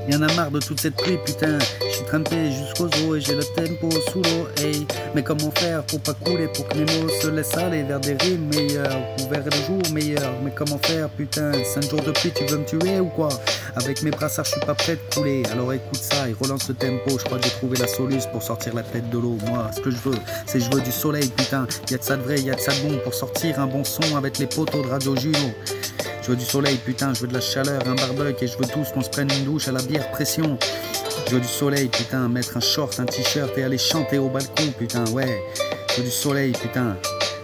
Y'en 0.09 0.23
a 0.23 0.33
marre 0.35 0.51
de 0.51 0.59
toute 0.59 0.81
cette 0.81 0.97
pluie, 0.97 1.19
putain. 1.25 1.59
Je 1.59 1.97
suis 1.97 2.05
trempé 2.07 2.51
jusqu'aux 2.51 2.87
os 2.87 3.19
et 3.19 3.21
j'ai 3.21 3.35
le 3.35 3.45
tempo 3.45 3.91
sous 4.11 4.23
l'eau, 4.23 4.49
hey. 4.57 4.87
Mais 5.15 5.23
comment 5.23 5.51
faire 5.51 5.83
pour 5.85 6.01
pas 6.01 6.15
couler, 6.15 6.49
pour 6.49 6.67
que 6.67 6.79
mes 6.79 6.85
mots 6.85 7.11
se 7.21 7.29
laissent 7.29 7.57
aller 7.59 7.83
vers 7.83 8.01
des 8.01 8.15
rimes 8.15 8.49
meilleures 8.55 9.01
ou 9.21 9.29
vers 9.29 9.45
des 9.45 9.57
jours 9.67 9.83
meilleurs? 9.93 10.33
Mais 10.43 10.51
comment 10.55 10.79
faire, 10.79 11.11
putain? 11.11 11.53
5 11.53 11.91
jours 11.91 12.01
de 12.01 12.13
pluie, 12.13 12.33
tu 12.35 12.47
veux 12.47 12.57
me 12.57 12.65
tuer 12.65 13.01
ou 13.01 13.09
quoi? 13.09 13.29
Avec 13.77 14.03
mes 14.03 14.11
brassards, 14.11 14.47
je 14.47 14.53
suis 14.53 14.61
pas 14.61 14.75
prêt 14.75 14.97
de 14.97 15.15
couler. 15.15 15.43
Alors 15.53 15.73
écoute 15.75 16.01
ça 16.01 16.27
et 16.27 16.35
relance 16.41 16.69
le 16.69 16.75
tempo. 16.75 17.19
Je 17.19 17.25
crois 17.25 17.39
que 17.39 17.45
j'ai 17.45 17.51
trouvé 17.51 17.77
la 17.77 17.87
soluce 17.87 18.27
pour 18.27 18.43
sortir 18.43 18.75
la 18.75 18.83
tête 18.83 19.11
de 19.11 19.19
l'eau. 19.19 19.37
Moi, 19.47 19.71
ce 19.77 19.81
que 19.81 19.91
je 19.91 19.99
veux, 19.99 20.19
c'est 20.47 20.61
je 20.61 20.71
veux 20.71 20.81
du 20.81 20.93
soleil, 20.93 21.29
putain. 21.29 21.67
Y 21.91 21.95
a 21.95 21.99
de 21.99 22.03
ça 22.03 22.17
de 22.17 22.23
vrai, 22.23 22.41
y 22.41 22.51
a 22.51 22.55
de 22.55 22.61
ça 22.61 22.73
de 22.73 22.89
bon 22.89 22.99
pour 23.05 23.13
sortir 23.13 23.61
un 23.61 23.67
bon 23.67 23.85
son 23.85 24.17
avec 24.17 24.39
les 24.39 24.47
poteaux 24.47 24.83
de 24.83 24.89
Radio 24.89 25.15
Juno. 25.17 25.53
Je 26.23 26.33
veux 26.33 26.37
du 26.37 26.45
soleil, 26.45 26.77
putain, 26.85 27.15
je 27.15 27.21
veux 27.23 27.27
de 27.27 27.33
la 27.33 27.41
chaleur, 27.41 27.81
un 27.87 27.95
barbecue 27.95 28.45
et 28.45 28.49
je 28.49 28.59
veux 28.59 28.67
tous 28.67 28.93
qu'on 28.93 29.01
se 29.01 29.09
prenne 29.09 29.31
une 29.31 29.45
douche 29.45 29.67
à 29.67 29.73
la 29.73 29.81
bière 29.81 29.98
pression. 30.07 30.59
Je 31.27 31.35
veux 31.35 31.41
du 31.41 31.49
soleil, 31.49 31.89
putain, 31.89 32.29
mettre 32.29 32.57
un 32.57 32.61
short, 32.61 32.99
un 33.01 33.05
t-shirt 33.05 33.57
et 33.59 33.65
aller 33.65 33.79
chanter 33.79 34.19
au 34.19 34.29
balcon, 34.29 34.73
putain, 34.79 35.05
ouais. 35.11 35.43
Veux 35.97 36.05
du 36.05 36.11
soleil, 36.11 36.53
putain. 36.53 36.97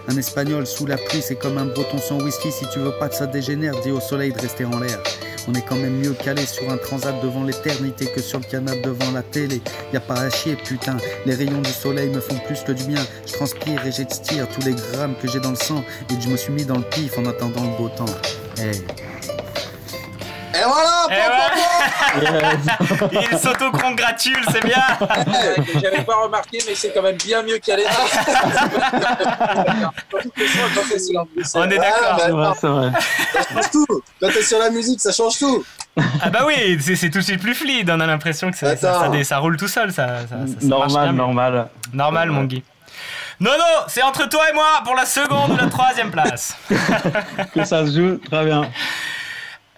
Un 0.07 0.17
espagnol 0.17 0.67
sous 0.67 0.85
la 0.85 0.97
pluie, 0.97 1.21
c'est 1.21 1.35
comme 1.35 1.57
un 1.57 1.65
breton 1.65 1.97
sans 1.97 2.21
whisky. 2.21 2.51
Si 2.51 2.65
tu 2.69 2.79
veux 2.79 2.93
pas 2.99 3.09
que 3.09 3.15
ça 3.15 3.25
dégénère, 3.25 3.73
dis 3.81 3.91
au 3.91 3.99
soleil 3.99 4.31
de 4.31 4.39
rester 4.39 4.65
en 4.65 4.79
l'air. 4.79 5.01
On 5.47 5.53
est 5.53 5.61
quand 5.61 5.75
même 5.75 5.97
mieux 5.97 6.13
calé 6.13 6.45
sur 6.45 6.71
un 6.71 6.77
transat 6.77 7.13
devant 7.21 7.43
l'éternité 7.43 8.05
que 8.07 8.21
sur 8.21 8.39
le 8.39 8.45
canapé 8.45 8.81
devant 8.81 9.11
la 9.11 9.21
télé. 9.21 9.61
Y 9.93 9.97
a 9.97 9.99
pas 9.99 10.21
à 10.21 10.29
chier, 10.29 10.55
putain. 10.55 10.97
Les 11.25 11.35
rayons 11.35 11.61
du 11.61 11.71
soleil 11.71 12.09
me 12.09 12.19
font 12.19 12.37
plus 12.45 12.61
que 12.61 12.71
du 12.71 12.83
bien. 12.85 13.01
Je 13.27 13.33
transpire 13.33 13.85
et 13.85 13.91
j'extire 13.91 14.47
tous 14.49 14.65
les 14.65 14.73
grammes 14.73 15.15
que 15.21 15.27
j'ai 15.27 15.39
dans 15.39 15.51
le 15.51 15.55
sang. 15.55 15.83
Et 16.11 16.21
je 16.21 16.29
me 16.29 16.37
suis 16.37 16.53
mis 16.53 16.65
dans 16.65 16.77
le 16.77 16.89
pif 16.89 17.17
en 17.17 17.25
attendant 17.25 17.63
le 17.63 17.77
beau 17.77 17.89
temps. 17.89 18.05
Et 20.55 20.63
voilà 20.65 21.07
Et 22.21 22.29
ouais. 22.31 23.27
Il 23.31 23.37
s'auto-congratule, 23.37 24.39
c'est 24.51 24.63
bien. 24.63 24.83
Ouais, 25.01 25.55
J'avais 25.81 26.03
pas 26.03 26.15
remarqué, 26.23 26.59
mais 26.67 26.75
c'est 26.75 26.93
quand 26.93 27.01
même 27.01 27.17
bien 27.17 27.43
mieux 27.43 27.57
qu'à 27.57 27.75
On 31.55 31.69
est 31.69 31.77
d'accord. 31.77 32.19
Ah, 32.21 32.27
bah, 32.31 32.53
C'est 32.59 32.67
vrai. 32.67 32.91
Ça 33.33 33.41
change 33.53 33.71
tout. 33.71 33.85
Quand 34.19 34.27
t'es 34.29 34.41
sur 34.41 34.59
la 34.59 34.69
musique, 34.69 34.99
ça 34.99 35.11
change 35.11 35.37
tout. 35.39 35.63
Ah 36.21 36.29
bah 36.29 36.43
oui, 36.45 36.77
c'est 36.81 37.09
tout 37.09 37.19
de 37.19 37.23
suite 37.23 37.41
plus 37.41 37.55
fluide. 37.55 37.89
On 37.89 37.99
a 37.99 38.05
l'impression 38.05 38.51
que 38.51 38.57
ça, 38.57 38.75
ça, 38.75 38.99
ça, 38.99 39.09
dé- 39.09 39.23
ça 39.23 39.37
roule 39.37 39.55
tout 39.57 39.67
seul. 39.69 39.91
Ça, 39.93 40.07
ça, 40.21 40.27
ça- 40.27 40.59
ça 40.59 40.67
marche 40.67 40.91
Normal, 40.93 41.11
normal. 41.15 41.67
Normal, 41.93 42.29
mon 42.31 42.43
Guy. 42.43 42.63
Non, 43.39 43.51
non, 43.51 43.83
c'est 43.87 44.01
entre 44.03 44.27
toi 44.29 44.49
et 44.49 44.53
moi 44.53 44.81
pour 44.83 44.95
la 44.95 45.05
seconde 45.05 45.51
ou 45.51 45.57
la 45.57 45.67
troisième 45.67 46.11
place. 46.11 46.55
Que 47.53 47.63
ça 47.65 47.85
se 47.85 47.91
joue, 47.97 48.17
très 48.29 48.45
bien. 48.45 48.69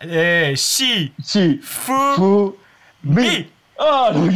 Eh, 0.02 0.54
chi, 0.56 1.12
chi, 1.26 1.60
fou, 1.64 2.14
fou, 2.16 2.58
mi. 3.04 3.48
Oh, 3.80 4.08
donc... 4.12 4.32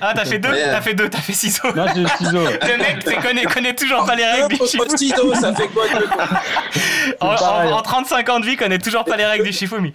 Ah, 0.00 0.12
t'as 0.14 0.24
fait 0.24 0.38
deux, 0.38 0.50
t'as 0.54 0.80
fait 0.80 0.94
deux, 0.94 1.08
t'as 1.10 1.18
fait 1.18 1.34
ciseaux. 1.34 1.70
Non, 1.74 1.84
j'ai 1.94 2.06
ciseaux. 2.16 2.46
Le 2.46 2.78
mec 2.78 3.22
connaît, 3.22 3.44
connaît 3.44 3.74
toujours 3.74 4.06
pas 4.06 4.14
les 4.14 4.24
règles 4.24 4.48
du 4.48 4.56
Shifumi. 4.66 4.98
ciseaux, 4.98 5.34
ça 5.34 5.54
fait 5.54 5.68
quoi 5.68 5.86
de 5.86 6.06
En, 7.20 7.34
pareil. 7.34 7.72
en- 7.72 7.76
en 7.78 7.82
35 7.82 8.28
ans 8.30 8.40
de 8.40 8.46
vie, 8.46 8.56
connaît 8.56 8.78
toujours 8.78 9.04
pas 9.04 9.16
les 9.18 9.26
règles 9.26 9.44
du 9.44 9.52
Shifumi. 9.52 9.92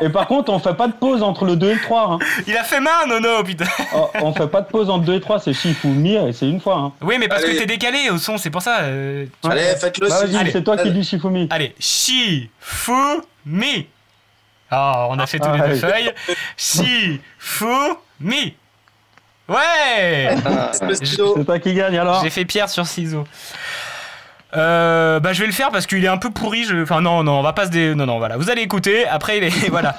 Et 0.00 0.08
par 0.08 0.26
contre, 0.26 0.50
on 0.52 0.58
fait 0.58 0.74
pas 0.74 0.88
de 0.88 0.92
pause 0.94 1.22
entre 1.22 1.44
le 1.44 1.56
2 1.56 1.70
et 1.70 1.74
le 1.74 1.80
3. 1.80 2.12
Hein. 2.12 2.18
Il 2.46 2.56
a 2.56 2.64
fait 2.64 2.80
main, 2.80 3.06
Nono, 3.06 3.42
putain. 3.44 3.66
Oh, 3.94 4.08
on 4.22 4.32
fait 4.32 4.46
pas 4.48 4.62
de 4.62 4.66
pause 4.66 4.88
entre 4.88 5.04
2 5.04 5.14
et 5.14 5.20
3, 5.20 5.38
c'est 5.40 5.52
chiffre 5.52 5.84
ou 5.84 5.90
mire 5.90 6.26
et 6.26 6.32
c'est 6.32 6.48
une 6.48 6.60
fois. 6.60 6.76
Hein. 6.76 6.92
Oui, 7.02 7.16
mais 7.18 7.28
parce 7.28 7.42
Allez. 7.44 7.54
que 7.54 7.58
t'es 7.60 7.66
décalé 7.66 8.08
au 8.10 8.16
son, 8.18 8.38
c'est 8.38 8.50
pour 8.50 8.62
ça. 8.62 8.80
euh, 8.82 9.26
Allez, 9.44 9.74
faites-le. 9.78 10.08
Bah, 10.08 10.16
c'est 10.50 10.64
toi 10.64 10.76
qui 10.78 10.90
dis 10.90 11.04
Shifumi. 11.04 11.46
Allez, 11.50 11.74
chi, 11.78 12.48
fou, 12.58 13.22
mi. 13.44 13.86
Oh, 14.72 15.06
on 15.10 15.18
a 15.18 15.26
fait 15.26 15.38
tous 15.38 15.48
Ah, 15.52 15.58
les 15.66 15.74
deux 15.74 15.80
feuilles. 15.80 16.12
Chi, 16.56 17.20
fou, 17.38 17.68
mi. 18.20 18.54
Ouais 19.48 20.34
Le 20.80 20.94
stylo. 20.94 21.34
C'est 21.36 21.44
toi 21.44 21.58
qui 21.58 21.74
gagne 21.74 21.98
alors 21.98 22.22
J'ai 22.22 22.30
fait 22.30 22.44
pierre 22.44 22.70
sur 22.70 22.86
ciseaux. 22.86 23.24
Euh, 24.54 25.18
bah 25.18 25.32
je 25.32 25.40
vais 25.40 25.46
le 25.46 25.52
faire 25.52 25.70
parce 25.70 25.86
qu'il 25.86 26.04
est 26.04 26.08
un 26.08 26.18
peu 26.18 26.30
pourri. 26.30 26.64
Je... 26.64 26.82
Enfin 26.82 27.00
non 27.00 27.22
non 27.24 27.38
on 27.38 27.42
va 27.42 27.52
pas 27.54 27.64
se 27.66 27.70
dé... 27.70 27.94
non 27.94 28.04
non 28.04 28.18
voilà 28.18 28.36
vous 28.36 28.50
allez 28.50 28.60
écouter 28.62 29.06
après 29.08 29.38
il 29.38 29.44
est 29.44 29.68
voilà 29.70 29.94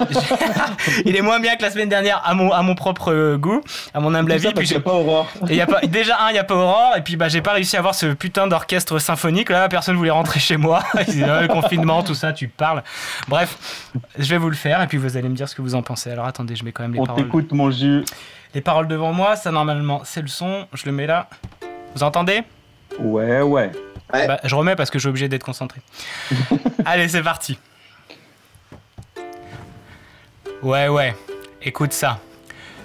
il 1.04 1.16
est 1.16 1.22
moins 1.22 1.40
bien 1.40 1.56
que 1.56 1.62
la 1.62 1.70
semaine 1.72 1.88
dernière 1.88 2.22
à 2.24 2.34
mon 2.34 2.52
à 2.52 2.62
mon 2.62 2.74
propre 2.76 3.12
euh, 3.12 3.36
goût 3.36 3.60
à 3.94 3.98
mon 4.00 4.14
humble 4.14 4.30
avis 4.30 4.44
puis 4.52 4.54
qu'il 4.54 4.62
y 4.64 4.66
j'ai- 4.68 4.76
a 4.76 4.80
pas 4.80 4.92
Aurore. 4.92 5.26
et 5.48 5.56
y 5.56 5.60
a 5.60 5.66
pas, 5.66 5.80
déjà, 5.80 6.18
un, 6.22 6.28
il 6.30 6.34
n'y 6.34 6.38
a 6.38 6.44
pas 6.44 6.54
Aurore, 6.54 6.94
et 6.96 7.00
puis 7.02 7.16
bah, 7.16 7.28
j'ai 7.28 7.40
pas 7.42 7.52
réussi 7.52 7.74
à 7.76 7.80
avoir 7.80 7.94
ce 7.96 8.06
putain 8.06 8.46
d'orchestre 8.46 8.98
symphonique. 9.00 9.50
Là, 9.50 9.68
personne 9.68 9.96
voulait 9.96 10.10
rentrer 10.10 10.38
chez 10.40 10.56
moi. 10.56 10.82
Le 10.94 11.46
confinement, 11.48 12.02
tout 12.02 12.14
ça, 12.14 12.32
tu 12.32 12.46
parles. 12.48 12.82
Bref, 13.28 13.56
je 14.18 14.28
vais 14.30 14.38
vous 14.38 14.50
le 14.50 14.56
faire, 14.56 14.80
et 14.82 14.86
puis 14.86 14.98
vous 14.98 15.16
allez 15.16 15.28
me 15.28 15.34
dire 15.34 15.48
ce 15.48 15.54
que 15.54 15.62
vous 15.62 15.74
en 15.74 15.82
pensez. 15.82 16.10
Alors 16.10 16.26
attendez, 16.26 16.54
je 16.56 16.64
mets 16.64 16.72
quand 16.72 16.82
même 16.84 16.94
les 16.94 17.00
On 17.00 17.06
paroles. 17.06 17.24
t'écoute, 17.24 17.52
mon 17.52 17.70
jus. 17.70 18.04
Les 18.54 18.60
paroles 18.60 18.86
devant 18.88 19.12
moi, 19.12 19.34
ça 19.36 19.50
normalement, 19.50 20.02
c'est 20.04 20.22
le 20.22 20.28
son. 20.28 20.66
Je 20.74 20.86
le 20.86 20.92
mets 20.92 21.06
là. 21.06 21.28
Vous 21.96 22.02
entendez? 22.04 22.42
Ouais, 23.00 23.40
ouais. 23.42 23.72
Ouais. 24.14 24.26
Bah, 24.26 24.40
Je 24.44 24.54
remets 24.54 24.76
parce 24.76 24.90
que 24.90 24.98
je 24.98 25.02
suis 25.02 25.08
obligé 25.08 25.28
d'être 25.28 25.44
concentré. 25.44 25.80
allez, 26.86 27.08
c'est 27.08 27.22
parti. 27.22 27.58
Ouais, 30.62 30.88
ouais, 30.88 31.14
écoute 31.62 31.92
ça. 31.92 32.18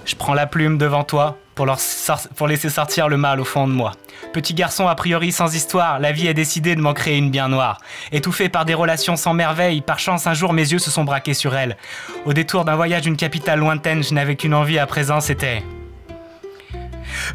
Je 0.06 0.16
prends 0.16 0.34
la 0.34 0.48
plume 0.48 0.78
devant 0.78 1.04
toi 1.04 1.38
pour, 1.56 1.66
leur 1.66 1.80
sor- 1.80 2.28
pour 2.36 2.48
laisser 2.48 2.70
sortir 2.70 3.08
le 3.10 3.16
mal 3.18 3.40
au 3.40 3.46
fond 3.46 3.68
de 3.68 3.74
moi. 3.74 3.92
Petit 4.34 4.54
garçon 4.54 4.88
a 4.88 4.96
priori 4.96 5.32
sans 5.32 5.56
histoire, 5.56 6.00
la 6.00 6.12
vie 6.12 6.28
a 6.28 6.34
décidé 6.34 6.76
de 6.76 6.82
m'en 6.82 6.94
créer 6.94 7.18
une 7.18 7.30
bien 7.32 7.48
noire. 7.48 7.80
Étouffé 8.12 8.50
par 8.50 8.66
des 8.66 8.74
relations 8.74 9.16
sans 9.16 9.34
merveille, 9.34 9.82
par 9.82 10.00
chance 10.00 10.28
un 10.28 10.34
jour 10.34 10.52
mes 10.54 10.72
yeux 10.72 10.80
se 10.80 10.92
sont 10.92 11.04
braqués 11.04 11.34
sur 11.34 11.56
elle. 11.56 11.78
Au 12.26 12.34
détour 12.34 12.66
d'un 12.66 12.76
voyage 12.76 13.04
d'une 13.04 13.18
capitale 13.18 13.60
lointaine, 13.60 14.04
je 14.04 14.14
n'avais 14.14 14.36
qu'une 14.36 14.54
envie 14.54 14.80
à 14.80 14.86
présent, 14.88 15.22
c'était... 15.22 15.64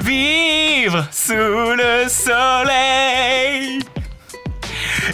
Vivre 0.00 1.06
sous 1.10 1.32
le 1.32 2.08
soleil. 2.08 3.80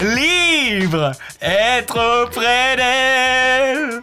Libre, 0.00 1.12
être 1.40 2.24
auprès 2.24 2.76
d'elle. 2.76 4.02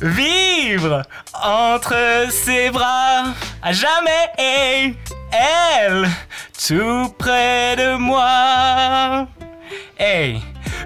Vivre 0.00 1.02
entre 1.42 2.26
ses 2.30 2.70
bras. 2.70 3.24
À 3.62 3.72
jamais. 3.72 4.94
Elle 5.32 6.08
tout 6.66 7.12
près 7.18 7.76
de 7.76 7.96
moi 7.96 9.26
Hey 9.98 10.40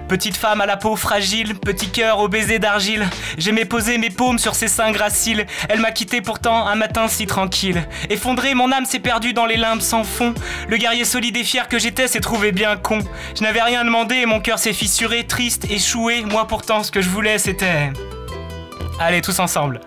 Petite 0.07 0.37
femme 0.37 0.61
à 0.61 0.65
la 0.65 0.77
peau 0.77 0.95
fragile, 0.95 1.55
petit 1.55 1.89
cœur 1.89 2.19
au 2.19 2.29
baiser 2.29 2.59
d'argile. 2.59 3.05
J'aimais 3.37 3.65
poser 3.65 3.97
mes 3.97 4.09
paumes 4.09 4.39
sur 4.39 4.55
ses 4.55 4.69
seins 4.69 4.91
graciles. 4.91 5.45
Elle 5.67 5.81
m'a 5.81 5.91
quitté 5.91 6.21
pourtant 6.21 6.65
un 6.65 6.75
matin 6.75 7.09
si 7.09 7.25
tranquille. 7.25 7.83
Effondré, 8.09 8.53
mon 8.53 8.71
âme 8.71 8.85
s'est 8.85 8.99
perdue 8.99 9.33
dans 9.33 9.45
les 9.45 9.57
limbes 9.57 9.81
sans 9.81 10.05
fond. 10.05 10.33
Le 10.69 10.77
guerrier 10.77 11.03
solide 11.03 11.35
et 11.35 11.43
fier 11.43 11.67
que 11.67 11.77
j'étais 11.77 12.07
s'est 12.07 12.21
trouvé 12.21 12.53
bien 12.53 12.77
con. 12.77 12.99
Je 13.37 13.43
n'avais 13.43 13.61
rien 13.61 13.83
demandé 13.83 14.15
et 14.15 14.25
mon 14.25 14.39
cœur 14.39 14.59
s'est 14.59 14.73
fissuré, 14.73 15.27
triste, 15.27 15.69
échoué. 15.69 16.23
Moi 16.23 16.47
pourtant, 16.47 16.83
ce 16.83 16.91
que 16.91 17.01
je 17.01 17.09
voulais, 17.09 17.37
c'était. 17.37 17.91
Allez, 18.99 19.21
tous 19.21 19.39
ensemble. 19.39 19.81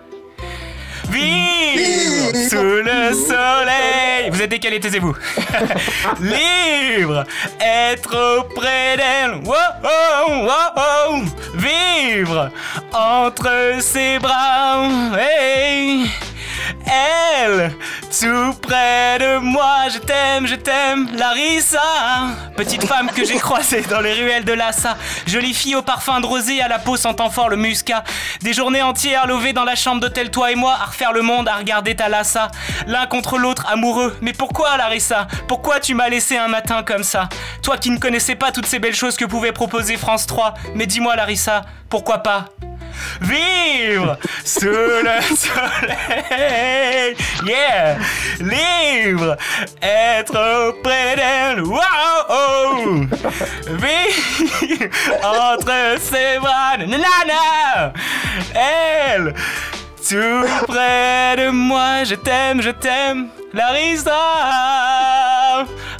Vivre 1.10 2.48
sous 2.48 2.82
le 2.82 3.12
soleil. 3.14 4.30
Vous 4.30 4.40
êtes 4.40 4.50
décalé, 4.50 4.80
taisez-vous. 4.80 5.16
Libre, 6.20 7.24
être 7.60 8.38
auprès 8.38 8.96
d'elle. 8.96 9.34
Wow, 9.44 9.56
oh, 9.84 10.46
wow, 10.46 10.50
oh. 10.76 11.22
Vivre 11.54 12.50
entre 12.92 13.78
ses 13.80 14.18
bras. 14.18 14.88
Hey. 15.18 16.06
Elle, 16.92 17.72
tout 18.20 18.52
près 18.60 19.18
de 19.20 19.38
moi, 19.38 19.88
je 19.92 19.98
t'aime, 19.98 20.46
je 20.46 20.56
t'aime, 20.56 21.08
Larissa. 21.16 21.80
Petite 22.56 22.84
femme 22.84 23.10
que 23.14 23.24
j'ai 23.24 23.38
croisée 23.38 23.82
dans 23.82 24.00
les 24.00 24.12
ruelles 24.12 24.44
de 24.44 24.52
Lassa. 24.52 24.96
Jolie 25.26 25.54
fille 25.54 25.76
au 25.76 25.82
parfum 25.82 26.20
de 26.20 26.26
rosée, 26.26 26.60
à 26.60 26.66
la 26.66 26.80
peau 26.80 26.96
sentant 26.96 27.30
fort 27.30 27.48
le 27.48 27.56
muscat. 27.56 28.02
Des 28.42 28.52
journées 28.52 28.82
entières 28.82 29.28
lovées 29.28 29.52
dans 29.52 29.64
la 29.64 29.76
chambre 29.76 30.00
d'hôtel, 30.00 30.30
toi 30.30 30.50
et 30.50 30.56
moi, 30.56 30.76
à 30.80 30.86
refaire 30.86 31.12
le 31.12 31.22
monde, 31.22 31.48
à 31.48 31.54
regarder 31.54 31.94
ta 31.94 32.08
Lassa. 32.08 32.48
L'un 32.88 33.06
contre 33.06 33.38
l'autre, 33.38 33.66
amoureux. 33.70 34.16
Mais 34.20 34.32
pourquoi, 34.32 34.76
Larissa? 34.76 35.28
Pourquoi 35.46 35.78
tu 35.78 35.94
m'as 35.94 36.08
laissé 36.08 36.36
un 36.36 36.48
matin 36.48 36.82
comme 36.82 37.04
ça? 37.04 37.28
Toi 37.62 37.78
qui 37.78 37.90
ne 37.90 37.98
connaissais 37.98 38.34
pas 38.34 38.50
toutes 38.50 38.66
ces 38.66 38.80
belles 38.80 38.96
choses 38.96 39.16
que 39.16 39.24
pouvait 39.24 39.52
proposer 39.52 39.96
France 39.96 40.26
3. 40.26 40.54
Mais 40.74 40.86
dis-moi, 40.86 41.14
Larissa, 41.14 41.62
pourquoi 41.88 42.18
pas? 42.18 42.46
Vivre 43.20 44.18
sous 44.44 44.66
le 44.68 45.20
soleil, 45.36 47.16
yeah, 47.46 47.96
libre, 48.40 49.36
être 49.82 50.68
auprès 50.68 51.16
d'elle, 51.16 51.62
wow, 51.62 53.06
vivre 53.68 54.88
entre 55.22 55.96
ses 56.00 56.38
bras, 56.38 56.76
nanana, 56.78 57.92
elle, 58.54 59.34
tout 60.08 60.46
près 60.66 61.36
de 61.36 61.50
moi, 61.50 62.04
je 62.04 62.14
t'aime, 62.14 62.62
je 62.62 62.70
t'aime, 62.70 63.28
Larissa, 63.52 64.16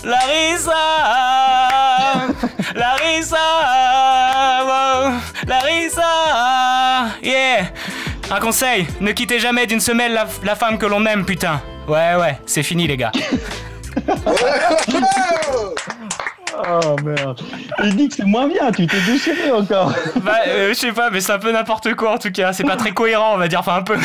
Larissa, 0.05 0.72
Larissa, 2.74 3.47
Larissa, 5.47 6.10
yeah. 7.22 7.72
Un 8.31 8.39
conseil, 8.39 8.86
ne 9.01 9.10
quittez 9.12 9.40
jamais 9.40 9.66
d'une 9.66 9.81
semelle 9.81 10.12
la, 10.12 10.27
la 10.44 10.55
femme 10.55 10.78
que 10.78 10.86
l'on 10.86 11.05
aime, 11.06 11.24
putain. 11.24 11.60
Ouais, 11.89 12.14
ouais, 12.14 12.39
c'est 12.47 12.62
fini, 12.62 12.86
les 12.86 12.97
gars. 12.97 13.10
Oh 16.68 16.96
merde. 17.04 17.40
Il 17.84 17.96
dit 17.96 18.08
que 18.08 18.14
c'est 18.16 18.24
moins 18.24 18.48
bien, 18.48 18.70
tu 18.72 18.86
t'es 18.86 19.00
déchiré 19.00 19.50
encore. 19.50 19.92
Bah, 20.22 20.38
euh, 20.48 20.68
je 20.70 20.74
sais 20.74 20.92
pas, 20.92 21.10
mais 21.10 21.20
c'est 21.20 21.32
un 21.32 21.38
peu 21.38 21.52
n'importe 21.52 21.94
quoi 21.94 22.12
en 22.12 22.18
tout 22.18 22.30
cas. 22.30 22.52
C'est 22.52 22.64
pas 22.64 22.76
très 22.76 22.92
cohérent, 22.92 23.34
on 23.34 23.38
va 23.38 23.48
dire. 23.48 23.60
Enfin, 23.60 23.76
un 23.76 23.82
peu. 23.82 23.96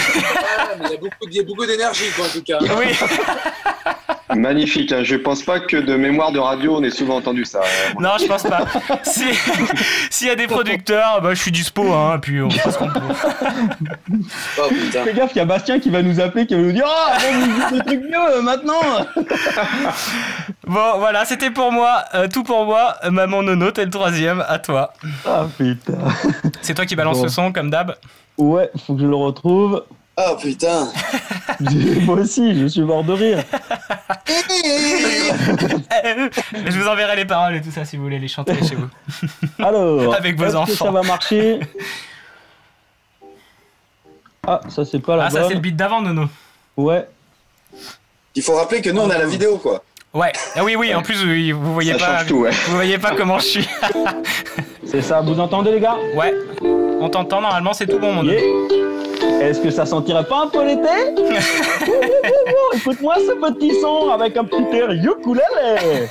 Il 0.83 0.89
y 0.89 0.93
a 0.93 0.97
beaucoup, 0.97 1.15
il 1.27 1.33
y 1.35 1.39
a 1.39 1.43
beaucoup 1.43 1.65
d'énergie, 1.65 2.09
quoi, 2.15 2.25
en 2.25 2.29
tout 2.29 2.43
cas. 2.43 2.59
Oui. 2.61 2.95
Magnifique, 4.33 4.91
hein. 4.91 5.03
je 5.03 5.15
pense 5.17 5.43
pas 5.43 5.59
que 5.59 5.77
de 5.77 5.95
mémoire 5.95 6.31
de 6.31 6.39
radio 6.39 6.77
on 6.77 6.83
ait 6.83 6.89
souvent 6.89 7.17
entendu 7.17 7.45
ça. 7.45 7.59
hein. 7.61 7.93
Non, 7.99 8.11
je 8.19 8.25
pense 8.25 8.43
pas. 8.43 8.61
Si- 9.03 9.23
S'il 10.09 10.27
y 10.27 10.31
a 10.31 10.35
des 10.35 10.47
producteurs, 10.47 11.21
bah, 11.21 11.35
je 11.35 11.41
suis 11.41 11.51
dispo, 11.51 11.93
hein, 11.93 12.17
puis 12.19 12.41
on 12.41 12.49
fait 12.49 12.71
ce 12.71 12.77
qu'on 12.77 12.87
peut. 12.89 12.99
Oh 14.59 14.67
putain. 14.69 15.03
Fais 15.03 15.13
gaffe, 15.13 15.31
il 15.35 15.37
y 15.37 15.41
a 15.41 15.45
Bastien 15.45 15.79
qui 15.79 15.89
va 15.91 16.01
nous 16.01 16.19
appeler, 16.19 16.47
qui 16.47 16.55
va 16.55 16.61
nous 16.61 16.71
dire 16.71 16.85
Ah, 16.87 17.17
bon, 17.19 17.45
vous 17.69 17.77
des 17.77 17.83
trucs 17.85 18.01
mieux 18.01 18.35
euh, 18.37 18.41
maintenant 18.41 18.81
Bon, 20.67 20.97
voilà, 20.97 21.25
c'était 21.25 21.51
pour 21.51 21.71
moi. 21.71 22.03
euh, 22.15 22.27
tout 22.27 22.43
pour 22.43 22.65
moi. 22.65 22.95
Maman 23.09 23.43
Nono, 23.43 23.71
t'es 23.71 23.85
le 23.85 23.91
troisième. 23.91 24.43
À 24.47 24.57
toi. 24.59 24.93
Ah 25.25 25.45
putain. 25.57 25.93
C'est 26.61 26.73
toi 26.73 26.85
qui 26.85 26.95
balance 26.95 27.17
Bon. 27.17 27.23
le 27.23 27.29
son, 27.29 27.51
comme 27.51 27.69
d'hab. 27.69 27.95
Ouais, 28.37 28.69
faut 28.85 28.95
que 28.95 29.01
je 29.01 29.05
le 29.07 29.15
retrouve. 29.15 29.83
Oh 30.17 30.37
putain. 30.41 30.87
Moi 32.05 32.15
aussi, 32.21 32.57
je 32.57 32.67
suis 32.67 32.81
mort 32.81 33.03
de 33.03 33.11
rire. 33.13 33.43
Je 36.53 36.79
vous 36.79 36.87
enverrai 36.87 37.15
les 37.17 37.25
paroles 37.25 37.55
et 37.55 37.61
tout 37.61 37.71
ça 37.71 37.83
si 37.85 37.97
vous 37.97 38.03
voulez 38.03 38.19
les 38.19 38.27
chanter 38.27 38.55
chez 38.65 38.75
vous. 38.75 38.87
Alors, 39.63 40.15
Avec 40.15 40.37
vos 40.37 40.45
que 40.45 40.55
enfants. 40.55 40.85
ça 40.85 40.91
va 40.91 41.01
marcher 41.03 41.59
Ah, 44.47 44.61
ça 44.69 44.85
c'est 44.85 44.99
pas 44.99 45.15
la 45.17 45.25
Ah, 45.25 45.29
ça, 45.29 45.47
c'est 45.47 45.53
le 45.53 45.59
beat 45.59 45.75
d'avant, 45.75 46.01
Nono. 46.01 46.27
Ouais. 46.77 47.07
Il 48.35 48.41
faut 48.41 48.55
rappeler 48.55 48.81
que 48.81 48.89
nous, 48.91 49.01
on 49.01 49.09
a 49.09 49.17
la 49.17 49.25
vidéo, 49.25 49.57
quoi. 49.57 49.83
Ouais. 50.13 50.31
Ah 50.55 50.63
oui, 50.63 50.75
oui. 50.77 50.93
En 50.95 51.01
plus, 51.01 51.15
vous 51.53 51.73
voyez 51.73 51.91
Ça 51.93 51.99
pas. 51.99 52.17
change 52.19 52.27
tout, 52.27 52.39
ouais. 52.39 52.51
Vous 52.67 52.75
voyez 52.75 52.97
pas 52.97 53.15
comment 53.15 53.39
je 53.39 53.45
suis. 53.45 53.69
C'est 54.85 55.01
ça, 55.01 55.19
vous 55.21 55.39
entendez 55.39 55.71
les 55.71 55.79
gars? 55.81 55.97
Ouais. 56.15 56.33
On 56.61 57.09
t'entend 57.09 57.41
normalement, 57.41 57.73
c'est 57.73 57.87
tout 57.87 57.99
bon, 57.99 58.13
mon 58.13 58.23
Yeah. 58.23 58.39
Nono. 58.41 58.67
Est-ce 59.41 59.59
que 59.59 59.69
ça 59.69 59.85
sentirait 59.85 60.23
pas 60.25 60.43
un 60.43 60.47
peu 60.47 60.65
l'été 60.65 60.89
Écoute-moi 62.75 63.15
ce 63.17 63.33
petit 63.33 63.71
son 63.81 64.09
avec 64.09 64.37
un 64.37 64.43
petit 64.43 64.75
air 64.75 64.91
ukulélé. 64.91 66.07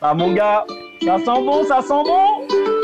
Ah 0.00 0.14
mon 0.14 0.32
gars, 0.32 0.64
ça 1.04 1.18
sent 1.18 1.42
bon, 1.42 1.64
ça 1.64 1.80
sent 1.80 2.02
bon. 2.04 2.75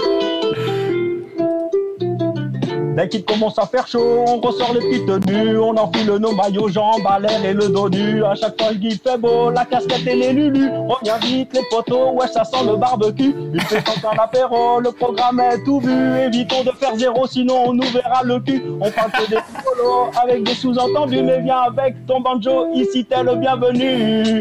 Dès 2.97 3.09
qu'il 3.09 3.24
commence 3.24 3.59
à 3.59 3.66
faire 3.66 3.86
chaud, 3.86 4.24
on 4.27 4.39
ressort 4.40 4.74
les 4.74 4.81
petites 4.81 5.06
tenues, 5.06 5.59
on 5.59 5.77
enfile 5.77 6.10
nos 6.20 6.35
maillots, 6.35 6.69
jambes 6.69 7.06
à 7.09 7.19
l'air 7.19 7.43
et 7.44 7.55
le 7.55 7.69
dos 7.69 7.89
nu. 7.89 8.23
À 8.24 8.35
chaque 8.35 8.60
fois 8.60 8.74
qu'il 8.74 8.98
fait 8.98 9.16
beau, 9.16 9.51
la 9.51 9.64
casquette 9.64 10.06
et 10.06 10.14
les 10.14 10.32
lulus. 10.32 10.70
On 10.89 10.97
vient 11.02 11.16
vite 11.19 11.55
les 11.55 11.62
poteaux, 11.70 12.12
ouais 12.12 12.28
ça 12.28 12.44
sent 12.44 12.64
le 12.66 12.77
barbecue. 12.77 13.35
Il 13.55 13.60
fait 13.62 13.82
encore 13.89 14.14
l'apéro, 14.14 14.81
le 14.81 14.93
programme 14.93 15.40
est 15.40 15.64
tout 15.64 15.81
vu. 15.81 16.19
Évitons 16.19 16.64
de 16.64 16.70
faire 16.73 16.94
zéro, 16.97 17.27
sinon 17.27 17.69
on 17.69 17.73
nous 17.74 17.89
verra 17.93 18.23
le 18.24 18.39
cul. 18.40 18.62
On 18.81 18.90
parle 18.90 19.10
que 19.12 19.31
des 19.31 19.39
polos 19.64 20.10
avec 20.23 20.43
des 20.43 20.55
sous-entendus, 20.55 21.23
mais 21.23 21.40
viens 21.40 21.62
avec 21.69 22.06
ton 22.06 22.20
banjo, 22.20 22.66
ici 22.74 23.06
t'es 23.06 23.23
le 23.23 23.36
bienvenu. 23.36 24.40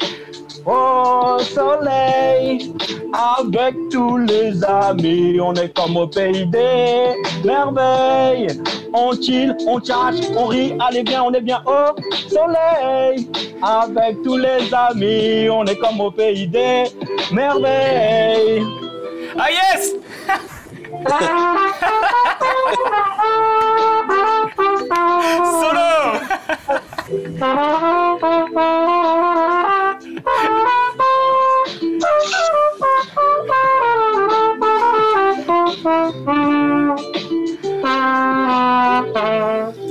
Au 0.63 1.39
soleil, 1.39 2.71
avec 3.39 3.73
tous 3.89 4.17
les 4.17 4.63
amis, 4.63 5.39
on 5.41 5.55
est 5.55 5.75
comme 5.75 5.97
au 5.97 6.05
pays 6.05 6.45
des 6.45 7.15
merveilles. 7.43 8.40
On 8.93 9.13
chill, 9.13 9.55
on 9.67 9.79
tchatche, 9.79 10.25
on 10.35 10.47
rit, 10.47 10.73
allez 10.79 11.03
bien, 11.03 11.23
on 11.23 11.31
est 11.33 11.41
bien 11.41 11.61
au 11.65 11.95
soleil. 12.29 13.29
Avec 13.61 14.21
tous 14.23 14.37
les 14.37 14.73
amis, 14.73 15.49
on 15.49 15.65
est 15.65 15.77
comme 15.77 16.01
au 16.01 16.11
pays 16.11 16.47
des 16.47 16.85
merveilles. 17.31 18.63
Ah 19.37 19.49
yes 19.49 19.95
Solo 25.61 25.91
Thank 38.01 39.77
you. 39.77 39.90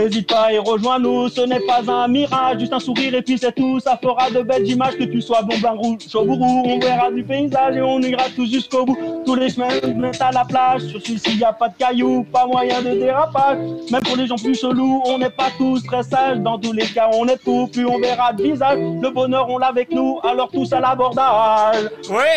N'hésite 0.00 0.32
pas 0.32 0.50
et 0.50 0.58
rejoins-nous, 0.58 1.28
ce 1.28 1.42
n'est 1.42 1.60
pas 1.60 1.82
un 1.86 2.08
mirage, 2.08 2.60
juste 2.60 2.72
un 2.72 2.80
sourire 2.80 3.14
et 3.14 3.20
puis 3.20 3.36
c'est 3.36 3.52
tout. 3.52 3.78
Ça 3.80 3.98
fera 4.02 4.30
de 4.30 4.40
belles 4.40 4.66
images, 4.66 4.96
que 4.96 5.04
tu 5.04 5.20
sois 5.20 5.42
bon, 5.42 5.58
blanc, 5.58 5.74
rouge. 5.76 5.98
On 6.14 6.78
verra 6.78 7.10
du 7.10 7.22
paysage 7.22 7.76
et 7.76 7.82
on 7.82 8.00
ira 8.00 8.24
tous 8.34 8.50
jusqu'au 8.50 8.86
bout. 8.86 8.96
tous 9.26 9.34
les 9.34 9.48
ils 9.84 9.94
mettent 9.94 10.22
à 10.22 10.30
la 10.32 10.46
plage. 10.46 10.86
Sur 10.86 11.02
celui-ci, 11.02 11.36
y 11.36 11.44
a 11.44 11.52
pas 11.52 11.68
de 11.68 11.74
cailloux, 11.78 12.24
pas 12.32 12.46
moyen 12.46 12.80
de 12.80 12.98
dérapage. 12.98 13.58
Même 13.90 14.00
pour 14.02 14.16
les 14.16 14.26
gens 14.26 14.36
plus 14.36 14.58
chelous, 14.58 15.02
on 15.04 15.18
n'est 15.18 15.28
pas 15.28 15.48
tous 15.58 15.82
très 15.82 16.02
sages. 16.02 16.38
Dans 16.38 16.58
tous 16.58 16.72
les 16.72 16.86
cas, 16.86 17.10
on 17.12 17.26
est 17.26 17.42
fou, 17.42 17.68
puis 17.70 17.84
on 17.84 18.00
verra 18.00 18.32
de 18.32 18.42
visage. 18.42 18.78
Le 18.78 19.10
bonheur, 19.10 19.50
on 19.50 19.58
l'a 19.58 19.66
avec 19.66 19.92
nous, 19.92 20.18
alors 20.22 20.50
tous 20.50 20.72
à 20.72 20.80
l'abordage. 20.80 21.90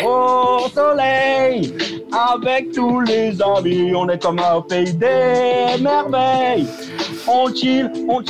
Au 0.04 0.68
soleil, 0.68 1.72
avec 2.12 2.72
tous 2.72 3.00
les 3.00 3.40
amis, 3.40 3.94
on 3.94 4.06
est 4.10 4.22
comme 4.22 4.40
au 4.54 4.60
pays 4.60 4.92
des 4.92 5.80
merveilles. 5.80 6.66
On 7.26 7.53
chill, 7.54 7.90
on 8.08 8.22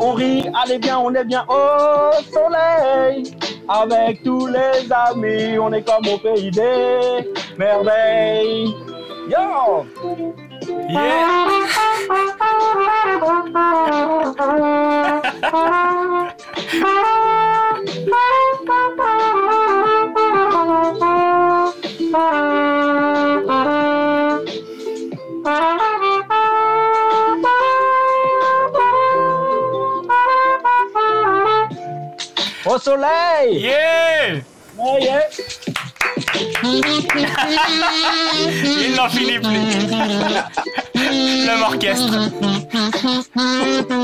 on 0.00 0.12
rit, 0.12 0.48
allez 0.62 0.78
bien, 0.78 0.98
on 0.98 1.14
est 1.14 1.24
bien 1.24 1.44
au 1.48 2.12
soleil. 2.32 3.34
Avec 3.68 4.22
tous 4.22 4.46
les 4.46 4.90
amis, 4.92 5.58
on 5.58 5.72
est 5.72 5.82
comme 5.82 6.06
au 6.12 6.18
pays 6.18 6.50
des 6.50 7.28
merveilles. 7.56 8.74
Yo! 9.28 9.86
Au 32.66 32.78
soleil! 32.78 33.60
Yeah! 33.60 34.42
Yeah, 34.78 34.98
yeah. 35.00 35.20
Il 38.82 38.94
n'en 38.96 39.08
finit 39.08 39.38
plus. 39.38 39.60
L'homme 41.46 41.62
orchestre. 41.62 42.14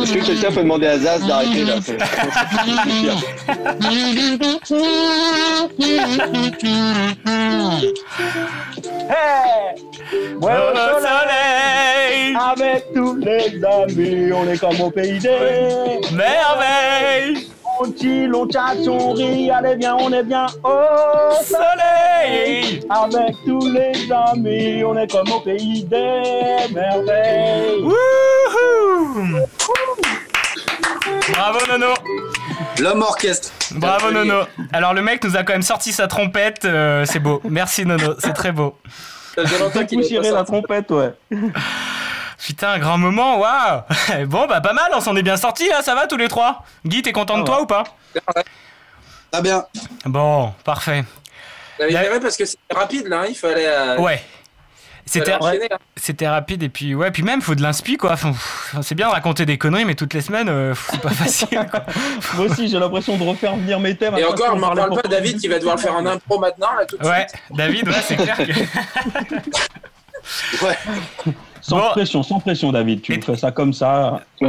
Est-ce 0.02 0.12
que 0.12 0.24
quelqu'un 0.26 0.50
peut 0.52 0.62
demander 0.62 0.86
à 0.86 0.98
Zaz 0.98 1.26
d'arrêter 1.26 1.64
là? 1.64 1.74
Hey! 9.08 9.74
Ouais, 10.40 10.56
au 10.56 10.74
soleil! 11.00 12.36
Avec 12.52 12.92
tous 12.94 13.16
les 13.16 13.62
amis, 13.64 14.32
on 14.32 14.48
est 14.48 14.58
comme 14.58 14.80
au 14.80 14.90
pays 14.90 15.18
des 15.18 16.00
merveilles! 16.12 17.48
On 17.78 17.92
chill, 17.92 18.34
on 18.34 18.46
tchatche, 18.48 18.88
on 18.88 19.12
rit, 19.12 19.50
allez 19.50 19.76
bien, 19.76 19.94
on 19.96 20.10
est 20.12 20.22
bien 20.22 20.46
au 20.64 21.34
soleil! 21.44 22.80
Avec 22.88 23.36
tous 23.44 23.68
les 23.70 24.10
amis, 24.10 24.82
on 24.84 24.96
est 24.96 25.10
comme 25.10 25.30
au 25.30 25.40
pays 25.40 25.84
des 25.84 26.72
merveilles! 26.72 27.82
Wouhou! 27.82 29.40
Bravo 31.32 31.58
Nono 31.68 31.94
L'homme 32.78 33.02
orchestre. 33.02 33.50
Bravo 33.72 34.10
Nono 34.10 34.44
Alors 34.72 34.94
le 34.94 35.02
mec 35.02 35.22
nous 35.24 35.36
a 35.36 35.42
quand 35.42 35.52
même 35.52 35.62
sorti 35.62 35.92
sa 35.92 36.06
trompette, 36.06 36.64
euh, 36.64 37.04
c'est 37.04 37.20
beau. 37.20 37.40
Merci 37.44 37.84
Nono, 37.84 38.14
c'est 38.18 38.32
très 38.32 38.52
beau. 38.52 38.76
J'ai 39.36 39.96
poussiéré 39.96 40.30
la 40.30 40.44
trompette, 40.44 40.90
ouais. 40.90 41.12
Putain, 42.46 42.68
un 42.70 42.78
grand 42.78 42.96
moment, 42.96 43.40
waouh 43.40 43.82
Bon 44.26 44.46
bah 44.46 44.60
pas 44.60 44.72
mal, 44.72 44.88
on 44.94 45.00
s'en 45.00 45.16
est 45.16 45.22
bien 45.24 45.36
sortis 45.36 45.68
là, 45.68 45.82
ça 45.82 45.96
va 45.96 46.06
tous 46.06 46.16
les 46.16 46.28
trois? 46.28 46.64
Guy, 46.86 47.02
t'es 47.02 47.10
content 47.10 47.38
de 47.38 47.42
toi 47.44 47.60
ou 47.60 47.66
pas? 47.66 47.82
Très 49.32 49.42
bien. 49.42 49.64
Bon, 50.04 50.52
parfait. 50.62 51.02
Parce 52.22 52.36
que 52.36 52.44
c'était 52.44 52.74
rapide 52.74 53.08
là, 53.08 53.22
hein, 53.22 53.26
il 53.28 53.34
fallait. 53.34 53.66
euh, 53.66 53.96
Ouais. 53.98 54.22
C'était 55.08 55.32
hein. 55.34 55.38
c'était 55.96 56.26
rapide 56.28 56.62
et 56.64 56.68
puis 56.68 56.92
ouais 56.96 57.12
puis 57.12 57.22
même 57.22 57.40
faut 57.40 57.54
de 57.54 57.62
l'inspi 57.62 57.96
quoi. 57.96 58.12
Enfin, 58.12 58.32
c'est 58.82 58.94
bien 58.96 59.06
de 59.08 59.12
raconter 59.12 59.46
des 59.46 59.56
conneries 59.56 59.84
mais 59.84 59.94
toutes 59.94 60.14
les 60.14 60.20
semaines 60.20 60.48
euh, 60.48 60.74
c'est 60.90 61.00
pas 61.00 61.10
facile. 61.24 61.48
quoi. 61.70 61.84
Moi 62.34 62.46
aussi, 62.46 62.68
j'ai 62.68 62.78
l'impression 62.78 63.16
de 63.16 63.22
refaire 63.22 63.54
venir 63.56 63.78
mes 63.80 63.96
thèmes. 63.96 64.16
Et 64.18 64.24
encore, 64.24 64.50
on 64.54 64.58
m'en 64.58 64.74
parle 64.74 65.00
pas, 65.00 65.08
David, 65.08 65.38
qui 65.40 65.46
va 65.48 65.58
devoir 65.58 65.76
le 65.76 65.82
faire 65.82 65.94
en 65.94 66.04
impro 66.06 66.38
maintenant 66.40 66.74
là 66.78 66.86
tout 66.86 66.96
de 66.96 67.04
Ouais, 67.06 67.26
suite. 67.28 67.40
David, 67.56 67.88
ouais, 67.88 67.94
c'est 68.04 68.16
clair 68.16 68.36
que 68.36 68.44
Sans 71.68 71.90
pression, 71.90 72.22
sans 72.22 72.38
pression, 72.40 72.72
David. 72.72 73.02
Tu 73.02 73.20
fais 73.20 73.36
ça 73.36 73.50
comme 73.50 73.72
ça. 73.72 74.20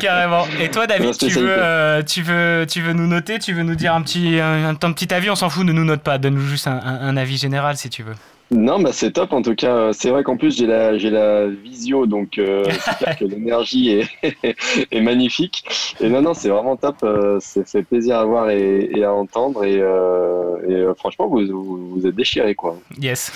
carrément. 0.00 0.44
Et 0.60 0.70
toi 0.70 0.86
David, 0.86 1.16
tu 1.16 1.28
veux 1.28 1.46
euh, 1.48 2.02
tu 2.02 2.22
veux 2.22 2.66
tu 2.68 2.80
veux 2.82 2.92
nous 2.92 3.06
noter, 3.06 3.38
tu 3.38 3.52
veux 3.52 3.62
nous 3.62 3.74
dire 3.74 3.94
un 3.94 4.02
petit 4.02 4.38
un, 4.40 4.74
ton 4.74 4.92
petit 4.92 5.12
avis, 5.14 5.30
on 5.30 5.36
s'en 5.36 5.48
fout, 5.50 5.64
ne 5.64 5.72
nous 5.72 5.84
note 5.84 6.02
pas, 6.02 6.18
donne-nous 6.18 6.40
juste 6.46 6.66
un, 6.66 6.80
un- 6.84 7.00
un 7.08 7.16
avis 7.16 7.36
général 7.36 7.76
si 7.76 7.88
tu 7.88 8.02
veux. 8.02 8.14
Non, 8.50 8.78
bah 8.78 8.90
c'est 8.92 9.10
top 9.12 9.32
en 9.32 9.40
tout 9.40 9.54
cas. 9.54 9.92
C'est 9.94 10.10
vrai 10.10 10.22
qu'en 10.22 10.36
plus 10.36 10.56
j'ai 10.56 10.66
la 10.66 10.98
j'ai 10.98 11.08
la 11.10 11.46
visio, 11.48 12.04
donc 12.06 12.36
euh, 12.38 12.62
c'est 12.70 12.96
clair 12.98 13.16
que 13.18 13.24
l'énergie 13.24 13.90
est, 14.22 14.36
est 14.92 15.00
magnifique. 15.00 15.64
Et 16.00 16.08
non, 16.10 16.20
non, 16.20 16.34
c'est 16.34 16.50
vraiment 16.50 16.76
top. 16.76 16.96
euh, 17.04 17.38
C'est 17.40 17.66
fait 17.66 17.82
plaisir 17.82 18.18
à 18.18 18.24
voir 18.26 18.50
et, 18.50 18.90
et 18.94 19.02
à 19.02 19.12
entendre. 19.12 19.64
Et, 19.64 19.78
euh, 19.80 20.56
et, 20.68 20.94
franchement, 20.98 21.26
vous, 21.26 21.40
vous 21.46 21.94
vous 21.96 22.06
êtes 22.06 22.14
déchirés 22.14 22.54
quoi. 22.54 22.76
Yes. 23.00 23.32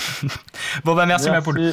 bon 0.84 0.94
bah 0.94 1.06
merci, 1.06 1.30
ma 1.30 1.40
poule. 1.40 1.72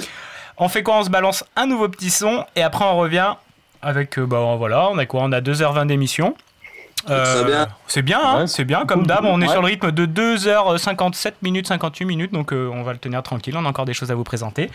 On 0.58 0.70
fait 0.70 0.84
quoi 0.84 0.98
On 1.00 1.04
se 1.04 1.10
balance 1.10 1.44
un 1.56 1.66
nouveau 1.66 1.90
petit 1.90 2.10
son 2.10 2.46
et 2.56 2.62
après 2.62 2.86
on 2.86 2.98
revient 2.98 3.34
avec 3.82 4.18
euh, 4.18 4.26
bah 4.26 4.56
voilà, 4.58 4.90
on 4.90 4.98
a 4.98 5.06
quoi 5.06 5.22
On 5.24 5.32
a 5.32 5.42
2h20 5.42 5.88
d'émission. 5.88 6.36
Euh. 7.10 7.66
C'est 7.88 8.02
bien, 8.02 8.20
hein, 8.24 8.48
c'est 8.48 8.64
bien. 8.66 8.86
Comme 8.86 9.06
d'hab, 9.06 9.26
on 9.26 9.40
est 9.42 9.46
Ouais. 9.46 9.52
sur 9.52 9.62
le 9.62 9.68
rythme 9.68 9.92
de 9.92 10.06
2h57 10.08 11.34
minutes, 11.44 11.68
58 11.68 12.06
minutes, 12.06 12.34
donc 12.34 12.52
euh, 12.52 12.70
on 12.74 12.82
va 12.82 12.94
le 12.94 12.98
tenir 13.00 13.22
tranquille. 13.22 13.56
On 13.58 13.66
a 13.66 13.70
encore 13.70 13.86
des 13.86 13.94
choses 13.94 14.10
à 14.12 14.16
vous 14.16 14.24
présenter. 14.24 14.72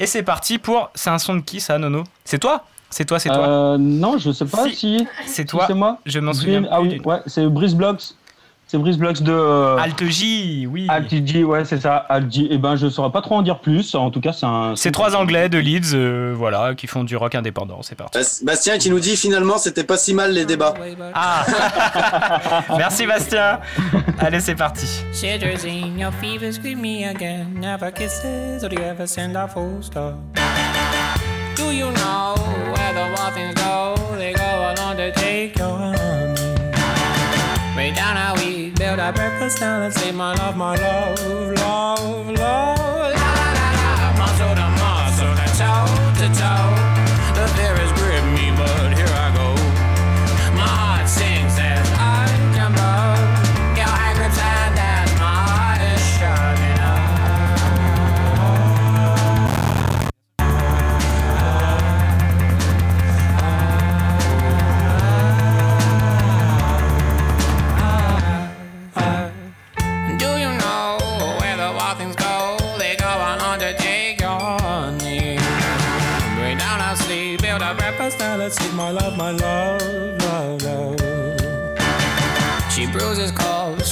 Et 0.00 0.06
c'est 0.06 0.24
parti 0.24 0.58
pour. 0.58 0.90
C'est 0.96 1.10
un 1.10 1.18
son 1.18 1.36
de 1.36 1.40
qui 1.40 1.60
ça, 1.60 1.78
Nono? 1.78 2.02
C'est 2.24 2.38
toi? 2.40 2.64
C'est 2.90 3.04
toi, 3.04 3.18
c'est 3.20 3.28
toi 3.28 3.46
Euh, 3.46 3.76
non, 3.78 4.16
je 4.18 4.32
sais 4.32 4.46
pas 4.46 4.64
Si. 4.64 4.74
si. 4.74 5.08
C'est 5.26 5.42
si 5.42 5.46
toi. 5.46 5.64
C'est 5.68 5.74
moi. 5.74 5.98
Je 6.06 6.18
m'en 6.18 6.32
souviens 6.32 6.64
Ah 6.70 6.80
oui, 6.80 7.00
ouais, 7.04 7.18
c'est 7.26 7.46
Brice 7.46 7.74
Blocks. 7.74 8.02
C'est 8.70 8.76
Brice 8.76 8.98
Blocks 8.98 9.22
de. 9.22 9.32
euh, 9.32 9.78
Alt 9.78 10.04
J, 10.04 10.68
oui. 10.70 10.84
Alt 10.90 11.08
J, 11.08 11.42
ouais, 11.42 11.64
c'est 11.64 11.80
ça. 11.80 11.96
Alt 11.96 12.30
J. 12.30 12.48
Eh 12.50 12.58
ben, 12.58 12.76
je 12.76 12.90
saurais 12.90 13.10
pas 13.10 13.22
trop 13.22 13.36
en 13.36 13.40
dire 13.42 13.60
plus. 13.60 13.94
En 13.94 14.10
tout 14.10 14.20
cas, 14.20 14.34
c'est 14.34 14.44
un. 14.44 14.74
C'est 14.76 14.90
trois 14.90 15.16
Anglais 15.16 15.48
de 15.48 15.56
Leeds, 15.56 15.94
euh, 15.94 16.34
voilà, 16.36 16.74
qui 16.74 16.86
font 16.86 17.02
du 17.02 17.16
rock 17.16 17.34
indépendant. 17.34 17.78
C'est 17.80 17.94
parti. 17.94 18.18
Bas- 18.18 18.40
Bastien 18.44 18.76
qui 18.76 18.90
nous 18.90 19.00
dit 19.00 19.16
finalement 19.16 19.56
c'était 19.56 19.84
pas 19.84 19.96
si 19.96 20.12
mal 20.12 20.32
les 20.34 20.44
débats. 20.44 20.74
Ah 21.14 21.46
Merci 22.76 23.06
Bastien. 23.06 23.58
Allez, 24.18 24.40
c'est 24.40 24.54
parti. 24.54 24.86
Shivers 25.14 25.64
in 25.64 25.98
your 25.98 26.12
fever, 26.20 26.52
scream 26.52 26.80
me 26.82 27.08
again. 27.08 27.46
Never 27.58 27.90
kisses, 27.90 28.62
or 28.62 28.68
do 28.68 28.76
you 28.76 28.82
ever 28.86 29.06
send 29.06 29.34
a 29.34 29.48
full 29.48 29.82
stop? 29.82 30.14
Do 31.56 31.72
you 31.72 31.86
know 31.90 32.34
where 32.74 32.92
the 32.92 33.32
things 33.34 33.54
go? 33.54 33.94
They 34.18 34.34
go 34.34 34.74
along 34.76 34.96
to 34.98 35.10
take 35.18 35.58
your. 35.58 36.17
Down 37.94 38.16
how 38.16 38.34
we 38.36 38.70
build 38.70 38.98
our 38.98 39.12
breakfast 39.12 39.60
down 39.60 39.82
and 39.82 39.94
say, 39.94 40.12
My 40.12 40.34
love, 40.34 40.56
my 40.56 40.76
love, 40.76 41.58
love, 41.58 42.30
love. 42.30 42.97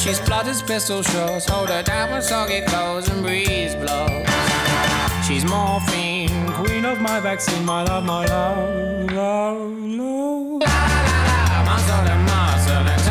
She 0.06 0.14
splutters 0.14 0.62
pistol 0.62 1.02
shots. 1.02 1.46
Hold 1.46 1.68
her 1.68 1.82
down 1.82 2.12
with 2.12 2.22
soggy 2.22 2.60
clothes 2.62 3.08
and 3.08 3.22
breeze 3.22 3.74
blows. 3.74 4.26
She's 5.26 5.44
morphine, 5.44 6.52
queen 6.52 6.84
of 6.84 7.00
my 7.00 7.18
vaccine, 7.18 7.64
my 7.64 7.82
love, 7.82 8.04
my 8.04 8.24
love, 8.26 9.10
love, 9.10 9.78
love. 9.78 10.60
La 10.60 10.76
la 10.92 11.06
la 11.08 11.42
la, 11.48 11.64
muscle 11.64 12.04
to 12.04 12.16
muscle 12.30 12.88
and 12.92 13.05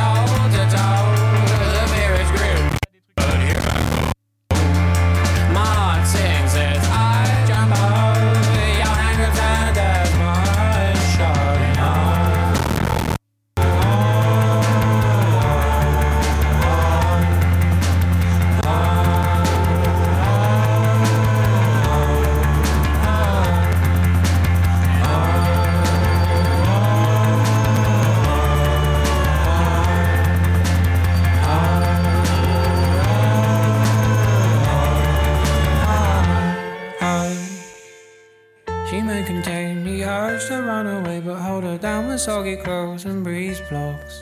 with 42.15 42.21
soggy 42.21 42.55
clothes 42.55 43.03
and 43.03 43.25
breeze 43.25 43.59
blocks. 43.69 44.21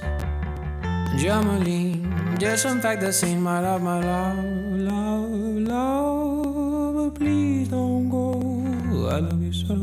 Germaline, 1.22 2.40
disinfect 2.40 3.02
the 3.02 3.14
scene, 3.14 3.40
my 3.40 3.60
love, 3.60 3.84
my 3.84 4.00
love, 4.00 4.44
love, 4.90 5.30
love. 5.72 6.96
But 6.96 7.20
please 7.20 7.68
don't 7.70 8.10
go. 8.10 8.42
I 9.10 9.20
love 9.20 9.44
you 9.44 9.54
so, 9.54 9.76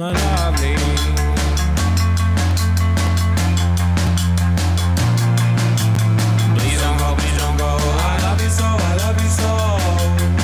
my 0.00 0.12
lovely. 0.12 0.76
Please 6.54 6.80
don't 6.82 6.98
go, 7.02 7.16
please 7.18 7.38
don't 7.42 7.56
go. 7.58 7.70
I 8.10 8.18
love 8.22 8.40
you 8.40 8.50
so, 8.50 8.64
I 8.64 8.96
love 9.02 9.20
you 9.24 9.30
so. 9.40 10.35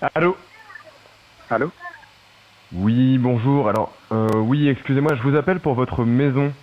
Allô? 0.00 0.36
Allô? 1.50 1.72
Oui, 2.70 3.18
bonjour. 3.18 3.68
Alors, 3.68 3.96
euh, 4.12 4.38
oui, 4.40 4.68
excusez-moi, 4.68 5.16
je 5.16 5.22
vous 5.24 5.34
appelle 5.36 5.60
pour 5.60 5.74
votre 5.74 6.04
maison. 6.04 6.54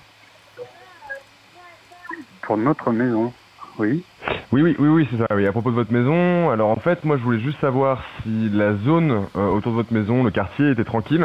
Pour 2.43 2.55
notre 2.57 2.91
maison, 2.91 3.33
oui. 3.77 4.05
Oui, 4.53 4.61
oui, 4.61 4.75
oui, 4.80 4.88
oui, 4.88 5.07
c'est 5.11 5.17
ça. 5.17 5.27
Oui, 5.35 5.45
à 5.45 5.51
propos 5.51 5.72
de 5.72 5.75
votre 5.75 5.91
maison. 5.91 6.49
Alors, 6.49 6.69
en 6.69 6.77
fait, 6.77 7.03
moi, 7.03 7.17
je 7.17 7.23
voulais 7.23 7.41
juste 7.41 7.59
savoir 7.59 8.01
si 8.23 8.49
la 8.51 8.77
zone 8.77 9.27
euh, 9.35 9.47
autour 9.49 9.73
de 9.73 9.77
votre 9.77 9.91
maison, 9.91 10.23
le 10.23 10.31
quartier, 10.31 10.69
était 10.72 10.85
tranquille. 10.85 11.23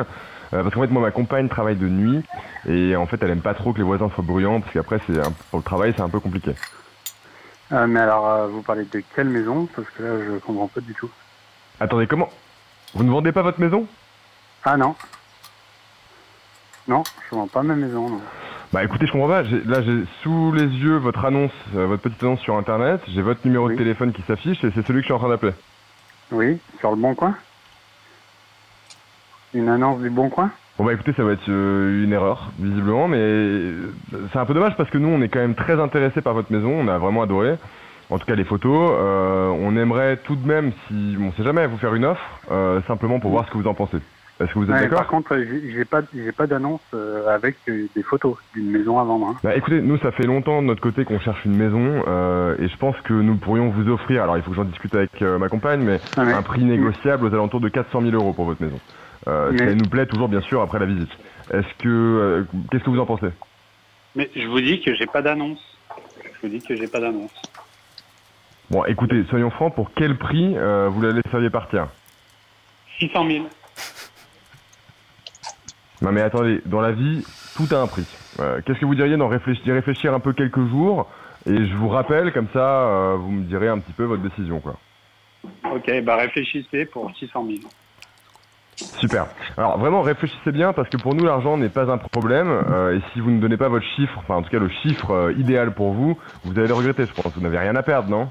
Euh, 0.52 0.62
parce 0.64 0.74
qu'en 0.74 0.80
fait, 0.80 0.88
moi, 0.88 1.02
ma 1.02 1.12
compagne 1.12 1.48
travaille 1.48 1.76
de 1.76 1.88
nuit 1.88 2.24
et 2.66 2.96
en 2.96 3.06
fait, 3.06 3.22
elle 3.22 3.30
aime 3.30 3.42
pas 3.42 3.54
trop 3.54 3.72
que 3.72 3.78
les 3.78 3.84
voisins 3.84 4.10
soient 4.10 4.24
bruyants 4.24 4.60
parce 4.60 4.72
qu'après, 4.72 5.00
c'est 5.06 5.20
un- 5.20 5.30
pour 5.50 5.58
le 5.60 5.64
travail, 5.64 5.92
c'est 5.94 6.02
un 6.02 6.10
peu 6.10 6.18
compliqué. 6.18 6.56
Mais 7.70 8.00
alors, 8.00 8.48
vous 8.48 8.64
parlez 8.64 8.84
de 8.86 9.00
quelle 9.14 9.28
maison? 9.28 9.68
Parce 9.68 9.88
que 9.90 10.02
là, 10.02 10.24
je 10.26 10.38
comprends 10.40 10.68
pas 10.68 10.80
du 10.80 10.92
tout. 10.94 11.12
Attendez, 11.80 12.06
comment? 12.06 12.28
Vous 12.94 13.04
ne 13.04 13.10
vendez 13.10 13.32
pas 13.32 13.40
votre 13.40 13.58
maison? 13.58 13.86
Ah 14.64 14.76
non. 14.76 14.94
Non, 16.86 17.02
je 17.30 17.34
vends 17.34 17.46
pas 17.46 17.62
ma 17.62 17.74
maison, 17.74 18.10
non. 18.10 18.20
Bah 18.72 18.84
écoutez, 18.84 19.06
je 19.06 19.12
comprends 19.12 19.28
pas. 19.28 19.42
Là, 19.42 19.80
j'ai 19.82 20.04
sous 20.22 20.52
les 20.52 20.66
yeux 20.66 20.96
votre 20.98 21.24
annonce, 21.24 21.52
euh, 21.74 21.86
votre 21.86 22.02
petite 22.02 22.22
annonce 22.22 22.40
sur 22.40 22.56
internet. 22.56 23.00
J'ai 23.08 23.22
votre 23.22 23.40
numéro 23.44 23.68
de 23.70 23.76
téléphone 23.76 24.12
qui 24.12 24.22
s'affiche 24.22 24.62
et 24.62 24.70
c'est 24.74 24.86
celui 24.86 24.98
que 24.98 25.02
je 25.02 25.06
suis 25.06 25.14
en 25.14 25.18
train 25.18 25.30
d'appeler. 25.30 25.54
Oui, 26.32 26.58
sur 26.78 26.90
le 26.90 26.96
Bon 26.96 27.14
Coin? 27.14 27.34
Une 29.54 29.68
annonce 29.68 30.00
du 30.00 30.10
Bon 30.10 30.28
Coin? 30.28 30.50
Bon 30.78 30.84
bah 30.84 30.92
écoutez, 30.92 31.12
ça 31.14 31.24
va 31.24 31.32
être 31.32 31.48
euh, 31.48 32.04
une 32.04 32.12
erreur, 32.12 32.52
visiblement, 32.58 33.08
mais 33.08 33.18
euh, 33.18 33.92
c'est 34.32 34.38
un 34.38 34.46
peu 34.46 34.54
dommage 34.54 34.76
parce 34.76 34.88
que 34.90 34.98
nous, 34.98 35.08
on 35.08 35.20
est 35.20 35.28
quand 35.28 35.40
même 35.40 35.54
très 35.54 35.80
intéressés 35.80 36.22
par 36.22 36.34
votre 36.34 36.52
maison, 36.52 36.70
on 36.70 36.88
a 36.88 36.98
vraiment 36.98 37.22
adoré. 37.22 37.58
En 38.10 38.18
tout 38.18 38.26
cas, 38.26 38.34
les 38.34 38.44
photos. 38.44 38.96
Euh, 38.98 39.48
on 39.48 39.76
aimerait 39.76 40.16
tout 40.18 40.36
de 40.36 40.46
même, 40.46 40.72
si 40.88 41.16
on 41.20 41.32
sait 41.32 41.44
jamais, 41.44 41.66
vous 41.66 41.78
faire 41.78 41.94
une 41.94 42.04
offre, 42.04 42.40
euh, 42.50 42.80
simplement 42.88 43.20
pour 43.20 43.30
voir 43.30 43.46
ce 43.46 43.52
que 43.52 43.58
vous 43.58 43.68
en 43.68 43.74
pensez. 43.74 43.98
Est-ce 44.40 44.52
que 44.54 44.58
vous 44.58 44.64
êtes 44.64 44.70
Ouais, 44.70 44.80
d'accord 44.80 45.00
Par 45.00 45.08
contre, 45.08 45.34
euh, 45.34 45.60
j'ai 45.68 45.84
pas, 45.84 46.00
j'ai 46.14 46.32
pas 46.32 46.46
d'annonce 46.46 46.80
euh, 46.94 47.26
avec 47.28 47.56
des 47.66 48.02
photos 48.02 48.36
d'une 48.54 48.70
maison 48.70 48.98
à 48.98 49.04
vendre. 49.04 49.26
hein. 49.28 49.36
Bah 49.44 49.54
écoutez, 49.54 49.82
nous 49.82 49.98
ça 49.98 50.12
fait 50.12 50.24
longtemps 50.26 50.62
de 50.62 50.66
notre 50.66 50.80
côté 50.80 51.04
qu'on 51.04 51.18
cherche 51.20 51.44
une 51.44 51.54
maison 51.56 52.02
euh, 52.08 52.56
et 52.58 52.66
je 52.68 52.76
pense 52.78 52.98
que 53.02 53.12
nous 53.12 53.36
pourrions 53.36 53.68
vous 53.70 53.88
offrir, 53.90 54.22
alors 54.22 54.38
il 54.38 54.42
faut 54.42 54.50
que 54.50 54.56
j'en 54.56 54.64
discute 54.64 54.94
avec 54.94 55.10
euh, 55.20 55.38
ma 55.38 55.48
compagne, 55.50 55.80
mais 55.82 56.00
Ah 56.16 56.24
ouais. 56.24 56.32
un 56.32 56.42
prix 56.42 56.64
négociable 56.64 57.26
aux 57.26 57.34
alentours 57.34 57.60
de 57.60 57.68
400 57.68 58.00
000 58.00 58.14
euros 58.14 58.32
pour 58.32 58.46
votre 58.46 58.62
maison. 58.62 58.80
Euh, 59.28 59.50
Mais- 59.52 59.66
Ça 59.66 59.74
nous 59.74 59.86
plaît 59.88 60.06
toujours 60.06 60.28
bien 60.28 60.40
sûr 60.40 60.62
après 60.62 60.78
la 60.78 60.86
visite. 60.86 61.10
Est-ce 61.52 61.74
que, 61.82 61.88
euh, 61.88 62.44
qu'est-ce 62.70 62.84
que 62.84 62.90
vous 62.90 63.00
en 63.00 63.06
pensez? 63.06 63.28
Mais 64.16 64.30
je 64.34 64.46
vous 64.48 64.60
dis 64.60 64.80
que 64.80 64.94
j'ai 64.94 65.06
pas 65.06 65.20
d'annonce. 65.22 65.60
Je 66.24 66.46
vous 66.46 66.52
dis 66.54 66.62
que 66.62 66.76
j'ai 66.76 66.88
pas 66.88 67.00
d'annonce. 67.00 67.49
Bon 68.70 68.84
écoutez, 68.84 69.24
soyons 69.28 69.50
francs, 69.50 69.74
pour 69.74 69.90
quel 69.96 70.16
prix 70.16 70.54
euh, 70.56 70.88
vous 70.88 71.02
la 71.02 71.10
laisseriez 71.10 71.50
partir? 71.50 71.88
600 73.00 73.26
000. 73.28 73.44
Non 76.02 76.12
mais 76.12 76.20
attendez, 76.20 76.62
dans 76.66 76.80
la 76.80 76.92
vie, 76.92 77.24
tout 77.56 77.66
a 77.74 77.78
un 77.80 77.88
prix. 77.88 78.06
Euh, 78.38 78.60
Qu'est-ce 78.64 78.78
que 78.78 78.86
vous 78.86 78.94
diriez 78.94 79.16
d'en 79.16 79.26
réfléchir, 79.26 79.64
d'y 79.64 79.72
réfléchir 79.72 80.14
un 80.14 80.20
peu 80.20 80.32
quelques 80.32 80.64
jours 80.68 81.08
et 81.46 81.66
je 81.66 81.74
vous 81.74 81.88
rappelle, 81.88 82.32
comme 82.32 82.46
ça 82.52 82.60
euh, 82.60 83.16
vous 83.18 83.30
me 83.30 83.42
direz 83.44 83.66
un 83.66 83.78
petit 83.80 83.92
peu 83.92 84.04
votre 84.04 84.22
décision 84.22 84.60
quoi. 84.60 84.76
Ok, 85.72 85.90
bah 86.04 86.16
réfléchissez 86.16 86.84
pour 86.84 87.10
600 87.16 87.46
000. 87.46 87.58
Super. 88.98 89.26
Alors 89.56 89.78
vraiment 89.78 90.02
réfléchissez 90.02 90.52
bien 90.52 90.72
parce 90.72 90.88
que 90.88 90.96
pour 90.96 91.16
nous 91.16 91.24
l'argent 91.24 91.56
n'est 91.56 91.68
pas 91.70 91.90
un 91.90 91.98
problème 91.98 92.48
euh, 92.70 92.96
et 92.96 93.00
si 93.12 93.20
vous 93.20 93.32
ne 93.32 93.40
donnez 93.40 93.56
pas 93.56 93.68
votre 93.68 93.86
chiffre, 93.96 94.14
enfin 94.18 94.36
en 94.36 94.42
tout 94.42 94.50
cas 94.50 94.60
le 94.60 94.68
chiffre 94.68 95.10
euh, 95.10 95.32
idéal 95.32 95.74
pour 95.74 95.92
vous, 95.92 96.16
vous 96.44 96.56
allez 96.56 96.68
le 96.68 96.74
regretter 96.74 97.04
je 97.06 97.20
pense. 97.20 97.32
Vous 97.34 97.40
n'avez 97.42 97.58
rien 97.58 97.74
à 97.74 97.82
perdre, 97.82 98.08
non? 98.08 98.30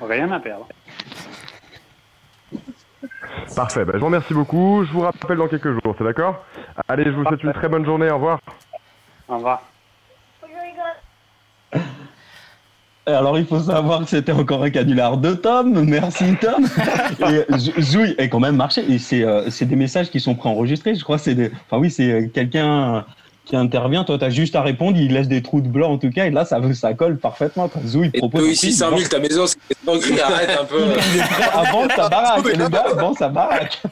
Rien 0.00 0.30
à 0.32 0.40
perdre. 0.40 0.66
Parfait. 3.54 3.84
Bah, 3.84 3.92
je 3.94 3.98
vous 3.98 4.06
remercie 4.06 4.34
beaucoup. 4.34 4.84
Je 4.84 4.92
vous 4.92 5.00
rappelle 5.00 5.36
dans 5.36 5.48
quelques 5.48 5.72
jours, 5.72 5.94
c'est 5.96 6.04
d'accord? 6.04 6.44
Allez, 6.88 7.04
je 7.04 7.10
vous 7.10 7.24
souhaite 7.24 7.42
une 7.42 7.52
très 7.52 7.68
bonne 7.68 7.84
journée. 7.84 8.10
Au 8.10 8.14
revoir. 8.14 8.40
Au 9.28 9.36
revoir. 9.36 9.62
Alors, 13.06 13.38
il 13.38 13.46
faut 13.46 13.58
savoir 13.58 14.00
que 14.00 14.06
c'était 14.06 14.32
encore 14.32 14.62
un 14.62 14.70
canular 14.70 15.16
de 15.16 15.34
Tom. 15.34 15.84
Merci, 15.84 16.36
Tom. 16.40 16.66
et 17.28 17.80
Zouille 17.80 18.14
est 18.18 18.28
quand 18.28 18.40
même 18.40 18.56
marché. 18.56 18.84
Et 18.88 18.98
c'est 18.98 19.24
euh, 19.24 19.50
c'est 19.50 19.64
des 19.64 19.76
messages 19.76 20.10
qui 20.10 20.20
sont 20.20 20.34
préenregistrés. 20.34 20.94
Je 20.94 21.02
crois 21.02 21.16
que 21.16 21.22
c'est 21.22 21.34
des. 21.34 21.50
Enfin, 21.66 21.78
oui, 21.78 21.90
c'est 21.90 22.12
euh, 22.12 22.28
quelqu'un 22.28 23.04
qui 23.50 23.56
intervient. 23.56 24.04
Toi, 24.04 24.16
tu 24.16 24.24
as 24.24 24.30
juste 24.30 24.54
à 24.56 24.62
répondre. 24.62 24.96
Il 24.96 25.12
laisse 25.12 25.28
des 25.28 25.42
trous 25.42 25.60
de 25.60 25.68
blanc, 25.68 25.90
en 25.92 25.98
tout 25.98 26.10
cas. 26.10 26.24
Et 26.26 26.30
là, 26.30 26.44
ça, 26.44 26.58
ça 26.72 26.94
colle 26.94 27.18
parfaitement. 27.18 27.68
Toi, 27.68 27.82
Zouille 27.84 28.10
Et 28.14 28.18
propose. 28.18 28.42
prix, 28.56 28.72
100 28.72 28.96
000, 28.96 29.08
ta 29.10 29.18
maison, 29.18 29.44
c'est 29.46 30.20
arrête 30.22 30.58
un 30.60 30.64
peu. 30.64 30.82
Il 31.14 31.70
vendre 31.72 31.92
sa 31.94 32.08
baraque. 32.08 32.44
Le 32.56 32.68
gars 32.68 32.84
vend 32.96 33.14
sa 33.14 33.28
baraque. 33.28 33.82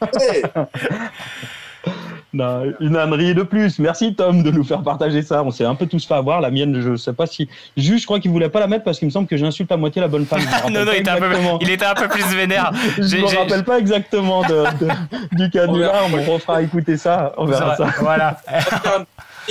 Non, 2.34 2.62
une 2.80 2.96
ânerie 2.96 3.34
de 3.34 3.42
plus. 3.42 3.78
Merci 3.78 4.14
Tom 4.14 4.42
de 4.42 4.50
nous 4.50 4.62
faire 4.62 4.82
partager 4.82 5.22
ça. 5.22 5.42
On 5.42 5.50
s'est 5.50 5.64
un 5.64 5.74
peu 5.74 5.86
tous 5.86 6.06
fait 6.06 6.14
avoir. 6.14 6.40
La 6.42 6.50
mienne, 6.50 6.78
je 6.80 6.94
sais 6.96 7.14
pas 7.14 7.26
si. 7.26 7.48
Juste, 7.76 8.02
je 8.02 8.06
crois 8.06 8.20
qu'il 8.20 8.30
voulait 8.30 8.50
pas 8.50 8.60
la 8.60 8.66
mettre 8.66 8.84
parce 8.84 8.98
qu'il 8.98 9.06
me 9.06 9.10
semble 9.10 9.26
que 9.26 9.36
j'insulte 9.36 9.72
à 9.72 9.76
moitié 9.78 10.00
la 10.02 10.08
bonne 10.08 10.26
femme. 10.26 10.40
Non, 10.70 10.84
non, 10.84 10.92
il 10.92 11.00
était, 11.00 11.10
un 11.10 11.16
peu, 11.16 11.24
exactement. 11.26 11.58
il 11.62 11.70
était 11.70 11.86
un 11.86 11.94
peu 11.94 12.08
plus 12.08 12.24
vénère. 12.36 12.70
Je 12.98 13.16
me 13.16 13.36
rappelle 13.38 13.64
pas 13.64 13.78
exactement 13.78 14.42
de, 14.42 14.64
de- 14.84 15.36
du 15.36 15.50
canular. 15.50 16.04
On 16.06 16.16
me 16.16 16.30
refera 16.30 16.62
écouter 16.62 16.96
ça. 16.96 17.32
On 17.38 17.46
verra 17.46 17.76
ça. 17.76 17.86
Voilà. 18.00 18.36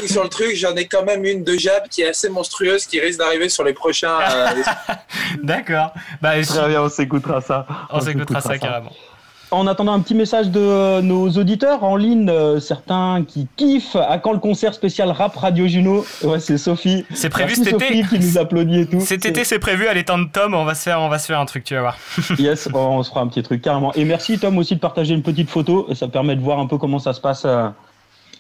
Sur 0.05 0.23
le 0.23 0.29
truc, 0.29 0.55
j'en 0.55 0.75
ai 0.75 0.85
quand 0.85 1.03
même 1.03 1.25
une 1.25 1.43
de 1.43 1.57
Jab 1.57 1.87
qui 1.89 2.01
est 2.03 2.09
assez 2.09 2.29
monstrueuse 2.29 2.85
qui 2.85 2.99
risque 2.99 3.19
d'arriver 3.19 3.49
sur 3.49 3.63
les 3.63 3.73
prochains. 3.73 4.19
euh, 4.21 4.93
D'accord. 5.43 5.93
Bah, 6.21 6.41
Très 6.43 6.67
bien, 6.69 6.83
on 6.83 6.89
s'écoutera 6.89 7.41
ça. 7.41 7.65
On 7.89 7.99
s'écoutera 7.99 8.41
ça 8.41 8.57
carrément. 8.57 8.91
En 9.49 9.65
attendant 9.65 9.93
un 9.93 10.01
petit 10.01 10.13
message 10.13 10.49
de 10.49 10.59
euh, 10.59 11.01
nos 11.01 11.29
auditeurs 11.29 11.85
en 11.85 11.95
ligne, 11.95 12.29
euh, 12.29 12.59
certains 12.59 13.23
qui 13.25 13.47
kiffent. 13.55 13.95
À 13.95 14.17
quand 14.17 14.33
le 14.33 14.39
concert 14.39 14.73
spécial 14.73 15.09
rap 15.09 15.37
Radio 15.37 15.65
Juno 15.67 16.05
Ouais, 16.21 16.41
c'est 16.41 16.57
Sophie. 16.57 17.05
C'est 17.13 17.29
prévu 17.29 17.55
cet 17.55 17.67
été. 17.67 17.87
Sophie 17.87 18.03
qui 18.09 18.19
nous 18.19 18.37
applaudit 18.37 18.81
et 18.81 18.85
tout. 18.87 18.99
Cet 18.99 19.25
été, 19.25 19.45
c'est 19.45 19.59
prévu 19.59 19.87
à 19.87 19.93
l'étang 19.93 20.17
de 20.17 20.27
Tom. 20.29 20.53
On 20.53 20.65
va 20.65 20.75
se 20.75 20.83
faire, 20.83 20.99
on 20.99 21.07
va 21.07 21.17
se 21.17 21.27
faire 21.27 21.39
un 21.39 21.45
truc, 21.45 21.63
tu 21.63 21.75
vas 21.75 21.79
voir. 21.81 21.97
Yes, 22.37 22.67
on 22.73 23.01
se 23.03 23.09
fera 23.09 23.21
un 23.21 23.27
petit 23.27 23.41
truc 23.41 23.61
carrément. 23.61 23.93
Et 23.93 24.03
merci 24.03 24.37
Tom 24.37 24.57
aussi 24.57 24.75
de 24.75 24.81
partager 24.81 25.13
une 25.13 25.23
petite 25.23 25.49
photo. 25.49 25.87
Ça 25.95 26.09
permet 26.09 26.35
de 26.35 26.41
voir 26.41 26.59
un 26.59 26.67
peu 26.67 26.77
comment 26.77 26.99
ça 26.99 27.13
se 27.13 27.21
passe 27.21 27.43
euh, 27.45 27.69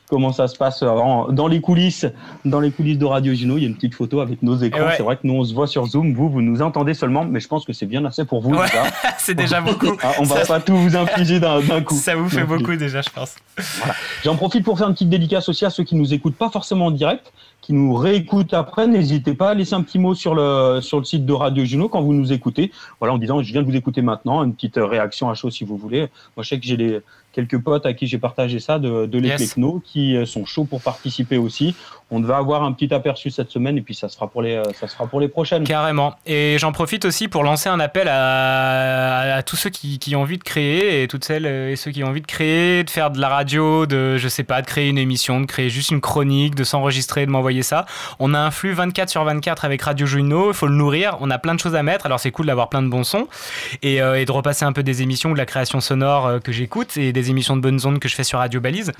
comment 0.09 0.31
ça 0.33 0.47
se 0.47 0.55
passe 0.57 0.81
en- 0.83 1.31
dans 1.31 1.47
les 1.47 1.61
coulisses, 1.61 2.05
dans 2.45 2.59
les 2.59 2.71
coulisses 2.71 2.97
de 2.97 3.05
Radio 3.05 3.33
Juno. 3.33 3.57
Il 3.57 3.61
y 3.63 3.65
a 3.65 3.69
une 3.69 3.75
petite 3.75 3.95
photo 3.95 4.19
avec 4.21 4.41
nos 4.43 4.55
écrans. 4.57 4.81
Ouais. 4.85 4.93
C'est 4.97 5.03
vrai 5.03 5.15
que 5.17 5.21
nous 5.25 5.33
on 5.35 5.43
se 5.43 5.53
voit 5.53 5.67
sur 5.67 5.85
Zoom, 5.85 6.13
vous 6.13 6.29
vous 6.29 6.41
nous 6.41 6.61
entendez 6.61 6.93
seulement, 6.93 7.25
mais 7.25 7.39
je 7.39 7.47
pense 7.47 7.65
que 7.65 7.73
c'est 7.73 7.85
bien 7.85 8.03
assez 8.05 8.25
pour 8.25 8.41
vous. 8.41 8.51
Ouais, 8.55 8.65
c'est 9.17 9.35
déjà 9.35 9.61
beaucoup. 9.61 9.95
Ah, 10.01 10.11
on 10.19 10.23
va 10.23 10.43
Ça- 10.43 10.53
pas 10.55 10.59
tout 10.59 10.75
vous 10.75 10.95
infliger 10.95 11.39
d'un 11.39 11.61
coup. 11.81 11.95
Ça 11.95 12.15
vous 12.15 12.29
fait 12.29 12.43
beaucoup 12.43 12.75
déjà, 12.75 13.01
je 13.01 13.09
pense. 13.09 13.35
J'en 14.23 14.35
profite 14.35 14.63
pour 14.63 14.77
faire 14.77 14.87
une 14.87 14.93
petite 14.93 15.09
dédicace 15.09 15.49
aussi 15.49 15.65
à 15.65 15.69
ceux 15.69 15.83
qui 15.83 15.95
nous 15.95 16.13
écoutent 16.13 16.35
pas 16.35 16.49
forcément 16.49 16.87
en 16.87 16.91
direct, 16.91 17.31
qui 17.61 17.73
nous 17.73 17.93
réécoutent 17.95 18.53
après. 18.53 18.87
N'hésitez 18.87 19.33
pas 19.33 19.49
à 19.49 19.53
laisser 19.53 19.73
un 19.73 19.81
petit 19.81 19.99
mot 19.99 20.15
sur 20.15 20.35
le, 20.35 20.79
sur 20.81 20.99
le 20.99 21.03
site 21.05 21.25
de 21.25 21.33
Radio 21.33 21.65
Juno 21.65 21.89
quand 21.89 22.01
vous 22.01 22.13
nous 22.13 22.31
écoutez. 22.31 22.71
Voilà, 22.99 23.13
en 23.13 23.17
disant 23.17 23.41
je 23.41 23.51
viens 23.51 23.61
de 23.61 23.67
vous 23.67 23.75
écouter 23.75 24.01
maintenant, 24.01 24.43
une 24.43 24.53
petite 24.53 24.77
euh, 24.77 24.85
réaction 24.85 25.29
à 25.29 25.33
chaud 25.33 25.49
si 25.49 25.63
vous 25.63 25.75
voulez. 25.77 26.07
Moi, 26.35 26.43
je 26.43 26.49
sais 26.49 26.59
que 26.59 26.65
j'ai 26.65 26.77
des, 26.77 26.99
quelques 27.37 27.59
potes 27.59 27.85
à 27.85 27.93
qui 27.93 28.07
j'ai 28.07 28.17
partagé 28.17 28.59
ça 28.59 28.79
de, 28.79 29.05
de 29.05 29.19
les. 29.19 29.35
Techno 29.35 29.79
qui 29.85 30.15
euh, 30.15 30.25
sont 30.25 30.45
chauds 30.45 30.65
pour 30.65 30.81
participer 30.81 31.37
aussi. 31.37 31.75
On 32.09 32.19
devait 32.19 32.33
avoir 32.33 32.63
un 32.63 32.71
petit 32.71 32.93
aperçu 32.93 33.29
cette 33.29 33.49
semaine 33.49 33.77
et 33.77 33.81
puis 33.81 33.93
ça 33.93 34.07
sera 34.07 34.27
pour 34.27 34.41
les, 34.41 34.55
euh, 34.55 34.63
ça 34.73 34.87
sera 34.87 35.07
pour 35.07 35.19
les 35.19 35.27
prochaines. 35.27 35.63
Carrément. 35.63 36.15
Et 36.25 36.57
j'en 36.59 36.71
profite 36.71 37.05
aussi 37.05 37.27
pour 37.27 37.43
lancer 37.43 37.69
un 37.69 37.79
appel 37.79 38.07
à, 38.09 39.41
tous 39.45 39.55
ceux 39.55 39.69
qui, 39.69 40.15
ont 40.15 40.21
envie 40.21 40.37
de 40.37 40.43
créer 40.43 41.03
et 41.03 41.07
toutes 41.07 41.25
celles 41.25 41.45
et 41.45 41.75
ceux 41.75 41.91
qui 41.91 42.03
ont 42.03 42.07
envie 42.07 42.21
de 42.21 42.27
créer, 42.27 42.83
de 42.83 42.89
faire 42.89 43.11
de 43.11 43.19
la 43.19 43.29
radio, 43.29 43.85
de, 43.85 44.17
je 44.17 44.27
sais 44.27 44.43
pas, 44.43 44.61
de 44.61 44.67
créer 44.67 44.89
une 44.89 44.97
émission, 44.97 45.41
de 45.41 45.45
créer 45.45 45.69
juste 45.69 45.91
une 45.91 46.01
chronique, 46.01 46.55
de 46.55 46.63
s'enregistrer, 46.63 47.25
de 47.25 47.31
m'envoyer 47.31 47.63
ça. 47.63 47.85
On 48.19 48.33
a 48.33 48.39
un 48.39 48.51
flux 48.51 48.73
24 48.73 49.09
sur 49.09 49.23
24 49.23 49.65
avec 49.65 49.81
Radio 49.81 50.05
Juno, 50.05 50.49
il 50.49 50.53
faut 50.53 50.67
le 50.67 50.75
nourrir. 50.75 51.17
On 51.19 51.29
a 51.29 51.37
plein 51.37 51.55
de 51.55 51.59
choses 51.59 51.75
à 51.75 51.83
mettre. 51.83 52.05
Alors 52.05 52.19
c'est 52.19 52.31
cool 52.31 52.45
d'avoir 52.45 52.69
plein 52.69 52.81
de 52.81 52.89
bons 52.89 53.03
sons 53.03 53.27
et, 53.81 54.01
euh, 54.01 54.23
de 54.23 54.31
repasser 54.31 54.65
un 54.65 54.73
peu 54.73 54.83
des 54.83 55.01
émissions 55.01 55.31
de 55.31 55.37
la 55.37 55.45
création 55.45 55.79
sonore 55.79 56.27
euh, 56.27 56.39
que 56.39 56.51
j'écoute 56.51 56.97
et 56.97 57.13
des 57.13 57.29
émissions 57.29 57.55
de 57.55 57.61
bonne 57.61 57.79
zone 57.79 57.99
que 57.99 58.07
je 58.07 58.15
fais 58.15 58.23
sur 58.23 58.39
Radio 58.39 58.59
Balise. 58.59 58.91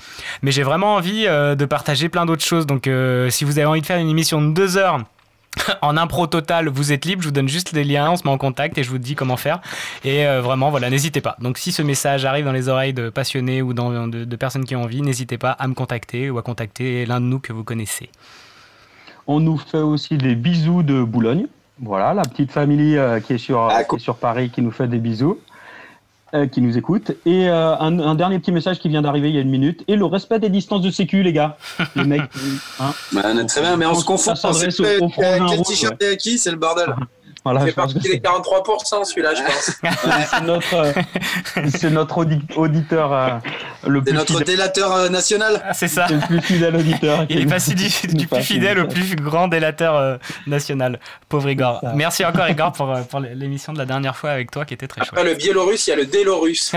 Mais 0.42 0.52
j'ai 0.52 0.62
vraiment 0.62 0.94
envie 0.94 1.26
euh, 1.26 1.54
de 1.54 1.64
partager 1.64 2.08
plein 2.08 2.26
d'autres 2.26 2.44
choses. 2.44 2.66
Donc 2.66 2.86
euh, 2.86 2.97
si 3.30 3.44
vous 3.44 3.58
avez 3.58 3.66
envie 3.66 3.80
de 3.80 3.86
faire 3.86 3.98
une 3.98 4.08
émission 4.08 4.40
de 4.40 4.52
deux 4.52 4.76
heures 4.76 5.04
en 5.82 5.96
impro 5.96 6.26
total, 6.26 6.68
vous 6.68 6.92
êtes 6.92 7.04
libre, 7.04 7.22
je 7.22 7.28
vous 7.28 7.32
donne 7.32 7.48
juste 7.48 7.72
les 7.72 7.84
liens, 7.84 8.10
on 8.10 8.16
se 8.16 8.24
met 8.24 8.30
en 8.30 8.38
contact 8.38 8.78
et 8.78 8.82
je 8.82 8.90
vous 8.90 8.98
dis 8.98 9.14
comment 9.14 9.36
faire. 9.36 9.60
Et 10.04 10.26
euh, 10.26 10.40
vraiment, 10.40 10.70
voilà, 10.70 10.90
n'hésitez 10.90 11.20
pas. 11.20 11.36
Donc 11.40 11.58
si 11.58 11.72
ce 11.72 11.82
message 11.82 12.24
arrive 12.24 12.44
dans 12.44 12.52
les 12.52 12.68
oreilles 12.68 12.92
de 12.92 13.10
passionnés 13.10 13.62
ou 13.62 13.74
dans, 13.74 14.08
de, 14.08 14.24
de 14.24 14.36
personnes 14.36 14.64
qui 14.64 14.76
ont 14.76 14.82
envie, 14.82 15.02
n'hésitez 15.02 15.38
pas 15.38 15.52
à 15.52 15.68
me 15.68 15.74
contacter 15.74 16.30
ou 16.30 16.38
à 16.38 16.42
contacter 16.42 17.06
l'un 17.06 17.20
de 17.20 17.26
nous 17.26 17.40
que 17.40 17.52
vous 17.52 17.64
connaissez. 17.64 18.10
On 19.26 19.40
nous 19.40 19.58
fait 19.58 19.78
aussi 19.78 20.16
des 20.16 20.34
bisous 20.34 20.82
de 20.82 21.02
Boulogne. 21.02 21.46
Voilà, 21.80 22.12
la 22.14 22.22
petite 22.22 22.50
famille 22.50 22.96
euh, 22.96 23.20
qui, 23.20 23.34
est 23.34 23.38
sur, 23.38 23.70
qui 23.88 23.96
est 23.96 24.00
sur 24.00 24.16
Paris 24.16 24.50
qui 24.50 24.62
nous 24.62 24.72
fait 24.72 24.88
des 24.88 24.98
bisous, 24.98 25.38
euh, 26.34 26.46
qui 26.46 26.60
nous 26.60 26.76
écoute. 26.78 27.12
Et 27.26 27.48
euh, 27.48 27.76
un, 27.78 27.98
un 27.98 28.14
dernier 28.14 28.38
petit 28.38 28.52
message 28.52 28.78
qui 28.78 28.88
vient 28.88 29.02
d'arriver 29.02 29.28
il 29.30 29.34
y 29.34 29.38
a 29.38 29.42
une 29.42 29.50
minute. 29.50 29.82
Et 29.88 29.96
le 29.96 30.04
respect 30.04 30.38
des 30.38 30.48
distances 30.50 30.82
de 30.82 30.90
sécu, 30.90 31.22
les 31.22 31.32
gars. 31.32 31.56
Les 31.96 32.04
mecs. 32.04 32.20
hein. 32.80 32.92
Bah, 33.12 33.22
on 33.26 33.38
est 33.38 33.46
très 33.46 33.60
bien, 33.62 33.76
mais 33.76 33.86
on 33.86 33.94
se 33.94 34.04
confond. 34.04 34.34
Ça 34.34 34.52
s'adresse 34.52 34.78
aux- 34.80 35.04
aux 35.04 35.08
quel 35.08 35.62
t-shirt 35.62 36.02
est 36.02 36.12
à 36.12 36.16
qui 36.16 36.38
C'est 36.38 36.50
le 36.50 36.56
bordel. 36.56 36.94
Voilà, 37.52 37.72
partie 37.72 37.94
que 37.94 38.08
des 38.08 38.18
43% 38.20 39.04
celui-là, 39.04 39.34
je 39.34 39.42
pense. 39.42 39.80
c'est 40.30 40.44
notre, 40.44 40.74
euh, 40.74 40.92
c'est 41.70 41.90
notre 41.90 42.18
audi- 42.18 42.40
auditeur 42.56 43.12
euh, 43.12 43.28
le 43.86 44.00
C'est 44.00 44.10
plus 44.10 44.14
notre 44.18 44.32
fidèle. 44.38 44.46
délateur 44.46 44.92
euh, 44.92 45.08
national. 45.08 45.62
Ah, 45.64 45.72
c'est 45.74 45.88
ça. 45.88 46.06
C'est 46.08 46.14
le 46.14 46.20
plus 46.20 46.40
fidèle 46.40 46.76
auditeur. 46.76 47.26
Il 47.28 47.40
est 47.40 47.46
passé 47.46 47.74
du, 47.74 47.88
du 48.16 48.26
plus 48.26 48.42
fidèle 48.42 48.78
au 48.80 48.86
plus 48.86 49.16
grand 49.16 49.48
délateur 49.48 49.96
euh, 49.96 50.16
national. 50.46 50.98
Pauvre 51.28 51.48
Igor. 51.50 51.80
Merci 51.94 52.24
encore 52.24 52.48
Igor 52.48 52.72
pour, 52.72 52.92
pour 53.10 53.20
l'émission 53.20 53.72
de 53.72 53.78
la 53.78 53.86
dernière 53.86 54.16
fois 54.16 54.30
avec 54.30 54.50
toi 54.50 54.64
qui 54.64 54.74
était 54.74 54.86
très 54.88 55.02
chouette. 55.02 55.10
Après 55.12 55.24
le 55.28 55.34
biélorusse, 55.36 55.86
il 55.86 55.90
y 55.90 55.92
a 55.92 55.96
le 55.96 56.06
délorusse. 56.06 56.72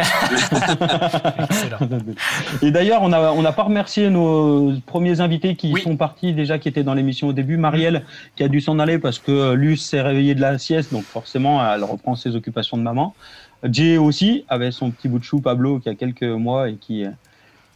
Et 2.61 2.71
d'ailleurs, 2.71 3.01
on 3.01 3.09
n'a 3.09 3.33
on 3.33 3.43
pas 3.51 3.63
remercié 3.63 4.09
nos 4.09 4.73
premiers 4.85 5.19
invités 5.21 5.55
qui 5.55 5.73
sont 5.83 5.97
partis 5.97 6.33
déjà, 6.33 6.57
qui 6.59 6.69
étaient 6.69 6.83
dans 6.83 6.93
l'émission 6.93 7.27
au 7.27 7.33
début. 7.33 7.57
Marielle, 7.57 8.03
qui 8.35 8.43
a 8.43 8.47
dû 8.47 8.61
s'en 8.61 8.79
aller 8.79 8.97
parce 8.97 9.19
que 9.19 9.53
Luce 9.53 9.85
s'est 9.85 10.01
réveillée 10.01 10.35
de 10.35 10.41
la 10.41 10.57
sieste, 10.61 10.91
donc 10.91 11.03
forcément, 11.03 11.65
elle 11.73 11.83
reprend 11.83 12.15
ses 12.15 12.35
occupations 12.35 12.77
de 12.77 12.83
maman. 12.83 13.15
Jay 13.63 13.97
aussi, 13.97 14.45
avec 14.47 14.73
son 14.73 14.91
petit 14.91 15.07
bout 15.07 15.19
de 15.19 15.23
chou, 15.23 15.41
Pablo, 15.41 15.79
qui 15.79 15.89
a 15.89 15.95
quelques 15.95 16.23
mois 16.23 16.69
et 16.69 16.75
qui, 16.75 17.05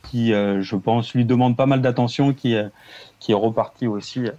qui 0.10 0.34
euh, 0.34 0.62
je 0.62 0.76
pense, 0.76 1.14
lui 1.14 1.26
demande 1.26 1.56
pas 1.56 1.66
mal 1.66 1.82
d'attention, 1.82 2.34
qui, 2.34 2.56
euh, 2.56 2.70
qui 3.20 3.32
est 3.32 3.36
reparti 3.36 3.88
aussi 3.88 4.20
euh, 4.20 4.32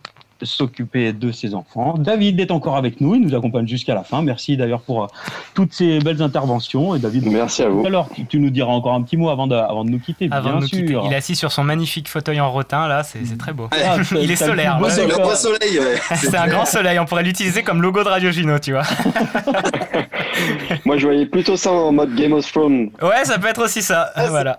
s'occuper 0.43 1.13
de 1.13 1.33
ses 1.33 1.55
enfants. 1.55 1.95
David 1.99 2.41
est 2.41 2.51
encore 2.51 2.77
avec 2.77 3.01
nous, 3.01 3.15
il 3.15 3.23
nous 3.23 3.35
accompagne 3.35 3.67
jusqu'à 3.67 3.95
la 3.95 4.05
fin. 4.05 4.23
Merci 4.23 4.57
d'ailleurs 4.57 4.81
pour 4.83 5.05
euh, 5.05 5.07
toutes 5.55 5.73
ces 5.73 5.99
belles 6.01 6.23
interventions. 6.23 6.95
Et 6.95 6.99
David, 6.99 7.27
merci 7.27 7.63
à 7.63 7.69
vous. 7.69 7.85
Alors, 7.87 8.09
tu, 8.15 8.27
tu 8.27 8.39
nous 8.39 8.51
diras 8.51 8.73
encore 8.73 8.95
un 8.95 9.03
petit 9.03 9.17
mot 9.17 9.31
avant 9.31 9.47
de, 9.47 9.55
avant 9.55 9.85
de 9.85 9.91
nous 9.91 9.99
quitter, 9.99 10.29
Avant 10.31 10.51
bien 10.51 10.57
de 10.57 10.61
nous 10.63 10.69
sûr. 10.69 10.79
quitter. 10.81 10.99
Il 11.07 11.13
est 11.13 11.17
assis 11.17 11.37
sur 11.37 11.53
son 11.53 11.65
magnifique 11.65 12.09
fauteuil 12.09 12.41
en 12.41 12.51
rotin, 12.51 12.87
là, 12.89 13.03
c'est 13.03 13.25
c'est 13.25 13.39
très 13.39 13.53
beau. 13.53 13.69
Ah, 13.73 13.97
il 14.21 14.31
est 14.31 14.37
solaire. 14.37 14.79
ouais. 14.81 15.07
grand 15.09 15.35
soleil, 15.35 15.79
ouais. 15.79 15.97
C'est 16.17 16.37
un 16.37 16.47
grand 16.49 16.65
soleil, 16.67 16.99
on 16.99 17.05
pourrait 17.05 17.23
l'utiliser 17.23 17.63
comme 17.63 17.81
logo 17.83 18.03
de 18.05 18.09
Radio 18.09 18.31
Gino, 18.31 18.59
tu 18.59 18.73
vois. 18.73 18.83
Moi, 20.85 20.99
je 20.99 21.07
voyais 21.07 21.27
plutôt 21.27 21.57
ça 21.57 21.73
en 21.73 21.93
mode 21.93 22.15
Game 22.15 22.33
of 22.33 22.51
Thrones. 22.53 22.91
Ouais, 23.03 23.25
ça 23.25 23.39
peut 23.39 23.49
être 23.49 23.63
aussi 23.65 23.83
ça. 23.83 24.11
voilà. 24.29 24.59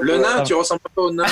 Le 0.00 0.18
nain, 0.18 0.42
tu 0.44 0.54
ressembles 0.54 0.80
pas 0.94 1.02
au 1.02 1.12
nain. 1.12 1.24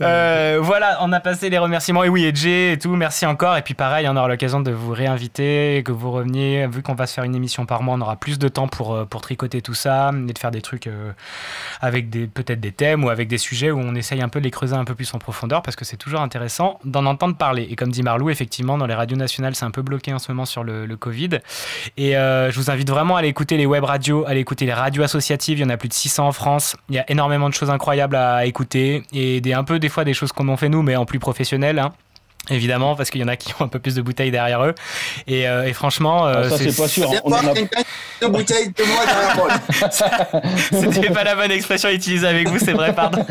Euh, 0.00 0.58
voilà, 0.60 0.98
on 1.02 1.12
a 1.12 1.20
passé 1.20 1.50
les 1.50 1.58
remerciements. 1.58 2.04
Et 2.04 2.08
oui, 2.08 2.24
et 2.24 2.34
Jay 2.34 2.72
et 2.72 2.78
tout, 2.78 2.94
merci 2.96 3.26
encore. 3.26 3.56
Et 3.56 3.62
puis 3.62 3.74
pareil, 3.74 4.06
on 4.08 4.16
aura 4.16 4.28
l'occasion 4.28 4.60
de 4.60 4.70
vous 4.70 4.92
réinviter, 4.92 5.82
que 5.84 5.92
vous 5.92 6.10
reveniez. 6.10 6.66
Vu 6.66 6.82
qu'on 6.82 6.94
va 6.94 7.06
se 7.06 7.14
faire 7.14 7.24
une 7.24 7.34
émission 7.34 7.66
par 7.66 7.82
mois, 7.82 7.94
on 7.94 8.00
aura 8.00 8.16
plus 8.16 8.38
de 8.38 8.48
temps 8.48 8.68
pour, 8.68 8.94
euh, 8.94 9.04
tricoter 9.22 9.62
tout 9.62 9.74
ça 9.74 10.10
et 10.12 10.32
de 10.32 10.38
faire 10.38 10.50
des 10.50 10.60
trucs 10.60 10.86
euh, 10.86 11.12
avec 11.80 12.10
peut-être 12.10 12.60
des 12.60 12.72
thèmes 12.72 13.04
ou 13.04 13.08
avec 13.08 13.28
des 13.28 13.38
sujets 13.38 13.70
où 13.70 13.78
on 13.78 13.94
essaye 13.94 14.20
un 14.20 14.28
peu 14.28 14.40
de 14.40 14.44
les 14.44 14.50
creuser 14.50 14.74
un 14.74 14.84
peu 14.84 14.94
plus 14.94 15.14
en 15.14 15.18
profondeur 15.18 15.62
parce 15.62 15.76
que 15.76 15.84
c'est 15.84 15.96
toujours 15.96 16.20
intéressant 16.20 16.78
d'en 16.84 17.06
entendre 17.06 17.36
parler. 17.36 17.66
Et 17.70 17.76
comme 17.76 17.90
dit 17.90 18.02
Marlou, 18.02 18.28
effectivement, 18.30 18.76
dans 18.76 18.86
les 18.86 18.94
radios 18.94 19.16
nationales, 19.16 19.54
c'est 19.54 19.64
un 19.64 19.70
peu 19.70 19.82
bloqué 19.82 20.12
en 20.12 20.18
ce 20.18 20.30
moment 20.30 20.44
sur 20.44 20.64
le, 20.64 20.94
Covid. 20.94 21.40
Et 21.96 22.12
je 22.12 22.54
vous 22.54 22.70
invite 22.70 22.88
vraiment 22.88 23.16
à 23.16 23.20
aller 23.20 23.28
écouter 23.28 23.56
les 23.56 23.66
web 23.66 23.82
radios, 23.82 24.24
à 24.26 24.30
aller 24.30 24.40
écouter 24.40 24.64
les 24.64 24.72
radios 24.72 25.02
associatives. 25.02 25.58
Il 25.58 25.62
y 25.62 25.64
en 25.64 25.70
a 25.70 25.76
plus 25.76 25.88
de 25.88 25.94
600 25.94 26.28
en 26.28 26.32
France. 26.32 26.76
Il 26.88 26.94
y 26.94 26.98
a 26.98 27.10
énormément 27.10 27.48
de 27.48 27.54
choses 27.54 27.70
incroyables 27.70 28.16
à 28.16 28.46
écouter 28.46 29.02
et 29.14 29.40
des, 29.40 29.52
un 29.54 29.64
peu 29.64 29.78
des 29.78 29.88
fois 29.88 30.04
des 30.04 30.12
choses 30.14 30.32
comme 30.32 30.50
on 30.50 30.56
fait 30.56 30.68
nous, 30.68 30.82
mais 30.82 30.96
en 30.96 31.06
plus 31.06 31.18
professionnel. 31.18 31.78
hein. 31.78 31.92
Évidemment, 32.50 32.94
parce 32.94 33.08
qu'il 33.08 33.22
y 33.22 33.24
en 33.24 33.28
a 33.28 33.36
qui 33.36 33.54
ont 33.58 33.64
un 33.64 33.68
peu 33.68 33.78
plus 33.78 33.94
de 33.94 34.02
bouteilles 34.02 34.30
derrière 34.30 34.62
eux. 34.62 34.74
Et, 35.26 35.48
euh, 35.48 35.64
et 35.64 35.72
franchement, 35.72 36.26
euh, 36.26 36.42
Ah, 36.44 36.50
ça, 36.50 36.58
c'est 36.58 36.76
pas 36.76 36.88
sûr. 36.88 37.08
On 37.24 37.32
en 37.32 37.36
a- 37.36 37.54
quelqu'un 37.54 37.80
de 38.20 38.26
moi 38.26 38.42
derrière 39.06 39.36
moi. 39.36 39.48
C'était 40.92 41.08
pas 41.08 41.24
la 41.24 41.36
bonne 41.36 41.50
expression 41.50 41.88
utilisée 41.88 42.26
avec 42.26 42.50
vous, 42.50 42.58
c'est 42.58 42.74
vrai, 42.74 42.94
pardon. 42.94 43.24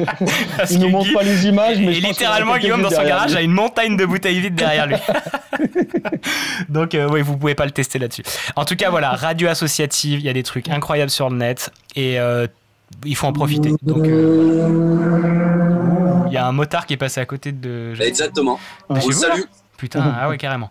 Parce 0.56 0.70
Il 0.70 0.78
nous 0.80 0.88
montre 0.88 1.08
Guy- 1.08 1.12
pas 1.14 1.22
les 1.24 1.46
images, 1.46 1.76
mais 1.78 1.88
Et 1.92 1.94
je 1.96 2.06
littéralement, 2.06 2.52
en 2.52 2.58
Guillaume, 2.58 2.80
dans 2.80 2.88
son 2.90 3.04
garage, 3.04 3.34
a 3.36 3.42
une 3.42 3.50
montagne 3.52 3.98
de 3.98 4.06
bouteilles 4.06 4.40
vides 4.40 4.54
derrière 4.54 4.86
lui. 4.86 4.96
Donc, 6.70 6.94
euh, 6.94 7.06
oui, 7.10 7.20
vous 7.20 7.36
pouvez 7.36 7.54
pas 7.54 7.66
le 7.66 7.70
tester 7.70 7.98
là-dessus. 7.98 8.22
En 8.56 8.64
tout 8.64 8.76
cas, 8.76 8.90
voilà, 8.90 9.10
radio 9.10 9.48
associative, 9.48 10.20
il 10.20 10.24
y 10.24 10.28
a 10.28 10.32
des 10.32 10.42
trucs 10.42 10.68
incroyables 10.68 11.10
sur 11.10 11.28
le 11.30 11.36
net 11.36 11.70
et 11.96 12.18
euh, 12.18 12.46
il 13.04 13.16
faut 13.16 13.26
en 13.26 13.32
profiter. 13.32 13.72
Donc, 13.82 14.06
euh, 14.06 14.68
il 16.26 16.32
y 16.32 16.36
a 16.36 16.46
un 16.46 16.52
motard 16.52 16.86
qui 16.86 16.94
est 16.94 16.98
passé 16.98 17.20
à 17.20 17.26
côté 17.26 17.52
de. 17.52 17.94
Exactement. 18.00 18.58
De 18.90 19.00
chez 19.00 19.08
le 19.08 19.14
vous, 19.14 19.22
là. 19.22 19.34
Putain, 19.76 20.14
ah 20.20 20.28
ouais, 20.28 20.38
carrément. 20.38 20.70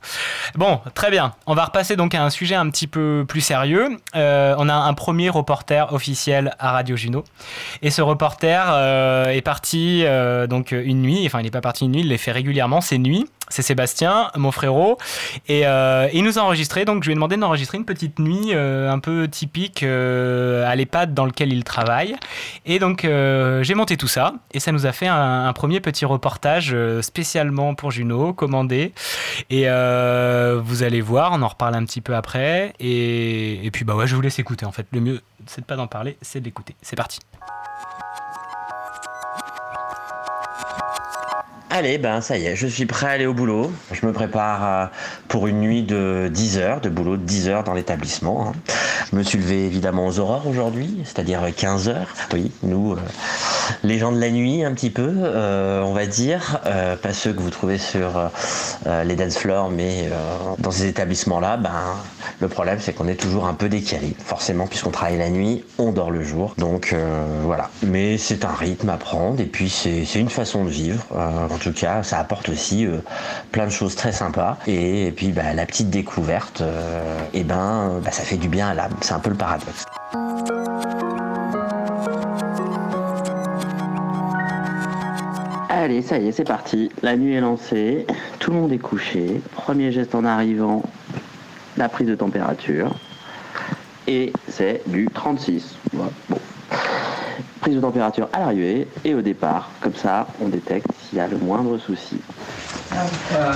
Bon, 0.55 0.79
très 0.93 1.11
bien. 1.11 1.33
On 1.45 1.53
va 1.53 1.65
repasser 1.65 1.95
donc 1.95 2.15
à 2.15 2.23
un 2.23 2.29
sujet 2.29 2.55
un 2.55 2.69
petit 2.69 2.87
peu 2.87 3.25
plus 3.27 3.41
sérieux. 3.41 3.97
Euh, 4.15 4.55
on 4.57 4.69
a 4.69 4.73
un 4.73 4.93
premier 4.93 5.29
reporter 5.29 5.91
officiel 5.93 6.55
à 6.57 6.71
Radio 6.71 6.95
Juno. 6.95 7.25
Et 7.81 7.91
ce 7.91 8.01
reporter 8.01 8.65
euh, 8.69 9.27
est 9.27 9.41
parti 9.41 10.03
euh, 10.05 10.47
donc 10.47 10.71
une 10.71 11.01
nuit. 11.01 11.23
Enfin, 11.25 11.41
il 11.41 11.43
n'est 11.43 11.51
pas 11.51 11.61
parti 11.61 11.85
une 11.85 11.91
nuit, 11.91 12.01
il 12.01 12.07
les 12.07 12.17
fait 12.17 12.31
régulièrement. 12.31 12.79
C'est 12.79 12.97
nuit. 12.97 13.25
C'est 13.49 13.61
Sébastien, 13.61 14.31
mon 14.35 14.51
frérot. 14.51 14.97
Et 15.47 15.67
euh, 15.67 16.07
il 16.13 16.23
nous 16.23 16.39
a 16.39 16.41
enregistré. 16.41 16.85
Donc, 16.85 17.03
je 17.03 17.09
lui 17.09 17.11
ai 17.11 17.15
demandé 17.15 17.37
d'enregistrer 17.37 17.77
une 17.77 17.85
petite 17.85 18.19
nuit 18.19 18.51
euh, 18.53 18.89
un 18.89 18.99
peu 18.99 19.27
typique 19.27 19.83
euh, 19.83 20.69
à 20.69 20.75
l'EHPAD 20.75 21.13
dans 21.13 21.25
lequel 21.25 21.53
il 21.53 21.63
travaille. 21.63 22.15
Et 22.65 22.79
donc, 22.79 23.01
j'ai 23.03 23.75
monté 23.75 23.97
tout 23.97 24.07
ça. 24.07 24.33
Et 24.51 24.59
ça 24.59 24.71
nous 24.71 24.85
a 24.85 24.91
fait 24.91 25.07
un, 25.07 25.51
premier 25.53 25.81
petit 25.81 26.05
reportage 26.05 26.75
spécialement 27.01 27.75
pour 27.75 27.91
Juno, 27.91 28.33
commandé. 28.33 28.93
Et 29.49 29.65
vous 29.67 30.83
allez 30.83 31.01
voir, 31.01 31.31
on 31.33 31.41
en 31.41 31.47
reparle 31.47 31.75
un 31.75 31.85
petit 31.85 32.01
peu 32.01 32.15
après. 32.15 32.73
Et, 32.79 33.65
et 33.65 33.71
puis, 33.71 33.85
bah 33.85 33.95
ouais, 33.95 34.07
je 34.07 34.15
vous 34.15 34.21
laisse 34.21 34.39
écouter 34.39 34.65
en 34.65 34.71
fait. 34.71 34.87
Le 34.91 34.99
mieux, 34.99 35.21
c'est 35.45 35.61
de 35.61 35.65
pas 35.65 35.75
d'en 35.75 35.87
parler, 35.87 36.17
c'est 36.21 36.39
de 36.39 36.45
l'écouter. 36.45 36.75
C'est 36.81 36.95
parti. 36.95 37.19
Allez, 41.75 41.97
ben 41.97 42.21
ça 42.21 42.37
y 42.37 42.45
est, 42.45 42.55
je 42.55 42.67
suis 42.67 42.85
prêt 42.85 43.07
à 43.07 43.09
aller 43.09 43.25
au 43.25 43.33
boulot. 43.33 43.71
Je 43.91 44.05
me 44.05 44.13
prépare 44.13 44.63
euh, 44.63 44.85
pour 45.27 45.47
une 45.47 45.59
nuit 45.59 45.81
de 45.81 46.29
10 46.31 46.59
heures, 46.59 46.81
de 46.81 46.89
boulot 46.89 47.17
de 47.17 47.23
10 47.23 47.49
heures 47.49 47.63
dans 47.63 47.73
l'établissement. 47.73 48.49
hein. 48.49 48.51
Je 49.11 49.17
me 49.17 49.23
suis 49.23 49.39
levé 49.39 49.65
évidemment 49.65 50.05
aux 50.05 50.19
aurores 50.19 50.47
aujourd'hui, 50.47 50.99
c'est-à-dire 51.03 51.41
15 51.55 51.89
heures. 51.89 52.13
Oui, 52.31 52.51
nous, 52.61 52.91
euh, 52.93 52.97
les 53.83 53.97
gens 53.97 54.11
de 54.11 54.19
la 54.19 54.29
nuit 54.29 54.63
un 54.63 54.71
petit 54.73 54.91
peu, 54.91 55.11
euh, 55.17 55.81
on 55.81 55.93
va 55.93 56.05
dire, 56.05 56.59
euh, 56.67 56.95
pas 56.95 57.11
ceux 57.11 57.33
que 57.33 57.41
vous 57.41 57.49
trouvez 57.49 57.79
sur 57.79 58.29
euh, 58.85 59.03
les 59.03 59.15
dance 59.15 59.37
floors, 59.39 59.71
mais 59.71 60.09
euh, 60.11 60.15
dans 60.59 60.69
ces 60.69 60.85
établissements-là, 60.85 61.57
ben, 61.57 61.71
le 62.39 62.49
problème 62.49 62.77
c'est 62.81 62.93
qu'on 62.93 63.07
est 63.07 63.15
toujours 63.19 63.47
un 63.47 63.53
peu 63.55 63.67
décalé, 63.67 64.15
forcément 64.23 64.67
puisqu'on 64.67 64.91
travaille 64.91 65.17
la 65.17 65.29
nuit, 65.31 65.63
on 65.79 65.91
dort 65.91 66.11
le 66.11 66.21
jour, 66.21 66.53
donc 66.59 66.91
euh, 66.93 67.25
voilà. 67.41 67.71
Mais 67.81 68.19
c'est 68.19 68.45
un 68.45 68.53
rythme 68.53 68.89
à 68.89 68.97
prendre 68.97 69.41
et 69.41 69.45
puis 69.45 69.69
c'est 69.69 70.03
une 70.19 70.29
façon 70.29 70.65
de 70.65 70.69
vivre. 70.69 71.03
Euh, 71.15 71.47
tout 71.63 71.73
cas, 71.73 72.03
ça 72.03 72.19
apporte 72.19 72.49
aussi 72.49 72.85
euh, 72.85 72.97
plein 73.51 73.65
de 73.65 73.71
choses 73.71 73.95
très 73.95 74.11
sympas 74.11 74.57
et, 74.67 75.07
et 75.07 75.11
puis 75.11 75.31
bah, 75.31 75.53
la 75.53 75.65
petite 75.65 75.89
découverte, 75.89 76.61
euh, 76.61 77.17
et 77.33 77.43
ben, 77.43 78.01
bah, 78.03 78.11
ça 78.11 78.23
fait 78.23 78.37
du 78.37 78.49
bien 78.49 78.69
à 78.69 78.73
l'âme. 78.73 78.93
C'est 79.01 79.13
un 79.13 79.19
peu 79.19 79.29
le 79.29 79.37
paradoxe. 79.37 79.85
Allez, 85.69 86.01
ça 86.01 86.17
y 86.17 86.27
est, 86.27 86.31
c'est 86.31 86.43
parti. 86.43 86.89
La 87.01 87.15
nuit 87.15 87.35
est 87.35 87.41
lancée, 87.41 88.05
tout 88.39 88.51
le 88.51 88.57
monde 88.57 88.71
est 88.71 88.77
couché. 88.77 89.41
Premier 89.53 89.91
geste 89.91 90.15
en 90.15 90.25
arrivant, 90.25 90.83
la 91.77 91.89
prise 91.89 92.07
de 92.07 92.15
température. 92.15 92.93
Et 94.07 94.33
c'est 94.49 94.81
du 94.87 95.07
36. 95.13 95.75
Voilà, 95.93 96.11
Bon. 96.29 96.37
Prise 97.61 97.75
de 97.75 97.81
température 97.81 98.27
à 98.33 98.39
l'arrivée 98.39 98.87
et 99.05 99.13
au 99.15 99.21
départ. 99.21 99.69
Comme 99.81 99.95
ça, 99.95 100.27
on 100.41 100.47
détecte 100.47 100.87
s'il 101.01 101.17
y 101.17 101.21
a 101.21 101.27
le 101.27 101.37
moindre 101.37 101.77
souci. 101.77 102.17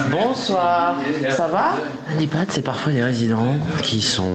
Bonsoir, 0.09 0.95
ça 1.29 1.47
va? 1.47 1.75
Nipad, 2.17 2.47
c'est 2.49 2.63
parfois 2.63 2.91
des 2.91 3.03
résidents 3.03 3.55
qui 3.83 4.01
sont, 4.01 4.31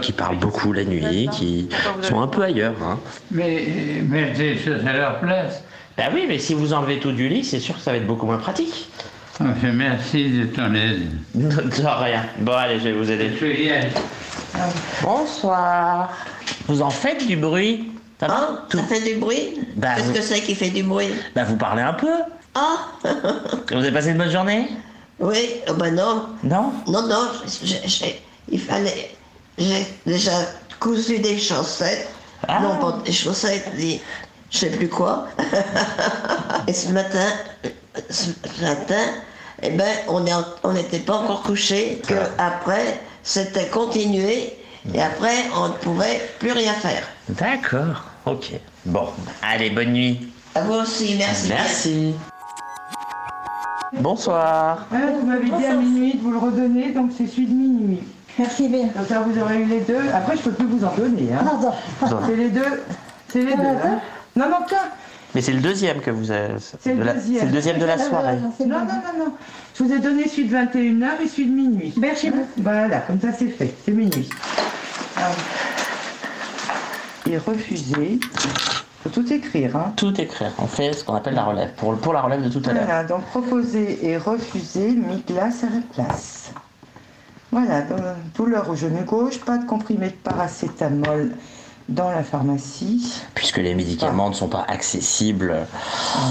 qui 0.00 0.12
parlent 0.12 0.38
beaucoup 0.38 0.72
la 0.72 0.84
nuit, 0.84 1.28
qui 1.32 1.68
sont 2.00 2.20
un 2.20 2.26
peu 2.26 2.42
ailleurs. 2.42 2.74
Hein. 2.82 2.98
Mais 3.30 4.02
mettez 4.08 4.54
les 4.54 4.58
choses 4.58 4.86
à 4.86 4.92
leur 4.92 5.20
place. 5.20 5.62
Ben 5.98 6.10
oui, 6.14 6.24
mais 6.28 6.38
si 6.38 6.54
vous 6.54 6.72
enlevez 6.72 6.98
tout 6.98 7.12
du 7.12 7.28
lit, 7.28 7.44
c'est 7.44 7.58
sûr 7.58 7.74
que 7.74 7.80
ça 7.80 7.90
va 7.90 7.98
être 7.98 8.06
beaucoup 8.06 8.26
moins 8.26 8.38
pratique. 8.38 8.88
Enfin, 9.40 9.72
merci 9.74 10.30
de 10.30 10.44
ton 10.46 10.74
aide. 10.74 11.10
De, 11.34 11.48
de 11.48 11.86
rien. 11.86 12.24
Bon, 12.38 12.52
allez, 12.52 12.78
je 12.78 12.84
vais 12.84 12.92
vous 12.92 13.10
aider. 13.10 13.32
Je 13.38 13.44
vais 13.44 13.62
y 13.64 13.70
aller. 13.70 13.90
Bonsoir. 15.02 16.10
Vous 16.66 16.80
en 16.80 16.90
faites 16.90 17.26
du 17.26 17.36
bruit? 17.36 17.90
Ça 18.20 18.26
va 18.28 18.64
Ça 18.72 18.82
fait 18.84 19.00
du 19.00 19.16
bruit 19.16 19.60
Bah, 19.76 19.88
Qu'est-ce 19.96 20.06
vous- 20.06 20.12
que 20.14 20.22
c'est 20.22 20.40
qui 20.40 20.54
fait 20.54 20.70
du 20.70 20.82
bruit 20.82 21.10
Bah, 21.34 21.44
vous 21.44 21.56
parlez 21.56 21.82
un 21.82 21.92
peu. 21.92 22.08
Ah 22.54 22.76
Vous 23.70 23.76
avez 23.76 23.92
passé 23.92 24.10
une 24.10 24.18
bonne 24.18 24.30
journée 24.30 24.68
Oui, 25.18 25.60
oh 25.68 25.74
ben 25.74 25.94
non. 25.94 26.26
Non 26.42 26.72
Non, 26.86 27.02
non, 27.06 27.28
il 28.50 28.60
fallait. 28.60 29.10
J'ai 29.58 29.86
déjà 30.06 30.32
cousu 30.80 31.18
des 31.18 31.38
chaussettes. 31.38 32.08
Ah. 32.48 32.60
Non, 32.60 32.76
pas 32.76 32.98
des 33.04 33.12
chaussettes, 33.12 33.74
des. 33.76 34.00
Je 34.50 34.58
sais 34.58 34.70
plus 34.70 34.88
quoi. 34.88 35.26
Et 36.68 36.72
ce 36.72 36.88
matin, 36.90 37.26
ce 38.08 38.30
matin, 38.62 39.02
eh 39.62 39.70
ben, 39.70 39.88
on 40.08 40.72
n'était 40.72 41.00
pas 41.00 41.14
encore 41.16 41.42
couché, 41.42 42.00
que 42.06 42.14
après, 42.38 43.00
c'était 43.22 43.66
continué, 43.68 44.56
et 44.94 45.02
après, 45.02 45.44
on 45.56 45.68
ne 45.68 45.72
pouvait 45.74 46.20
plus 46.38 46.52
rien 46.52 46.72
faire. 46.74 47.02
D'accord, 47.28 48.04
ok. 48.24 48.52
Bon, 48.84 49.08
allez, 49.42 49.70
bonne 49.70 49.92
nuit. 49.92 50.32
À 50.54 50.60
vous 50.62 50.74
aussi, 50.74 51.16
merci. 51.18 51.48
Merci. 51.48 52.14
Bonsoir. 53.92 54.86
Ah, 54.92 54.96
vous 55.20 55.26
m'avez 55.26 55.44
dit 55.44 55.66
à 55.66 55.74
minuit 55.74 56.14
de 56.14 56.22
vous 56.22 56.30
le 56.32 56.38
redonner, 56.38 56.92
donc 56.92 57.10
c'est 57.16 57.26
celui 57.26 57.46
de 57.46 57.54
minuit. 57.54 58.02
Merci 58.38 58.68
bien. 58.68 58.88
Comme 58.88 59.06
ça, 59.06 59.20
vous 59.20 59.38
aurez 59.40 59.60
eu 59.60 59.64
les 59.64 59.80
deux. 59.80 60.00
Après, 60.12 60.36
je 60.36 60.42
peux 60.42 60.52
plus 60.52 60.66
vous 60.66 60.84
en 60.84 60.94
donner. 60.94 61.28
Hein. 61.32 61.44
Pardon. 62.00 62.18
C'est 62.26 62.36
les 62.36 62.48
deux. 62.50 62.82
C'est 63.28 63.42
les 63.42 63.54
deux. 63.56 63.62
Hein. 63.62 64.00
Non, 64.34 64.48
non, 64.50 64.56
tiens. 64.68 64.78
Mais 65.34 65.40
c'est 65.40 65.52
le 65.52 65.60
deuxième 65.60 66.00
que 66.00 66.10
vous 66.10 66.30
avez. 66.30 66.54
C'est 66.58 66.94
de 66.94 66.98
le 67.00 67.04
la- 67.04 67.14
deuxième. 67.14 67.40
C'est 67.40 67.46
le 67.46 67.52
deuxième 67.52 67.78
de 67.78 67.84
la 67.86 67.98
soirée. 67.98 68.36
Non, 68.36 68.52
non, 68.66 68.78
non, 68.78 69.24
non. 69.26 69.32
Je 69.76 69.84
vous 69.84 69.92
ai 69.92 69.98
donné 69.98 70.26
celui 70.26 70.48
de 70.48 70.56
21h 70.56 71.20
et 71.22 71.28
celui 71.28 71.46
de 71.46 71.54
minuit. 71.54 71.94
Merci 71.98 72.30
beaucoup. 72.30 72.48
Voilà, 72.56 73.00
comme 73.00 73.20
ça, 73.20 73.32
c'est 73.32 73.48
fait. 73.48 73.74
C'est 73.84 73.92
minuit. 73.92 74.28
Et 77.28 77.36
refuser. 77.36 78.18
Faut 79.02 79.10
tout 79.10 79.30
écrire. 79.30 79.76
Hein. 79.76 79.92
Tout 79.96 80.18
écrire. 80.18 80.52
On 80.58 80.66
fait 80.66 80.94
ce 80.94 81.04
qu'on 81.04 81.14
appelle 81.14 81.34
la 81.34 81.44
relève. 81.44 81.74
Pour, 81.74 81.94
pour 81.98 82.14
la 82.14 82.22
relève 82.22 82.42
de 82.42 82.48
tout 82.48 82.62
à 82.66 82.72
l'heure. 82.72 82.84
Voilà, 82.84 83.04
donc 83.04 83.24
proposer 83.26 83.98
et 84.02 84.16
refuser, 84.16 84.92
mis 84.92 85.22
glace 85.28 85.62
à 85.62 85.66
la 85.66 85.82
place. 85.92 86.52
Voilà, 87.52 87.82
donc, 87.82 88.00
douleur 88.34 88.70
au 88.70 88.76
genou 88.76 89.04
gauche, 89.04 89.40
pas 89.40 89.58
de 89.58 89.66
comprimé 89.66 90.08
de 90.08 90.14
paracétamol 90.14 91.32
dans 91.88 92.10
la 92.10 92.22
pharmacie. 92.22 93.22
Puisque 93.34 93.58
les 93.58 93.74
médicaments 93.74 94.28
ne 94.28 94.34
sont 94.34 94.48
pas 94.48 94.64
accessibles. 94.68 95.54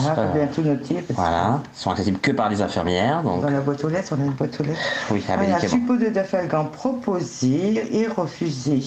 Voilà, 0.01 0.19
euh, 0.19 0.27
faut 0.27 0.33
bien 0.37 0.47
tout 0.47 0.61
noter. 0.61 0.95
Parce 0.95 1.19
Voilà, 1.19 1.61
sont 1.73 1.91
accessibles 1.91 2.19
que 2.19 2.31
par 2.31 2.49
les 2.49 2.61
infirmières. 2.61 3.21
que 3.21 3.27
Donc, 3.27 3.41
dans 3.41 3.49
la 3.49 3.61
boîte 3.61 3.83
aux 3.83 3.89
lettres, 3.89 4.13
on 4.17 4.21
a 4.21 4.25
une 4.25 4.31
boîte 4.33 4.59
aux 4.59 4.63
lettres. 4.63 4.79
oui, 5.11 5.23
à 5.29 5.37
Voilà, 5.37 5.53
médicaments. 5.55 5.81
suppôt 5.81 5.97
de 5.97 6.09
dafalgan 6.09 6.65
proposé 6.65 7.83
et 8.01 8.07
refusé. 8.07 8.81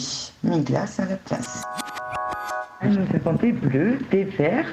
Mis 0.45 0.61
glace 0.61 1.01
à 1.01 1.07
la 1.07 1.17
place. 1.17 1.63
Nous 2.85 2.97
avons 3.15 3.33
des 3.33 3.53
bleus, 3.53 3.99
des 4.11 4.25
vertes, 4.25 4.69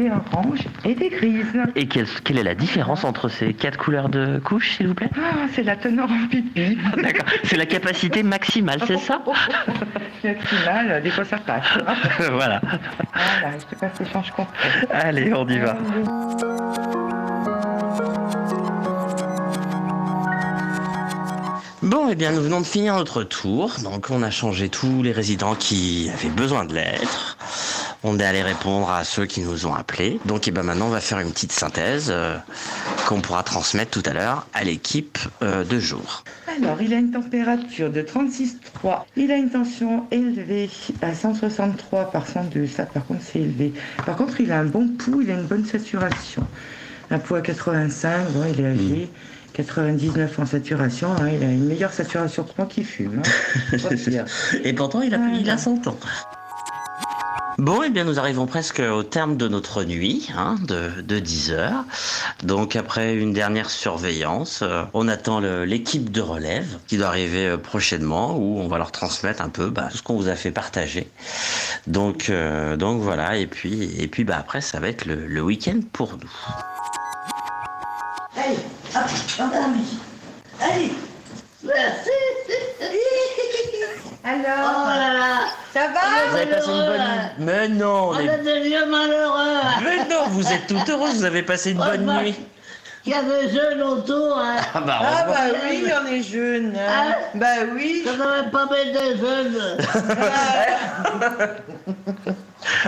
des 0.00 0.10
oranges 0.10 0.66
et 0.84 0.94
des 0.94 1.10
grises. 1.10 1.58
Et 1.76 1.86
quelle, 1.86 2.06
quelle 2.24 2.38
est 2.38 2.42
la 2.42 2.54
différence 2.54 3.04
entre 3.04 3.28
ces 3.28 3.52
quatre 3.52 3.76
couleurs 3.76 4.08
de 4.08 4.40
couches, 4.42 4.76
s'il 4.76 4.88
vous 4.88 4.94
plaît? 4.94 5.10
Ah, 5.16 5.46
c'est 5.54 5.62
la 5.62 5.76
teneur 5.76 6.10
en 6.10 6.26
pipi. 6.28 6.78
D'accord. 6.96 7.26
C'est 7.44 7.56
la 7.56 7.66
capacité 7.66 8.22
maximale, 8.22 8.80
c'est 8.86 8.98
ça? 8.98 9.22
Maximale, 10.24 11.02
des 11.02 11.10
fois 11.10 11.24
ça 11.24 11.38
passe. 11.38 11.64
Voilà. 12.30 12.60
Voilà, 12.60 13.58
je 13.58 13.74
te 13.74 13.80
passe 13.80 13.98
l'échange 14.00 14.30
complet. 14.32 14.54
Allez, 14.90 15.32
on 15.34 15.46
y 15.48 15.58
va. 15.58 15.76
Bon, 21.82 22.08
eh 22.10 22.14
bien, 22.14 22.32
nous 22.32 22.42
venons 22.42 22.60
de 22.60 22.66
finir 22.66 22.94
notre 22.96 23.22
tour. 23.22 23.76
Donc, 23.82 24.08
on 24.10 24.22
a 24.22 24.30
changé 24.30 24.68
tous 24.68 25.02
les 25.02 25.12
résidents 25.12 25.54
qui 25.54 26.10
avaient 26.12 26.28
besoin 26.28 26.64
de 26.64 26.74
l'être. 26.74 27.38
On 28.02 28.18
est 28.18 28.24
allé 28.24 28.42
répondre 28.42 28.90
à 28.90 29.04
ceux 29.04 29.26
qui 29.26 29.42
nous 29.42 29.66
ont 29.66 29.74
appelés. 29.74 30.20
Donc, 30.24 30.48
eh 30.48 30.50
ben, 30.50 30.62
maintenant, 30.62 30.86
on 30.86 30.90
va 30.90 31.00
faire 31.00 31.20
une 31.20 31.30
petite 31.30 31.52
synthèse 31.52 32.06
euh, 32.08 32.36
qu'on 33.06 33.20
pourra 33.20 33.42
transmettre 33.42 33.90
tout 33.90 34.02
à 34.08 34.14
l'heure 34.14 34.46
à 34.54 34.64
l'équipe 34.64 35.18
euh, 35.42 35.64
de 35.64 35.78
jour. 35.78 36.24
Alors, 36.62 36.80
il 36.80 36.94
a 36.94 36.96
une 36.96 37.10
température 37.10 37.90
de 37.90 38.00
36,3. 38.00 39.02
Il 39.16 39.30
a 39.30 39.36
une 39.36 39.50
tension 39.50 40.06
élevée 40.10 40.70
à 41.02 41.14
163 41.14 42.10
par 42.10 42.26
102. 42.26 42.66
Ça, 42.68 42.84
par 42.86 43.04
contre, 43.04 43.20
c'est 43.22 43.40
élevé. 43.40 43.74
Par 44.06 44.16
contre, 44.16 44.40
il 44.40 44.50
a 44.50 44.60
un 44.60 44.64
bon 44.64 44.88
pouls, 44.88 45.20
il 45.20 45.30
a 45.30 45.34
une 45.34 45.46
bonne 45.46 45.66
saturation. 45.66 46.46
Un 47.10 47.18
pouls 47.18 47.34
à 47.34 47.42
85, 47.42 48.30
bon, 48.30 48.44
il 48.50 48.60
est 48.60 48.66
âgé. 48.66 49.10
99 49.52 50.38
en 50.38 50.46
saturation, 50.46 51.08
hein, 51.20 51.28
il 51.28 51.42
a 51.42 51.48
une 51.50 51.66
meilleure 51.66 51.92
saturation 51.92 52.44
que 52.44 52.52
moi 52.56 52.66
qui 52.66 52.82
fume. 52.84 53.20
hein. 53.72 54.24
Et 54.64 54.72
pourtant, 54.72 55.02
il 55.02 55.14
a, 55.14 55.18
il 55.38 55.50
a 55.50 55.58
100 55.58 55.86
ans. 55.88 55.98
Bon, 57.58 57.82
eh 57.82 57.90
bien, 57.90 58.04
nous 58.04 58.18
arrivons 58.18 58.46
presque 58.46 58.80
au 58.80 59.02
terme 59.02 59.36
de 59.36 59.48
notre 59.48 59.84
nuit, 59.84 60.30
hein, 60.36 60.56
de, 60.66 61.02
de 61.02 61.18
10 61.18 61.50
heures. 61.52 61.84
Donc, 62.42 62.76
après 62.76 63.14
une 63.14 63.32
dernière 63.32 63.70
surveillance, 63.70 64.60
euh, 64.62 64.84
on 64.94 65.08
attend 65.08 65.40
l'équipe 65.40 66.10
de 66.10 66.20
relève 66.20 66.78
qui 66.86 66.96
doit 66.96 67.08
arriver 67.08 67.46
euh, 67.46 67.56
prochainement, 67.56 68.36
où 68.36 68.60
on 68.60 68.68
va 68.68 68.78
leur 68.78 68.92
transmettre 68.92 69.42
un 69.42 69.48
peu 69.48 69.68
bah, 69.68 69.88
tout 69.90 69.98
ce 69.98 70.02
qu'on 70.02 70.16
vous 70.16 70.28
a 70.28 70.36
fait 70.36 70.50
partager. 70.50 71.10
Donc, 71.86 72.30
euh, 72.30 72.76
donc 72.76 73.02
voilà. 73.02 73.36
Et 73.36 73.46
puis, 73.46 73.94
et 74.00 74.06
puis, 74.06 74.24
bah 74.24 74.36
après, 74.38 74.60
ça 74.60 74.80
va 74.80 74.88
être 74.88 75.04
le, 75.04 75.40
week-end 75.42 75.80
pour 75.92 76.12
nous. 76.12 76.30
Merci. 81.62 82.10
Alors 84.22 84.84
Oh 84.84 84.88
là 84.88 85.12
là. 85.14 85.40
Ça 85.72 85.88
va 85.88 86.00
Vous 86.30 86.36
avez 86.36 86.46
passé 86.46 86.70
une 86.70 86.86
bonne 86.86 87.00
nuit. 87.00 87.28
Mais 87.38 87.68
non, 87.68 88.10
on 88.10 88.14
On 88.14 88.18
est- 88.18 88.38
des 88.38 88.60
vieux 88.60 88.86
malheureux. 88.86 89.60
Mais 89.84 89.98
non, 90.14 90.24
vous 90.28 90.46
êtes 90.52 90.66
toute 90.66 90.88
heureuse, 90.88 91.14
vous 91.16 91.24
avez 91.24 91.42
passé 91.42 91.70
une 91.72 91.80
Oh, 91.80 91.84
bonne 91.90 92.04
bah, 92.04 92.20
nuit. 92.22 92.36
Il 93.06 93.12
y 93.12 93.14
a 93.14 93.22
des 93.22 93.48
jeunes 93.50 93.82
autour. 93.82 94.36
Hein. 94.38 94.56
Ah 94.74 94.80
bah, 94.80 94.98
Ah 95.00 95.24
heureusement. 95.26 95.34
bah 95.34 95.40
oui, 95.70 95.84
on 96.02 96.06
est 96.12 96.22
jeunes. 96.22 96.76
hein. 96.76 96.90
Hein 96.90 97.14
Bah 97.34 97.46
oui. 97.74 98.02
Ça 98.04 98.12
devrait 98.12 98.50
pas 98.50 98.66
mettre 98.66 98.92
des 99.00 99.16
jeunes. 99.16 99.58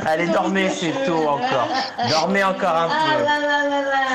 Allez, 0.06 0.26
dormez, 0.26 0.68
c'est 0.68 0.92
tôt 1.06 1.28
encore. 1.28 1.68
Dormez 2.10 2.44
encore 2.44 2.76
un 2.76 2.88
Ah 2.90 3.16
peu. 3.16 3.22
là 3.24 3.38
là 3.40 3.64
là 3.70 3.80
là. 3.90 4.06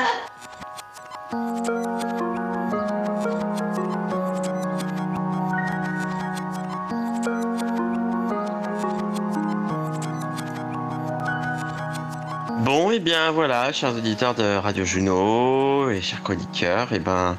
Bon, 12.88 12.94
et 12.94 13.00
bien 13.00 13.32
voilà, 13.32 13.70
chers 13.70 13.94
auditeurs 13.94 14.34
de 14.34 14.56
Radio 14.56 14.82
Juno 14.82 15.90
et 15.90 16.00
chers 16.00 16.22
chroniqueurs, 16.22 16.90
et 16.94 16.98
ben 16.98 17.36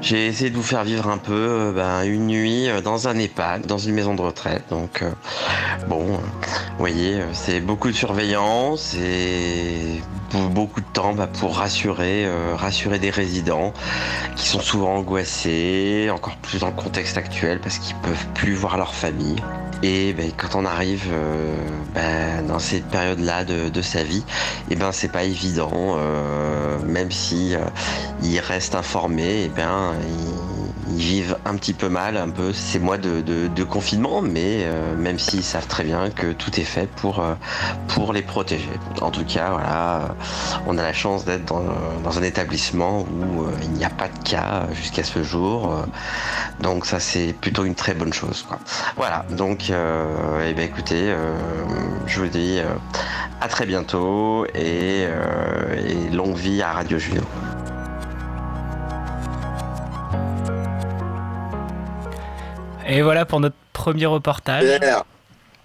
j'ai 0.00 0.28
essayé 0.28 0.48
de 0.48 0.54
vous 0.54 0.62
faire 0.62 0.84
vivre 0.84 1.08
un 1.08 1.18
peu 1.18 1.32
euh, 1.32 1.72
ben, 1.72 2.04
une 2.04 2.28
nuit 2.28 2.68
euh, 2.68 2.80
dans 2.80 3.08
un 3.08 3.18
EHPAD, 3.18 3.66
dans 3.66 3.78
une 3.78 3.94
maison 3.96 4.14
de 4.14 4.22
retraite. 4.22 4.62
Donc 4.70 5.02
euh, 5.02 5.10
bon, 5.88 6.14
euh, 6.14 6.18
voyez, 6.78 7.20
c'est 7.32 7.58
beaucoup 7.58 7.88
de 7.88 7.96
surveillance 7.96 8.94
et 8.94 10.00
be- 10.32 10.48
beaucoup 10.50 10.80
de 10.80 10.86
temps 10.92 11.14
bah, 11.14 11.26
pour 11.26 11.56
rassurer, 11.56 12.28
rassurer 12.54 13.00
des 13.00 13.10
résidents 13.10 13.72
qui 14.36 14.46
sont 14.46 14.60
souvent 14.60 14.94
angoissés, 14.94 16.10
encore 16.14 16.36
plus 16.36 16.60
dans 16.60 16.68
le 16.68 16.74
contexte 16.74 17.16
actuel 17.16 17.58
parce 17.60 17.78
qu'ils 17.78 17.96
peuvent 17.96 18.26
plus 18.34 18.54
voir 18.54 18.76
leur 18.76 18.94
famille. 18.94 19.42
Et 19.82 20.12
ben, 20.12 20.30
quand 20.36 20.58
on 20.58 20.66
arrive 20.66 21.06
euh, 21.10 21.54
ben, 21.94 22.46
dans 22.46 22.58
cette 22.58 22.84
période-là 22.86 23.44
de, 23.44 23.82
sa 23.82 24.02
vie, 24.02 24.24
et 24.70 24.76
ben 24.76 24.92
c'est 24.92 25.10
pas 25.10 25.24
évident, 25.24 25.96
euh, 25.96 26.78
même 26.84 27.10
si 27.10 27.54
euh, 27.54 27.60
ils 28.22 28.40
restent 28.40 28.74
informés, 28.74 29.44
et 29.44 29.48
ben 29.48 29.94
ils, 30.02 30.49
ils 30.90 30.98
vivent 30.98 31.36
un 31.44 31.56
petit 31.56 31.72
peu 31.74 31.88
mal, 31.88 32.16
un 32.16 32.30
peu 32.30 32.52
ces 32.52 32.78
mois 32.78 32.98
de, 32.98 33.64
confinement, 33.64 34.22
mais 34.22 34.64
euh, 34.64 34.96
même 34.96 35.18
s'ils 35.18 35.44
savent 35.44 35.66
très 35.66 35.84
bien 35.84 36.10
que 36.10 36.32
tout 36.32 36.58
est 36.58 36.64
fait 36.64 36.88
pour, 36.88 37.20
euh, 37.20 37.34
pour 37.88 38.12
les 38.12 38.22
protéger. 38.22 38.70
En 39.00 39.10
tout 39.10 39.24
cas, 39.24 39.50
voilà, 39.50 40.14
on 40.66 40.76
a 40.78 40.82
la 40.82 40.92
chance 40.92 41.24
d'être 41.24 41.44
dans, 41.44 41.62
dans 42.02 42.18
un 42.18 42.22
établissement 42.22 43.00
où 43.02 43.42
euh, 43.42 43.52
il 43.62 43.70
n'y 43.72 43.84
a 43.84 43.90
pas 43.90 44.08
de 44.08 44.28
cas 44.28 44.66
jusqu'à 44.72 45.04
ce 45.04 45.22
jour. 45.22 45.72
euh, 45.72 45.86
donc 46.60 46.86
ça 46.86 47.00
c'est 47.00 47.32
plutôt 47.32 47.64
une 47.64 47.74
très 47.74 47.94
bonne 47.94 48.12
chose. 48.12 48.46
Voilà, 48.96 49.24
donc 49.30 49.70
euh, 49.70 50.46
eh 50.48 50.54
ben, 50.54 50.64
écoutez, 50.64 51.10
euh, 51.10 51.36
je 52.06 52.20
vous 52.20 52.28
dis 52.28 52.58
euh, 52.58 52.74
à 53.40 53.48
très 53.48 53.66
bientôt 53.66 54.46
et, 54.54 55.06
euh, 55.06 55.86
et 55.86 56.10
longue 56.14 56.36
vie 56.36 56.62
à 56.62 56.72
Radio 56.72 56.98
Juno. 56.98 57.22
Et 62.90 63.02
voilà 63.02 63.24
pour 63.24 63.38
notre 63.40 63.56
premier 63.72 64.06
reportage. 64.06 64.64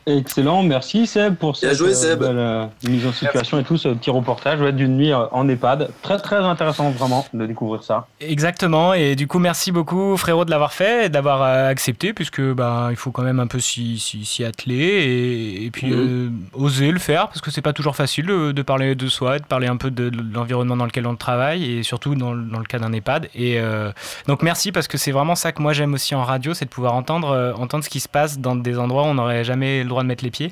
Excellent, 0.08 0.62
merci 0.62 1.08
Seb 1.08 1.36
pour 1.36 1.56
cette 1.56 1.76
joué, 1.76 1.90
euh, 1.90 1.94
Seb. 1.94 2.20
belle, 2.20 2.38
euh, 2.38 2.66
mise 2.88 3.08
en 3.08 3.12
situation 3.12 3.60
et 3.60 3.64
tout 3.64 3.78
ce 3.78 3.90
petit 3.90 4.12
reportage 4.12 4.62
ouais, 4.62 4.72
d'une 4.72 4.98
nuit 4.98 5.12
euh, 5.12 5.26
en 5.32 5.50
EHPAD. 5.50 5.90
Très 6.04 6.20
très 6.20 6.36
intéressant 6.36 6.92
vraiment 6.92 7.26
de 7.34 7.46
découvrir 7.48 7.82
ça. 7.84 8.06
Exactement, 8.22 8.94
et 8.94 9.16
du 9.16 9.26
coup 9.28 9.40
merci 9.40 9.72
beaucoup 9.72 10.16
frérot 10.16 10.46
de 10.46 10.52
l'avoir 10.52 10.74
fait 10.74 11.08
et 11.08 11.10
d'avoir 11.10 11.42
euh, 11.42 11.70
accepté, 11.70 12.14
puisque 12.14 12.40
bah, 12.42 12.90
il 12.92 12.96
faut 12.98 13.10
quand 13.10 13.24
même 13.24 13.40
un 13.40 13.48
peu 13.48 13.60
s'y, 13.60 14.44
atteler 14.46 14.76
et, 14.76 15.66
et 15.66 15.72
puis 15.72 15.92
euh, 15.92 16.30
oser 16.54 16.92
le 16.92 17.00
faire, 17.00 17.28
parce 17.30 17.42
que 17.42 17.50
c'est 17.50 17.64
pas 17.64 17.74
toujours 17.74 17.96
facile 17.96 18.28
de, 18.28 18.52
de 18.52 18.62
parler 18.62 18.94
de 18.94 19.08
soi, 19.08 19.40
de 19.40 19.46
parler 19.46 19.68
un 19.68 19.78
peu 19.78 19.90
de, 19.90 20.10
de 20.10 20.22
l'environnement 20.36 20.78
dans 20.78 20.86
lequel 20.86 21.08
on 21.08 21.16
travaille, 21.16 21.80
et 21.80 21.82
surtout 21.84 22.14
dans, 22.14 22.34
le- 22.34 22.44
dans 22.44 22.60
le 22.60 22.66
cas 22.66 22.78
d'un 22.78 22.94
EHPAD. 22.94 23.30
Et 23.34 23.60
euh, 23.60 23.92
donc 24.28 24.44
merci, 24.44 24.72
parce 24.72 24.88
que 24.88 25.00
c'est 25.00 25.12
vraiment 25.12 25.34
ça 25.36 25.52
que 25.52 25.64
moi 25.64 25.74
j'aime 25.74 25.96
aussi 25.96 26.14
en 26.14 26.24
radio, 26.24 26.54
c'est 26.54 26.66
de 26.66 26.70
pouvoir 26.70 26.94
entendre, 26.94 27.32
euh, 27.32 27.54
entendre 27.54 27.84
ce 27.84 27.90
qui 27.90 28.00
se 28.00 28.08
passe 28.10 28.38
dans 28.38 28.56
des 28.56 28.78
endroits 28.78 29.02
où 29.04 29.08
on 29.08 29.16
n'aurait 29.16 29.44
jamais 29.44 29.84
le 29.84 29.95
de 30.04 30.08
mettre 30.08 30.24
les 30.24 30.32
pieds, 30.32 30.52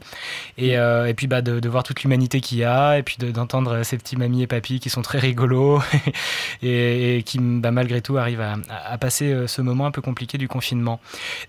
et, 0.57 0.77
euh, 0.77 1.07
et 1.07 1.13
puis 1.13 1.27
bah, 1.27 1.41
de, 1.41 1.69
voir 1.69 1.83
toute 1.83 2.03
l'humanité 2.03 2.41
qu'il 2.41 2.59
y 2.59 2.63
a, 2.63 2.97
et 2.97 3.03
puis 3.03 3.17
de- 3.19 3.31
d'entendre 3.31 3.83
ces 3.83 3.97
petits 3.97 4.15
mamies 4.15 4.43
et 4.43 4.47
papis 4.47 4.80
qui 4.80 4.89
sont 4.89 5.01
très 5.01 5.19
rigolos, 5.19 5.81
et, 6.63 7.23
qui 7.25 7.39
bah, 7.39 7.72
malgré 7.72 8.01
tout 8.01 8.17
arrivent 8.17 8.41
à, 8.41 8.97
passer 8.97 9.33
euh, 9.33 9.47
ce 9.47 9.61
moment 9.61 9.85
un 9.85 9.91
peu 9.91 10.01
compliqué 10.01 10.38
du 10.38 10.47
confinement. 10.47 10.99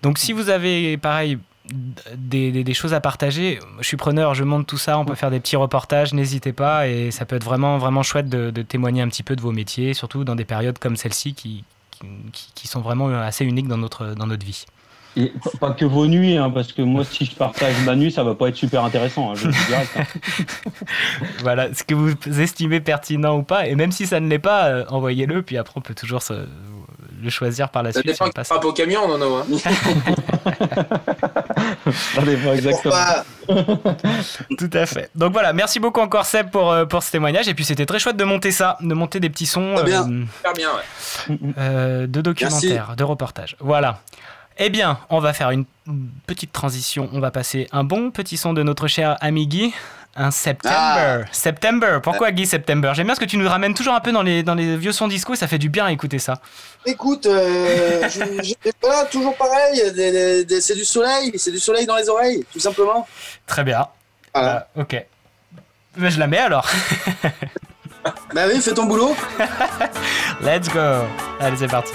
Donc 0.01 0.17
si 0.17 0.33
vous 0.33 0.49
avez 0.49 0.97
pareil 0.97 1.37
des, 2.15 2.73
choses 2.73 2.93
à 2.93 3.01
partager, 3.01 3.59
je 3.79 3.87
suis 3.87 3.97
preneur, 3.97 4.35
je 4.35 4.43
monte 4.43 4.67
tout 4.67 4.77
ça, 4.77 4.99
on 4.99 5.05
peut 5.05 5.15
faire 5.15 5.31
des 5.31 5.39
petits 5.39 5.55
reportages, 5.55 6.13
n'hésitez 6.13 6.53
pas 6.53 6.87
et 6.87 7.11
ça 7.11 7.25
peut 7.25 7.35
être 7.35 7.43
vraiment 7.43 7.77
vraiment 7.77 8.03
chouette 8.03 8.29
de, 8.29 8.51
de 8.51 8.61
témoigner 8.61 9.01
un 9.01 9.07
petit 9.07 9.23
peu 9.23 9.35
de 9.35 9.41
vos 9.41 9.51
métiers, 9.51 9.93
surtout 9.93 10.23
dans 10.23 10.35
des 10.35 10.45
périodes 10.45 10.77
comme 10.77 10.95
celle-ci 10.95 11.33
qui, 11.33 11.63
qui, 12.31 12.51
qui 12.53 12.67
sont 12.67 12.81
vraiment 12.81 13.07
assez 13.07 13.45
uniques 13.45 13.67
dans 13.67 13.77
notre, 13.77 14.13
dans 14.15 14.27
notre 14.27 14.45
vie. 14.45 14.65
Et 15.17 15.31
pas 15.61 15.71
que 15.71 15.85
vos 15.85 16.07
nuits, 16.07 16.35
hein, 16.37 16.49
parce 16.49 16.73
que 16.73 16.81
moi 16.81 17.03
si 17.05 17.25
je 17.25 17.33
partage 17.35 17.73
ma 17.85 17.95
nuit, 17.95 18.11
ça 18.11 18.23
va 18.23 18.35
pas 18.35 18.49
être 18.49 18.55
super 18.55 18.83
intéressant. 18.83 19.31
hein, 19.31 19.35
je 19.35 19.47
le 19.47 19.53
ça. 19.53 19.77
Voilà, 21.41 21.73
ce 21.73 21.83
que 21.83 21.93
vous 21.95 22.11
estimez 22.41 22.79
pertinent 22.81 23.37
ou 23.37 23.43
pas, 23.43 23.67
et 23.67 23.75
même 23.75 23.91
si 23.93 24.07
ça 24.07 24.19
ne 24.19 24.27
l'est 24.29 24.39
pas, 24.39 24.65
euh, 24.65 24.85
envoyez-le, 24.89 25.41
puis 25.41 25.57
après 25.57 25.73
on 25.77 25.81
peut 25.81 25.93
toujours 25.95 26.21
se- 26.21 26.45
le 27.23 27.29
choisir 27.29 27.69
par 27.69 27.81
la 27.81 27.91
Ça 27.93 28.01
suite. 28.01 28.11
dépend 28.11 28.29
passe. 28.29 28.47
frappe 28.47 28.65
au 28.65 28.73
camion, 28.73 29.07
Nono. 29.07 29.35
Hein. 29.37 29.45
Ça 31.91 32.21
dépend 32.23 32.53
exactement. 32.53 32.95
Tout 34.57 34.69
à 34.73 34.85
fait. 34.85 35.09
Donc 35.15 35.31
voilà, 35.33 35.53
merci 35.53 35.79
beaucoup 35.79 36.01
encore 36.01 36.25
Seb 36.25 36.49
pour, 36.49 36.71
euh, 36.71 36.85
pour 36.85 37.03
ce 37.03 37.11
témoignage. 37.11 37.47
Et 37.47 37.53
puis 37.53 37.63
c'était 37.63 37.85
très 37.85 37.99
chouette 37.99 38.17
de 38.17 38.23
monter 38.23 38.51
ça, 38.51 38.77
de 38.81 38.93
monter 38.93 39.19
des 39.19 39.29
petits 39.29 39.45
sons 39.45 39.75
Très 39.75 39.85
bien. 39.85 40.01
euh, 40.09 40.23
Super 40.37 40.53
bien, 40.53 40.69
ouais. 40.71 41.37
euh, 41.57 42.07
de 42.07 42.21
documentaires, 42.21 42.95
de 42.97 43.03
reportages. 43.03 43.55
Voilà. 43.59 43.99
Eh 44.57 44.69
bien, 44.69 44.99
on 45.09 45.19
va 45.19 45.33
faire 45.33 45.51
une 45.51 45.65
petite 46.27 46.51
transition. 46.53 47.09
On 47.13 47.19
va 47.19 47.31
passer 47.31 47.67
un 47.71 47.83
bon 47.83 48.11
petit 48.11 48.37
son 48.37 48.53
de 48.53 48.63
notre 48.63 48.87
cher 48.87 49.17
ami 49.21 49.47
Guy. 49.47 49.73
Un 50.17 50.31
September. 50.31 51.25
September. 51.33 51.99
Pourquoi 52.01 52.31
Guy 52.31 52.45
September? 52.45 52.93
J'aime 52.95 53.07
bien 53.07 53.15
ce 53.15 53.19
que 53.19 53.25
tu 53.25 53.35
nous 53.35 53.49
ramènes 53.49 53.73
toujours 53.73 53.93
un 53.95 53.99
peu 53.99 54.13
dans 54.13 54.21
les, 54.21 54.43
dans 54.43 54.55
les 54.55 54.77
vieux 54.77 54.93
sons 54.93 55.09
disco. 55.09 55.35
Ça 55.35 55.45
fait 55.47 55.57
du 55.57 55.67
bien 55.67 55.85
à 55.87 55.91
écouter 55.91 56.19
ça. 56.19 56.39
Écoute, 56.85 57.25
euh, 57.25 58.07
je- 58.09 58.41
je- 58.43 58.71
voilà, 58.81 59.03
toujours 59.05 59.35
pareil, 59.35 59.81
c'est 60.61 60.75
du 60.75 60.85
soleil, 60.85 61.33
c'est 61.35 61.51
du 61.51 61.59
soleil 61.59 61.85
dans 61.85 61.97
les 61.97 62.07
oreilles, 62.07 62.45
tout 62.53 62.61
simplement. 62.61 63.05
Très 63.45 63.65
bien. 63.65 63.87
Euh, 64.37 64.57
ok. 64.77 65.03
Mais 65.97 66.11
je 66.11 66.19
la 66.19 66.27
mets 66.27 66.37
alors. 66.39 66.65
Bah 68.33 68.43
oui, 68.47 68.61
fais 68.61 68.73
ton 68.73 68.85
boulot. 68.85 69.15
Let's 70.41 70.69
go. 70.69 70.79
Allez, 71.41 71.57
c'est 71.57 71.67
parti. 71.67 71.91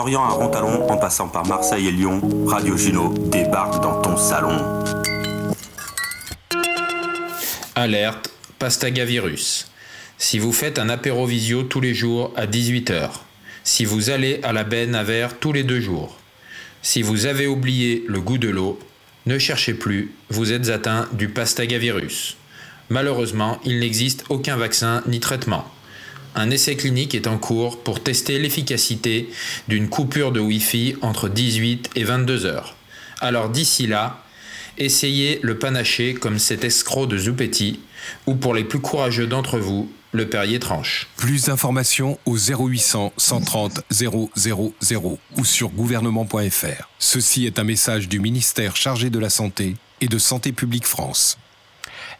À 0.00 0.28
Rontalon, 0.30 0.88
en 0.88 0.96
passant 0.96 1.28
par 1.28 1.46
Marseille 1.46 1.88
et 1.88 1.92
Lyon, 1.92 2.22
Radio 2.46 2.74
Juno 2.74 3.12
débarque 3.12 3.82
dans 3.82 4.00
ton 4.00 4.16
salon. 4.16 4.56
Alerte, 7.74 8.30
pastagavirus. 8.58 9.70
Si 10.16 10.38
vous 10.38 10.52
faites 10.52 10.78
un 10.78 10.88
apérovisio 10.88 11.64
tous 11.64 11.82
les 11.82 11.92
jours 11.92 12.32
à 12.34 12.46
18h. 12.46 13.10
Si 13.62 13.84
vous 13.84 14.08
allez 14.08 14.40
à 14.42 14.54
la 14.54 14.64
benne 14.64 14.94
à 14.94 15.04
verre 15.04 15.38
tous 15.38 15.52
les 15.52 15.64
deux 15.64 15.80
jours. 15.80 16.16
Si 16.80 17.02
vous 17.02 17.26
avez 17.26 17.46
oublié 17.46 18.02
le 18.08 18.22
goût 18.22 18.38
de 18.38 18.48
l'eau, 18.48 18.78
ne 19.26 19.38
cherchez 19.38 19.74
plus, 19.74 20.14
vous 20.30 20.50
êtes 20.50 20.70
atteint 20.70 21.08
du 21.12 21.28
pastagavirus. 21.28 22.38
Malheureusement, 22.88 23.60
il 23.66 23.80
n'existe 23.80 24.24
aucun 24.30 24.56
vaccin 24.56 25.02
ni 25.06 25.20
traitement. 25.20 25.70
Un 26.34 26.50
essai 26.50 26.76
clinique 26.76 27.14
est 27.14 27.26
en 27.26 27.38
cours 27.38 27.82
pour 27.82 28.02
tester 28.02 28.38
l'efficacité 28.38 29.30
d'une 29.68 29.88
coupure 29.88 30.32
de 30.32 30.40
Wi-Fi 30.40 30.96
entre 31.02 31.28
18 31.28 31.90
et 31.96 32.04
22 32.04 32.46
heures. 32.46 32.76
Alors 33.20 33.48
d'ici 33.48 33.86
là, 33.86 34.22
essayez 34.78 35.40
le 35.42 35.58
panaché 35.58 36.14
comme 36.14 36.38
cet 36.38 36.64
escroc 36.64 37.06
de 37.06 37.18
Zupetti, 37.18 37.80
ou 38.26 38.34
pour 38.34 38.54
les 38.54 38.64
plus 38.64 38.80
courageux 38.80 39.26
d'entre 39.26 39.58
vous, 39.58 39.90
le 40.12 40.28
Perrier 40.28 40.58
tranche. 40.58 41.08
Plus 41.16 41.44
d'informations 41.46 42.18
au 42.24 42.36
0800 42.36 43.12
130 43.16 43.80
000 43.90 44.30
ou 45.36 45.44
sur 45.44 45.68
gouvernement.fr. 45.68 46.88
Ceci 46.98 47.46
est 47.46 47.58
un 47.58 47.64
message 47.64 48.08
du 48.08 48.18
ministère 48.18 48.76
chargé 48.76 49.10
de 49.10 49.18
la 49.18 49.30
Santé 49.30 49.76
et 50.00 50.08
de 50.08 50.18
Santé 50.18 50.52
publique 50.52 50.86
France. 50.86 51.38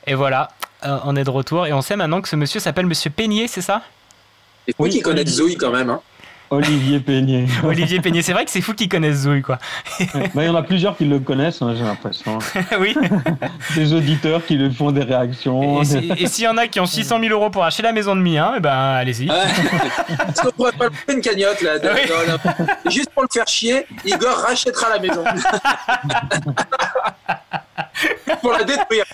Et 0.06 0.14
voilà, 0.14 0.50
euh, 0.84 0.98
on 1.04 1.16
est 1.16 1.24
de 1.24 1.30
retour 1.30 1.66
et 1.66 1.72
on 1.72 1.82
sait 1.82 1.96
maintenant 1.96 2.20
que 2.20 2.28
ce 2.28 2.36
monsieur 2.36 2.60
s'appelle 2.60 2.86
Monsieur 2.86 3.10
Peigné, 3.10 3.48
c'est 3.48 3.62
ça? 3.62 3.82
C'est 4.70 4.76
fou 4.76 4.88
qu'ils 4.88 5.02
connaissent 5.02 5.34
Zoé 5.34 5.56
quand 5.56 5.72
même. 5.72 5.90
Hein. 5.90 6.00
Olivier 6.52 6.98
Peigné. 6.98 7.46
Olivier 7.64 8.00
Peigné, 8.00 8.22
c'est 8.22 8.32
vrai 8.32 8.44
que 8.44 8.50
c'est 8.50 8.60
fou 8.60 8.74
qu'ils 8.74 8.88
connaissent 8.88 9.18
Zoé, 9.22 9.40
quoi. 9.40 9.58
Bah, 10.34 10.42
Il 10.42 10.44
y 10.44 10.48
en 10.48 10.54
a 10.56 10.62
plusieurs 10.62 10.96
qui 10.96 11.04
le 11.04 11.20
connaissent, 11.20 11.62
hein, 11.62 11.74
j'ai 11.76 11.84
l'impression. 11.84 12.38
oui. 12.80 12.96
Des 13.76 13.92
auditeurs 13.94 14.44
qui 14.44 14.56
lui 14.56 14.74
font 14.74 14.90
des 14.90 15.04
réactions. 15.04 15.80
Et 15.82 15.84
si- 15.84 16.12
et 16.18 16.26
s'il 16.26 16.44
y 16.44 16.48
en 16.48 16.56
a 16.56 16.66
qui 16.66 16.80
ont 16.80 16.86
600 16.86 17.20
000 17.20 17.32
euros 17.32 17.50
pour 17.50 17.64
acheter 17.64 17.82
la 17.84 17.92
maison 17.92 18.16
de 18.16 18.20
Mien, 18.20 18.54
eh 18.56 18.60
ben 18.60 18.72
allez-y. 18.72 19.28
Est-ce 19.28 20.42
qu'on 20.42 20.50
pourrait 20.50 20.72
pas 20.72 20.86
le 20.86 20.90
faire 20.90 21.14
une 21.14 21.20
cagnotte 21.20 21.60
là 21.62 21.78
de- 21.78 21.86
de- 21.88 22.64
de- 22.84 22.90
Juste 22.90 23.10
pour 23.10 23.22
le 23.22 23.28
faire 23.32 23.46
chier, 23.46 23.86
Igor 24.04 24.34
rachètera 24.36 24.88
la 24.90 24.98
maison. 24.98 25.22
pour 28.42 28.52
la 28.52 28.64
détruire. 28.64 29.04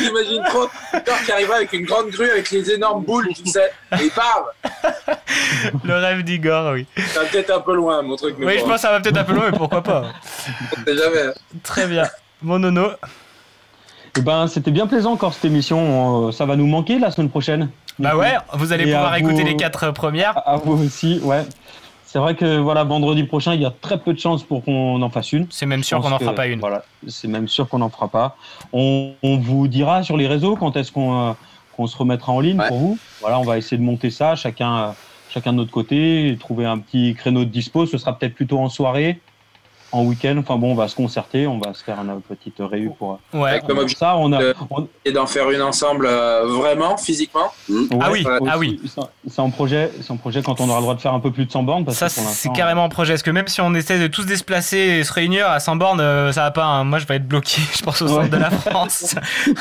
J'imagine 0.00 0.42
trop 0.48 0.68
Igor 0.94 1.16
qui 1.24 1.32
arrivera 1.32 1.56
avec 1.56 1.72
une 1.72 1.84
grande 1.86 2.10
grue 2.10 2.30
avec 2.30 2.50
les 2.50 2.70
énormes 2.72 3.04
boules, 3.04 3.28
tu 3.34 3.46
sais, 3.50 3.70
et 3.92 4.10
bam 4.14 4.72
Le 5.84 5.94
rêve 5.94 6.22
d'Igor, 6.22 6.72
oui. 6.74 6.86
Ça 6.96 7.20
va 7.22 7.26
peut-être 7.26 7.50
un 7.50 7.60
peu 7.60 7.74
loin 7.74 8.02
mon 8.02 8.16
truc. 8.16 8.36
mais 8.38 8.46
Oui, 8.46 8.52
je 8.58 8.62
pense 8.64 8.74
que 8.74 8.80
ça 8.80 8.90
va 8.92 9.00
peut-être 9.00 9.16
un 9.18 9.24
peu 9.24 9.32
loin, 9.34 9.50
mais 9.50 9.56
pourquoi 9.58 9.82
pas. 9.82 10.04
On 10.72 10.84
sait 10.84 10.96
jamais. 10.96 11.32
Très 11.62 11.86
bien. 11.86 12.04
Mon 12.42 12.58
nono. 12.58 12.88
Eh 14.16 14.20
ben, 14.20 14.46
c'était 14.46 14.70
bien 14.70 14.86
plaisant 14.86 15.12
encore 15.12 15.34
cette 15.34 15.44
émission. 15.46 16.28
Euh, 16.28 16.32
Ça 16.32 16.44
va 16.46 16.56
nous 16.56 16.66
manquer 16.66 16.98
la 16.98 17.10
semaine 17.10 17.30
prochaine. 17.30 17.70
Bah 17.98 18.16
ouais, 18.16 18.34
vous 18.54 18.72
allez 18.72 18.84
Et 18.88 18.92
pouvoir 18.92 19.16
écouter 19.16 19.42
vous- 19.42 19.46
les 19.46 19.56
quatre 19.56 19.90
premières. 19.92 20.40
À 20.46 20.56
vous 20.56 20.84
aussi, 20.84 21.20
ouais. 21.22 21.42
C'est 22.04 22.18
vrai 22.20 22.36
que 22.36 22.58
voilà, 22.58 22.84
vendredi 22.84 23.24
prochain, 23.24 23.54
il 23.54 23.60
y 23.62 23.66
a 23.66 23.72
très 23.80 23.98
peu 23.98 24.12
de 24.12 24.20
chances 24.20 24.44
pour 24.44 24.64
qu'on 24.64 25.02
en 25.02 25.10
fasse 25.10 25.32
une. 25.32 25.46
C'est 25.50 25.66
même 25.66 25.82
sûr 25.82 26.00
qu'on 26.00 26.10
n'en 26.10 26.18
fera 26.20 26.32
pas 26.34 26.46
une. 26.46 26.60
Voilà, 26.60 26.84
c'est 27.08 27.26
même 27.26 27.48
sûr 27.48 27.68
qu'on 27.68 27.78
n'en 27.78 27.88
fera 27.90 28.06
pas. 28.06 28.36
On, 28.72 29.14
on 29.24 29.38
vous 29.38 29.66
dira 29.66 30.04
sur 30.04 30.16
les 30.16 30.28
réseaux 30.28 30.54
quand 30.54 30.76
est-ce 30.76 30.92
qu'on 30.92 31.30
euh, 31.30 31.32
qu'on 31.76 31.86
se 31.86 31.96
remettra 31.96 32.32
en 32.32 32.40
ligne 32.40 32.60
pour 32.68 32.78
vous. 32.78 32.98
Voilà, 33.20 33.38
on 33.38 33.44
va 33.44 33.58
essayer 33.58 33.76
de 33.76 33.82
monter 33.82 34.10
ça, 34.10 34.36
chacun, 34.36 34.94
chacun 35.28 35.52
de 35.52 35.58
notre 35.58 35.72
côté, 35.72 36.36
trouver 36.38 36.66
un 36.66 36.78
petit 36.78 37.14
créneau 37.14 37.44
de 37.44 37.50
dispo. 37.50 37.86
Ce 37.86 37.98
sera 37.98 38.18
peut-être 38.18 38.34
plutôt 38.34 38.58
en 38.58 38.68
soirée, 38.68 39.20
en 39.94 40.02
week-end. 40.04 40.36
Enfin 40.38 40.56
bon, 40.56 40.72
on 40.72 40.74
va 40.74 40.88
se 40.88 40.94
concerter, 40.96 41.46
on 41.46 41.58
va 41.58 41.72
se 41.74 41.82
faire 41.84 41.98
une 41.98 42.20
petite 42.20 42.56
réu 42.60 42.90
pour. 42.98 43.18
Ouais. 43.32 43.60
Comme 43.66 43.78
objectif 43.78 43.98
ça, 43.98 44.16
on 44.16 44.32
a. 44.32 44.38
de- 44.38 44.54
et 45.04 45.12
d'en 45.12 45.26
faire 45.26 45.50
une 45.50 45.62
ensemble 45.62 46.06
euh, 46.06 46.46
vraiment, 46.46 46.96
physiquement. 46.96 47.52
Ah 48.00 48.10
oui, 48.10 48.24
ah 48.26 48.58
aussi, 48.58 48.80
c'est 49.28 49.40
un- 49.40 49.50
projet, 49.50 49.90
c'est 50.02 50.10
en 50.10 50.16
projet 50.16 50.42
quand 50.42 50.60
on 50.60 50.68
aura 50.68 50.78
le 50.78 50.82
droit 50.82 50.94
de 50.94 51.00
faire 51.00 51.14
un 51.14 51.20
peu 51.20 51.30
plus 51.30 51.46
de 51.46 51.50
100 51.52 51.62
bornes. 51.62 51.84
Parce 51.84 51.98
Ça, 51.98 52.06
que 52.06 52.12
c'est 52.12 52.52
carrément 52.52 52.84
un 52.84 52.88
projet. 52.88 53.12
Parce 53.14 53.22
que 53.22 53.30
même 53.30 53.46
si 53.48 53.60
on 53.60 53.74
essaie 53.74 53.98
de 53.98 54.06
tous 54.08 54.22
se 54.22 54.26
déplacer 54.26 54.78
et 54.78 55.04
se 55.04 55.12
réunir 55.12 55.48
à 55.48 55.60
100 55.60 55.76
bornes, 55.76 56.00
euh, 56.00 56.32
ça 56.32 56.42
va 56.42 56.50
pas. 56.50 56.64
hein. 56.64 56.84
Moi, 56.84 56.98
je 56.98 57.06
vais 57.06 57.16
être 57.16 57.28
bloqué, 57.28 57.60
je 57.76 57.82
pense, 57.82 58.02
au 58.02 58.08
centre 58.08 58.22
Ouais. 58.22 58.28
de 58.28 58.36
la 58.36 58.50
France, 58.50 59.14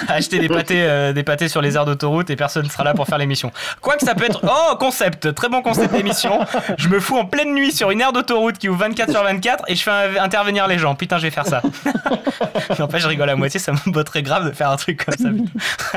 à 0.08 0.14
acheter 0.14 0.40
des 0.40 0.48
pâtés, 0.50 0.82
euh, 0.82 1.14
des 1.14 1.24
pâtés 1.24 1.48
sur 1.48 1.62
les 1.62 1.76
aires 1.76 1.86
d'autoroute 1.86 2.30
et 2.30 2.36
personne 2.36 2.66
ne 2.66 2.70
sera 2.70 2.84
là 2.84 2.94
pour 2.94 3.06
faire 3.08 3.18
l'émission. 3.18 3.52
Quoique 3.82 4.04
ça 4.06 4.16
peut 4.16 4.26
être. 4.26 4.42
Oh, 4.44 4.76
concept 4.78 5.34
Très 5.36 5.50
bon 5.50 5.62
concept 5.62 5.94
d'émission. 5.94 6.40
Je 6.78 6.88
me 6.90 7.00
fous 7.00 7.18
en 7.18 7.26
pleine 7.26 7.54
nuit 7.54 7.72
sur 7.72 7.92
une 7.92 8.02
aire 8.02 8.14
d'autoroute 8.14 8.58
qui 8.58 8.70
ouvre 8.70 8.80
24 8.80 9.12
sur 9.12 9.24
24 9.24 9.66
et 9.68 9.76
je 9.76 9.84
fais 9.84 9.92
un- 9.92 10.23
intervenir 10.24 10.68
les 10.68 10.80
gens. 10.80 10.96
Putain, 10.96 11.18
je 11.18 11.24
vais 11.24 11.32
faire 11.32 11.46
ça. 11.46 11.62
en 12.80 12.88
fait, 12.88 13.00
je 13.00 13.08
rigole 13.08 13.30
à 13.30 13.36
moitié, 13.36 13.60
ça 13.60 13.72
me 13.72 13.92
botterait 13.92 14.24
grave 14.24 14.46
de 14.50 14.52
faire 14.52 14.70
un 14.70 14.78
truc 14.78 15.06
comme 15.06 15.16
ça. 15.16 15.30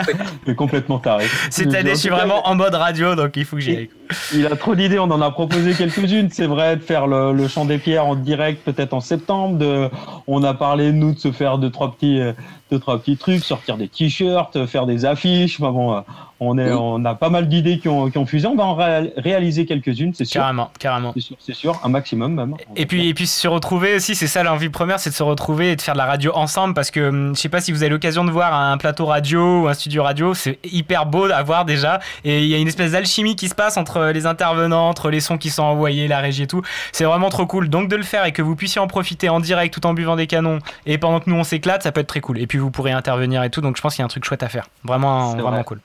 c'est 0.47 0.55
complètement 0.55 0.99
taré. 0.99 1.27
C'est-à-dire, 1.51 1.95
je 1.95 2.01
suis 2.01 2.09
vraiment 2.09 2.47
en 2.47 2.55
mode 2.55 2.75
radio, 2.75 3.15
donc 3.15 3.37
il 3.37 3.45
faut 3.45 3.57
que 3.57 3.63
j'y 3.63 3.77
aille. 3.77 3.91
Il 4.35 4.47
a 4.47 4.57
trop 4.57 4.75
d'idées, 4.75 4.99
on 4.99 5.05
en 5.05 5.21
a 5.21 5.31
proposé 5.31 5.75
quelques-unes, 5.75 6.29
c'est 6.31 6.47
vrai, 6.47 6.77
de 6.77 6.83
faire 6.83 7.07
le, 7.07 7.33
le 7.33 7.49
chant 7.49 7.65
des 7.65 7.79
pierres 7.79 8.07
en 8.07 8.15
direct 8.15 8.65
peut-être 8.65 8.93
en 8.93 9.01
septembre. 9.01 9.59
De, 9.59 9.89
on 10.27 10.43
a 10.45 10.55
parlé, 10.55 10.93
nous, 10.93 11.15
de 11.15 11.19
se 11.19 11.33
faire 11.33 11.59
deux, 11.59 11.71
trois 11.71 11.93
petits, 11.93 12.21
euh, 12.21 12.33
deux, 12.71 12.79
trois 12.79 12.99
petits 12.99 13.17
trucs, 13.17 13.45
sortir 13.45 13.77
des 13.77 13.89
t-shirts, 13.89 14.67
faire 14.67 14.87
des 14.87 15.05
affiches. 15.05 15.61
Enfin 15.61 15.71
bon, 15.73 15.95
euh, 15.95 16.01
on, 16.41 16.59
est, 16.59 16.73
on 16.73 17.05
a 17.05 17.15
pas 17.15 17.31
mal 17.31 17.49
d'idées 17.49 17.79
qui 17.79 17.89
ont, 17.89 18.11
qui 18.11 18.19
ont 18.19 18.27
fusé. 18.27 18.47
On 18.47 18.57
va 18.57 18.65
en 18.65 18.75
ré- 18.75 19.13
réaliser 19.17 19.67
quelques-unes, 19.67 20.13
c'est 20.15 20.25
sûr. 20.25 20.41
Carrément, 20.41 20.71
carrément. 20.79 21.13
C'est 21.15 21.21
sûr, 21.23 21.37
c'est 21.39 21.55
sûr, 21.55 21.81
un 21.85 21.89
maximum 21.89 22.35
même. 22.35 22.55
Et 22.75 22.87
puis, 22.87 23.09
et 23.09 23.15
puis 23.15 23.27
se 23.27 23.47
retrouver 23.47 23.95
aussi, 23.95 24.15
c'est 24.15 24.27
ça 24.27 24.43
l'envie 24.43 24.69
première, 24.69 24.99
c'est 24.99 25.11
de 25.11 25.15
se 25.15 25.23
retrouver 25.23 25.73
et 25.73 25.77
de 25.77 25.81
faire 25.83 25.95
de 25.95 25.99
la 25.99 26.07
radio 26.07 26.33
ensemble 26.35 26.75
parce 26.75 26.91
que 26.91 27.09
hum, 27.09 27.37
je 27.37 27.41
sais 27.41 27.49
pas 27.49 27.61
si 27.61 27.71
vous 27.73 27.83
avez 27.83 27.91
l'occasion 27.91 28.25
de 28.25 28.31
voir 28.31 28.53
un 28.53 28.77
plateau 28.79 29.07
radio 29.07 29.63
ou 29.63 29.69
un 29.69 29.75
studio 29.75 30.03
radio, 30.03 30.35
c'est 30.35 30.59
hyper 30.65 31.07
beau 31.07 31.27
à 31.31 31.43
voir 31.43 31.65
déjà 31.65 32.01
et 32.25 32.43
il 32.43 32.49
y 32.49 32.55
a 32.55 32.59
une 32.59 32.69
espèce 32.69 32.93
d'alchimie 32.93 33.37
qui 33.37 33.49
se 33.49 33.55
passe 33.55 33.77
entre 33.77 34.07
les 34.13 34.27
intervenants, 34.27 34.89
entre 34.89 35.11
les 35.11 35.21
sons 35.21 35.39
qui 35.39 35.51
sont 35.51 35.63
envoyés, 35.63 36.09
la 36.09 36.19
régie 36.19 36.43
et 36.43 36.47
tout. 36.47 36.63
C'est 36.93 37.05
vraiment 37.05 37.29
trop 37.31 37.47
cool. 37.47 37.69
Donc 37.69 37.89
de 37.89 37.97
le 37.97 38.03
faire 38.03 38.25
et 38.27 38.33
que 38.33 38.43
vous 38.43 38.57
puissiez 38.57 38.81
en 38.81 38.89
profiter 38.89 39.29
en 39.29 39.41
direct 39.41 39.73
tout 39.73 39.87
en 39.87 39.95
buvant 39.95 40.17
des 40.17 40.27
canons 40.27 40.59
et 40.85 40.99
pendant 40.99 41.21
que 41.21 41.31
nous 41.31 41.37
on 41.37 41.45
s'éclate, 41.45 41.83
ça 41.83 41.93
peut 41.93 42.01
être 42.01 42.07
très 42.09 42.21
cool. 42.21 42.39
Et 42.39 42.47
puis 42.47 42.56
vous 42.59 42.71
pourrez 42.71 42.93
intervenir 42.93 43.43
et 43.43 43.51
tout, 43.51 43.61
donc 43.61 43.77
je 43.77 43.83
pense 43.83 43.95
qu'il 43.95 44.01
y 44.01 44.05
a 44.05 44.07
un 44.07 44.09
truc 44.09 44.25
chouette 44.25 44.43
à 44.43 44.49
faire. 44.49 44.67
Vraiment, 44.85 45.33
vraiment 45.35 45.51
vrai. 45.51 45.65
cool. 45.65 45.81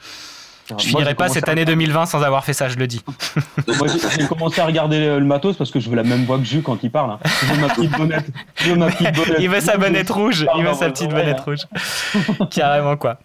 Je 0.70 0.74
Moi, 0.76 0.84
finirai 0.84 1.16
pas 1.16 1.28
cette 1.28 1.50
année 1.50 1.66
2020 1.66 2.06
sans 2.06 2.22
avoir 2.24 2.46
fait 2.46 2.54
ça, 2.54 2.70
je 2.70 2.78
le 2.78 2.88
dis. 2.88 3.04
Moi, 3.78 3.88
j'ai 4.18 4.26
commencé 4.26 4.62
à 4.62 4.66
regarder 4.66 5.00
le, 5.02 5.20
le 5.20 5.26
matos 5.26 5.58
parce 5.58 5.70
que 5.70 5.82
je 5.82 5.90
veux 5.90 5.98
la 5.98 6.04
même 6.04 6.24
voix 6.24 6.38
que 6.38 6.46
Jus 6.46 6.62
quand 6.62 6.82
il 6.82 6.90
parle. 6.90 7.12
hein. 7.12 7.20
Je 7.26 7.46
veux 7.54 7.60
ma 7.60 7.68
petite 7.68 7.92
bonnette. 7.98 8.26
Je 8.56 8.70
veux 8.70 8.76
ma 8.78 8.88
petite 8.88 9.14
bonnette. 9.14 9.36
il 9.40 9.50
veut 9.50 9.60
sa 9.60 9.76
bonnette 9.78 10.10
rouge, 10.10 10.46
il 10.56 10.64
veut 10.64 10.74
sa 10.74 10.90
petite 10.90 11.12
bonnette 11.12 11.42
rouge. 11.42 11.60
Carrément 12.52 12.96
quoi. 12.96 13.18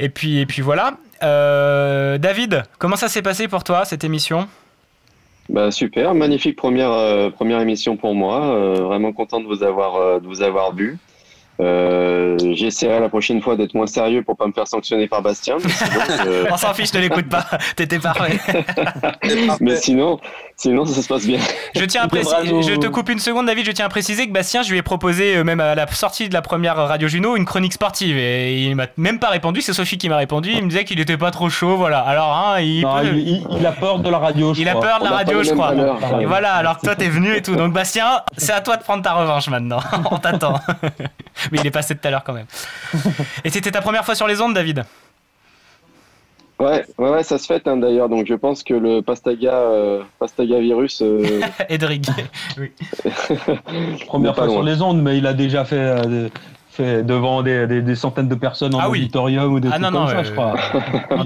Et 0.00 0.08
puis, 0.08 0.40
et 0.40 0.46
puis 0.46 0.60
voilà. 0.62 0.94
Euh, 1.22 2.18
David, 2.18 2.64
comment 2.78 2.96
ça 2.96 3.06
s'est 3.08 3.22
passé 3.22 3.46
pour 3.46 3.62
toi 3.62 3.84
cette 3.84 4.02
émission? 4.02 4.48
Bah 5.48 5.70
super, 5.70 6.14
magnifique 6.14 6.56
première 6.56 6.90
euh, 6.92 7.30
première 7.30 7.60
émission 7.60 7.96
pour 7.96 8.14
moi. 8.14 8.42
euh, 8.56 8.74
vraiment 8.82 9.12
content 9.12 9.40
de 9.40 9.46
vous 9.46 9.62
avoir 9.62 9.96
euh, 9.96 10.18
de 10.20 10.26
vous 10.26 10.42
avoir 10.42 10.74
vu. 10.74 10.98
Euh, 11.66 12.36
J'essaierai 12.54 12.98
la 13.00 13.08
prochaine 13.08 13.40
fois 13.40 13.56
d'être 13.56 13.74
moins 13.74 13.86
sérieux 13.86 14.22
pour 14.22 14.36
pas 14.36 14.46
me 14.46 14.52
faire 14.52 14.66
sanctionner 14.66 15.06
par 15.06 15.22
Bastien. 15.22 15.56
Sinon, 15.60 15.90
euh, 16.26 16.44
On 16.50 16.56
s'en 16.56 16.74
fiche, 16.74 16.92
ne 16.94 17.00
l'écoute 17.00 17.28
pas. 17.28 17.44
T'étais 17.76 17.98
parfait. 17.98 18.38
mais 19.60 19.76
sinon, 19.76 20.18
sinon 20.56 20.84
ça 20.84 21.00
se 21.02 21.08
passe 21.08 21.26
bien. 21.26 21.38
Je 21.74 21.84
tiens 21.84 22.02
à 22.02 22.08
préciser, 22.08 22.62
je 22.62 22.74
te 22.76 22.86
coupe 22.88 23.08
une 23.10 23.18
seconde, 23.18 23.46
David. 23.46 23.66
Je 23.66 23.72
tiens 23.72 23.86
à 23.86 23.88
préciser 23.88 24.26
que 24.26 24.32
Bastien, 24.32 24.62
je 24.62 24.70
lui 24.72 24.78
ai 24.78 24.82
proposé 24.82 25.36
euh, 25.36 25.44
même 25.44 25.60
à 25.60 25.74
la 25.74 25.86
sortie 25.88 26.28
de 26.28 26.34
la 26.34 26.42
première 26.42 26.76
Radio 26.76 27.06
Juno 27.08 27.36
une 27.36 27.44
chronique 27.44 27.72
sportive 27.74 28.16
et 28.16 28.62
il 28.64 28.74
m'a 28.76 28.86
même 28.96 29.18
pas 29.18 29.28
répondu. 29.30 29.60
C'est 29.60 29.72
Sophie 29.72 29.98
qui 29.98 30.08
m'a 30.08 30.16
répondu. 30.16 30.50
Il 30.52 30.64
me 30.64 30.68
disait 30.68 30.84
qu'il 30.84 30.98
était 31.00 31.16
pas 31.16 31.30
trop 31.30 31.48
chaud, 31.48 31.76
voilà. 31.76 32.00
Alors, 32.00 32.32
hein, 32.36 32.60
il, 32.60 32.82
Non, 32.82 32.98
peut- 33.00 33.06
il, 33.14 33.28
il- 33.28 33.46
il 33.58 33.66
a 33.66 33.72
peur 33.72 33.98
de 34.00 34.10
la 34.10 34.18
radio. 34.18 34.54
je 34.54 34.60
il 34.62 34.68
a 34.68 34.74
peur 34.74 34.98
de 34.98 35.04
la 35.04 35.12
On 35.12 35.14
radio, 35.14 35.42
je 35.42 35.52
crois. 35.52 35.74
Et 36.20 36.26
voilà, 36.26 36.54
alors 36.54 36.78
que 36.78 36.86
toi 36.86 36.94
t'es 36.96 37.08
venu 37.08 37.34
et 37.36 37.42
tout. 37.42 37.54
Donc 37.56 37.72
Bastien, 37.72 38.22
c'est 38.36 38.52
à 38.52 38.60
toi 38.60 38.76
de 38.76 38.82
prendre 38.82 39.02
ta 39.02 39.12
revanche 39.12 39.48
maintenant. 39.48 39.80
On 40.10 40.18
t'attend. 40.18 40.58
Mais 41.52 41.58
il 41.60 41.66
est 41.66 41.70
passé 41.70 41.94
tout 41.94 42.06
à 42.08 42.10
l'heure 42.10 42.24
quand 42.24 42.32
même. 42.32 42.46
Et 43.44 43.50
c'était 43.50 43.70
ta 43.70 43.80
première 43.82 44.04
fois 44.04 44.14
sur 44.16 44.26
les 44.26 44.40
ondes, 44.40 44.54
David? 44.54 44.84
Ouais, 46.58 46.84
ouais, 46.98 47.10
ouais, 47.10 47.22
ça 47.24 47.38
se 47.38 47.46
fait 47.46 47.66
hein, 47.66 47.76
d'ailleurs. 47.76 48.08
Donc 48.08 48.26
je 48.26 48.34
pense 48.34 48.62
que 48.62 48.74
le 48.74 49.00
Pastaga, 49.02 49.52
euh, 49.52 50.02
Pastaga 50.18 50.58
virus. 50.60 51.02
euh, 51.02 51.40
Edric. 51.68 52.06
Oui. 52.58 52.70
Première 54.06 54.34
fois 54.34 54.48
sur 54.48 54.62
les 54.62 54.80
ondes, 54.80 55.02
mais 55.02 55.18
il 55.18 55.26
a 55.26 55.32
déjà 55.34 55.64
fait, 55.64 55.74
euh, 55.76 56.28
fait 56.70 57.02
devant 57.02 57.42
des, 57.42 57.66
des- 57.66 57.82
des 57.82 57.94
centaines 57.96 58.28
de 58.28 58.34
personnes 58.36 58.74
en 58.76 58.78
Ah 58.78 58.88
oui. 58.90 59.00
auditorium 59.00 59.52
ou 59.54 59.58
des 59.60 59.68
Ah 59.68 59.72
trucs 59.72 59.82
non, 59.82 59.90
non, 59.90 60.06
ça, 60.06 60.18
euh, 60.18 60.24
je 60.24 60.30
crois. 60.32 60.54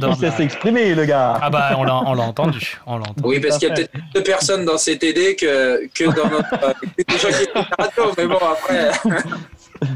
il 0.08 0.16
sait 0.16 0.30
s'exprimer, 0.30 0.94
le 0.94 1.04
gars. 1.04 1.38
Ah 1.42 1.50
bah 1.50 1.70
on 1.76 1.84
l'a 1.84 1.96
on 2.06 2.14
l'a 2.14 2.22
entendu. 2.22 2.78
On 2.86 2.96
l'a 2.96 3.02
entendu. 3.02 3.22
Oui, 3.24 3.38
parce 3.40 3.58
qu'il 3.58 3.68
y 3.68 3.70
a 3.70 3.74
peut-être 3.74 3.90
plus 3.92 4.02
de 4.14 4.20
personnes 4.20 4.64
dans 4.64 4.76
CTD 4.78 5.36
que, 5.36 5.86
que 5.94 6.04
dans 6.04 6.30
notre. 6.30 6.64
euh, 6.64 6.72
des 6.96 7.18
gens 7.18 7.28
qui 7.28 8.14
mais 8.16 8.26
bon, 8.26 8.38
après. 8.38 8.90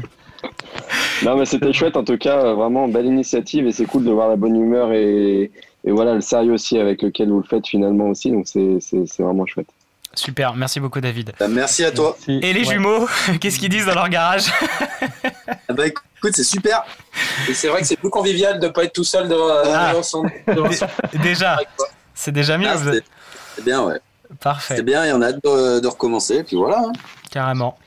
Non, 1.23 1.37
mais 1.37 1.45
c'était 1.45 1.71
chouette 1.73 1.95
en 1.97 2.03
tout 2.03 2.17
cas, 2.17 2.37
euh, 2.45 2.53
vraiment 2.53 2.87
belle 2.87 3.05
initiative 3.05 3.67
et 3.67 3.71
c'est 3.71 3.85
cool 3.85 4.03
de 4.03 4.11
voir 4.11 4.27
la 4.29 4.35
bonne 4.35 4.55
humeur 4.55 4.91
et, 4.93 5.51
et 5.83 5.91
voilà 5.91 6.13
le 6.15 6.21
sérieux 6.21 6.53
aussi 6.53 6.77
avec 6.79 7.01
lequel 7.01 7.29
vous 7.29 7.37
le 7.39 7.43
faites 7.47 7.67
finalement 7.67 8.09
aussi. 8.09 8.31
Donc 8.31 8.47
c'est 8.47 8.77
c'est- 8.81 9.05
c'est 9.07 9.23
vraiment 9.23 9.45
chouette. 9.45 9.67
Super, 10.13 10.55
merci 10.55 10.79
beaucoup 10.81 10.99
David. 10.99 11.31
Bah, 11.39 11.47
merci 11.47 11.85
à 11.85 11.91
toi. 11.91 12.17
Et 12.27 12.51
les 12.53 12.65
jumeaux, 12.65 13.07
qu'est-ce 13.39 13.57
qu'ils 13.59 13.69
disent 13.69 13.85
dans 13.85 13.95
leur 13.95 14.09
garage 14.09 14.51
Ah 15.69 15.73
bah 15.73 15.87
écoute, 15.87 16.31
c'est 16.33 16.43
super. 16.43 16.83
Et 17.49 17.53
c'est 17.53 17.67
vrai 17.69 17.81
que 17.81 17.87
c'est 17.87 17.95
plus 17.95 18.09
convivial 18.09 18.59
de 18.59 18.67
pas 18.67 18.83
être 18.83 18.93
tout 18.93 19.03
seul 19.05 19.27
devant, 19.29 19.47
Ah. 19.65 19.91
devant 19.91 20.03
son. 20.03 20.23
devant 20.47 20.71
son- 20.71 20.87
Déjà, 21.23 21.57
c'est 22.13 22.31
déjà 22.31 22.57
mieux. 22.57 22.67
Ah, 22.69 22.77
c'est- 22.77 23.03
C'est 23.55 23.63
bien, 23.65 23.83
ouais. 23.83 23.99
Parfait. 24.41 24.75
C'est 24.77 24.83
bien 24.83 25.03
et 25.05 25.11
on 25.13 25.21
a 25.21 25.27
hâte 25.27 25.43
de, 25.43 25.79
de 25.79 25.87
recommencer. 25.87 26.37
Et 26.37 26.43
puis 26.43 26.55
voilà. 26.57 26.79
hein. 26.79 26.91
Carrément. 27.31 27.77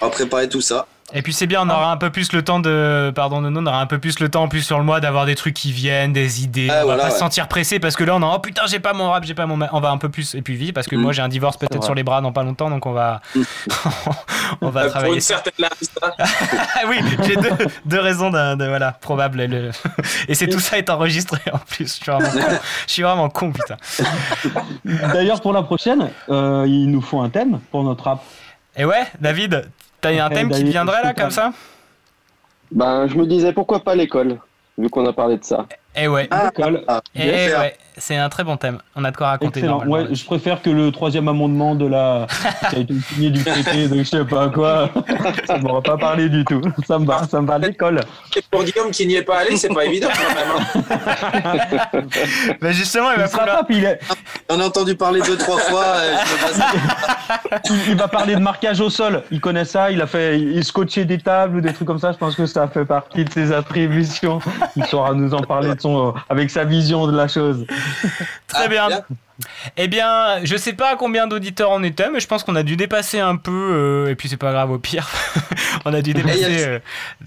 On 0.00 0.06
va 0.06 0.10
préparer 0.10 0.48
tout 0.48 0.60
ça. 0.62 0.86
Et 1.12 1.22
puis 1.22 1.32
c'est 1.32 1.46
bien, 1.46 1.62
on 1.62 1.68
aura 1.68 1.90
un 1.90 1.96
peu 1.96 2.10
plus 2.10 2.32
le 2.32 2.42
temps 2.42 2.60
de. 2.60 3.12
Pardon, 3.14 3.40
non, 3.40 3.60
on 3.62 3.66
aura 3.66 3.80
un 3.80 3.86
peu 3.86 3.98
plus 3.98 4.20
le 4.20 4.28
temps 4.28 4.44
en 4.44 4.48
plus 4.48 4.62
sur 4.62 4.78
le 4.78 4.84
mois 4.84 5.00
d'avoir 5.00 5.26
des 5.26 5.34
trucs 5.34 5.54
qui 5.54 5.72
viennent, 5.72 6.12
des 6.12 6.44
idées. 6.44 6.68
Ah, 6.70 6.82
on 6.84 6.88
va 6.88 6.96
pas 6.96 7.10
se 7.10 7.18
sentir 7.18 7.48
pressé 7.48 7.80
parce 7.80 7.96
que 7.96 8.04
là 8.04 8.14
on 8.16 8.22
a 8.22 8.32
oh 8.34 8.38
putain, 8.38 8.62
j'ai 8.68 8.78
pas 8.80 8.92
mon 8.92 9.10
rap, 9.10 9.24
j'ai 9.24 9.34
pas 9.34 9.46
mon. 9.46 9.58
On 9.72 9.80
va 9.80 9.90
un 9.90 9.98
peu 9.98 10.08
plus. 10.08 10.34
Et 10.34 10.42
puis 10.42 10.54
vite 10.56 10.74
parce 10.74 10.86
que 10.86 10.94
Mm. 10.96 11.00
moi 11.00 11.12
j'ai 11.12 11.22
un 11.22 11.28
divorce 11.28 11.56
peut-être 11.56 11.82
sur 11.84 11.94
les 11.94 12.02
bras 12.04 12.20
dans 12.20 12.32
pas 12.32 12.42
longtemps 12.42 12.70
donc 12.70 12.86
on 12.86 12.92
va. 12.92 13.20
on 14.60 14.68
va 14.70 14.80
Euh, 14.80 14.84
Pour 14.84 14.92
travailler 14.92 15.14
une 15.14 15.20
ça. 15.20 15.34
certaine. 15.42 15.66
Ah 16.18 16.24
oui, 16.88 16.98
j'ai 17.24 17.36
deux, 17.36 17.50
deux 17.86 18.00
raisons 18.00 18.30
de, 18.30 18.54
de- 18.56 18.66
voilà, 18.68 18.92
probable. 18.92 19.42
Le- 19.44 19.70
Et 20.28 20.34
c'est 20.34 20.46
tout 20.46 20.60
ça 20.60 20.78
est 20.78 20.90
enregistré 20.90 21.40
en 21.52 21.58
plus. 21.58 21.86
Je 21.98 22.02
suis 22.04 22.10
vraiment, 22.12 22.30
je 22.86 22.92
suis 22.92 23.02
vraiment 23.02 23.28
con, 23.28 23.52
putain. 23.52 23.76
D'ailleurs, 24.84 25.40
pour 25.40 25.52
la 25.52 25.62
prochaine, 25.62 26.10
euh, 26.28 26.64
il 26.66 26.90
nous 26.90 27.00
faut 27.00 27.20
un 27.20 27.28
thème 27.30 27.60
pour 27.70 27.82
notre 27.82 28.04
rap. 28.04 28.22
Et 28.76 28.84
ouais, 28.84 29.04
David, 29.20 29.68
t'as 30.00 30.10
un 30.10 30.30
Eh, 30.30 30.34
thème 30.34 30.50
qui 30.50 30.64
te 30.64 30.68
viendrait 30.68 31.02
là 31.02 31.14
comme 31.14 31.30
ça? 31.30 31.52
Ben 32.72 33.06
je 33.08 33.16
me 33.16 33.26
disais 33.26 33.52
pourquoi 33.52 33.80
pas 33.80 33.94
l'école 33.94 34.38
vu 34.78 34.88
qu'on 34.88 35.04
a 35.06 35.12
parlé 35.12 35.36
de 35.36 35.44
ça. 35.44 35.66
Eh 35.96 36.08
ouais. 36.08 36.28
L'école. 36.44 36.84
Eh 37.14 37.22
bien 37.22 37.32
fait. 37.32 37.56
ouais, 37.58 37.76
c'est 37.96 38.16
un 38.16 38.28
très 38.28 38.44
bon 38.44 38.56
thème. 38.56 38.78
On 38.94 39.04
a 39.04 39.10
de 39.10 39.16
quoi 39.16 39.28
raconter. 39.30 39.66
Ouais, 39.68 40.06
je 40.12 40.24
préfère 40.24 40.62
que 40.62 40.70
le 40.70 40.92
troisième 40.92 41.26
amendement 41.26 41.74
de 41.74 41.86
la 41.86 42.26
qui 42.70 42.76
a 42.76 42.78
été 42.78 42.94
signé 43.00 43.30
du 43.30 43.42
traité 43.42 43.88
de 43.88 43.98
je 43.98 44.04
sais 44.04 44.24
pas 44.24 44.48
quoi. 44.48 44.90
Ça 45.46 45.58
m'aurait 45.58 45.82
pas 45.82 45.96
parlé 45.96 46.28
du 46.28 46.44
tout. 46.44 46.62
Ça 46.86 46.98
me 46.98 47.06
va, 47.06 47.26
ça 47.26 47.40
me 47.40 47.46
va 47.46 47.58
l'école. 47.58 48.00
Et 48.36 48.42
pour 48.50 48.62
Guillaume 48.62 48.92
qui 48.92 49.06
n'y 49.06 49.16
est 49.16 49.22
pas 49.22 49.38
allé, 49.40 49.56
c'est 49.56 49.72
pas 49.74 49.84
évident 49.84 50.08
quand 50.14 50.34
même. 50.84 52.04
Mais 52.60 52.72
justement, 52.72 53.10
il 53.10 53.18
va 53.18 53.28
falloir. 53.28 53.64
On 54.48 54.60
a 54.60 54.64
entendu 54.64 54.94
parler 54.94 55.20
deux, 55.22 55.36
trois 55.36 55.58
fois. 55.58 55.84
euh, 55.84 56.14
il, 57.68 57.76
il 57.90 57.96
va 57.96 58.06
parler 58.06 58.36
de 58.36 58.40
marquage 58.40 58.80
au 58.80 58.90
sol. 58.90 59.24
Il 59.32 59.40
connaît 59.40 59.64
ça. 59.64 59.90
Il 59.90 60.00
a 60.00 60.06
fait, 60.06 60.38
il 60.40 60.64
scotché 60.64 61.04
des 61.04 61.18
tables 61.18 61.56
ou 61.56 61.60
des 61.60 61.72
trucs 61.72 61.88
comme 61.88 61.98
ça. 61.98 62.12
Je 62.12 62.18
pense 62.18 62.36
que 62.36 62.46
ça 62.46 62.68
fait 62.68 62.84
partie 62.84 63.24
de 63.24 63.32
ses 63.32 63.52
attributions. 63.52 64.38
Il 64.76 64.84
saura 64.86 65.14
nous 65.14 65.34
en 65.34 65.42
parler 65.42 65.74
son, 65.80 66.14
avec 66.28 66.50
sa 66.50 66.64
vision 66.64 67.06
de 67.06 67.16
la 67.16 67.28
chose. 67.28 67.66
Très 68.46 68.68
bien. 68.68 68.88
Eh 69.76 69.88
bien, 69.88 70.44
je 70.44 70.56
sais 70.56 70.74
pas 70.74 70.96
combien 70.96 71.26
d'auditeurs 71.26 71.70
on 71.70 71.82
était, 71.82 72.10
mais 72.10 72.20
je 72.20 72.26
pense 72.26 72.44
qu'on 72.44 72.56
a 72.56 72.62
dû 72.62 72.76
dépasser 72.76 73.20
un 73.20 73.36
peu. 73.36 73.50
euh, 73.72 74.10
et 74.10 74.14
puis 74.14 74.28
c'est 74.28 74.36
pas 74.36 74.52
grave 74.52 74.70
au 74.70 74.78
pire. 74.78 75.08
on 75.84 75.94
a 75.94 76.02
dû 76.02 76.10
il 76.10 76.16
y 76.18 76.20
a 76.20 76.22
dépasser. 76.24 76.66
euh, 76.66 76.78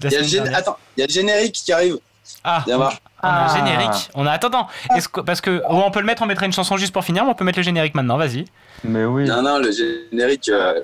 il 0.02 0.06
y 0.12 0.30
dernière. 0.32 0.56
Attends, 0.58 0.76
il 0.96 1.00
y 1.00 1.02
a 1.02 1.06
le 1.06 1.12
générique 1.12 1.54
qui 1.54 1.72
arrive. 1.72 1.98
Ah, 2.42 2.64
on 2.66 2.88
Ah. 3.22 3.48
générique. 3.54 4.10
On 4.14 4.26
a 4.26 4.32
attends. 4.32 4.68
Est-ce 4.96 5.08
que 5.08 5.20
parce 5.20 5.40
que 5.40 5.62
oh, 5.68 5.82
on 5.84 5.90
peut 5.90 6.00
le 6.00 6.06
mettre, 6.06 6.22
on 6.22 6.26
mettrait 6.26 6.46
une 6.46 6.52
chanson 6.52 6.76
juste 6.76 6.92
pour 6.92 7.04
finir, 7.04 7.24
mais 7.24 7.30
on 7.30 7.34
peut 7.34 7.44
mettre 7.44 7.58
le 7.58 7.64
générique 7.64 7.94
maintenant. 7.94 8.16
Vas-y. 8.16 8.44
Mais 8.84 9.04
oui. 9.04 9.24
Non, 9.24 9.42
non, 9.42 9.58
le 9.58 9.70
générique. 9.72 10.48
euh, 10.48 10.80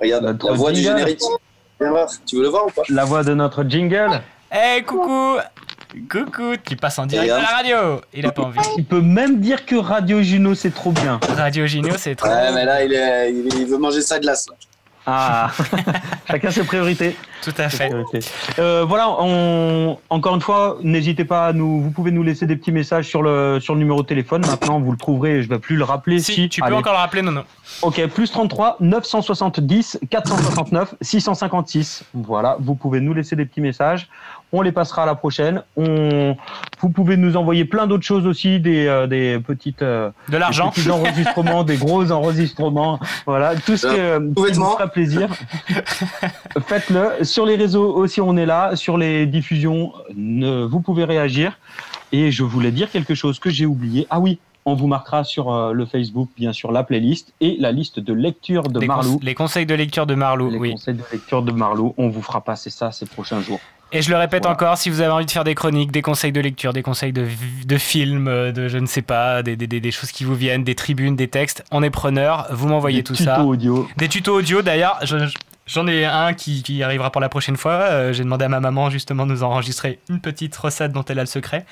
regarde, 0.00 0.38
la 0.42 0.52
voix 0.52 0.72
du 0.72 0.80
jingle. 0.80 0.98
générique. 0.98 1.20
Tu 2.26 2.36
veux 2.36 2.42
le 2.42 2.48
voir 2.48 2.66
ou 2.66 2.70
pas? 2.70 2.82
La 2.88 3.04
voix 3.04 3.24
de 3.24 3.34
notre 3.34 3.64
jingle. 3.64 4.22
Eh 4.54 4.82
coucou, 4.82 5.36
coucou, 6.00 6.54
qui 6.64 6.76
passe 6.76 6.98
en 6.98 7.06
direct 7.06 7.30
à 7.30 7.40
la 7.40 7.48
radio. 7.48 8.00
Il 8.14 8.26
a 8.26 8.32
pas 8.32 8.42
envie. 8.42 8.58
Il 8.76 8.84
peut 8.84 9.00
même 9.00 9.40
dire 9.40 9.66
que 9.66 9.76
Radio 9.76 10.22
Juno 10.22 10.54
c'est 10.54 10.70
trop 10.70 10.92
bien. 10.92 11.20
Radio 11.36 11.66
Gino, 11.66 11.90
c'est 11.96 12.14
trop. 12.14 12.28
Ouais, 12.28 12.52
mais 12.54 12.64
là, 12.64 12.84
il, 12.84 12.92
est, 12.92 13.64
veut 13.64 13.78
manger 13.78 14.00
sa 14.00 14.18
glace. 14.18 14.48
là. 14.48 14.56
Ah, 15.04 15.50
chacun 16.30 16.50
ses 16.52 16.62
priorités. 16.62 17.16
Tout 17.42 17.54
à 17.58 17.68
fait. 17.68 17.90
Euh, 18.60 18.84
voilà, 18.86 19.08
on, 19.18 19.98
encore 20.10 20.36
une 20.36 20.40
fois, 20.40 20.78
n'hésitez 20.82 21.24
pas 21.24 21.48
à 21.48 21.52
nous. 21.52 21.80
Vous 21.80 21.90
pouvez 21.90 22.12
nous 22.12 22.22
laisser 22.22 22.46
des 22.46 22.54
petits 22.54 22.70
messages 22.70 23.08
sur 23.08 23.20
le 23.20 23.58
sur 23.60 23.74
le 23.74 23.80
numéro 23.80 24.02
de 24.02 24.06
téléphone. 24.06 24.42
Maintenant, 24.46 24.78
vous 24.78 24.92
le 24.92 24.96
trouverez. 24.96 25.42
Je 25.42 25.48
vais 25.48 25.58
plus 25.58 25.74
le 25.74 25.82
rappeler. 25.82 26.20
Si, 26.20 26.48
Tu 26.48 26.60
peux 26.60 26.72
encore 26.72 26.92
le 26.92 26.98
rappeler, 26.98 27.22
non, 27.22 27.32
non. 27.32 27.44
Ok, 27.82 28.06
plus 28.06 28.30
33 28.30 28.76
970 28.78 29.98
469 30.08 30.94
656. 31.00 32.04
Voilà, 32.14 32.56
vous 32.60 32.76
pouvez 32.76 33.00
nous 33.00 33.12
laisser 33.12 33.34
des 33.34 33.44
petits 33.44 33.60
messages. 33.60 34.08
On 34.54 34.60
les 34.60 34.72
passera 34.72 35.04
à 35.04 35.06
la 35.06 35.14
prochaine. 35.14 35.62
On, 35.76 36.36
vous 36.80 36.90
pouvez 36.90 37.16
nous 37.16 37.36
envoyer 37.36 37.64
plein 37.64 37.86
d'autres 37.86 38.04
choses 38.04 38.26
aussi, 38.26 38.60
des, 38.60 38.86
euh, 38.86 39.06
des 39.06 39.38
petites, 39.38 39.80
euh, 39.82 40.10
De 40.28 40.36
l'argent. 40.36 40.66
des 40.66 40.72
petits 40.82 40.90
enregistrements, 40.90 41.64
des 41.64 41.76
gros 41.78 42.10
enregistrements. 42.12 43.00
Voilà, 43.26 43.54
tout 43.56 43.76
ce 43.78 43.86
que, 43.86 44.18
qui 44.18 44.52
vous 44.58 44.64
fera 44.72 44.88
plaisir. 44.88 45.28
Faites-le. 46.66 47.24
Sur 47.24 47.46
les 47.46 47.56
réseaux 47.56 47.94
aussi, 47.94 48.20
on 48.20 48.36
est 48.36 48.46
là. 48.46 48.76
Sur 48.76 48.98
les 48.98 49.26
diffusions, 49.26 49.92
ne- 50.14 50.64
vous 50.64 50.80
pouvez 50.80 51.04
réagir. 51.04 51.58
Et 52.12 52.30
je 52.30 52.42
voulais 52.42 52.70
dire 52.72 52.90
quelque 52.90 53.14
chose 53.14 53.38
que 53.38 53.48
j'ai 53.48 53.64
oublié. 53.64 54.06
Ah 54.10 54.20
oui, 54.20 54.38
on 54.64 54.74
vous 54.74 54.86
marquera 54.86 55.24
sur 55.24 55.52
euh, 55.52 55.72
le 55.72 55.86
Facebook, 55.86 56.28
bien 56.36 56.52
sûr, 56.52 56.70
la 56.72 56.82
playlist 56.84 57.32
et 57.40 57.56
la 57.58 57.72
liste 57.72 57.98
de 58.00 58.12
lecture 58.12 58.64
de 58.64 58.78
Les, 58.80 58.86
cons- 58.86 58.94
Marlou. 58.94 59.20
les 59.22 59.34
conseils 59.34 59.66
de 59.66 59.74
lecture 59.74 60.06
de 60.06 60.14
Marlou, 60.14 60.50
Les 60.50 60.58
oui. 60.58 60.70
conseils 60.72 60.94
de 60.94 61.02
lecture 61.12 61.42
de 61.42 61.52
Marlou, 61.52 61.94
on 61.98 62.08
vous 62.08 62.22
fera 62.22 62.40
passer 62.40 62.70
ça 62.70 62.92
ces 62.92 63.06
prochains 63.06 63.40
jours. 63.40 63.60
Et 63.94 64.00
je 64.00 64.08
le 64.10 64.16
répète 64.16 64.44
Voilà. 64.44 64.54
encore, 64.54 64.78
si 64.78 64.88
vous 64.88 65.02
avez 65.02 65.10
envie 65.12 65.26
de 65.26 65.30
faire 65.30 65.44
des 65.44 65.54
chroniques, 65.54 65.92
des 65.92 66.00
conseils 66.00 66.32
de 66.32 66.40
lecture, 66.40 66.72
des 66.72 66.80
conseils 66.82 67.12
de, 67.12 67.26
de 67.66 67.76
films, 67.76 68.26
euh, 68.26 68.50
de 68.50 68.66
je 68.68 68.78
ne 68.78 68.86
sais 68.86 69.02
pas, 69.02 69.42
des, 69.42 69.54
des, 69.54 69.66
des- 69.66 69.80
des 69.80 69.90
choses 69.90 70.12
qui 70.12 70.24
vous 70.24 70.34
viennent, 70.34 70.64
des 70.64 70.74
tribunes, 70.74 71.14
des 71.14 71.28
textes, 71.28 71.62
on 71.70 71.82
est 71.82 71.90
preneur. 71.90 72.46
Vous 72.52 72.68
m'envoyez 72.68 72.98
Des 72.98 73.04
tout 73.04 73.12
tutos 73.12 73.24
ça. 73.26 73.42
audio. 73.44 73.86
Des 73.98 74.08
tutos 74.08 74.34
audio 74.38 74.62
d'ailleurs. 74.62 74.98
je- 75.02 75.18
je- 75.26 75.34
J'en 75.66 75.86
ai 75.86 76.04
un 76.04 76.34
qui, 76.34 76.62
qui 76.62 76.82
arrivera 76.82 77.10
pour 77.10 77.20
la 77.20 77.28
prochaine 77.28 77.56
fois. 77.56 77.72
Euh, 77.72 78.12
J'ai 78.12 78.24
demandé 78.24 78.44
à 78.44 78.48
ma 78.48 78.58
maman 78.60 78.90
justement 78.90 79.26
de 79.26 79.32
nous 79.32 79.42
enregistrer 79.44 80.00
une 80.08 80.20
petite 80.20 80.56
recette 80.56 80.92
dont 80.92 81.04
elle 81.04 81.18
a 81.20 81.22
le 81.22 81.26
secret. 81.26 81.64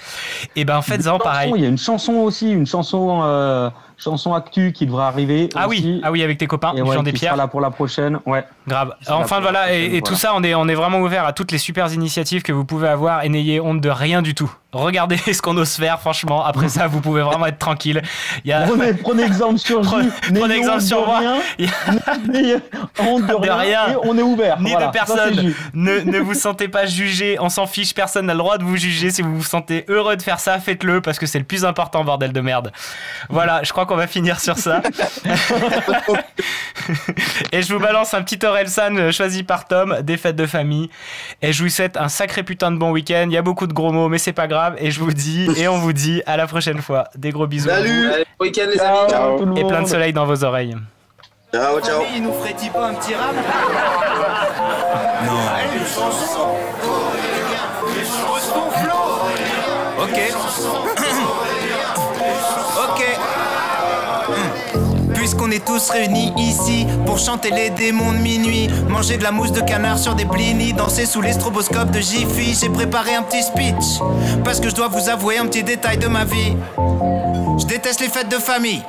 Et 0.55 0.65
ben 0.65 0.81
faites-en 0.81 1.19
pareil. 1.19 1.53
Il 1.57 1.63
y 1.63 1.67
a 1.67 1.69
une 1.69 1.79
chanson 1.79 2.13
aussi, 2.15 2.53
une 2.53 2.67
chanson, 2.67 3.21
euh, 3.25 3.69
chanson 3.99 4.33
actu 4.33 4.73
qui 4.73 4.87
devra 4.87 5.09
arriver. 5.09 5.49
Ah 5.57 5.67
oui, 5.69 6.01
ah 6.05 6.13
oui, 6.13 6.23
avec 6.23 6.39
tes 6.39 6.47
copains, 6.47 6.73
Et 6.77 6.83
ouais, 6.83 6.97
font 6.97 7.03
des 7.03 7.13
pierres. 7.13 7.37
là 7.37 7.49
pour 7.49 7.61
la 7.61 7.71
prochaine. 7.71 8.21
Ouais. 8.27 8.45
Grave. 8.69 8.95
Enfin 9.09 9.41
voilà, 9.41 9.73
et, 9.73 10.01
tout 10.03 10.15
ça, 10.15 10.33
on 10.35 10.43
est, 10.45 10.55
on 10.55 10.69
est 10.69 10.75
vraiment 10.75 11.01
ouvert 11.01 11.25
à 11.25 11.33
toutes 11.33 11.51
les 11.51 11.59
super 11.59 11.93
initiatives 11.93 12.43
que 12.43 12.53
vous 12.53 12.65
pouvez 12.65 12.89
avoir 12.89 13.25
et 13.25 13.29
n'ayez 13.29 13.61
honte 13.61 13.81
de 13.81 13.91
rien 13.91 14.23
du 14.23 14.35
tout. 14.35 14.53
Regardez 14.73 15.17
ce 15.33 15.43
qu'on 15.43 15.57
ose 15.57 15.75
faire, 15.75 16.01
franchement. 16.01 16.45
Après 16.45 16.69
ça, 16.69 16.87
vous 16.87 17.01
pouvez 17.01 17.23
vraiment 17.23 17.47
être 17.47 17.59
tranquille. 17.59 18.03
Il 18.45 18.51
y 18.51 18.53
a... 18.53 18.63
Prenez, 18.63 18.95
prenez 18.95 19.23
exemple 19.25 19.59
sur 19.59 19.81
Prenez- 19.83 20.09
J. 20.29 20.33
prenez 20.35 20.55
exemple 20.55 20.81
sur 20.81 21.07
moi. 21.07 21.21
a- 21.21 21.63
honte 23.03 23.23
de, 23.27 23.47
de 23.47 23.51
rien. 23.51 23.89
Et 23.93 23.97
on 24.05 24.17
est 24.17 24.23
ouvert. 24.23 24.61
Ni 24.61 24.71
Voilà, 24.71 24.87
de 24.87 24.93
personne. 24.93 25.55
Ne 25.75 26.19
vous 26.21 26.35
sentez 26.35 26.69
pas 26.69 26.87
jugé, 26.87 27.37
on 27.41 27.49
s'en 27.49 27.67
fiche, 27.67 27.95
personne 27.95 28.27
n'a 28.27 28.35
le 28.35 28.39
droit 28.39 28.59
de 28.59 28.65
vous 28.65 28.77
juger. 28.77 29.11
Si 29.11 29.23
vous 29.23 29.37
vous 29.37 29.43
sentez 29.43 29.85
heureux 29.89 30.17
de 30.17 30.23
faire 30.23 30.39
ça, 30.39 30.59
faites-le 30.61 31.01
parce 31.01 31.19
que 31.19 31.27
c'est 31.27 31.39
le 31.39 31.45
plus 31.45 31.65
important, 31.65 32.05
bordel 32.05 32.33
de 32.33 32.41
merde. 32.41 32.71
Voilà, 33.29 33.63
je 33.65 33.73
crois 33.73 33.87
qu'on 33.87 33.97
va 33.97 34.07
finir 34.07 34.39
sur 34.41 34.57
ça. 34.59 34.83
Et 37.53 37.63
je 37.63 37.73
vous 37.75 37.81
balance 37.81 38.15
un 38.15 38.23
petit 38.23 38.45
Orelsan 38.45 38.97
euh, 38.97 39.13
choisi 39.13 39.43
par 39.43 39.67
Tom, 39.67 39.99
des 40.03 40.17
fêtes 40.17 40.37
de 40.37 40.47
famille. 40.47 40.91
Et 41.43 41.53
je 41.53 41.63
vous 41.63 41.69
souhaite 41.69 41.97
un 41.97 42.09
sacré 42.09 42.43
putain 42.43 42.71
de 42.71 42.77
bon 42.77 42.91
week-end. 42.93 43.25
Il 43.27 43.33
y 43.33 43.37
a 43.37 43.43
beaucoup 43.43 43.67
de 43.67 43.73
gros 43.73 43.93
mots, 43.93 44.09
mais 44.09 44.19
c'est 44.19 44.33
pas 44.33 44.47
grave. 44.47 44.60
Et 44.79 44.91
je 44.91 45.01
vous 45.01 45.13
dis, 45.13 45.49
et 45.57 45.69
on 45.69 45.79
vous 45.79 45.93
dit 45.93 46.23
à 46.27 46.37
la 46.37 46.47
prochaine 46.47 46.81
fois. 46.83 47.09
Des 47.17 47.31
gros 47.31 47.47
bisous. 47.47 47.69
Salut. 47.69 48.11
Allez, 48.11 48.25
bon 48.39 48.45
week-end, 48.45 48.67
les 48.71 48.77
Ciao, 48.79 49.29
amis. 49.29 49.39
tout 49.39 49.47
le 49.47 49.59
Et 49.59 49.65
plein 49.67 49.83
de 49.83 49.89
soleil 49.89 50.13
dans 50.13 50.27
vos 50.27 50.45
oreilles. 50.45 50.77
Ciao, 51.53 51.81
ciao. 51.81 52.03
Il 52.15 52.23
nous 52.23 52.33
ferait-il 52.33 52.71
pas 52.71 52.89
un 52.89 52.95
petit 52.95 53.15
rap? 53.15 53.35
Non. 55.25 55.33
Ok. 55.33 56.30
Puisqu'on 65.31 65.53
est 65.53 65.65
tous 65.65 65.91
réunis 65.91 66.33
ici 66.39 66.89
pour 67.07 67.17
chanter 67.17 67.53
les 67.53 67.71
démons 67.71 68.13
de 68.13 68.19
minuit, 68.19 68.69
manger 68.89 69.17
de 69.17 69.23
la 69.23 69.31
mousse 69.31 69.53
de 69.53 69.61
canard 69.61 69.97
sur 69.97 70.17
des 70.17 70.25
blinis, 70.25 70.73
danser 70.73 71.07
sous 71.07 71.21
les 71.21 71.35
stroboscopes 71.35 71.93
de 71.93 72.01
Jiffy, 72.01 72.59
j'ai 72.61 72.69
préparé 72.69 73.15
un 73.15 73.23
petit 73.23 73.45
speech 73.45 74.01
parce 74.43 74.59
que 74.59 74.69
je 74.69 74.75
dois 74.75 74.89
vous 74.89 75.09
avouer 75.09 75.39
un 75.39 75.47
petit 75.47 75.63
détail 75.63 75.99
de 75.99 76.09
ma 76.09 76.25
vie. 76.25 76.57
Je 77.61 77.65
déteste 77.65 78.01
les 78.01 78.09
fêtes 78.09 78.29
de 78.29 78.39
famille. 78.39 78.83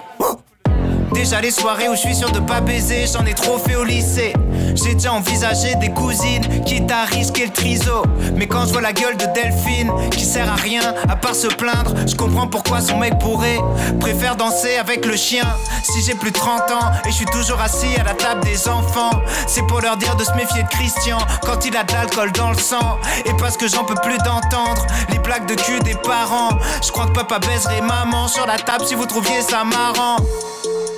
Déjà 1.13 1.41
les 1.41 1.51
soirées 1.51 1.89
où 1.89 1.93
je 1.93 1.99
suis 1.99 2.15
sûr 2.15 2.31
de 2.31 2.39
pas 2.39 2.61
baiser, 2.61 3.05
j'en 3.11 3.25
ai 3.25 3.33
trop 3.33 3.57
fait 3.57 3.75
au 3.75 3.83
lycée. 3.83 4.33
J'ai 4.75 4.95
déjà 4.95 5.13
envisagé 5.13 5.75
des 5.75 5.89
cousines, 5.89 6.63
quitte 6.65 6.89
à 6.89 7.03
risquer 7.03 7.45
le 7.45 7.51
triso. 7.51 8.03
Mais 8.35 8.47
quand 8.47 8.65
je 8.65 8.71
vois 8.71 8.81
la 8.81 8.93
gueule 8.93 9.17
de 9.17 9.25
Delphine, 9.35 9.91
qui 10.11 10.23
sert 10.23 10.49
à 10.49 10.55
rien 10.55 10.93
à 11.09 11.15
part 11.15 11.35
se 11.35 11.47
plaindre, 11.47 11.93
je 12.07 12.15
comprends 12.15 12.47
pourquoi 12.47 12.79
son 12.79 12.97
mec 12.97 13.19
pourrait 13.19 13.59
préfère 13.99 14.35
danser 14.35 14.77
avec 14.77 15.05
le 15.05 15.15
chien. 15.15 15.45
Si 15.83 16.01
j'ai 16.01 16.15
plus 16.15 16.31
de 16.31 16.37
30 16.37 16.71
ans 16.71 16.91
et 17.05 17.11
je 17.11 17.15
suis 17.15 17.25
toujours 17.25 17.59
assis 17.59 17.95
à 17.99 18.03
la 18.03 18.13
table 18.13 18.41
des 18.43 18.67
enfants, 18.69 19.21
c'est 19.47 19.65
pour 19.67 19.81
leur 19.81 19.97
dire 19.97 20.15
de 20.15 20.23
se 20.23 20.31
méfier 20.33 20.63
de 20.63 20.69
Christian 20.69 21.17
quand 21.43 21.65
il 21.65 21.75
a 21.75 21.83
de 21.83 21.91
l'alcool 21.91 22.31
dans 22.31 22.51
le 22.51 22.57
sang. 22.57 22.99
Et 23.25 23.33
parce 23.33 23.57
que 23.57 23.67
j'en 23.67 23.83
peux 23.83 23.95
plus 24.01 24.17
d'entendre 24.19 24.85
les 25.09 25.19
blagues 25.19 25.45
de 25.45 25.55
cul 25.55 25.79
des 25.81 25.95
parents. 25.95 26.57
Je 26.83 26.91
crois 26.91 27.07
que 27.07 27.13
papa 27.13 27.39
baiserait 27.39 27.81
maman 27.81 28.27
sur 28.27 28.45
la 28.45 28.57
table 28.57 28.85
si 28.85 28.95
vous 28.95 29.05
trouviez 29.05 29.41
ça 29.41 29.63
marrant. 29.63 30.17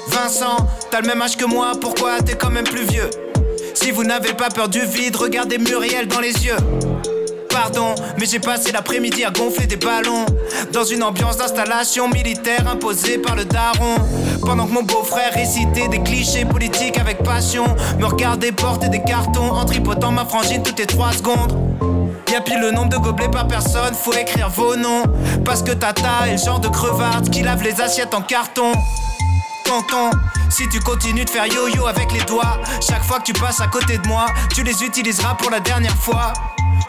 Vincent, 0.07 0.57
t'as 0.91 1.01
le 1.01 1.07
même 1.07 1.21
âge 1.21 1.37
que 1.37 1.45
moi, 1.45 1.71
pourquoi 1.79 2.21
t'es 2.21 2.35
quand 2.35 2.49
même 2.49 2.65
plus 2.65 2.83
vieux? 2.83 3.09
Si 3.73 3.91
vous 3.91 4.03
n'avez 4.03 4.33
pas 4.33 4.49
peur 4.49 4.69
du 4.69 4.81
vide, 4.81 5.15
regardez 5.15 5.57
Muriel 5.57 6.07
dans 6.07 6.19
les 6.19 6.45
yeux. 6.45 6.57
Pardon, 7.49 7.95
mais 8.17 8.25
j'ai 8.25 8.39
passé 8.39 8.71
l'après-midi 8.71 9.23
à 9.23 9.29
gonfler 9.29 9.67
des 9.67 9.75
ballons. 9.75 10.25
Dans 10.71 10.83
une 10.83 11.03
ambiance 11.03 11.37
d'installation 11.37 12.07
militaire 12.09 12.67
imposée 12.67 13.17
par 13.17 13.35
le 13.35 13.45
daron. 13.45 13.95
Pendant 14.41 14.65
que 14.65 14.71
mon 14.73 14.83
beau-frère 14.83 15.33
récitait 15.33 15.87
des 15.87 16.01
clichés 16.01 16.45
politiques 16.45 16.97
avec 16.97 17.23
passion 17.23 17.65
Me 17.99 18.05
regardait 18.05 18.51
porter 18.51 18.89
des 18.89 19.01
cartons 19.01 19.51
en 19.51 19.65
tripotant 19.65 20.11
ma 20.11 20.25
frangine 20.25 20.63
toutes 20.63 20.79
les 20.79 20.87
3 20.87 21.13
secondes. 21.13 21.57
Y'a 22.31 22.41
pile 22.41 22.59
le 22.59 22.71
nombre 22.71 22.89
de 22.89 22.97
gobelets 22.97 23.29
par 23.29 23.47
personne, 23.47 23.93
faut 23.93 24.13
écrire 24.13 24.49
vos 24.49 24.75
noms. 24.75 25.03
Parce 25.45 25.61
que 25.61 25.71
Tata 25.71 26.27
est 26.27 26.31
le 26.31 26.37
genre 26.37 26.59
de 26.59 26.67
crevarde 26.67 27.29
qui 27.29 27.43
lave 27.43 27.61
les 27.61 27.79
assiettes 27.79 28.15
en 28.15 28.21
carton 28.21 28.71
Si 30.49 30.69
tu 30.69 30.79
continues 30.79 31.25
de 31.25 31.29
faire 31.29 31.47
yo-yo 31.47 31.87
avec 31.87 32.11
les 32.11 32.21
doigts, 32.21 32.59
chaque 32.87 33.03
fois 33.03 33.19
que 33.19 33.23
tu 33.23 33.33
passes 33.33 33.59
à 33.59 33.67
côté 33.67 33.97
de 33.97 34.07
moi, 34.07 34.27
tu 34.53 34.63
les 34.63 34.83
utiliseras 34.83 35.33
pour 35.35 35.49
la 35.49 35.59
dernière 35.59 35.95
fois. 35.95 36.31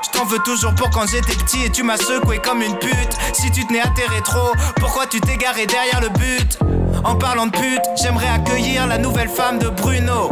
Je 0.03 0.11
t'en 0.19 0.27
veux 0.27 0.39
toujours 0.41 0.75
pour 0.75 0.91
quand 0.91 1.07
j'étais 1.07 1.35
petit 1.35 1.65
et 1.65 1.71
tu 1.71 1.83
m'as 1.83 1.97
secoué 1.97 2.39
comme 2.39 2.61
une 2.61 2.77
pute. 2.79 3.17
Si 3.33 3.51
tu 3.51 3.67
tenais 3.67 3.81
à 3.81 3.89
tes 3.89 4.07
rétros, 4.07 4.53
pourquoi 4.77 5.07
tu 5.07 5.21
t'es 5.21 5.37
garé 5.37 5.67
derrière 5.67 6.01
le 6.03 6.11
but? 6.11 6.59
En 7.05 7.17
parlant 7.17 7.47
de 7.47 7.53
pute, 7.53 7.83
j'aimerais 8.03 8.29
accueillir 8.29 8.87
la 8.87 8.99
nouvelle 8.99 9.31
femme 9.31 9.59
de 9.59 9.69
Bruno. 9.69 10.31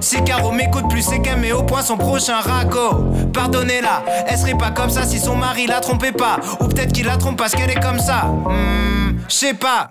Si 0.00 0.22
Caro 0.24 0.52
m'écoute 0.52 0.88
plus, 0.88 1.02
c'est 1.02 1.20
qu'elle 1.20 1.40
met 1.40 1.52
au 1.52 1.62
point 1.62 1.82
son 1.82 1.98
prochain 1.98 2.40
raco. 2.40 3.04
Pardonnez-la, 3.34 4.02
elle 4.28 4.38
serait 4.38 4.56
pas 4.56 4.70
comme 4.70 4.90
ça 4.90 5.04
si 5.04 5.18
son 5.18 5.36
mari 5.36 5.66
la 5.66 5.80
trompait 5.80 6.12
pas. 6.12 6.38
Ou 6.60 6.68
peut-être 6.68 6.92
qu'il 6.92 7.06
la 7.06 7.18
trompe 7.18 7.36
parce 7.36 7.52
qu'elle 7.52 7.70
est 7.70 7.82
comme 7.82 7.98
ça. 7.98 8.24
Hmm, 8.24 9.18
je 9.28 9.34
sais 9.34 9.54
pas. 9.54 9.90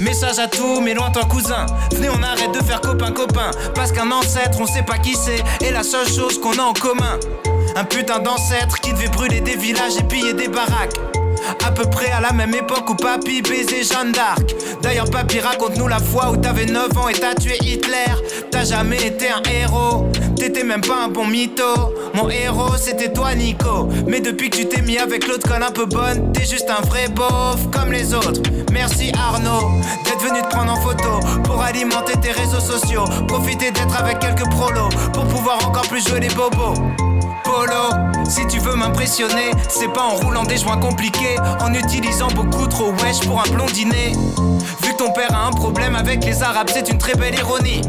Message 0.00 0.38
à 0.38 0.46
tous 0.46 0.80
mes 0.80 0.92
lointains 0.92 1.24
cousins. 1.24 1.64
Venez, 1.92 2.10
on 2.10 2.22
arrête 2.22 2.52
de 2.52 2.62
faire 2.62 2.80
copain-copain. 2.82 3.50
Parce 3.74 3.92
qu'un 3.92 4.10
ancêtre, 4.10 4.60
on 4.60 4.66
sait 4.66 4.82
pas 4.82 4.98
qui 4.98 5.14
c'est. 5.14 5.42
Et 5.66 5.70
la 5.70 5.82
seule 5.82 6.06
chose 6.06 6.38
qu'on 6.38 6.58
a 6.58 6.62
en 6.62 6.74
commun. 6.74 7.18
Un 7.76 7.84
putain 7.84 8.18
d'ancêtre 8.18 8.78
qui 8.80 8.92
devait 8.92 9.08
brûler 9.08 9.40
des 9.40 9.56
villages 9.56 9.96
et 9.98 10.02
piller 10.02 10.34
des 10.34 10.48
baraques. 10.48 10.96
À 11.66 11.70
peu 11.70 11.84
près 11.84 12.10
à 12.10 12.20
la 12.20 12.32
même 12.32 12.54
époque 12.54 12.88
où 12.90 12.94
papy 12.94 13.42
baisait 13.42 13.82
Jeanne 13.82 14.12
d'Arc. 14.12 14.54
D'ailleurs, 14.82 15.10
papy, 15.10 15.40
raconte-nous 15.40 15.88
la 15.88 15.98
fois 15.98 16.30
où 16.30 16.36
t'avais 16.36 16.66
9 16.66 16.96
ans 16.98 17.08
et 17.08 17.14
t'as 17.14 17.34
tué 17.34 17.56
Hitler. 17.60 18.12
T'as 18.50 18.64
jamais 18.64 19.04
été 19.06 19.28
un 19.28 19.42
héros, 19.50 20.06
t'étais 20.36 20.64
même 20.64 20.80
pas 20.80 21.04
un 21.04 21.08
bon 21.08 21.26
mytho. 21.26 21.64
Mon 22.14 22.30
héros, 22.30 22.76
c'était 22.78 23.12
toi, 23.12 23.34
Nico. 23.34 23.88
Mais 24.06 24.20
depuis 24.20 24.50
que 24.50 24.56
tu 24.56 24.66
t'es 24.66 24.82
mis 24.82 24.98
avec 24.98 25.26
l'autre 25.26 25.48
conne 25.48 25.62
un 25.62 25.70
peu 25.70 25.86
bonne, 25.86 26.32
t'es 26.32 26.44
juste 26.44 26.70
un 26.70 26.84
vrai 26.86 27.08
beauf 27.08 27.70
comme 27.72 27.92
les 27.92 28.14
autres. 28.14 28.40
Merci 28.72 29.12
Arnaud 29.16 29.70
d'être 30.04 30.22
venu 30.22 30.42
te 30.42 30.48
prendre 30.48 30.72
en 30.72 30.80
photo 30.80 31.20
pour 31.44 31.60
alimenter 31.62 32.14
tes 32.20 32.30
réseaux 32.30 32.60
sociaux. 32.60 33.04
Profiter 33.28 33.70
d'être 33.70 33.96
avec 33.98 34.18
quelques 34.18 34.48
prolos 34.50 34.88
pour 35.12 35.26
pouvoir 35.26 35.66
encore 35.66 35.86
plus 35.88 36.06
jouer 36.06 36.20
les 36.20 36.28
bobos. 36.28 36.74
Si 38.28 38.46
tu 38.48 38.58
veux 38.58 38.74
m'impressionner, 38.74 39.52
c'est 39.68 39.92
pas 39.92 40.02
en 40.02 40.16
roulant 40.16 40.44
des 40.44 40.56
joints 40.58 40.78
compliqués, 40.78 41.36
en 41.60 41.72
utilisant 41.72 42.28
beaucoup 42.28 42.66
trop 42.66 42.92
wesh 43.02 43.20
pour 43.26 43.40
un 43.40 43.48
blondinet. 43.50 44.12
Vu 44.82 44.92
que 44.92 44.96
ton 44.98 45.12
père 45.12 45.34
a 45.34 45.46
un 45.46 45.52
problème 45.52 45.94
avec 45.96 46.24
les 46.24 46.42
arabes, 46.42 46.68
c'est 46.72 46.88
une 46.90 46.98
très 46.98 47.14
belle 47.14 47.34
ironie. 47.34 47.80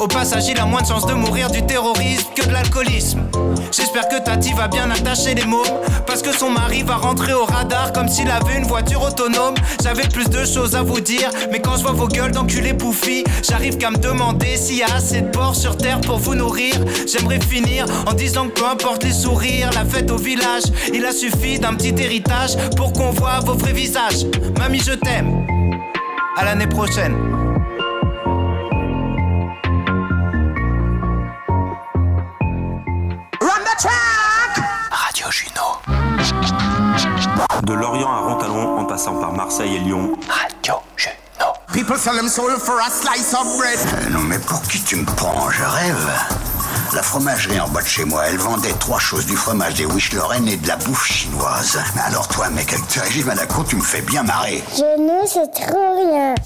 Au 0.00 0.08
passage, 0.08 0.48
il 0.48 0.58
a 0.58 0.66
moins 0.66 0.82
de 0.82 0.86
chances 0.86 1.06
de 1.06 1.14
mourir 1.14 1.50
du 1.50 1.64
terrorisme 1.64 2.26
que 2.34 2.44
de 2.46 2.52
l'alcoolisme. 2.52 3.20
J'espère 3.70 4.08
que 4.08 4.22
Tati 4.22 4.52
va 4.52 4.68
bien 4.68 4.90
attacher 4.90 5.34
les 5.34 5.44
mots, 5.44 5.64
parce 6.06 6.22
que 6.22 6.32
son 6.32 6.50
mari 6.50 6.82
va 6.82 6.96
rentrer 6.96 7.32
au 7.32 7.44
radar 7.44 7.92
comme 7.92 8.08
s'il 8.08 8.30
avait 8.30 8.56
une 8.56 8.64
voiture 8.64 9.02
autonome. 9.02 9.54
J'avais 9.82 10.08
plus 10.08 10.28
de 10.28 10.44
choses 10.44 10.74
à 10.74 10.82
vous 10.82 11.00
dire, 11.00 11.30
mais 11.50 11.60
quand 11.60 11.76
je 11.76 11.82
vois 11.82 11.92
vos 11.92 12.08
gueules 12.08 12.32
d'enculés 12.32 12.72
bouffis, 12.72 13.24
j'arrive 13.48 13.76
qu'à 13.76 13.90
me 13.90 13.96
demander 13.96 14.56
s'il 14.56 14.78
y 14.78 14.82
a 14.82 14.94
assez 14.94 15.22
de 15.22 15.28
porcs 15.28 15.56
sur 15.56 15.76
terre 15.76 16.00
pour 16.00 16.18
vous 16.18 16.34
nourrir. 16.34 16.74
J'aimerais 17.06 17.40
finir 17.40 17.86
en 18.06 18.14
disant 18.14 18.48
que 18.48 18.60
peu 18.60 18.66
importe 18.66 19.04
les 19.04 19.12
sourires, 19.12 19.70
la 19.74 19.84
fête 19.84 20.10
au 20.10 20.18
village, 20.18 20.64
il 20.92 21.04
a 21.04 21.12
suffi 21.12 21.58
d'un 21.58 21.74
petit 21.74 21.94
héritage 22.02 22.56
pour 22.76 22.92
qu'on 22.92 23.10
voit 23.10 23.40
vos 23.40 23.54
vrais 23.54 23.72
visages. 23.72 24.26
Mamie, 24.58 24.80
je 24.80 24.92
t'aime. 24.92 25.46
À 26.36 26.44
l'année 26.44 26.66
prochaine. 26.66 27.43
Radio 33.76 35.26
Juno. 35.32 35.80
De 37.64 37.72
Lorient 37.72 38.08
à 38.08 38.20
Rontalon, 38.20 38.78
en 38.78 38.84
passant 38.84 39.16
par 39.16 39.32
Marseille 39.32 39.74
et 39.74 39.78
Lyon. 39.80 40.12
Radio 40.28 40.74
Juno. 40.96 41.14
People 41.72 41.96
sell 41.98 42.14
them 42.14 42.28
soul 42.28 42.52
for 42.52 42.78
a 42.78 42.88
slice 42.88 43.34
of 43.34 43.58
bread. 43.58 43.78
Euh, 43.78 44.10
non 44.10 44.20
mais 44.20 44.38
pour 44.38 44.62
qui 44.62 44.80
tu 44.80 44.94
me 44.94 45.04
prends? 45.04 45.50
Je 45.50 45.64
rêve. 45.64 46.08
La 46.92 47.02
fromagerie 47.02 47.58
en 47.58 47.68
bas 47.68 47.82
de 47.82 47.88
chez 47.88 48.04
moi, 48.04 48.28
elle 48.28 48.38
vendait 48.38 48.72
trois 48.74 49.00
choses, 49.00 49.26
du 49.26 49.34
fromage, 49.34 49.74
des 49.74 49.86
wish 49.86 50.12
Lorraine 50.12 50.46
et 50.46 50.56
de 50.56 50.68
la 50.68 50.76
bouffe 50.76 51.06
chinoise. 51.06 51.80
Mais 51.96 52.02
alors 52.02 52.28
toi, 52.28 52.50
mec, 52.50 52.72
avec 52.72 52.86
tes 52.86 53.00
régimes 53.00 53.30
à 53.30 53.34
la 53.34 53.46
cour, 53.46 53.64
tu 53.64 53.74
me 53.74 53.82
fais 53.82 54.02
bien 54.02 54.22
marrer. 54.22 54.62
Genou, 54.76 55.22
c'est 55.26 55.50
trop 55.50 56.12
bien. 56.12 56.36